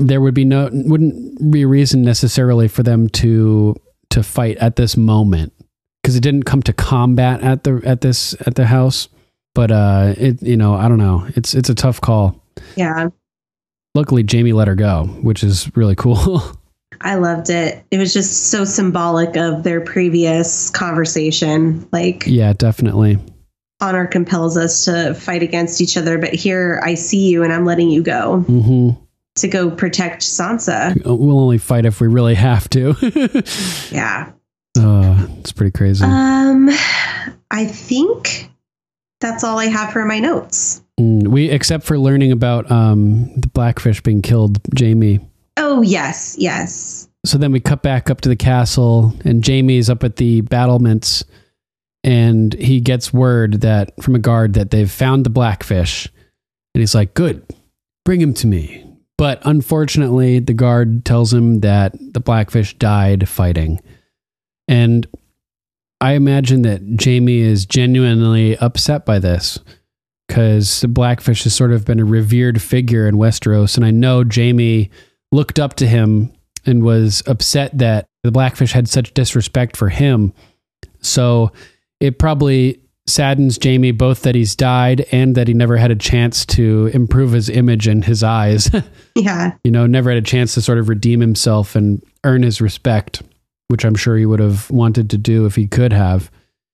there 0.00 0.20
would 0.20 0.34
be 0.34 0.44
no 0.44 0.68
wouldn't 0.70 1.50
be 1.50 1.62
a 1.62 1.66
reason 1.66 2.02
necessarily 2.02 2.68
for 2.68 2.82
them 2.82 3.08
to 3.08 3.74
to 4.10 4.22
fight 4.22 4.58
at 4.58 4.76
this 4.76 4.96
moment. 4.96 5.52
Because 6.02 6.14
it 6.14 6.20
didn't 6.20 6.44
come 6.44 6.62
to 6.62 6.72
combat 6.72 7.42
at 7.42 7.64
the 7.64 7.80
at 7.84 8.02
this 8.02 8.34
at 8.46 8.54
the 8.54 8.66
house 8.66 9.08
but 9.58 9.72
uh 9.72 10.14
it 10.16 10.40
you 10.40 10.56
know 10.56 10.74
i 10.74 10.86
don't 10.86 10.98
know 10.98 11.26
it's 11.34 11.52
it's 11.52 11.68
a 11.68 11.74
tough 11.74 12.00
call 12.00 12.40
Yeah. 12.76 13.08
luckily 13.96 14.24
jaime 14.30 14.52
let 14.52 14.68
her 14.68 14.76
go 14.76 15.06
which 15.22 15.42
is 15.42 15.68
really 15.76 15.96
cool 15.96 16.42
I 17.00 17.14
loved 17.14 17.48
it. 17.48 17.84
It 17.92 17.98
was 17.98 18.12
just 18.12 18.48
so 18.50 18.64
symbolic 18.64 19.36
of 19.36 19.62
their 19.62 19.80
previous 19.80 20.68
conversation. 20.70 21.86
Like, 21.92 22.24
yeah 22.26 22.52
definitely 22.54 23.18
honor 23.80 24.04
compels 24.06 24.56
us 24.56 24.84
to 24.86 25.14
fight 25.14 25.44
against 25.44 25.80
each 25.80 25.96
other, 25.96 26.18
but 26.18 26.34
here 26.34 26.80
I 26.82 26.94
see 26.94 27.28
you 27.28 27.44
and 27.44 27.52
I'm 27.52 27.64
letting 27.64 27.90
you 27.90 28.02
go 28.02 28.40
hmm 28.40 28.90
to 29.36 29.46
go 29.46 29.70
protect 29.70 30.22
Sansa. 30.22 31.00
we'll 31.04 31.38
only 31.38 31.58
fight 31.58 31.84
if 31.86 32.00
we 32.00 32.08
really 32.08 32.34
have 32.34 32.68
to 32.70 32.96
Yeah. 33.92 34.32
uh, 34.76 35.26
it's 35.38 35.52
pretty 35.52 35.70
crazy 35.70 36.04
Um, 36.04 36.68
I 37.52 37.64
think 37.66 38.50
that's 39.20 39.42
all 39.44 39.58
I 39.58 39.66
have 39.66 39.92
for 39.92 40.04
my 40.04 40.18
notes. 40.20 40.82
Mm, 40.98 41.28
we 41.28 41.48
except 41.50 41.84
for 41.84 41.98
learning 41.98 42.32
about 42.32 42.70
um 42.70 43.32
the 43.40 43.48
blackfish 43.48 44.02
being 44.02 44.22
killed 44.22 44.60
jaime 44.78 45.20
Oh, 45.60 45.82
yes, 45.82 46.36
yes. 46.38 47.08
so 47.26 47.36
then 47.38 47.50
we 47.52 47.58
cut 47.60 47.82
back 47.82 48.10
up 48.10 48.20
to 48.22 48.28
the 48.28 48.36
castle 48.36 49.12
and 49.24 49.44
jaime's 49.46 49.90
up 49.90 50.04
at 50.04 50.16
the 50.16 50.40
battlements 50.42 51.24
and 52.04 52.54
he 52.54 52.80
gets 52.80 53.12
word 53.12 53.60
that 53.62 53.92
from 54.02 54.14
a 54.14 54.20
guard 54.20 54.54
that 54.54 54.70
they've 54.70 54.90
found 54.90 55.24
the 55.26 55.30
blackfish 55.30 56.06
and 56.74 56.80
he's 56.80 56.94
like 56.94 57.14
good 57.14 57.44
bring 58.04 58.20
him 58.20 58.32
to 58.34 58.46
me 58.46 58.84
but 59.16 59.40
unfortunately 59.44 60.38
the 60.38 60.54
guard 60.54 61.04
tells 61.04 61.32
him 61.34 61.60
that 61.60 61.92
the 62.12 62.20
blackfish 62.20 62.76
died 62.78 63.28
fighting 63.28 63.80
and 64.68 65.06
i 66.00 66.12
imagine 66.12 66.62
that 66.62 66.80
jaime 67.02 67.40
is 67.40 67.66
genuinely 67.66 68.56
upset 68.58 69.04
by 69.04 69.18
this 69.18 69.58
because 70.26 70.80
the 70.80 70.88
blackfish 70.88 71.44
has 71.44 71.54
sort 71.54 71.72
of 71.72 71.84
been 71.84 72.00
a 72.00 72.04
revered 72.04 72.60
figure 72.60 73.06
in 73.06 73.16
westeros 73.16 73.76
and 73.76 73.84
i 73.84 73.90
know 73.90 74.24
jaime 74.32 74.90
looked 75.32 75.58
up 75.58 75.74
to 75.74 75.86
him 75.86 76.32
and 76.66 76.82
was 76.82 77.22
upset 77.26 77.76
that 77.76 78.06
the 78.22 78.32
blackfish 78.32 78.72
had 78.72 78.88
such 78.88 79.14
disrespect 79.14 79.76
for 79.76 79.88
him 79.88 80.32
so 81.00 81.52
it 82.00 82.18
probably 82.18 82.80
saddens 83.08 83.58
Jaime 83.62 83.90
both 83.90 84.22
that 84.22 84.34
he's 84.34 84.54
died 84.54 85.06
and 85.12 85.34
that 85.34 85.48
he 85.48 85.54
never 85.54 85.76
had 85.76 85.90
a 85.90 85.96
chance 85.96 86.44
to 86.44 86.90
improve 86.92 87.32
his 87.32 87.48
image 87.48 87.88
in 87.88 88.02
his 88.02 88.22
eyes. 88.22 88.70
Yeah. 89.14 89.56
you 89.64 89.72
know, 89.72 89.84
never 89.84 90.10
had 90.10 90.18
a 90.18 90.24
chance 90.24 90.54
to 90.54 90.62
sort 90.62 90.78
of 90.78 90.88
redeem 90.88 91.18
himself 91.18 91.74
and 91.74 92.00
earn 92.22 92.44
his 92.44 92.60
respect, 92.60 93.20
which 93.68 93.84
I'm 93.84 93.94
sure 93.94 94.16
he 94.16 94.26
would 94.26 94.40
have 94.40 94.70
wanted 94.70 95.10
to 95.10 95.18
do 95.18 95.46
if 95.46 95.54
he 95.54 95.66
could 95.66 95.92
have. 95.92 96.30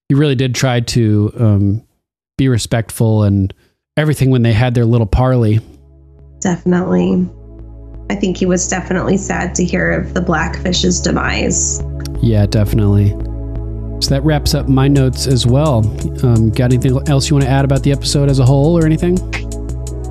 He 0.08 0.14
really 0.14 0.34
did 0.34 0.55
try 0.55 0.81
to 0.81 1.32
um, 1.39 1.86
be 2.39 2.48
respectful 2.48 3.23
and 3.24 3.52
everything 3.97 4.31
when 4.31 4.42
they 4.42 4.52
had 4.52 4.74
their 4.74 4.84
little 4.84 5.06
parley. 5.06 5.60
Definitely. 6.40 7.28
I 8.10 8.16
think 8.16 8.36
he 8.36 8.47
was 8.47 8.68
definitely 8.68 9.16
sad 9.16 9.55
to 9.56 9.64
hear 9.64 9.90
of 9.90 10.14
the 10.14 10.20
blackfish's 10.20 11.00
demise. 11.00 11.82
Yeah, 12.23 12.47
definitely. 12.47 13.10
So 14.00 14.10
that 14.10 14.23
wraps 14.24 14.55
up 14.55 14.68
my 14.68 14.89
notes 14.89 15.26
as 15.26 15.47
well. 15.47 15.78
Um, 16.24 16.50
got 16.50 16.73
anything 16.73 17.00
else 17.08 17.31
you 17.31 17.36
want 17.36 17.44
to 17.44 17.50
add 17.50 17.64
about 17.64 17.82
the 17.82 17.92
episode 17.92 18.28
as 18.28 18.39
a 18.39 18.44
whole 18.44 18.78
or 18.78 18.84
anything? 18.84 19.14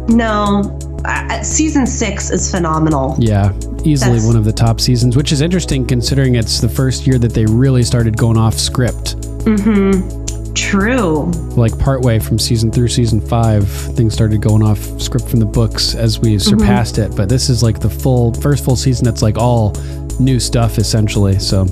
No, 0.08 0.80
uh, 1.06 1.44
season 1.44 1.86
six 1.86 2.32
is 2.32 2.50
phenomenal. 2.50 3.16
Yeah, 3.20 3.52
easily 3.86 4.12
That's- 4.12 4.26
one 4.26 4.36
of 4.36 4.44
the 4.46 4.54
top 4.54 4.80
seasons, 4.80 5.16
which 5.16 5.32
is 5.32 5.42
interesting 5.42 5.86
considering 5.86 6.36
it's 6.36 6.60
the 6.60 6.70
first 6.70 7.06
year 7.08 7.18
that 7.20 7.34
they 7.34 7.46
really 7.46 7.84
started 7.84 8.18
going 8.18 8.38
off 8.38 8.56
script. 8.56 9.18
Mm-hmm. 9.46 10.54
True. 10.54 11.26
Like 11.56 11.78
partway 11.80 12.20
from 12.20 12.38
season 12.38 12.72
through 12.72 12.90
season 12.90 13.20
five, 13.20 13.68
things 13.68 14.14
started 14.14 14.42
going 14.42 14.62
off 14.62 14.80
script 15.02 15.28
from 15.28 15.40
the 15.40 15.46
books 15.48 15.96
as 15.96 16.20
we 16.20 16.38
surpassed 16.38 16.98
it. 17.00 17.16
But 17.16 17.28
this 17.28 17.50
is 17.50 17.64
like 17.64 17.80
the 17.80 17.90
full 17.90 18.34
first 18.36 18.64
full 18.64 18.76
season 18.76 19.06
that's 19.06 19.22
like 19.24 19.38
all 19.38 19.76
new 20.20 20.40
stuff 20.40 20.78
essentially. 20.78 21.40
So 21.40 21.66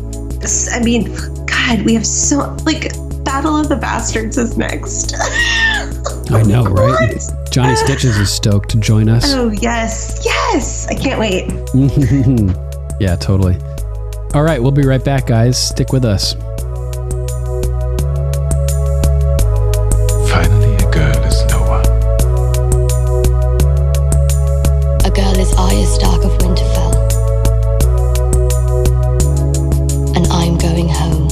I 0.71 0.79
mean, 0.83 1.13
God, 1.45 1.83
we 1.85 1.93
have 1.93 2.05
so 2.07 2.55
like 2.65 2.91
Battle 3.23 3.55
of 3.55 3.69
the 3.69 3.75
Bastards 3.75 4.37
is 4.37 4.57
next. 4.57 5.15
I 6.33 6.43
know, 6.43 6.63
right? 6.63 7.21
Johnny 7.51 7.73
ah. 7.73 7.75
Stitches 7.75 8.17
is 8.17 8.31
stoked 8.31 8.69
to 8.69 8.77
join 8.79 9.09
us. 9.09 9.33
oh 9.33 9.51
yes, 9.51 10.21
yes! 10.23 10.87
I 10.87 10.93
can't 10.93 11.19
wait. 11.19 11.51
yeah, 13.01 13.17
totally. 13.17 13.57
All 14.33 14.43
right, 14.43 14.61
we'll 14.61 14.71
be 14.71 14.83
right 14.85 15.03
back, 15.03 15.27
guys. 15.27 15.61
Stick 15.61 15.91
with 15.91 16.05
us. 16.05 16.35
Finally, 20.31 20.75
a 20.75 20.89
girl 20.89 21.23
is 21.25 21.43
no 21.49 21.59
one. 21.67 21.85
A 25.05 25.11
girl 25.13 25.37
is 25.37 25.53
Arya 25.55 25.85
Stark 25.85 26.23
of 26.23 26.31
Winterfell. 26.39 26.95
And 30.15 30.27
I'm 30.27 30.57
going 30.57 30.87
home. 30.87 31.27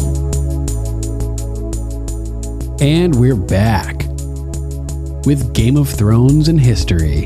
And 2.81 3.15
we're 3.15 3.35
back 3.35 3.98
with 5.25 5.53
Game 5.53 5.77
of 5.77 5.89
Thrones 5.89 6.47
and 6.47 6.59
history. 6.59 7.23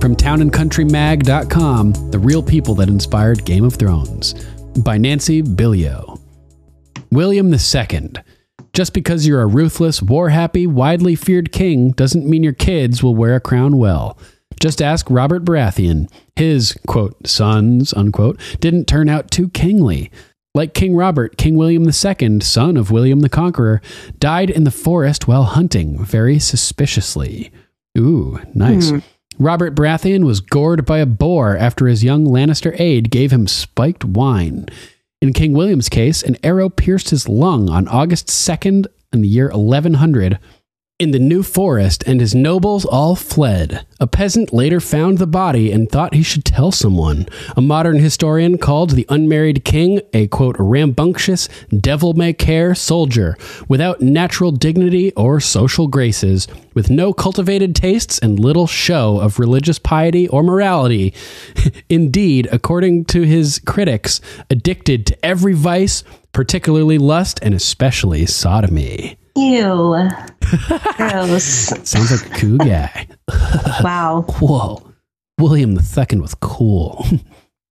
From 0.00 0.14
townandcountrymag.com, 0.16 2.10
the 2.10 2.18
real 2.18 2.42
people 2.42 2.74
that 2.74 2.88
inspired 2.88 3.44
Game 3.44 3.64
of 3.64 3.74
Thrones, 3.76 4.34
by 4.82 4.98
Nancy 4.98 5.42
Billio. 5.42 6.20
William 7.10 7.52
II. 7.52 8.12
Just 8.72 8.92
because 8.92 9.26
you're 9.26 9.40
a 9.40 9.46
ruthless, 9.46 10.02
war 10.02 10.30
happy, 10.30 10.66
widely 10.66 11.14
feared 11.14 11.52
king 11.52 11.92
doesn't 11.92 12.28
mean 12.28 12.42
your 12.42 12.52
kids 12.52 13.02
will 13.02 13.14
wear 13.14 13.36
a 13.36 13.40
crown 13.40 13.78
well. 13.78 14.18
Just 14.60 14.82
ask 14.82 15.08
Robert 15.08 15.44
Baratheon. 15.44 16.10
His, 16.36 16.76
quote, 16.86 17.26
sons, 17.26 17.94
unquote, 17.94 18.40
didn't 18.60 18.86
turn 18.86 19.08
out 19.08 19.30
too 19.30 19.48
kingly. 19.50 20.10
Like 20.54 20.72
King 20.72 20.94
Robert, 20.94 21.36
King 21.36 21.56
William 21.56 21.84
II, 21.84 22.40
son 22.40 22.76
of 22.76 22.92
William 22.92 23.20
the 23.20 23.28
Conqueror, 23.28 23.82
died 24.20 24.50
in 24.50 24.62
the 24.62 24.70
forest 24.70 25.26
while 25.26 25.42
hunting, 25.42 25.98
very 26.04 26.38
suspiciously. 26.38 27.50
Ooh, 27.98 28.40
nice. 28.54 28.90
Hmm. 28.90 28.98
Robert 29.36 29.74
Baratheon 29.74 30.24
was 30.24 30.40
gored 30.40 30.86
by 30.86 30.98
a 30.98 31.06
boar 31.06 31.56
after 31.56 31.88
his 31.88 32.04
young 32.04 32.24
Lannister 32.24 32.78
aide 32.78 33.10
gave 33.10 33.32
him 33.32 33.48
spiked 33.48 34.04
wine. 34.04 34.66
In 35.20 35.32
King 35.32 35.54
William's 35.54 35.88
case, 35.88 36.22
an 36.22 36.36
arrow 36.44 36.68
pierced 36.68 37.10
his 37.10 37.28
lung 37.28 37.68
on 37.68 37.88
August 37.88 38.28
2nd 38.28 38.86
in 39.12 39.22
the 39.22 39.28
year 39.28 39.48
1100. 39.48 40.38
In 41.04 41.10
the 41.10 41.18
New 41.18 41.42
Forest, 41.42 42.02
and 42.06 42.18
his 42.18 42.34
nobles 42.34 42.86
all 42.86 43.14
fled. 43.14 43.86
A 44.00 44.06
peasant 44.06 44.54
later 44.54 44.80
found 44.80 45.18
the 45.18 45.26
body 45.26 45.70
and 45.70 45.86
thought 45.86 46.14
he 46.14 46.22
should 46.22 46.46
tell 46.46 46.72
someone. 46.72 47.28
A 47.58 47.60
modern 47.60 47.98
historian 47.98 48.56
called 48.56 48.92
the 48.92 49.04
unmarried 49.10 49.66
king 49.66 50.00
a 50.14 50.28
quote 50.28 50.56
rambunctious, 50.58 51.46
devil 51.78 52.14
may 52.14 52.32
care 52.32 52.74
soldier 52.74 53.36
without 53.68 54.00
natural 54.00 54.50
dignity 54.50 55.12
or 55.12 55.40
social 55.40 55.88
graces, 55.88 56.48
with 56.72 56.88
no 56.88 57.12
cultivated 57.12 57.76
tastes 57.76 58.18
and 58.18 58.40
little 58.40 58.66
show 58.66 59.20
of 59.20 59.38
religious 59.38 59.78
piety 59.78 60.26
or 60.28 60.42
morality. 60.42 61.12
Indeed, 61.90 62.48
according 62.50 63.04
to 63.06 63.24
his 63.24 63.60
critics, 63.66 64.22
addicted 64.48 65.04
to 65.04 65.22
every 65.22 65.52
vice, 65.52 66.02
particularly 66.32 66.96
lust 66.96 67.38
and 67.42 67.52
especially 67.52 68.24
sodomy. 68.24 69.18
Ew. 69.36 70.08
Gross. 70.96 71.44
Sounds 71.88 72.10
like 72.12 72.30
a 72.30 72.38
cool 72.38 72.58
guy. 72.58 73.06
wow. 73.82 74.24
Whoa. 74.40 74.82
William 75.38 75.72
II 75.72 76.20
was 76.20 76.34
cool. 76.36 77.04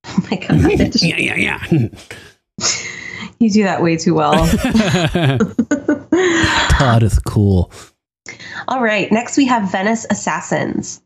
Oh 0.05 0.27
my 0.29 0.37
god. 0.37 0.95
yeah, 1.01 1.17
yeah, 1.17 1.35
yeah. 1.35 1.63
You 3.39 3.49
do 3.49 3.63
that 3.63 3.81
way 3.81 3.95
too 3.97 4.13
well. 4.13 4.45
Todd 6.69 7.03
is 7.03 7.19
cool. 7.19 7.71
All 8.67 8.81
right. 8.81 9.11
Next, 9.11 9.37
we 9.37 9.45
have 9.45 9.71
Venice 9.71 10.05
Assassins. 10.09 11.01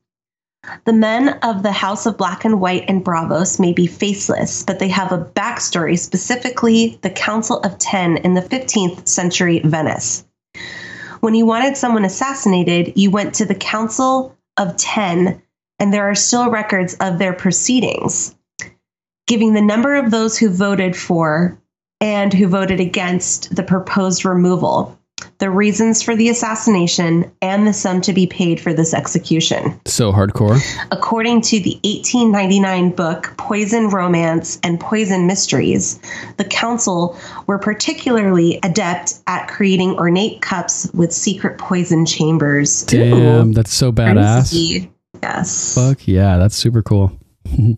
The 0.85 0.93
men 0.93 1.29
of 1.43 1.63
the 1.63 1.71
House 1.71 2.05
of 2.05 2.17
Black 2.17 2.43
and 2.43 2.59
White 2.59 2.85
and 2.87 3.05
Braavos 3.05 3.59
may 3.59 3.71
be 3.71 3.87
faceless, 3.87 4.63
but 4.63 4.79
they 4.79 4.89
have 4.89 5.11
a 5.11 5.23
backstory, 5.23 5.97
specifically 5.97 6.99
the 7.03 7.09
Council 7.09 7.59
of 7.61 7.77
Ten 7.77 8.17
in 8.17 8.33
the 8.33 8.41
15th 8.41 9.07
century 9.07 9.61
Venice. 9.63 10.25
When 11.19 11.35
you 11.35 11.45
wanted 11.45 11.77
someone 11.77 12.05
assassinated, 12.05 12.93
you 12.95 13.11
went 13.11 13.35
to 13.35 13.45
the 13.45 13.55
Council 13.55 14.35
of 14.57 14.77
Ten, 14.77 15.41
and 15.79 15.93
there 15.93 16.09
are 16.09 16.15
still 16.15 16.49
records 16.49 16.95
of 16.95 17.19
their 17.19 17.33
proceedings, 17.33 18.35
giving 19.25 19.53
the 19.53 19.61
number 19.61 19.95
of 19.95 20.11
those 20.11 20.37
who 20.37 20.49
voted 20.49 20.95
for 20.95 21.59
and 21.99 22.33
who 22.33 22.47
voted 22.47 22.79
against 22.79 23.55
the 23.55 23.63
proposed 23.63 24.25
removal, 24.25 24.96
the 25.39 25.49
reasons 25.49 26.01
for 26.01 26.15
the 26.15 26.29
assassination, 26.29 27.31
and 27.41 27.67
the 27.67 27.73
sum 27.73 28.01
to 28.01 28.13
be 28.13 28.25
paid 28.25 28.59
for 28.59 28.73
this 28.73 28.93
execution. 28.93 29.79
So 29.85 30.11
hardcore. 30.11 30.59
According 30.91 31.41
to 31.41 31.59
the 31.59 31.79
1899 31.83 32.91
book 32.91 33.33
Poison 33.37 33.89
Romance 33.89 34.59
and 34.63 34.79
Poison 34.79 35.27
Mysteries, 35.27 35.99
the 36.37 36.45
council 36.45 37.17
were 37.45 37.59
particularly 37.59 38.59
adept 38.63 39.15
at 39.27 39.47
creating 39.47 39.91
ornate 39.97 40.41
cups 40.41 40.89
with 40.93 41.13
secret 41.13 41.57
poison 41.57 42.05
chambers. 42.05 42.83
Damn, 42.83 43.53
that's 43.53 43.73
so 43.73 43.91
badass. 43.91 44.49
Crazy. 44.49 44.91
Yes. 45.21 45.75
Fuck 45.75 46.07
yeah, 46.07 46.37
that's 46.37 46.55
super 46.55 46.81
cool. 46.81 47.11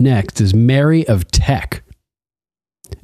Next 0.00 0.40
is 0.40 0.54
Mary 0.54 1.06
of 1.08 1.28
Teck. 1.30 1.82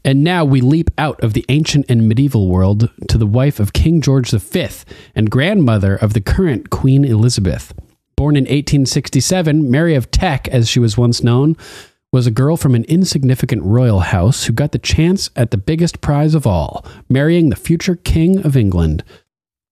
And 0.05 0.23
now 0.23 0.45
we 0.45 0.61
leap 0.61 0.91
out 0.99 1.23
of 1.25 1.33
the 1.33 1.47
ancient 1.49 1.87
and 1.89 2.07
medieval 2.07 2.49
world 2.49 2.91
to 3.09 3.17
the 3.17 3.27
wife 3.27 3.59
of 3.59 3.73
King 3.73 4.03
George 4.03 4.31
V 4.31 4.69
and 5.15 5.31
grandmother 5.31 5.97
of 5.97 6.13
the 6.13 6.21
current 6.21 6.69
Queen 6.69 7.05
Elizabeth. 7.05 7.73
Born 8.17 8.37
in 8.37 8.45
1867, 8.45 9.71
Mary 9.71 9.95
of 9.95 10.11
Teck, 10.11 10.47
as 10.49 10.69
she 10.69 10.79
was 10.79 10.99
once 10.99 11.23
known, 11.23 11.57
was 12.13 12.27
a 12.27 12.31
girl 12.31 12.57
from 12.57 12.75
an 12.75 12.85
insignificant 12.85 13.63
royal 13.65 14.01
house 14.01 14.45
who 14.45 14.53
got 14.53 14.73
the 14.73 14.79
chance 14.79 15.31
at 15.35 15.51
the 15.51 15.57
biggest 15.57 16.01
prize 16.01 16.35
of 16.35 16.47
all 16.47 16.87
marrying 17.09 17.49
the 17.49 17.57
future 17.57 17.97
King 17.97 18.45
of 18.45 18.57
England. 18.57 19.03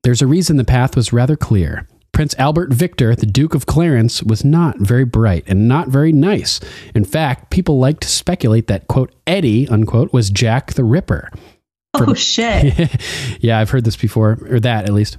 There's 0.02 0.22
a 0.22 0.26
reason 0.26 0.56
the 0.56 0.64
path 0.64 0.96
was 0.96 1.12
rather 1.12 1.36
clear. 1.36 1.86
Prince 2.12 2.34
Albert 2.38 2.72
Victor, 2.72 3.16
the 3.16 3.26
Duke 3.26 3.54
of 3.54 3.64
Clarence, 3.64 4.22
was 4.22 4.44
not 4.44 4.78
very 4.78 5.04
bright 5.04 5.44
and 5.46 5.66
not 5.66 5.88
very 5.88 6.12
nice. 6.12 6.60
In 6.94 7.04
fact, 7.04 7.50
people 7.50 7.78
like 7.78 8.00
to 8.00 8.08
speculate 8.08 8.66
that, 8.66 8.86
quote, 8.86 9.14
Eddie, 9.26 9.66
unquote, 9.68 10.12
was 10.12 10.28
Jack 10.30 10.74
the 10.74 10.84
Ripper. 10.84 11.30
oh, 11.94 12.12
shit. 12.14 13.00
yeah, 13.40 13.58
I've 13.58 13.70
heard 13.70 13.84
this 13.84 13.96
before, 13.96 14.38
or 14.48 14.60
that 14.60 14.84
at 14.84 14.92
least. 14.92 15.16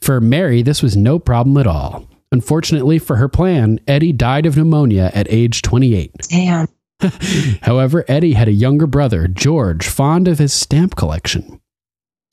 For 0.00 0.18
Mary, 0.18 0.62
this 0.62 0.82
was 0.82 0.96
no 0.96 1.18
problem 1.18 1.58
at 1.58 1.66
all. 1.66 2.08
Unfortunately 2.32 2.98
for 2.98 3.16
her 3.16 3.28
plan, 3.28 3.78
Eddie 3.86 4.12
died 4.12 4.46
of 4.46 4.56
pneumonia 4.56 5.10
at 5.12 5.26
age 5.30 5.60
28. 5.60 6.14
Damn. 6.30 6.68
However, 7.62 8.04
Eddie 8.08 8.34
had 8.34 8.48
a 8.48 8.52
younger 8.52 8.86
brother, 8.86 9.28
George, 9.28 9.86
fond 9.88 10.26
of 10.28 10.38
his 10.38 10.52
stamp 10.52 10.96
collection. 10.96 11.59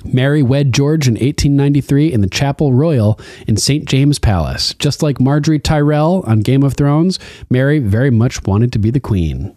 Mary 0.06 0.43
wed 0.43 0.74
George 0.74 1.08
in 1.08 1.16
1893 1.16 2.14
in 2.14 2.22
the 2.22 2.30
Chapel 2.30 2.74
Royal 2.74 3.19
in 3.48 3.58
St. 3.58 3.85
James 3.85 4.19
Palace. 4.19 4.74
Just 4.76 5.01
like 5.01 5.17
Margaery 5.17 5.61
Tyrell 5.61 6.24
on 6.27 6.42
Game 6.42 6.64
of 6.64 6.76
Thrones, 6.76 7.17
Mary 7.50 7.80
very 7.80 8.11
much 8.11 8.43
wanted 8.43 8.72
to 8.74 8.80
be 8.80 8.92
the 8.92 9.00
queen. 9.00 9.56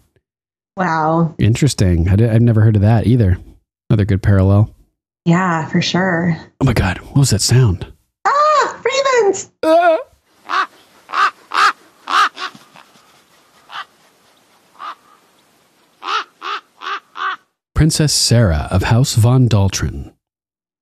Wow. 0.75 1.35
Interesting. 1.37 2.07
I 2.07 2.19
have 2.19 2.41
never 2.41 2.61
heard 2.61 2.75
of 2.75 2.81
that 2.81 3.05
either. 3.05 3.37
Another 3.89 4.05
good 4.05 4.23
parallel. 4.23 4.73
Yeah, 5.25 5.67
for 5.67 5.81
sure. 5.81 6.35
Oh 6.59 6.65
my 6.65 6.73
God. 6.73 6.97
What 6.99 7.17
was 7.17 7.29
that 7.29 7.41
sound? 7.41 7.91
Ah, 8.25 8.81
ravens. 8.83 9.51
Uh. 9.61 9.97
Princess 17.75 18.13
Sarah 18.13 18.67
of 18.71 18.83
House 18.83 19.15
von 19.15 19.47
Daltrin. 19.47 20.10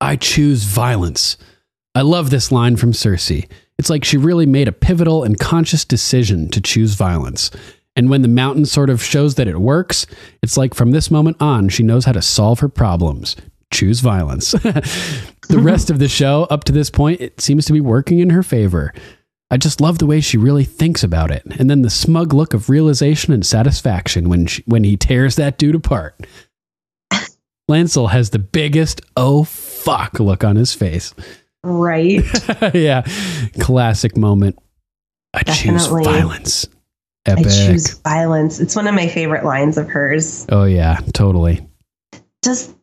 I 0.02 0.16
choose 0.16 0.64
violence. 0.64 1.38
I 1.96 2.02
love 2.02 2.30
this 2.30 2.52
line 2.52 2.78
from 2.78 2.94
Cersei. 2.94 3.50
It's 3.78 3.90
like 3.90 4.04
she 4.04 4.18
really 4.18 4.46
made 4.46 4.68
a 4.68 4.74
pivotal 4.74 5.24
and 5.24 5.40
conscious 5.40 5.86
decision 5.86 6.50
to 6.50 6.62
choose 6.62 6.96
violence. 6.96 7.52
And 7.96 8.10
when 8.10 8.22
the 8.22 8.28
mountain 8.28 8.66
sort 8.66 8.90
of 8.90 9.04
shows 9.04 9.36
that 9.36 9.48
it 9.48 9.60
works, 9.60 10.06
it's 10.42 10.58
like 10.58 10.74
from 10.74 10.92
this 10.92 11.12
moment 11.12 11.38
on, 11.40 11.70
she 11.70 11.84
knows 11.84 12.06
how 12.06 12.12
to 12.14 12.22
solve 12.22 12.60
her 12.60 12.70
problems. 12.70 13.36
Choose 13.74 14.00
violence. 14.00 14.52
the 14.52 15.30
rest 15.50 15.90
of 15.90 16.00
the 16.00 16.08
show, 16.08 16.48
up 16.50 16.64
to 16.66 16.72
this 16.72 16.90
point, 16.90 17.20
it 17.20 17.42
seems 17.42 17.66
to 17.66 17.74
be 17.74 17.82
working 17.82 18.20
in 18.20 18.30
her 18.30 18.44
favor. 18.44 18.94
I 19.52 19.58
just 19.58 19.82
love 19.82 19.98
the 19.98 20.06
way 20.06 20.22
she 20.22 20.38
really 20.38 20.64
thinks 20.64 21.04
about 21.04 21.32
it. 21.32 21.44
And 21.60 21.70
then 21.70 21.82
the 21.82 21.90
smug 21.90 22.34
look 22.34 22.54
of 22.54 22.70
realization 22.70 23.34
and 23.34 23.46
satisfaction 23.46 24.30
when, 24.30 24.46
she, 24.46 24.64
when 24.66 24.84
he 24.84 24.96
tears 24.96 25.36
that 25.36 25.58
dude 25.58 25.76
apart. 25.76 26.16
Lancel 27.70 28.12
has 28.12 28.30
the 28.30 28.40
biggest 28.40 29.02
oh 29.18 29.44
fuck 29.84 30.20
look 30.20 30.44
on 30.44 30.56
his 30.56 30.74
face. 30.74 31.14
Right. 31.64 32.24
yeah. 32.74 33.04
Classic 33.60 34.16
moment. 34.16 34.58
I 35.34 35.44
Definitely. 35.44 35.80
choose 36.04 36.06
violence. 36.06 36.68
Epic. 37.26 37.46
I 37.46 37.50
choose 37.50 37.94
violence. 38.00 38.60
It's 38.60 38.76
one 38.76 38.88
of 38.88 38.96
my 38.96 39.08
favorite 39.08 39.46
lines 39.46 39.78
of 39.78 39.88
hers. 39.88 40.46
oh 40.50 40.64
yeah, 40.64 41.00
totally. 41.14 41.68
Does 42.42 42.74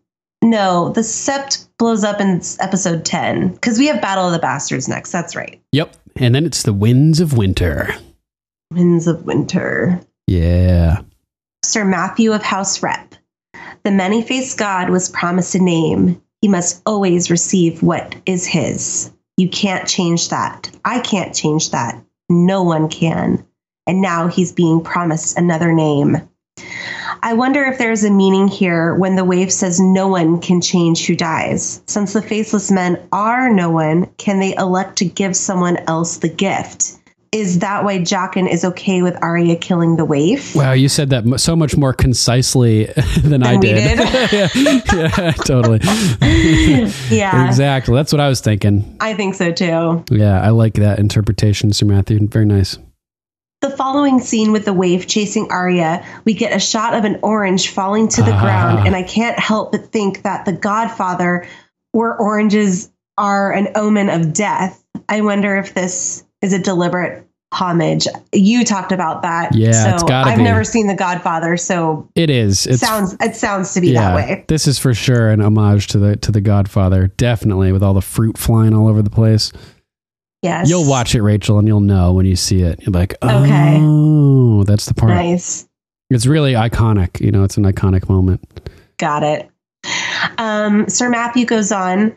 no, 0.43 0.91
the 0.91 1.01
sept 1.01 1.67
blows 1.79 2.05
up 2.05 2.21
in 2.21 2.41
episode 2.61 3.05
10 3.05 3.55
because 3.55 3.79
we 3.79 3.87
have 3.87 4.01
Battle 4.01 4.27
of 4.27 4.33
the 4.33 4.39
Bastards 4.39 4.89
next. 4.89 5.11
That's 5.11 5.35
right. 5.35 5.61
Yep. 5.73 5.97
And 6.17 6.35
then 6.35 6.45
it's 6.45 6.63
the 6.63 6.73
winds 6.73 7.21
of 7.21 7.37
winter. 7.37 7.95
Winds 8.73 9.07
of 9.07 9.25
Winter. 9.25 10.01
Yeah. 10.27 11.01
Sir 11.65 11.85
Matthew 11.85 12.33
of 12.33 12.43
House 12.43 12.83
Rep. 12.83 13.15
The 13.85 13.91
many 13.91 14.23
faced 14.23 14.59
God 14.59 14.91
was 14.91 15.09
promised 15.09 15.55
a 15.55 15.63
name. 15.63 16.21
He 16.41 16.49
must 16.49 16.83
always 16.87 17.31
receive 17.31 17.83
what 17.83 18.15
is 18.27 18.47
his. 18.47 19.11
You 19.37 19.49
can't 19.49 19.89
change 19.89 20.29
that. 20.31 20.71
I 20.85 21.01
can't 21.01 21.35
change 21.35 21.71
that. 21.71 22.03
No 22.29 22.63
one 22.63 22.89
can. 22.89 23.45
And 23.87 24.01
now 24.01 24.29
he's 24.29 24.53
being 24.53 24.83
promised 24.83 25.39
another 25.39 25.73
name. 25.73 26.29
I 27.23 27.33
wonder 27.35 27.65
if 27.65 27.79
there's 27.79 28.05
a 28.05 28.11
meaning 28.11 28.49
here 28.49 28.95
when 28.95 29.17
the 29.17 29.25
waif 29.25 29.53
says 29.53 29.81
no 29.81 30.09
one 30.09 30.41
can 30.41 30.61
change 30.61 31.07
who 31.07 31.17
dies. 31.17 31.83
Since 31.87 32.13
the 32.13 32.23
faceless 32.23 32.71
men 32.71 33.01
are 33.13 33.51
no 33.51 33.71
one, 33.71 34.07
can 34.17 34.39
they 34.39 34.55
elect 34.57 34.99
to 34.99 35.05
give 35.05 35.35
someone 35.35 35.79
else 35.89 36.19
the 36.19 36.29
gift? 36.29 36.99
Is 37.33 37.59
that 37.59 37.85
why 37.85 37.99
Jaqen 37.99 38.51
is 38.51 38.65
okay 38.65 39.03
with 39.03 39.17
Arya 39.23 39.57
killing 39.57 39.97
the 39.97 40.05
waif? 40.05 40.55
Wow, 40.55 40.73
you 40.73 40.89
said 40.89 41.11
that 41.11 41.25
m- 41.27 41.37
so 41.39 41.55
much 41.57 41.77
more 41.77 41.93
concisely 41.93 42.85
than 43.23 43.43
I 43.43 43.53
Than 43.53 43.61
we 43.61 43.67
did. 43.69 43.99
yeah, 44.33 44.81
yeah, 45.19 45.33
totally. 45.33 45.81
yeah, 47.11 47.47
exactly. 47.47 47.95
That's 47.95 48.13
what 48.13 48.21
I 48.21 48.29
was 48.29 48.41
thinking. 48.41 48.97
I 49.01 49.15
think 49.15 49.35
so 49.35 49.53
too. 49.53 50.05
Yeah, 50.11 50.41
I 50.41 50.51
like 50.51 50.75
that 50.75 50.99
interpretation, 50.99 51.73
Sir 51.73 51.87
Matthew. 51.87 52.27
Very 52.29 52.47
nice. 52.47 52.79
The 53.63 53.71
following 53.71 54.21
scene 54.21 54.53
with 54.53 54.65
the 54.65 54.73
waif 54.73 55.07
chasing 55.07 55.49
Arya, 55.51 56.05
we 56.25 56.35
get 56.35 56.55
a 56.55 56.61
shot 56.61 56.95
of 56.95 57.05
an 57.05 57.19
orange 57.23 57.71
falling 57.71 58.07
to 58.09 58.23
the 58.23 58.33
Ah. 58.33 58.41
ground, 58.41 58.87
and 58.87 58.95
I 58.95 59.03
can't 59.03 59.39
help 59.39 59.73
but 59.73 59.91
think 59.93 60.23
that 60.23 60.45
the 60.45 60.53
Godfather, 60.53 61.47
where 61.93 62.15
oranges 62.17 62.91
are 63.19 63.51
an 63.53 63.69
omen 63.75 64.11
of 64.11 64.33
death. 64.35 64.83
I 65.09 65.23
wonder 65.23 65.57
if 65.57 65.73
this 65.75 66.23
is 66.43 66.53
a 66.53 66.59
deliberate 66.59 67.27
homage. 67.53 68.07
You 68.33 68.65
talked 68.65 68.93
about 68.93 69.23
that. 69.23 69.55
Yeah, 69.55 69.71
so 69.73 69.95
it's 69.95 70.03
gotta 70.03 70.31
I've 70.31 70.39
be. 70.39 70.43
never 70.45 70.65
seen 70.65 70.87
The 70.89 70.95
Godfather, 70.95 71.57
so 71.57 72.09
It 72.15 72.29
is. 72.31 72.67
It's 72.67 72.81
sounds 72.81 73.17
it 73.21 73.35
sounds 73.37 73.73
to 73.75 73.81
be 73.81 73.91
yeah, 73.93 74.11
that 74.11 74.17
way. 74.17 74.45
This 74.49 74.67
is 74.67 74.79
for 74.79 74.93
sure 74.95 75.29
an 75.31 75.41
homage 75.41 75.87
to 75.89 75.99
the 75.99 76.17
to 76.17 76.33
the 76.33 76.41
Godfather. 76.41 77.09
Definitely 77.09 77.73
with 77.73 77.83
all 77.83 77.95
the 77.95 78.03
fruit 78.03 78.37
flying 78.37 78.75
all 78.75 78.89
over 78.89 79.01
the 79.03 79.11
place. 79.11 79.53
Yes. 80.43 80.69
You'll 80.69 80.89
watch 80.89 81.15
it, 81.15 81.23
Rachel, 81.23 81.59
and 81.59 81.67
you'll 81.67 81.81
know 81.81 82.13
when 82.13 82.27
you 82.27 82.37
see 82.37 82.61
it. 82.63 82.81
You're 82.83 82.93
like, 82.93 83.15
Okay. 83.23 83.79
oh, 83.81 84.63
that's 84.65 84.87
the 84.87 84.95
part. 84.95 85.11
Nice. 85.11 85.67
It's 86.11 86.27
really 86.27 86.53
iconic. 86.53 87.21
You 87.21 87.33
know, 87.33 87.43
it's 87.43 87.57
an 87.57 87.65
iconic 87.65 88.09
moment. 88.09 88.43
Got 88.99 89.23
it. 89.25 89.51
Um, 90.39 90.89
Sir 90.89 91.09
Matthew 91.09 91.47
goes 91.47 91.73
on. 91.73 92.15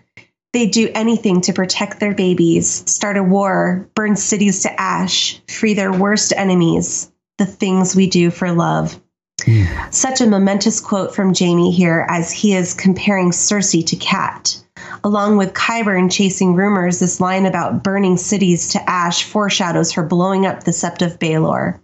They 0.52 0.66
do 0.66 0.90
anything 0.96 1.42
to 1.42 1.54
protect 1.54 2.00
their 2.00 2.16
babies, 2.16 2.84
start 2.88 3.18
a 3.18 3.24
war, 3.24 3.88
burn 3.94 4.16
cities 4.16 4.64
to 4.64 4.82
ash, 4.82 5.40
free 5.48 5.76
their 5.76 5.92
worst 5.92 6.34
enemies. 6.36 7.12
The 7.38 7.46
things 7.46 7.96
we 7.96 8.08
do 8.08 8.32
for 8.32 8.52
love. 8.52 9.00
Hmm. 9.46 9.66
Such 9.92 10.22
a 10.22 10.28
momentous 10.28 10.82
quote 10.82 11.14
from 11.14 11.34
Jaime 11.38 11.72
here 11.72 12.06
as 12.10 12.32
he 12.32 12.56
is 12.56 12.74
comparing 12.74 13.32
Cersei 13.32 13.86
to 13.86 13.96
Cat. 13.96 14.62
Along 15.04 15.38
with 15.38 15.54
Qyburn 15.54 16.12
chasing 16.12 16.56
rumors, 16.56 17.00
this 17.00 17.22
line 17.22 17.46
about 17.46 17.84
burning 17.84 18.18
cities 18.18 18.70
to 18.70 18.90
ash 18.90 19.24
foreshadows 19.24 19.92
her 19.94 20.04
blowing 20.04 20.46
up 20.46 20.64
the 20.64 20.72
Sept 20.72 21.06
of 21.06 21.20
Baelor. 21.20 21.80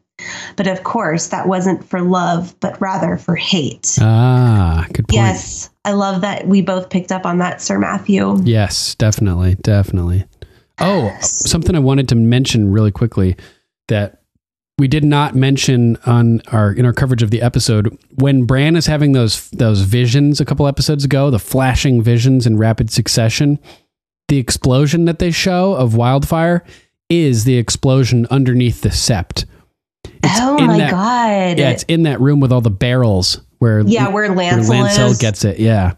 But 0.55 0.67
of 0.67 0.83
course, 0.83 1.27
that 1.27 1.47
wasn't 1.47 1.83
for 1.83 2.01
love, 2.01 2.55
but 2.59 2.79
rather 2.79 3.17
for 3.17 3.35
hate. 3.35 3.97
Ah, 3.99 4.85
good 4.93 5.07
point. 5.07 5.13
Yes, 5.13 5.69
I 5.83 5.91
love 5.91 6.21
that 6.21 6.47
we 6.47 6.61
both 6.61 6.89
picked 6.89 7.11
up 7.11 7.25
on 7.25 7.39
that, 7.39 7.61
Sir 7.61 7.77
Matthew. 7.77 8.39
Yes, 8.43 8.95
definitely, 8.95 9.55
definitely. 9.55 10.25
Oh, 10.79 11.15
something 11.21 11.75
I 11.75 11.79
wanted 11.79 12.09
to 12.09 12.15
mention 12.15 12.71
really 12.71 12.91
quickly 12.91 13.35
that 13.87 14.21
we 14.77 14.87
did 14.87 15.05
not 15.05 15.35
mention 15.35 15.97
on 16.05 16.41
our 16.47 16.71
in 16.71 16.85
our 16.85 16.93
coverage 16.93 17.23
of 17.23 17.31
the 17.31 17.41
episode 17.41 17.97
when 18.15 18.45
Bran 18.45 18.75
is 18.75 18.87
having 18.87 19.13
those 19.13 19.49
those 19.51 19.81
visions 19.81 20.41
a 20.41 20.45
couple 20.45 20.67
episodes 20.67 21.05
ago, 21.05 21.29
the 21.29 21.39
flashing 21.39 22.01
visions 22.01 22.45
in 22.45 22.57
rapid 22.57 22.91
succession. 22.91 23.59
The 24.27 24.37
explosion 24.37 25.05
that 25.05 25.19
they 25.19 25.31
show 25.31 25.75
of 25.75 25.95
wildfire 25.95 26.63
is 27.09 27.43
the 27.43 27.57
explosion 27.57 28.25
underneath 28.31 28.81
the 28.81 28.89
sept. 28.89 29.45
It's 30.25 30.39
oh 30.41 30.57
in 30.57 30.67
my 30.67 30.77
that- 30.77 30.91
god! 30.91 31.59
Yeah, 31.59 31.69
it's 31.71 31.83
in 31.83 32.03
that 32.03 32.19
room 32.21 32.39
with 32.39 32.51
all 32.51 32.61
the 32.61 32.69
barrels 32.69 33.41
where 33.59 33.81
Yeah, 33.81 34.09
where 34.09 34.29
Lancel 34.29 35.09
is. 35.11 35.17
gets 35.17 35.45
it. 35.45 35.59
Yeah. 35.59 35.93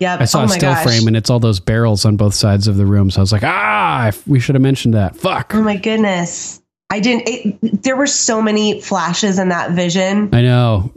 Yep. 0.00 0.20
I 0.20 0.24
saw 0.24 0.42
oh 0.42 0.44
a 0.44 0.48
still 0.48 0.72
gosh. 0.72 0.84
frame 0.84 1.06
and 1.08 1.16
it's 1.16 1.30
all 1.30 1.40
those 1.40 1.60
barrels 1.60 2.04
on 2.04 2.16
both 2.16 2.34
sides 2.34 2.68
of 2.68 2.76
the 2.76 2.86
room. 2.86 3.10
So 3.10 3.20
I 3.20 3.22
was 3.22 3.32
like, 3.32 3.42
ah, 3.44 4.12
we 4.26 4.38
should 4.40 4.54
have 4.54 4.62
mentioned 4.62 4.94
that. 4.94 5.16
Fuck. 5.16 5.52
Oh 5.54 5.62
my 5.62 5.76
goodness! 5.76 6.60
I 6.90 7.00
didn't. 7.00 7.22
It, 7.26 7.82
there 7.82 7.96
were 7.96 8.06
so 8.06 8.40
many 8.42 8.80
flashes 8.80 9.38
in 9.38 9.48
that 9.48 9.70
vision. 9.72 10.30
I 10.34 10.42
know. 10.42 10.92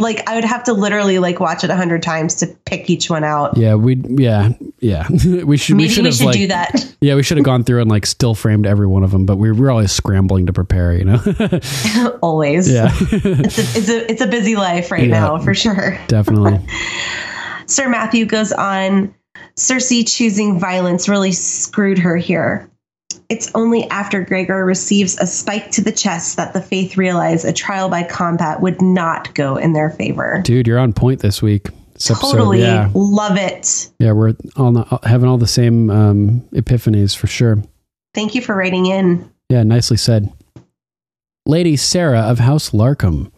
Like 0.00 0.28
I 0.28 0.34
would 0.34 0.44
have 0.44 0.64
to 0.64 0.72
literally 0.72 1.18
like 1.18 1.38
watch 1.40 1.62
it 1.64 1.70
a 1.70 1.76
hundred 1.76 2.02
times 2.02 2.34
to 2.36 2.46
pick 2.66 2.88
each 2.90 3.08
one 3.10 3.22
out. 3.24 3.56
Yeah, 3.56 3.74
we 3.74 3.96
yeah 4.08 4.50
yeah 4.80 5.06
we 5.44 5.56
should 5.56 5.76
we 5.76 5.82
Maybe 5.84 5.88
should 5.88 6.04
we 6.04 6.12
should 6.12 6.26
like 6.26 6.36
do 6.36 6.46
that. 6.48 6.94
yeah 7.00 7.14
we 7.14 7.22
should 7.22 7.36
have 7.36 7.44
gone 7.44 7.64
through 7.64 7.80
and 7.82 7.90
like 7.90 8.06
still 8.06 8.34
framed 8.34 8.66
every 8.66 8.86
one 8.86 9.02
of 9.04 9.10
them, 9.10 9.26
but 9.26 9.36
we 9.36 9.52
were 9.52 9.70
always 9.70 9.92
scrambling 9.92 10.46
to 10.46 10.52
prepare. 10.52 10.94
You 10.94 11.04
know. 11.04 11.20
Always. 12.22 12.70
yeah, 12.72 12.90
It's 12.92 13.58
a, 13.58 13.78
it's 13.78 13.88
a 13.88 14.10
it's 14.10 14.20
a 14.22 14.26
busy 14.26 14.56
life 14.56 14.90
right 14.90 15.02
Yeah. 15.08 15.20
now 15.20 15.38
for 15.38 15.54
sure. 15.54 15.98
definitely. 16.08 16.58
Sir 17.66 17.88
Matthew 17.88 18.26
goes 18.26 18.52
on 18.52 19.14
Cersei 19.56 20.08
choosing 20.08 20.58
violence 20.58 21.08
really 21.08 21.32
screwed 21.32 21.98
her 21.98 22.16
here. 22.16 22.69
It's 23.28 23.50
only 23.54 23.88
after 23.90 24.24
Gregor 24.24 24.64
receives 24.64 25.18
a 25.18 25.26
spike 25.26 25.70
to 25.72 25.80
the 25.82 25.92
chest 25.92 26.36
that 26.36 26.52
the 26.52 26.60
Faith 26.60 26.96
realize 26.96 27.44
a 27.44 27.52
trial 27.52 27.88
by 27.88 28.02
combat 28.02 28.60
would 28.60 28.80
not 28.82 29.34
go 29.34 29.56
in 29.56 29.72
their 29.72 29.90
favor. 29.90 30.40
Dude, 30.44 30.66
you're 30.66 30.78
on 30.78 30.92
point 30.92 31.20
this 31.20 31.40
week. 31.40 31.68
This 31.94 32.10
episode, 32.10 32.30
Totally 32.32 32.60
yeah, 32.62 32.90
love 32.94 33.36
it. 33.36 33.90
yeah, 33.98 34.12
we're 34.12 34.34
all 34.56 35.00
having 35.02 35.28
all 35.28 35.36
the 35.38 35.46
same 35.46 35.90
um, 35.90 36.40
epiphanies 36.52 37.14
for 37.14 37.26
sure. 37.26 37.62
Thank 38.14 38.34
you 38.34 38.40
for 38.40 38.56
writing 38.56 38.86
in. 38.86 39.30
Yeah, 39.50 39.62
nicely 39.64 39.96
said. 39.98 40.32
Lady 41.46 41.76
Sarah 41.76 42.20
of 42.20 42.38
House 42.38 42.70
Larkham. 42.70 43.30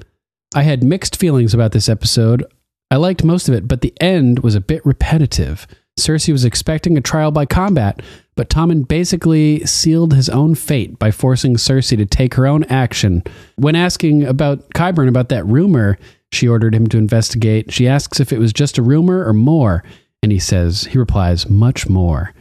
I 0.55 0.63
had 0.63 0.85
mixed 0.85 1.17
feelings 1.17 1.55
about 1.55 1.73
this 1.73 1.89
episode. 1.89 2.45
I 2.91 2.97
liked 2.97 3.25
most 3.25 3.49
of 3.49 3.55
it, 3.55 3.67
but 3.67 3.81
the 3.81 3.95
end 4.01 4.41
was 4.41 4.55
a 4.55 4.61
bit 4.61 4.85
repetitive. 4.85 5.67
Cersei 6.07 6.33
was 6.33 6.45
expecting 6.45 6.97
a 6.97 7.01
trial 7.01 7.31
by 7.31 7.47
combat, 7.47 8.03
but 8.35 8.49
Tommen 8.49 8.87
basically 8.87 9.65
sealed 9.65 10.15
his 10.15 10.29
own 10.29 10.55
fate 10.55 10.99
by 10.99 11.11
forcing 11.11 11.57
Cersei 11.57 11.97
to 11.97 12.07
take 12.07 12.35
her 12.35 12.47
own 12.47 12.65
action. 12.65 13.23
When 13.57 13.77
asking 13.77 14.25
about 14.25 14.71
Qyburn 14.71 15.09
about 15.09 15.29
that 15.29 15.47
rumor 15.47 15.99
she 16.33 16.49
ordered 16.49 16.75
him 16.75 16.87
to 16.89 16.99
investigate, 16.99 17.71
she 17.71 17.87
asks 17.87 18.19
if 18.19 18.33
it 18.33 18.39
was 18.39 18.53
just 18.53 18.79
a 18.79 18.83
rumor 18.83 19.27
or 19.27 19.35
more, 19.35 19.85
and 20.23 20.33
he 20.33 20.39
says, 20.39 20.85
he 20.85 20.99
replies, 20.99 21.49
much 21.49 21.89
more. 21.89 22.33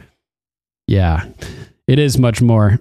Yeah, 0.86 1.26
it 1.86 1.98
is 1.98 2.18
much 2.18 2.40
more. 2.40 2.80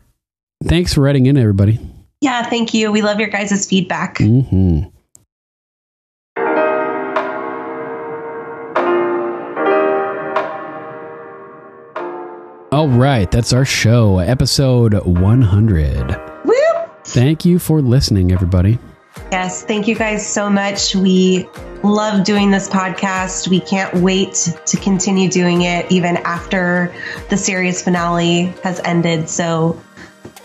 Thanks 0.63 0.93
for 0.93 1.01
writing 1.01 1.25
in, 1.25 1.37
everybody. 1.37 1.79
Yeah, 2.21 2.43
thank 2.43 2.73
you. 2.73 2.91
We 2.91 3.01
love 3.01 3.19
your 3.19 3.29
guys' 3.29 3.67
feedback. 3.67 4.19
hmm 4.19 4.83
All 12.73 12.87
right, 12.87 13.29
that's 13.29 13.51
our 13.51 13.65
show, 13.65 14.19
episode 14.19 14.93
100. 15.05 16.45
Woo! 16.45 16.53
Thank 17.03 17.43
you 17.43 17.59
for 17.59 17.81
listening, 17.81 18.31
everybody. 18.31 18.79
Yes, 19.29 19.65
thank 19.65 19.89
you 19.89 19.95
guys 19.95 20.25
so 20.25 20.49
much. 20.49 20.95
We 20.95 21.49
love 21.83 22.23
doing 22.23 22.49
this 22.49 22.69
podcast. 22.69 23.49
We 23.49 23.59
can't 23.59 23.93
wait 23.95 24.57
to 24.67 24.77
continue 24.77 25.29
doing 25.29 25.63
it 25.63 25.91
even 25.91 26.15
after 26.15 26.95
the 27.29 27.35
series 27.35 27.83
finale 27.83 28.53
has 28.63 28.79
ended. 28.85 29.27
So, 29.27 29.77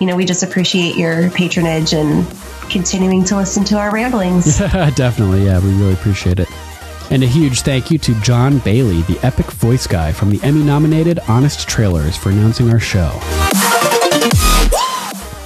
you 0.01 0.09
know, 0.09 0.17
we 0.17 0.25
just 0.25 0.43
appreciate 0.43 0.97
your 0.97 1.31
patronage 1.31 1.93
and 1.93 2.27
continuing 2.69 3.23
to 3.27 3.37
listen 3.37 3.63
to 3.67 3.79
our 3.79 3.93
ramblings. 3.93 4.59
Definitely, 4.59 5.45
yeah, 5.45 5.61
we 5.61 5.73
really 5.77 5.93
appreciate 5.93 6.41
it. 6.41 6.49
And 7.10 7.23
a 7.23 7.26
huge 7.26 7.62
thank 7.62 7.91
you 7.91 7.99
to 7.99 8.20
John 8.20 8.59
Bailey, 8.59 9.02
the 9.02 9.18
epic 9.23 9.47
voice 9.52 9.86
guy 9.86 10.12
from 10.12 10.31
the 10.31 10.43
Emmy 10.43 10.62
nominated 10.62 11.20
Honest 11.28 11.68
Trailers, 11.68 12.17
for 12.17 12.31
announcing 12.31 12.70
our 12.70 12.81
show. 12.81 13.10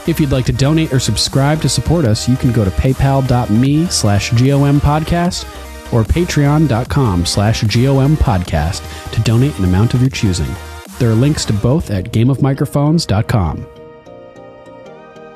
If 0.07 0.19
you'd 0.19 0.33
like 0.33 0.47
to 0.47 0.53
donate 0.53 0.93
or 0.93 0.99
subscribe 0.99 1.61
to 1.61 1.69
support 1.69 2.05
us, 2.05 2.29
you 2.29 2.37
can 2.37 2.51
go 2.51 2.65
to 2.65 2.71
paypal.me 2.71 3.87
slash 3.87 4.31
GOM 4.31 4.81
podcast 4.81 5.45
or 5.93 6.03
patreon.com 6.03 7.27
slash 7.27 7.63
GOM 7.63 8.17
podcast 8.17 9.13
to 9.13 9.21
donate 9.21 9.57
an 9.59 9.65
amount 9.65 9.95
of 9.95 10.01
your 10.01 10.11
choosing. 10.11 10.53
There 10.99 11.11
are 11.11 11.15
links 11.15 11.45
to 11.47 11.53
both 11.53 11.91
at 11.91 12.07
gameofmicrophones.com. 12.07 13.67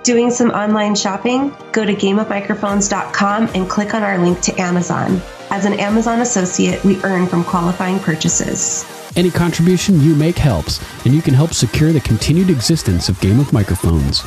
Doing 0.02 0.30
some 0.30 0.50
online 0.50 0.94
shopping? 0.94 1.54
Go 1.72 1.84
to 1.84 1.94
gameofmicrophones.com 1.94 3.50
and 3.54 3.70
click 3.70 3.94
on 3.94 4.02
our 4.02 4.18
link 4.18 4.40
to 4.42 4.60
Amazon. 4.60 5.22
As 5.54 5.66
an 5.66 5.74
Amazon 5.74 6.20
associate, 6.20 6.82
we 6.82 7.00
earn 7.04 7.28
from 7.28 7.44
qualifying 7.44 8.00
purchases. 8.00 8.84
Any 9.14 9.30
contribution 9.30 10.00
you 10.00 10.16
make 10.16 10.36
helps, 10.36 10.82
and 11.06 11.14
you 11.14 11.22
can 11.22 11.32
help 11.32 11.54
secure 11.54 11.92
the 11.92 12.00
continued 12.00 12.50
existence 12.50 13.08
of 13.08 13.20
Game 13.20 13.38
of 13.38 13.52
Microphones. 13.52 14.24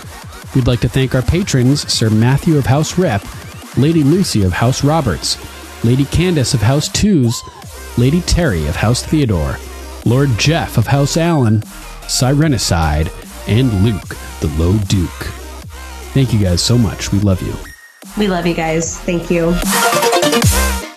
We'd 0.55 0.67
like 0.67 0.79
to 0.79 0.87
thank 0.87 1.15
our 1.15 1.21
patrons 1.21 1.91
Sir 1.91 2.09
Matthew 2.09 2.57
of 2.57 2.65
House 2.65 2.97
Rep, 2.97 3.25
Lady 3.75 4.03
Lucy 4.05 4.43
of 4.43 4.53
House 4.53 4.85
Roberts, 4.85 5.37
Lady 5.83 6.05
Candace 6.05 6.53
of 6.53 6.61
House 6.61 6.87
Twos, 6.87 7.43
Lady 7.97 8.21
Terry 8.21 8.65
of 8.67 8.77
House 8.77 9.03
Theodore, 9.03 9.57
Lord 10.05 10.29
Jeff 10.37 10.77
of 10.77 10.87
House 10.87 11.17
Allen, 11.17 11.59
Sirenicide, 12.07 13.11
and 13.49 13.83
Luke, 13.83 14.15
the 14.39 14.47
Low 14.57 14.77
Duke. 14.77 15.09
Thank 16.13 16.31
you 16.31 16.39
guys 16.39 16.63
so 16.63 16.77
much. 16.77 17.11
We 17.11 17.19
love 17.19 17.41
you. 17.41 17.53
We 18.17 18.29
love 18.29 18.47
you 18.47 18.53
guys. 18.53 18.97
Thank 18.99 19.29
you. 19.29 19.53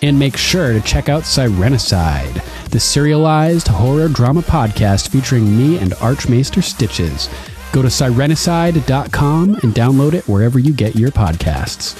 And 0.03 0.17
make 0.17 0.35
sure 0.35 0.73
to 0.73 0.81
check 0.81 1.09
out 1.09 1.23
Sirenicide, 1.23 2.43
the 2.71 2.79
serialized 2.79 3.67
horror 3.67 4.07
drama 4.07 4.41
podcast 4.41 5.09
featuring 5.09 5.55
me 5.55 5.77
and 5.77 5.93
Archmaester 5.95 6.61
Stitches. 6.63 7.29
Go 7.71 7.81
to 7.83 7.87
sirenicide.com 7.87 9.55
and 9.61 9.73
download 9.75 10.13
it 10.13 10.27
wherever 10.27 10.57
you 10.57 10.73
get 10.73 10.95
your 10.95 11.11
podcasts. 11.11 11.95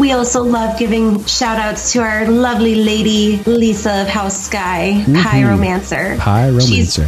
We 0.00 0.12
also 0.12 0.42
love 0.42 0.78
giving 0.78 1.24
shout 1.26 1.58
outs 1.58 1.92
to 1.92 2.00
our 2.00 2.26
lovely 2.26 2.74
lady 2.74 3.40
Lisa 3.46 4.02
of 4.02 4.08
House 4.08 4.36
Sky, 4.46 5.04
Mhm. 5.06 5.22
Pyromancer. 5.22 6.16
Pyromancer. 6.18 6.66
She's 6.66 6.98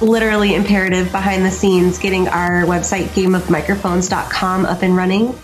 literally 0.00 0.54
imperative 0.54 1.10
behind 1.10 1.44
the 1.44 1.50
scenes 1.50 1.98
getting 1.98 2.28
our 2.28 2.62
website 2.64 3.08
gameofmicrophones.com 3.14 4.66
up 4.66 4.82
and 4.82 4.96
running. 4.96 5.34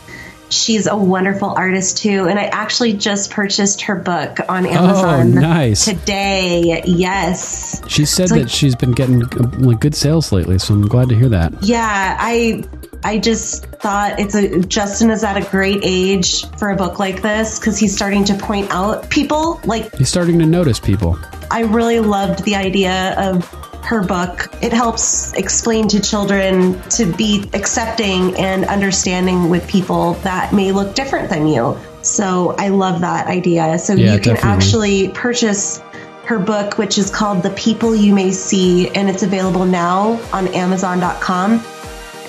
She's 0.51 0.87
a 0.87 0.97
wonderful 0.97 1.51
artist 1.51 1.99
too, 1.99 2.27
and 2.29 2.39
I 2.39 2.45
actually 2.45 2.95
just 2.95 3.31
purchased 3.31 3.83
her 3.83 3.95
book 3.97 4.39
on 4.49 4.67
oh, 4.67 4.71
Amazon 4.71 5.21
Oh, 5.39 5.41
nice. 5.41 5.85
today. 5.85 6.83
Yes. 6.87 7.83
She 7.89 8.05
said 8.05 8.29
that 8.31 8.51
she's 8.51 8.75
been 8.75 8.93
getting 8.93 9.21
like 9.59 9.81
good 9.81 9.95
sales 9.95 10.33
lately, 10.33 10.59
so 10.59 10.75
I'm 10.75 10.89
glad 10.89 11.09
to 11.11 11.15
hear 11.15 11.29
that. 11.29 11.53
Yeah, 11.63 12.17
I 12.19 12.65
I 13.05 13.19
just 13.19 13.67
thought 13.67 14.19
it's 14.19 14.35
a 14.35 14.61
Justin 14.61 15.11
is 15.11 15.23
at 15.23 15.37
a 15.37 15.49
great 15.51 15.81
age 15.85 16.47
for 16.59 16.71
a 16.71 16.77
book 16.77 16.99
like 16.99 17.23
this 17.23 17.59
because 17.59 17.79
he's 17.79 17.95
starting 17.95 18.25
to 18.25 18.35
point 18.35 18.69
out 18.71 19.09
people. 19.11 19.61
Like 19.65 19.95
He's 19.97 20.09
starting 20.09 20.39
to 20.41 20.47
notice 20.47 20.81
people. 20.81 21.19
I 21.51 21.61
really 21.63 22.01
loved 22.01 22.45
the 22.45 22.57
idea 22.57 23.15
of 23.19 23.55
her 23.89 24.03
book. 24.03 24.51
It 24.61 24.71
helps 24.71 25.33
explain 25.33 25.89
to 25.89 25.99
children 25.99 26.79
to 26.91 27.11
be 27.11 27.49
accepting 27.55 28.37
and 28.37 28.67
understanding 28.67 29.49
with 29.49 29.67
people 29.67 30.13
that 30.25 30.53
may 30.53 30.73
look 30.73 30.95
different 30.95 31.31
than 31.31 31.47
you. 31.47 31.75
So 32.03 32.55
I 32.59 32.69
love 32.69 33.01
that 33.01 33.29
idea. 33.29 33.79
So 33.79 33.95
Yeah, 33.95 34.15
you 34.15 34.21
can 34.21 34.35
definitely. 34.35 34.51
actually 34.51 35.09
purchase 35.09 35.79
her 36.27 36.39
book, 36.39 36.77
which 36.77 36.99
is 36.99 37.09
called 37.09 37.43
The 37.43 37.49
People 37.51 37.97
You 37.97 38.15
May 38.15 38.31
See, 38.31 38.91
and 38.91 39.09
it's 39.09 39.23
available 39.23 39.65
now 39.65 40.21
on 40.35 40.49
Amazon.com. 40.49 41.65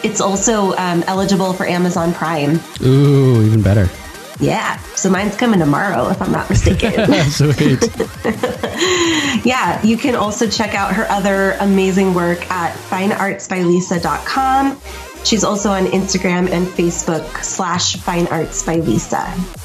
It's 0.02 0.22
also 0.22 0.72
um, 0.78 1.04
eligible 1.08 1.52
for 1.52 1.66
Amazon 1.66 2.14
Prime. 2.14 2.62
Ooh, 2.82 3.44
even 3.46 3.62
better. 3.62 3.90
Yeah, 4.40 4.78
so 4.96 5.10
mine's 5.10 5.36
coming 5.36 5.60
tomorrow, 5.60 6.10
if 6.10 6.22
I'm 6.22 6.32
not 6.32 6.50
mistaken. 6.50 6.94
Sweet. 7.30 7.82
yeah, 9.46 9.84
you 9.84 9.98
can 9.98 10.16
also 10.16 10.48
check 10.50 10.74
out 10.74 10.94
her 10.96 11.06
other 11.10 11.58
amazing 11.60 12.14
work 12.14 12.50
at 12.50 12.74
fineartsbylisa.com. 12.90 14.80
She's 15.26 15.44
also 15.44 15.72
on 15.72 15.88
Instagram 15.88 16.50
and 16.50 16.66
Facebook 16.68 17.44
slash 17.44 17.98
fineartsbylisa. 17.98 19.58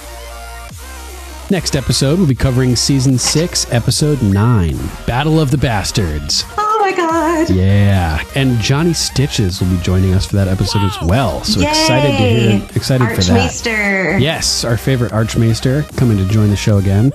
Next 1.51 1.77
episode, 1.77 2.19
we'll 2.19 2.27
be 2.27 2.35
covering 2.35 2.75
season 2.75 3.19
six, 3.19 3.71
episode 3.73 4.23
nine 4.23 4.77
Battle 5.07 5.39
of 5.39 5.53
the 5.53 5.59
Bastards. 5.59 6.45
Oh 6.85 6.91
my 6.91 6.97
god! 6.97 7.49
Yeah. 7.49 8.23
And 8.35 8.59
Johnny 8.59 8.93
Stitches 8.93 9.59
will 9.59 9.71
be 9.71 9.79
joining 9.79 10.13
us 10.13 10.27
for 10.27 10.37
that 10.37 10.49
episode 10.49 10.83
as 10.83 11.09
well. 11.09 11.43
So 11.43 11.61
Yay! 11.61 11.71
excited 11.71 12.09
to 12.09 12.13
hear, 12.13 12.69
excited 12.77 13.09
for 13.15 13.23
that. 13.23 14.21
Yes, 14.21 14.67
our 14.67 14.77
favorite 14.77 15.11
Archmaester 15.11 15.85
coming 15.97 16.19
to 16.19 16.27
join 16.27 16.51
the 16.51 16.57
show 16.57 16.77
again. 16.77 17.11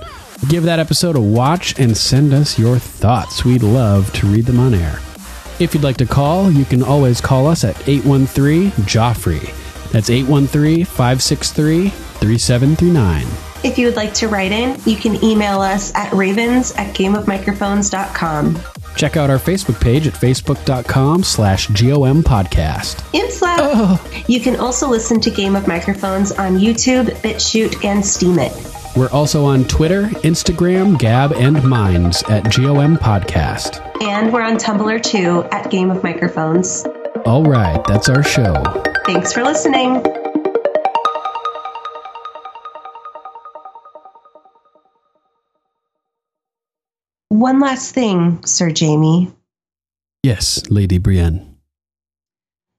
Give 0.48 0.64
that 0.64 0.80
episode 0.80 1.14
a 1.14 1.20
watch 1.20 1.78
and 1.78 1.96
send 1.96 2.34
us 2.34 2.58
your 2.58 2.80
thoughts. 2.80 3.44
We'd 3.44 3.62
love 3.62 4.12
to 4.14 4.26
read 4.26 4.46
them 4.46 4.58
on 4.58 4.74
air. 4.74 4.98
If 5.60 5.72
you'd 5.72 5.84
like 5.84 5.98
to 5.98 6.06
call, 6.06 6.50
you 6.50 6.64
can 6.64 6.82
always 6.82 7.20
call 7.20 7.46
us 7.46 7.62
at 7.62 7.76
813 7.88 8.72
Joffrey. 8.88 9.54
That's 9.92 10.10
813 10.10 10.84
563 10.84 11.90
3739. 11.90 13.26
If 13.62 13.78
you 13.78 13.86
would 13.86 13.96
like 13.96 14.14
to 14.14 14.26
write 14.26 14.50
in, 14.50 14.80
you 14.84 14.96
can 14.96 15.22
email 15.22 15.60
us 15.60 15.94
at 15.94 16.12
ravens 16.12 16.72
at 16.72 16.92
gameofmicrophones.com. 16.96 18.79
Check 18.96 19.16
out 19.16 19.30
our 19.30 19.38
Facebook 19.38 19.80
page 19.80 20.06
at 20.06 20.14
facebook.com 20.14 21.22
slash 21.22 21.68
GOM 21.68 22.22
podcast. 22.22 22.96
Infla. 23.12 23.56
Oh. 23.58 24.24
You 24.26 24.40
can 24.40 24.56
also 24.56 24.88
listen 24.88 25.20
to 25.22 25.30
Game 25.30 25.56
of 25.56 25.66
Microphones 25.66 26.32
on 26.32 26.58
YouTube, 26.58 27.06
BitChute, 27.22 27.84
and 27.84 28.02
Steemit. 28.02 28.96
We're 28.96 29.10
also 29.10 29.44
on 29.44 29.64
Twitter, 29.64 30.02
Instagram, 30.24 30.98
Gab, 30.98 31.32
and 31.32 31.62
Minds 31.64 32.22
at 32.24 32.44
GOM 32.44 32.96
Podcast. 32.96 33.80
And 34.02 34.32
we're 34.32 34.42
on 34.42 34.56
Tumblr 34.56 35.02
too 35.02 35.44
at 35.52 35.70
Game 35.70 35.90
of 35.90 36.02
Microphones. 36.02 36.84
All 37.24 37.44
right, 37.44 37.82
that's 37.86 38.08
our 38.08 38.22
show. 38.22 38.54
Thanks 39.06 39.32
for 39.32 39.44
listening. 39.44 40.02
One 47.40 47.58
last 47.58 47.94
thing, 47.94 48.44
Sir 48.44 48.70
Jaime. 48.78 49.32
Yes, 50.22 50.62
Lady 50.68 50.98
Brienne. 50.98 51.56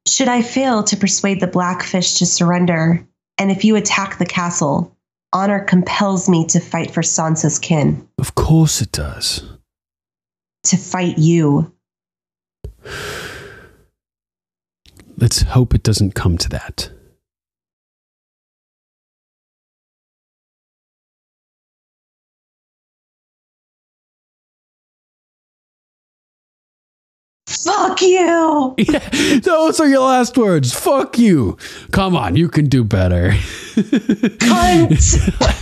Should 0.07 0.27
I 0.27 0.43
fail 0.43 0.83
to 0.83 0.97
persuade 0.97 1.39
the 1.39 1.47
Blackfish 1.47 2.19
to 2.19 2.27
surrender, 2.27 3.03
and 3.39 3.49
if 3.49 3.65
you 3.65 3.75
attack 3.75 4.19
the 4.19 4.25
castle, 4.27 4.95
honor 5.33 5.65
compels 5.65 6.29
me 6.29 6.45
to 6.49 6.59
fight 6.59 6.91
for 6.91 7.01
Sansa's 7.01 7.57
kin, 7.57 8.07
Of 8.19 8.35
course 8.35 8.83
it 8.83 8.91
does. 8.91 9.41
to 10.65 10.77
fight 10.77 11.17
you. 11.17 11.73
Let's 15.17 15.41
hope 15.41 15.73
it 15.73 15.81
doesn't 15.81 16.13
come 16.13 16.37
to 16.37 16.49
that. 16.49 16.91
Fuck 27.63 28.01
you! 28.01 28.75
Yeah, 28.91 29.39
those 29.39 29.79
are 29.79 29.87
your 29.87 30.01
last 30.01 30.37
words. 30.37 30.73
Fuck 30.73 31.17
you. 31.17 31.57
Come 31.91 32.15
on, 32.15 32.35
you 32.35 32.49
can 32.49 32.65
do 32.65 32.83
better. 32.83 33.29
Cunt! 34.41 35.57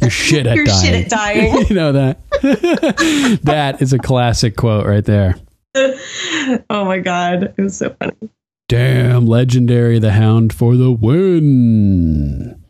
You're 0.00 0.10
shit 0.10 0.46
at 0.46 0.54
dying. 0.54 0.56
You're 0.56 0.66
dying. 0.66 0.84
shit 0.84 1.04
at 1.04 1.10
dying. 1.10 1.66
you 1.68 1.74
know 1.74 1.92
that. 1.92 3.40
that 3.44 3.80
is 3.80 3.92
a 3.92 3.98
classic 3.98 4.56
quote 4.56 4.86
right 4.86 5.04
there. 5.04 5.34
oh 5.74 6.84
my 6.84 6.98
god, 6.98 7.54
it 7.56 7.62
was 7.62 7.76
so 7.76 7.94
funny. 7.98 8.12
Damn, 8.68 9.26
legendary 9.26 9.98
the 9.98 10.12
hound 10.12 10.52
for 10.52 10.76
the 10.76 10.92
win. 10.92 12.62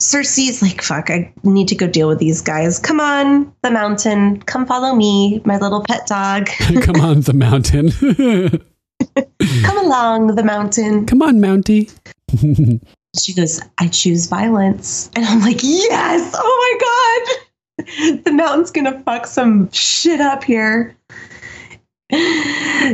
Cersei's 0.00 0.62
like, 0.62 0.80
fuck, 0.80 1.10
I 1.10 1.30
need 1.44 1.68
to 1.68 1.74
go 1.74 1.86
deal 1.86 2.08
with 2.08 2.18
these 2.18 2.40
guys. 2.40 2.78
Come 2.78 3.00
on, 3.00 3.52
the 3.62 3.70
mountain. 3.70 4.40
Come 4.42 4.66
follow 4.66 4.94
me, 4.94 5.42
my 5.44 5.58
little 5.58 5.84
pet 5.84 6.06
dog. 6.06 6.46
Come 6.80 7.00
on, 7.00 7.20
the 7.20 7.34
mountain. 7.34 7.90
Come 9.62 9.78
along, 9.78 10.36
the 10.36 10.42
mountain. 10.42 11.06
Come 11.06 11.22
on, 11.22 11.38
Mountie. 11.38 11.90
She 13.20 13.34
goes, 13.34 13.60
I 13.78 13.88
choose 13.88 14.26
violence. 14.26 15.10
And 15.16 15.24
I'm 15.24 15.40
like, 15.40 15.64
yes, 15.64 16.32
oh 16.32 16.78
my 16.78 17.86
God. 18.06 18.22
The 18.24 18.30
mountain's 18.30 18.70
gonna 18.70 19.02
fuck 19.02 19.26
some 19.26 19.68
shit 19.72 20.20
up 20.20 20.44
here. 20.44 20.96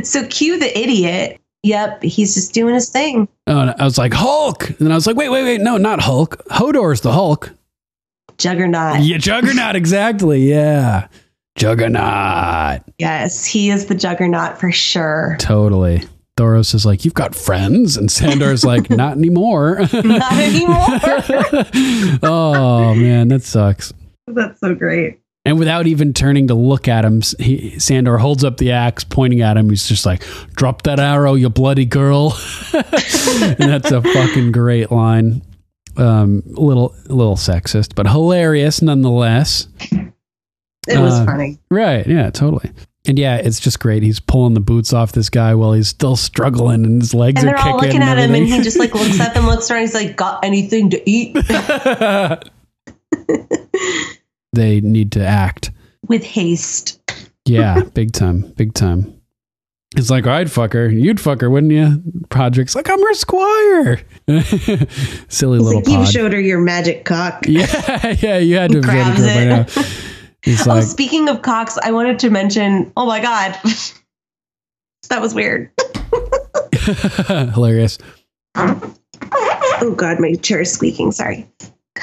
So 0.03 0.25
cue 0.27 0.57
the 0.57 0.75
idiot. 0.75 1.39
Yep, 1.67 2.03
he's 2.03 2.33
just 2.33 2.53
doing 2.53 2.73
his 2.73 2.89
thing. 2.89 3.27
Oh, 3.45 3.59
and 3.59 3.71
I 3.71 3.83
was 3.83 3.97
like, 3.97 4.13
Hulk. 4.13 4.69
And 4.79 4.89
I 4.89 4.95
was 4.95 5.05
like, 5.05 5.17
wait, 5.17 5.27
wait, 5.27 5.43
wait. 5.43 5.59
No, 5.59 5.75
not 5.75 5.99
Hulk. 5.99 6.41
Hodor's 6.49 7.01
the 7.01 7.11
Hulk. 7.11 7.51
Juggernaut. 8.37 9.01
Yeah, 9.01 9.17
Juggernaut, 9.17 9.75
exactly. 9.81 10.49
Yeah. 10.49 11.09
Juggernaut. 11.57 12.83
Yes, 12.99 13.45
he 13.45 13.69
is 13.69 13.87
the 13.87 13.95
juggernaut 13.95 14.57
for 14.57 14.71
sure. 14.71 15.35
Totally. 15.39 16.03
Thoros 16.37 16.73
is 16.73 16.85
like, 16.85 17.03
You've 17.03 17.15
got 17.15 17.35
friends. 17.35 17.97
And 17.97 18.09
Sandor's 18.09 18.63
like, 18.63 18.89
Not 18.89 19.17
anymore. 19.17 19.79
Not 19.93 20.33
anymore. 20.33 20.85
oh, 22.23 22.95
man, 22.95 23.27
that 23.27 23.43
sucks. 23.43 23.91
That's 24.27 24.61
so 24.61 24.73
great. 24.73 25.19
And 25.47 25.59
without 25.59 25.87
even 25.87 26.13
turning 26.13 26.47
to 26.49 26.53
look 26.53 26.87
at 26.87 27.05
him, 27.05 27.21
he, 27.39 27.79
Sandor 27.79 28.17
holds 28.17 28.43
up 28.43 28.57
the 28.57 28.71
axe, 28.71 29.03
pointing 29.03 29.41
at 29.41 29.57
him. 29.57 29.69
He's 29.69 29.87
just 29.87 30.05
like, 30.05 30.23
"Drop 30.55 30.83
that 30.83 30.99
arrow, 30.99 31.33
you 31.35 31.49
bloody 31.49 31.85
girl!" 31.85 32.37
and 32.73 33.57
that's 33.57 33.91
a 33.91 34.01
fucking 34.01 34.51
great 34.51 34.91
line. 34.91 35.41
Um, 35.95 36.43
a 36.55 36.61
little, 36.61 36.93
a 37.09 37.13
little 37.13 37.37
sexist, 37.37 37.95
but 37.95 38.07
hilarious 38.07 38.81
nonetheless. 38.83 39.67
It 40.87 40.99
was 40.99 41.19
Uh, 41.19 41.25
funny. 41.25 41.57
Right? 41.71 42.05
Yeah, 42.05 42.29
totally. 42.29 42.71
And 43.07 43.17
yeah, 43.17 43.37
it's 43.37 43.59
just 43.59 43.79
great. 43.79 44.03
He's 44.03 44.19
pulling 44.19 44.53
the 44.53 44.59
boots 44.59 44.93
off 44.93 45.13
this 45.13 45.29
guy 45.29 45.55
while 45.55 45.73
he's 45.73 45.87
still 45.87 46.15
struggling, 46.17 46.85
and 46.85 47.01
his 47.01 47.13
legs 47.13 47.41
And 47.41 47.49
are 47.49 47.55
they're 47.55 47.65
all 47.65 47.79
kicking. 47.79 47.99
looking 48.01 48.07
at 48.07 48.17
him, 48.19 48.35
and 48.35 48.45
he 48.45 48.61
just 48.61 48.77
like 48.77 48.93
looks 48.93 49.19
up 49.19 49.35
and 49.35 49.47
looks 49.47 49.71
around. 49.71 49.81
He's 49.81 49.93
like, 49.95 50.15
"Got 50.17 50.43
anything 50.45 50.89
to 50.91 51.09
eat?" 51.09 51.35
they 54.57 54.81
need 54.81 55.11
to 55.13 55.25
act. 55.25 55.71
With 56.07 56.23
haste. 56.23 56.99
Yeah, 57.45 57.81
big 57.93 58.11
time, 58.11 58.53
big 58.57 58.73
time. 58.73 59.13
It's 59.95 60.09
like, 60.09 60.27
I'd 60.27 60.51
fuck 60.51 60.73
her. 60.73 60.89
You'd 60.89 61.19
fuck 61.19 61.39
her, 61.39 61.49
wouldn't 61.49 61.71
you? 61.71 62.03
Project's 62.29 62.75
like, 62.75 62.89
I'm 62.89 62.99
her 62.99 63.13
squire. 63.13 64.01
Silly 64.27 65.59
He's 65.59 65.65
little 65.65 65.75
like, 65.75 65.87
"You 65.87 66.05
showed 66.05 66.33
her 66.33 66.39
your 66.39 66.59
magic 66.59 67.05
cock." 67.05 67.45
yeah, 67.47 68.15
yeah, 68.19 68.37
you 68.37 68.57
had 68.57 68.71
to 68.71 68.81
have 68.81 69.13
it 69.13 69.21
to 69.21 69.21
her 69.21 69.29
it. 69.29 69.33
by 69.35 69.81
now. 69.81 69.87
He's 70.41 70.67
oh, 70.67 70.71
like, 70.71 70.83
speaking 70.83 71.29
of 71.29 71.41
cocks, 71.41 71.77
I 71.81 71.91
wanted 71.91 72.19
to 72.19 72.29
mention. 72.29 72.91
Oh 72.97 73.05
my 73.05 73.21
god, 73.21 73.57
that 75.09 75.21
was 75.21 75.33
weird. 75.33 75.71
hilarious. 77.53 77.97
Oh 78.55 79.93
god, 79.95 80.19
my 80.19 80.33
chair 80.33 80.61
is 80.61 80.71
squeaking. 80.71 81.13
Sorry. 81.13 81.47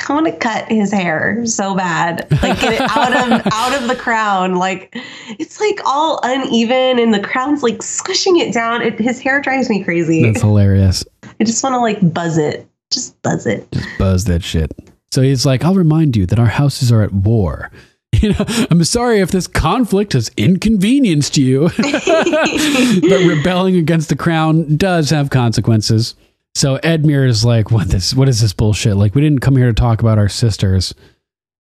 I 0.09 0.13
want 0.13 0.27
to 0.27 0.33
cut 0.33 0.71
his 0.71 0.93
hair 0.93 1.45
so 1.47 1.75
bad, 1.75 2.27
like 2.43 2.61
get 2.61 2.75
it 2.75 2.81
out 2.81 3.13
of 3.13 3.47
out 3.53 3.81
of 3.81 3.89
the 3.89 3.97
crown. 3.97 4.57
Like 4.57 4.95
it's 5.39 5.61
like 5.61 5.81
all 5.85 6.21
uneven, 6.23 6.99
and 6.99 7.13
the 7.13 7.21
crown's 7.21 7.63
like 7.63 7.83
squishing 7.83 8.39
it 8.39 8.53
down. 8.53 8.83
It, 8.83 8.99
his 8.99 9.21
hair 9.21 9.41
drives 9.41 9.71
me 9.71 9.83
crazy. 9.83 10.23
That's 10.23 10.41
hilarious. 10.41 11.05
I 11.41 11.45
just 11.45 11.63
want 11.63 11.75
to 11.75 11.81
like 11.81 12.13
buzz 12.13 12.39
it 12.39 12.69
Just 12.91 13.21
buzz 13.23 13.47
it. 13.47 13.71
Just 13.73 13.89
buzz 13.99 14.25
that 14.25 14.43
shit. 14.43 14.73
So 15.11 15.23
he's 15.23 15.47
like, 15.47 15.65
I'll 15.65 15.75
remind 15.75 16.17
you 16.17 16.27
that 16.27 16.39
our 16.39 16.47
houses 16.47 16.91
are 16.91 17.03
at 17.03 17.13
war. 17.13 17.71
You 18.23 18.31
know, 18.31 18.45
I'm 18.71 18.85
sorry 18.85 19.19
if 19.19 19.33
this 19.33 19.49
conflict 19.49 20.13
has 20.13 20.31
inconvenienced 20.37 21.37
you. 21.37 21.63
but 21.77 23.27
rebelling 23.27 23.75
against 23.75 24.09
the 24.09 24.15
crown 24.17 24.77
does 24.77 25.11
have 25.11 25.31
consequences. 25.31 26.15
So 26.55 26.79
Edmure 26.79 27.29
is 27.29 27.45
like, 27.45 27.71
what 27.71 27.89
this 27.89 28.15
what 28.15 28.29
is 28.29 28.41
this 28.41 28.53
bullshit? 28.53 28.97
Like 28.97 29.15
we 29.15 29.21
didn't 29.21 29.41
come 29.41 29.57
here 29.57 29.67
to 29.67 29.73
talk 29.75 30.01
about 30.01 30.19
our 30.19 30.29
sisters. 30.29 30.95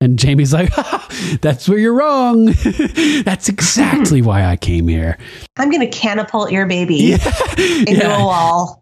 And 0.00 0.18
Jaime's 0.18 0.52
like, 0.52 0.70
that's 1.40 1.68
where 1.68 1.78
you're 1.78 1.94
wrong. 1.94 2.46
that's 3.24 3.48
exactly 3.48 4.22
why 4.22 4.44
I 4.44 4.56
came 4.56 4.86
here. 4.88 5.18
I'm 5.56 5.70
gonna 5.70 5.88
catapult 5.88 6.52
your 6.52 6.66
baby 6.66 7.12
into 7.12 7.22
Yeah. 7.96 8.22
a 8.22 8.24
wall. 8.24 8.80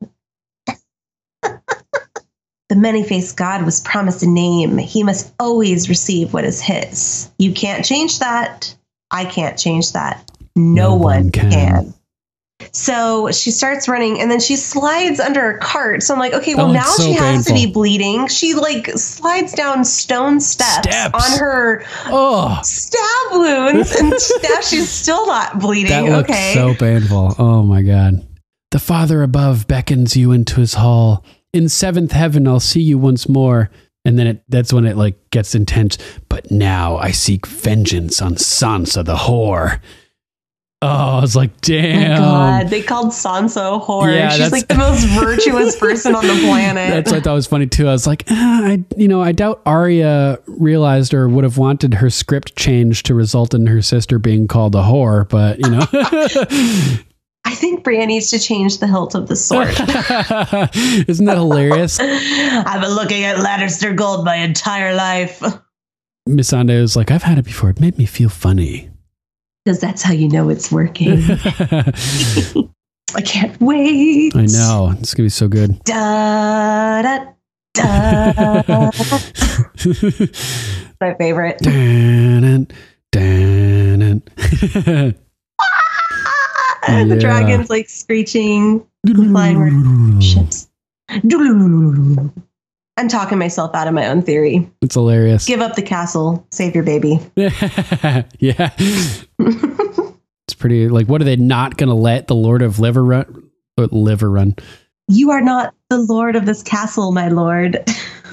the 1.43 2.77
many-faced 2.77 3.37
God 3.37 3.65
was 3.65 3.81
promised 3.81 4.23
a 4.23 4.29
name. 4.29 4.79
He 4.79 5.03
must 5.03 5.33
always 5.39 5.89
receive 5.89 6.33
what 6.33 6.45
is 6.45 6.61
his. 6.61 7.31
You 7.39 7.53
can't 7.53 7.85
change 7.85 8.19
that. 8.19 8.75
I 9.11 9.25
can't 9.27 9.59
change 9.59 9.93
that. 9.93 10.31
No, 10.57 10.75
No 10.91 10.95
one, 10.95 11.01
one 11.25 11.31
can. 11.31 11.51
can. 11.53 11.95
So 12.73 13.31
she 13.33 13.51
starts 13.51 13.89
running 13.89 14.21
and 14.21 14.31
then 14.31 14.41
she 14.41 14.57
slides 14.57 15.19
under 15.21 15.51
a 15.51 15.59
cart. 15.59 16.03
So 16.03 16.15
I'm 16.15 16.21
like, 16.21 16.33
okay, 16.35 16.55
That 16.55 16.63
well, 16.65 16.73
now 16.73 16.83
so 16.83 17.03
she 17.05 17.13
has 17.15 17.45
to 17.47 17.55
be 17.55 17.67
bleeding. 17.71 18.29
She 18.29 18.55
like 18.55 18.87
slides 18.91 19.53
down 19.53 19.85
stone 19.85 20.41
steps, 20.41 20.89
Steps. 20.89 21.15
on 21.33 21.39
her 21.39 21.85
Oh, 22.07 22.61
stab 22.63 23.33
wounds 23.33 23.95
and 23.97 24.11
now 24.11 24.61
she's 24.61 24.89
still 24.89 25.27
not 25.27 25.59
bleeding. 25.59 25.91
that 25.91 26.05
looks 26.05 26.31
okay. 26.31 26.55
so 26.55 26.75
painful. 26.75 27.35
Oh 27.39 27.63
my 27.63 27.83
God. 27.83 28.27
The 28.71 28.79
Father 28.79 29.23
above 29.23 29.67
beckons 29.69 30.17
you 30.17 30.33
into 30.33 30.61
his 30.61 30.75
hall. 30.75 31.25
In 31.53 31.69
seventh 31.69 32.13
heaven, 32.13 32.49
I'll 32.49 32.61
see 32.61 32.81
you 32.81 32.97
once 32.99 33.29
more. 33.29 33.71
And 34.05 34.19
then 34.19 34.27
it, 34.27 34.43
that's 34.49 34.73
when 34.73 34.87
it 34.87 34.97
like 34.97 35.31
gets 35.31 35.55
intense. 35.55 35.99
But 36.29 36.51
now 36.51 36.97
I 36.97 37.11
seek 37.11 37.47
vengeance 37.47 38.23
on 38.23 38.35
Sansa 38.37 39.05
the 39.05 39.15
whore. 39.17 39.79
Oh, 40.85 41.19
I 41.19 41.21
was 41.21 41.37
like, 41.37 41.61
damn. 41.61 42.11
my 42.11 42.17
God, 42.17 42.69
they 42.69 42.83
called 42.83 43.13
Sansa 43.13 43.77
a 43.77 43.81
whore. 43.81 44.13
Yeah, 44.13 44.31
She's 44.31 44.51
like 44.51 44.67
the 44.67 44.75
most 44.75 45.05
virtuous 45.05 45.77
person 45.77 46.17
on 46.17 46.27
the 46.27 46.35
planet. 46.45 46.91
That's 46.93 47.13
what 47.13 47.19
I 47.19 47.21
thought 47.21 47.35
was 47.35 47.47
funny 47.47 47.69
too. 47.69 47.87
I 47.87 47.93
was 47.93 48.05
like, 48.05 48.25
ah, 48.29 48.65
I, 48.65 48.85
you 48.97 49.07
know, 49.07 49.23
I 49.23 49.31
doubt 49.31 49.63
Arya 49.65 50.41
realized 50.49 51.15
or 51.15 51.29
would 51.29 51.45
have 51.45 51.57
wanted 51.57 51.95
her 51.95 52.11
script 52.11 52.57
changed 52.57 53.07
to 53.07 53.15
result 53.15 53.55
in 53.55 53.69
her 53.69 53.81
sister 53.81 54.19
being 54.19 54.49
called 54.49 54.75
a 54.75 54.83
whore, 54.83 55.29
but 55.29 55.61
you 55.61 55.71
know, 55.71 55.87
I 57.45 57.55
think 57.55 57.85
Brienne 57.85 58.09
needs 58.09 58.31
to 58.31 58.41
change 58.41 58.79
the 58.79 58.89
hilt 58.89 59.15
of 59.15 59.29
the 59.29 59.37
sword. 59.37 59.69
isn't 61.09 61.27
that 61.27 61.37
hilarious? 61.37 62.01
I've 62.01 62.81
been 62.81 62.91
looking 62.91 63.23
at 63.23 63.37
Lannister 63.37 63.95
gold 63.95 64.25
my 64.25 64.35
entire 64.35 64.97
life. 64.97 65.41
Missandei 66.29 66.81
was 66.81 66.97
like, 66.97 67.13
I've 67.13 67.23
had 67.23 67.39
it 67.39 67.45
before. 67.45 67.71
It 67.71 67.79
made 67.79 67.99
me 67.99 68.07
feel 68.07 68.29
funny. 68.29 68.92
Because 69.65 69.81
that's 69.81 70.03
how 70.03 70.13
you 70.13 70.29
know 70.29 70.49
it's 70.49 70.73
working. 70.73 71.23
I 73.15 73.21
can't 73.21 73.61
wait. 73.61 74.35
I 74.35 74.47
know 74.47 74.95
it's 74.99 75.15
gonna 75.15 75.27
be 75.27 75.31
so 75.31 75.47
good. 75.47 75.79
Da, 75.85 77.03
da, 77.03 77.27
da. 77.75 78.91
my 81.01 81.15
favorite. 81.15 81.59
Dun, 81.59 82.67
dun, 83.11 84.23
dun. 84.41 85.15
And 86.89 87.11
the 87.11 87.19
dragon's 87.21 87.71
like 87.71 87.89
screeching, 87.89 88.87
flying 89.07 90.21
ships. 90.21 90.69
I'm 93.03 93.09
talking 93.09 93.37
myself 93.37 93.75
out 93.75 93.89
of 93.89 93.95
my 93.95 94.07
own 94.07 94.23
theory. 94.23 94.71
It's 94.81 94.95
hilarious. 94.95 95.45
Give 95.45 95.61
up 95.61 95.75
the 95.75 95.83
castle, 95.83 96.47
save 96.53 96.73
your 96.73 96.85
baby. 96.85 97.19
yeah. 97.37 98.71
it's 99.41 100.55
pretty 100.57 100.89
like 100.89 101.09
what 101.09 101.21
are 101.21 101.25
they 101.25 101.35
not 101.35 101.77
gonna 101.77 101.97
let 101.97 102.29
the 102.29 102.37
Lord 102.37 102.63
of 102.63 102.79
Liver 102.79 103.05
run 103.05 103.51
uh, 103.77 103.89
liver 103.91 104.31
run? 104.31 104.55
You 105.09 105.33
are 105.33 105.41
not 105.41 105.75
the 105.91 105.99
lord 105.99 106.37
of 106.37 106.47
this 106.47 106.63
castle, 106.63 107.11
my 107.11 107.27
lord. 107.29 107.85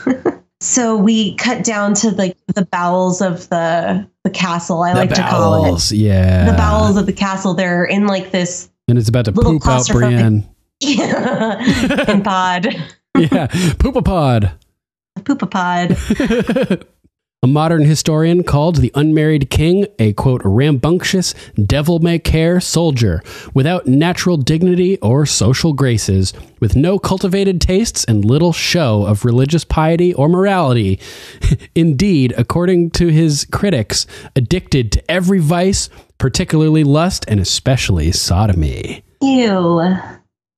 so 0.62 0.96
we 0.96 1.36
cut 1.38 1.64
down 1.64 1.96
to 1.96 2.12
like 2.12 2.38
the 2.54 2.66
bowels 2.66 3.22
of 3.22 3.50
the 3.50 4.08
the 4.24 4.30
castle. 4.30 4.84
I 4.84 4.94
The 4.94 5.00
like 5.00 5.10
to 5.16 5.22
call 5.24 5.64
it 5.66 5.68
bowels, 5.70 5.92
Yeah. 5.92 6.46
the 6.52 6.56
bowels 6.56 6.96
of 6.96 7.08
the 7.08 7.14
castle. 7.14 7.56
They're 7.56 7.86
in 7.86 8.06
like 8.06 8.30
this 8.30 8.70
And 8.88 9.00
it's 9.00 9.10
about 9.10 9.26
to 9.26 9.32
poop 9.32 9.66
out 9.66 9.88
Brienne. 9.88 10.48
in 10.82 12.22
pod, 12.24 12.68
yeah. 13.18 13.48
Poopapod. 13.80 14.52
Poopapod. 15.20 16.86
A 17.42 17.48
modern 17.48 17.86
historian 17.86 18.44
called 18.44 18.76
the 18.76 18.92
unmarried 18.96 19.50
king 19.50 19.88
a 19.98 20.12
quote 20.12 20.42
rambunctious, 20.44 21.34
devil 21.56 22.00
may 22.00 22.20
care 22.20 22.60
soldier 22.60 23.24
without 23.54 23.88
natural 23.88 24.36
dignity 24.36 24.98
or 24.98 25.26
social 25.26 25.72
graces, 25.72 26.34
with 26.60 26.76
no 26.76 27.00
cultivated 27.00 27.62
tastes 27.62 28.04
and 28.04 28.26
little 28.26 28.52
show 28.52 29.06
of 29.06 29.24
religious 29.24 29.64
piety 29.64 30.14
or 30.14 30.28
morality. 30.28 31.00
Indeed, 31.76 32.34
according 32.38 32.92
to 32.92 33.08
his 33.08 33.48
critics, 33.50 34.06
addicted 34.36 34.92
to 34.92 35.10
every 35.10 35.40
vice, 35.40 35.90
particularly 36.18 36.84
lust 36.84 37.24
and 37.30 37.40
especially 37.40 38.12
sodomy. 38.12 39.02
Ew. 39.22 40.19